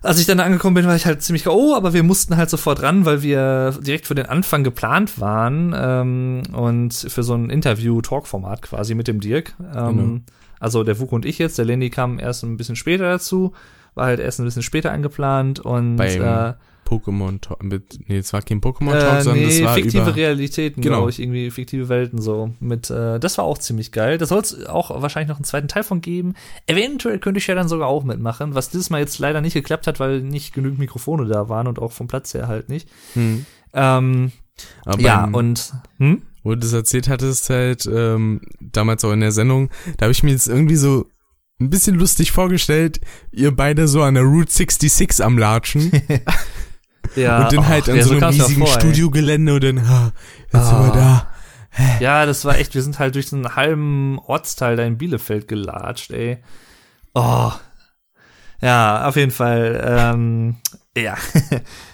Als 0.00 0.20
ich 0.20 0.26
dann 0.26 0.38
angekommen 0.38 0.74
bin, 0.74 0.86
war 0.86 0.94
ich 0.94 1.06
halt 1.06 1.22
ziemlich 1.22 1.48
oh, 1.48 1.74
aber 1.74 1.92
wir 1.92 2.04
mussten 2.04 2.36
halt 2.36 2.50
sofort 2.50 2.82
ran, 2.82 3.04
weil 3.04 3.22
wir 3.22 3.72
direkt 3.80 4.06
für 4.06 4.14
den 4.14 4.26
Anfang 4.26 4.62
geplant 4.62 5.20
waren 5.20 5.74
ähm, 5.76 6.42
und 6.52 6.94
für 6.94 7.24
so 7.24 7.34
ein 7.34 7.50
Interview-Talk-Format 7.50 8.62
quasi 8.62 8.94
mit 8.94 9.08
dem 9.08 9.18
Dirk. 9.18 9.54
Ähm, 9.74 9.96
Genau. 9.96 10.20
Also 10.60 10.84
der 10.84 10.98
Wuko 10.98 11.14
und 11.16 11.24
ich 11.26 11.38
jetzt, 11.38 11.58
der 11.58 11.64
Lenny 11.64 11.90
kam 11.90 12.18
erst 12.18 12.42
ein 12.44 12.56
bisschen 12.56 12.76
später 12.76 13.04
dazu, 13.10 13.52
war 13.94 14.06
halt 14.06 14.20
erst 14.20 14.38
ein 14.40 14.44
bisschen 14.44 14.62
später 14.62 14.92
angeplant 14.92 15.60
und 15.60 15.96
Beim 15.96 16.22
äh, 16.22 16.54
Pokémon 16.88 17.38
Talk. 17.40 17.62
mit- 17.62 18.08
Nee, 18.08 18.18
es 18.18 18.32
war 18.32 18.40
kein 18.40 18.60
Pokémon 18.62 18.92
Talk, 18.98 19.18
äh, 19.18 19.22
sondern 19.22 19.44
nee, 19.46 19.58
das 19.58 19.62
war 19.68 19.74
fiktive 19.74 20.02
über. 20.04 20.16
Realitäten, 20.16 20.80
Genau. 20.80 20.96
glaube 20.98 21.10
ich, 21.10 21.20
irgendwie 21.20 21.50
fiktive 21.50 21.88
Welten 21.90 22.18
so. 22.20 22.54
Mit, 22.60 22.88
äh, 22.88 23.20
das 23.20 23.36
war 23.36 23.44
auch 23.44 23.58
ziemlich 23.58 23.92
geil. 23.92 24.16
Da 24.16 24.24
soll 24.24 24.40
es 24.40 24.64
auch 24.66 25.02
wahrscheinlich 25.02 25.28
noch 25.28 25.36
einen 25.36 25.44
zweiten 25.44 25.68
Teil 25.68 25.82
von 25.82 26.00
geben. 26.00 26.32
Eventuell 26.66 27.18
könnte 27.18 27.38
ich 27.38 27.46
ja 27.46 27.54
dann 27.54 27.68
sogar 27.68 27.88
auch 27.88 28.04
mitmachen, 28.04 28.54
was 28.54 28.70
dieses 28.70 28.88
Mal 28.88 29.00
jetzt 29.00 29.18
leider 29.18 29.40
nicht 29.42 29.52
geklappt 29.54 29.86
hat, 29.86 30.00
weil 30.00 30.22
nicht 30.22 30.54
genügend 30.54 30.78
Mikrofone 30.78 31.26
da 31.26 31.48
waren 31.50 31.66
und 31.66 31.78
auch 31.78 31.92
vom 31.92 32.06
Platz 32.08 32.32
her 32.32 32.48
halt 32.48 32.68
nicht. 32.70 32.88
Hm. 33.14 33.44
Ähm, 33.74 34.32
Aber 34.86 35.00
ja, 35.00 35.22
beim- 35.26 35.34
und 35.34 35.72
hm? 35.98 36.22
Wo 36.42 36.50
du 36.50 36.58
das 36.58 36.72
erzählt 36.72 37.08
hattest, 37.08 37.50
halt, 37.50 37.86
ähm, 37.86 38.40
damals 38.60 39.04
auch 39.04 39.12
in 39.12 39.20
der 39.20 39.32
Sendung, 39.32 39.70
da 39.96 40.04
habe 40.04 40.12
ich 40.12 40.22
mir 40.22 40.30
jetzt 40.30 40.48
irgendwie 40.48 40.76
so 40.76 41.06
ein 41.60 41.70
bisschen 41.70 41.96
lustig 41.96 42.30
vorgestellt, 42.32 43.00
ihr 43.32 43.54
beide 43.54 43.88
so 43.88 44.02
an 44.02 44.14
der 44.14 44.22
Route 44.22 44.50
66 44.52 45.24
am 45.24 45.36
Latschen 45.38 45.90
ja, 47.16 47.44
und 47.44 47.52
dann 47.52 47.66
halt 47.66 47.88
och, 47.88 47.94
an 47.94 48.02
so 48.02 48.12
einem 48.14 48.24
riesigen 48.24 48.66
vor. 48.66 48.74
Studiogelände 48.80 49.54
und 49.54 49.64
dann, 49.64 49.88
ha, 49.88 50.12
jetzt 50.52 50.68
sind 50.68 50.78
wir 50.78 50.92
Ah. 50.94 50.94
da. 50.94 51.28
Ja, 52.00 52.26
das 52.26 52.44
war 52.44 52.58
echt, 52.58 52.74
wir 52.74 52.82
sind 52.82 52.98
halt 52.98 53.14
durch 53.14 53.28
so 53.28 53.36
einen 53.36 53.54
halben 53.54 54.18
Ortsteil 54.20 54.76
da 54.76 54.84
in 54.84 54.98
Bielefeld 54.98 55.46
gelatscht, 55.48 56.10
ey. 56.10 56.38
Oh. 57.14 57.52
Ja, 58.60 59.06
auf 59.06 59.14
jeden 59.16 59.30
Fall, 59.30 59.80
ähm, 59.86 60.56
ja. 60.96 61.16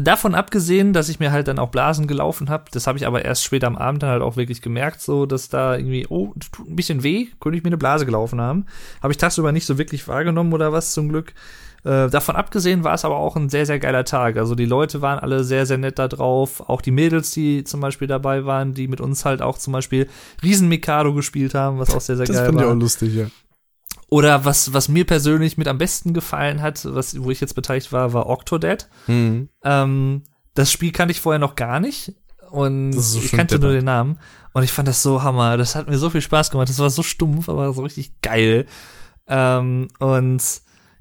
Davon 0.00 0.34
abgesehen, 0.34 0.92
dass 0.92 1.08
ich 1.08 1.20
mir 1.20 1.32
halt 1.32 1.48
dann 1.48 1.58
auch 1.58 1.68
Blasen 1.70 2.06
gelaufen 2.06 2.48
habe, 2.50 2.64
das 2.72 2.86
habe 2.86 2.98
ich 2.98 3.06
aber 3.06 3.24
erst 3.24 3.44
später 3.44 3.66
am 3.66 3.76
Abend 3.76 4.02
dann 4.02 4.10
halt 4.10 4.22
auch 4.22 4.36
wirklich 4.36 4.62
gemerkt, 4.62 5.00
so 5.00 5.26
dass 5.26 5.48
da 5.48 5.76
irgendwie, 5.76 6.06
oh, 6.08 6.32
das 6.36 6.50
tut 6.50 6.68
ein 6.68 6.76
bisschen 6.76 7.02
weh, 7.02 7.26
könnte 7.40 7.58
ich 7.58 7.64
mir 7.64 7.68
eine 7.68 7.76
Blase 7.78 8.06
gelaufen 8.06 8.40
haben. 8.40 8.66
Habe 9.02 9.12
ich 9.12 9.18
tagsüber 9.18 9.52
nicht 9.52 9.66
so 9.66 9.78
wirklich 9.78 10.06
wahrgenommen 10.08 10.52
oder 10.52 10.72
was 10.72 10.92
zum 10.92 11.08
Glück. 11.08 11.34
Äh, 11.84 12.10
davon 12.10 12.34
abgesehen 12.34 12.82
war 12.82 12.94
es 12.94 13.04
aber 13.04 13.16
auch 13.16 13.36
ein 13.36 13.48
sehr, 13.50 13.64
sehr 13.64 13.78
geiler 13.78 14.04
Tag. 14.04 14.36
Also 14.36 14.54
die 14.54 14.64
Leute 14.64 15.00
waren 15.00 15.18
alle 15.20 15.44
sehr, 15.44 15.64
sehr 15.64 15.78
nett 15.78 15.98
da 15.98 16.08
drauf. 16.08 16.68
Auch 16.68 16.80
die 16.80 16.90
Mädels, 16.90 17.30
die 17.30 17.62
zum 17.64 17.80
Beispiel 17.80 18.08
dabei 18.08 18.44
waren, 18.44 18.74
die 18.74 18.88
mit 18.88 19.00
uns 19.00 19.24
halt 19.24 19.42
auch 19.42 19.58
zum 19.58 19.72
Beispiel 19.72 20.08
Riesen 20.42 20.68
Mikado 20.68 21.14
gespielt 21.14 21.54
haben, 21.54 21.78
was 21.78 21.94
auch 21.94 22.00
sehr, 22.00 22.16
sehr 22.16 22.26
Das 22.26 22.36
geil 22.36 22.46
fand 22.46 22.58
ich 22.58 22.64
war. 22.64 22.72
auch 22.72 22.76
lustig, 22.78 23.14
ja. 23.14 23.26
Oder 24.10 24.44
was, 24.44 24.72
was 24.72 24.88
mir 24.88 25.04
persönlich 25.04 25.58
mit 25.58 25.68
am 25.68 25.78
besten 25.78 26.14
gefallen 26.14 26.62
hat, 26.62 26.86
was, 26.86 27.22
wo 27.22 27.30
ich 27.30 27.40
jetzt 27.40 27.54
beteiligt 27.54 27.92
war, 27.92 28.14
war 28.14 28.28
Octodad. 28.28 28.88
Hm. 29.06 29.50
Ähm, 29.62 30.22
das 30.54 30.72
Spiel 30.72 30.92
kannte 30.92 31.12
ich 31.12 31.20
vorher 31.20 31.38
noch 31.38 31.56
gar 31.56 31.78
nicht. 31.78 32.14
Und 32.50 32.92
so 32.92 33.18
ich 33.18 33.32
kannte 33.32 33.58
nur 33.58 33.72
den 33.72 33.84
Namen. 33.84 34.18
Und 34.54 34.62
ich 34.62 34.72
fand 34.72 34.88
das 34.88 35.02
so 35.02 35.22
hammer. 35.22 35.58
Das 35.58 35.74
hat 35.74 35.88
mir 35.88 35.98
so 35.98 36.08
viel 36.08 36.22
Spaß 36.22 36.50
gemacht. 36.50 36.70
Das 36.70 36.78
war 36.78 36.88
so 36.88 37.02
stumpf, 37.02 37.50
aber 37.50 37.72
so 37.74 37.82
richtig 37.82 38.22
geil. 38.22 38.64
Ähm, 39.26 39.88
und 39.98 40.42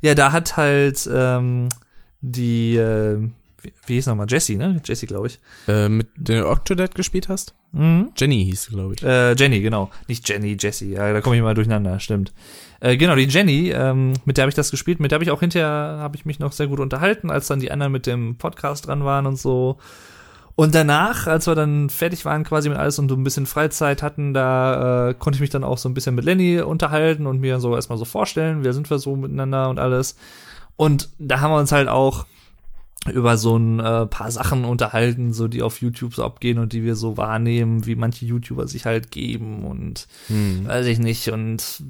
ja, 0.02 0.14
da 0.14 0.34
hat 0.34 0.58
halt 0.58 1.10
ähm, 1.12 1.70
die, 2.20 2.76
äh, 2.76 3.30
wie, 3.86 3.96
hieß 3.96 4.08
nochmal? 4.08 4.28
Jessie, 4.30 4.56
ne? 4.56 4.82
Jessie, 4.84 5.08
glaube 5.08 5.28
ich. 5.28 5.40
Äh, 5.68 5.90
mit 5.90 6.08
der 6.16 6.50
Octodad 6.50 6.96
gespielt 6.96 7.30
hast? 7.30 7.56
Mhm. 7.72 8.10
Jenny 8.16 8.46
hieß 8.46 8.64
sie, 8.64 8.72
glaube 8.72 8.94
ich. 8.96 9.04
Äh, 9.04 9.34
Jenny, 9.34 9.62
genau. 9.62 9.90
Nicht 10.08 10.28
Jenny, 10.28 10.58
Jessie. 10.60 10.94
Ja, 10.94 11.14
da 11.14 11.22
komme 11.22 11.36
ich 11.36 11.42
mal 11.42 11.54
durcheinander, 11.54 12.00
stimmt. 12.00 12.34
Äh, 12.80 12.98
genau, 12.98 13.16
die 13.16 13.26
Jenny, 13.26 13.72
ähm, 13.72 14.14
mit 14.26 14.38
der 14.38 14.44
habe 14.44 14.50
ich 14.50 14.56
das 14.56 14.72
gespielt, 14.72 15.00
mit 15.00 15.12
der 15.12 15.18
habe 15.18 15.24
ich 15.24 15.32
auch 15.32 15.40
hinterher, 15.40 15.68
habe 15.68 16.16
ich 16.16 16.26
mich 16.26 16.40
noch 16.40 16.52
sehr 16.52 16.68
gut 16.68 16.80
unterhalten, 16.80 17.30
als 17.30 17.48
dann 17.48 17.60
die 17.60 17.72
anderen 17.72 17.92
mit 17.92 18.06
dem 18.06 18.38
Podcast 18.38 18.88
dran 18.88 19.04
waren 19.04 19.26
und 19.26 19.38
so. 19.38 19.78
Und 20.56 20.74
danach, 20.74 21.28
als 21.28 21.46
wir 21.46 21.54
dann 21.54 21.92
fertig 21.92 22.26
waren 22.26 22.44
quasi 22.44 22.68
mit 22.68 22.80
alles 22.80 22.98
und 22.98 23.10
so 23.10 23.16
ein 23.16 23.24
bisschen 23.24 23.46
Freizeit 23.46 24.02
hatten, 24.02 24.34
da 24.34 25.10
äh, 25.10 25.14
konnte 25.14 25.38
ich 25.38 25.42
mich 25.42 25.52
dann 25.52 25.64
auch 25.64 25.78
so 25.78 25.88
ein 25.88 25.94
bisschen 25.94 26.16
mit 26.16 26.26
Lenny 26.26 26.62
unterhalten 26.62 27.28
und 27.28 27.40
mir 27.40 27.60
so 27.60 27.76
erstmal 27.76 28.00
so 28.00 28.06
vorstellen, 28.06 28.64
wer 28.64 28.74
sind 28.74 28.90
wir 28.90 28.98
so 28.98 29.16
miteinander 29.16 29.70
und 29.70 29.78
alles. 29.78 30.16
Und 30.76 31.10
da 31.20 31.42
haben 31.42 31.52
wir 31.52 31.60
uns 31.60 31.72
halt 31.72 31.88
auch 31.88 32.26
über 33.14 33.38
so 33.38 33.56
ein 33.58 33.80
äh, 33.80 34.06
paar 34.06 34.32
Sachen 34.32 34.66
unterhalten, 34.66 35.32
so 35.32 35.48
die 35.48 35.62
auf 35.62 35.82
YouTube 35.82 36.14
so 36.14 36.26
abgehen 36.26 36.58
und 36.60 36.74
die 36.74 36.84
wir 36.84 36.96
so 36.96 37.16
wahrnehmen, 37.16 37.86
wie 37.86 37.96
manche 37.96 38.26
YouTuber 38.26 38.68
sich 38.68 38.86
halt 38.86 39.12
geben 39.12 39.64
und 39.64 40.08
Hm. 40.28 40.68
weiß 40.68 40.86
ich 40.88 41.00
nicht 41.00 41.30
und 41.30 41.82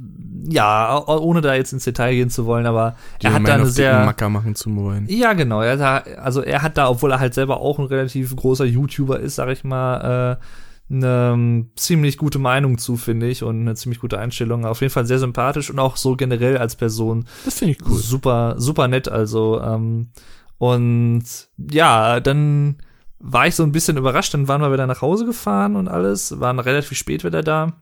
ja, 0.47 0.95
ohne 1.07 1.41
da 1.41 1.55
jetzt 1.55 1.73
ins 1.73 1.85
Detail 1.85 2.13
gehen 2.13 2.29
zu 2.29 2.45
wollen, 2.45 2.67
aber 2.67 2.95
Die 3.21 3.27
er 3.27 3.33
hat 3.33 3.47
da 3.47 3.55
eine 3.55 3.65
sehr 3.65 4.05
Macker 4.05 4.29
machen 4.29 4.53
zu 4.53 4.75
wollen. 4.75 5.07
ja, 5.09 5.33
genau. 5.33 5.61
Er 5.61 5.71
hat 5.79 5.79
da, 6.07 6.19
also 6.21 6.41
er 6.41 6.61
hat 6.61 6.77
da, 6.77 6.87
obwohl 6.89 7.11
er 7.11 7.19
halt 7.19 7.33
selber 7.33 7.61
auch 7.61 7.79
ein 7.79 7.85
relativ 7.85 8.35
großer 8.35 8.65
YouTuber 8.65 9.19
ist, 9.19 9.35
sag 9.35 9.49
ich 9.49 9.63
mal, 9.63 10.37
äh, 10.39 10.93
eine 10.93 11.31
ähm, 11.33 11.69
ziemlich 11.75 12.17
gute 12.17 12.39
Meinung 12.39 12.77
zu, 12.77 12.95
finde 12.95 13.27
ich, 13.27 13.43
und 13.43 13.59
eine 13.61 13.75
ziemlich 13.75 13.99
gute 13.99 14.19
Einstellung. 14.19 14.65
Auf 14.65 14.79
jeden 14.81 14.93
Fall 14.93 15.05
sehr 15.05 15.19
sympathisch 15.19 15.69
und 15.69 15.79
auch 15.79 15.97
so 15.97 16.15
generell 16.15 16.57
als 16.59 16.75
Person 16.77 17.25
Das 17.43 17.55
finde 17.59 17.73
ich 17.73 17.79
cool. 17.89 17.97
super, 17.97 18.55
super 18.57 18.87
nett. 18.87 19.09
Also, 19.09 19.59
ähm, 19.61 20.09
und 20.57 21.23
ja, 21.57 22.19
dann 22.19 22.77
war 23.19 23.47
ich 23.47 23.55
so 23.55 23.63
ein 23.63 23.71
bisschen 23.71 23.97
überrascht. 23.97 24.33
Dann 24.33 24.47
waren 24.47 24.61
wir 24.61 24.71
wieder 24.71 24.87
nach 24.87 25.01
Hause 25.01 25.25
gefahren 25.25 25.75
und 25.75 25.87
alles, 25.87 26.39
waren 26.39 26.59
relativ 26.59 26.97
spät 26.97 27.23
wieder 27.23 27.43
da. 27.43 27.73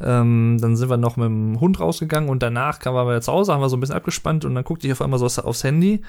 Ähm, 0.00 0.58
dann 0.60 0.76
sind 0.76 0.90
wir 0.90 0.96
noch 0.96 1.16
mit 1.16 1.26
dem 1.26 1.58
Hund 1.60 1.80
rausgegangen 1.80 2.28
und 2.28 2.42
danach 2.42 2.78
kamen 2.78 2.96
wir 2.96 3.06
wieder 3.06 3.22
zu 3.22 3.32
Hause, 3.32 3.54
haben 3.54 3.62
wir 3.62 3.70
so 3.70 3.76
ein 3.78 3.80
bisschen 3.80 3.96
abgespannt 3.96 4.44
und 4.44 4.54
dann 4.54 4.64
guckte 4.64 4.86
ich 4.86 4.92
auf 4.92 5.00
einmal 5.00 5.18
so 5.18 5.24
aufs- 5.24 5.64
Handy 5.64 6.02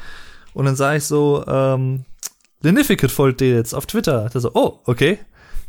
und 0.53 0.65
dann 0.65 0.75
sah 0.75 0.95
ich 0.95 1.05
so, 1.05 1.45
ähm, 1.47 2.03
Lenificate 2.61 3.11
folgt 3.11 3.39
dir 3.39 3.55
jetzt 3.55 3.73
auf 3.73 3.85
Twitter. 3.85 4.29
Da 4.34 4.39
so, 4.39 4.51
oh, 4.53 4.79
okay, 4.85 5.19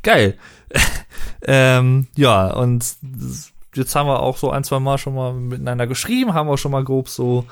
geil. 0.03 0.37
ähm, 1.43 2.09
ja, 2.17 2.53
und 2.55 2.97
jetzt 3.75 3.95
haben 3.95 4.09
wir 4.09 4.21
auch 4.21 4.37
so 4.37 4.51
ein, 4.51 4.65
zwei 4.65 4.81
Mal 4.81 4.99
schon 4.99 5.15
mal 5.15 5.33
miteinander 5.35 5.87
geschrieben, 5.87 6.35
haben 6.35 6.49
auch 6.49 6.57
schon 6.57 6.73
mal 6.73 6.83
grob 6.85 7.09
so, 7.09 7.45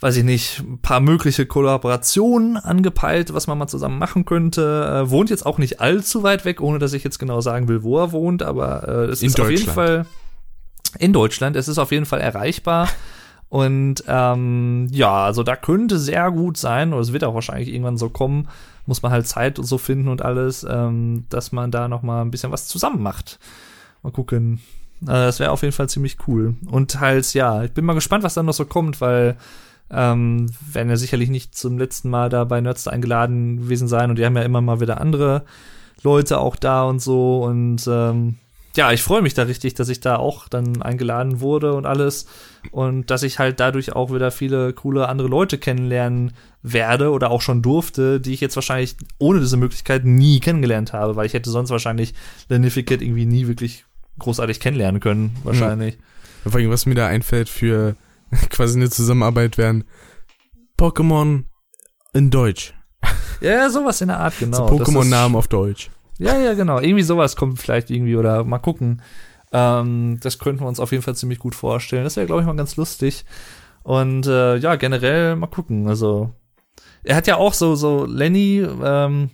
weiß 0.00 0.16
ich 0.16 0.24
nicht, 0.24 0.60
ein 0.60 0.78
paar 0.78 1.00
mögliche 1.00 1.46
Kollaborationen 1.46 2.56
angepeilt, 2.56 3.32
was 3.32 3.46
man 3.46 3.56
mal 3.56 3.66
zusammen 3.66 3.98
machen 3.98 4.24
könnte. 4.24 5.04
Äh, 5.06 5.10
wohnt 5.10 5.30
jetzt 5.30 5.46
auch 5.46 5.58
nicht 5.58 5.80
allzu 5.80 6.22
weit 6.22 6.44
weg, 6.44 6.60
ohne 6.60 6.78
dass 6.78 6.92
ich 6.92 7.02
jetzt 7.02 7.18
genau 7.18 7.40
sagen 7.40 7.68
will, 7.68 7.82
wo 7.82 7.98
er 7.98 8.12
wohnt, 8.12 8.42
aber 8.42 8.86
äh, 8.86 9.04
es 9.06 9.22
In 9.22 9.28
ist 9.28 9.40
auf 9.40 9.50
jeden. 9.50 9.66
Fall 9.66 10.06
in 10.98 11.12
Deutschland. 11.12 11.56
Es 11.56 11.68
ist 11.68 11.78
auf 11.78 11.92
jeden 11.92 12.06
Fall 12.06 12.20
erreichbar. 12.20 12.88
Und 13.48 14.02
ähm, 14.08 14.88
ja, 14.90 15.24
also 15.24 15.44
da 15.44 15.54
könnte 15.54 15.98
sehr 15.98 16.32
gut 16.32 16.56
sein, 16.56 16.92
oder 16.92 17.00
es 17.00 17.12
wird 17.12 17.22
auch 17.22 17.34
wahrscheinlich 17.34 17.68
irgendwann 17.68 17.96
so 17.96 18.08
kommen, 18.08 18.48
muss 18.86 19.02
man 19.02 19.12
halt 19.12 19.28
Zeit 19.28 19.58
und 19.60 19.64
so 19.64 19.78
finden 19.78 20.08
und 20.08 20.20
alles, 20.20 20.66
ähm, 20.68 21.26
dass 21.28 21.52
man 21.52 21.70
da 21.70 21.86
noch 21.86 22.02
mal 22.02 22.22
ein 22.22 22.32
bisschen 22.32 22.50
was 22.50 22.66
zusammen 22.66 23.02
macht. 23.02 23.38
Mal 24.02 24.10
gucken. 24.10 24.60
Äh, 25.02 25.06
das 25.06 25.38
wäre 25.38 25.52
auf 25.52 25.62
jeden 25.62 25.72
Fall 25.72 25.88
ziemlich 25.88 26.16
cool. 26.26 26.56
Und 26.66 26.98
halt, 26.98 27.32
ja, 27.34 27.62
ich 27.62 27.72
bin 27.72 27.84
mal 27.84 27.94
gespannt, 27.94 28.24
was 28.24 28.34
dann 28.34 28.46
noch 28.46 28.52
so 28.52 28.64
kommt, 28.64 29.00
weil 29.00 29.36
ähm, 29.90 30.50
werden 30.72 30.90
ja 30.90 30.96
sicherlich 30.96 31.30
nicht 31.30 31.54
zum 31.54 31.78
letzten 31.78 32.10
Mal 32.10 32.28
da 32.28 32.44
bei 32.44 32.60
Nerds 32.60 32.88
eingeladen 32.88 33.58
gewesen 33.58 33.88
sein 33.88 34.10
und 34.10 34.18
die 34.18 34.24
haben 34.24 34.36
ja 34.36 34.42
immer 34.42 34.60
mal 34.60 34.80
wieder 34.80 35.00
andere 35.00 35.44
Leute 36.02 36.38
auch 36.38 36.56
da 36.56 36.84
und 36.84 37.00
so 37.00 37.44
und 37.44 37.86
ähm, 37.88 38.36
ja, 38.76 38.92
ich 38.92 39.02
freue 39.02 39.22
mich 39.22 39.32
da 39.32 39.44
richtig, 39.44 39.74
dass 39.74 39.88
ich 39.88 40.00
da 40.00 40.16
auch 40.16 40.48
dann 40.48 40.82
eingeladen 40.82 41.40
wurde 41.40 41.72
und 41.72 41.86
alles 41.86 42.26
und 42.72 43.10
dass 43.10 43.22
ich 43.22 43.38
halt 43.38 43.58
dadurch 43.58 43.94
auch 43.94 44.12
wieder 44.12 44.30
viele 44.30 44.72
coole 44.74 45.08
andere 45.08 45.28
Leute 45.28 45.56
kennenlernen 45.56 46.32
werde 46.62 47.10
oder 47.10 47.30
auch 47.30 47.40
schon 47.40 47.62
durfte, 47.62 48.20
die 48.20 48.34
ich 48.34 48.40
jetzt 48.40 48.56
wahrscheinlich 48.56 48.96
ohne 49.18 49.40
diese 49.40 49.56
Möglichkeit 49.56 50.04
nie 50.04 50.40
kennengelernt 50.40 50.92
habe, 50.92 51.16
weil 51.16 51.26
ich 51.26 51.32
hätte 51.32 51.50
sonst 51.50 51.70
wahrscheinlich 51.70 52.12
Lenificate 52.48 53.00
irgendwie 53.00 53.24
nie 53.24 53.46
wirklich 53.46 53.84
großartig 54.18 54.60
kennenlernen 54.60 55.00
können, 55.00 55.36
wahrscheinlich. 55.42 55.98
Vor 56.44 56.60
allem, 56.60 56.70
was 56.70 56.86
mir 56.86 56.94
da 56.94 57.06
einfällt 57.06 57.48
für 57.48 57.96
quasi 58.50 58.78
eine 58.78 58.90
Zusammenarbeit 58.90 59.58
wären 59.58 59.84
Pokémon 60.78 61.44
in 62.12 62.30
Deutsch. 62.30 62.74
Ja, 63.40 63.68
sowas 63.70 64.00
in 64.00 64.08
der 64.08 64.20
Art, 64.20 64.38
genau. 64.38 64.68
so 64.68 64.76
Pokémon-Namen 64.76 65.36
auf 65.36 65.48
Deutsch. 65.48 65.90
Ja, 66.18 66.38
ja, 66.38 66.54
genau. 66.54 66.80
Irgendwie 66.80 67.02
sowas 67.02 67.36
kommt 67.36 67.60
vielleicht 67.60 67.90
irgendwie 67.90 68.16
oder 68.16 68.44
mal 68.44 68.58
gucken. 68.58 69.02
Ähm, 69.52 70.18
das 70.20 70.38
könnten 70.38 70.62
wir 70.62 70.68
uns 70.68 70.80
auf 70.80 70.92
jeden 70.92 71.02
Fall 71.02 71.14
ziemlich 71.14 71.38
gut 71.38 71.54
vorstellen. 71.54 72.04
Das 72.04 72.16
wäre, 72.16 72.26
glaube 72.26 72.40
ich, 72.40 72.46
mal 72.46 72.56
ganz 72.56 72.76
lustig. 72.76 73.24
Und 73.82 74.26
äh, 74.26 74.56
ja, 74.56 74.76
generell 74.76 75.36
mal 75.36 75.46
gucken. 75.46 75.86
Also, 75.88 76.30
er 77.04 77.16
hat 77.16 77.26
ja 77.26 77.36
auch 77.36 77.52
so, 77.52 77.74
so 77.74 78.04
Lenny, 78.06 78.66
ähm, 78.82 79.30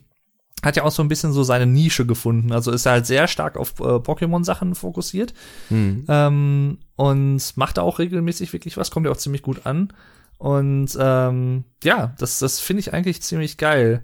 hat 0.62 0.76
ja 0.76 0.84
auch 0.84 0.93
so 0.93 1.02
ein 1.02 1.09
bisschen 1.09 1.32
so 1.32 1.43
seine 1.43 1.66
Nische 1.66 2.06
gefunden. 2.06 2.52
Also 2.52 2.70
ist 2.70 2.86
er 2.86 2.93
halt 2.93 3.06
sehr 3.06 3.26
stark 3.26 3.56
auf 3.56 3.80
äh, 3.80 3.98
Pokémon-Sachen 3.98 4.74
fokussiert. 4.74 5.34
Hm. 5.68 6.05
Ähm, 6.09 6.78
und 6.97 7.56
macht 7.56 7.78
da 7.78 7.82
auch 7.82 7.98
regelmäßig 7.98 8.52
wirklich 8.52 8.76
was, 8.76 8.90
kommt 8.90 9.06
ja 9.06 9.12
auch 9.12 9.16
ziemlich 9.16 9.43
gut 9.43 9.66
an. 9.66 9.93
Und 10.39 10.97
ähm, 10.98 11.64
ja, 11.82 12.14
das, 12.18 12.39
das 12.39 12.60
finde 12.60 12.80
ich 12.80 12.93
eigentlich 12.93 13.22
ziemlich 13.22 13.59
geil. 13.59 14.02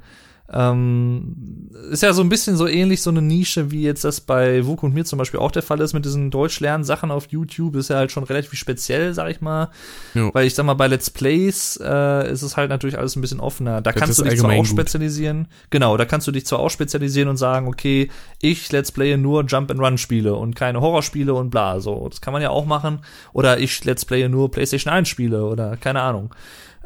Ähm, 0.50 1.68
ist 1.90 2.02
ja 2.02 2.14
so 2.14 2.22
ein 2.22 2.30
bisschen 2.30 2.56
so 2.56 2.66
ähnlich 2.66 3.02
so 3.02 3.10
eine 3.10 3.20
Nische, 3.20 3.70
wie 3.70 3.82
jetzt 3.82 4.04
das 4.04 4.22
bei 4.22 4.64
Wuk 4.66 4.82
und 4.82 4.94
mir 4.94 5.04
zum 5.04 5.18
Beispiel 5.18 5.40
auch 5.40 5.50
der 5.50 5.62
Fall 5.62 5.80
ist 5.80 5.92
mit 5.92 6.06
diesen 6.06 6.30
Deutschlernsachen 6.30 7.10
auf 7.10 7.26
YouTube. 7.28 7.76
Ist 7.76 7.90
ja 7.90 7.96
halt 7.96 8.12
schon 8.12 8.24
relativ 8.24 8.54
speziell, 8.58 9.12
sag 9.12 9.30
ich 9.30 9.42
mal. 9.42 9.68
Jo. 10.14 10.30
Weil 10.32 10.46
ich 10.46 10.54
sag 10.54 10.64
mal, 10.64 10.74
bei 10.74 10.86
Let's 10.86 11.10
Plays 11.10 11.78
äh, 11.82 12.32
ist 12.32 12.42
es 12.42 12.56
halt 12.56 12.70
natürlich 12.70 12.98
alles 12.98 13.14
ein 13.16 13.20
bisschen 13.20 13.40
offener. 13.40 13.82
Da 13.82 13.92
Das 13.92 14.00
kannst 14.00 14.18
du 14.18 14.24
dich 14.24 14.38
zwar 14.38 14.52
auch 14.52 14.56
gut. 14.58 14.66
spezialisieren. 14.68 15.48
Genau, 15.68 15.96
da 15.98 16.06
kannst 16.06 16.26
du 16.26 16.32
dich 16.32 16.46
zwar 16.46 16.60
auch 16.60 16.70
spezialisieren 16.70 17.28
und 17.28 17.36
sagen, 17.36 17.68
okay, 17.68 18.10
ich 18.40 18.72
Let's 18.72 18.90
Playe 18.90 19.18
nur 19.18 19.44
Jump 19.44 19.70
and 19.70 19.80
Run 19.80 19.98
Spiele 19.98 20.34
und 20.34 20.56
keine 20.56 20.80
Horrorspiele 20.80 21.34
und 21.34 21.50
bla. 21.50 21.80
So, 21.80 22.08
das 22.08 22.22
kann 22.22 22.32
man 22.32 22.40
ja 22.40 22.50
auch 22.50 22.64
machen. 22.64 23.00
Oder 23.34 23.58
ich 23.58 23.84
Let's 23.84 24.06
Playe 24.06 24.28
nur 24.30 24.50
PlayStation 24.50 24.92
1 24.92 25.08
Spiele 25.08 25.44
oder 25.44 25.76
keine 25.76 26.00
Ahnung. 26.00 26.34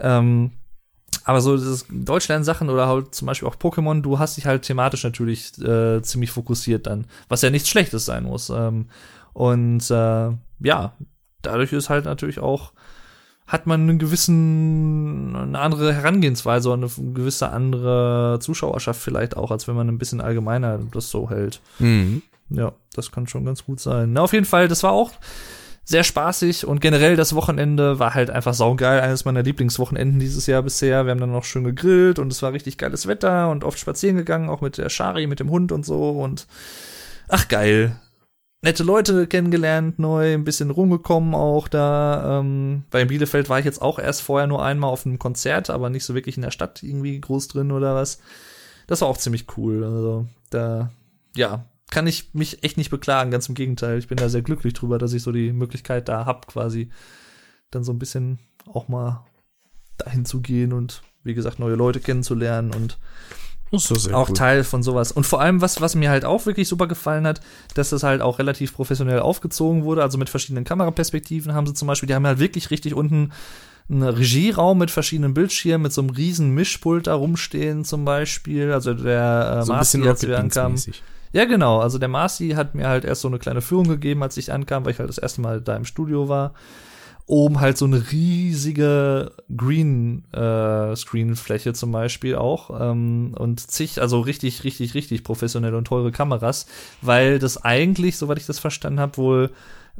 Ähm, 0.01 0.51
aber 1.24 1.40
so 1.40 1.59
Deutschland-Sachen 1.90 2.69
oder 2.70 2.89
halt 2.89 3.15
zum 3.15 3.27
Beispiel 3.27 3.49
auch 3.49 3.57
Pokémon, 3.57 4.03
du 4.03 4.19
hast 4.19 4.36
dich 4.36 4.47
halt 4.47 4.62
thematisch 4.62 5.05
natürlich 5.05 5.57
äh, 5.59 6.03
ziemlich 6.03 6.31
fokussiert 6.31 6.86
dann, 6.86 7.07
was 7.28 7.43
ja 7.43 7.51
nichts 7.51 7.69
Schlechtes 7.69 8.05
sein 8.05 8.24
muss. 8.24 8.51
Ähm, 8.51 8.86
und 9.32 9.90
äh, 9.90 10.31
ja, 10.61 10.93
dadurch 11.43 11.73
ist 11.73 11.90
halt 11.90 12.05
natürlich 12.05 12.40
auch, 12.40 12.73
hat 13.47 13.66
man 13.66 13.82
einen 13.82 13.99
gewissen, 13.99 15.35
eine 15.36 15.59
andere 15.59 15.93
Herangehensweise 15.93 16.70
und 16.70 16.85
eine 16.85 17.12
gewisse 17.12 17.51
andere 17.51 18.39
Zuschauerschaft 18.40 19.01
vielleicht 19.01 19.36
auch, 19.36 19.51
als 19.51 19.69
wenn 19.69 19.74
man 19.74 19.89
ein 19.89 19.99
bisschen 19.99 20.20
allgemeiner 20.20 20.78
das 20.93 21.11
so 21.11 21.28
hält. 21.28 21.61
Mhm. 21.78 22.23
Ja, 22.51 22.73
das 22.94 23.11
kann 23.11 23.27
schon 23.27 23.44
ganz 23.44 23.65
gut 23.65 23.81
sein. 23.81 24.12
Na, 24.12 24.23
auf 24.23 24.32
jeden 24.32 24.44
Fall, 24.44 24.69
das 24.69 24.82
war 24.82 24.93
auch 24.93 25.12
sehr 25.84 26.04
spaßig 26.04 26.66
und 26.66 26.80
generell 26.80 27.16
das 27.16 27.34
Wochenende 27.34 27.98
war 27.98 28.14
halt 28.14 28.30
einfach 28.30 28.54
saugeil. 28.54 29.00
Eines 29.00 29.24
meiner 29.24 29.42
Lieblingswochenenden 29.42 30.20
dieses 30.20 30.46
Jahr 30.46 30.62
bisher. 30.62 31.04
Wir 31.04 31.10
haben 31.10 31.20
dann 31.20 31.32
noch 31.32 31.44
schön 31.44 31.64
gegrillt 31.64 32.18
und 32.18 32.32
es 32.32 32.42
war 32.42 32.52
richtig 32.52 32.78
geiles 32.78 33.06
Wetter 33.06 33.50
und 33.50 33.64
oft 33.64 33.78
spazieren 33.78 34.16
gegangen, 34.16 34.48
auch 34.48 34.60
mit 34.60 34.78
der 34.78 34.88
Shari, 34.88 35.26
mit 35.26 35.40
dem 35.40 35.50
Hund 35.50 35.72
und 35.72 35.84
so 35.84 36.10
und 36.10 36.46
ach 37.28 37.48
geil. 37.48 37.96
Nette 38.64 38.84
Leute 38.84 39.26
kennengelernt, 39.26 39.98
neu, 39.98 40.34
ein 40.34 40.44
bisschen 40.44 40.70
rumgekommen 40.70 41.34
auch 41.34 41.66
da. 41.66 42.38
Ähm, 42.38 42.84
bei 42.92 43.04
Bielefeld 43.04 43.48
war 43.48 43.59
ich 43.59 43.64
jetzt 43.64 43.82
auch 43.82 43.98
erst 43.98 44.22
vorher 44.22 44.46
nur 44.46 44.64
einmal 44.64 44.90
auf 44.90 45.04
einem 45.04 45.18
Konzert, 45.18 45.68
aber 45.68 45.90
nicht 45.90 46.04
so 46.04 46.14
wirklich 46.14 46.36
in 46.36 46.42
der 46.42 46.52
Stadt 46.52 46.80
irgendwie 46.84 47.20
groß 47.20 47.48
drin 47.48 47.72
oder 47.72 47.96
was. 47.96 48.20
Das 48.86 49.00
war 49.00 49.09
auch 49.09 49.16
ziemlich 49.16 49.46
cool. 49.56 49.82
Also 49.82 50.26
da, 50.50 50.90
ja, 51.34 51.64
kann 51.93 52.06
ich 52.06 52.32
mich 52.32 52.64
echt 52.64 52.78
nicht 52.78 52.90
beklagen, 52.90 53.31
ganz 53.31 53.51
im 53.51 53.55
Gegenteil. 53.55 53.98
Ich 53.98 54.09
bin 54.09 54.16
da 54.16 54.31
sehr 54.31 54.40
glücklich 54.40 54.73
drüber, 54.73 54.97
dass 54.97 55.12
ich 55.12 55.23
so 55.23 55.31
die 55.31 55.52
Möglichkeit 55.52 56.09
da 56.09 56.24
hab, 56.24 56.47
quasi 56.47 56.89
dann 57.70 57.85
so 57.85 57.93
ein 57.93 57.98
bisschen 57.98 58.39
auch 58.66 58.89
mal 58.89 59.27
dahin 59.98 60.24
zu 60.24 60.40
gehen 60.40 60.73
und 60.73 61.02
wie 61.23 61.35
gesagt, 61.35 61.59
neue 61.59 61.74
Leute 61.74 62.01
kennenzulernen 62.01 62.73
und 62.73 62.98
auch 64.12 64.31
cool. 64.31 64.35
Teil 64.35 64.64
von 64.64 64.82
sowas. 64.82 65.12
Und 65.12 65.24
vor 65.24 65.43
allem, 65.43 65.60
was, 65.60 65.82
was 65.82 65.94
mir 65.94 66.09
halt 66.09 66.24
auch 66.24 66.47
wirklich 66.47 66.66
super 66.66 66.89
gefallen 66.89 67.27
hat, 67.27 67.43
dass 67.74 67.90
das 67.90 68.02
halt 68.02 68.23
auch 68.23 68.39
relativ 68.39 68.73
professionell 68.73 69.20
aufgezogen 69.20 69.85
wurde, 69.85 70.02
also 70.02 70.16
mit 70.16 70.31
verschiedenen 70.31 70.64
Kameraperspektiven 70.64 71.52
haben 71.52 71.66
sie 71.66 71.74
zum 71.74 71.89
Beispiel, 71.89 72.06
die 72.06 72.14
haben 72.14 72.27
halt 72.27 72.39
wirklich 72.39 72.70
richtig 72.70 72.94
unten 72.94 73.32
einen 73.90 74.02
Regieraum 74.02 74.78
mit 74.78 74.90
verschiedenen 74.90 75.35
Bildschirmen, 75.35 75.82
mit 75.82 75.93
so 75.93 76.01
einem 76.01 76.10
riesen 76.10 76.52
Mischpult 76.52 77.06
da 77.06 77.14
rumstehen 77.14 77.85
zum 77.85 78.06
Beispiel. 78.06 78.73
Also 78.73 78.94
der 78.94 79.59
äh, 79.60 79.62
so 79.66 79.74
wir 80.05 80.14
Beans 80.14 80.27
ankamen, 80.27 80.73
mäßig. 80.73 81.02
Ja, 81.32 81.44
genau. 81.46 81.80
Also 81.80 81.98
der 81.98 82.09
Marci 82.09 82.50
hat 82.50 82.74
mir 82.74 82.88
halt 82.88 83.04
erst 83.04 83.22
so 83.22 83.28
eine 83.28 83.38
kleine 83.38 83.62
Führung 83.62 83.88
gegeben, 83.88 84.22
als 84.22 84.36
ich 84.36 84.52
ankam, 84.52 84.84
weil 84.84 84.92
ich 84.92 84.98
halt 84.98 85.09
das 85.09 85.18
erste 85.18 85.40
Mal 85.40 85.60
da 85.60 85.76
im 85.76 85.84
Studio 85.84 86.28
war. 86.28 86.54
Oben 87.26 87.60
halt 87.60 87.78
so 87.78 87.84
eine 87.84 88.10
riesige 88.10 89.32
Green 89.56 90.24
äh, 90.32 90.94
zum 90.94 91.92
Beispiel 91.92 92.34
auch 92.34 92.70
ähm, 92.78 93.34
und 93.38 93.60
zig, 93.60 94.00
also 94.02 94.20
richtig, 94.20 94.64
richtig, 94.64 94.94
richtig 94.94 95.22
professionelle 95.22 95.76
und 95.76 95.86
teure 95.86 96.10
Kameras, 96.10 96.66
weil 97.00 97.38
das 97.38 97.64
eigentlich, 97.64 98.18
soweit 98.18 98.38
ich 98.38 98.46
das 98.46 98.59
verstanden 98.59 99.00
habe, 99.00 99.16
wohl 99.16 99.50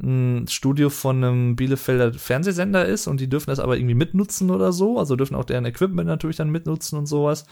ein 0.01 0.47
Studio 0.47 0.89
von 0.89 1.23
einem 1.23 1.55
Bielefelder 1.55 2.13
Fernsehsender 2.13 2.85
ist 2.85 3.07
und 3.07 3.19
die 3.19 3.29
dürfen 3.29 3.51
das 3.51 3.59
aber 3.59 3.77
irgendwie 3.77 3.93
mitnutzen 3.93 4.49
oder 4.49 4.73
so, 4.73 4.97
also 4.97 5.15
dürfen 5.15 5.35
auch 5.35 5.45
deren 5.45 5.65
Equipment 5.65 6.07
natürlich 6.07 6.37
dann 6.37 6.49
mitnutzen 6.49 6.97
und 6.97 7.05
sowas. 7.05 7.45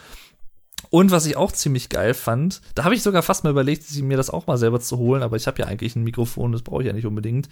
Und 0.92 1.10
was 1.10 1.26
ich 1.26 1.38
auch 1.38 1.52
ziemlich 1.54 1.88
geil 1.90 2.14
fand, 2.14 2.62
da 2.76 2.84
habe 2.84 2.94
ich 2.94 3.02
sogar 3.02 3.24
fast 3.24 3.44
mal 3.46 3.50
überlegt, 3.50 3.84
mir 4.02 4.18
das 4.18 4.30
auch 4.30 4.46
mal 4.48 4.58
selber 4.58 4.80
zu 4.82 4.98
holen, 4.98 5.24
aber 5.24 5.38
ich 5.38 5.48
habe 5.48 5.60
ja 5.62 5.66
eigentlich 5.68 5.96
ein 5.96 6.04
Mikrofon, 6.04 6.52
das 6.52 6.62
brauche 6.64 6.82
ich 6.84 6.88
ja 6.88 6.94
nicht 6.94 7.06
unbedingt. 7.08 7.48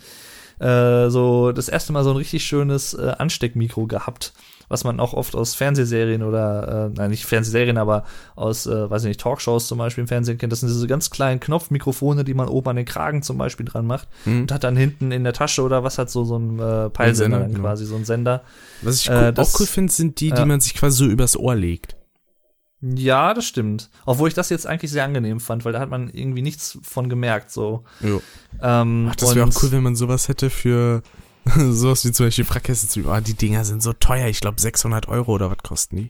Äh, 0.59 1.09
so 1.09 1.53
das 1.53 1.69
erste 1.69 1.93
Mal 1.93 2.03
so 2.03 2.09
ein 2.09 2.17
richtig 2.17 2.43
schönes 2.43 2.93
äh, 2.93 3.13
Ansteckmikro 3.17 3.87
gehabt, 3.87 4.33
was 4.67 4.83
man 4.83 4.99
auch 4.99 5.13
oft 5.13 5.33
aus 5.37 5.55
Fernsehserien 5.55 6.21
oder, 6.21 6.87
äh, 6.91 6.97
nein, 6.97 7.11
nicht 7.11 7.23
Fernsehserien, 7.25 7.77
aber 7.77 8.03
aus, 8.35 8.67
äh, 8.67 8.89
weiß 8.89 9.03
ich 9.03 9.07
nicht, 9.07 9.21
Talkshows 9.21 9.69
zum 9.69 9.77
Beispiel 9.77 10.01
im 10.01 10.09
Fernsehen 10.09 10.37
kennt. 10.37 10.51
Das 10.51 10.59
sind 10.59 10.67
diese 10.67 10.85
ganz 10.87 11.09
kleinen 11.09 11.39
Knopfmikrofone, 11.39 12.25
die 12.25 12.33
man 12.33 12.49
oben 12.49 12.67
an 12.71 12.75
den 12.75 12.85
Kragen 12.85 13.23
zum 13.23 13.37
Beispiel 13.37 13.65
dran 13.65 13.87
macht 13.87 14.09
Mhm. 14.25 14.41
und 14.41 14.51
hat 14.51 14.65
dann 14.65 14.75
hinten 14.75 15.13
in 15.13 15.23
der 15.23 15.31
Tasche 15.31 15.61
oder 15.63 15.85
was 15.85 15.97
hat 15.97 16.09
so 16.09 16.25
so 16.25 16.35
ein 16.37 16.59
äh, 16.59 16.89
Peilsender 16.89 17.15
Sender, 17.37 17.39
dann 17.39 17.51
genau. 17.53 17.63
quasi, 17.63 17.85
so 17.85 17.95
ein 17.95 18.03
Sender. 18.03 18.41
Was 18.81 18.95
ich 18.97 19.09
Äh, 19.09 19.31
das- 19.31 19.55
auch 19.55 19.59
cool 19.61 19.65
finde, 19.65 19.93
sind 19.93 20.19
die, 20.19 20.31
die 20.31 20.35
ja. 20.39 20.45
man 20.45 20.59
sich 20.59 20.75
quasi 20.75 20.97
so 20.97 21.05
übers 21.05 21.37
Ohr 21.37 21.55
legt. 21.55 21.95
Ja, 22.81 23.33
das 23.33 23.45
stimmt. 23.45 23.89
Obwohl 24.05 24.29
ich 24.29 24.33
das 24.33 24.49
jetzt 24.49 24.65
eigentlich 24.65 24.91
sehr 24.91 25.03
angenehm 25.03 25.39
fand, 25.39 25.65
weil 25.65 25.73
da 25.73 25.79
hat 25.79 25.89
man 25.89 26.09
irgendwie 26.09 26.41
nichts 26.41 26.79
von 26.81 27.09
gemerkt, 27.09 27.51
so. 27.51 27.83
Jo. 27.99 28.21
Ähm, 28.61 29.07
Ach, 29.11 29.15
das 29.15 29.35
wäre 29.35 29.47
auch 29.47 29.63
cool, 29.63 29.71
wenn 29.71 29.83
man 29.83 29.95
sowas 29.95 30.27
hätte 30.29 30.49
für 30.49 31.03
sowas 31.45 32.05
wie 32.05 32.11
zum 32.11 32.27
Beispiel 32.27 32.45
Frackkessel 32.45 32.89
zu 32.89 33.09
Ah, 33.09 33.21
die 33.21 33.33
Dinger 33.33 33.65
sind 33.65 33.83
so 33.83 33.93
teuer. 33.93 34.27
Ich 34.27 34.39
glaube 34.39 34.61
600 34.61 35.07
Euro 35.09 35.33
oder 35.33 35.51
was 35.51 35.57
kosten 35.57 35.97
die? 35.97 36.09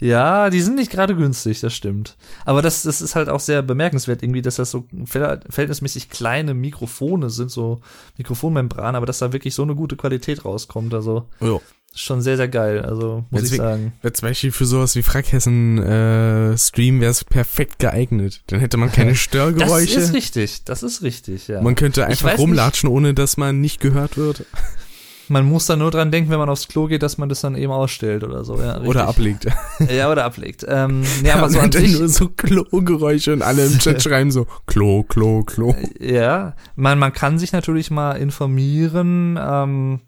Ja, 0.00 0.50
die 0.50 0.60
sind 0.60 0.76
nicht 0.76 0.90
gerade 0.90 1.16
günstig, 1.16 1.60
das 1.60 1.74
stimmt. 1.74 2.16
Aber 2.44 2.62
das, 2.62 2.82
das 2.82 3.00
ist 3.00 3.16
halt 3.16 3.28
auch 3.28 3.40
sehr 3.40 3.62
bemerkenswert, 3.62 4.22
irgendwie, 4.22 4.42
dass 4.42 4.56
das 4.56 4.70
so 4.70 4.86
ver- 5.04 5.40
verhältnismäßig 5.50 6.10
kleine 6.10 6.54
Mikrofone 6.54 7.30
sind, 7.30 7.50
so 7.50 7.80
Mikrofonmembranen, 8.16 8.94
aber 8.94 9.06
dass 9.06 9.18
da 9.18 9.32
wirklich 9.32 9.54
so 9.54 9.62
eine 9.62 9.74
gute 9.74 9.96
Qualität 9.96 10.44
rauskommt. 10.44 10.94
Also 10.94 11.26
Jo. 11.40 11.60
schon 11.92 12.20
sehr, 12.22 12.36
sehr 12.36 12.46
geil. 12.46 12.82
Also 12.84 13.24
muss 13.30 13.42
ich 13.42 13.48
Deswegen- 13.50 13.62
sagen. 13.64 13.92
Wäre 14.02 14.12
zum 14.12 14.28
Beispiel 14.28 14.52
für 14.52 14.66
sowas 14.66 14.94
wie 14.94 15.02
Frackhessen 15.02 15.78
äh, 15.82 16.56
Stream 16.56 17.00
wäre 17.00 17.10
es 17.10 17.24
perfekt 17.24 17.80
geeignet. 17.80 18.42
Dann 18.46 18.60
hätte 18.60 18.76
man 18.76 18.92
keine 18.92 19.10
Das 19.14 19.18
Störgeräusche. 19.18 19.98
ist 19.98 20.12
richtig, 20.14 20.62
das 20.64 20.84
ist 20.84 21.02
richtig, 21.02 21.48
ja. 21.48 21.60
Man 21.62 21.74
könnte 21.74 22.02
Ich 22.02 22.06
einfach 22.06 22.38
rumlatschen, 22.38 22.88
ohne 22.88 23.12
dass 23.14 23.36
man 23.36 23.60
nicht 23.60 23.80
gehört 23.80 24.16
wird. 24.16 24.44
Man 25.30 25.44
muss 25.46 25.66
dann 25.66 25.80
nur 25.80 25.90
dran 25.90 26.10
denken, 26.10 26.30
wenn 26.30 26.38
man 26.38 26.48
aufs 26.48 26.68
Klo 26.68 26.86
geht, 26.86 27.02
dass 27.02 27.18
man 27.18 27.28
das 27.28 27.40
dann 27.40 27.54
eben 27.56 27.72
ausstellt 27.72 28.24
oder 28.24 28.44
so. 28.44 28.56
Ja, 28.58 28.72
richtig. 28.72 28.88
Oder 28.88 29.08
ablegt. 29.08 29.46
Ja, 29.90 30.10
oder 30.10 30.24
ablegt. 30.24 30.64
Ähm, 30.68 31.02
nee, 31.22 31.30
aber 31.30 31.42
Ja, 31.42 31.48
so 31.50 31.56
man 31.58 31.66
an 31.66 31.72
sich, 31.72 31.98
nur 31.98 32.08
so 32.08 32.28
Klo-Geräusche 32.28 33.32
und 33.32 33.42
alle 33.42 33.66
im 33.66 33.78
Chat 33.78 34.02
schreiben 34.02 34.30
so 34.30 34.46
Klo, 34.66 35.02
Klo, 35.04 35.42
Klo. 35.44 35.74
Ja, 36.00 36.54
man, 36.76 36.98
man 36.98 37.12
kann 37.12 37.38
sich 37.38 37.52
natürlich 37.52 37.90
mal 37.90 38.12
informieren, 38.12 39.38
ähm, 39.40 40.00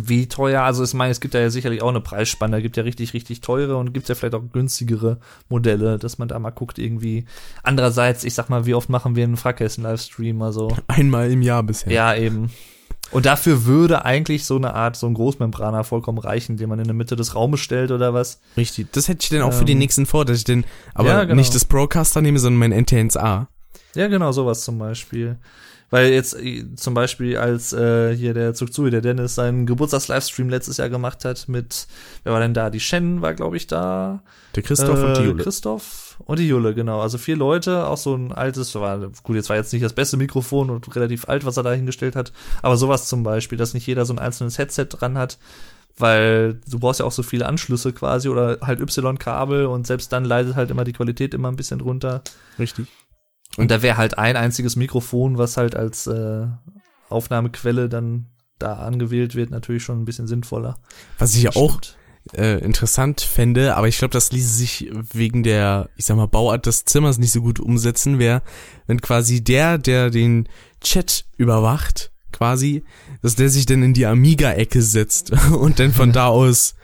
wie 0.00 0.28
teuer, 0.28 0.62
also 0.62 0.84
ich 0.84 0.94
meine, 0.94 1.10
es 1.10 1.20
gibt 1.20 1.34
ja 1.34 1.50
sicherlich 1.50 1.82
auch 1.82 1.88
eine 1.88 2.00
Preisspanne, 2.00 2.58
es 2.58 2.62
gibt 2.62 2.76
ja 2.76 2.82
richtig, 2.84 3.14
richtig 3.14 3.40
teure 3.40 3.76
und 3.76 3.92
gibt 3.92 4.08
ja 4.08 4.14
vielleicht 4.14 4.34
auch 4.34 4.42
günstigere 4.52 5.18
Modelle, 5.48 5.98
dass 5.98 6.18
man 6.18 6.28
da 6.28 6.38
mal 6.38 6.50
guckt 6.50 6.78
irgendwie. 6.78 7.24
Andererseits, 7.62 8.22
ich 8.24 8.34
sag 8.34 8.48
mal, 8.48 8.66
wie 8.66 8.74
oft 8.74 8.90
machen 8.90 9.16
wir 9.16 9.24
einen 9.24 9.36
Frackhessen-Livestream, 9.36 10.40
also 10.42 10.76
Einmal 10.86 11.30
im 11.30 11.42
Jahr 11.42 11.62
bisher. 11.62 11.92
ja, 11.92 12.14
eben. 12.14 12.50
Und 13.10 13.26
dafür 13.26 13.64
würde 13.64 14.04
eigentlich 14.04 14.44
so 14.44 14.56
eine 14.56 14.74
Art, 14.74 14.96
so 14.96 15.06
ein 15.06 15.14
Großmembraner 15.14 15.84
vollkommen 15.84 16.18
reichen, 16.18 16.56
den 16.56 16.68
man 16.68 16.78
in 16.78 16.84
der 16.84 16.94
Mitte 16.94 17.16
des 17.16 17.34
Raumes 17.34 17.60
stellt 17.60 17.90
oder 17.90 18.12
was. 18.12 18.40
Richtig. 18.56 18.92
Das 18.92 19.08
hätte 19.08 19.20
ich 19.22 19.30
dann 19.30 19.42
auch 19.42 19.52
für 19.52 19.64
den 19.64 19.76
Ähm, 19.76 19.78
nächsten 19.78 20.06
vor, 20.06 20.24
dass 20.24 20.38
ich 20.38 20.44
den, 20.44 20.64
aber 20.94 21.08
ja, 21.08 21.24
genau. 21.24 21.36
nicht 21.36 21.54
das 21.54 21.64
Procaster 21.64 22.20
nehme, 22.20 22.38
sondern 22.38 22.58
mein 22.58 22.84
NT1A. 22.84 23.46
Ja, 23.94 24.06
genau, 24.08 24.32
sowas 24.32 24.62
zum 24.62 24.78
Beispiel. 24.78 25.38
Weil 25.90 26.12
jetzt 26.12 26.34
äh, 26.38 26.64
zum 26.76 26.92
Beispiel 26.92 27.38
als 27.38 27.72
äh, 27.72 28.14
hier 28.14 28.34
der 28.34 28.52
Zugzui, 28.52 28.90
der 28.90 29.00
Dennis, 29.00 29.34
seinen 29.34 29.64
Geburtstags-Livestream 29.64 30.50
letztes 30.50 30.76
Jahr 30.76 30.90
gemacht 30.90 31.24
hat 31.24 31.48
mit, 31.48 31.86
wer 32.24 32.34
war 32.34 32.40
denn 32.40 32.52
da? 32.52 32.68
Die 32.68 32.80
Shen 32.80 33.22
war, 33.22 33.32
glaube 33.32 33.56
ich, 33.56 33.66
da. 33.66 34.22
Der 34.54 34.62
Christoph 34.62 34.98
äh, 34.98 35.04
und 35.04 35.16
die 35.16 35.22
Jule. 35.22 35.42
Christoph 35.42 36.07
und 36.24 36.38
die 36.38 36.48
Jule, 36.48 36.74
genau. 36.74 37.00
Also 37.00 37.18
vier 37.18 37.36
Leute, 37.36 37.86
auch 37.86 37.96
so 37.96 38.14
ein 38.14 38.32
altes, 38.32 38.74
war, 38.74 38.98
gut, 39.22 39.36
jetzt 39.36 39.48
war 39.48 39.56
jetzt 39.56 39.72
nicht 39.72 39.84
das 39.84 39.92
beste 39.92 40.16
Mikrofon 40.16 40.70
und 40.70 40.94
relativ 40.94 41.28
alt, 41.28 41.44
was 41.44 41.56
er 41.56 41.62
da 41.62 41.72
hingestellt 41.72 42.16
hat, 42.16 42.32
aber 42.62 42.76
sowas 42.76 43.08
zum 43.08 43.22
Beispiel, 43.22 43.58
dass 43.58 43.74
nicht 43.74 43.86
jeder 43.86 44.04
so 44.04 44.12
ein 44.12 44.18
einzelnes 44.18 44.58
Headset 44.58 44.86
dran 44.90 45.16
hat, 45.16 45.38
weil 45.96 46.60
du 46.68 46.78
brauchst 46.78 47.00
ja 47.00 47.06
auch 47.06 47.12
so 47.12 47.22
viele 47.22 47.46
Anschlüsse 47.46 47.92
quasi 47.92 48.28
oder 48.28 48.58
halt 48.60 48.80
Y-Kabel 48.80 49.66
und 49.66 49.86
selbst 49.86 50.12
dann 50.12 50.24
leidet 50.24 50.54
halt 50.56 50.70
immer 50.70 50.84
die 50.84 50.92
Qualität 50.92 51.34
immer 51.34 51.48
ein 51.48 51.56
bisschen 51.56 51.80
runter. 51.80 52.22
Richtig. 52.58 52.86
Und 53.56 53.70
da 53.70 53.82
wäre 53.82 53.96
halt 53.96 54.18
ein 54.18 54.36
einziges 54.36 54.76
Mikrofon, 54.76 55.38
was 55.38 55.56
halt 55.56 55.74
als 55.74 56.06
äh, 56.06 56.46
Aufnahmequelle 57.08 57.88
dann 57.88 58.26
da 58.58 58.74
angewählt 58.74 59.34
wird, 59.34 59.50
natürlich 59.50 59.82
schon 59.82 60.00
ein 60.00 60.04
bisschen 60.04 60.26
sinnvoller. 60.26 60.78
Was 61.18 61.34
ich 61.34 61.42
ja 61.42 61.50
auch. 61.54 61.80
Äh, 62.36 62.58
interessant 62.58 63.20
fände, 63.20 63.76
aber 63.76 63.88
ich 63.88 63.98
glaube, 63.98 64.12
das 64.12 64.32
ließe 64.32 64.48
sich 64.52 64.90
wegen 65.12 65.42
der, 65.42 65.88
ich 65.96 66.04
sag 66.04 66.16
mal, 66.16 66.26
Bauart 66.26 66.66
des 66.66 66.84
Zimmers 66.84 67.18
nicht 67.18 67.32
so 67.32 67.40
gut 67.42 67.60
umsetzen, 67.60 68.18
wäre, 68.18 68.42
wenn 68.86 69.00
quasi 69.00 69.42
der, 69.42 69.78
der 69.78 70.10
den 70.10 70.48
Chat 70.80 71.24
überwacht, 71.36 72.10
quasi, 72.32 72.84
dass 73.22 73.34
der 73.36 73.48
sich 73.48 73.66
dann 73.66 73.82
in 73.82 73.94
die 73.94 74.06
Amiga-Ecke 74.06 74.82
setzt 74.82 75.32
und 75.52 75.78
dann 75.78 75.92
von 75.92 76.12
da 76.12 76.26
aus, 76.28 76.74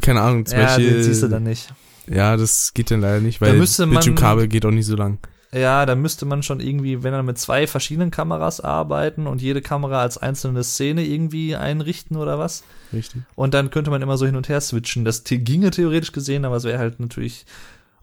keine 0.00 0.20
Ahnung, 0.20 0.46
zum 0.46 0.58
Ja, 0.58 0.66
Beispiel. 0.66 0.92
den 0.92 1.02
siehst 1.02 1.22
du 1.22 1.28
dann 1.28 1.42
nicht. 1.42 1.72
Ja, 2.08 2.36
das 2.36 2.72
geht 2.74 2.90
dann 2.90 3.00
leider 3.00 3.20
nicht, 3.20 3.40
weil 3.40 3.52
Bildschirmkabel 3.56 4.48
geht 4.48 4.66
auch 4.66 4.70
nicht 4.70 4.86
so 4.86 4.96
lang. 4.96 5.18
Ja, 5.54 5.84
da 5.84 5.94
müsste 5.94 6.24
man 6.24 6.42
schon 6.42 6.60
irgendwie, 6.60 7.02
wenn 7.02 7.12
er 7.12 7.22
mit 7.22 7.38
zwei 7.38 7.66
verschiedenen 7.66 8.10
Kameras 8.10 8.60
arbeiten 8.60 9.26
und 9.26 9.42
jede 9.42 9.60
Kamera 9.60 10.00
als 10.00 10.16
einzelne 10.16 10.64
Szene 10.64 11.04
irgendwie 11.04 11.54
einrichten 11.56 12.16
oder 12.16 12.38
was. 12.38 12.64
Richtig. 12.92 13.22
Und 13.34 13.54
dann 13.54 13.70
könnte 13.70 13.90
man 13.90 14.02
immer 14.02 14.16
so 14.18 14.26
hin 14.26 14.36
und 14.36 14.48
her 14.48 14.60
switchen. 14.60 15.04
Das 15.04 15.24
ginge 15.24 15.70
theoretisch 15.70 16.12
gesehen, 16.12 16.44
aber 16.44 16.56
es 16.56 16.64
wäre 16.64 16.78
halt 16.78 17.00
natürlich. 17.00 17.44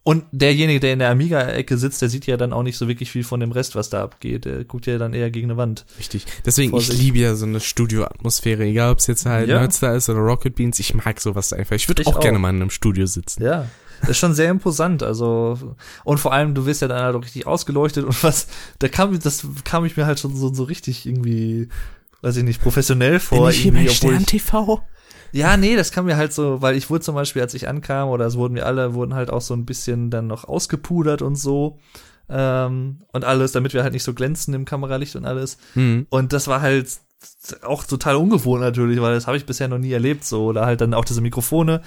Und 0.04 0.24
derjenige, 0.32 0.80
der 0.80 0.94
in 0.94 1.00
der 1.00 1.12
Amiga-Ecke 1.12 1.78
sitzt, 1.78 2.02
der 2.02 2.10
sieht 2.10 2.26
ja 2.26 2.38
dann 2.38 2.54
auch 2.54 2.64
nicht 2.64 2.78
so 2.78 2.88
wirklich 2.88 3.12
viel 3.12 3.24
von 3.24 3.40
dem 3.40 3.52
Rest, 3.52 3.76
was 3.76 3.90
da 3.90 4.02
abgeht. 4.02 4.46
Der 4.46 4.64
guckt 4.64 4.88
ja 4.88 4.98
dann 4.98 5.14
eher 5.14 5.30
gegen 5.30 5.52
eine 5.52 5.58
Wand. 5.58 5.86
Richtig. 6.00 6.26
Deswegen, 6.46 6.72
Vorsicht. 6.72 6.94
ich 6.94 7.00
liebe 7.00 7.20
ja 7.20 7.36
so 7.36 7.46
eine 7.46 7.60
Studio-Atmosphäre, 7.60 8.64
egal 8.64 8.92
ob 8.92 9.00
es 9.00 9.08
jetzt 9.08 9.26
halt 9.26 9.50
Ja. 9.50 9.60
Nerdstar 9.60 9.96
ist 9.96 10.10
oder 10.10 10.20
Rocket 10.20 10.56
Beans, 10.56 10.80
ich 10.80 10.94
mag 10.96 11.20
sowas 11.20 11.54
einfach. 11.54 11.76
Ich 11.76 11.88
würde 11.88 12.08
auch, 12.08 12.16
auch. 12.16 12.20
gerne 12.22 12.40
mal 12.40 12.50
in 12.50 12.56
einem 12.56 12.70
Studio 12.70 13.06
sitzen. 13.06 13.44
Ja. 13.44 13.68
Das 14.02 14.12
ist 14.12 14.18
schon 14.18 14.34
sehr 14.34 14.50
imposant, 14.50 15.04
also 15.04 15.76
und 16.06 16.20
vor 16.20 16.32
allem 16.32 16.56
du 16.56 16.66
wirst 16.66 16.82
ja 16.82 16.88
dann 16.88 17.02
halt 17.04 17.16
auch 17.18 17.22
richtig 17.22 17.46
ausgeleuchtet 17.46 18.06
und 18.06 18.24
was 18.24 18.48
da 18.80 18.88
kam 18.88 19.20
das 19.20 19.46
kam 19.66 19.84
ich 19.84 19.98
mir 19.98 20.06
halt 20.06 20.22
schon 20.22 20.34
so 20.36 20.54
so 20.54 20.64
richtig 20.64 21.06
irgendwie 21.06 21.68
weiß 22.22 22.38
ich 22.38 22.44
nicht 22.44 22.62
professionell 22.62 23.20
vor 23.20 23.48
Bin 23.48 23.50
ich 23.50 23.62
hier 23.62 23.74
bei 23.74 23.88
Stern 23.88 24.26
TV? 24.26 24.82
Ja, 25.32 25.58
nee, 25.58 25.76
das 25.76 25.92
kam 25.92 26.06
mir 26.06 26.18
halt 26.18 26.34
so, 26.34 26.62
weil 26.62 26.76
ich 26.76 26.90
wurde 26.90 27.02
zum 27.02 27.16
Beispiel, 27.16 27.42
als 27.42 27.54
ich 27.54 27.68
ankam, 27.68 28.10
oder 28.10 28.26
es 28.26 28.36
wurden 28.36 28.56
wir 28.56 28.66
alle, 28.66 28.94
wurden 28.94 29.14
halt 29.14 29.30
auch 29.30 29.42
so 29.42 29.54
ein 29.54 29.66
bisschen 29.66 30.10
dann 30.10 30.28
noch 30.28 30.46
ausgepudert 30.46 31.22
und 31.22 31.36
so. 31.36 31.78
Ähm, 32.30 33.02
und 33.12 33.26
alles, 33.26 33.52
damit 33.52 33.74
wir 33.74 33.84
halt 33.84 33.94
nicht 33.94 34.04
so 34.04 34.14
glänzen 34.14 34.54
im 34.54 34.66
Kameralicht 34.66 35.16
und 35.16 35.26
alles. 35.26 35.58
Hm. 35.74 36.08
Und 36.10 36.34
das 36.34 36.48
war 36.48 36.62
halt 36.62 36.88
auch 37.64 37.84
total 37.84 38.16
ungewohnt 38.16 38.62
natürlich, 38.62 39.02
weil 39.02 39.14
das 39.14 39.28
habe 39.28 39.38
ich 39.38 39.46
bisher 39.46 39.68
noch 39.68 39.78
nie 39.78 39.92
erlebt, 39.92 40.24
so. 40.26 40.46
Oder 40.46 40.66
halt 40.66 40.82
dann 40.82 40.94
auch 40.94 41.06
diese 41.06 41.22
Mikrofone. 41.22 41.82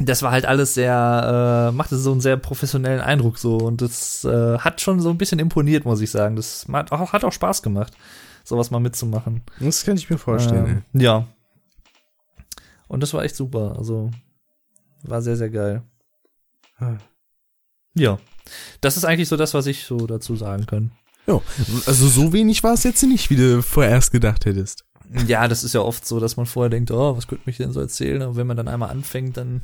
Das 0.00 0.22
war 0.22 0.32
halt 0.32 0.44
alles 0.44 0.74
sehr, 0.74 1.70
äh, 1.70 1.76
machte 1.76 1.96
so 1.96 2.10
einen 2.10 2.20
sehr 2.20 2.36
professionellen 2.36 3.00
Eindruck 3.00 3.38
so. 3.38 3.56
Und 3.58 3.80
das 3.80 4.24
äh, 4.24 4.58
hat 4.58 4.80
schon 4.80 5.00
so 5.00 5.10
ein 5.10 5.18
bisschen 5.18 5.38
imponiert, 5.38 5.84
muss 5.84 6.00
ich 6.00 6.10
sagen. 6.10 6.34
Das 6.36 6.66
hat 6.72 6.90
auch, 6.90 7.12
hat 7.12 7.24
auch 7.24 7.32
Spaß 7.32 7.62
gemacht, 7.62 7.92
sowas 8.44 8.70
mal 8.70 8.80
mitzumachen. 8.80 9.42
Das 9.58 9.84
kann 9.84 9.96
ich 9.96 10.08
mir 10.10 10.18
vorstellen. 10.18 10.84
Ähm, 10.94 11.00
ja. 11.00 11.26
Und 12.86 13.02
das 13.02 13.12
war 13.14 13.24
echt 13.24 13.34
super. 13.34 13.74
Also 13.76 14.10
war 15.02 15.22
sehr, 15.22 15.36
sehr 15.36 15.50
geil. 15.50 15.82
ey. 16.80 16.96
Ja. 17.94 18.18
Das 18.80 18.96
ist 18.96 19.04
eigentlich 19.04 19.28
so 19.28 19.36
das, 19.36 19.54
was 19.54 19.66
ich 19.66 19.84
so 19.84 20.06
dazu 20.06 20.36
sagen 20.36 20.66
kann. 20.66 20.92
Ja, 21.26 21.40
also 21.86 22.06
so 22.06 22.34
wenig 22.34 22.62
war 22.62 22.74
es 22.74 22.82
jetzt 22.82 23.02
nicht, 23.02 23.30
wie 23.30 23.36
du 23.36 23.62
vorerst 23.62 24.12
gedacht 24.12 24.44
hättest. 24.44 24.84
Ja, 25.26 25.48
das 25.48 25.64
ist 25.64 25.74
ja 25.74 25.80
oft 25.80 26.06
so, 26.06 26.20
dass 26.20 26.36
man 26.36 26.46
vorher 26.46 26.70
denkt, 26.70 26.90
oh, 26.90 27.16
was 27.16 27.26
könnte 27.26 27.44
mich 27.46 27.56
denn 27.56 27.72
so 27.72 27.80
erzählen? 27.80 28.22
Und 28.22 28.36
wenn 28.36 28.46
man 28.46 28.56
dann 28.56 28.68
einmal 28.68 28.90
anfängt, 28.90 29.36
dann. 29.36 29.62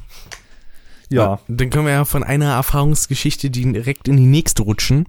Ja. 1.08 1.40
Dann 1.48 1.70
können 1.70 1.86
wir 1.86 1.92
ja 1.92 2.04
von 2.04 2.22
einer 2.22 2.52
Erfahrungsgeschichte 2.52 3.50
direkt 3.50 4.06
in 4.06 4.16
die 4.16 4.26
nächste 4.26 4.62
rutschen. 4.62 5.06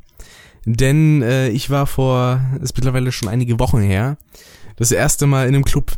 Denn 0.66 1.22
äh, 1.24 1.50
ich 1.50 1.70
war 1.70 1.88
vor, 1.88 2.40
ist 2.62 2.76
mittlerweile 2.76 3.12
schon 3.12 3.30
einige 3.30 3.60
Wochen 3.60 3.80
her, 3.82 4.18
das 4.76 4.92
erste 4.92 5.26
Mal 5.28 5.48
in 5.48 5.56
einem 5.56 5.66
Club. 5.66 5.94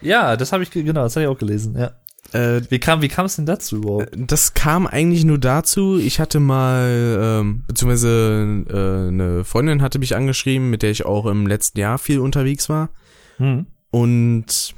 Ja, 0.00 0.36
das 0.36 0.52
habe 0.52 0.62
ich, 0.62 0.70
ge- 0.70 0.82
genau, 0.84 1.02
das 1.02 1.16
habe 1.16 1.24
ich 1.24 1.28
auch 1.28 1.38
gelesen, 1.38 1.76
ja. 1.76 1.90
Äh, 2.32 2.60
Wie 2.68 2.78
kam, 2.78 3.00
wie 3.00 3.08
kam 3.08 3.24
es 3.24 3.36
denn 3.36 3.46
dazu 3.46 3.76
überhaupt? 3.78 4.10
das 4.14 4.52
kam 4.52 4.86
eigentlich 4.86 5.24
nur 5.24 5.38
dazu, 5.38 5.98
ich 5.98 6.20
hatte 6.20 6.40
mal, 6.40 7.40
ähm, 7.40 7.64
beziehungsweise 7.66 8.64
äh, 8.68 9.08
eine 9.08 9.44
Freundin 9.44 9.80
hatte 9.80 9.98
mich 9.98 10.14
angeschrieben, 10.14 10.68
mit 10.68 10.82
der 10.82 10.90
ich 10.90 11.06
auch 11.06 11.24
im 11.24 11.46
letzten 11.46 11.78
Jahr 11.80 11.98
viel 11.98 12.18
unterwegs 12.20 12.68
war. 12.68 12.90
Hm. 13.38 13.66
Und 13.90 14.74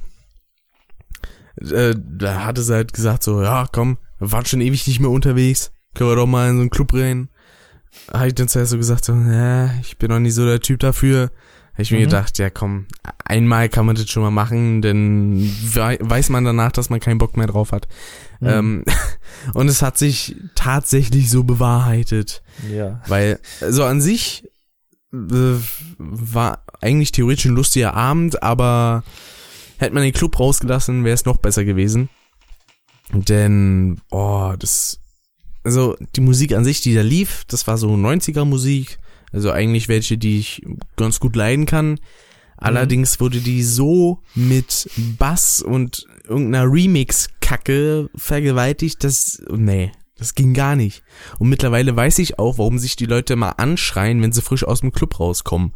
äh, 1.60 1.94
da 1.96 2.44
hatte 2.44 2.62
sie 2.62 2.72
halt 2.74 2.92
gesagt 2.92 3.22
so, 3.24 3.42
ja, 3.42 3.66
komm, 3.70 3.98
wir 4.18 4.30
waren 4.32 4.46
schon 4.46 4.60
ewig 4.60 4.86
nicht 4.86 5.00
mehr 5.00 5.10
unterwegs, 5.10 5.72
können 5.94 6.10
wir 6.10 6.16
doch 6.16 6.26
mal 6.26 6.48
in 6.50 6.56
so 6.56 6.60
einen 6.60 6.70
Club 6.70 6.92
rein. 6.94 7.28
Habe 8.12 8.28
ich 8.28 8.34
dann 8.34 8.48
zuerst 8.48 8.70
so 8.70 8.76
gesagt 8.76 9.04
so, 9.04 9.12
ja, 9.14 9.70
ich 9.80 9.98
bin 9.98 10.10
noch 10.10 10.18
nicht 10.20 10.34
so 10.34 10.44
der 10.46 10.60
Typ 10.60 10.80
dafür. 10.80 11.30
Habe 11.72 11.82
ich 11.82 11.90
mir 11.92 11.98
Mhm. 11.98 12.04
gedacht, 12.04 12.38
ja 12.38 12.50
komm, 12.50 12.86
einmal 13.24 13.68
kann 13.68 13.86
man 13.86 13.94
das 13.96 14.10
schon 14.10 14.22
mal 14.22 14.30
machen, 14.30 14.82
denn 14.82 15.50
wei- 15.74 15.98
weiß 16.00 16.28
man 16.28 16.44
danach, 16.44 16.72
dass 16.72 16.90
man 16.90 17.00
keinen 17.00 17.18
Bock 17.18 17.36
mehr 17.36 17.46
drauf 17.46 17.72
hat. 17.72 17.88
Mhm. 18.40 18.48
Ähm, 18.48 18.84
und 19.54 19.68
es 19.68 19.80
hat 19.82 19.96
sich 19.96 20.36
tatsächlich 20.54 21.30
so 21.30 21.44
bewahrheitet. 21.44 22.42
Ja. 22.70 23.00
Weil, 23.06 23.38
also 23.60 23.84
an 23.84 24.00
sich 24.00 24.44
äh, 25.12 25.54
war 25.98 26.64
eigentlich 26.80 27.12
theoretisch 27.12 27.46
ein 27.46 27.54
lustiger 27.54 27.94
Abend, 27.94 28.42
aber 28.42 29.02
hätte 29.78 29.94
man 29.94 30.02
den 30.02 30.12
Club 30.12 30.38
rausgelassen, 30.38 31.04
wäre 31.04 31.14
es 31.14 31.24
noch 31.24 31.38
besser 31.38 31.64
gewesen. 31.64 32.08
Denn, 33.12 34.00
oh, 34.10 34.54
das, 34.58 34.99
also 35.64 35.96
die 36.16 36.20
Musik 36.20 36.54
an 36.54 36.64
sich, 36.64 36.80
die 36.80 36.94
da 36.94 37.02
lief, 37.02 37.44
das 37.48 37.66
war 37.66 37.78
so 37.78 37.92
90er 37.94 38.44
Musik, 38.44 38.98
also 39.32 39.50
eigentlich 39.50 39.88
welche, 39.88 40.18
die 40.18 40.38
ich 40.38 40.62
ganz 40.96 41.20
gut 41.20 41.36
leiden 41.36 41.66
kann. 41.66 41.98
Allerdings 42.56 43.20
wurde 43.20 43.40
die 43.40 43.62
so 43.62 44.18
mit 44.34 44.90
Bass 45.18 45.62
und 45.62 46.06
irgendeiner 46.28 46.70
Remix-Kacke 46.70 48.10
vergewaltigt, 48.14 49.02
dass, 49.02 49.42
nee, 49.50 49.92
das 50.18 50.34
ging 50.34 50.52
gar 50.52 50.76
nicht. 50.76 51.02
Und 51.38 51.48
mittlerweile 51.48 51.96
weiß 51.96 52.18
ich 52.18 52.38
auch, 52.38 52.58
warum 52.58 52.78
sich 52.78 52.96
die 52.96 53.06
Leute 53.06 53.36
mal 53.36 53.52
anschreien, 53.52 54.20
wenn 54.20 54.32
sie 54.32 54.42
frisch 54.42 54.64
aus 54.64 54.80
dem 54.80 54.92
Club 54.92 55.18
rauskommen. 55.18 55.72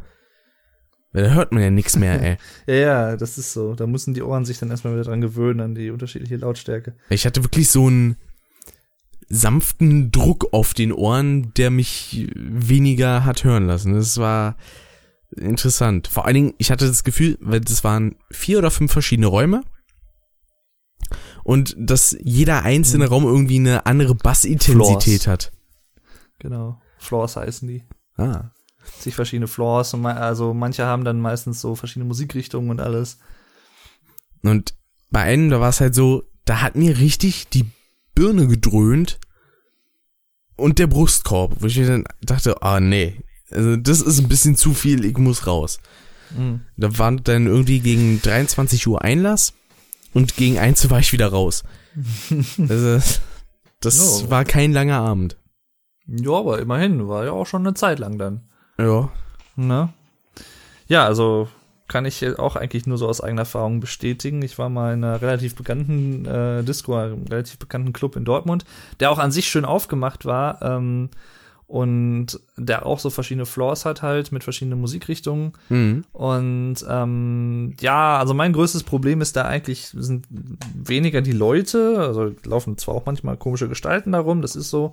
Weil 1.13 1.23
da 1.23 1.31
hört 1.31 1.53
man 1.53 1.63
ja 1.63 1.71
nichts 1.71 1.97
mehr, 1.97 2.21
ey. 2.21 2.37
Ja, 2.67 2.75
ja, 2.75 3.17
das 3.17 3.39
ist 3.39 3.55
so. 3.55 3.75
Da 3.75 3.87
müssen 3.87 4.13
die 4.13 4.23
Ohren 4.23 4.45
sich 4.45 4.59
dann 4.59 4.71
erstmal 4.71 4.93
wieder 4.93 5.05
dran 5.05 5.23
gewöhnen, 5.23 5.61
an 5.61 5.75
die 5.75 5.91
unterschiedliche 5.91 6.37
Lautstärke. 6.37 6.95
Ich 7.09 7.25
hatte 7.25 7.43
wirklich 7.43 7.71
so 7.71 7.87
einen 7.87 8.17
sanften 9.29 10.11
Druck 10.11 10.49
auf 10.53 10.75
den 10.75 10.93
Ohren, 10.93 11.53
der 11.55 11.71
mich 11.71 12.29
weniger 12.35 13.25
hat 13.25 13.45
hören 13.45 13.67
lassen. 13.67 13.95
Das 13.95 14.19
war 14.19 14.57
interessant. 15.37 16.09
Vor 16.09 16.27
allen 16.27 16.35
Dingen, 16.35 16.55
ich 16.59 16.71
hatte 16.71 16.87
das 16.87 17.05
Gefühl, 17.05 17.39
weil 17.41 17.61
das 17.61 17.85
waren 17.85 18.17
vier 18.31 18.59
oder 18.59 18.71
fünf 18.71 18.93
verschiedene 18.93 19.27
Räume. 19.27 19.63
Und 21.43 21.75
dass 21.79 22.17
jeder 22.23 22.63
einzelne 22.63 23.09
Raum 23.09 23.25
irgendwie 23.25 23.57
eine 23.57 23.87
andere 23.87 24.15
Bassintensität 24.15 25.23
Floors. 25.23 25.27
hat. 25.27 25.53
Genau. 26.39 26.81
Floors 26.99 27.37
heißen 27.37 27.69
die. 27.69 27.85
Ah. 28.17 28.51
Sich 28.99 29.15
verschiedene 29.15 29.47
Floors 29.49 29.93
und 29.95 30.03
ma- 30.03 30.15
also 30.15 30.55
manche 30.55 30.87
haben 30.87 31.05
dann 31.05 31.21
meistens 31.21 31.61
so 31.61 31.75
verschiedene 31.75 32.07
Musikrichtungen 32.07 32.71
und 32.71 32.81
alles. 32.81 33.19
Und 34.43 34.75
bei 35.11 35.23
einem, 35.23 35.51
da 35.51 35.61
war 35.61 35.71
es 35.71 35.81
halt 35.81 35.95
so, 35.95 36.25
da 36.45 36.61
hat 36.61 36.77
mir 36.77 36.99
richtig 36.99 37.49
die 37.49 37.67
Birne 38.15 38.47
gedröhnt 38.47 39.19
und 40.57 40.79
der 40.79 40.87
Brustkorb, 40.87 41.57
wo 41.61 41.67
ich 41.67 41.77
mir 41.79 41.87
dann 41.87 42.05
dachte, 42.23 42.63
ah 42.63 42.81
nee, 42.81 43.21
also 43.51 43.77
das 43.77 44.01
ist 44.01 44.21
ein 44.21 44.29
bisschen 44.29 44.57
zu 44.57 44.75
viel, 44.75 45.05
ich 45.05 45.17
muss 45.19 45.47
raus. 45.47 45.79
Mhm. 46.37 46.63
Da 46.77 46.97
war 46.99 47.13
dann 47.13 47.47
irgendwie 47.47 47.81
gegen 47.81 48.21
23 48.23 48.87
Uhr 48.87 49.03
Einlass 49.03 49.53
und 50.13 50.37
gegen 50.37 50.59
1 50.59 50.85
Uhr 50.85 50.91
war 50.91 51.01
ich 51.01 51.13
wieder 51.13 51.29
raus. 51.29 51.63
Also 52.69 53.01
das 53.81 54.23
No. 54.23 54.31
war 54.31 54.45
kein 54.45 54.73
langer 54.73 54.99
Abend. 54.99 55.37
Ja, 56.07 56.33
aber 56.33 56.59
immerhin, 56.59 57.07
war 57.09 57.25
ja 57.25 57.33
auch 57.33 57.47
schon 57.47 57.63
eine 57.67 57.75
Zeit 57.75 57.99
lang 57.99 58.19
dann. 58.19 58.49
Ja. 58.79 59.11
Ne? 59.57 59.93
Ja, 60.87 61.05
also 61.07 61.49
kann 61.89 62.07
ich 62.07 62.39
auch 62.39 62.57
eigentlich 62.57 62.87
nur 62.87 62.99
so 62.99 63.09
aus 63.09 63.21
eigener 63.21 63.43
Erfahrung 63.43 63.81
bestätigen. 63.81 64.43
Ich 64.43 64.59
war 64.59 64.69
mal 64.69 64.95
in 64.95 65.05
einer 65.05 65.21
relativ 65.21 65.55
bekannten 65.55 66.25
äh, 66.25 66.63
Disco, 66.63 66.97
einem 66.97 67.25
relativ 67.31 67.59
bekannten 67.59 67.93
Club 67.93 68.17
in 68.17 68.25
Dortmund, 68.25 68.65
der 69.01 69.11
auch 69.11 69.19
an 69.19 69.31
sich 69.31 69.49
schön 69.49 69.65
aufgemacht 69.65 70.25
war 70.25 70.63
ähm, 70.63 71.11
und 71.67 72.41
der 72.57 72.87
auch 72.87 72.99
so 72.99 73.11
verschiedene 73.11 73.47
Floors 73.47 73.85
hat 73.85 74.03
halt 74.03 74.33
mit 74.33 74.45
verschiedenen 74.45 74.81
Musikrichtungen. 74.81 75.53
Mhm. 75.69 76.05
Und 76.13 76.77
ähm, 76.89 77.75
ja, 77.81 78.19
also 78.19 78.33
mein 78.33 78.53
größtes 78.53 78.83
Problem 78.83 79.21
ist 79.21 79.37
da 79.37 79.45
eigentlich 79.45 79.89
sind 79.89 80.27
weniger 80.31 81.21
die 81.21 81.33
Leute, 81.33 81.97
also 81.99 82.33
laufen 82.45 82.79
zwar 82.79 82.95
auch 82.95 83.07
manchmal 83.07 83.37
komische 83.37 83.69
Gestalten 83.69 84.13
darum, 84.13 84.41
das 84.41 84.57
ist 84.57 84.71
so. 84.71 84.93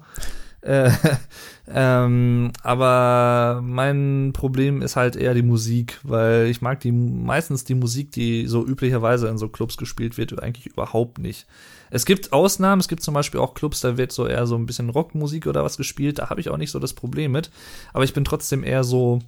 Äh, 0.62 0.92
ähm, 1.68 2.52
aber 2.64 3.62
mein 3.64 4.32
Problem 4.34 4.82
ist 4.82 4.96
halt 4.96 5.16
eher 5.16 5.34
die 5.34 5.42
Musik, 5.42 6.00
weil 6.04 6.48
ich 6.48 6.62
mag 6.62 6.80
die 6.80 6.92
meistens 6.92 7.64
die 7.64 7.76
Musik, 7.76 8.12
die 8.12 8.48
so 8.48 8.66
üblicherweise 8.66 9.28
in 9.28 9.38
so 9.38 9.50
Clubs 9.50 9.78
gespielt 9.78 10.18
wird, 10.18 10.42
eigentlich 10.42 10.68
überhaupt 10.68 11.20
nicht. 11.20 11.48
Es 11.90 12.06
gibt 12.06 12.32
Ausnahmen, 12.32 12.80
es 12.80 12.88
gibt 12.88 13.04
zum 13.04 13.14
Beispiel 13.14 13.40
auch 13.40 13.54
Clubs, 13.54 13.82
da 13.82 13.98
wird 13.98 14.12
so 14.12 14.26
eher 14.26 14.48
so 14.48 14.56
ein 14.56 14.66
bisschen 14.66 14.90
Rockmusik 14.90 15.46
oder 15.46 15.64
was 15.64 15.78
gespielt, 15.78 16.20
da 16.20 16.30
habe 16.30 16.40
ich 16.40 16.50
auch 16.50 16.58
nicht 16.58 16.72
so 16.72 16.80
das 16.80 16.94
Problem 16.94 17.34
mit. 17.34 17.52
Aber 17.92 18.06
ich 18.06 18.14
bin 18.14 18.24
trotzdem 18.24 18.64
eher 18.64 18.86
so, 18.86 19.20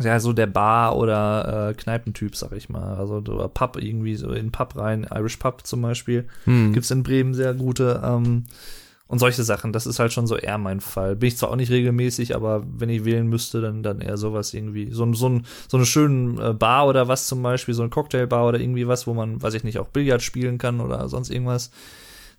ja, 0.00 0.18
so 0.18 0.32
der 0.32 0.48
Bar- 0.48 0.96
oder 0.96 1.70
äh, 1.70 1.74
Kneipentyp, 1.74 2.34
sag 2.34 2.52
ich 2.52 2.68
mal. 2.68 2.96
Also 2.96 3.16
oder 3.16 3.48
Pub 3.48 3.76
irgendwie, 3.80 4.16
so 4.16 4.32
in 4.32 4.50
Pub 4.50 4.76
rein, 4.76 5.06
Irish 5.14 5.36
Pub 5.36 5.64
zum 5.64 5.82
Beispiel. 5.82 6.26
Hm. 6.44 6.72
Gibt's 6.72 6.90
in 6.90 7.04
Bremen 7.04 7.32
sehr 7.32 7.54
gute. 7.54 8.02
Ähm, 8.04 8.46
und 9.06 9.18
solche 9.18 9.44
Sachen, 9.44 9.72
das 9.72 9.86
ist 9.86 9.98
halt 9.98 10.12
schon 10.12 10.26
so 10.26 10.36
eher 10.36 10.56
mein 10.56 10.80
Fall. 10.80 11.14
Bin 11.14 11.28
ich 11.28 11.36
zwar 11.36 11.50
auch 11.50 11.56
nicht 11.56 11.70
regelmäßig, 11.70 12.34
aber 12.34 12.62
wenn 12.66 12.88
ich 12.88 13.04
wählen 13.04 13.26
müsste, 13.26 13.60
dann, 13.60 13.82
dann 13.82 14.00
eher 14.00 14.16
sowas 14.16 14.54
irgendwie. 14.54 14.90
So, 14.92 15.12
so, 15.12 15.28
ein, 15.28 15.46
so 15.68 15.76
eine 15.76 15.84
schöne 15.84 16.50
äh, 16.50 16.52
Bar 16.54 16.86
oder 16.86 17.06
was 17.06 17.26
zum 17.26 17.42
Beispiel, 17.42 17.74
so 17.74 17.82
eine 17.82 17.90
Cocktailbar 17.90 18.46
oder 18.46 18.58
irgendwie 18.58 18.88
was, 18.88 19.06
wo 19.06 19.12
man, 19.12 19.42
weiß 19.42 19.54
ich 19.54 19.64
nicht, 19.64 19.78
auch 19.78 19.88
Billard 19.88 20.22
spielen 20.22 20.56
kann 20.56 20.80
oder 20.80 21.08
sonst 21.08 21.30
irgendwas. 21.30 21.70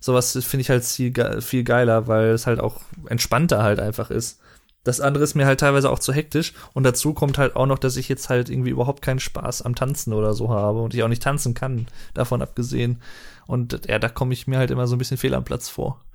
sowas 0.00 0.32
finde 0.44 0.62
ich 0.62 0.70
halt 0.70 0.84
viel, 0.84 1.12
viel 1.40 1.62
geiler, 1.62 2.08
weil 2.08 2.30
es 2.30 2.46
halt 2.46 2.58
auch 2.58 2.80
entspannter 3.08 3.62
halt 3.62 3.78
einfach 3.78 4.10
ist. 4.10 4.40
Das 4.82 5.00
andere 5.00 5.24
ist 5.24 5.34
mir 5.34 5.46
halt 5.46 5.60
teilweise 5.60 5.90
auch 5.90 5.98
zu 5.98 6.12
hektisch 6.12 6.52
und 6.72 6.84
dazu 6.84 7.12
kommt 7.12 7.38
halt 7.38 7.56
auch 7.56 7.66
noch, 7.66 7.78
dass 7.78 7.96
ich 7.96 8.08
jetzt 8.08 8.28
halt 8.28 8.48
irgendwie 8.48 8.70
überhaupt 8.70 9.02
keinen 9.02 9.18
Spaß 9.18 9.62
am 9.62 9.74
Tanzen 9.74 10.12
oder 10.12 10.32
so 10.32 10.48
habe 10.50 10.80
und 10.80 10.94
ich 10.94 11.02
auch 11.02 11.08
nicht 11.08 11.22
tanzen 11.22 11.54
kann, 11.54 11.86
davon 12.14 12.42
abgesehen. 12.42 13.00
Und 13.48 13.86
ja, 13.88 13.98
da 13.98 14.08
komme 14.08 14.32
ich 14.32 14.46
mir 14.46 14.58
halt 14.58 14.70
immer 14.70 14.86
so 14.86 14.94
ein 14.94 14.98
bisschen 14.98 15.16
fehl 15.16 15.34
am 15.34 15.44
Platz 15.44 15.68
vor. 15.68 16.05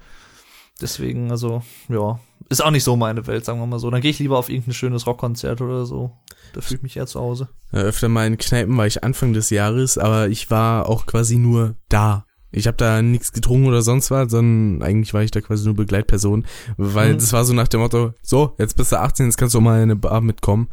Deswegen, 0.82 1.32
also, 1.32 1.62
ja, 1.90 2.20
ist 2.49 2.64
auch 2.64 2.72
nicht 2.72 2.84
so 2.84 2.95
meine 2.95 3.28
Welt, 3.28 3.45
sagen 3.45 3.60
wir 3.60 3.66
mal 3.68 3.80
so. 3.80 3.90
Dann 3.90 4.02
gehe 4.02 4.12
ich 4.12 4.20
lieber 4.20 4.38
auf 4.38 4.49
irgendein 4.49 4.74
schönes 4.74 5.06
Rockkonzert 5.08 5.62
oder 5.62 5.86
so. 5.86 6.12
Da 6.53 6.62
fühle 6.62 6.78
ich 6.78 6.84
mich 6.84 6.98
eher 6.98 7.08
zu 7.08 7.20
Hause. 7.20 7.48
Ja, 7.72 7.80
öfter 7.80 8.10
mal 8.10 8.28
in 8.28 8.38
Kneipen 8.38 8.76
war 8.78 8.88
ich 8.88 9.03
Anfang 9.03 9.32
des 9.34 9.49
Jahres, 9.52 9.98
aber 9.98 10.28
ich 10.28 10.49
war 10.52 10.90
auch 10.90 11.06
quasi 11.06 11.38
nur 11.38 11.76
da. 11.88 12.26
Ich 12.53 12.68
habe 12.68 12.76
da 12.76 13.02
nichts 13.02 13.32
getrunken 13.32 13.68
oder 13.68 13.82
sonst 13.82 14.12
was, 14.12 14.30
sondern 14.32 14.84
eigentlich 14.86 15.14
war 15.14 15.22
ich 15.24 15.32
da 15.32 15.40
quasi 15.40 15.64
nur 15.66 15.76
Begleitperson, 15.76 16.45
weil 16.76 17.14
Mhm. 17.14 17.18
das 17.20 17.32
war 17.32 17.45
so 17.45 17.53
nach 17.53 17.70
dem 17.70 17.80
Motto, 17.80 18.14
so, 18.22 18.56
jetzt 18.58 18.76
bist 18.76 18.91
du 18.91 18.99
18, 18.99 19.28
jetzt 19.28 19.38
kannst 19.38 19.53
du 19.56 19.60
auch 19.60 19.64
mal 19.64 19.78
in 19.78 19.84
eine 19.84 19.95
Bar 19.95 20.20
mitkommen. 20.20 20.68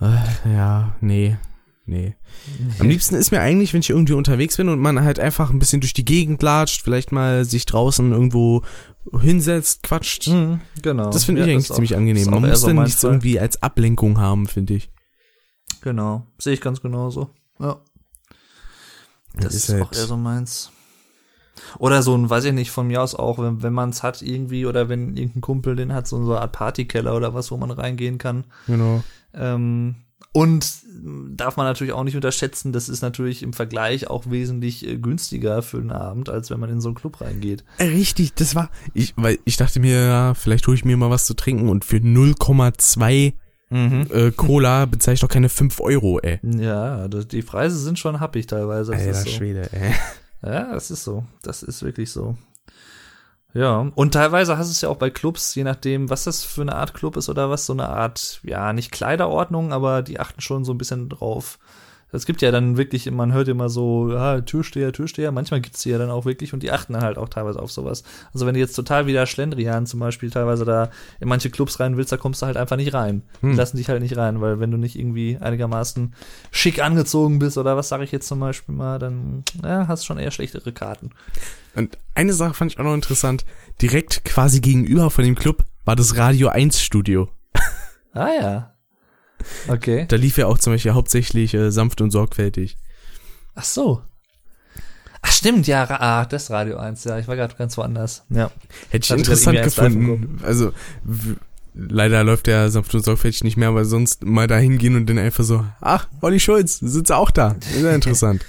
Äh, 0.00 0.16
ja, 0.54 0.96
nee, 1.02 1.36
nee. 1.84 2.14
Am 2.78 2.88
liebsten 2.88 3.14
ist 3.14 3.30
mir 3.32 3.40
eigentlich, 3.40 3.72
wenn 3.72 3.80
ich 3.80 3.90
irgendwie 3.90 4.12
unterwegs 4.14 4.56
bin 4.56 4.68
und 4.68 4.78
man 4.80 5.02
halt 5.02 5.18
einfach 5.18 5.50
ein 5.50 5.58
bisschen 5.58 5.80
durch 5.80 5.92
die 5.94 6.04
Gegend 6.04 6.42
latscht, 6.42 6.82
vielleicht 6.82 7.12
mal 7.12 7.44
sich 7.44 7.66
draußen 7.66 8.12
irgendwo 8.12 8.62
hinsetzt, 9.20 9.82
quatscht. 9.82 10.28
Mhm, 10.28 10.60
genau. 10.82 11.10
Das 11.10 11.24
finde 11.24 11.40
ich 11.42 11.46
Ja, 11.46 11.52
eigentlich 11.52 11.64
ist 11.64 11.70
auch- 11.72 11.74
ziemlich 11.76 11.96
angenehm. 11.96 12.22
ist 12.22 12.30
Man 12.30 12.42
muss 12.48 12.60
dann 12.62 12.76
nichts 12.82 13.00
Fall. 13.00 13.10
irgendwie 13.10 13.40
als 13.40 13.62
Ablenkung 13.62 14.18
haben, 14.20 14.46
finde 14.46 14.74
ich. 14.74 14.90
Genau. 15.80 16.26
Sehe 16.38 16.52
ich 16.54 16.60
ganz 16.60 16.80
genauso. 16.80 17.30
Ja. 17.58 17.80
Das 19.34 19.54
ist, 19.54 19.68
halt- 19.70 19.82
auch 19.82 19.92
eher 19.92 20.06
so 20.06 20.16
meins. 20.16 20.70
Oder 21.78 22.02
so 22.02 22.16
ein, 22.16 22.28
weiß 22.30 22.44
ich 22.44 22.52
nicht, 22.52 22.70
von 22.70 22.86
mir 22.86 23.02
aus 23.02 23.14
auch, 23.14 23.38
wenn, 23.38 23.62
wenn 23.62 23.72
man 23.72 23.90
es 23.90 24.02
hat 24.02 24.22
irgendwie 24.22 24.66
oder 24.66 24.88
wenn 24.88 25.16
irgendein 25.16 25.40
Kumpel 25.42 25.76
den 25.76 25.92
hat, 25.92 26.06
so 26.06 26.16
eine 26.16 26.40
Art 26.40 26.52
Partykeller 26.52 27.14
oder 27.14 27.34
was, 27.34 27.50
wo 27.50 27.56
man 27.56 27.70
reingehen 27.70 28.18
kann. 28.18 28.44
Genau. 28.66 29.02
Ähm, 29.34 29.96
und 30.32 30.72
darf 31.36 31.56
man 31.56 31.66
natürlich 31.66 31.92
auch 31.92 32.04
nicht 32.04 32.14
unterschätzen, 32.14 32.72
das 32.72 32.88
ist 32.88 33.02
natürlich 33.02 33.42
im 33.42 33.52
Vergleich 33.52 34.08
auch 34.08 34.30
wesentlich 34.30 34.86
äh, 34.86 34.96
günstiger 34.98 35.62
für 35.62 35.78
den 35.80 35.90
Abend, 35.90 36.28
als 36.28 36.50
wenn 36.50 36.60
man 36.60 36.70
in 36.70 36.80
so 36.80 36.88
einen 36.90 36.94
Club 36.94 37.20
reingeht. 37.20 37.64
Richtig, 37.80 38.34
das 38.34 38.54
war, 38.54 38.70
ich, 38.94 39.14
weil 39.16 39.38
ich 39.44 39.56
dachte 39.56 39.80
mir, 39.80 40.00
ja, 40.00 40.34
vielleicht 40.34 40.66
hole 40.66 40.76
ich 40.76 40.84
mir 40.84 40.96
mal 40.96 41.10
was 41.10 41.26
zu 41.26 41.34
trinken 41.34 41.68
und 41.68 41.84
für 41.84 41.96
0,2 41.96 43.34
Mhm. 43.70 44.06
äh, 44.12 44.30
Cola 44.32 44.84
bezahle 44.90 45.14
ich 45.14 45.20
doch 45.20 45.28
keine 45.30 45.48
5 45.48 45.80
Euro, 45.80 46.18
ey. 46.20 46.38
Ja, 46.42 47.08
die 47.08 47.40
Preise 47.40 47.78
sind 47.78 47.98
schon 47.98 48.20
happig 48.20 48.46
teilweise. 48.46 48.92
Das 48.92 49.00
Alter 49.00 49.10
ist 49.12 49.24
so. 49.24 49.30
Schwede, 49.30 49.72
ey. 49.72 49.94
Ja, 50.42 50.74
das 50.74 50.90
ist 50.90 51.04
so. 51.04 51.24
Das 51.42 51.62
ist 51.62 51.82
wirklich 51.82 52.10
so. 52.10 52.36
Ja, 53.54 53.90
und 53.94 54.14
teilweise 54.14 54.56
hast 54.56 54.68
du 54.68 54.72
es 54.72 54.80
ja 54.80 54.88
auch 54.88 54.96
bei 54.96 55.10
Clubs, 55.10 55.54
je 55.54 55.64
nachdem, 55.64 56.08
was 56.08 56.24
das 56.24 56.42
für 56.42 56.62
eine 56.62 56.74
Art 56.74 56.94
Club 56.94 57.16
ist 57.16 57.28
oder 57.28 57.50
was, 57.50 57.66
so 57.66 57.74
eine 57.74 57.88
Art, 57.88 58.40
ja, 58.44 58.72
nicht 58.72 58.92
Kleiderordnung, 58.92 59.72
aber 59.72 60.02
die 60.02 60.18
achten 60.18 60.40
schon 60.40 60.64
so 60.64 60.72
ein 60.72 60.78
bisschen 60.78 61.10
drauf. 61.10 61.58
Es 62.12 62.26
gibt 62.26 62.42
ja 62.42 62.50
dann 62.50 62.76
wirklich, 62.76 63.10
man 63.10 63.32
hört 63.32 63.48
immer 63.48 63.68
so, 63.68 64.12
ja, 64.12 64.40
Türsteher, 64.42 64.92
Türsteher, 64.92 65.32
manchmal 65.32 65.60
gibt's 65.60 65.82
die 65.82 65.90
ja 65.90 65.98
dann 65.98 66.10
auch 66.10 66.24
wirklich 66.26 66.52
und 66.52 66.62
die 66.62 66.70
achten 66.70 66.92
dann 66.92 67.02
halt 67.02 67.16
auch 67.18 67.28
teilweise 67.28 67.60
auf 67.60 67.72
sowas. 67.72 68.04
Also 68.34 68.46
wenn 68.46 68.54
du 68.54 68.60
jetzt 68.60 68.74
total 68.74 69.06
wieder 69.06 69.24
Schlendrian 69.26 69.86
zum 69.86 69.98
Beispiel 70.00 70.30
teilweise 70.30 70.64
da 70.64 70.90
in 71.20 71.28
manche 71.28 71.48
Clubs 71.50 71.80
rein 71.80 71.96
willst, 71.96 72.12
da 72.12 72.18
kommst 72.18 72.42
du 72.42 72.46
halt 72.46 72.56
einfach 72.56 72.76
nicht 72.76 72.92
rein. 72.94 73.22
Die 73.40 73.46
Hm. 73.48 73.56
lassen 73.56 73.78
dich 73.78 73.88
halt 73.88 74.02
nicht 74.02 74.16
rein, 74.16 74.40
weil 74.40 74.60
wenn 74.60 74.70
du 74.70 74.76
nicht 74.76 74.98
irgendwie 74.98 75.38
einigermaßen 75.40 76.14
schick 76.50 76.82
angezogen 76.82 77.38
bist 77.38 77.56
oder 77.58 77.76
was 77.76 77.88
sage 77.88 78.04
ich 78.04 78.12
jetzt 78.12 78.28
zum 78.28 78.40
Beispiel 78.40 78.74
mal, 78.74 78.98
dann 78.98 79.42
ja, 79.62 79.88
hast 79.88 80.04
schon 80.04 80.18
eher 80.18 80.30
schlechtere 80.30 80.72
Karten. 80.72 81.10
Und 81.74 81.96
eine 82.14 82.34
Sache 82.34 82.52
fand 82.54 82.70
ich 82.72 82.78
auch 82.78 82.84
noch 82.84 82.94
interessant. 82.94 83.44
Direkt 83.80 84.24
quasi 84.26 84.60
gegenüber 84.60 85.10
von 85.10 85.24
dem 85.24 85.34
Club 85.34 85.64
war 85.86 85.96
das 85.96 86.16
Radio 86.18 86.48
1 86.48 86.80
Studio. 86.80 87.28
Ah 88.12 88.28
ja. 88.28 88.71
Okay. 89.68 90.06
Da 90.08 90.16
lief 90.16 90.38
ja 90.38 90.46
auch 90.46 90.58
zum 90.58 90.72
Beispiel 90.72 90.92
hauptsächlich 90.92 91.54
äh, 91.54 91.70
sanft 91.70 92.00
und 92.00 92.10
sorgfältig. 92.10 92.76
Ach 93.54 93.64
so. 93.64 94.02
Ach 95.22 95.30
stimmt, 95.30 95.68
ja, 95.68 95.86
ah, 95.88 96.24
das 96.24 96.50
Radio 96.50 96.78
1, 96.78 97.04
ja, 97.04 97.18
ich 97.18 97.28
war 97.28 97.36
gerade 97.36 97.54
ganz 97.54 97.76
woanders. 97.76 98.24
Ja. 98.28 98.50
Hätte 98.90 99.04
ich 99.04 99.10
Hatte 99.10 99.20
interessant 99.20 99.62
gefunden. 99.62 100.40
Also, 100.42 100.72
leider 101.74 102.24
läuft 102.24 102.48
der 102.48 102.70
sanft 102.70 102.92
und 102.94 103.04
sorgfältig 103.04 103.44
nicht 103.44 103.56
mehr, 103.56 103.68
aber 103.68 103.84
sonst 103.84 104.24
mal 104.24 104.48
da 104.48 104.56
hingehen 104.56 104.96
und 104.96 105.08
dann 105.08 105.18
einfach 105.18 105.44
so, 105.44 105.64
ach, 105.80 106.08
Olli 106.20 106.40
Schulz, 106.40 106.78
sitzt 106.80 107.12
auch 107.12 107.30
da. 107.30 107.56
Ist 107.72 107.82
ja 107.82 107.90
interessant. 107.94 108.44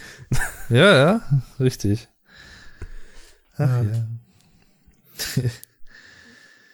Ja, 0.69 0.95
ja, 0.95 1.21
richtig. 1.59 2.07
Ach, 3.57 3.69
ja. 3.83 4.07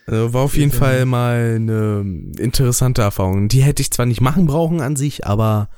Also 0.10 0.34
war 0.34 0.42
auf 0.42 0.58
jeden 0.58 0.72
Ja. 0.72 0.78
Fall 0.78 1.06
mal 1.06 1.56
eine 1.56 2.02
interessante 2.38 3.02
Erfahrung. 3.02 3.48
Die 3.48 3.62
hätte 3.64 3.82
ich 3.82 3.92
zwar 3.92 4.06
nicht 4.06 4.22
machen 4.22 4.48
brauchen 4.48 4.82
an 4.82 4.96
sich, 4.96 5.26
aber 5.28 5.70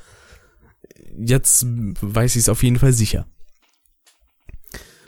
jetzt 1.18 1.66
weiß 1.68 2.36
ich 2.36 2.41
es 2.44 2.49
auf 2.49 2.64
jeden 2.64 2.80
Fall 2.80 2.94
sicher. 2.94 3.28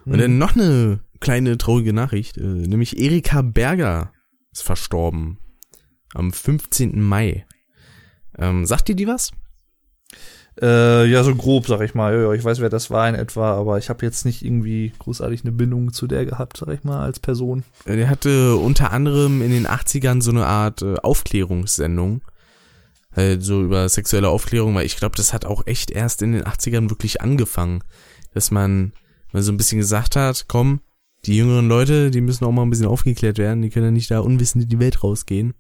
Und 0.06 0.18
dann 0.18 0.38
noch 0.38 0.56
eine 0.56 1.00
kleine 1.22 1.58
traurige 1.58 1.94
Nachricht, 1.94 2.38
äh, 2.38 2.42
nämlich 2.44 3.00
Erika 3.00 3.42
Berger 3.42 4.12
ist 4.52 4.64
verstorben 4.64 5.38
am 6.14 6.34
15. 6.34 7.02
Mai. 7.02 7.46
Ähm, 8.38 8.66
sagt 8.66 8.90
dir 8.90 8.96
die 8.96 9.08
was? 9.08 9.32
Äh, 10.62 11.06
ja, 11.06 11.24
so 11.24 11.34
grob, 11.36 11.66
sag 11.68 11.82
ich 11.82 11.96
mal. 11.96 12.14
Ja, 12.14 12.22
ja, 12.22 12.34
ich 12.34 12.44
weiß, 12.44 12.60
wer 12.60 12.70
das 12.70 12.92
war 12.92 13.10
in 13.10 13.16
etwa, 13.16 13.54
aber 13.54 13.80
ich 13.80 13.90
habe 13.90 14.06
jetzt 14.06 14.26
nicht 14.26 14.44
irgendwie 14.44 14.94
großartig 15.00 15.42
eine 15.42 15.52
Bindung 15.52 15.94
zu 15.94 16.06
der 16.06 16.26
gehabt, 16.26 16.58
sag 16.58 16.70
ich 16.70 16.84
mal, 16.84 17.04
als 17.04 17.20
Person. 17.20 17.64
Der 17.88 18.10
hatte 18.10 18.56
unter 18.56 18.92
anderem 18.92 19.42
in 19.42 19.52
den 19.52 19.68
80ern 19.68 20.22
so 20.22 20.32
eine 20.32 20.46
Art 20.46 20.82
äh, 20.82 20.96
Aufklärungssendung. 21.02 22.22
Halt 23.16 23.44
so 23.44 23.62
über 23.64 23.88
sexuelle 23.90 24.30
Aufklärung, 24.30 24.76
weil 24.76 24.86
ich 24.86 24.98
glaube, 24.98 25.16
das 25.16 25.34
hat 25.34 25.46
auch 25.46 25.68
echt 25.68 25.92
erst 25.92 26.22
in 26.22 26.34
den 26.34 26.44
80ern 26.44 26.90
wirklich 26.90 27.22
angefangen. 27.22 27.84
Dass 28.34 28.52
man 28.52 28.94
mal 29.32 29.44
so 29.44 29.52
ein 29.52 29.58
bisschen 29.58 29.80
gesagt 29.80 30.16
hat, 30.16 30.46
komm, 30.48 30.82
die 31.26 31.38
jüngeren 31.38 31.68
Leute, 31.68 32.12
die 32.12 32.22
müssen 32.22 32.46
auch 32.46 32.52
mal 32.52 32.64
ein 32.64 32.70
bisschen 32.70 32.88
aufgeklärt 32.88 33.38
werden, 33.38 33.62
die 33.62 33.70
können 33.70 33.86
ja 33.86 33.92
nicht 33.92 34.12
da 34.12 34.20
unwissend 34.20 34.64
in 34.64 34.70
die 34.70 34.80
Welt 34.80 35.04
rausgehen. 35.04 35.54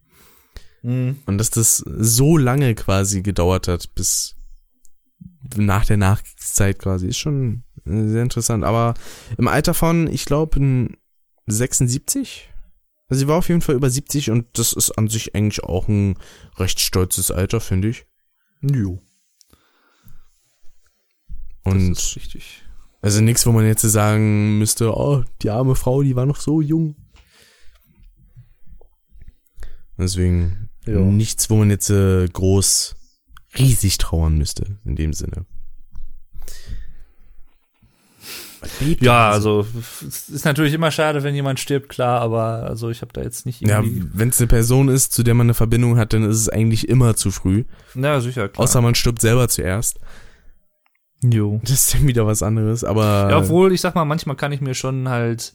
Mhm. 0.82 1.18
Und 1.26 1.38
dass 1.38 1.50
das 1.50 1.78
so 1.78 2.38
lange 2.38 2.76
quasi 2.76 3.22
gedauert 3.22 3.68
hat, 3.68 3.94
bis 3.96 4.36
nach 5.56 5.86
der 5.86 5.98
Nachkriegszeit 5.98 6.80
quasi, 6.80 7.08
ist 7.08 7.18
schon 7.18 7.64
äh, 7.86 8.08
sehr 8.08 8.24
interessant. 8.24 8.64
Aber 8.64 8.94
im 9.38 9.48
Alter 9.48 9.74
von, 9.74 10.08
ich 10.08 10.26
glaube, 10.26 10.90
76? 11.48 12.50
Also 13.10 13.20
sie 13.20 13.28
war 13.28 13.38
auf 13.38 13.50
jeden 13.50 13.62
Fall 13.62 13.76
über 13.76 13.90
70 13.90 14.32
und 14.32 14.48
das 14.58 14.74
ist 14.74 14.92
an 14.92 15.08
sich 15.08 15.36
eigentlich 15.36 15.64
auch 15.64 15.88
ein 15.88 16.18
recht 16.58 16.80
stolzes 16.80 17.32
Alter, 17.32 17.60
finde 17.60 17.90
ich. 17.90 18.06
Jo. 18.62 19.02
Das 21.66 21.74
Und 21.74 21.92
ist 21.92 22.16
richtig. 22.16 22.64
also 23.02 23.22
nichts, 23.22 23.46
wo 23.46 23.52
man 23.52 23.66
jetzt 23.66 23.82
sagen 23.82 24.58
müsste, 24.58 24.96
oh, 24.96 25.24
die 25.42 25.50
arme 25.50 25.76
Frau, 25.76 26.02
die 26.04 26.16
war 26.16 26.26
noch 26.26 26.40
so 26.40 26.62
jung. 26.62 26.96
Deswegen 29.98 30.70
Ja. 30.86 31.00
nichts, 31.00 31.50
wo 31.50 31.56
man 31.58 31.70
jetzt 31.70 31.90
äh, 31.90 32.28
groß 32.28 32.96
riesig 33.58 33.98
trauern 33.98 34.38
müsste, 34.38 34.78
in 34.86 34.96
dem 34.96 35.14
Sinne. 35.14 35.46
Ja, 39.02 39.30
also 39.30 39.66
es 40.08 40.30
ist 40.30 40.46
natürlich 40.46 40.74
immer 40.74 40.90
schade, 40.90 41.24
wenn 41.24 41.36
jemand 41.36 41.60
stirbt, 41.60 41.90
klar, 41.90 42.22
aber 42.22 42.64
also 42.64 42.90
ich 42.90 43.02
habe 43.02 43.12
da 43.12 43.22
jetzt 43.22 43.46
nicht 43.46 43.60
Ja, 43.62 43.82
irgendwie. 43.82 44.08
wenn 44.14 44.30
es 44.30 44.40
eine 44.40 44.48
Person 44.48 44.88
ist, 44.88 45.12
zu 45.12 45.24
der 45.24 45.34
man 45.34 45.48
eine 45.48 45.54
Verbindung 45.54 45.98
hat, 45.98 46.14
dann 46.14 46.24
ist 46.24 46.38
es 46.38 46.48
eigentlich 46.48 46.88
immer 46.88 47.16
zu 47.18 47.30
früh. 47.30 47.66
Ja, 47.94 48.22
sicher, 48.22 48.48
klar. 48.48 48.64
Außer 48.64 48.80
man 48.82 48.96
stirbt 48.96 49.20
selber 49.20 49.50
zuerst. 49.50 50.00
jo. 51.22 51.60
Das 51.64 51.72
ist 51.72 51.94
dann 51.94 52.08
wieder 52.08 52.26
was 52.26 52.42
anderes, 52.42 52.86
aber. 52.86 53.28
Ja, 53.32 53.38
obwohl, 53.40 53.74
ich 53.74 53.82
sag 53.82 53.96
mal, 53.96 54.06
manchmal 54.06 54.38
kann 54.38 54.54
ich 54.54 54.62
mir 54.62 54.76
schon 54.76 55.10
halt 55.10 55.54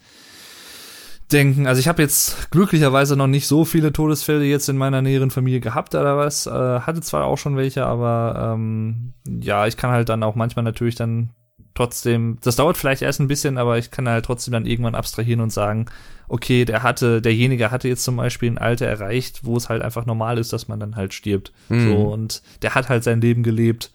denken, 1.32 1.66
also 1.66 1.78
ich 1.78 1.88
habe 1.88 2.02
jetzt 2.02 2.50
glücklicherweise 2.50 3.16
noch 3.16 3.26
nicht 3.26 3.46
so 3.46 3.64
viele 3.64 3.92
Todesfälle 3.92 4.44
jetzt 4.44 4.68
in 4.68 4.78
meiner 4.78 5.02
näheren 5.02 5.30
Familie 5.30 5.60
gehabt 5.60 5.94
oder 5.94 6.16
was, 6.16 6.46
äh, 6.46 6.50
hatte 6.50 7.00
zwar 7.00 7.24
auch 7.24 7.36
schon 7.38 7.56
welche, 7.56 7.84
aber 7.84 8.54
ähm, 8.54 9.12
ja, 9.26 9.66
ich 9.66 9.76
kann 9.76 9.90
halt 9.90 10.08
dann 10.08 10.22
auch 10.22 10.34
manchmal 10.34 10.64
natürlich 10.64 10.94
dann 10.94 11.30
trotzdem, 11.74 12.38
das 12.42 12.56
dauert 12.56 12.76
vielleicht 12.76 13.02
erst 13.02 13.20
ein 13.20 13.28
bisschen, 13.28 13.58
aber 13.58 13.78
ich 13.78 13.90
kann 13.90 14.08
halt 14.08 14.24
trotzdem 14.24 14.52
dann 14.52 14.66
irgendwann 14.66 14.94
abstrahieren 14.94 15.40
und 15.40 15.52
sagen, 15.52 15.86
okay, 16.28 16.64
der 16.64 16.82
hatte, 16.82 17.22
derjenige 17.22 17.70
hatte 17.70 17.88
jetzt 17.88 18.04
zum 18.04 18.16
Beispiel 18.16 18.50
ein 18.50 18.58
Alter 18.58 18.86
erreicht, 18.86 19.44
wo 19.44 19.56
es 19.56 19.68
halt 19.68 19.82
einfach 19.82 20.06
normal 20.06 20.38
ist, 20.38 20.52
dass 20.52 20.68
man 20.68 20.80
dann 20.80 20.96
halt 20.96 21.14
stirbt. 21.14 21.52
Mhm. 21.68 21.88
So, 21.88 21.96
und 22.08 22.42
der 22.62 22.74
hat 22.74 22.88
halt 22.88 23.04
sein 23.04 23.20
Leben 23.20 23.42
gelebt. 23.42 23.92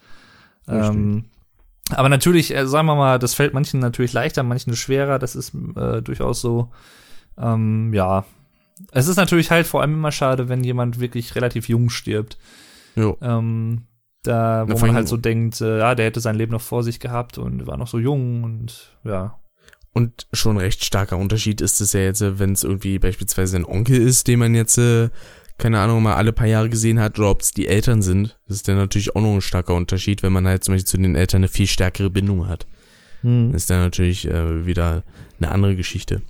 Ähm, 0.67 1.25
aber 1.89 2.09
natürlich, 2.09 2.55
äh, 2.55 2.65
sagen 2.65 2.87
wir 2.87 2.95
mal, 2.95 3.19
das 3.19 3.33
fällt 3.33 3.53
manchen 3.53 3.79
natürlich 3.79 4.13
leichter, 4.13 4.43
manchen 4.43 4.75
schwerer, 4.75 5.19
das 5.19 5.35
ist 5.35 5.53
äh, 5.75 6.01
durchaus 6.01 6.41
so. 6.41 6.71
Ähm, 7.37 7.93
ja. 7.93 8.25
Es 8.91 9.07
ist 9.07 9.17
natürlich 9.17 9.51
halt 9.51 9.67
vor 9.67 9.81
allem 9.81 9.93
immer 9.93 10.11
schade, 10.11 10.49
wenn 10.49 10.63
jemand 10.63 10.99
wirklich 10.99 11.35
relativ 11.35 11.69
jung 11.69 11.89
stirbt. 11.89 12.37
Jo. 12.95 13.17
Ähm, 13.21 13.83
da, 14.23 14.65
Na, 14.67 14.73
wo 14.73 14.77
vor 14.77 14.87
man 14.87 14.95
halt 14.95 15.07
so 15.07 15.17
denkt, 15.17 15.61
äh, 15.61 15.79
ja, 15.79 15.95
der 15.95 16.05
hätte 16.05 16.21
sein 16.21 16.35
Leben 16.35 16.51
noch 16.51 16.61
vor 16.61 16.83
sich 16.83 16.99
gehabt 16.99 17.37
und 17.37 17.67
war 17.67 17.77
noch 17.77 17.87
so 17.87 17.99
jung 17.99 18.43
und 18.43 18.97
ja. 19.03 19.39
Und 19.93 20.27
schon 20.33 20.57
recht 20.57 20.83
starker 20.83 21.17
Unterschied 21.17 21.61
ist 21.61 21.79
es 21.79 21.93
ja 21.93 21.99
jetzt, 21.99 22.21
wenn 22.39 22.53
es 22.53 22.63
irgendwie 22.63 22.97
beispielsweise 22.97 23.57
ein 23.57 23.65
Onkel 23.65 24.01
ist, 24.01 24.27
den 24.27 24.39
man 24.39 24.55
jetzt, 24.55 24.77
äh, 24.79 25.09
keine 25.59 25.79
Ahnung, 25.79 26.01
mal 26.01 26.15
alle 26.15 26.33
paar 26.33 26.47
Jahre 26.47 26.69
gesehen 26.69 26.99
hat, 26.99 27.19
oder 27.19 27.29
ob 27.29 27.41
es 27.41 27.51
die 27.51 27.67
Eltern 27.67 28.01
sind. 28.01 28.39
Das 28.47 28.57
ist 28.57 28.67
dann 28.67 28.77
natürlich 28.77 29.15
auch 29.15 29.21
noch 29.21 29.35
ein 29.35 29.41
starker 29.41 29.75
Unterschied, 29.75 30.23
wenn 30.23 30.33
man 30.33 30.47
halt 30.47 30.63
zum 30.63 30.73
Beispiel 30.73 30.87
zu 30.87 30.97
den 30.97 31.15
Eltern 31.15 31.41
eine 31.41 31.47
viel 31.47 31.67
stärkere 31.67 32.09
Bindung 32.09 32.47
hat. 32.47 32.65
Hm. 33.21 33.51
Das 33.51 33.63
ist 33.63 33.69
dann 33.69 33.81
natürlich 33.81 34.27
äh, 34.27 34.65
wieder 34.65 35.03
eine 35.39 35.51
andere 35.51 35.75
Geschichte. 35.75 36.21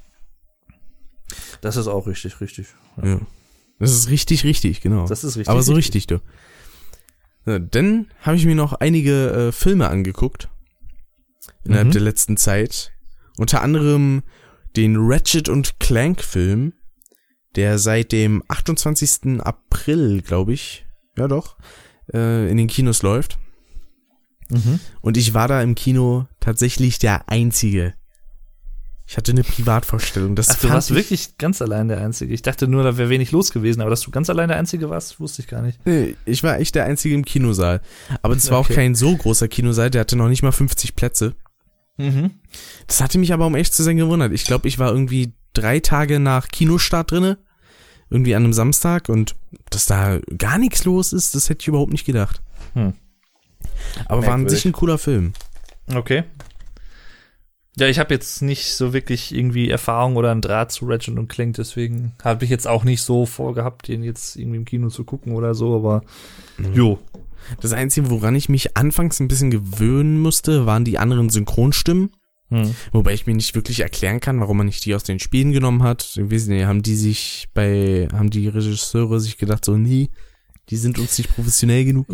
Das 1.62 1.76
ist 1.78 1.88
auch 1.88 2.08
richtig, 2.08 2.42
richtig. 2.42 2.68
Ja. 3.02 3.20
Das 3.80 3.92
ist 3.92 4.10
richtig, 4.10 4.44
richtig, 4.44 4.82
genau. 4.82 5.08
Das 5.08 5.24
ist 5.24 5.36
richtig. 5.38 5.50
Aber 5.50 5.64
so 5.64 5.74
richtig, 5.74 6.08
du. 6.08 6.20
Ja, 7.46 7.60
dann 7.60 8.08
habe 8.22 8.38
ich 8.38 8.46
mir 8.46 8.56
noch 8.56 8.74
einige 8.74 9.30
äh, 9.32 9.52
Filme 9.52 9.90
angeguckt. 9.90 10.50
Innerhalb 11.66 11.88
Mhm. 11.88 11.92
der 11.92 12.02
letzten 12.02 12.38
Zeit. 12.38 12.92
Unter 13.38 13.62
anderem 13.62 14.24
den 14.76 14.96
Ratchet 14.98 15.50
und 15.50 15.80
Clank 15.80 16.22
Film, 16.22 16.74
der 17.56 17.80
seit 17.80 18.12
dem 18.12 18.44
28. 18.48 19.42
April, 19.42 20.22
glaube 20.22 20.54
ich, 20.54 20.86
ja 21.18 21.28
doch, 21.28 21.58
äh, 22.14 22.50
in 22.50 22.58
den 22.58 22.68
Kinos 22.68 23.02
läuft. 23.02 23.38
Mhm. 24.50 24.80
Und 25.02 25.18
ich 25.18 25.34
war 25.34 25.48
da 25.48 25.62
im 25.62 25.76
Kino 25.76 26.28
tatsächlich 26.40 27.00
der 27.00 27.30
Einzige. 27.30 27.94
Ich 29.06 29.18
hatte 29.18 29.32
eine 29.34 29.44
Privatvorstellung. 29.44 30.36
Das 30.36 30.50
Ach, 30.50 30.60
du 30.60 30.70
warst 30.70 30.90
ich, 30.90 30.96
wirklich 30.96 31.38
ganz 31.38 31.62
allein 31.62 31.90
der 31.90 32.00
Einzige. 32.00 32.34
Ich 32.34 32.42
dachte 32.42 32.68
nur, 32.68 32.84
da 32.84 32.98
wäre 32.98 33.10
wenig 33.10 33.32
los 33.32 33.52
gewesen, 33.52 33.82
aber 33.82 33.90
dass 33.90 34.02
du 34.02 34.12
ganz 34.12 34.30
allein 34.30 34.48
der 34.48 34.58
Einzige 34.58 34.90
warst, 34.90 35.20
wusste 35.20 35.42
ich 35.42 35.48
gar 35.50 35.62
nicht. 35.62 35.78
Nee, 35.86 36.16
ich 36.26 36.42
war 36.44 36.58
echt 36.60 36.74
der 36.76 36.86
Einzige 36.86 37.14
im 37.14 37.26
Kinosaal. 37.26 37.82
Aber 38.22 38.34
das 38.34 38.50
war 38.50 38.58
auch 38.60 38.66
Okay. 38.66 38.76
kein 38.76 38.96
so 38.96 39.16
großer 39.16 39.48
Kinosaal, 39.50 39.90
der 39.90 40.02
hatte 40.02 40.16
noch 40.16 40.30
nicht 40.30 40.42
mal 40.42 40.54
50 40.54 40.96
Plätze. 40.96 41.36
Mhm. 41.98 42.32
Das 42.88 43.02
hatte 43.02 43.18
mich 43.18 43.34
aber 43.34 43.46
um 43.46 43.56
echt 43.56 43.74
zu 43.74 43.84
sein 43.84 43.98
gewundert. 43.98 44.32
Ich 44.32 44.46
glaube, 44.46 44.68
ich 44.70 44.80
war 44.80 44.90
irgendwie 44.92 45.34
drei 45.52 45.80
Tage 45.82 46.20
nach 46.20 46.48
Kinostart 46.48 47.12
drinne, 47.12 47.38
irgendwie 48.10 48.36
an 48.36 48.44
einem 48.46 48.54
Samstag 48.54 49.10
und 49.10 49.36
dass 49.70 49.86
da 49.86 50.20
gar 50.38 50.58
nichts 50.58 50.86
los 50.86 51.14
ist, 51.14 51.36
das 51.36 51.50
hätte 51.50 51.62
ich 51.62 51.68
überhaupt 51.68 51.92
nicht 51.92 52.06
gedacht. 52.06 52.42
Hm. 52.74 52.94
Aber 54.06 54.22
war 54.22 54.30
an 54.34 54.42
Merkwürdig. 54.42 54.54
sich 54.64 54.66
ein 54.66 54.72
cooler 54.74 54.98
Film. 54.98 55.34
Okay. 55.94 56.24
Ja, 57.76 57.88
ich 57.88 57.98
habe 57.98 58.14
jetzt 58.14 58.42
nicht 58.42 58.74
so 58.74 58.94
wirklich 58.94 59.34
irgendwie 59.34 59.70
Erfahrung 59.70 60.16
oder 60.16 60.32
einen 60.32 60.42
Draht 60.42 60.72
zu 60.72 60.86
Ratchet 60.86 61.18
und 61.18 61.28
Clank, 61.28 61.56
deswegen 61.56 62.14
habe 62.24 62.46
ich 62.46 62.52
jetzt 62.52 62.68
auch 62.68 62.84
nicht 62.84 63.02
so 63.02 63.26
vorgehabt, 63.26 63.88
den 63.88 64.04
jetzt 64.04 64.36
irgendwie 64.36 64.58
im 64.58 64.66
Kino 64.66 64.90
zu 64.90 65.04
gucken 65.04 65.34
oder 65.34 65.56
so, 65.56 65.76
aber 65.76 66.04
jo. 66.74 67.00
Das 67.62 67.74
Einzige, 67.74 68.10
woran 68.10 68.36
ich 68.36 68.48
mich 68.48 68.78
anfangs 68.78 69.20
ein 69.20 69.28
bisschen 69.28 69.52
gewöhnen 69.52 70.20
musste, 70.22 70.66
waren 70.66 70.86
die 70.86 70.98
anderen 70.98 71.30
Synchronstimmen. 71.30 72.12
Hm. 72.50 72.76
Wobei 72.92 73.14
ich 73.14 73.26
mir 73.26 73.34
nicht 73.34 73.56
wirklich 73.56 73.80
erklären 73.80 74.20
kann, 74.20 74.40
warum 74.40 74.58
man 74.58 74.68
nicht 74.68 74.86
die 74.86 74.94
aus 74.96 75.04
den 75.04 75.20
Spielen 75.20 75.52
genommen 75.52 75.84
hat. 75.84 76.16
Ich 76.16 76.32
weiß 76.32 76.48
nicht, 76.48 76.66
haben 76.66 76.84
die 76.84 76.96
sich 76.96 77.50
bei, 77.54 78.08
haben 78.14 78.30
die 78.30 78.48
Regisseure 78.48 79.20
sich 79.20 79.38
gedacht, 79.38 79.66
so 79.66 79.76
nie, 79.76 80.10
die 80.70 80.78
sind 80.78 81.00
uns 81.00 81.18
nicht 81.18 81.34
professionell 81.34 81.84
genug. 81.84 82.08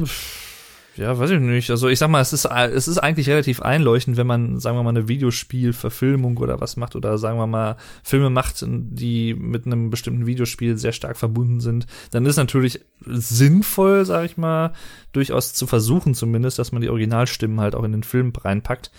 Ja, 1.00 1.18
weiß 1.18 1.30
ich 1.30 1.40
nicht. 1.40 1.72
Also 1.72 1.88
ich 1.88 1.98
sag 1.98 2.10
mal, 2.10 2.20
es 2.20 2.34
ist, 2.34 2.44
es 2.44 2.90
ist 2.90 2.98
eigentlich 2.98 3.30
relativ 3.30 3.62
einleuchtend, 3.62 4.18
wenn 4.18 4.28
man, 4.28 4.60
sagen 4.60 4.76
wir 4.76 4.84
mal, 4.84 4.90
eine 4.90 5.08
Videospielverfilmung 5.08 6.36
oder 6.36 6.60
was 6.60 6.76
macht 6.76 6.94
oder 6.98 7.18
sagen 7.18 7.40
wir 7.40 7.48
mal 7.48 7.78
Filme 8.04 8.30
macht, 8.30 8.66
die 8.68 9.34
mit 9.34 9.66
einem 9.66 9.92
bestimmten 9.92 10.26
Videospiel 10.26 10.78
sehr 10.78 10.92
stark 10.92 11.16
verbunden 11.16 11.62
sind. 11.62 11.86
Dann 12.12 12.26
ist 12.26 12.36
natürlich 12.36 12.82
sinnvoll, 13.06 14.04
sag 14.04 14.26
ich 14.26 14.36
mal, 14.36 14.74
durchaus 15.14 15.54
zu 15.54 15.68
versuchen 15.68 16.16
zumindest, 16.16 16.60
dass 16.60 16.74
man 16.74 16.82
die 16.82 16.90
Originalstimmen 16.90 17.62
halt 17.62 17.76
auch 17.76 17.86
in 17.86 17.94
den 17.94 18.04
Film 18.04 18.34
reinpackt. 18.36 18.92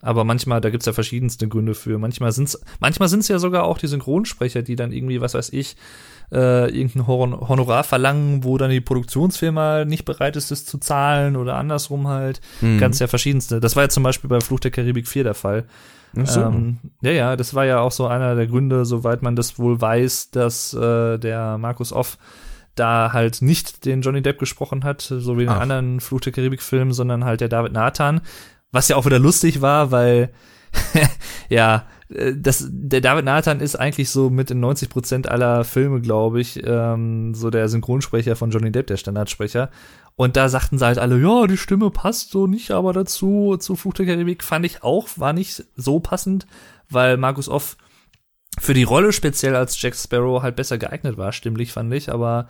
Aber 0.00 0.24
manchmal, 0.24 0.62
da 0.62 0.70
gibt's 0.70 0.86
ja 0.86 0.94
verschiedenste 0.94 1.48
Gründe 1.48 1.74
für. 1.74 1.98
Manchmal 1.98 2.32
sind's, 2.32 2.58
manchmal 2.80 3.10
sind's 3.10 3.28
ja 3.28 3.38
sogar 3.38 3.64
auch 3.64 3.76
die 3.76 3.88
Synchronsprecher, 3.88 4.62
die 4.62 4.74
dann 4.74 4.90
irgendwie, 4.90 5.20
was 5.20 5.34
weiß 5.34 5.52
ich, 5.52 5.76
äh, 6.32 6.68
irgendein 6.70 7.06
Honorar 7.06 7.84
verlangen, 7.84 8.42
wo 8.42 8.56
dann 8.56 8.70
die 8.70 8.80
Produktionsfirma 8.80 9.84
nicht 9.84 10.04
bereit 10.04 10.36
ist, 10.36 10.50
es 10.50 10.64
zu 10.64 10.78
zahlen 10.78 11.36
oder 11.36 11.56
andersrum 11.56 12.08
halt. 12.08 12.40
Mhm. 12.60 12.78
Ganz 12.78 12.98
ja 12.98 13.06
verschiedenste. 13.06 13.60
Das 13.60 13.76
war 13.76 13.84
ja 13.84 13.88
zum 13.90 14.02
Beispiel 14.02 14.30
bei 14.30 14.40
Fluch 14.40 14.60
der 14.60 14.70
Karibik 14.70 15.06
4 15.06 15.24
der 15.24 15.34
Fall. 15.34 15.64
So. 16.24 16.42
Ähm, 16.42 16.78
ja, 17.00 17.10
ja, 17.10 17.36
das 17.36 17.54
war 17.54 17.64
ja 17.64 17.80
auch 17.80 17.92
so 17.92 18.06
einer 18.06 18.34
der 18.34 18.46
Gründe, 18.46 18.84
soweit 18.84 19.22
man 19.22 19.34
das 19.34 19.58
wohl 19.58 19.80
weiß, 19.80 20.30
dass 20.30 20.74
äh, 20.74 21.18
der 21.18 21.56
Markus 21.58 21.92
Off 21.92 22.18
da 22.74 23.12
halt 23.12 23.42
nicht 23.42 23.84
den 23.84 24.02
Johnny 24.02 24.22
Depp 24.22 24.38
gesprochen 24.38 24.84
hat, 24.84 25.02
so 25.02 25.36
wie 25.36 25.42
in 25.42 25.48
den 25.48 25.58
anderen 25.58 26.00
Fluch 26.00 26.20
der 26.20 26.32
Karibik-Filmen, 26.32 26.92
sondern 26.92 27.24
halt 27.24 27.40
der 27.40 27.48
David 27.48 27.72
Nathan. 27.72 28.20
Was 28.72 28.88
ja 28.88 28.96
auch 28.96 29.04
wieder 29.04 29.18
lustig 29.18 29.60
war, 29.60 29.90
weil 29.90 30.30
ja, 31.48 31.84
das, 32.36 32.68
der 32.70 33.00
David 33.00 33.24
Nathan 33.24 33.60
ist 33.60 33.76
eigentlich 33.76 34.10
so 34.10 34.30
mit 34.30 34.50
in 34.50 34.60
90 34.60 34.88
Prozent 34.88 35.28
aller 35.28 35.64
Filme, 35.64 36.00
glaube 36.00 36.40
ich, 36.40 36.62
ähm, 36.64 37.34
so 37.34 37.50
der 37.50 37.68
Synchronsprecher 37.68 38.36
von 38.36 38.50
Johnny 38.50 38.70
Depp, 38.72 38.86
der 38.86 38.96
Standardsprecher. 38.96 39.70
Und 40.16 40.36
da 40.36 40.48
sagten 40.48 40.78
sie 40.78 40.84
halt 40.84 40.98
alle, 40.98 41.18
ja, 41.18 41.46
die 41.46 41.56
Stimme 41.56 41.90
passt 41.90 42.30
so 42.30 42.46
nicht, 42.46 42.70
aber 42.70 42.92
dazu, 42.92 43.56
zu 43.58 43.76
Fluch 43.76 43.94
der 43.94 44.06
Karibik 44.06 44.44
fand 44.44 44.66
ich 44.66 44.82
auch, 44.82 45.08
war 45.16 45.32
nicht 45.32 45.64
so 45.76 46.00
passend, 46.00 46.46
weil 46.90 47.16
Markus 47.16 47.48
Off 47.48 47.76
für 48.58 48.74
die 48.74 48.82
Rolle 48.82 49.12
speziell 49.12 49.56
als 49.56 49.80
Jack 49.80 49.94
Sparrow 49.94 50.42
halt 50.42 50.56
besser 50.56 50.76
geeignet 50.76 51.16
war, 51.16 51.32
stimmlich 51.32 51.72
fand 51.72 51.92
ich, 51.94 52.12
aber 52.12 52.48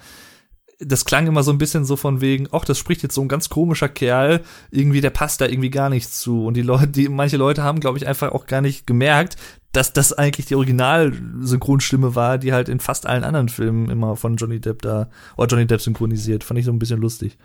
das 0.85 1.05
klang 1.05 1.27
immer 1.27 1.43
so 1.43 1.51
ein 1.51 1.59
bisschen 1.59 1.85
so 1.85 1.97
von 1.97 2.21
wegen, 2.21 2.49
ach, 2.53 2.65
das 2.65 2.79
spricht 2.79 3.03
jetzt 3.03 3.15
so 3.15 3.23
ein 3.23 3.29
ganz 3.29 3.49
komischer 3.49 3.89
Kerl, 3.89 4.43
irgendwie, 4.71 5.01
der 5.01 5.11
passt 5.11 5.41
da 5.41 5.47
irgendwie 5.47 5.71
gar 5.71 5.91
nicht 5.91 6.13
zu. 6.13 6.47
Und 6.47 6.55
die 6.55 6.63
Leute, 6.63 6.89
die, 6.89 7.09
manche 7.09 7.37
Leute 7.37 7.63
haben, 7.63 7.81
glaube 7.81 7.99
ich, 7.99 8.07
einfach 8.07 8.33
auch 8.33 8.47
gar 8.47 8.61
nicht 8.61 8.87
gemerkt, 8.87 9.37
dass 9.73 9.93
das 9.93 10.13
eigentlich 10.13 10.47
die 10.47 10.55
Original-Synchronstimme 10.55 12.15
war, 12.15 12.39
die 12.39 12.53
halt 12.53 12.69
in 12.69 12.81
fast 12.81 13.07
allen 13.07 13.25
anderen 13.25 13.49
Filmen 13.49 13.89
immer 13.89 14.17
von 14.17 14.37
Johnny 14.37 14.61
Depp 14.61 14.83
da, 14.83 15.09
oder 15.37 15.49
Johnny 15.49 15.67
Depp 15.67 15.81
synchronisiert. 15.81 16.45
Fand 16.45 16.61
ich 16.61 16.67
so 16.67 16.73
ein 16.73 16.79
bisschen 16.79 17.01
lustig. 17.01 17.39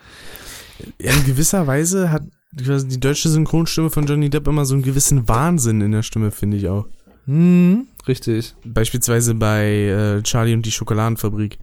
Ja, 1.01 1.13
in 1.13 1.25
gewisser 1.25 1.65
Weise 1.65 2.11
hat 2.11 2.23
die 2.51 2.99
deutsche 2.99 3.29
Synchronstimme 3.29 3.89
von 3.89 4.05
Johnny 4.05 4.29
Depp 4.29 4.47
immer 4.47 4.65
so 4.65 4.73
einen 4.73 4.83
gewissen 4.83 5.27
Wahnsinn 5.27 5.81
in 5.81 5.91
der 5.91 6.03
Stimme, 6.03 6.31
finde 6.31 6.57
ich 6.57 6.67
auch. 6.67 6.85
Hm, 7.25 7.87
richtig. 8.07 8.55
Beispielsweise 8.63 9.35
bei 9.35 9.65
äh, 9.65 10.23
Charlie 10.23 10.53
und 10.53 10.65
die 10.65 10.71
Schokoladenfabrik. 10.71 11.59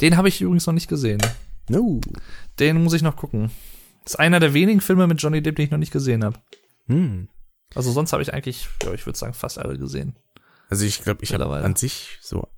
Den 0.00 0.16
habe 0.16 0.28
ich 0.28 0.40
übrigens 0.40 0.66
noch 0.66 0.74
nicht 0.74 0.88
gesehen. 0.88 1.20
No. 1.68 2.00
Den 2.58 2.82
muss 2.82 2.92
ich 2.94 3.02
noch 3.02 3.16
gucken. 3.16 3.50
Das 4.04 4.14
ist 4.14 4.18
einer 4.20 4.40
der 4.40 4.54
wenigen 4.54 4.80
Filme 4.80 5.06
mit 5.06 5.22
Johnny 5.22 5.42
Depp, 5.42 5.56
den 5.56 5.66
ich 5.66 5.70
noch 5.70 5.78
nicht 5.78 5.92
gesehen 5.92 6.24
habe. 6.24 6.38
Hm. 6.86 7.28
Also 7.74 7.92
sonst 7.92 8.12
habe 8.12 8.22
ich 8.22 8.32
eigentlich, 8.34 8.68
ja, 8.82 8.92
ich 8.92 9.06
würde 9.06 9.18
sagen, 9.18 9.34
fast 9.34 9.58
alle 9.58 9.78
gesehen. 9.78 10.16
Also 10.68 10.84
ich 10.84 11.02
glaube, 11.02 11.22
ich 11.22 11.32
habe 11.34 11.46
an 11.48 11.76
sich 11.76 12.18
so 12.20 12.48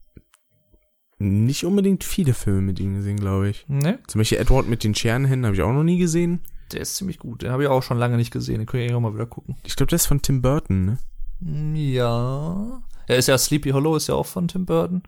nicht 1.18 1.64
unbedingt 1.64 2.04
viele 2.04 2.34
Filme 2.34 2.62
mit 2.62 2.80
ihm 2.80 2.94
gesehen, 2.96 3.18
glaube 3.18 3.48
ich. 3.48 3.64
Ne? 3.68 3.98
Zum 4.08 4.18
Beispiel 4.20 4.38
Edward 4.38 4.66
mit 4.66 4.82
den 4.82 4.94
Scherenhänden 4.94 5.46
habe 5.46 5.54
ich 5.54 5.62
auch 5.62 5.72
noch 5.72 5.84
nie 5.84 5.98
gesehen. 5.98 6.40
Der 6.72 6.80
ist 6.80 6.96
ziemlich 6.96 7.18
gut. 7.18 7.42
Den 7.42 7.52
habe 7.52 7.62
ich 7.62 7.68
auch 7.68 7.82
schon 7.82 7.98
lange 7.98 8.16
nicht 8.16 8.32
gesehen. 8.32 8.58
Den 8.58 8.66
können 8.66 8.82
wir 8.82 8.90
ja 8.90 8.98
mal 8.98 9.14
wieder 9.14 9.26
gucken. 9.26 9.56
Ich 9.64 9.76
glaube, 9.76 9.90
der 9.90 9.96
ist 9.96 10.06
von 10.06 10.20
Tim 10.22 10.42
Burton, 10.42 10.84
ne? 10.84 10.98
Mm, 11.40 11.74
Ja. 11.76 12.82
Er 13.06 13.16
ist 13.16 13.28
ja 13.28 13.36
Sleepy 13.36 13.70
Hollow, 13.70 13.96
ist 13.96 14.08
ja 14.08 14.14
auch 14.14 14.26
von 14.26 14.48
Tim 14.48 14.64
Burton. 14.64 15.02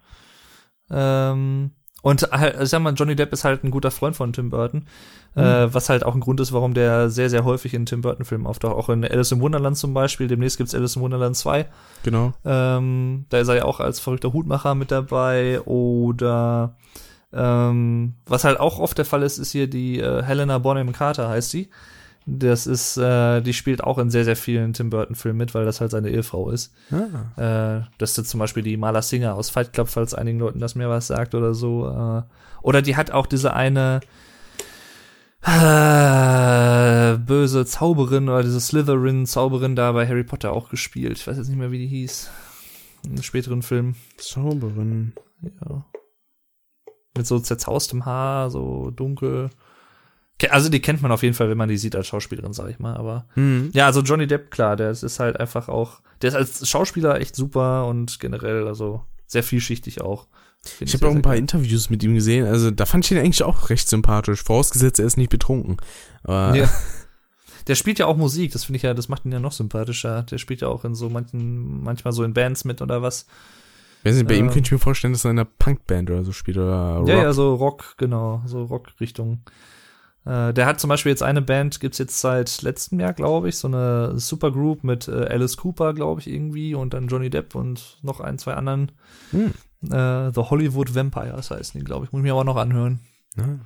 Ähm, 0.91 1.71
und 2.05 2.21
halt, 2.31 2.61
ich 2.61 2.69
sag 2.69 2.83
mal, 2.83 2.93
Johnny 2.93 3.17
Depp 3.17 3.33
ist 3.33 3.45
halt 3.45 3.65
ein 3.65 3.71
guter 3.71 3.91
Freund 3.91 4.15
von 4.15 4.35
Tim 4.35 4.51
Burton. 4.51 4.85
Äh, 5.37 5.73
was 5.73 5.89
halt 5.89 6.05
auch 6.05 6.15
ein 6.15 6.21
Grund 6.21 6.39
ist, 6.39 6.53
warum 6.53 6.75
der 6.75 7.09
sehr, 7.09 7.31
sehr 7.31 7.47
häufig 7.47 7.73
in 7.73 7.87
Tim 7.87 8.03
Burton-Filmen 8.03 8.47
auftaucht. 8.47 8.77
Auch 8.77 8.91
in 8.91 9.07
Alice 9.07 9.33
im 9.33 9.41
Wunderland 9.41 9.79
zum 9.79 9.95
Beispiel. 9.95 10.29
Demnächst 10.29 10.59
gibt's 10.59 10.75
Alice 10.75 10.97
im 10.97 11.03
Wunderland 11.03 11.35
2. 11.35 11.65
Genau. 12.03 12.35
Ähm, 12.45 13.25
da 13.31 13.39
ist 13.39 13.49
er 13.49 13.57
ja 13.57 13.65
auch 13.65 13.81
als 13.81 14.01
verrückter 14.01 14.35
Hutmacher 14.35 14.75
mit 14.75 14.91
dabei. 14.91 15.63
Oder 15.63 16.77
ähm, 17.33 18.13
was 18.27 18.45
halt 18.45 18.61
auch 18.61 18.81
oft 18.81 18.99
der 18.99 19.07
Fall 19.07 19.23
ist, 19.23 19.39
ist 19.39 19.53
hier 19.53 19.67
die 19.67 19.99
äh, 19.99 20.23
Helena 20.23 20.59
Bonham 20.59 20.93
Carter 20.93 21.31
heißt 21.31 21.51
sie. 21.53 21.71
Das 22.27 22.67
ist, 22.67 22.97
äh, 22.97 23.43
die 23.43 23.53
spielt 23.53 23.85
auch 23.85 23.99
in 23.99 24.09
sehr, 24.09 24.25
sehr 24.25 24.37
vielen 24.37 24.73
Tim 24.73 24.89
Burton-Filmen 24.89 25.37
mit, 25.37 25.55
weil 25.55 25.67
das 25.67 25.81
halt 25.81 25.91
seine 25.91 26.09
Ehefrau 26.09 26.51
ist. 26.51 26.73
Ah. 26.91 27.81
Äh, 27.81 27.87
das 27.99 28.17
ist 28.17 28.31
zum 28.31 28.41
Beispiel 28.41 28.63
die 28.63 28.79
Marla 28.79 29.03
Singer 29.03 29.35
aus 29.35 29.51
Fight 29.51 29.75
Club, 29.75 29.89
falls 29.89 30.15
einigen 30.15 30.39
Leuten 30.39 30.59
das 30.59 30.75
mehr 30.75 30.89
was 30.89 31.09
sagt 31.09 31.35
oder 31.35 31.53
so. 31.53 31.87
Äh, 31.89 32.23
oder 32.63 32.81
die 32.81 32.97
hat 32.97 33.11
auch 33.11 33.27
diese 33.27 33.53
eine 33.53 34.01
äh, 35.43 37.19
böse 37.19 37.67
Zauberin 37.67 38.31
oder 38.31 38.43
diese 38.43 38.61
Slytherin-Zauberin 38.61 39.77
da 39.77 39.93
bei 39.93 40.09
Harry 40.09 40.25
Potter 40.25 40.53
auch 40.53 40.71
gespielt. 40.71 41.19
Ich 41.19 41.27
weiß 41.27 41.37
jetzt 41.37 41.49
nicht 41.49 41.59
mehr, 41.59 41.71
wie 41.71 41.79
die 41.79 41.87
hieß. 41.87 42.31
In 43.05 43.11
einem 43.11 43.23
späteren 43.23 43.61
Film. 43.61 43.97
Zauberin. 44.17 45.13
Ja. 45.43 45.85
Mit 47.15 47.27
so 47.27 47.39
zerzaustem 47.39 48.07
Haar, 48.07 48.51
so 48.51 48.91
dunkel. 48.91 49.51
Also 50.51 50.69
die 50.69 50.81
kennt 50.81 51.01
man 51.01 51.13
auf 51.13 51.23
jeden 51.23 51.35
Fall, 51.35 51.49
wenn 51.49 51.57
man 51.57 51.69
die 51.69 51.77
sieht 51.79 51.95
als 51.97 52.07
Schauspielerin, 52.09 52.53
sag 52.53 52.69
ich 52.71 52.79
mal. 52.79 52.97
Aber 52.97 53.27
Hm. 53.35 53.71
ja, 53.73 53.87
also 53.87 54.01
Johnny 54.03 54.27
Depp, 54.27 54.51
klar, 54.51 54.77
der 54.77 54.91
ist 54.91 55.21
halt 55.21 55.39
einfach 55.39 55.69
auch, 55.69 56.01
der 56.23 56.29
ist 56.31 56.35
als 56.35 56.69
Schauspieler 56.69 57.21
echt 57.21 57.37
super 57.37 57.87
und 57.87 58.19
generell, 58.21 58.67
also 58.67 59.03
sehr 59.27 59.43
vielschichtig 59.43 60.01
auch. 60.01 60.27
Find 60.63 60.89
Ich 60.89 60.95
habe 60.95 61.09
auch 61.09 61.15
ein 61.15 61.23
paar 61.23 61.33
geil. 61.35 61.41
Interviews 61.41 61.89
mit 61.91 62.03
ihm 62.03 62.15
gesehen. 62.15 62.47
Also 62.47 62.71
da 62.71 62.87
fand 62.87 63.05
ich 63.05 63.13
ihn 63.13 63.19
eigentlich 63.19 63.43
auch 63.43 63.69
recht 63.71 63.89
sympathisch. 63.89 64.43
Vorausgesetzt, 64.43 64.99
er 64.99 65.07
ist 65.07 65.17
nicht 65.17 65.31
betrunken. 65.31 65.77
Aber 66.25 66.57
Ja. 66.57 66.69
Der 67.67 67.77
spielt 67.77 67.99
ja 67.99 68.05
auch 68.07 68.17
Musik, 68.19 68.53
das 68.53 68.65
finde 68.65 68.77
ich 68.77 68.83
ja, 68.83 68.93
das 68.93 69.09
macht 69.09 69.25
ihn 69.25 69.33
ja 69.33 69.41
noch 69.41 69.53
sympathischer. 69.53 70.23
Der 70.25 70.37
spielt 70.37 70.61
ja 70.61 70.69
auch 70.69 70.85
in 70.85 70.95
so 70.95 71.09
manchen, 71.09 71.83
manchmal 71.83 72.13
so 72.13 72.23
in 72.23 72.35
Bands 72.35 72.65
mit 72.67 72.83
oder 72.83 73.01
was. 73.01 73.25
Weiß 74.03 74.17
nicht, 74.17 74.29
bei 74.29 74.35
ihm 74.35 74.49
Äh. 74.49 74.53
könnte 74.53 74.67
ich 74.69 74.73
mir 74.73 74.79
vorstellen, 74.79 75.15
dass 75.15 75.25
er 75.25 75.31
in 75.31 75.39
einer 75.39 75.49
Punkband 75.59 76.11
oder 76.11 76.25
so 76.25 76.33
spielt 76.33 76.59
oder 76.59 76.97
Rock. 76.97 77.09
Ja, 77.09 77.23
ja, 77.23 77.33
so 77.33 77.55
Rock, 77.55 77.95
genau, 77.97 78.43
so 78.45 78.65
Rock-Richtung. 78.65 79.41
Äh, 80.25 80.55
der 80.55 80.67
hat 80.67 80.81
zum 80.81 80.89
Beispiel 80.89 81.11
jetzt 81.11 81.23
eine 81.23 81.43
Band, 81.43 81.81
gibt's 81.81 81.99
jetzt 81.99 82.21
seit 82.21 82.63
letztem 82.63 82.99
Jahr, 83.01 83.13
glaube 83.13 83.49
ich, 83.49 83.57
so 83.57 83.69
eine 83.69 84.19
Supergroup 84.19 84.85
mit 84.85 85.09
äh, 85.09 85.27
Alice 85.27 85.57
Cooper, 85.57 85.93
glaube 85.93 86.21
ich, 86.21 86.29
irgendwie, 86.29 86.75
und 86.75 86.95
dann 86.95 87.09
Johnny 87.09 87.31
Depp 87.31 87.55
und 87.55 87.99
noch 88.03 88.21
ein, 88.21 88.39
zwei 88.39 88.55
anderen. 88.55 88.93
Hm. 89.31 89.53
Äh, 89.91 90.33
The 90.33 90.41
Hollywood 90.41 90.95
Vampires 90.95 91.51
heißen 91.51 91.79
die, 91.79 91.85
glaube 91.85 92.07
ich. 92.07 92.13
Muss 92.13 92.21
ich 92.21 92.25
mir 92.25 92.33
aber 92.33 92.45
noch 92.45 92.57
anhören. 92.57 93.01
Ja. 93.37 93.59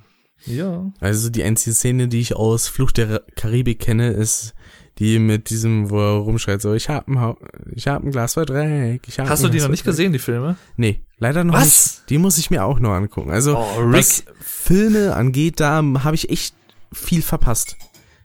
Ja. 0.45 0.91
Also 0.99 1.29
die 1.29 1.43
einzige 1.43 1.73
Szene, 1.73 2.07
die 2.07 2.21
ich 2.21 2.35
aus 2.35 2.67
Flucht 2.67 2.97
der 2.97 3.21
Karibik 3.35 3.79
kenne, 3.79 4.09
ist 4.09 4.53
die 4.99 5.17
mit 5.19 5.49
diesem, 5.49 5.89
wo 5.89 5.99
er 5.99 6.17
rumschreit, 6.19 6.61
so, 6.61 6.73
ich 6.73 6.89
hab 6.89 7.07
ein, 7.07 7.19
Hau- 7.21 7.37
ich 7.73 7.87
hab 7.87 8.03
ein 8.03 8.11
Glas 8.11 8.33
voll 8.33 8.45
Dreck. 8.45 9.01
Ich 9.07 9.19
hab 9.19 9.29
Hast 9.29 9.43
du 9.43 9.47
die 9.47 9.53
Glas 9.57 9.63
noch 9.63 9.71
nicht 9.71 9.85
gesehen, 9.85 10.11
die 10.13 10.19
Filme? 10.19 10.57
Nee, 10.77 10.99
leider 11.17 11.43
noch 11.43 11.53
Was? 11.55 11.63
nicht. 11.65 12.09
Die 12.09 12.17
muss 12.17 12.37
ich 12.37 12.51
mir 12.51 12.63
auch 12.65 12.79
noch 12.79 12.91
angucken. 12.91 13.31
Also, 13.31 13.57
Oh, 13.57 13.65
was 13.85 14.23
Filme 14.41 15.15
angeht, 15.15 15.59
da 15.59 15.81
habe 16.03 16.15
ich 16.15 16.29
echt 16.29 16.53
viel 16.91 17.21
verpasst. 17.21 17.77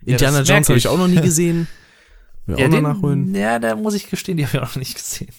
Ja, 0.04 0.12
Indiana 0.12 0.42
Jones 0.42 0.68
habe 0.68 0.78
ich 0.78 0.84
ich. 0.84 0.88
auch 0.88 0.98
noch 0.98 1.08
nie 1.08 1.20
gesehen. 1.20 1.66
Will 2.46 2.58
Ja, 2.58 2.66
auch 2.66 2.68
noch 2.70 2.76
den, 2.76 2.82
nachholen. 2.82 3.34
ja, 3.34 3.58
da 3.58 3.74
muss 3.76 3.94
ich 3.94 4.10
gestehen, 4.10 4.36
die 4.36 4.46
habe 4.46 4.58
ich 4.58 4.62
auch 4.62 4.68
noch 4.68 4.76
nicht 4.76 4.94
gesehen. 4.96 5.30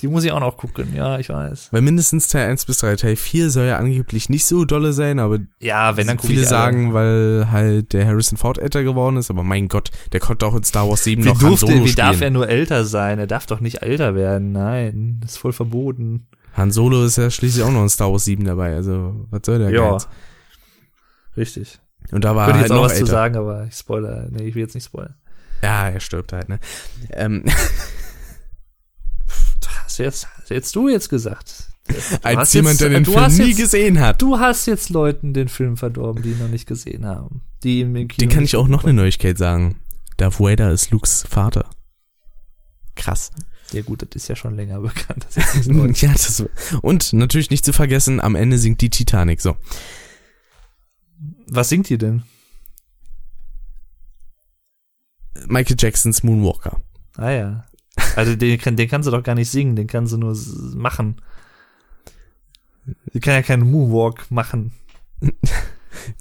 Die 0.00 0.08
muss 0.08 0.24
ich 0.24 0.32
auch 0.32 0.40
noch 0.40 0.56
gucken, 0.56 0.94
ja, 0.94 1.18
ich 1.18 1.28
weiß. 1.28 1.68
Weil 1.72 1.82
mindestens 1.82 2.28
Teil 2.28 2.48
1 2.48 2.64
bis 2.64 2.78
3. 2.78 2.96
Teil 2.96 3.16
4 3.16 3.50
soll 3.50 3.66
ja 3.66 3.76
angeblich 3.76 4.28
nicht 4.30 4.46
so 4.46 4.64
dolle 4.64 4.92
sein, 4.94 5.18
aber 5.18 5.38
Ja, 5.58 5.96
wenn 5.96 6.06
dann 6.06 6.18
viele 6.18 6.44
sagen, 6.44 6.94
weil 6.94 7.48
halt 7.50 7.92
der 7.92 8.06
Harrison 8.06 8.38
Ford 8.38 8.58
älter 8.58 8.82
geworden 8.82 9.16
ist, 9.18 9.30
aber 9.30 9.42
mein 9.42 9.68
Gott, 9.68 9.90
der 10.12 10.20
konnte 10.20 10.46
auch 10.46 10.54
in 10.56 10.64
Star 10.64 10.88
Wars 10.88 11.04
7 11.04 11.22
Wie, 11.22 11.28
noch 11.28 11.40
Han 11.40 11.48
durfte, 11.48 11.66
Solo 11.66 11.84
wie 11.84 11.94
darf 11.94 12.20
er 12.20 12.30
nur 12.30 12.48
älter 12.48 12.84
sein? 12.84 13.18
Er 13.18 13.26
darf 13.26 13.46
doch 13.46 13.60
nicht 13.60 13.82
älter 13.82 14.14
werden. 14.14 14.52
Nein, 14.52 15.18
das 15.20 15.32
ist 15.32 15.36
voll 15.38 15.52
verboten. 15.52 16.26
Han 16.54 16.70
Solo 16.70 17.04
ist 17.04 17.16
ja 17.18 17.30
schließlich 17.30 17.62
auch 17.64 17.70
noch 17.70 17.82
in 17.82 17.88
Star 17.90 18.10
Wars 18.10 18.24
7 18.24 18.44
dabei, 18.44 18.74
also 18.74 19.26
was 19.30 19.42
soll 19.44 19.58
der 19.58 19.70
Ja. 19.70 19.90
Geiz? 19.92 20.08
Richtig. 21.36 21.78
Und 22.12 22.24
da 22.24 22.34
war 22.34 22.46
Könnte 22.46 22.60
er 22.60 22.62
jetzt 22.62 22.70
halt 22.70 22.78
auch 22.78 22.82
noch 22.84 22.90
was 22.90 22.94
zu 22.96 23.02
älter. 23.02 23.12
sagen, 23.12 23.36
aber 23.36 23.64
ich 23.66 23.74
spoiler. 23.74 24.26
Nee, 24.30 24.44
ich 24.44 24.54
will 24.54 24.62
jetzt 24.62 24.74
nicht 24.74 24.84
spoilern. 24.86 25.14
Ja, 25.62 25.88
er 25.90 26.00
stirbt 26.00 26.32
halt, 26.32 26.48
ne? 26.48 26.58
Ähm, 27.12 27.44
Hast 29.90 29.98
jetzt, 29.98 30.28
hast 30.36 30.50
jetzt 30.50 30.76
du 30.76 30.88
jetzt 30.88 31.08
gesagt. 31.08 31.68
als 32.22 32.52
jemand, 32.52 32.80
der 32.80 32.90
den 32.90 33.02
du 33.02 33.10
Film 33.12 33.36
nie 33.38 33.48
jetzt- 33.48 33.56
gesehen 33.58 33.98
hat. 33.98 34.22
Du 34.22 34.38
hast 34.38 34.66
jetzt 34.66 34.88
Leuten 34.90 35.34
den 35.34 35.48
Film 35.48 35.76
verdorben, 35.76 36.22
die 36.22 36.30
ihn 36.30 36.38
noch 36.38 36.46
nicht 36.48 36.66
gesehen 36.66 37.04
haben. 37.06 37.42
Die 37.64 37.80
im 37.80 37.94
Kino 37.94 38.06
Den 38.20 38.28
kann 38.28 38.44
ich 38.44 38.54
auch 38.54 38.68
noch 38.68 38.84
eine 38.84 38.92
Neuigkeit 38.92 39.36
sagen. 39.36 39.80
Darth 40.16 40.38
Vader 40.38 40.70
ist 40.70 40.92
Lukes 40.92 41.24
Vater. 41.28 41.68
Krass. 42.94 43.32
Ja 43.72 43.82
gut, 43.82 44.02
das 44.02 44.10
ist 44.14 44.28
ja 44.28 44.36
schon 44.36 44.54
länger 44.54 44.78
bekannt. 44.80 45.26
Das 45.34 45.66
ja, 46.00 46.12
das, 46.12 46.44
und 46.82 47.12
natürlich 47.12 47.50
nicht 47.50 47.64
zu 47.64 47.72
vergessen, 47.72 48.20
am 48.20 48.36
Ende 48.36 48.58
singt 48.58 48.80
die 48.82 48.90
Titanic. 48.90 49.40
So. 49.40 49.56
Was 51.48 51.68
singt 51.68 51.88
die 51.88 51.98
denn? 51.98 52.22
Michael 55.48 55.76
Jacksons 55.78 56.22
Moonwalker. 56.22 56.80
Ah 57.16 57.30
ja. 57.30 57.64
Also 58.16 58.36
den, 58.36 58.58
kann- 58.58 58.76
den 58.76 58.88
kannst 58.88 59.06
du 59.06 59.10
doch 59.10 59.22
gar 59.22 59.34
nicht 59.34 59.50
singen, 59.50 59.76
den 59.76 59.86
kannst 59.86 60.12
du 60.12 60.16
nur 60.18 60.36
machen. 60.74 61.20
Die 63.14 63.20
kann 63.20 63.34
ja 63.34 63.42
keinen 63.42 63.70
Moonwalk 63.70 64.30
machen. 64.30 64.72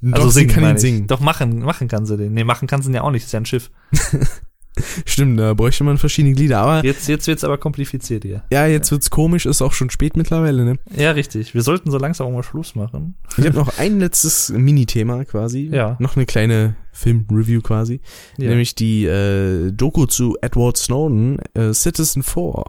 Doch, 0.02 0.14
also 0.14 0.30
sie 0.30 0.40
singen 0.42 0.52
kann 0.54 0.64
ihn 0.72 0.78
singen. 0.78 1.08
Doch 1.08 1.20
machen, 1.20 1.60
machen 1.60 1.88
kann 1.88 2.06
sie 2.06 2.18
den. 2.18 2.34
Nee, 2.34 2.44
machen 2.44 2.68
kann 2.68 2.82
sie 2.82 2.90
ihn 2.90 2.96
ja 2.96 3.02
auch 3.04 3.12
nicht, 3.12 3.24
ist 3.26 3.32
ja 3.32 3.40
ein 3.40 3.46
Schiff. 3.46 3.70
Stimmt, 5.06 5.40
da 5.40 5.54
bräuchte 5.54 5.84
man 5.84 5.98
verschiedene 5.98 6.34
Glieder. 6.36 6.60
Aber 6.60 6.86
Jetzt, 6.86 7.08
jetzt 7.08 7.28
wird's 7.28 7.44
aber 7.44 7.58
kompliziert 7.58 8.24
hier. 8.24 8.44
ja, 8.52 8.66
jetzt 8.68 8.92
wird's 8.92 9.10
komisch, 9.10 9.46
ist 9.46 9.62
auch 9.62 9.74
schon 9.74 9.90
spät 9.90 10.18
mittlerweile, 10.18 10.66
ne? 10.66 10.80
Ja, 10.96 11.12
richtig. 11.12 11.54
Wir 11.54 11.62
sollten 11.62 11.92
so 11.92 11.98
langsam 11.98 12.28
auch 12.28 12.32
mal 12.32 12.44
Schluss 12.44 12.76
machen. 12.76 13.16
Ich 13.38 13.46
habe 13.46 13.56
noch 13.58 13.78
ein 13.78 14.00
letztes 14.00 14.50
Mini-Thema 14.50 15.26
quasi. 15.26 15.70
Ja. 15.72 15.96
Noch 16.00 16.16
eine 16.16 16.26
kleine 16.26 16.76
Film-Review 16.92 17.62
quasi. 17.62 18.02
Ja. 18.38 18.50
Nämlich 18.50 18.76
die 18.76 19.06
äh, 19.06 19.72
Doku 19.72 20.06
zu 20.06 20.38
Edward 20.42 20.78
Snowden, 20.78 21.40
äh, 21.54 21.74
Citizen 21.74 22.24
4. 22.24 22.64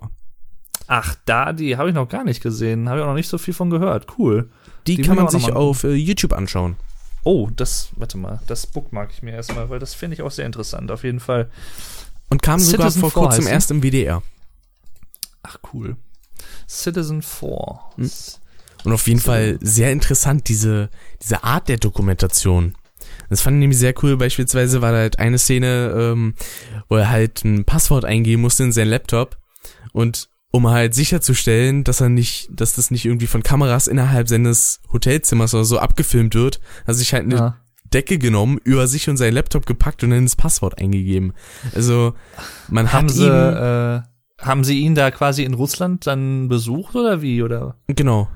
Ach, 0.86 1.14
da, 1.24 1.52
die 1.52 1.76
habe 1.76 1.88
ich 1.88 1.94
noch 1.94 2.08
gar 2.08 2.24
nicht 2.24 2.42
gesehen. 2.42 2.88
Habe 2.88 2.98
ich 2.98 3.04
auch 3.04 3.08
noch 3.08 3.14
nicht 3.14 3.28
so 3.28 3.38
viel 3.38 3.54
von 3.54 3.70
gehört. 3.70 4.06
Cool. 4.18 4.50
Die, 4.86 4.96
Die 4.96 5.02
kann 5.02 5.16
man 5.16 5.28
sich 5.28 5.52
auf 5.52 5.84
äh, 5.84 5.94
YouTube 5.94 6.32
anschauen. 6.32 6.76
Oh, 7.22 7.50
das, 7.54 7.90
warte 7.96 8.16
mal, 8.18 8.40
das 8.46 8.66
bookmark 8.66 9.10
ich 9.12 9.22
mir 9.22 9.32
erstmal, 9.32 9.68
weil 9.68 9.78
das 9.78 9.94
finde 9.94 10.14
ich 10.14 10.22
auch 10.22 10.30
sehr 10.30 10.46
interessant, 10.46 10.90
auf 10.90 11.04
jeden 11.04 11.20
Fall. 11.20 11.50
Und 12.30 12.42
kam 12.42 12.60
sogar 12.60 12.90
Citizen 12.90 13.00
vor 13.00 13.10
4 13.10 13.22
kurzem 13.22 13.46
erst 13.46 13.70
im 13.70 13.82
WDR. 13.82 14.22
Ach, 15.42 15.58
cool. 15.72 15.96
Citizen 16.68 17.22
4. 17.22 17.80
Hm. 17.96 18.10
Und 18.84 18.92
auf 18.92 19.06
jeden. 19.06 19.20
Fall 19.20 19.58
sehr 19.60 19.92
interessant, 19.92 20.48
diese, 20.48 20.88
diese 21.22 21.44
Art 21.44 21.68
der 21.68 21.76
Dokumentation. 21.76 22.74
Das 23.28 23.42
fand 23.42 23.56
ich 23.56 23.60
nämlich 23.60 23.78
sehr 23.78 23.94
cool. 24.02 24.16
Beispielsweise 24.16 24.80
war 24.80 24.92
da 24.92 24.98
halt 24.98 25.18
eine 25.18 25.38
Szene, 25.38 25.94
ähm, 25.96 26.34
wo 26.88 26.96
er 26.96 27.10
halt 27.10 27.44
ein 27.44 27.64
Passwort 27.64 28.04
eingeben 28.04 28.42
musste 28.42 28.64
in 28.64 28.72
seinen 28.72 28.88
Laptop. 28.88 29.36
Und 29.92 30.30
um 30.52 30.68
halt 30.68 30.94
sicherzustellen, 30.94 31.84
dass 31.84 32.00
er 32.00 32.08
nicht, 32.08 32.48
dass 32.52 32.74
das 32.74 32.90
nicht 32.90 33.04
irgendwie 33.04 33.26
von 33.26 33.42
Kameras 33.42 33.86
innerhalb 33.86 34.28
seines 34.28 34.80
Hotelzimmers 34.92 35.54
oder 35.54 35.64
so 35.64 35.78
abgefilmt 35.78 36.34
wird, 36.34 36.56
hat 36.80 36.88
er 36.88 36.94
sich 36.94 37.12
halt 37.12 37.24
eine 37.24 37.34
Ja. 37.36 37.56
Decke 37.92 38.18
genommen, 38.18 38.58
über 38.62 38.86
sich 38.86 39.08
und 39.08 39.16
seinen 39.16 39.34
Laptop 39.34 39.66
gepackt 39.66 40.04
und 40.04 40.10
dann 40.10 40.24
das 40.24 40.36
Passwort 40.36 40.78
eingegeben. 40.80 41.32
Also, 41.74 42.14
man 42.68 42.92
Haben 42.92 43.08
hat 43.08 43.14
sie, 43.14 43.26
ihm, 43.26 43.32
äh, 43.32 44.02
haben 44.44 44.62
sie 44.64 44.78
ihn 44.80 44.94
da 44.94 45.10
quasi 45.10 45.42
in 45.42 45.54
Russland 45.54 46.06
dann 46.06 46.48
besucht 46.48 46.94
oder 46.94 47.20
wie? 47.20 47.42
Oder? 47.42 47.76
genau. 47.88 48.28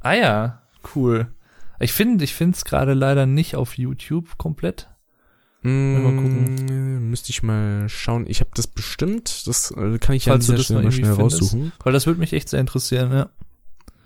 Ah 0.00 0.14
ja, 0.14 0.62
cool. 0.94 1.28
Ich 1.80 1.92
finde, 1.92 2.24
ich 2.24 2.34
finde 2.34 2.56
es 2.56 2.64
gerade 2.64 2.94
leider 2.94 3.26
nicht 3.26 3.56
auf 3.56 3.76
YouTube 3.78 4.38
komplett. 4.38 4.88
Mm, 5.62 6.02
mal 6.02 6.14
gucken. 6.16 7.10
Müsste 7.10 7.30
ich 7.30 7.42
mal 7.42 7.88
schauen. 7.88 8.24
Ich 8.28 8.40
habe 8.40 8.50
das 8.54 8.66
bestimmt. 8.66 9.46
Das 9.46 9.70
äh, 9.72 9.98
kann 9.98 10.16
ich 10.16 10.26
ja 10.26 10.32
Falls 10.32 10.46
du 10.46 10.52
an 10.52 10.56
dieser 10.56 10.64
Stelle 10.64 10.82
mal 10.82 10.92
schnell 10.92 11.14
findest. 11.14 11.42
raussuchen. 11.42 11.72
Weil 11.84 11.92
das 11.92 12.06
würde 12.06 12.20
mich 12.20 12.32
echt 12.32 12.48
sehr 12.48 12.60
interessieren, 12.60 13.12
ja. 13.12 13.28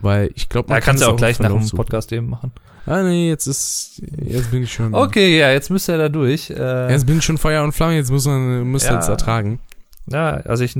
Weil 0.00 0.30
ich 0.34 0.48
glaube, 0.48 0.68
Da 0.68 0.74
man 0.74 0.82
kannst 0.82 1.02
du 1.02 1.06
es 1.06 1.12
auch 1.12 1.16
gleich 1.16 1.38
nach 1.38 1.50
dem. 1.50 1.68
Podcast 1.70 2.12
eben 2.12 2.28
machen. 2.28 2.50
Ah 2.86 3.02
nee, 3.02 3.28
jetzt 3.28 3.46
ist 3.46 4.02
jetzt 4.22 4.50
bin 4.50 4.62
ich 4.64 4.72
schon. 4.72 4.94
Okay, 4.94 5.38
ja, 5.38 5.50
jetzt 5.52 5.70
müsst 5.70 5.88
ihr 5.88 5.96
da 5.96 6.08
durch. 6.10 6.50
Äh, 6.50 6.90
Jetzt 6.92 7.06
bin 7.06 7.16
ich 7.18 7.24
schon 7.24 7.38
Feuer 7.38 7.62
und 7.64 7.72
Flamme. 7.72 7.94
Jetzt 7.96 8.10
muss 8.10 8.26
man 8.26 8.68
muss 8.70 8.84
Ja. 8.84 8.94
jetzt 8.96 9.08
ertragen. 9.08 9.60
ja, 10.06 10.32
also 10.32 10.64
ich 10.64 10.76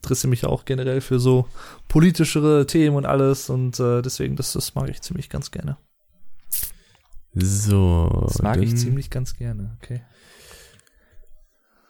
interessiere 0.00 0.30
mich 0.30 0.44
auch 0.44 0.64
generell 0.66 1.00
für 1.00 1.18
so 1.18 1.48
politischere 1.88 2.66
Themen 2.66 2.94
und 2.96 3.06
alles 3.06 3.50
und 3.50 3.80
äh, 3.80 4.02
deswegen, 4.02 4.36
das, 4.36 4.52
das 4.52 4.74
mag 4.76 4.88
ich 4.90 5.00
ziemlich 5.02 5.28
ganz 5.30 5.50
gerne. 5.50 5.76
So. 7.34 8.24
Das 8.28 8.42
mag 8.42 8.58
ich 8.62 8.76
ziemlich 8.76 9.10
ganz 9.10 9.36
gerne, 9.36 9.76
okay. 9.82 10.02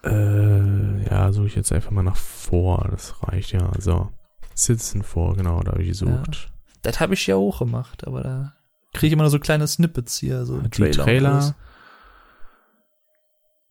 Äh, 0.05 1.05
ja, 1.05 1.33
suche 1.33 1.47
ich 1.47 1.55
jetzt 1.55 1.73
einfach 1.73 1.91
mal 1.91 2.03
nach 2.03 2.17
vor. 2.17 2.89
Das 2.91 3.23
reicht 3.23 3.53
ja. 3.53 3.71
So. 3.79 4.11
Citizen 4.59 5.03
vor, 5.03 5.37
genau, 5.37 5.61
da 5.61 5.73
habe 5.73 5.83
ich 5.83 5.89
gesucht. 5.89 6.51
Das 6.83 7.01
habe 7.01 7.15
ich 7.15 7.27
ja 7.27 7.37
auch 7.37 7.61
gemacht, 7.61 8.07
aber 8.07 8.23
da 8.23 8.53
kriege 8.93 9.09
ich 9.09 9.13
immer 9.13 9.23
nur 9.23 9.31
so 9.31 9.39
kleine 9.39 9.67
Snippets 9.67 10.19
hier, 10.19 10.45
so 10.45 10.59
Die 10.59 10.69
Trailer. 10.69 11.05
Trailer. 11.05 11.55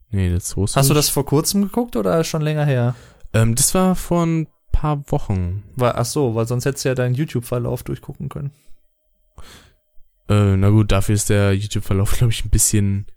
Nee, 0.09 0.33
das 0.33 0.55
wusste 0.55 0.79
Hast 0.79 0.89
du 0.89 0.93
das 0.93 1.09
vor 1.09 1.25
kurzem 1.25 1.63
geguckt 1.63 1.97
oder 1.97 2.23
schon 2.23 2.41
länger 2.41 2.63
her? 2.65 2.95
Ähm, 3.33 3.55
das 3.55 3.73
war 3.75 3.95
vor 3.95 4.25
ein 4.25 4.47
paar 4.71 5.11
Wochen. 5.11 5.63
Weil, 5.75 5.93
ach 5.95 6.05
so, 6.05 6.35
weil 6.35 6.47
sonst 6.47 6.65
hättest 6.65 6.85
du 6.85 6.89
ja 6.89 6.95
deinen 6.95 7.15
YouTube-Verlauf 7.15 7.83
durchgucken 7.83 8.29
können. 8.29 8.51
Äh, 10.29 10.55
na 10.55 10.69
gut, 10.69 10.91
dafür 10.91 11.15
ist 11.15 11.29
der 11.29 11.53
YouTube-Verlauf, 11.53 12.13
glaube 12.17 12.31
ich, 12.31 12.45
ein 12.45 12.49
bisschen 12.49 13.07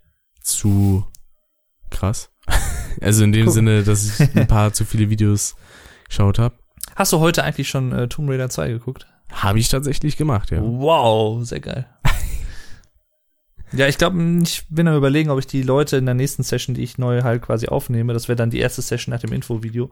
zu 0.41 1.07
krass. 1.91 2.31
Also 3.01 3.25
in 3.25 3.33
dem 3.33 3.47
Guck. 3.47 3.55
Sinne, 3.55 3.83
dass 3.83 4.21
ich 4.21 4.37
ein 4.37 4.47
paar 4.47 4.73
zu 4.73 4.85
viele 4.85 5.11
Videos 5.11 5.57
geschaut 6.09 6.39
habe. 6.39 6.55
Hast 6.97 7.13
du 7.13 7.21
heute 7.21 7.45
eigentlich 7.45 7.69
schon 7.69 7.93
äh, 7.93 8.09
Tomb 8.09 8.29
Raider 8.31 8.49
2 8.49 8.71
geguckt? 8.71 9.07
Habe 9.33 9.59
ich 9.59 9.69
tatsächlich 9.69 10.17
gemacht, 10.17 10.51
ja. 10.51 10.61
Wow, 10.61 11.45
sehr 11.45 11.61
geil. 11.61 11.87
ja, 13.73 13.87
ich 13.87 13.97
glaube, 13.97 14.21
ich 14.43 14.65
bin 14.69 14.89
am 14.89 14.97
überlegen, 14.97 15.31
ob 15.31 15.39
ich 15.39 15.47
die 15.47 15.63
Leute 15.63 15.97
in 15.97 16.07
der 16.07 16.15
nächsten 16.15 16.43
Session, 16.43 16.75
die 16.75 16.83
ich 16.83 16.99
neu 16.99 17.23
halt 17.23 17.43
quasi 17.43 17.69
aufnehme, 17.69 18.13
das 18.13 18.29
wäre 18.29 18.37
dann 18.37 18.51
die 18.51 18.59
erste 18.59 18.83
Session 18.83 19.15
nach 19.15 19.21
dem 19.21 19.33
Infovideo, 19.33 19.91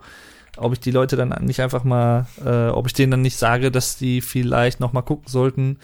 ob 0.56 0.72
ich 0.72 0.80
die 0.80 0.90
Leute 0.90 1.16
dann 1.16 1.34
nicht 1.44 1.60
einfach 1.60 1.84
mal, 1.84 2.26
äh, 2.44 2.68
ob 2.68 2.86
ich 2.86 2.94
denen 2.94 3.12
dann 3.12 3.22
nicht 3.22 3.36
sage, 3.36 3.70
dass 3.70 3.96
die 3.96 4.20
vielleicht 4.20 4.80
noch 4.80 4.92
mal 4.92 5.02
gucken 5.02 5.28
sollten, 5.28 5.78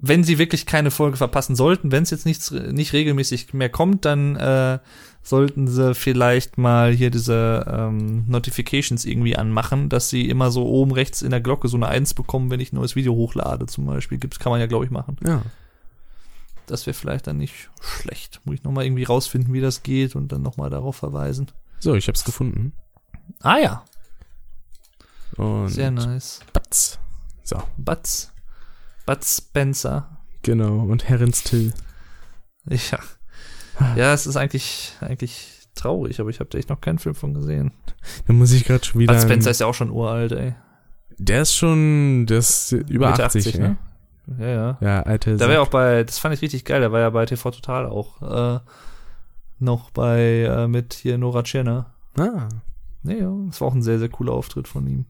wenn 0.00 0.24
sie 0.24 0.38
wirklich 0.38 0.66
keine 0.66 0.90
Folge 0.90 1.16
verpassen 1.16 1.56
sollten, 1.56 1.90
wenn 1.90 2.04
es 2.04 2.10
jetzt 2.10 2.26
nichts, 2.26 2.50
nicht 2.50 2.92
regelmäßig 2.92 3.52
mehr 3.52 3.68
kommt, 3.68 4.04
dann 4.04 4.36
äh, 4.36 4.78
sollten 5.22 5.68
sie 5.68 5.94
vielleicht 5.94 6.56
mal 6.58 6.92
hier 6.92 7.10
diese 7.10 7.66
ähm, 7.70 8.24
Notifications 8.28 9.04
irgendwie 9.04 9.36
anmachen, 9.36 9.88
dass 9.88 10.08
sie 10.08 10.28
immer 10.28 10.50
so 10.50 10.66
oben 10.66 10.92
rechts 10.92 11.20
in 11.22 11.30
der 11.30 11.40
Glocke 11.40 11.68
so 11.68 11.76
eine 11.76 11.88
Eins 11.88 12.14
bekommen, 12.14 12.50
wenn 12.50 12.60
ich 12.60 12.72
ein 12.72 12.76
neues 12.76 12.96
Video 12.96 13.14
hochlade 13.14 13.66
zum 13.66 13.84
Beispiel. 13.86 14.18
Gibt's, 14.18 14.38
kann 14.38 14.50
man 14.50 14.60
ja, 14.60 14.66
glaube 14.66 14.84
ich, 14.86 14.90
machen. 14.90 15.16
Ja. 15.26 15.42
Das 16.66 16.86
wäre 16.86 16.94
vielleicht 16.94 17.26
dann 17.26 17.36
nicht 17.38 17.68
schlecht. 17.80 18.40
Muss 18.44 18.54
ich 18.56 18.62
nochmal 18.64 18.84
irgendwie 18.84 19.04
rausfinden, 19.04 19.52
wie 19.54 19.60
das 19.60 19.82
geht 19.82 20.14
und 20.16 20.32
dann 20.32 20.42
nochmal 20.42 20.70
darauf 20.70 20.96
verweisen. 20.96 21.50
So, 21.80 21.94
ich 21.94 22.08
hab's 22.08 22.24
gefunden. 22.24 22.72
Ah 23.40 23.58
ja, 23.58 23.84
Und 25.36 25.68
sehr 25.68 25.90
nice. 25.90 26.40
Batz. 26.52 26.98
So, 27.44 27.62
Butts. 27.76 28.32
Butts 29.06 29.38
Spencer. 29.38 30.18
genau. 30.42 30.80
Und 30.80 31.08
Herrens 31.08 31.42
Till. 31.44 31.72
Ja. 32.68 32.98
Ja, 33.96 34.12
es 34.12 34.26
ist 34.26 34.36
eigentlich, 34.36 34.92
eigentlich 35.00 35.58
traurig, 35.74 36.20
aber 36.20 36.30
ich 36.30 36.40
habe 36.40 36.50
da 36.50 36.58
echt 36.58 36.68
noch 36.68 36.80
keinen 36.80 36.98
Film 36.98 37.14
von 37.14 37.34
gesehen. 37.34 37.72
Da 38.26 38.32
muss 38.32 38.52
ich 38.52 38.64
gerade 38.64 38.84
schon 38.84 39.00
wieder. 39.00 39.12
Bud 39.14 39.22
Spencer 39.22 39.50
ist 39.50 39.60
ja 39.60 39.66
auch 39.66 39.74
schon 39.74 39.90
uralt, 39.90 40.32
ey. 40.32 40.54
der 41.18 41.42
ist 41.42 41.54
schon, 41.54 42.26
der 42.26 42.38
ist 42.38 42.72
über 42.72 43.10
Mitte 43.10 43.24
80, 43.24 43.58
ne? 43.58 43.76
Ja, 44.38 44.46
ja. 44.46 44.78
Ja, 44.80 45.02
alte. 45.02 45.36
Da 45.36 45.50
ja 45.50 45.60
auch 45.60 45.68
bei, 45.68 46.04
das 46.04 46.18
fand 46.18 46.34
ich 46.34 46.42
richtig 46.42 46.64
geil, 46.64 46.80
da 46.80 46.92
war 46.92 47.00
ja 47.00 47.10
bei 47.10 47.24
TV 47.24 47.50
Total 47.50 47.86
auch 47.86 48.22
äh, 48.56 48.60
noch 49.58 49.90
bei, 49.90 50.42
äh, 50.42 50.68
mit 50.68 50.94
hier 50.94 51.16
Nora 51.18 51.42
Tschirner. 51.42 51.94
Ah. 52.18 52.48
Nee, 53.02 53.20
ja, 53.20 53.32
das 53.46 53.60
war 53.60 53.68
auch 53.68 53.74
ein 53.74 53.82
sehr, 53.82 53.98
sehr 53.98 54.08
cooler 54.08 54.32
Auftritt 54.32 54.68
von 54.68 54.86
ihm. 54.86 55.06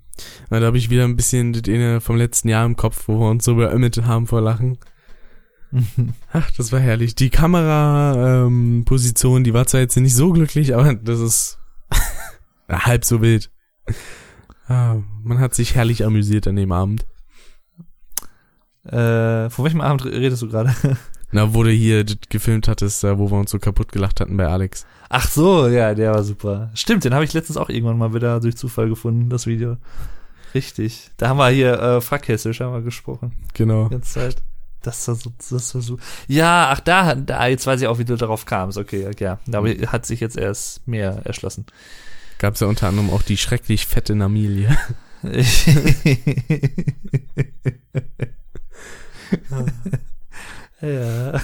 Na, 0.50 0.60
da 0.60 0.66
habe 0.66 0.78
ich 0.78 0.90
wieder 0.90 1.04
ein 1.04 1.16
bisschen 1.16 1.52
das 1.52 2.02
vom 2.02 2.16
letzten 2.16 2.48
Jahr 2.48 2.66
im 2.66 2.76
Kopf, 2.76 3.08
wo 3.08 3.18
wir 3.18 3.30
uns 3.30 3.44
so 3.44 3.54
beömmelt 3.54 4.04
haben 4.04 4.26
vor 4.26 4.40
Lachen. 4.40 4.78
Ach, 6.32 6.50
das 6.56 6.72
war 6.72 6.80
herrlich. 6.80 7.14
Die 7.14 7.30
Kameraposition, 7.30 9.38
ähm, 9.38 9.44
die 9.44 9.54
war 9.54 9.66
zwar 9.66 9.80
jetzt 9.80 9.96
nicht 9.96 10.14
so 10.14 10.32
glücklich, 10.32 10.74
aber 10.74 10.94
das 10.94 11.20
ist 11.20 11.58
halb 12.68 13.04
so 13.04 13.20
wild. 13.20 13.50
Ah, 14.66 14.96
man 15.22 15.38
hat 15.38 15.54
sich 15.54 15.74
herrlich 15.74 16.04
amüsiert 16.04 16.46
an 16.46 16.56
dem 16.56 16.72
Abend. 16.72 17.06
Äh, 18.84 19.50
von 19.50 19.64
welchem 19.64 19.80
Abend 19.80 20.04
redest 20.04 20.42
du 20.42 20.48
gerade? 20.48 20.74
Na, 21.30 21.52
wo 21.52 21.62
du 21.62 21.70
hier 21.70 22.06
gefilmt 22.30 22.68
hattest, 22.68 23.04
wo 23.04 23.30
wir 23.30 23.38
uns 23.38 23.50
so 23.50 23.58
kaputt 23.58 23.92
gelacht 23.92 24.20
hatten 24.20 24.38
bei 24.38 24.46
Alex. 24.46 24.86
Ach 25.10 25.28
so, 25.28 25.68
ja, 25.68 25.94
der 25.94 26.14
war 26.14 26.24
super. 26.24 26.70
Stimmt, 26.74 27.04
den 27.04 27.12
habe 27.12 27.24
ich 27.24 27.34
letztens 27.34 27.58
auch 27.58 27.68
irgendwann 27.68 27.98
mal 27.98 28.14
wieder 28.14 28.40
durch 28.40 28.56
Zufall 28.56 28.88
gefunden, 28.88 29.28
das 29.28 29.46
Video. 29.46 29.76
Richtig. 30.54 31.10
Da 31.18 31.28
haben 31.28 31.36
wir 31.36 31.50
hier 31.50 31.78
äh, 31.78 32.00
Frackhessisch 32.00 32.60
haben 32.60 32.72
wir 32.72 32.80
gesprochen. 32.80 33.32
Genau. 33.52 33.84
Die 33.84 33.90
ganze 33.90 34.12
Zeit. 34.12 34.42
Das 34.82 35.06
war 35.08 35.16
so, 35.16 35.32
das 35.50 35.74
war 35.74 35.82
so. 35.82 35.98
Ja, 36.28 36.70
ach 36.70 36.80
da, 36.80 37.14
da, 37.14 37.46
jetzt 37.46 37.66
weiß 37.66 37.80
ich 37.80 37.88
auch, 37.88 37.98
wie 37.98 38.04
du 38.04 38.16
darauf 38.16 38.46
kamst. 38.46 38.78
Okay, 38.78 39.06
okay, 39.06 39.24
ja. 39.24 39.38
Aber 39.52 39.68
hat 39.68 40.06
sich 40.06 40.20
jetzt 40.20 40.36
erst 40.36 40.86
mehr 40.86 41.22
erschlossen. 41.24 41.66
Gab's 42.38 42.60
ja 42.60 42.68
unter 42.68 42.88
anderem 42.88 43.10
auch 43.10 43.22
die 43.22 43.36
schrecklich 43.36 43.86
fette 43.86 44.14
Namilie. 44.14 44.76
ja, 50.80 51.40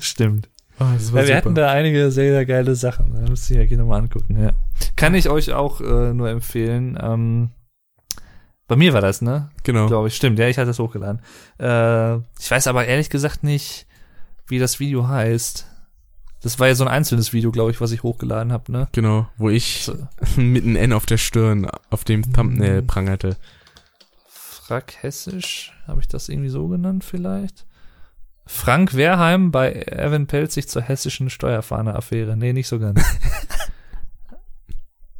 stimmt. 0.00 0.48
Oh, 0.80 0.84
Ja, 1.14 1.26
wir 1.26 1.36
hatten 1.36 1.54
da 1.54 1.70
einige 1.70 2.10
sehr, 2.10 2.32
sehr 2.32 2.46
geile 2.46 2.74
Sachen. 2.74 3.14
Da 3.14 3.30
müsst 3.30 3.48
ihr 3.50 3.64
ja 3.64 3.76
nochmal 3.76 4.00
angucken, 4.00 4.42
ja. 4.42 4.50
Kann 4.96 5.14
ich 5.14 5.28
euch 5.28 5.52
auch 5.52 5.80
äh, 5.80 6.12
nur 6.12 6.28
empfehlen. 6.28 6.98
Ähm, 7.00 7.50
bei 8.66 8.76
mir 8.76 8.92
war 8.92 9.00
das, 9.00 9.20
ne? 9.22 9.50
genau. 9.62 9.86
Glaube 9.86 10.08
ich. 10.08 10.16
Stimmt, 10.16 10.38
ja, 10.38 10.48
ich 10.48 10.58
hatte 10.58 10.70
es 10.70 10.78
hochgeladen. 10.78 11.20
Äh, 11.58 12.16
ich 12.40 12.50
weiß 12.50 12.66
aber 12.66 12.86
ehrlich 12.86 13.10
gesagt 13.10 13.44
nicht, 13.44 13.86
wie 14.46 14.58
das 14.58 14.80
Video 14.80 15.06
heißt. 15.08 15.66
Das 16.42 16.58
war 16.60 16.66
ja 16.68 16.74
so 16.74 16.84
ein 16.84 16.90
einzelnes 16.90 17.32
Video, 17.32 17.50
glaube 17.52 17.70
ich, 17.70 17.80
was 17.80 17.90
ich 17.92 18.02
hochgeladen 18.02 18.52
habe, 18.52 18.70
ne? 18.70 18.88
Genau, 18.92 19.26
wo 19.38 19.48
ich 19.48 19.84
So. 19.84 19.94
mit 20.36 20.64
einem 20.64 20.76
N 20.76 20.92
auf 20.92 21.06
der 21.06 21.16
Stirn 21.16 21.66
auf 21.90 22.04
dem 22.04 22.32
Thumbnail 22.32 22.82
Mhm. 22.82 22.86
prangerte. 22.86 23.36
Frack 24.28 24.94
Hessisch, 25.02 25.72
habe 25.86 26.00
ich 26.00 26.08
das 26.08 26.28
irgendwie 26.28 26.48
so 26.50 26.68
genannt 26.68 27.04
vielleicht? 27.04 27.66
Frank 28.46 28.94
Werheim 28.94 29.50
bei 29.52 29.72
Evan 29.72 30.26
Pelzig 30.26 30.68
zur 30.68 30.82
hessischen 30.82 31.30
Steuerfahne-Affäre. 31.30 32.36
Nee, 32.36 32.52
nicht 32.52 32.68
so 32.68 32.78
ganz. 32.78 33.02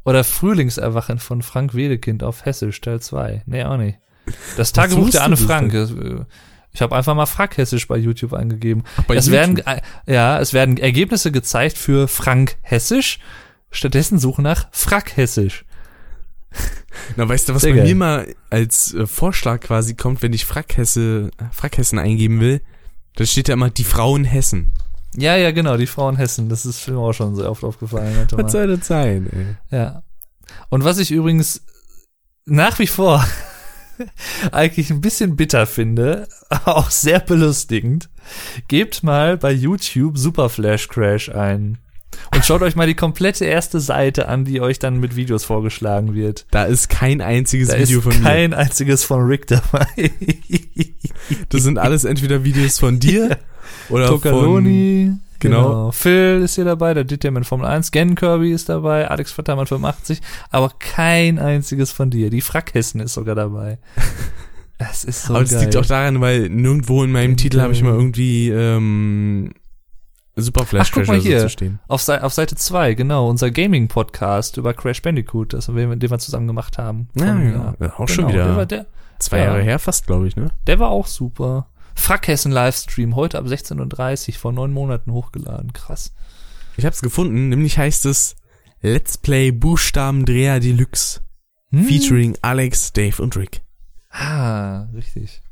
Oder 0.05 0.23
Frühlingserwachen 0.25 1.19
von 1.19 1.43
Frank 1.43 1.75
Wedekind 1.75 2.23
auf 2.23 2.45
Hessisch, 2.45 2.81
Teil 2.81 3.01
2. 3.01 3.43
Nee, 3.47 3.65
auch 3.65 3.77
nicht. 3.79 3.99
Das 4.57 4.73
Tagebuch 4.73 5.11
der 5.11 5.25
Anne 5.25 5.37
Frank. 5.37 5.73
äh, 5.75 6.25
Ich 6.73 6.83
habe 6.83 6.95
einfach 6.97 7.15
mal 7.15 7.27
Frack 7.27 7.57
Hessisch 7.57 7.87
bei 7.89 7.97
YouTube 7.97 8.33
eingegeben. 8.35 8.85
Bei 9.07 9.15
es 9.17 9.27
YouTube? 9.27 9.65
werden, 9.67 9.81
ja, 10.07 10.39
es 10.41 10.53
werden 10.53 10.77
Ergebnisse 10.77 11.31
gezeigt 11.33 11.79
für 11.79 12.09
Frank 12.09 12.57
Hessisch. 12.63 13.19
Stattdessen 13.71 14.19
suche 14.19 14.43
nach 14.43 14.69
Frack 14.73 15.17
Hessisch. 15.17 15.65
Na, 17.17 17.29
weißt 17.29 17.49
du, 17.49 17.55
was 17.55 17.63
Sehr 17.63 17.73
bei 17.73 17.79
geil. 17.79 17.89
mir 17.89 17.95
mal 17.97 18.35
als 18.51 18.95
äh, 18.95 19.07
Vorschlag 19.07 19.61
quasi 19.61 19.95
kommt, 19.95 20.23
wenn 20.23 20.33
ich 20.33 20.45
Frackhesse, 20.45 21.31
Frackhessen 21.53 21.99
eingeben 21.99 22.41
will? 22.41 22.61
Da 23.17 23.25
steht 23.27 23.49
ja 23.49 23.55
immer 23.55 23.71
die 23.71 23.85
Frauen 23.85 24.25
Hessen. 24.25 24.73
Ja, 25.17 25.37
ja, 25.37 25.53
genau, 25.53 25.77
die 25.77 25.87
Frauen 25.87 26.17
Hessen. 26.17 26.49
Das 26.49 26.67
ist 26.67 26.89
mir 26.89 26.99
auch 26.99 27.13
schon 27.13 27.37
sehr 27.37 27.51
oft 27.51 27.65
aufgefallen. 27.65 28.27
Was 28.33 28.53
soll 28.53 28.77
das 28.77 28.87
sein, 28.87 29.29
ey? 29.33 29.79
Ja. 29.79 30.03
Und 30.71 30.85
was 30.85 30.99
ich 30.99 31.11
übrigens 31.11 31.63
nach 32.47 32.79
wie 32.79 32.87
vor 32.87 33.25
eigentlich 34.53 34.91
ein 34.91 35.01
bisschen 35.01 35.37
bitter 35.37 35.67
finde, 35.67 36.29
aber 36.49 36.77
auch 36.77 36.91
sehr 36.91 37.21
belustigend, 37.21 38.11
gebt 38.69 39.03
mal 39.03 39.37
bei 39.37 39.53
YouTube 39.53 40.19
Super 40.19 40.49
Flash 40.49 40.89
Crash 40.89 41.29
ein. 41.29 41.79
Und 42.35 42.45
schaut 42.45 42.63
euch 42.63 42.77
mal 42.77 42.87
die 42.87 42.95
komplette 42.95 43.45
erste 43.45 43.81
Seite 43.81 44.29
an, 44.29 44.45
die 44.45 44.61
euch 44.61 44.79
dann 44.79 45.01
mit 45.01 45.17
Videos 45.17 45.45
vorgeschlagen 45.45 46.15
wird. 46.15 46.47
Da 46.51 46.65
ist 46.65 46.89
kein 46.89 47.21
einziges 47.21 47.69
Da 47.69 47.79
Video 47.79 48.01
von 48.01 48.17
mir. 48.17 48.23
kein 48.23 48.55
einziges 48.55 49.05
von 49.05 49.23
Rick 49.27 49.47
dabei. 49.47 50.11
Das 51.49 51.63
sind 51.63 51.79
alles 51.79 52.05
entweder 52.05 52.45
Videos 52.45 52.79
von 52.79 52.99
dir 52.99 53.39
oder 53.89 54.09
von... 54.09 54.21
Tocaloni. 54.21 55.13
Genau. 55.41 55.91
Phil 55.91 56.41
ist 56.43 56.55
hier 56.55 56.65
dabei, 56.65 56.95
der 56.95 57.05
Dieter 57.05 57.31
mit 57.31 57.45
Formel 57.45 57.67
1. 57.67 57.91
Gen 57.91 58.15
Kirby 58.15 58.51
ist 58.53 58.71
dabei, 58.71 59.11
Alex 59.11 59.31
Vertammann 59.33 59.67
85, 59.67 60.23
aber 60.51 60.73
kein 60.79 61.39
einziges 61.39 61.93
von 61.93 62.09
dir. 62.09 62.31
Die 62.31 62.41
Frackhessen 62.41 63.01
ist 63.01 63.15
sogar 63.15 63.35
dabei. 63.35 63.79
Es 64.77 65.05
ist 65.05 65.27
so 65.27 65.35
Aber 65.35 65.43
das 65.45 65.53
geil. 65.53 65.61
liegt 65.63 65.77
auch 65.77 65.87
daran, 65.87 66.21
weil 66.21 66.49
nirgendwo 66.49 67.05
in 67.05 67.13
meinem 67.13 67.37
Titel 67.37 67.61
habe 67.61 67.73
ich 67.73 67.83
mal 67.85 67.93
irgendwie 67.95 68.49
ähm, 68.51 69.53
Super 70.37 70.65
Flash 70.67 70.89
Ach, 70.91 70.95
guck 70.95 71.07
mal 71.07 71.21
hier. 71.21 71.39
zu 71.41 71.49
stehen. 71.49 71.79
auf, 71.87 72.09
auf 72.09 72.33
Seite 72.33 72.57
2, 72.57 72.95
genau, 72.95 73.29
unser 73.29 73.51
Gaming-Podcast 73.53 74.57
über 74.57 74.75
Crash 74.75 75.01
Bandicoot, 75.01 75.53
das 75.53 75.73
wir, 75.73 75.95
den 75.95 76.11
wir 76.11 76.19
zusammen 76.19 76.47
gemacht 76.49 76.77
haben. 76.79 77.09
Ja, 77.15 77.27
Von, 77.27 77.53
ja. 77.53 77.75
ja. 77.81 77.99
Auch 77.99 78.09
schon 78.09 78.27
Genau, 78.27 78.37
Der 78.39 78.45
war, 78.47 78.53
wieder 78.55 78.67
der, 78.67 78.87
zwei 79.21 79.39
ja. 79.39 79.45
Jahre 79.45 79.63
her 79.63 79.79
fast, 79.79 80.07
glaube 80.07 80.27
ich, 80.27 80.35
ne? 80.37 80.51
der 80.67 80.79
war 80.81 80.91
auch 80.91 81.07
super. 81.07 81.69
Frackhessen 81.95 82.51
Livestream, 82.51 83.15
heute 83.15 83.39
ab 83.39 83.47
16.30 83.47 84.29
Uhr, 84.31 84.35
vor 84.35 84.53
neun 84.53 84.73
Monaten 84.73 85.13
hochgeladen. 85.13 85.73
Krass. 85.73 86.13
Ich 86.77 86.85
hab's 86.85 87.01
gefunden, 87.03 87.49
nämlich 87.51 87.79
heißt 87.79 88.05
es 88.07 88.35
Let's 88.83 89.17
Play 89.17 89.53
Buchstabendreher 89.53 90.59
Deluxe 90.59 91.21
Hm? 91.71 91.85
featuring 91.85 92.37
Alex, 92.43 92.93
Dave 92.93 93.23
und 93.23 93.37
Rick. 93.37 93.63
Ah, 94.11 94.89
richtig. 94.95 95.43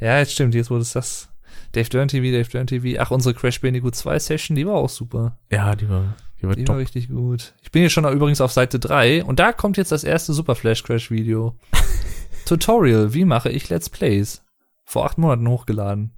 Ja, 0.00 0.18
jetzt 0.18 0.32
stimmt, 0.32 0.54
jetzt 0.54 0.70
wurde 0.70 0.82
es 0.82 0.92
das. 0.92 1.27
Dave 1.72 1.88
Dern 1.88 2.08
TV, 2.08 2.24
Dave 2.36 2.48
Dern 2.48 2.66
TV. 2.66 3.00
Ach, 3.00 3.10
unsere 3.10 3.34
Crash 3.34 3.60
Bandicoot 3.60 3.94
2 3.94 4.18
Session, 4.18 4.56
die 4.56 4.66
war 4.66 4.74
auch 4.74 4.88
super. 4.88 5.38
Ja, 5.50 5.74
die 5.74 5.88
war, 5.88 6.14
die 6.40 6.46
war 6.46 6.54
Die 6.54 6.64
top. 6.64 6.74
war 6.76 6.80
richtig 6.80 7.08
gut. 7.08 7.54
Ich 7.62 7.70
bin 7.70 7.80
hier 7.80 7.90
schon 7.90 8.04
übrigens 8.10 8.40
auf 8.40 8.52
Seite 8.52 8.78
3 8.78 9.24
und 9.24 9.38
da 9.38 9.52
kommt 9.52 9.76
jetzt 9.76 9.92
das 9.92 10.04
erste 10.04 10.32
Super 10.32 10.54
Flash 10.54 10.82
Crash 10.82 11.10
Video. 11.10 11.56
Tutorial, 12.46 13.12
wie 13.14 13.24
mache 13.24 13.50
ich 13.50 13.68
Let's 13.68 13.90
Plays? 13.90 14.42
Vor 14.84 15.04
acht 15.04 15.18
Monaten 15.18 15.48
hochgeladen. 15.48 16.12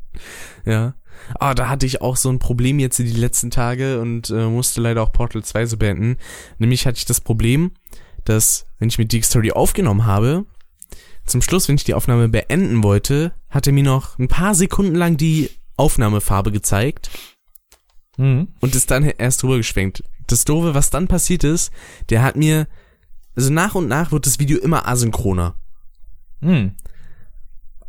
Ja. 0.65 0.95
Ah, 1.39 1.55
da 1.55 1.69
hatte 1.69 1.87
ich 1.87 2.01
auch 2.01 2.17
so 2.17 2.31
ein 2.31 2.39
Problem 2.39 2.79
jetzt 2.79 2.99
die 2.99 3.05
letzten 3.05 3.51
Tage 3.51 4.01
und 4.01 4.31
äh, 4.31 4.47
musste 4.47 4.81
leider 4.81 5.03
auch 5.03 5.13
Portal 5.13 5.43
2 5.43 5.67
so 5.67 5.77
beenden. 5.77 6.17
Nämlich 6.59 6.87
hatte 6.87 6.99
ich 6.99 7.05
das 7.05 7.21
Problem, 7.21 7.73
dass, 8.25 8.67
wenn 8.79 8.89
ich 8.89 8.99
mit 8.99 9.13
Story 9.25 9.51
aufgenommen 9.53 10.07
habe, 10.07 10.47
zum 11.31 11.43
Schluss, 11.43 11.69
wenn 11.69 11.77
ich 11.77 11.85
die 11.85 11.95
Aufnahme 11.95 12.29
beenden 12.29 12.83
wollte, 12.83 13.33
hat 13.49 13.67
er 13.67 13.73
mir 13.73 13.85
noch 13.85 14.19
ein 14.19 14.29
paar 14.29 14.55
Sekunden 14.55 14.95
lang 14.95 15.17
die 15.17 15.51
Aufnahmefarbe 15.77 16.53
gezeigt 16.53 17.11
Mhm. 18.17 18.49
und 18.61 18.75
ist 18.75 18.91
dann 18.91 19.05
erst 19.05 19.43
drüber 19.43 19.57
geschwenkt. 19.57 20.05
Das 20.27 20.45
Doofe, 20.45 20.75
was 20.75 20.91
dann 20.91 21.09
passiert 21.09 21.43
ist, 21.45 21.71
der 22.11 22.23
hat 22.23 22.37
mir, 22.37 22.67
also 23.35 23.51
nach 23.53 23.75
und 23.75 23.89
nach 23.89 24.13
wird 24.13 24.27
das 24.27 24.39
Video 24.39 24.59
immer 24.59 24.87
asynchroner. 24.87 25.55
Mhm. 26.41 26.75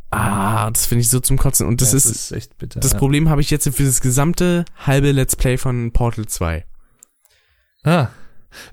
Ah, 0.10 0.70
das 0.72 0.86
finde 0.88 1.02
ich 1.03 1.10
so 1.10 1.20
zum 1.22 1.38
Kotzen. 1.38 1.66
Und 1.68 1.82
das 1.82 1.92
Ja, 1.92 1.98
ist, 1.98 2.32
echt 2.34 2.58
bitter. 2.58 2.80
das 2.82 2.92
ja. 2.94 2.98
Problem 2.98 3.30
habe 3.30 3.42
ich 3.42 3.50
jetzt 3.50 3.68
für 3.74 3.84
das 3.86 4.02
gesamte 4.02 4.66
halbe 4.86 5.11
Let's 5.11 5.36
Play 5.36 5.58
von 5.58 5.92
Portal 5.94 6.26
2. 6.26 6.66
Ah. 7.84 8.08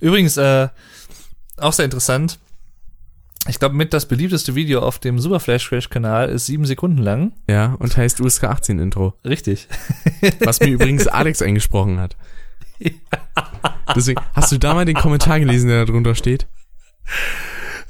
Übrigens, 0.01 0.37
äh, 0.37 0.69
auch 1.57 1.73
sehr 1.73 1.85
interessant. 1.85 2.39
Ich 3.49 3.59
glaube, 3.59 3.75
mit 3.75 3.93
das 3.95 4.07
beliebteste 4.07 4.55
Video 4.55 4.81
auf 4.81 4.99
dem 4.99 5.19
Super 5.19 5.41
Flash 5.41 5.69
Crash 5.69 5.89
Kanal 5.89 6.29
ist 6.29 6.47
sieben 6.47 6.67
Sekunden 6.67 6.99
lang. 6.99 7.33
Ja, 7.49 7.75
und 7.79 7.97
heißt 7.97 8.21
USK 8.21 8.45
18 8.45 8.79
Intro. 8.79 9.15
Richtig. 9.25 9.69
Was 10.41 10.61
mir 10.61 10.69
übrigens 10.69 11.07
Alex 11.07 11.41
eingesprochen 11.41 11.99
hat. 11.99 12.17
Deswegen, 13.97 14.21
hast 14.35 14.53
du 14.53 14.59
da 14.59 14.75
mal 14.75 14.85
den 14.85 14.97
Kommentar 14.97 15.41
gelesen, 15.41 15.69
der 15.69 15.85
da 15.87 15.91
drunter 15.93 16.15
steht? 16.15 16.47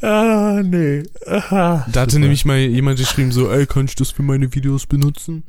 Ah, 0.01 0.62
nee. 0.62 1.03
Aha. 1.27 1.85
Da 1.91 2.01
hatte 2.03 2.20
nämlich 2.20 2.45
mal 2.45 2.59
jemand 2.59 2.99
geschrieben 2.99 3.33
so, 3.33 3.51
ey, 3.51 3.67
kann 3.67 3.87
ich 3.87 3.97
das 3.97 4.12
für 4.12 4.23
meine 4.23 4.55
Videos 4.55 4.87
benutzen? 4.87 5.45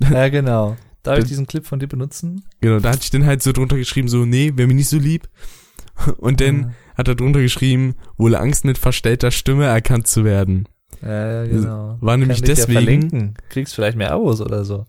Ja, 0.00 0.28
genau. 0.28 0.76
Darf 1.04 1.18
ich 1.18 1.22
Dann- 1.22 1.28
diesen 1.28 1.46
Clip 1.46 1.64
von 1.64 1.78
dir 1.78 1.86
benutzen? 1.86 2.42
Genau, 2.60 2.80
da 2.80 2.90
hatte 2.90 3.02
ich 3.04 3.10
dann 3.10 3.24
halt 3.24 3.42
so 3.42 3.52
drunter 3.52 3.76
geschrieben, 3.76 4.08
so, 4.08 4.26
nee, 4.26 4.52
wäre 4.56 4.66
mir 4.66 4.74
nicht 4.74 4.88
so 4.88 4.98
lieb. 4.98 5.28
Und 6.18 6.40
dann 6.40 6.60
Ja. 6.60 6.70
hat 6.98 7.08
er 7.08 7.14
drunter 7.14 7.40
geschrieben, 7.40 7.94
wohl 8.16 8.34
Angst 8.36 8.64
mit 8.64 8.78
verstellter 8.78 9.30
Stimme 9.30 9.64
erkannt 9.66 10.06
zu 10.06 10.24
werden. 10.24 10.68
Ja, 11.02 11.42
ja, 11.42 11.46
genau. 11.46 11.98
War 12.00 12.16
nämlich 12.16 12.42
deswegen-. 12.42 13.34
Kriegst 13.50 13.74
vielleicht 13.74 13.96
mehr 13.98 14.12
Abos 14.12 14.40
oder 14.40 14.64
so. 14.64 14.86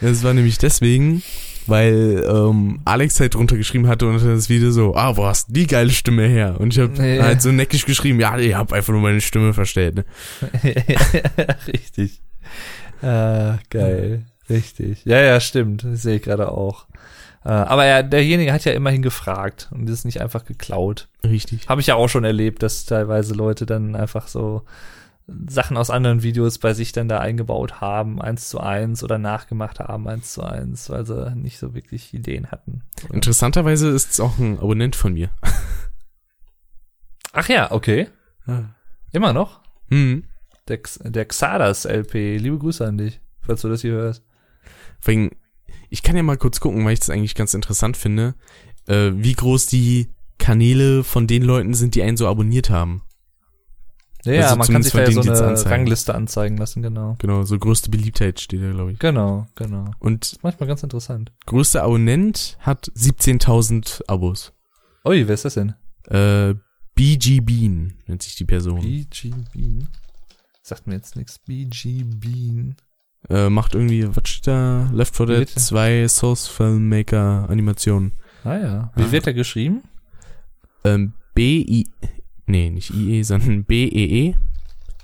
Das 0.00 0.22
war 0.24 0.34
nämlich 0.34 0.58
deswegen, 0.58 1.22
weil 1.66 2.24
ähm, 2.28 2.80
Alex 2.84 3.20
halt 3.20 3.34
drunter 3.34 3.56
geschrieben 3.56 3.86
hatte 3.86 4.06
und 4.08 4.22
das 4.22 4.48
Video 4.48 4.70
so, 4.72 4.94
ah, 4.96 5.16
wo 5.16 5.24
hast 5.26 5.48
du 5.48 5.52
die 5.54 5.66
geile 5.66 5.90
Stimme 5.90 6.26
her? 6.26 6.56
Und 6.60 6.72
ich 6.74 6.80
habe 6.80 6.94
Ja. 7.06 7.24
halt 7.24 7.40
so 7.42 7.52
neckig 7.52 7.86
geschrieben, 7.86 8.18
ja, 8.20 8.36
ich 8.38 8.54
hab 8.54 8.72
einfach 8.72 8.92
nur 8.92 9.02
meine 9.02 9.20
Stimme 9.20 9.52
verstellt. 9.54 9.94
Ne? 9.96 10.04
Richtig. 11.72 12.20
Ah, 13.02 13.58
geil. 13.70 14.24
Richtig. 14.50 15.04
Ja, 15.04 15.20
ja, 15.20 15.40
stimmt. 15.40 15.84
Das 15.84 16.02
sehe 16.02 16.16
ich 16.16 16.22
gerade 16.22 16.50
auch. 16.50 16.86
Äh, 17.44 17.48
aber 17.50 17.84
er, 17.84 18.02
derjenige 18.02 18.52
hat 18.52 18.64
ja 18.64 18.72
immerhin 18.72 19.02
gefragt 19.02 19.68
und 19.72 19.88
ist 19.88 20.04
nicht 20.04 20.20
einfach 20.20 20.44
geklaut. 20.44 21.08
Richtig. 21.24 21.68
Habe 21.68 21.80
ich 21.80 21.86
ja 21.86 21.94
auch 21.94 22.08
schon 22.08 22.24
erlebt, 22.24 22.62
dass 22.62 22.86
teilweise 22.86 23.34
Leute 23.34 23.66
dann 23.66 23.94
einfach 23.96 24.28
so 24.28 24.64
Sachen 25.26 25.76
aus 25.76 25.88
anderen 25.90 26.22
Videos 26.22 26.58
bei 26.58 26.74
sich 26.74 26.92
dann 26.92 27.08
da 27.08 27.18
eingebaut 27.18 27.80
haben, 27.80 28.20
eins 28.20 28.48
zu 28.48 28.60
eins 28.60 29.02
oder 29.02 29.18
nachgemacht 29.18 29.80
haben, 29.80 30.06
eins 30.08 30.32
zu 30.32 30.42
eins, 30.42 30.90
weil 30.90 31.06
sie 31.06 31.34
nicht 31.34 31.58
so 31.58 31.74
wirklich 31.74 32.12
Ideen 32.12 32.50
hatten. 32.50 32.82
Oder- 33.04 33.14
Interessanterweise 33.14 33.88
ist 33.88 34.12
es 34.12 34.20
auch 34.20 34.38
ein 34.38 34.58
Abonnent 34.58 34.96
von 34.96 35.14
mir. 35.14 35.30
Ach 37.32 37.48
ja, 37.48 37.72
okay. 37.72 38.08
Immer 39.12 39.32
noch? 39.32 39.60
Hm. 39.88 40.24
Der, 40.68 40.78
der 41.02 41.24
Xadas 41.24 41.84
LP. 41.84 42.36
Liebe 42.38 42.58
Grüße 42.58 42.86
an 42.86 42.98
dich, 42.98 43.20
falls 43.40 43.62
du 43.62 43.68
das 43.68 43.80
hier 43.80 43.92
hörst. 43.92 44.24
Wegen, 45.02 45.30
ich 45.94 46.02
kann 46.02 46.16
ja 46.16 46.24
mal 46.24 46.36
kurz 46.36 46.58
gucken, 46.58 46.84
weil 46.84 46.92
ich 46.94 46.98
das 46.98 47.08
eigentlich 47.10 47.36
ganz 47.36 47.54
interessant 47.54 47.96
finde, 47.96 48.34
äh, 48.88 49.12
wie 49.14 49.32
groß 49.32 49.66
die 49.66 50.08
Kanäle 50.38 51.04
von 51.04 51.28
den 51.28 51.44
Leuten 51.44 51.72
sind, 51.72 51.94
die 51.94 52.02
einen 52.02 52.16
so 52.16 52.26
abonniert 52.26 52.68
haben. 52.68 53.02
Ja, 54.24 54.44
Also 54.46 54.56
man 54.56 54.66
kann 54.66 54.82
sich 54.82 54.92
da 54.92 55.04
ja 55.04 55.10
so 55.12 55.20
eine 55.20 55.30
anzeigen. 55.30 55.70
Rangliste 55.70 56.14
anzeigen 56.14 56.56
lassen, 56.56 56.82
genau. 56.82 57.14
Genau, 57.20 57.44
so 57.44 57.56
größte 57.58 57.90
Beliebtheit 57.90 58.40
steht 58.40 58.60
da, 58.62 58.70
glaube 58.72 58.90
ich. 58.92 58.98
Genau, 58.98 59.46
genau. 59.54 59.90
Und 60.00 60.36
Manchmal 60.42 60.66
ganz 60.66 60.82
interessant. 60.82 61.30
größter 61.46 61.84
Abonnent 61.84 62.56
hat 62.60 62.90
17.000 62.96 64.02
Abos. 64.08 64.52
Ui, 65.04 65.28
wer 65.28 65.34
ist 65.34 65.44
das 65.44 65.54
denn? 65.54 65.74
Äh, 66.08 66.54
BG 66.96 67.40
Bean 67.40 67.94
nennt 68.08 68.22
sich 68.22 68.34
die 68.34 68.44
Person. 68.46 68.80
BG 68.80 69.30
Bean. 69.52 69.88
Sagt 70.62 70.86
mir 70.88 70.94
jetzt 70.94 71.14
nichts. 71.16 71.38
BG 71.38 72.02
Bean. 72.04 72.76
Äh, 73.30 73.48
macht 73.48 73.74
irgendwie, 73.74 74.06
was 74.14 74.28
steht 74.28 74.46
da? 74.48 74.90
Left 74.92 75.16
4 75.16 75.26
Wie 75.26 75.30
Dead 75.32 75.38
wird 75.40 75.56
der? 75.56 75.62
2 75.62 76.08
Source 76.08 76.46
Filmmaker 76.46 77.48
Animation. 77.48 78.12
Ah 78.44 78.56
ja. 78.56 78.92
Wie 78.96 79.02
Ah. 79.04 79.12
wird 79.12 79.26
er 79.26 79.34
geschrieben? 79.34 79.82
Ähm, 80.84 81.14
B-I, 81.34 81.88
nee, 82.46 82.68
nicht 82.70 82.90
IE, 82.90 83.22
sondern 83.22 83.64
B-E-E, 83.64 84.34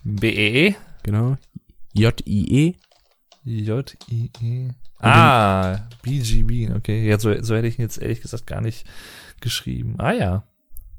B-E-E? 0.05 0.75
genau. 1.03 1.37
J-I-E. 1.95 2.75
J-I-E. 3.45 4.69
Ah, 4.99 5.79
BG 6.03 6.43
Bean. 6.43 6.77
Okay, 6.77 7.09
ja, 7.09 7.19
so, 7.19 7.33
so 7.43 7.55
hätte 7.57 7.67
ich 7.69 7.79
ihn 7.79 7.83
jetzt 7.83 7.97
ehrlich 8.01 8.21
gesagt 8.21 8.47
gar 8.47 8.61
nicht 8.61 8.87
geschrieben. 9.41 9.95
Ah 9.99 10.13
ja. 10.13 10.45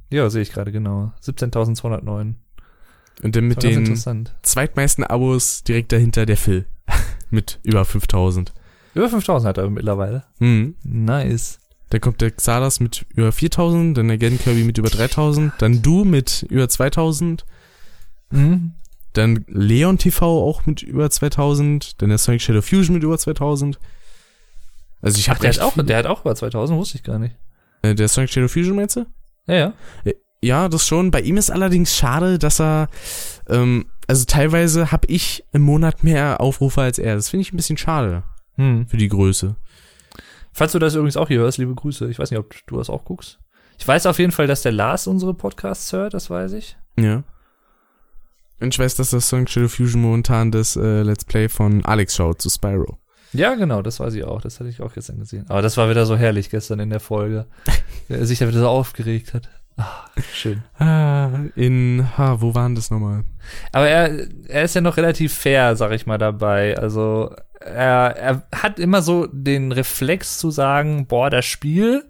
Ja, 0.09 0.29
sehe 0.29 0.41
ich 0.41 0.51
gerade 0.51 0.71
genau. 0.71 1.13
17.209. 1.23 2.33
Und 3.23 3.35
dann 3.35 3.47
mit 3.47 3.61
den 3.61 3.77
interessant. 3.79 4.33
zweitmeisten 4.41 5.03
Abos 5.03 5.63
direkt 5.63 5.91
dahinter 5.91 6.25
der 6.25 6.37
Phil. 6.37 6.65
Mit 7.31 7.59
über 7.63 7.83
5000. 7.85 8.53
Über 8.93 9.07
5.000 9.07 9.43
hat 9.45 9.57
er 9.57 9.69
mittlerweile. 9.69 10.23
Mhm. 10.39 10.75
Nice. 10.83 11.59
Dann 11.89 12.01
kommt 12.01 12.21
der 12.21 12.31
Xalas 12.31 12.79
mit 12.79 13.05
über 13.15 13.31
4000, 13.31 13.97
dann 13.97 14.07
der 14.07 14.17
Gen 14.17 14.37
Kirby 14.39 14.63
mit 14.63 14.77
über 14.77 14.89
3000, 14.89 15.53
dann 15.59 15.81
du 15.81 16.03
mit 16.05 16.43
über 16.49 16.67
2000, 16.69 17.45
Mhm. 18.29 18.73
dann 19.13 19.43
Leon 19.47 19.97
TV 19.97 20.25
auch 20.25 20.65
mit 20.65 20.81
über 20.83 21.09
2000, 21.09 22.01
dann 22.01 22.09
der 22.09 22.17
Sonic 22.17 22.41
Shadow 22.41 22.61
Fusion 22.61 22.93
mit 22.95 23.03
über 23.03 23.17
2000. 23.17 23.77
Also 25.01 25.17
ich 25.19 25.29
habe 25.29 25.39
der 25.41 25.49
hat, 25.51 25.59
auch, 25.59 25.73
der 25.75 25.97
hat 25.97 26.05
auch 26.05 26.21
über 26.21 26.35
2000, 26.35 26.77
wusste 26.79 26.97
ich 26.97 27.03
gar 27.03 27.19
nicht. 27.19 27.35
äh, 27.81 27.93
der 27.95 28.07
Sonic 28.07 28.29
Shadow 28.29 28.47
Fusion 28.47 28.75
meinst 28.75 28.95
du? 28.95 29.05
Ja, 29.47 29.55
ja. 29.55 29.73
Ja, 30.43 30.69
das 30.69 30.87
schon. 30.87 31.11
Bei 31.11 31.21
ihm 31.21 31.37
ist 31.37 31.51
allerdings 31.51 31.95
schade, 31.95 32.39
dass 32.39 32.59
er, 32.59 32.89
ähm, 33.47 33.85
also 34.07 34.25
teilweise 34.25 34.91
habe 34.91 35.07
ich 35.07 35.43
im 35.51 35.61
Monat 35.61 36.03
mehr 36.03 36.41
Aufrufe 36.41 36.81
als 36.81 36.97
er. 36.97 37.15
Das 37.15 37.29
finde 37.29 37.41
ich 37.41 37.53
ein 37.53 37.57
bisschen 37.57 37.77
schade 37.77 38.23
Hm. 38.55 38.87
für 38.87 38.97
die 38.97 39.07
Größe. 39.07 39.55
Falls 40.51 40.71
du 40.73 40.79
das 40.79 40.95
übrigens 40.95 41.15
auch 41.17 41.27
hier 41.29 41.39
hörst, 41.39 41.57
liebe 41.59 41.73
Grüße. 41.75 42.09
Ich 42.09 42.19
weiß 42.19 42.31
nicht, 42.31 42.39
ob 42.39 42.53
du 42.67 42.77
das 42.77 42.89
auch 42.89 43.05
guckst. 43.05 43.39
Ich 43.77 43.87
weiß 43.87 44.05
auf 44.05 44.19
jeden 44.19 44.31
Fall, 44.31 44.47
dass 44.47 44.61
der 44.63 44.71
Lars 44.73 45.07
unsere 45.07 45.33
Podcasts 45.33 45.91
hört, 45.93 46.13
das 46.13 46.29
weiß 46.29 46.53
ich. 46.53 46.75
Ja. 46.99 47.23
Und 48.59 48.73
ich 48.73 48.79
weiß, 48.79 48.95
dass 48.95 49.09
das 49.11 49.29
Sonic 49.29 49.49
Shadow 49.49 49.69
Fusion 49.69 50.01
momentan 50.01 50.51
das 50.51 50.75
äh, 50.75 51.01
Let's 51.03 51.25
Play 51.25 51.49
von 51.49 51.83
Alex 51.85 52.15
schaut 52.15 52.41
zu 52.41 52.49
Spyro. 52.49 52.97
Ja, 53.33 53.55
genau, 53.55 53.81
das 53.81 53.99
weiß 53.99 54.13
ich 54.15 54.23
auch. 54.25 54.41
Das 54.41 54.59
hatte 54.59 54.69
ich 54.69 54.81
auch 54.81 54.93
gestern 54.93 55.19
gesehen. 55.19 55.45
Aber 55.49 55.61
das 55.61 55.77
war 55.77 55.89
wieder 55.89 56.05
so 56.05 56.15
herrlich 56.17 56.49
gestern 56.49 56.79
in 56.79 56.89
der 56.89 56.99
Folge. 56.99 57.47
Wie 58.07 58.15
er 58.15 58.25
sich 58.25 58.39
da 58.39 58.47
wieder 58.47 58.59
so 58.59 58.67
aufgeregt 58.67 59.33
hat. 59.33 59.49
Ah, 59.81 60.05
schön. 60.33 60.63
Ah, 60.77 61.29
in, 61.55 62.07
ha, 62.17 62.39
wo 62.39 62.53
waren 62.53 62.75
das 62.75 62.91
nochmal? 62.91 63.23
Aber 63.71 63.87
er, 63.87 64.27
er 64.47 64.63
ist 64.63 64.75
ja 64.75 64.81
noch 64.81 64.97
relativ 64.97 65.33
fair, 65.33 65.75
sag 65.75 65.91
ich 65.91 66.05
mal, 66.05 66.17
dabei. 66.17 66.77
Also 66.77 67.33
er, 67.59 68.15
er 68.17 68.43
hat 68.53 68.79
immer 68.79 69.01
so 69.01 69.27
den 69.31 69.71
Reflex 69.71 70.37
zu 70.37 70.51
sagen, 70.51 71.07
boah, 71.07 71.29
das 71.29 71.45
Spiel. 71.45 72.03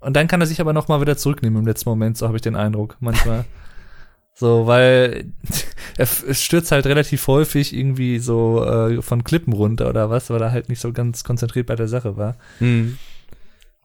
Und 0.00 0.14
dann 0.16 0.28
kann 0.28 0.40
er 0.40 0.46
sich 0.46 0.60
aber 0.60 0.72
noch 0.72 0.88
mal 0.88 1.00
wieder 1.00 1.16
zurücknehmen 1.16 1.60
im 1.60 1.66
letzten 1.66 1.90
Moment, 1.90 2.16
so 2.16 2.26
habe 2.26 2.36
ich 2.36 2.42
den 2.42 2.56
Eindruck 2.56 2.96
manchmal. 3.00 3.44
so, 4.34 4.66
weil 4.66 5.32
er 5.96 6.06
stürzt 6.06 6.72
halt 6.72 6.86
relativ 6.86 7.26
häufig 7.26 7.76
irgendwie 7.76 8.20
so 8.20 8.64
äh, 8.64 9.02
von 9.02 9.24
Klippen 9.24 9.52
runter 9.52 9.88
oder 9.88 10.08
was, 10.08 10.30
weil 10.30 10.40
er 10.40 10.52
halt 10.52 10.68
nicht 10.68 10.80
so 10.80 10.92
ganz 10.92 11.24
konzentriert 11.24 11.66
bei 11.66 11.76
der 11.76 11.88
Sache 11.88 12.16
war. 12.16 12.36
Hm. 12.58 12.96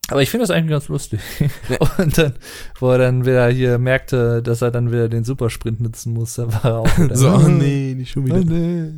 Aber 0.09 0.22
ich 0.22 0.30
finde 0.30 0.43
das 0.45 0.51
eigentlich 0.51 0.69
ganz 0.72 0.88
lustig. 0.90 1.19
Und 1.98 2.17
dann, 2.17 2.33
wo 2.80 2.91
er 2.91 2.98
dann 2.98 3.25
wieder 3.25 3.48
hier 3.49 3.77
merkte, 3.77 4.41
dass 4.43 4.61
er 4.61 4.69
dann 4.72 4.91
wieder 4.91 5.07
den 5.09 5.23
Supersprint 5.23 5.80
nutzen 5.82 6.14
musste, 6.14 6.51
war 6.51 6.65
er 6.65 6.77
auch 6.80 6.98
wieder, 6.98 7.15
So, 7.15 7.30
oh 7.30 7.48
nee, 7.48 7.93
nicht 7.95 8.11
schon 8.11 8.25
wieder. 8.25 8.38
Oh 8.38 8.43
nee. 8.43 8.91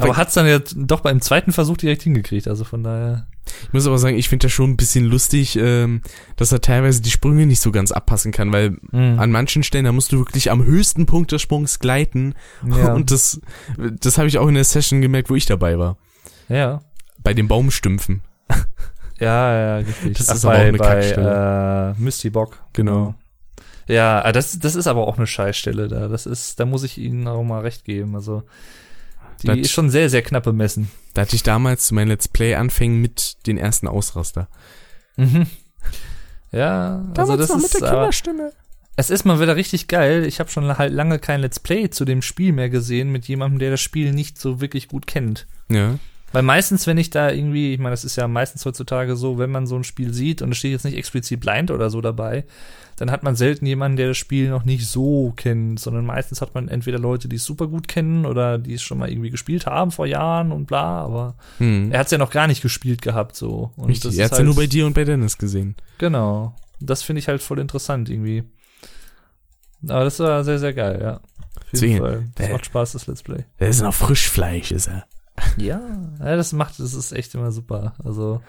Aber 0.00 0.16
hat's 0.16 0.32
dann 0.32 0.46
ja 0.46 0.60
doch 0.76 1.00
beim 1.00 1.20
zweiten 1.20 1.52
Versuch 1.52 1.76
direkt 1.76 2.02
hingekriegt, 2.02 2.48
also 2.48 2.64
von 2.64 2.82
daher. 2.82 3.26
Ich 3.66 3.72
muss 3.74 3.86
aber 3.86 3.98
sagen, 3.98 4.16
ich 4.16 4.30
finde 4.30 4.46
das 4.46 4.52
schon 4.52 4.70
ein 4.70 4.76
bisschen 4.78 5.04
lustig, 5.04 5.56
ähm, 5.56 6.00
dass 6.36 6.52
er 6.52 6.62
teilweise 6.62 7.02
die 7.02 7.10
Sprünge 7.10 7.44
nicht 7.44 7.60
so 7.60 7.70
ganz 7.70 7.92
abpassen 7.92 8.32
kann, 8.32 8.50
weil 8.52 8.78
Mhm. 8.92 9.18
an 9.18 9.30
manchen 9.30 9.62
Stellen, 9.62 9.84
da 9.84 9.92
musst 9.92 10.12
du 10.12 10.18
wirklich 10.18 10.50
am 10.50 10.64
höchsten 10.64 11.04
Punkt 11.04 11.32
des 11.32 11.42
Sprungs 11.42 11.78
gleiten. 11.80 12.34
ja. 12.66 12.94
Und 12.94 13.10
das, 13.10 13.42
das 13.76 14.16
habe 14.16 14.28
ich 14.28 14.38
auch 14.38 14.48
in 14.48 14.54
der 14.54 14.64
Session 14.64 15.02
gemerkt, 15.02 15.28
wo 15.28 15.34
ich 15.34 15.44
dabei 15.44 15.78
war. 15.78 15.98
ja. 16.48 16.80
Bei 17.24 17.34
den 17.34 17.46
Baumstümpfen. 17.46 18.22
Ja, 19.18 19.52
ja, 19.54 19.76
richtig. 19.76 20.18
Das 20.18 20.28
Ach, 20.30 20.34
ist 20.34 20.44
aber 20.44 20.54
bei, 20.54 20.60
auch 20.62 20.68
eine 20.68 20.78
bei 20.78 20.86
Kackstelle. 20.94 21.94
äh, 21.98 22.00
Misty 22.02 22.30
Bock. 22.30 22.58
Genau. 22.72 23.14
Ja, 23.88 24.24
ah, 24.24 24.32
das, 24.32 24.58
das 24.58 24.74
ist 24.74 24.86
aber 24.86 25.06
auch 25.06 25.16
eine 25.16 25.26
Scheißstelle 25.26 25.88
da. 25.88 26.08
Das 26.08 26.26
ist, 26.26 26.58
da 26.60 26.64
muss 26.64 26.82
ich 26.84 26.98
Ihnen 26.98 27.26
auch 27.28 27.42
mal 27.42 27.60
recht 27.60 27.84
geben. 27.84 28.14
Also, 28.14 28.42
die 29.42 29.48
Das- 29.48 29.58
ist 29.58 29.70
schon 29.72 29.90
sehr, 29.90 30.08
sehr 30.08 30.22
knapp 30.22 30.44
bemessen. 30.44 30.90
Da 31.14 31.22
hatte 31.22 31.36
ich 31.36 31.42
damals 31.42 31.86
zu 31.86 31.94
meinen 31.94 32.08
Let's 32.08 32.28
Play-Anfängen 32.28 33.00
mit 33.00 33.46
den 33.46 33.58
ersten 33.58 33.86
Ausraster. 33.88 34.48
Mhm. 35.16 35.46
Ja, 36.50 37.04
also 37.16 37.36
das 37.36 37.50
ist, 37.50 37.82
aber, 37.82 37.90
Kinderstimme. 37.92 38.52
es 38.96 39.10
ist 39.10 39.24
mal 39.24 39.40
wieder 39.40 39.56
richtig 39.56 39.88
geil. 39.88 40.24
Ich 40.26 40.38
habe 40.38 40.50
schon 40.50 40.76
halt 40.78 40.92
lange 40.92 41.18
kein 41.18 41.40
Let's 41.40 41.60
Play 41.60 41.88
zu 41.90 42.04
dem 42.04 42.22
Spiel 42.22 42.52
mehr 42.52 42.68
gesehen 42.70 43.10
mit 43.10 43.26
jemandem, 43.26 43.58
der 43.58 43.70
das 43.70 43.80
Spiel 43.80 44.12
nicht 44.12 44.38
so 44.38 44.60
wirklich 44.60 44.88
gut 44.88 45.06
kennt. 45.06 45.46
Ja. 45.70 45.98
Weil 46.32 46.42
meistens, 46.42 46.86
wenn 46.86 46.96
ich 46.98 47.10
da 47.10 47.30
irgendwie, 47.30 47.72
ich 47.74 47.78
meine, 47.78 47.92
das 47.92 48.04
ist 48.04 48.16
ja 48.16 48.26
meistens 48.28 48.64
heutzutage 48.64 49.16
so, 49.16 49.38
wenn 49.38 49.50
man 49.50 49.66
so 49.66 49.76
ein 49.76 49.84
Spiel 49.84 50.14
sieht 50.14 50.40
und 50.42 50.50
es 50.52 50.58
steht 50.58 50.72
jetzt 50.72 50.84
nicht 50.84 50.96
explizit 50.96 51.40
blind 51.40 51.70
oder 51.70 51.90
so 51.90 52.00
dabei, 52.00 52.44
dann 52.96 53.10
hat 53.10 53.22
man 53.22 53.36
selten 53.36 53.66
jemanden, 53.66 53.96
der 53.96 54.08
das 54.08 54.16
Spiel 54.18 54.48
noch 54.50 54.64
nicht 54.64 54.86
so 54.86 55.32
kennt, 55.36 55.80
sondern 55.80 56.06
meistens 56.06 56.40
hat 56.40 56.54
man 56.54 56.68
entweder 56.68 56.98
Leute, 56.98 57.28
die 57.28 57.36
es 57.36 57.44
super 57.44 57.66
gut 57.66 57.88
kennen 57.88 58.24
oder 58.26 58.58
die 58.58 58.74
es 58.74 58.82
schon 58.82 58.98
mal 58.98 59.10
irgendwie 59.10 59.30
gespielt 59.30 59.66
haben 59.66 59.90
vor 59.90 60.06
Jahren 60.06 60.52
und 60.52 60.66
bla, 60.66 61.00
aber 61.02 61.34
Hm. 61.58 61.90
er 61.92 61.98
hat 62.00 62.06
es 62.06 62.12
ja 62.12 62.18
noch 62.18 62.30
gar 62.30 62.46
nicht 62.46 62.62
gespielt 62.62 63.02
gehabt 63.02 63.34
so. 63.36 63.72
Und 63.76 63.88
Richtig. 63.88 64.10
das 64.10 64.18
Er 64.18 64.24
ist 64.26 64.30
hat's 64.32 64.38
ja 64.38 64.44
nur 64.44 64.54
halt- 64.54 64.62
bei 64.64 64.66
dir 64.68 64.86
und 64.86 64.94
bei 64.94 65.04
Dennis 65.04 65.36
gesehen. 65.38 65.74
Genau. 65.98 66.54
Das 66.80 67.02
finde 67.02 67.20
ich 67.20 67.28
halt 67.28 67.42
voll 67.42 67.58
interessant 67.58 68.08
irgendwie. 68.08 68.44
Aber 69.88 70.04
das 70.04 70.18
war 70.20 70.44
sehr, 70.44 70.58
sehr 70.58 70.72
geil, 70.74 70.98
ja. 71.02 71.20
Auf 71.72 71.80
jeden 71.80 71.98
Fall. 71.98 72.24
Das 72.36 72.48
äh, 72.48 72.52
macht 72.52 72.66
Spaß, 72.66 72.92
das 72.92 73.06
Let's 73.06 73.22
Play. 73.22 73.44
Der 73.58 73.68
ist 73.68 73.82
noch 73.82 73.94
Frischfleisch, 73.94 74.70
ist 74.72 74.86
er. 74.88 75.06
Ja, 75.56 75.80
ja, 76.18 76.36
das 76.36 76.52
macht, 76.52 76.78
das 76.78 76.94
ist 76.94 77.12
echt 77.12 77.34
immer 77.34 77.52
super. 77.52 77.94
Also 78.04 78.40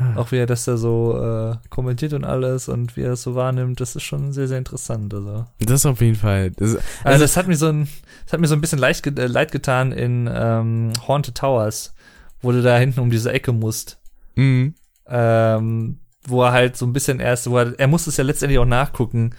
Ah. 0.00 0.14
auch 0.20 0.30
wie 0.30 0.36
er 0.36 0.46
das 0.46 0.64
da 0.64 0.76
so 0.76 1.20
äh, 1.20 1.56
kommentiert 1.70 2.12
und 2.12 2.24
alles 2.24 2.68
und 2.68 2.96
wie 2.96 3.02
er 3.02 3.14
es 3.14 3.22
so 3.22 3.34
wahrnimmt, 3.34 3.80
das 3.80 3.96
ist 3.96 4.04
schon 4.04 4.32
sehr, 4.32 4.46
sehr 4.46 4.58
interessant. 4.58 5.12
Also, 5.12 5.46
Das 5.58 5.84
auf 5.86 6.00
jeden 6.00 6.14
Fall. 6.14 6.52
Das, 6.52 6.76
also, 6.76 6.80
also, 7.02 7.24
das 7.24 7.36
hat 7.36 7.48
mir 7.48 7.56
so 7.56 7.66
ein, 7.66 7.88
das 8.24 8.32
hat 8.32 8.38
mir 8.40 8.46
so 8.46 8.54
ein 8.54 8.60
bisschen 8.60 8.78
leicht, 8.78 9.04
äh, 9.06 9.26
leid 9.26 9.50
getan 9.50 9.90
in 9.90 10.30
ähm, 10.32 10.92
Haunted 11.08 11.34
Towers, 11.36 11.94
wo 12.40 12.52
du 12.52 12.62
da 12.62 12.78
hinten 12.78 13.00
um 13.00 13.10
diese 13.10 13.32
Ecke 13.32 13.52
musst. 13.52 13.98
Mhm. 14.36 14.74
Ähm, 15.08 15.98
wo 16.28 16.44
er 16.44 16.52
halt 16.52 16.76
so 16.76 16.86
ein 16.86 16.92
bisschen 16.92 17.18
erst, 17.18 17.50
wo 17.50 17.58
er, 17.58 17.76
er 17.78 17.88
musste 17.88 18.10
es 18.10 18.18
ja 18.18 18.24
letztendlich 18.24 18.60
auch 18.60 18.66
nachgucken, 18.66 19.34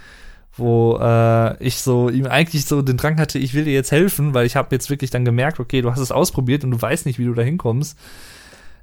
wo 0.60 0.98
äh, 1.02 1.64
ich 1.64 1.82
so 1.82 2.10
ihm 2.10 2.26
eigentlich 2.26 2.66
so 2.66 2.82
den 2.82 2.98
Drang 2.98 3.20
hatte, 3.20 3.40
ich 3.40 3.54
will 3.54 3.66
dir 3.66 3.74
jetzt 3.74 3.92
helfen, 3.92 4.34
weil 4.34 4.46
ich 4.46 4.56
habe 4.56 4.76
jetzt 4.76 4.90
wirklich 4.90 5.10
dann 5.10 5.26
gemerkt, 5.26 5.60
okay, 5.60 5.82
du 5.82 5.92
hast 5.92 6.00
es 6.00 6.12
ausprobiert 6.12 6.64
und 6.64 6.72
du 6.72 6.82
weißt 6.82 7.06
nicht, 7.06 7.20
wie 7.20 7.26
du 7.26 7.34
da 7.34 7.42
hinkommst. 7.42 7.98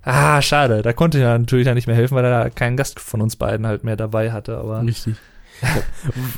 Ah, 0.02 0.40
schade, 0.40 0.82
da 0.82 0.92
konnte 0.92 1.18
er 1.18 1.38
natürlich 1.38 1.66
dann 1.66 1.74
nicht 1.74 1.88
mehr 1.88 1.96
helfen, 1.96 2.14
weil 2.14 2.24
er 2.24 2.50
keinen 2.50 2.76
Gast 2.76 3.00
von 3.00 3.20
uns 3.20 3.36
beiden 3.36 3.66
halt 3.66 3.82
mehr 3.82 3.96
dabei 3.96 4.32
hatte, 4.32 4.56
aber 4.56 4.82
Richtig. 4.82 5.16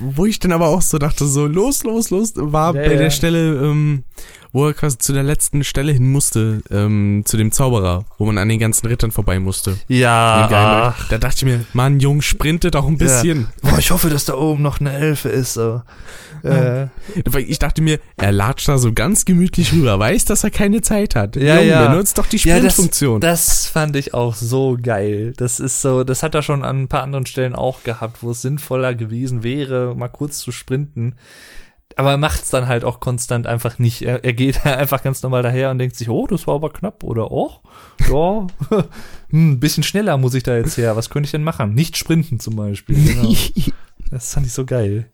Wo 0.00 0.26
ich 0.26 0.38
dann 0.38 0.52
aber 0.52 0.68
auch 0.68 0.82
so 0.82 0.98
dachte, 0.98 1.26
so 1.26 1.47
los, 1.47 1.82
los, 1.84 2.10
los, 2.10 2.32
war 2.36 2.74
Ja, 2.74 2.82
bei 2.82 2.92
ja. 2.92 2.98
der 2.98 3.10
Stelle, 3.10 3.56
ähm, 3.56 4.05
wo 4.52 4.66
er 4.66 4.72
quasi 4.74 4.97
zu 4.98 5.12
der 5.12 5.22
letzten 5.24 5.62
Stelle 5.64 5.92
hin 5.92 6.10
musste, 6.10 6.62
ähm, 6.70 7.22
zu 7.26 7.36
dem 7.36 7.52
Zauberer, 7.52 8.05
wo 8.16 8.24
man 8.26 8.38
an 8.38 8.48
den 8.48 8.58
ganzen 8.58 8.86
Rittern 8.86 9.10
vorbei 9.10 9.38
musste. 9.38 9.76
ja, 9.88 10.94
Da 11.10 11.18
dachte 11.18 11.36
ich 11.38 11.44
mir, 11.44 11.64
Mann, 11.74 12.00
Jung, 12.00 12.22
sprintet 12.22 12.74
auch 12.76 12.86
ein 12.86 12.97
bisschen. 12.98 13.48
Boah, 13.62 13.78
ich 13.78 13.90
hoffe, 13.90 14.08
dass 14.08 14.24
da 14.24 14.34
oben 14.34 14.62
noch 14.62 14.80
eine 14.80 14.92
Elfe 14.92 15.28
ist. 15.28 15.55
So. 15.55 15.82
Äh, 16.44 16.86
Ich 17.47 17.58
dachte 17.58 17.82
mir, 17.82 17.98
er 18.16 18.30
latscht 18.30 18.68
da 18.68 18.78
so 18.78 18.92
ganz 18.92 19.24
gemütlich 19.24 19.72
rüber, 19.72 19.98
weiß, 19.98 20.24
dass 20.24 20.44
er 20.44 20.50
keine 20.50 20.80
Zeit 20.82 21.16
hat. 21.16 21.34
Ja, 21.36 21.56
Jung, 21.58 21.66
ja. 21.68 21.88
benutzt 21.90 22.16
doch 22.16 22.26
die 22.26 22.36
Ja, 22.36 22.55
das- 22.60 22.74
Sprintfunktion. 22.74 23.20
das 23.20 23.66
fand 23.66 23.97
ich 23.97 24.14
auch 24.14 24.34
so 24.34 24.78
geil. 24.80 25.32
Das 25.36 25.58
ist 25.58 25.82
so, 25.82 26.05
das 26.05 26.22
hat 26.22 26.36
er 26.36 26.42
schon 26.42 26.62
an 26.64 26.82
ein 26.82 26.88
paar 26.88 27.02
anderen 27.02 27.26
Stellen 27.26 27.55
auch 27.56 27.82
gehabt, 27.82 28.22
wo 28.22 28.30
es 28.30 28.40
sinnvoller 28.42 28.94
gewesen 28.94 29.07
wäre, 29.10 29.94
mal 29.96 30.08
kurz 30.08 30.38
zu 30.38 30.52
sprinten. 30.52 31.16
Aber 31.96 32.12
er 32.12 32.16
macht's 32.18 32.50
dann 32.50 32.68
halt 32.68 32.84
auch 32.84 33.00
konstant 33.00 33.46
einfach 33.46 33.78
nicht. 33.78 34.02
Er, 34.02 34.22
er 34.24 34.32
geht 34.32 34.64
einfach 34.66 35.02
ganz 35.02 35.22
normal 35.22 35.42
daher 35.42 35.70
und 35.70 35.78
denkt 35.78 35.96
sich, 35.96 36.08
oh, 36.08 36.26
das 36.26 36.46
war 36.46 36.54
aber 36.54 36.70
knapp 36.70 37.02
oder 37.02 37.30
oh, 37.32 37.50
ja, 38.08 38.46
hm, 39.30 39.52
ein 39.52 39.60
bisschen 39.60 39.82
schneller 39.82 40.16
muss 40.18 40.34
ich 40.34 40.42
da 40.42 40.56
jetzt 40.56 40.76
her. 40.76 40.94
Was 40.96 41.10
könnte 41.10 41.26
ich 41.26 41.32
denn 41.32 41.42
machen? 41.44 41.74
Nicht 41.74 41.96
sprinten 41.96 42.38
zum 42.40 42.56
Beispiel. 42.56 42.96
Genau. 42.96 43.32
Das 44.10 44.32
fand 44.32 44.46
ich 44.46 44.52
so 44.54 44.64
geil. 44.64 45.10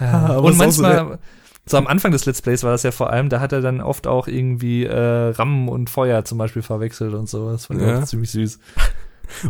Ah, 0.00 0.04
Ja. 0.04 0.12
aber 0.26 0.44
Und 0.44 0.56
manchmal, 0.56 1.18
so 1.66 1.76
am 1.76 1.86
Anfang 1.86 2.12
des 2.12 2.24
Let's 2.24 2.40
Plays 2.40 2.62
war 2.62 2.70
das 2.72 2.82
ja 2.82 2.92
vor 2.92 3.10
allem, 3.10 3.28
da 3.28 3.40
hat 3.40 3.52
er 3.52 3.60
dann 3.60 3.82
oft 3.82 4.06
auch 4.06 4.26
irgendwie 4.26 4.84
äh, 4.84 4.96
Rammen 4.96 5.68
und 5.68 5.90
Feuer 5.90 6.24
zum 6.24 6.38
Beispiel 6.38 6.62
verwechselt 6.62 7.12
und 7.12 7.28
so. 7.28 7.50
Das 7.50 7.66
fand 7.66 7.82
ich 7.82 7.86
Ja. 7.88 7.98
auch 8.00 8.04
ziemlich 8.04 8.30
süß. 8.30 8.58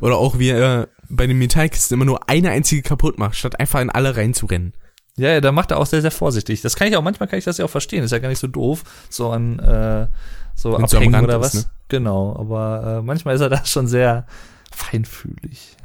Oder 0.01 0.17
auch 0.17 0.39
wie 0.39 0.51
er 0.51 0.89
bei 1.09 1.27
den 1.27 1.39
Metallkisten 1.39 1.95
immer 1.97 2.05
nur 2.05 2.29
eine 2.29 2.51
einzige 2.51 2.83
kaputt 2.83 3.19
macht, 3.19 3.37
statt 3.37 3.59
einfach 3.59 3.81
in 3.81 3.91
alle 3.91 4.17
reinzurennen. 4.17 4.73
Ja, 5.17 5.31
ja, 5.31 5.41
da 5.41 5.53
macht 5.53 5.71
er 5.71 5.79
auch 5.79 5.87
sehr, 5.87 6.01
sehr 6.01 6.11
vorsichtig. 6.11 6.63
Das 6.63 6.77
kann 6.77 6.89
ich 6.89 6.97
auch, 6.97 7.03
manchmal 7.03 7.29
kann 7.29 7.39
ich 7.39 7.45
das 7.45 7.59
ja 7.59 7.65
auch 7.65 7.71
verstehen. 7.71 8.05
Ist 8.05 8.13
ja 8.13 8.19
gar 8.19 8.29
nicht 8.29 8.39
so 8.39 8.47
doof, 8.47 8.85
so 9.09 9.31
an 9.31 9.59
äh, 9.59 10.07
so 10.55 10.79
Wenn's 10.79 10.91
so 10.91 10.99
abhängen 10.99 11.15
Rand 11.15 11.25
oder 11.25 11.37
ist, 11.39 11.43
was. 11.43 11.55
ne? 11.55 11.65
Genau, 11.89 12.37
aber 12.37 12.99
äh, 12.99 13.03
manchmal 13.03 13.35
ist 13.35 13.41
er 13.41 13.49
da 13.49 13.65
schon 13.65 13.87
sehr 13.87 14.27
feinfühlig. 14.73 15.77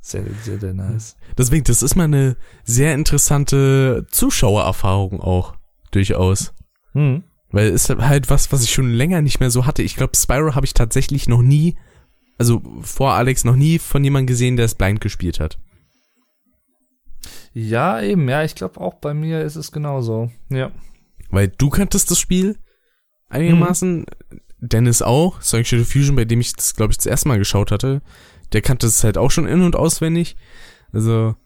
Sehr, 0.00 0.22
sehr, 0.42 0.60
sehr 0.60 0.74
nice. 0.74 1.16
Deswegen, 1.38 1.64
das 1.64 1.82
ist 1.82 1.94
mal 1.94 2.04
eine 2.04 2.36
sehr 2.64 2.94
interessante 2.94 4.06
Zuschauererfahrung 4.10 5.20
auch, 5.20 5.54
durchaus. 5.92 6.52
Hm. 6.92 7.22
Weil 7.50 7.68
es 7.68 7.88
ist 7.88 7.98
halt 7.98 8.28
was, 8.28 8.52
was 8.52 8.64
ich 8.64 8.72
schon 8.72 8.92
länger 8.92 9.22
nicht 9.22 9.40
mehr 9.40 9.50
so 9.50 9.64
hatte. 9.64 9.82
Ich 9.82 9.96
glaube, 9.96 10.16
Spyro 10.16 10.54
habe 10.54 10.66
ich 10.66 10.74
tatsächlich 10.74 11.28
noch 11.28 11.40
nie, 11.40 11.76
also 12.38 12.62
vor 12.82 13.14
Alex 13.14 13.44
noch 13.44 13.56
nie 13.56 13.78
von 13.78 14.02
jemandem 14.02 14.26
gesehen, 14.26 14.56
der 14.56 14.66
es 14.66 14.74
blind 14.74 15.00
gespielt 15.00 15.40
hat. 15.40 15.58
Ja, 17.52 18.00
eben, 18.02 18.28
ja, 18.28 18.42
ich 18.42 18.54
glaube 18.54 18.80
auch 18.80 18.94
bei 18.94 19.14
mir 19.14 19.42
ist 19.42 19.56
es 19.56 19.70
genauso. 19.70 20.30
Ja. 20.50 20.72
Weil 21.30 21.48
du 21.48 21.70
kanntest 21.70 22.10
das 22.10 22.18
Spiel 22.18 22.58
einigermaßen, 23.28 24.06
Dennis 24.58 25.02
auch, 25.02 25.40
Sonic 25.42 25.66
Shadow 25.66 25.84
Fusion, 25.84 26.16
bei 26.16 26.24
dem 26.24 26.40
ich 26.40 26.52
das, 26.54 26.74
glaube 26.74 26.92
ich, 26.92 26.96
das 26.96 27.06
erste 27.06 27.28
Mal 27.28 27.38
geschaut 27.38 27.70
hatte, 27.70 28.02
der 28.52 28.62
kannte 28.62 28.86
es 28.86 29.04
halt 29.04 29.18
auch 29.18 29.30
schon 29.30 29.46
in- 29.46 29.62
und 29.62 29.76
auswendig. 29.76 30.36
Also, 30.92 31.36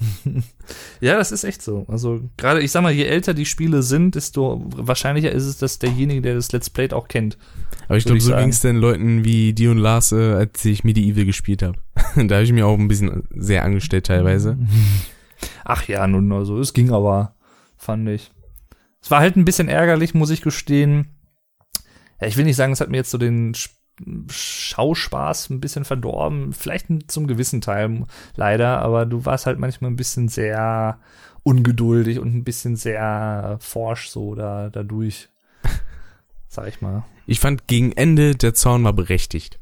Ja, 1.00 1.16
das 1.16 1.32
ist 1.32 1.44
echt 1.44 1.62
so. 1.62 1.84
Also 1.88 2.20
gerade, 2.36 2.60
ich 2.60 2.70
sag 2.70 2.82
mal, 2.82 2.92
je 2.92 3.04
älter 3.04 3.34
die 3.34 3.46
Spiele 3.46 3.82
sind, 3.82 4.14
desto 4.14 4.62
wahrscheinlicher 4.74 5.32
ist 5.32 5.44
es, 5.46 5.56
dass 5.58 5.78
derjenige, 5.78 6.20
der 6.22 6.34
das 6.34 6.52
Let's 6.52 6.70
Played 6.70 6.92
auch 6.92 7.08
kennt. 7.08 7.38
aber 7.88 7.96
ich 7.96 8.04
glaube, 8.04 8.20
so 8.20 8.34
ging 8.36 8.50
es 8.50 8.60
den 8.60 8.76
Leuten 8.76 9.24
wie 9.24 9.52
die 9.52 9.68
und 9.68 9.78
Lars, 9.78 10.12
äh, 10.12 10.34
als 10.34 10.64
ich 10.64 10.84
Medieval 10.84 11.24
gespielt 11.24 11.62
habe. 11.62 11.78
da 12.16 12.34
habe 12.36 12.42
ich 12.44 12.52
mir 12.52 12.66
auch 12.66 12.78
ein 12.78 12.88
bisschen 12.88 13.24
sehr 13.34 13.64
angestellt 13.64 14.06
teilweise. 14.06 14.58
Ach 15.64 15.88
ja, 15.88 16.06
nun, 16.06 16.30
also 16.32 16.58
es 16.60 16.72
ging 16.74 16.90
aber, 16.92 17.34
fand 17.76 18.08
ich. 18.08 18.30
Es 19.02 19.10
war 19.10 19.20
halt 19.20 19.36
ein 19.36 19.46
bisschen 19.46 19.68
ärgerlich, 19.68 20.12
muss 20.14 20.30
ich 20.30 20.42
gestehen. 20.42 21.08
Ja, 22.20 22.26
ich 22.26 22.36
will 22.36 22.44
nicht 22.44 22.56
sagen, 22.56 22.72
es 22.74 22.80
hat 22.82 22.90
mir 22.90 22.98
jetzt 22.98 23.10
so 23.10 23.16
den 23.18 23.54
Sch- 23.54 23.70
Schauspaß 24.30 25.50
ein 25.50 25.60
bisschen 25.60 25.84
verdorben. 25.84 26.52
Vielleicht 26.52 26.86
zum 27.08 27.26
gewissen 27.26 27.60
Teil 27.60 28.04
leider, 28.36 28.80
aber 28.80 29.06
du 29.06 29.24
warst 29.24 29.46
halt 29.46 29.58
manchmal 29.58 29.90
ein 29.90 29.96
bisschen 29.96 30.28
sehr 30.28 30.98
ungeduldig 31.42 32.18
und 32.18 32.34
ein 32.34 32.44
bisschen 32.44 32.76
sehr 32.76 33.58
forsch 33.60 34.08
so 34.08 34.34
da, 34.34 34.70
dadurch. 34.70 35.28
Sag 36.48 36.68
ich 36.68 36.80
mal. 36.80 37.04
Ich 37.26 37.40
fand 37.40 37.66
gegen 37.66 37.92
Ende 37.92 38.34
der 38.34 38.54
Zorn 38.54 38.84
war 38.84 38.92
berechtigt 38.92 39.60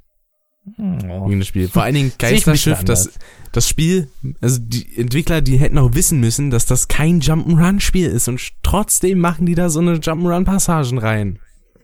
Hm, 0.76 0.98
oh. 1.10 1.26
gegen 1.26 1.40
das 1.40 1.48
Spiel. 1.48 1.68
Vor 1.68 1.82
allen 1.82 1.94
Dingen 1.94 2.12
Geisterschiff, 2.18 2.84
das, 2.84 3.10
das 3.52 3.68
Spiel, 3.68 4.08
also 4.40 4.58
die 4.60 4.96
Entwickler, 4.96 5.40
die 5.40 5.56
hätten 5.56 5.78
auch 5.78 5.94
wissen 5.94 6.20
müssen, 6.20 6.50
dass 6.50 6.66
das 6.66 6.88
kein 6.88 7.20
Jump'n'Run-Spiel 7.20 8.08
ist 8.08 8.28
und 8.28 8.40
trotzdem 8.62 9.18
machen 9.18 9.46
die 9.46 9.54
da 9.54 9.68
so 9.68 9.80
eine 9.80 9.96
Jump'n'Run-Passagen 9.96 10.98
rein. 10.98 11.38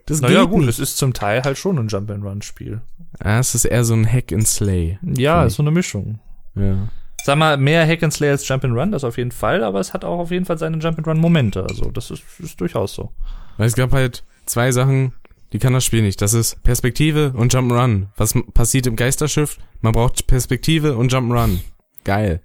Das 0.05 0.21
Naja, 0.21 0.41
geht 0.41 0.51
gut, 0.51 0.59
nicht. 0.61 0.69
es 0.69 0.79
ist 0.79 0.97
zum 0.97 1.13
Teil 1.13 1.43
halt 1.43 1.57
schon 1.57 1.79
ein 1.79 1.87
Jump-and-Run-Spiel. 1.87 2.81
Ja, 3.23 3.39
es 3.39 3.55
ist 3.55 3.65
eher 3.65 3.83
so 3.83 3.93
ein 3.95 4.05
Hack 4.11 4.31
and 4.31 4.47
Slay. 4.47 4.99
Ja, 5.01 5.45
ist 5.45 5.55
so 5.55 5.63
eine 5.63 5.71
Mischung. 5.71 6.19
Ja. 6.55 6.87
Sag 7.23 7.37
mal, 7.39 7.57
mehr 7.57 7.87
Hack 7.87 8.03
and 8.03 8.13
Slay 8.13 8.29
als 8.29 8.47
Jump 8.47 8.63
and 8.65 8.77
Run, 8.77 8.91
das 8.91 9.03
auf 9.03 9.17
jeden 9.17 9.31
Fall, 9.31 9.63
aber 9.63 9.79
es 9.79 9.93
hat 9.93 10.05
auch 10.05 10.19
auf 10.19 10.29
jeden 10.31 10.45
Fall 10.45 10.59
seine 10.59 10.77
Jump 10.77 10.99
and 10.99 11.07
Run 11.07 11.17
Momente. 11.17 11.63
Also, 11.63 11.89
das 11.89 12.11
ist, 12.11 12.23
ist 12.39 12.61
durchaus 12.61 12.93
so. 12.93 13.11
Weil 13.57 13.67
es 13.67 13.75
gab 13.75 13.93
halt 13.93 14.23
zwei 14.45 14.71
Sachen, 14.71 15.13
die 15.53 15.59
kann 15.59 15.73
das 15.73 15.85
Spiel 15.85 16.03
nicht. 16.03 16.21
Das 16.21 16.33
ist 16.33 16.61
Perspektive 16.61 17.31
und 17.35 17.53
Jump'n'Run. 17.53 18.07
Was 18.15 18.35
passiert 18.53 18.85
im 18.85 18.95
Geisterschiff? 18.95 19.57
Man 19.81 19.93
braucht 19.93 20.27
Perspektive 20.27 20.97
und 20.97 21.11
Jump'n'Run. 21.11 21.59
Geil. 22.03 22.41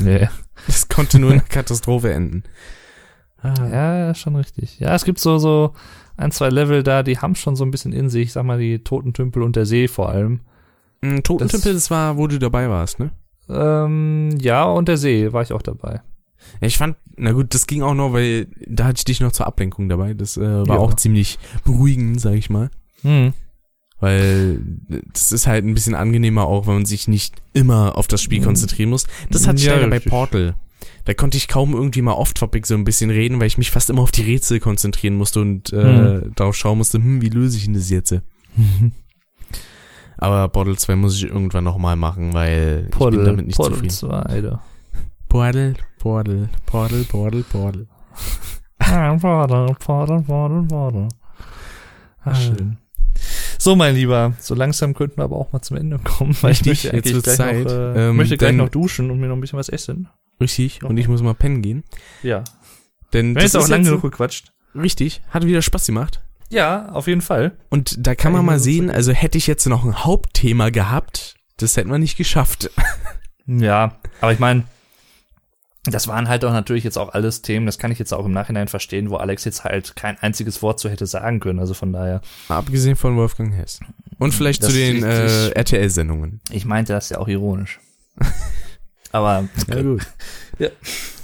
Nee. 0.00 0.28
Das 0.66 0.86
konnte 0.88 1.18
nur 1.18 1.30
in 1.32 1.40
einer 1.40 1.48
Katastrophe 1.48 2.12
enden. 2.12 2.44
Ah. 3.42 3.54
Ja, 4.08 4.14
schon 4.14 4.36
richtig. 4.36 4.78
Ja, 4.78 4.94
es 4.94 5.04
gibt 5.04 5.18
so, 5.18 5.38
so 5.38 5.74
ein, 6.22 6.32
zwei 6.32 6.48
Level 6.48 6.82
da, 6.82 7.02
die 7.02 7.18
haben 7.18 7.34
schon 7.34 7.56
so 7.56 7.64
ein 7.64 7.70
bisschen 7.70 7.92
in 7.92 8.08
sich, 8.08 8.32
sag 8.32 8.44
mal, 8.44 8.58
die 8.58 8.78
Totentümpel 8.78 9.42
und 9.42 9.56
der 9.56 9.66
See 9.66 9.88
vor 9.88 10.08
allem. 10.08 10.40
Mm, 11.02 11.18
Totentümpel, 11.22 11.74
das 11.74 11.90
war, 11.90 12.16
wo 12.16 12.26
du 12.26 12.38
dabei 12.38 12.68
warst, 12.70 12.98
ne? 13.00 13.10
Ähm, 13.48 14.30
ja, 14.40 14.64
und 14.64 14.88
der 14.88 14.96
See 14.96 15.32
war 15.32 15.42
ich 15.42 15.52
auch 15.52 15.62
dabei. 15.62 16.00
Ja, 16.60 16.66
ich 16.68 16.78
fand, 16.78 16.96
na 17.16 17.32
gut, 17.32 17.54
das 17.54 17.66
ging 17.66 17.82
auch 17.82 17.94
noch, 17.94 18.12
weil 18.12 18.46
da 18.66 18.84
hatte 18.84 18.98
ich 18.98 19.04
dich 19.04 19.20
noch 19.20 19.32
zur 19.32 19.46
Ablenkung 19.46 19.88
dabei. 19.88 20.14
Das 20.14 20.36
äh, 20.36 20.40
war 20.66 20.76
Ja. 20.76 20.78
auch 20.78 20.94
ziemlich 20.94 21.38
beruhigend, 21.64 22.20
sag 22.20 22.34
ich 22.34 22.50
mal. 22.50 22.70
Hm. 23.02 23.32
Weil 24.00 24.58
das 25.12 25.30
ist 25.30 25.46
halt 25.46 25.64
ein 25.64 25.74
bisschen 25.74 25.94
angenehmer 25.94 26.44
auch, 26.46 26.66
wenn 26.66 26.74
man 26.74 26.84
sich 26.86 27.06
nicht 27.06 27.36
immer 27.52 27.96
auf 27.96 28.08
das 28.08 28.20
Spiel 28.22 28.40
Mhm. 28.40 28.44
konzentrieren 28.46 28.90
muss. 28.90 29.06
Das 29.30 29.46
hatte 29.46 29.58
ich 29.58 29.66
Ja, 29.66 29.74
leider 29.76 29.88
bei. 29.88 30.00
Portal. 30.00 30.54
Da 31.04 31.14
konnte 31.14 31.36
ich 31.36 31.48
kaum 31.48 31.72
irgendwie 31.74 32.02
mal 32.02 32.12
off-topic 32.12 32.66
so 32.66 32.74
ein 32.74 32.84
bisschen 32.84 33.10
reden, 33.10 33.40
weil 33.40 33.46
ich 33.48 33.58
mich 33.58 33.70
fast 33.72 33.90
immer 33.90 34.02
auf 34.02 34.12
die 34.12 34.22
Rätsel 34.22 34.60
konzentrieren 34.60 35.14
musste 35.16 35.40
und 35.40 35.72
äh, 35.72 35.76
Mhm. 36.20 36.32
darauf 36.36 36.54
schauen 36.56 36.78
musste, 36.78 36.98
hm, 36.98 37.20
wie 37.22 37.28
löse 37.28 37.56
ich 37.56 37.64
denn 37.64 37.74
das 37.74 37.90
jetzt? 37.90 38.14
Aber 40.18 40.48
Portal 40.48 40.76
2 40.78 40.96
muss 40.96 41.16
ich 41.16 41.24
irgendwann 41.24 41.64
nochmal 41.64 41.96
machen, 41.96 42.32
weil 42.34 42.88
ich 42.92 42.96
bin 42.98 43.24
damit 43.24 43.46
nicht 43.46 43.56
Portal 43.56 43.74
zufrieden. 43.74 43.90
2, 43.92 44.40
da. 44.42 44.62
Portal, 45.28 45.74
Portal, 45.98 46.48
Portal, 46.66 47.04
Portal, 47.04 47.42
Portal. 47.42 47.86
Ah, 48.78 49.16
Portal, 49.16 49.74
Portal, 49.80 50.22
Portal, 50.22 50.62
Portal. 50.68 51.08
Ah, 52.24 52.34
schön. 52.34 52.76
So, 53.58 53.74
mein 53.76 53.94
Lieber, 53.94 54.34
so 54.38 54.54
langsam 54.54 54.94
könnten 54.94 55.16
wir 55.18 55.24
aber 55.24 55.36
auch 55.36 55.52
mal 55.52 55.62
zum 55.62 55.76
Ende 55.76 55.98
kommen, 55.98 56.36
weil 56.42 56.52
ich 56.52 56.64
Richtig, 56.66 56.92
möchte 56.92 57.08
jetzt 57.10 57.22
gleich 57.24 57.36
Zeit. 57.36 57.64
noch, 57.64 57.72
äh, 57.72 58.08
Ähm, 58.10 58.16
möchte 58.16 58.36
gleich 58.36 58.54
noch 58.54 58.68
duschen 58.68 59.10
und 59.10 59.18
mir 59.18 59.28
noch 59.28 59.36
ein 59.36 59.40
bisschen 59.40 59.58
was 59.58 59.68
essen. 59.68 60.08
Richtig, 60.42 60.82
und 60.84 60.96
ich 60.96 61.08
muss 61.08 61.22
mal 61.22 61.34
pennen 61.34 61.62
gehen. 61.62 61.84
Ja. 62.22 62.44
Denn 63.12 63.34
Wir 63.34 63.40
haben 63.40 63.44
das 63.44 63.52
jetzt 63.52 63.56
auch 63.56 63.68
lange 63.68 63.84
genug 63.84 64.02
gequatscht. 64.02 64.52
richtig, 64.74 65.22
hat 65.30 65.44
wieder 65.46 65.62
Spaß 65.62 65.86
gemacht. 65.86 66.20
Ja, 66.50 66.90
auf 66.90 67.06
jeden 67.06 67.20
Fall. 67.22 67.52
Und 67.70 68.06
da 68.06 68.14
kann 68.14 68.32
man 68.32 68.44
mal 68.44 68.58
sehen, 68.58 68.90
also 68.90 69.12
hätte 69.12 69.38
ich 69.38 69.46
jetzt 69.46 69.66
noch 69.66 69.84
ein 69.84 70.04
Hauptthema 70.04 70.68
gehabt, 70.70 71.36
das 71.56 71.76
hätten 71.76 71.90
wir 71.90 71.98
nicht 71.98 72.16
geschafft. 72.16 72.70
Ja, 73.46 73.96
aber 74.20 74.32
ich 74.32 74.38
meine, 74.38 74.62
das 75.86 76.06
waren 76.06 76.28
halt 76.28 76.44
auch 76.44 76.52
natürlich 76.52 76.84
jetzt 76.84 76.96
auch 76.96 77.12
alles 77.12 77.42
Themen, 77.42 77.66
das 77.66 77.76
kann 77.76 77.90
ich 77.90 77.98
jetzt 77.98 78.14
auch 78.14 78.24
im 78.24 78.30
Nachhinein 78.30 78.68
verstehen, 78.68 79.10
wo 79.10 79.16
Alex 79.16 79.44
jetzt 79.44 79.64
halt 79.64 79.96
kein 79.96 80.16
einziges 80.20 80.62
Wort 80.62 80.78
zu 80.78 80.88
hätte 80.88 81.06
sagen 81.06 81.40
können. 81.40 81.58
Also 81.58 81.74
von 81.74 81.92
daher, 81.92 82.20
Abgesehen 82.48 82.94
von 82.94 83.16
Wolfgang 83.16 83.52
Hess. 83.52 83.80
Und 84.20 84.32
vielleicht 84.32 84.62
Das 84.62 84.70
zu 84.70 84.76
den 84.76 85.02
äh, 85.02 85.48
RTL-Sendungen. 85.50 86.40
ich 86.50 86.64
meinte 86.66 86.92
das 86.92 87.08
ja 87.08 87.18
auch 87.18 87.26
ironisch. 87.26 87.80
aber 89.12 89.48
gut. 89.82 90.06
Ja. 90.58 90.68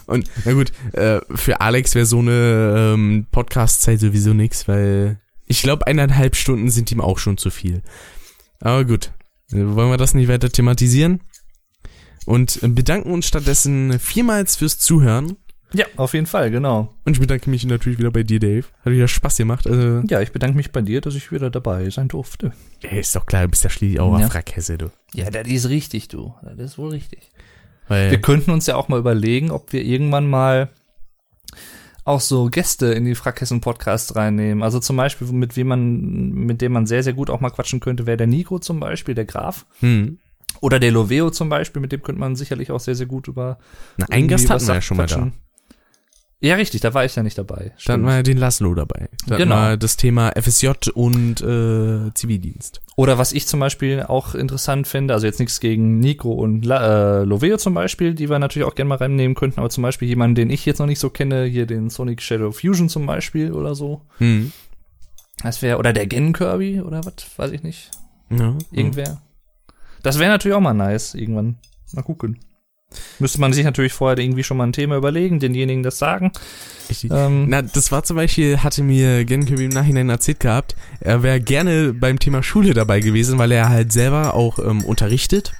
Und 0.06 0.28
na 0.46 0.52
gut, 0.54 0.72
äh, 0.94 1.20
für 1.34 1.60
Alex 1.60 1.94
wäre 1.94 2.06
so 2.06 2.18
eine 2.20 2.92
ähm, 2.94 3.26
Podcast-Zeit 3.30 4.00
sowieso 4.00 4.32
nix, 4.32 4.66
weil 4.66 5.20
Ich 5.46 5.62
glaube, 5.62 5.86
eineinhalb 5.86 6.34
Stunden 6.34 6.70
sind 6.70 6.90
ihm 6.90 7.00
auch 7.02 7.18
schon 7.18 7.36
zu 7.36 7.50
viel. 7.50 7.82
Aber 8.60 8.84
gut, 8.86 9.12
wollen 9.50 9.90
wir 9.90 9.98
das 9.98 10.14
nicht 10.14 10.28
weiter 10.28 10.48
thematisieren? 10.50 11.20
Und 12.24 12.58
bedanken 12.74 13.10
uns 13.12 13.26
stattdessen 13.26 13.98
vielmals 13.98 14.56
fürs 14.56 14.78
Zuhören. 14.78 15.36
Ja, 15.74 15.84
auf 15.96 16.14
jeden 16.14 16.26
Fall, 16.26 16.50
genau. 16.50 16.94
Und 17.04 17.12
ich 17.12 17.20
bedanke 17.20 17.50
mich 17.50 17.64
natürlich 17.66 17.98
wieder 17.98 18.10
bei 18.10 18.22
dir, 18.22 18.40
Dave. 18.40 18.64
Hat 18.84 18.92
wieder 18.92 19.08
Spaß 19.08 19.36
gemacht. 19.36 19.66
Also, 19.66 20.02
Ja, 20.08 20.22
ich 20.22 20.32
bedanke 20.32 20.56
mich 20.56 20.72
bei 20.72 20.80
dir, 20.80 21.02
dass 21.02 21.14
ich 21.14 21.30
wieder 21.30 21.50
dabei 21.50 21.88
sein 21.90 22.08
durfte. 22.08 22.52
ey, 22.82 23.00
ist 23.00 23.14
doch 23.14 23.26
klar, 23.26 23.42
du 23.42 23.48
bist 23.48 23.64
ja 23.64 23.70
schließlich 23.70 24.00
auch 24.00 24.18
Ja. 24.18 24.28
Frackhesse, 24.30 24.78
du. 24.78 24.90
Ja, 25.12 25.30
das 25.30 25.46
ist 25.46 25.68
richtig, 25.68 26.08
du. 26.08 26.34
Das 26.42 26.58
ist 26.58 26.78
wohl 26.78 26.90
richtig. 26.90 27.30
Weil, 27.88 28.10
Wir 28.10 28.20
könnten 28.20 28.50
uns 28.50 28.66
ja 28.66 28.76
auch 28.76 28.88
mal 28.88 28.98
überlegen, 28.98 29.50
ob 29.50 29.72
wir 29.72 29.82
irgendwann 29.82 30.28
mal 30.28 30.68
auch 32.04 32.20
so 32.20 32.46
Gäste 32.46 32.86
in 32.86 33.04
die 33.04 33.14
Frackhessen 33.14 33.60
Podcast 33.60 34.16
reinnehmen. 34.16 34.62
Also 34.62 34.80
zum 34.80 34.96
Beispiel, 34.96 35.26
mit 35.28 35.56
wem 35.56 35.68
man, 35.68 36.30
mit 36.30 36.62
dem 36.62 36.72
man 36.72 36.86
sehr, 36.86 37.02
sehr 37.02 37.12
gut 37.12 37.28
auch 37.28 37.40
mal 37.40 37.50
quatschen 37.50 37.80
könnte, 37.80 38.06
wäre 38.06 38.16
der 38.16 38.26
Nico 38.26 38.58
zum 38.58 38.80
Beispiel, 38.80 39.14
der 39.14 39.26
Graf. 39.26 39.66
hm. 39.80 40.18
Oder 40.60 40.80
der 40.80 40.90
Loveo 40.90 41.30
zum 41.30 41.50
Beispiel, 41.50 41.80
mit 41.80 41.92
dem 41.92 42.02
könnte 42.02 42.20
man 42.20 42.34
sicherlich 42.34 42.72
auch 42.72 42.80
sehr, 42.80 42.94
sehr 42.94 43.06
gut 43.06 43.28
über. 43.28 43.58
Na, 43.96 44.06
einen 44.08 44.26
Gast 44.26 44.50
hatten 44.50 44.66
wir 44.66 44.74
ja 44.74 44.80
schon 44.80 44.96
mal 44.96 45.06
da. 45.06 45.30
Ja, 46.40 46.54
richtig, 46.54 46.80
da 46.82 46.94
war 46.94 47.04
ich 47.04 47.16
ja 47.16 47.24
nicht 47.24 47.36
dabei. 47.36 47.70
Dann 47.70 47.78
Stimmt. 47.78 48.04
war 48.06 48.22
den 48.22 48.38
Laszlo 48.38 48.72
dabei. 48.72 49.08
Dann 49.26 49.38
Genau. 49.38 49.56
war 49.56 49.76
das 49.76 49.96
Thema 49.96 50.30
FSJ 50.40 50.68
und 50.94 51.40
äh, 51.40 52.14
Zivildienst. 52.14 52.80
Oder 52.94 53.18
was 53.18 53.32
ich 53.32 53.48
zum 53.48 53.58
Beispiel 53.58 54.04
auch 54.06 54.36
interessant 54.36 54.86
finde, 54.86 55.14
also 55.14 55.26
jetzt 55.26 55.40
nichts 55.40 55.58
gegen 55.58 55.98
Nico 55.98 56.30
und 56.32 56.64
La 56.64 57.22
äh, 57.22 57.24
Loveo 57.24 57.56
zum 57.56 57.74
Beispiel, 57.74 58.14
die 58.14 58.30
wir 58.30 58.38
natürlich 58.38 58.68
auch 58.68 58.76
gerne 58.76 58.88
mal 58.90 58.98
reinnehmen 58.98 59.34
könnten, 59.34 59.58
aber 59.58 59.68
zum 59.70 59.82
Beispiel 59.82 60.06
jemanden, 60.06 60.36
den 60.36 60.50
ich 60.50 60.64
jetzt 60.64 60.78
noch 60.78 60.86
nicht 60.86 61.00
so 61.00 61.10
kenne, 61.10 61.44
hier 61.44 61.66
den 61.66 61.90
Sonic 61.90 62.22
Shadow 62.22 62.52
Fusion 62.52 62.88
zum 62.88 63.04
Beispiel 63.06 63.50
oder 63.52 63.74
so. 63.74 64.02
Hm. 64.18 64.52
Das 65.42 65.60
wäre, 65.60 65.78
oder 65.78 65.92
der 65.92 66.06
Gen 66.06 66.32
Kirby 66.32 66.80
oder 66.80 67.04
was, 67.04 67.14
weiß 67.36 67.50
ich 67.50 67.64
nicht. 67.64 67.90
Ja. 68.30 68.56
Irgendwer. 68.70 69.22
Das 70.04 70.20
wäre 70.20 70.30
natürlich 70.30 70.56
auch 70.56 70.60
mal 70.60 70.74
nice, 70.74 71.14
irgendwann. 71.14 71.56
Mal 71.94 72.02
gucken. 72.02 72.38
Müsste 73.18 73.40
man 73.40 73.52
sich 73.52 73.64
natürlich 73.64 73.92
vorher 73.92 74.18
irgendwie 74.18 74.44
schon 74.44 74.56
mal 74.56 74.66
ein 74.66 74.72
Thema 74.72 74.96
überlegen, 74.96 75.40
denjenigen 75.40 75.82
das 75.82 75.98
sagen. 75.98 76.32
Ähm, 77.10 77.46
Na, 77.48 77.60
das 77.60 77.92
war 77.92 78.02
zum 78.02 78.16
Beispiel, 78.16 78.58
hatte 78.58 78.82
mir 78.82 79.24
Genköbi 79.26 79.64
im 79.64 79.70
Nachhinein 79.70 80.08
erzählt 80.08 80.40
gehabt, 80.40 80.74
er 81.00 81.22
wäre 81.22 81.40
gerne 81.40 81.92
beim 81.92 82.18
Thema 82.18 82.42
Schule 82.42 82.72
dabei 82.72 83.00
gewesen, 83.00 83.38
weil 83.38 83.52
er 83.52 83.68
halt 83.68 83.92
selber 83.92 84.34
auch 84.34 84.58
ähm, 84.58 84.82
unterrichtet, 84.84 85.52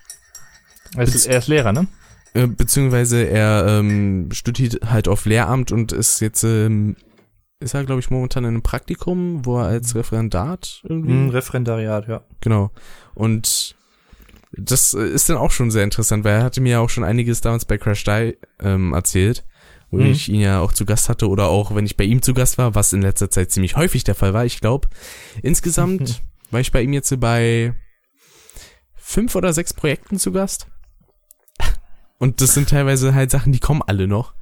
er, 0.97 1.03
ist, 1.05 1.27
er 1.27 1.39
ist 1.39 1.49
Lehrer, 1.49 1.73
ne? 1.73 1.87
äh, 2.33 2.47
beziehungsweise 2.47 3.25
er 3.25 3.67
ähm, 3.69 4.31
studiert 4.33 4.91
halt 4.91 5.07
auf 5.07 5.27
Lehramt 5.27 5.71
und 5.71 5.93
ist 5.93 6.21
jetzt, 6.21 6.45
ähm, 6.45 6.97
ist 7.61 7.75
er 7.75 7.85
glaube 7.85 8.01
ich 8.01 8.09
momentan 8.11 8.45
in 8.45 8.49
einem 8.49 8.63
Praktikum, 8.63 9.45
wo 9.45 9.59
er 9.59 9.67
als 9.67 9.95
Referendat 9.95 10.81
irgendwie, 10.89 11.13
Hm, 11.13 11.29
Referendariat, 11.29 12.09
ja. 12.09 12.23
genau, 12.41 12.71
und 13.15 13.77
das 14.53 14.95
äh, 14.95 15.07
ist 15.07 15.29
dann 15.29 15.37
auch 15.37 15.51
schon 15.51 15.71
sehr 15.71 15.85
interessant, 15.85 16.25
weil 16.25 16.37
er 16.37 16.43
hatte 16.43 16.61
mir 16.61 16.71
ja 16.73 16.81
auch 16.81 16.91
schon 16.91 17.05
einiges 17.05 17.41
damals 17.41 17.65
bei 17.65 17.79
Crash 17.79 18.05
Die 18.05 18.37
ähm, 18.61 18.93
erzählt, 18.95 19.45
wo 19.91 19.99
Mhm. 19.99 20.07
ich 20.07 20.29
ihn 20.29 20.41
ja 20.41 20.61
auch 20.61 20.73
zu 20.73 20.85
Gast 20.85 21.09
hatte 21.09 21.29
oder 21.29 21.49
auch 21.49 21.75
wenn 21.75 21.87
ich 21.87 21.97
bei 21.97 22.05
ihm 22.05 22.23
zu 22.23 22.35
Gast 22.35 22.59
war, 22.59 22.75
was 22.75 22.93
in 22.93 23.03
letzter 23.03 23.31
Zeit 23.31 23.51
ziemlich 23.51 23.77
häufig 23.77 24.05
der 24.05 24.15
Fall 24.15 24.35
war. 24.35 24.45
Ich 24.45 24.61
glaube, 24.61 24.89
insgesamt 25.43 26.23
war 26.51 26.61
ich 26.61 26.73
bei 26.73 26.83
ihm 26.83 26.93
jetzt 26.93 27.19
bei 27.21 27.75
fünf 28.95 29.35
oder 29.35 29.53
sechs 29.53 29.73
Projekten 29.75 30.19
zu 30.19 30.33
Gast. 30.33 30.67
Und 32.19 32.41
das 32.41 32.55
sind 32.55 32.69
teilweise 32.69 33.15
halt 33.15 33.31
Sachen, 33.31 33.53
die 33.53 33.61
kommen 33.61 33.83
alle 33.87 34.09
noch. 34.09 34.35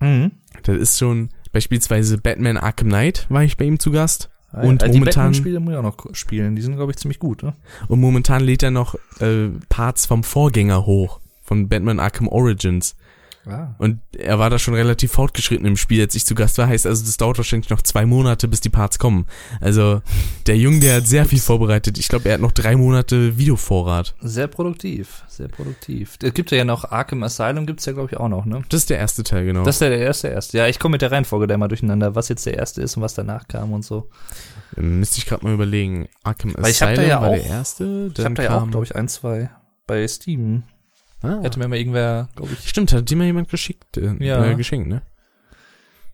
Mhm. 0.00 0.32
Das 0.62 0.76
ist 0.76 0.98
schon 0.98 1.28
beispielsweise 1.52 2.16
Batman 2.18 2.56
Arkham 2.56 2.88
Knight 2.88 3.26
war 3.28 3.42
ich 3.44 3.56
bei 3.56 3.64
ihm 3.66 3.78
zu 3.78 3.90
Gast. 3.90 4.30
Und 4.52 4.82
Also 4.82 4.92
die 4.92 4.98
momentan- 4.98 5.04
Batman-Spiele 5.24 5.60
muss 5.60 5.72
ich 5.72 5.78
auch 5.78 5.82
noch 5.82 5.96
spielen. 6.14 6.56
Die 6.56 6.62
sind, 6.62 6.76
glaube 6.76 6.90
ich, 6.92 6.98
ziemlich 6.98 7.18
gut, 7.18 7.42
ne? 7.42 7.54
Und 7.88 8.00
momentan 8.00 8.42
lädt 8.42 8.62
er 8.62 8.70
noch 8.70 8.96
äh, 9.20 9.48
Parts 9.68 10.06
vom 10.06 10.24
Vorgänger 10.24 10.86
hoch, 10.86 11.20
von 11.42 11.68
Batman 11.68 12.00
Arkham 12.00 12.26
Origins. 12.28 12.96
Ah. 13.50 13.74
Und 13.78 14.00
er 14.16 14.38
war 14.38 14.50
da 14.50 14.58
schon 14.58 14.74
relativ 14.74 15.12
fortgeschritten 15.12 15.66
im 15.66 15.76
Spiel, 15.76 16.00
als 16.02 16.14
ich 16.14 16.24
zu 16.24 16.34
Gast 16.34 16.58
war. 16.58 16.66
Heißt 16.68 16.86
also, 16.86 17.04
das 17.04 17.16
dauert 17.16 17.38
wahrscheinlich 17.38 17.70
noch 17.70 17.82
zwei 17.82 18.06
Monate, 18.06 18.48
bis 18.48 18.60
die 18.60 18.68
Parts 18.68 18.98
kommen. 18.98 19.26
Also, 19.60 20.02
der 20.46 20.56
Junge, 20.56 20.80
der 20.80 20.96
hat 20.96 21.06
sehr 21.06 21.24
viel 21.24 21.40
vorbereitet. 21.40 21.98
Ich 21.98 22.08
glaube, 22.08 22.28
er 22.28 22.34
hat 22.34 22.40
noch 22.40 22.52
drei 22.52 22.76
Monate 22.76 23.38
Videovorrat. 23.38 24.14
Sehr 24.20 24.46
produktiv, 24.46 25.24
sehr 25.28 25.48
produktiv. 25.48 26.16
Es 26.22 26.34
gibt 26.34 26.50
ja 26.50 26.64
noch 26.64 26.90
Arkham 26.90 27.22
Asylum, 27.22 27.66
gibt's 27.66 27.86
ja, 27.86 27.92
glaube 27.92 28.08
ich, 28.12 28.16
auch 28.18 28.28
noch, 28.28 28.44
ne? 28.44 28.62
Das 28.68 28.80
ist 28.82 28.90
der 28.90 28.98
erste 28.98 29.22
Teil, 29.24 29.44
genau. 29.44 29.64
Das 29.64 29.76
ist 29.76 29.80
ja 29.80 29.88
der 29.88 29.98
erste, 30.00 30.28
erste. 30.28 30.58
Ja, 30.58 30.66
ich 30.66 30.78
komme 30.78 30.92
mit 30.92 31.02
der 31.02 31.10
Reihenfolge 31.12 31.46
da 31.46 31.54
immer 31.54 31.68
durcheinander, 31.68 32.14
was 32.14 32.28
jetzt 32.28 32.46
der 32.46 32.54
erste 32.58 32.82
ist 32.82 32.96
und 32.96 33.02
was 33.02 33.14
danach 33.14 33.48
kam 33.48 33.72
und 33.72 33.84
so. 33.84 34.08
Ähm, 34.76 35.00
Müsste 35.00 35.18
ich 35.18 35.26
gerade 35.26 35.44
mal 35.44 35.54
überlegen. 35.54 36.08
Arkham 36.22 36.54
Weil 36.56 36.70
ich 36.70 36.80
hab 36.82 36.90
Asylum 36.90 37.04
da 37.08 37.10
ja 37.10 37.20
war 37.22 37.28
auch- 37.28 37.34
der 37.34 37.44
erste. 37.46 38.12
Ich 38.16 38.24
habe 38.24 38.34
da 38.34 38.42
ja 38.42 38.50
auch, 38.56 38.58
kam, 38.60 38.70
glaube 38.70 38.84
ich, 38.86 38.94
ein, 38.96 39.08
zwei 39.08 39.50
bei 39.86 40.06
Steam. 40.06 40.62
Ah, 41.22 41.40
Hätte 41.42 41.58
mir 41.58 41.68
mal 41.68 41.78
irgendwer, 41.78 42.28
glaube 42.36 42.52
ich, 42.52 42.68
Stimmt, 42.68 42.92
hat 42.92 43.10
dir 43.10 43.16
mal 43.16 43.24
jemand 43.26 43.48
geschickt, 43.48 43.96
äh, 43.96 44.14
Ja. 44.24 44.44
äh, 44.44 44.54
geschenkt, 44.54 44.88
ne? 44.88 45.02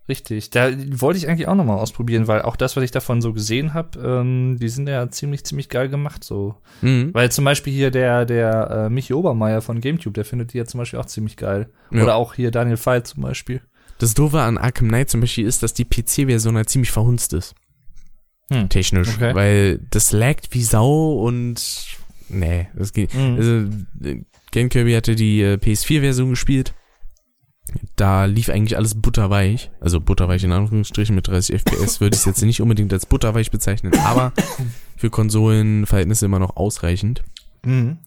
richtig. 0.09 0.51
Da 0.51 0.71
wollte 1.01 1.19
ich 1.19 1.29
eigentlich 1.29 1.49
auch 1.49 1.55
noch 1.55 1.65
mal 1.65 1.77
ausprobieren, 1.77 2.29
weil 2.29 2.43
auch 2.43 2.57
das, 2.57 2.77
was 2.77 2.85
ich 2.85 2.91
davon 2.91 3.21
so 3.21 3.33
gesehen 3.33 3.75
habe, 3.75 3.99
ähm, 3.99 4.57
die 4.61 4.69
sind 4.69 4.89
ja 4.89 5.11
ziemlich, 5.11 5.45
ziemlich 5.45 5.69
geil 5.69 5.89
gemacht, 5.89 6.23
so. 6.23 6.55
Mhm. 6.81 7.13
Weil 7.13 7.33
zum 7.33 7.45
Beispiel 7.45 7.73
hier 7.73 7.91
der, 7.91 8.25
der 8.25 8.71
äh, 8.87 8.89
Michi 8.91 9.15
Obermeier 9.15 9.63
von 9.63 9.81
GameTube, 9.81 10.15
der 10.15 10.25
findet 10.25 10.53
die 10.53 10.59
ja 10.59 10.65
zum 10.65 10.79
Beispiel 10.79 11.01
auch 11.01 11.07
ziemlich 11.07 11.37
geil. 11.37 11.71
Ja. 11.91 12.05
Oder 12.05 12.15
auch 12.17 12.35
hier 12.35 12.51
Daniel 12.51 12.79
Veit 12.79 13.07
zum 13.07 13.23
Beispiel. 13.23 13.61
Das 13.99 14.15
Doofe 14.15 14.41
an 14.41 14.59
Arkham 14.59 14.89
Knight 14.89 15.11
zum 15.11 15.23
Beispiel 15.23 15.47
ist, 15.47 15.63
dass 15.63 15.75
die 15.75 15.85
PC-Version 15.85 16.57
halt 16.57 16.69
ziemlich 16.69 16.93
verhunzt 16.93 17.33
ist. 17.33 17.55
Hm. 18.53 18.69
Technisch. 18.69 19.09
Okay. 19.17 19.35
Weil 19.35 19.81
das 19.91 20.13
laggt 20.13 20.55
wie 20.55 20.63
Sau 20.63 21.15
und 21.25 21.61
nee, 22.29 22.69
das 22.77 22.93
geht. 22.93 23.13
Mhm. 23.13 23.37
Also, 23.37 24.23
Game 24.57 24.71
Kirby 24.71 24.95
hatte 24.95 25.15
die 25.17 25.43
äh, 25.43 25.59
PS4-Version 25.59 26.31
gespielt. 26.31 26.73
Da 27.95 28.25
lief 28.25 28.49
eigentlich 28.49 28.79
alles 28.79 28.95
butterweich. 28.95 29.71
Also 29.81 30.01
butterweich 30.01 30.45
in 30.45 30.53
Anführungsstrichen 30.53 31.15
mit 31.15 31.29
30 31.29 31.61
FPS 31.61 32.01
würde 32.01 32.15
ich 32.15 32.21
es 32.21 32.25
jetzt 32.25 32.41
nicht 32.43 32.63
unbedingt 32.63 32.91
als 32.95 33.05
butterweich 33.05 33.51
bezeichnen, 33.51 33.93
aber 33.99 34.33
für 34.97 35.11
Konsolenverhältnisse 35.11 36.25
immer 36.25 36.39
noch 36.39 36.57
ausreichend. 36.57 37.23
Mhm. 37.67 37.99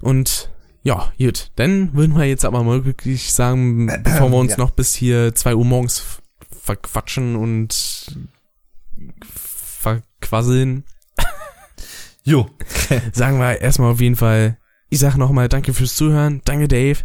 Und 0.00 0.50
ja, 0.82 1.12
gut. 1.18 1.50
Dann 1.56 1.92
würden 1.92 2.16
wir 2.16 2.24
jetzt 2.24 2.46
aber 2.46 2.64
mal 2.64 2.86
wirklich 2.86 3.30
sagen, 3.30 3.88
bevor 4.02 4.30
wir 4.30 4.38
uns 4.38 4.52
Ja. 4.52 4.56
noch 4.56 4.70
bis 4.70 4.94
hier 4.94 5.34
2 5.34 5.56
Uhr 5.56 5.64
morgens 5.66 6.02
verquatschen 6.50 7.36
und 7.36 8.16
verquasseln, 9.20 10.84
Jo. 12.24 12.48
sagen 13.12 13.38
wir 13.38 13.60
erstmal 13.60 13.92
auf 13.92 14.00
jeden 14.00 14.16
Fall, 14.16 14.56
ich 14.90 14.98
sag 14.98 15.16
nochmal 15.16 15.48
danke 15.48 15.72
fürs 15.72 15.94
Zuhören, 15.94 16.42
danke 16.44 16.68
Dave. 16.68 16.98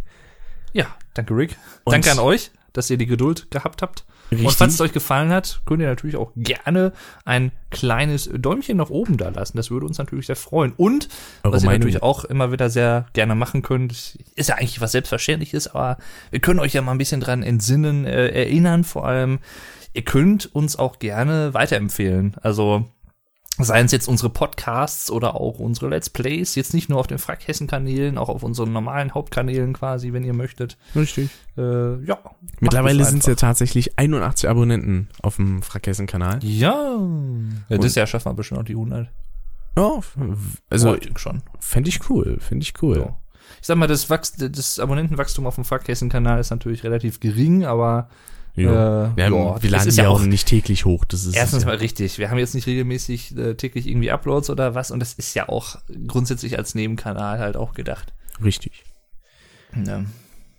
Ja, 0.72 0.86
danke 1.14 1.34
Rick. 1.34 1.56
Und- 1.84 1.92
danke 1.94 2.10
an 2.12 2.18
euch, 2.18 2.50
dass 2.72 2.90
ihr 2.90 2.98
die 2.98 3.06
Geduld 3.06 3.50
gehabt 3.50 3.80
habt. 3.80 4.04
Und 4.28 4.38
Richtig. 4.38 4.56
falls 4.56 4.74
es 4.74 4.80
euch 4.80 4.92
gefallen 4.92 5.30
hat, 5.30 5.62
könnt 5.66 5.80
ihr 5.80 5.86
natürlich 5.86 6.16
auch 6.16 6.32
gerne 6.34 6.92
ein 7.24 7.52
kleines 7.70 8.28
Däumchen 8.32 8.76
nach 8.76 8.90
oben 8.90 9.16
da 9.18 9.28
lassen. 9.28 9.56
Das 9.56 9.70
würde 9.70 9.86
uns 9.86 9.98
natürlich 9.98 10.26
sehr 10.26 10.34
freuen. 10.34 10.72
Und 10.76 11.08
was 11.44 11.62
ihr 11.62 11.70
natürlich 11.70 12.02
auch 12.02 12.24
immer 12.24 12.50
wieder 12.50 12.68
sehr 12.68 13.06
gerne 13.12 13.36
machen 13.36 13.62
könnt, 13.62 14.16
ist 14.34 14.48
ja 14.48 14.56
eigentlich 14.56 14.80
was 14.80 14.90
Selbstverständliches, 14.92 15.68
aber 15.68 15.98
wir 16.32 16.40
können 16.40 16.58
euch 16.58 16.74
ja 16.74 16.82
mal 16.82 16.90
ein 16.90 16.98
bisschen 16.98 17.20
dran 17.20 17.44
entsinnen, 17.44 18.04
äh, 18.04 18.26
erinnern 18.30 18.82
vor 18.82 19.06
allem. 19.06 19.38
Ihr 19.94 20.02
könnt 20.02 20.52
uns 20.54 20.76
auch 20.76 20.98
gerne 20.98 21.54
weiterempfehlen. 21.54 22.34
Also 22.42 22.84
Seien 23.58 23.86
es 23.86 23.92
jetzt 23.92 24.08
unsere 24.08 24.28
Podcasts 24.28 25.10
oder 25.10 25.34
auch 25.34 25.58
unsere 25.58 25.88
Let's 25.88 26.10
Plays, 26.10 26.54
jetzt 26.56 26.74
nicht 26.74 26.88
nur 26.88 26.98
auf 27.00 27.06
den 27.06 27.18
Frackhessen-Kanälen, 27.18 28.18
auch 28.18 28.28
auf 28.28 28.42
unseren 28.42 28.72
normalen 28.72 29.14
Hauptkanälen 29.14 29.72
quasi, 29.72 30.12
wenn 30.12 30.24
ihr 30.24 30.34
möchtet. 30.34 30.76
Richtig. 30.94 31.30
Äh, 31.56 32.04
ja. 32.04 32.18
Mittlerweile 32.60 33.04
sind 33.04 33.20
es 33.20 33.26
ja 33.26 33.34
tatsächlich 33.34 33.98
81 33.98 34.48
Abonnenten 34.48 35.08
auf 35.22 35.36
dem 35.36 35.62
Frackhessen-Kanal. 35.62 36.40
Ja. 36.42 36.98
ja 37.68 37.78
das 37.78 37.94
Jahr 37.94 38.06
schaffen 38.06 38.30
wir 38.30 38.34
bestimmt 38.34 38.60
auch 38.60 38.64
die 38.64 38.74
100. 38.74 39.08
Ja, 39.78 40.00
also 40.70 40.94
Oh, 40.94 40.96
schon. 41.16 41.42
fände 41.58 41.88
ich 41.88 42.10
cool, 42.10 42.38
fände 42.40 42.62
ich 42.62 42.74
cool. 42.82 42.96
So. 42.96 43.16
Ich 43.60 43.66
sag 43.66 43.76
mal, 43.76 43.86
das, 43.86 44.10
Wachs 44.10 44.32
das 44.32 44.78
Abonnentenwachstum 44.78 45.46
auf 45.46 45.54
dem 45.54 45.64
Frackhessen-Kanal 45.64 46.40
ist 46.40 46.50
natürlich 46.50 46.84
relativ 46.84 47.20
gering, 47.20 47.64
aber 47.64 48.08
Ja. 48.56 49.06
Äh, 49.06 49.20
ja, 49.20 49.28
ja, 49.28 49.62
wir 49.62 49.70
laden 49.70 49.94
ja 49.94 50.08
auch- 50.08 50.22
nicht 50.22 50.48
täglich 50.48 50.84
hoch. 50.84 51.04
Das 51.04 51.24
ist 51.26 51.34
erstens 51.36 51.62
ja, 51.64 51.68
mal 51.68 51.76
richtig. 51.76 52.18
Wir 52.18 52.30
haben 52.30 52.38
jetzt 52.38 52.54
nicht 52.54 52.66
regelmäßig 52.66 53.36
äh, 53.36 53.54
täglich 53.54 53.86
irgendwie 53.86 54.10
Uploads 54.10 54.48
oder 54.50 54.74
was 54.74 54.90
und 54.90 55.00
das 55.00 55.12
ist 55.14 55.34
ja 55.34 55.48
auch 55.48 55.76
grundsätzlich 56.06 56.58
als 56.58 56.74
Nebenkanal 56.74 57.38
halt 57.38 57.56
auch 57.56 57.74
gedacht. 57.74 58.12
richtig. 58.42 58.84
Ja. 59.86 60.04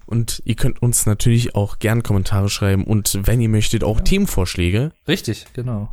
Und 0.05 0.41
ihr 0.45 0.55
könnt 0.55 0.81
uns 0.81 1.05
natürlich 1.05 1.55
auch 1.55 1.79
gern 1.79 2.01
Kommentare 2.03 2.49
schreiben 2.49 2.83
und 2.85 3.19
wenn 3.23 3.41
ihr 3.41 3.49
möchtet 3.49 3.83
auch 3.83 3.97
Ja. 3.97 4.03
Themenvorschläge, 4.03 4.91
Richtig, 5.07 5.47
genau. 5.53 5.89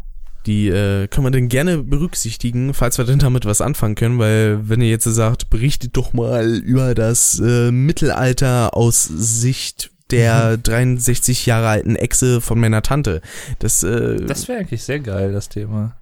die 0.46 0.68
äh, 0.68 1.08
können 1.08 1.26
wir 1.26 1.30
dann 1.32 1.48
gerne 1.48 1.78
berücksichtigen, 1.82 2.74
falls 2.74 2.98
wir 2.98 3.06
denn 3.06 3.18
damit 3.18 3.44
was 3.44 3.60
anfangen 3.60 3.94
können, 3.96 4.18
weil 4.18 4.68
wenn 4.68 4.80
ihr 4.82 4.90
jetzt 4.90 5.04
sagt, 5.04 5.48
berichtet 5.50 5.96
doch 5.96 6.12
mal 6.12 6.54
über 6.58 6.94
das 6.94 7.40
äh, 7.40 7.72
Mittelalter 7.72 8.76
aus 8.76 9.04
Sicht 9.04 9.90
der 10.18 10.56
63 10.56 11.46
Jahre 11.46 11.68
alten 11.68 11.96
Echse 11.96 12.40
von 12.40 12.58
meiner 12.60 12.82
Tante. 12.82 13.20
Das, 13.58 13.82
äh, 13.82 14.16
Das 14.26 14.48
wäre 14.48 14.60
eigentlich 14.60 14.82
sehr 14.82 15.00
geil, 15.00 15.32
das 15.32 15.48
Thema. 15.48 15.92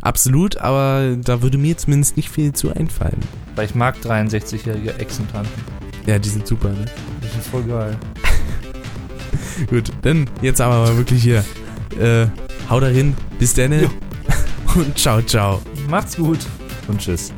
absolut, 0.00 0.56
aber 0.58 1.16
da 1.22 1.42
würde 1.42 1.58
mir 1.58 1.76
zumindest 1.76 2.16
nicht 2.16 2.28
viel 2.30 2.52
zu 2.52 2.70
einfallen. 2.74 3.18
Weil 3.56 3.66
ich 3.66 3.74
mag 3.74 3.96
63-jährige 4.02 4.94
Exentanten. 4.98 5.52
Ja, 6.06 6.18
die 6.18 6.28
sind 6.28 6.46
super, 6.46 6.68
ne? 6.70 6.84
Die 7.22 7.28
sind 7.28 7.44
voll 7.44 7.62
geil. 7.64 7.96
Gut, 9.70 9.90
dann 10.02 10.28
jetzt 10.40 10.60
aber 10.60 10.84
mal 10.86 10.96
wirklich 10.96 11.22
hier. 11.22 11.44
Äh, 12.00 12.26
hau 12.70 12.80
dahin, 12.80 13.14
bis 13.38 13.54
dann 13.54 13.72
Jo. 13.72 13.90
und 14.74 14.98
ciao, 14.98 15.20
ciao. 15.22 15.60
Macht's 15.88 16.16
gut 16.16 16.38
und 16.88 16.98
tschüss. 16.98 17.32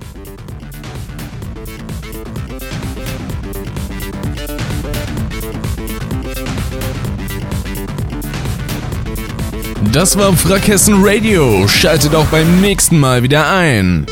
Das 9.95 10.19
war 10.19 10.37
Frackhessen 10.37 10.97
Radio. 10.99 11.69
Schaltet 11.69 12.17
auch 12.17 12.27
beim 12.27 12.61
nächsten 12.61 12.99
Mal 12.99 13.23
wieder 13.23 13.49
ein. 13.49 14.05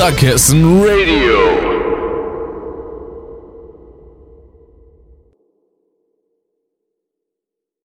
Frackhessen 0.00 0.80
Radio. 0.82 1.39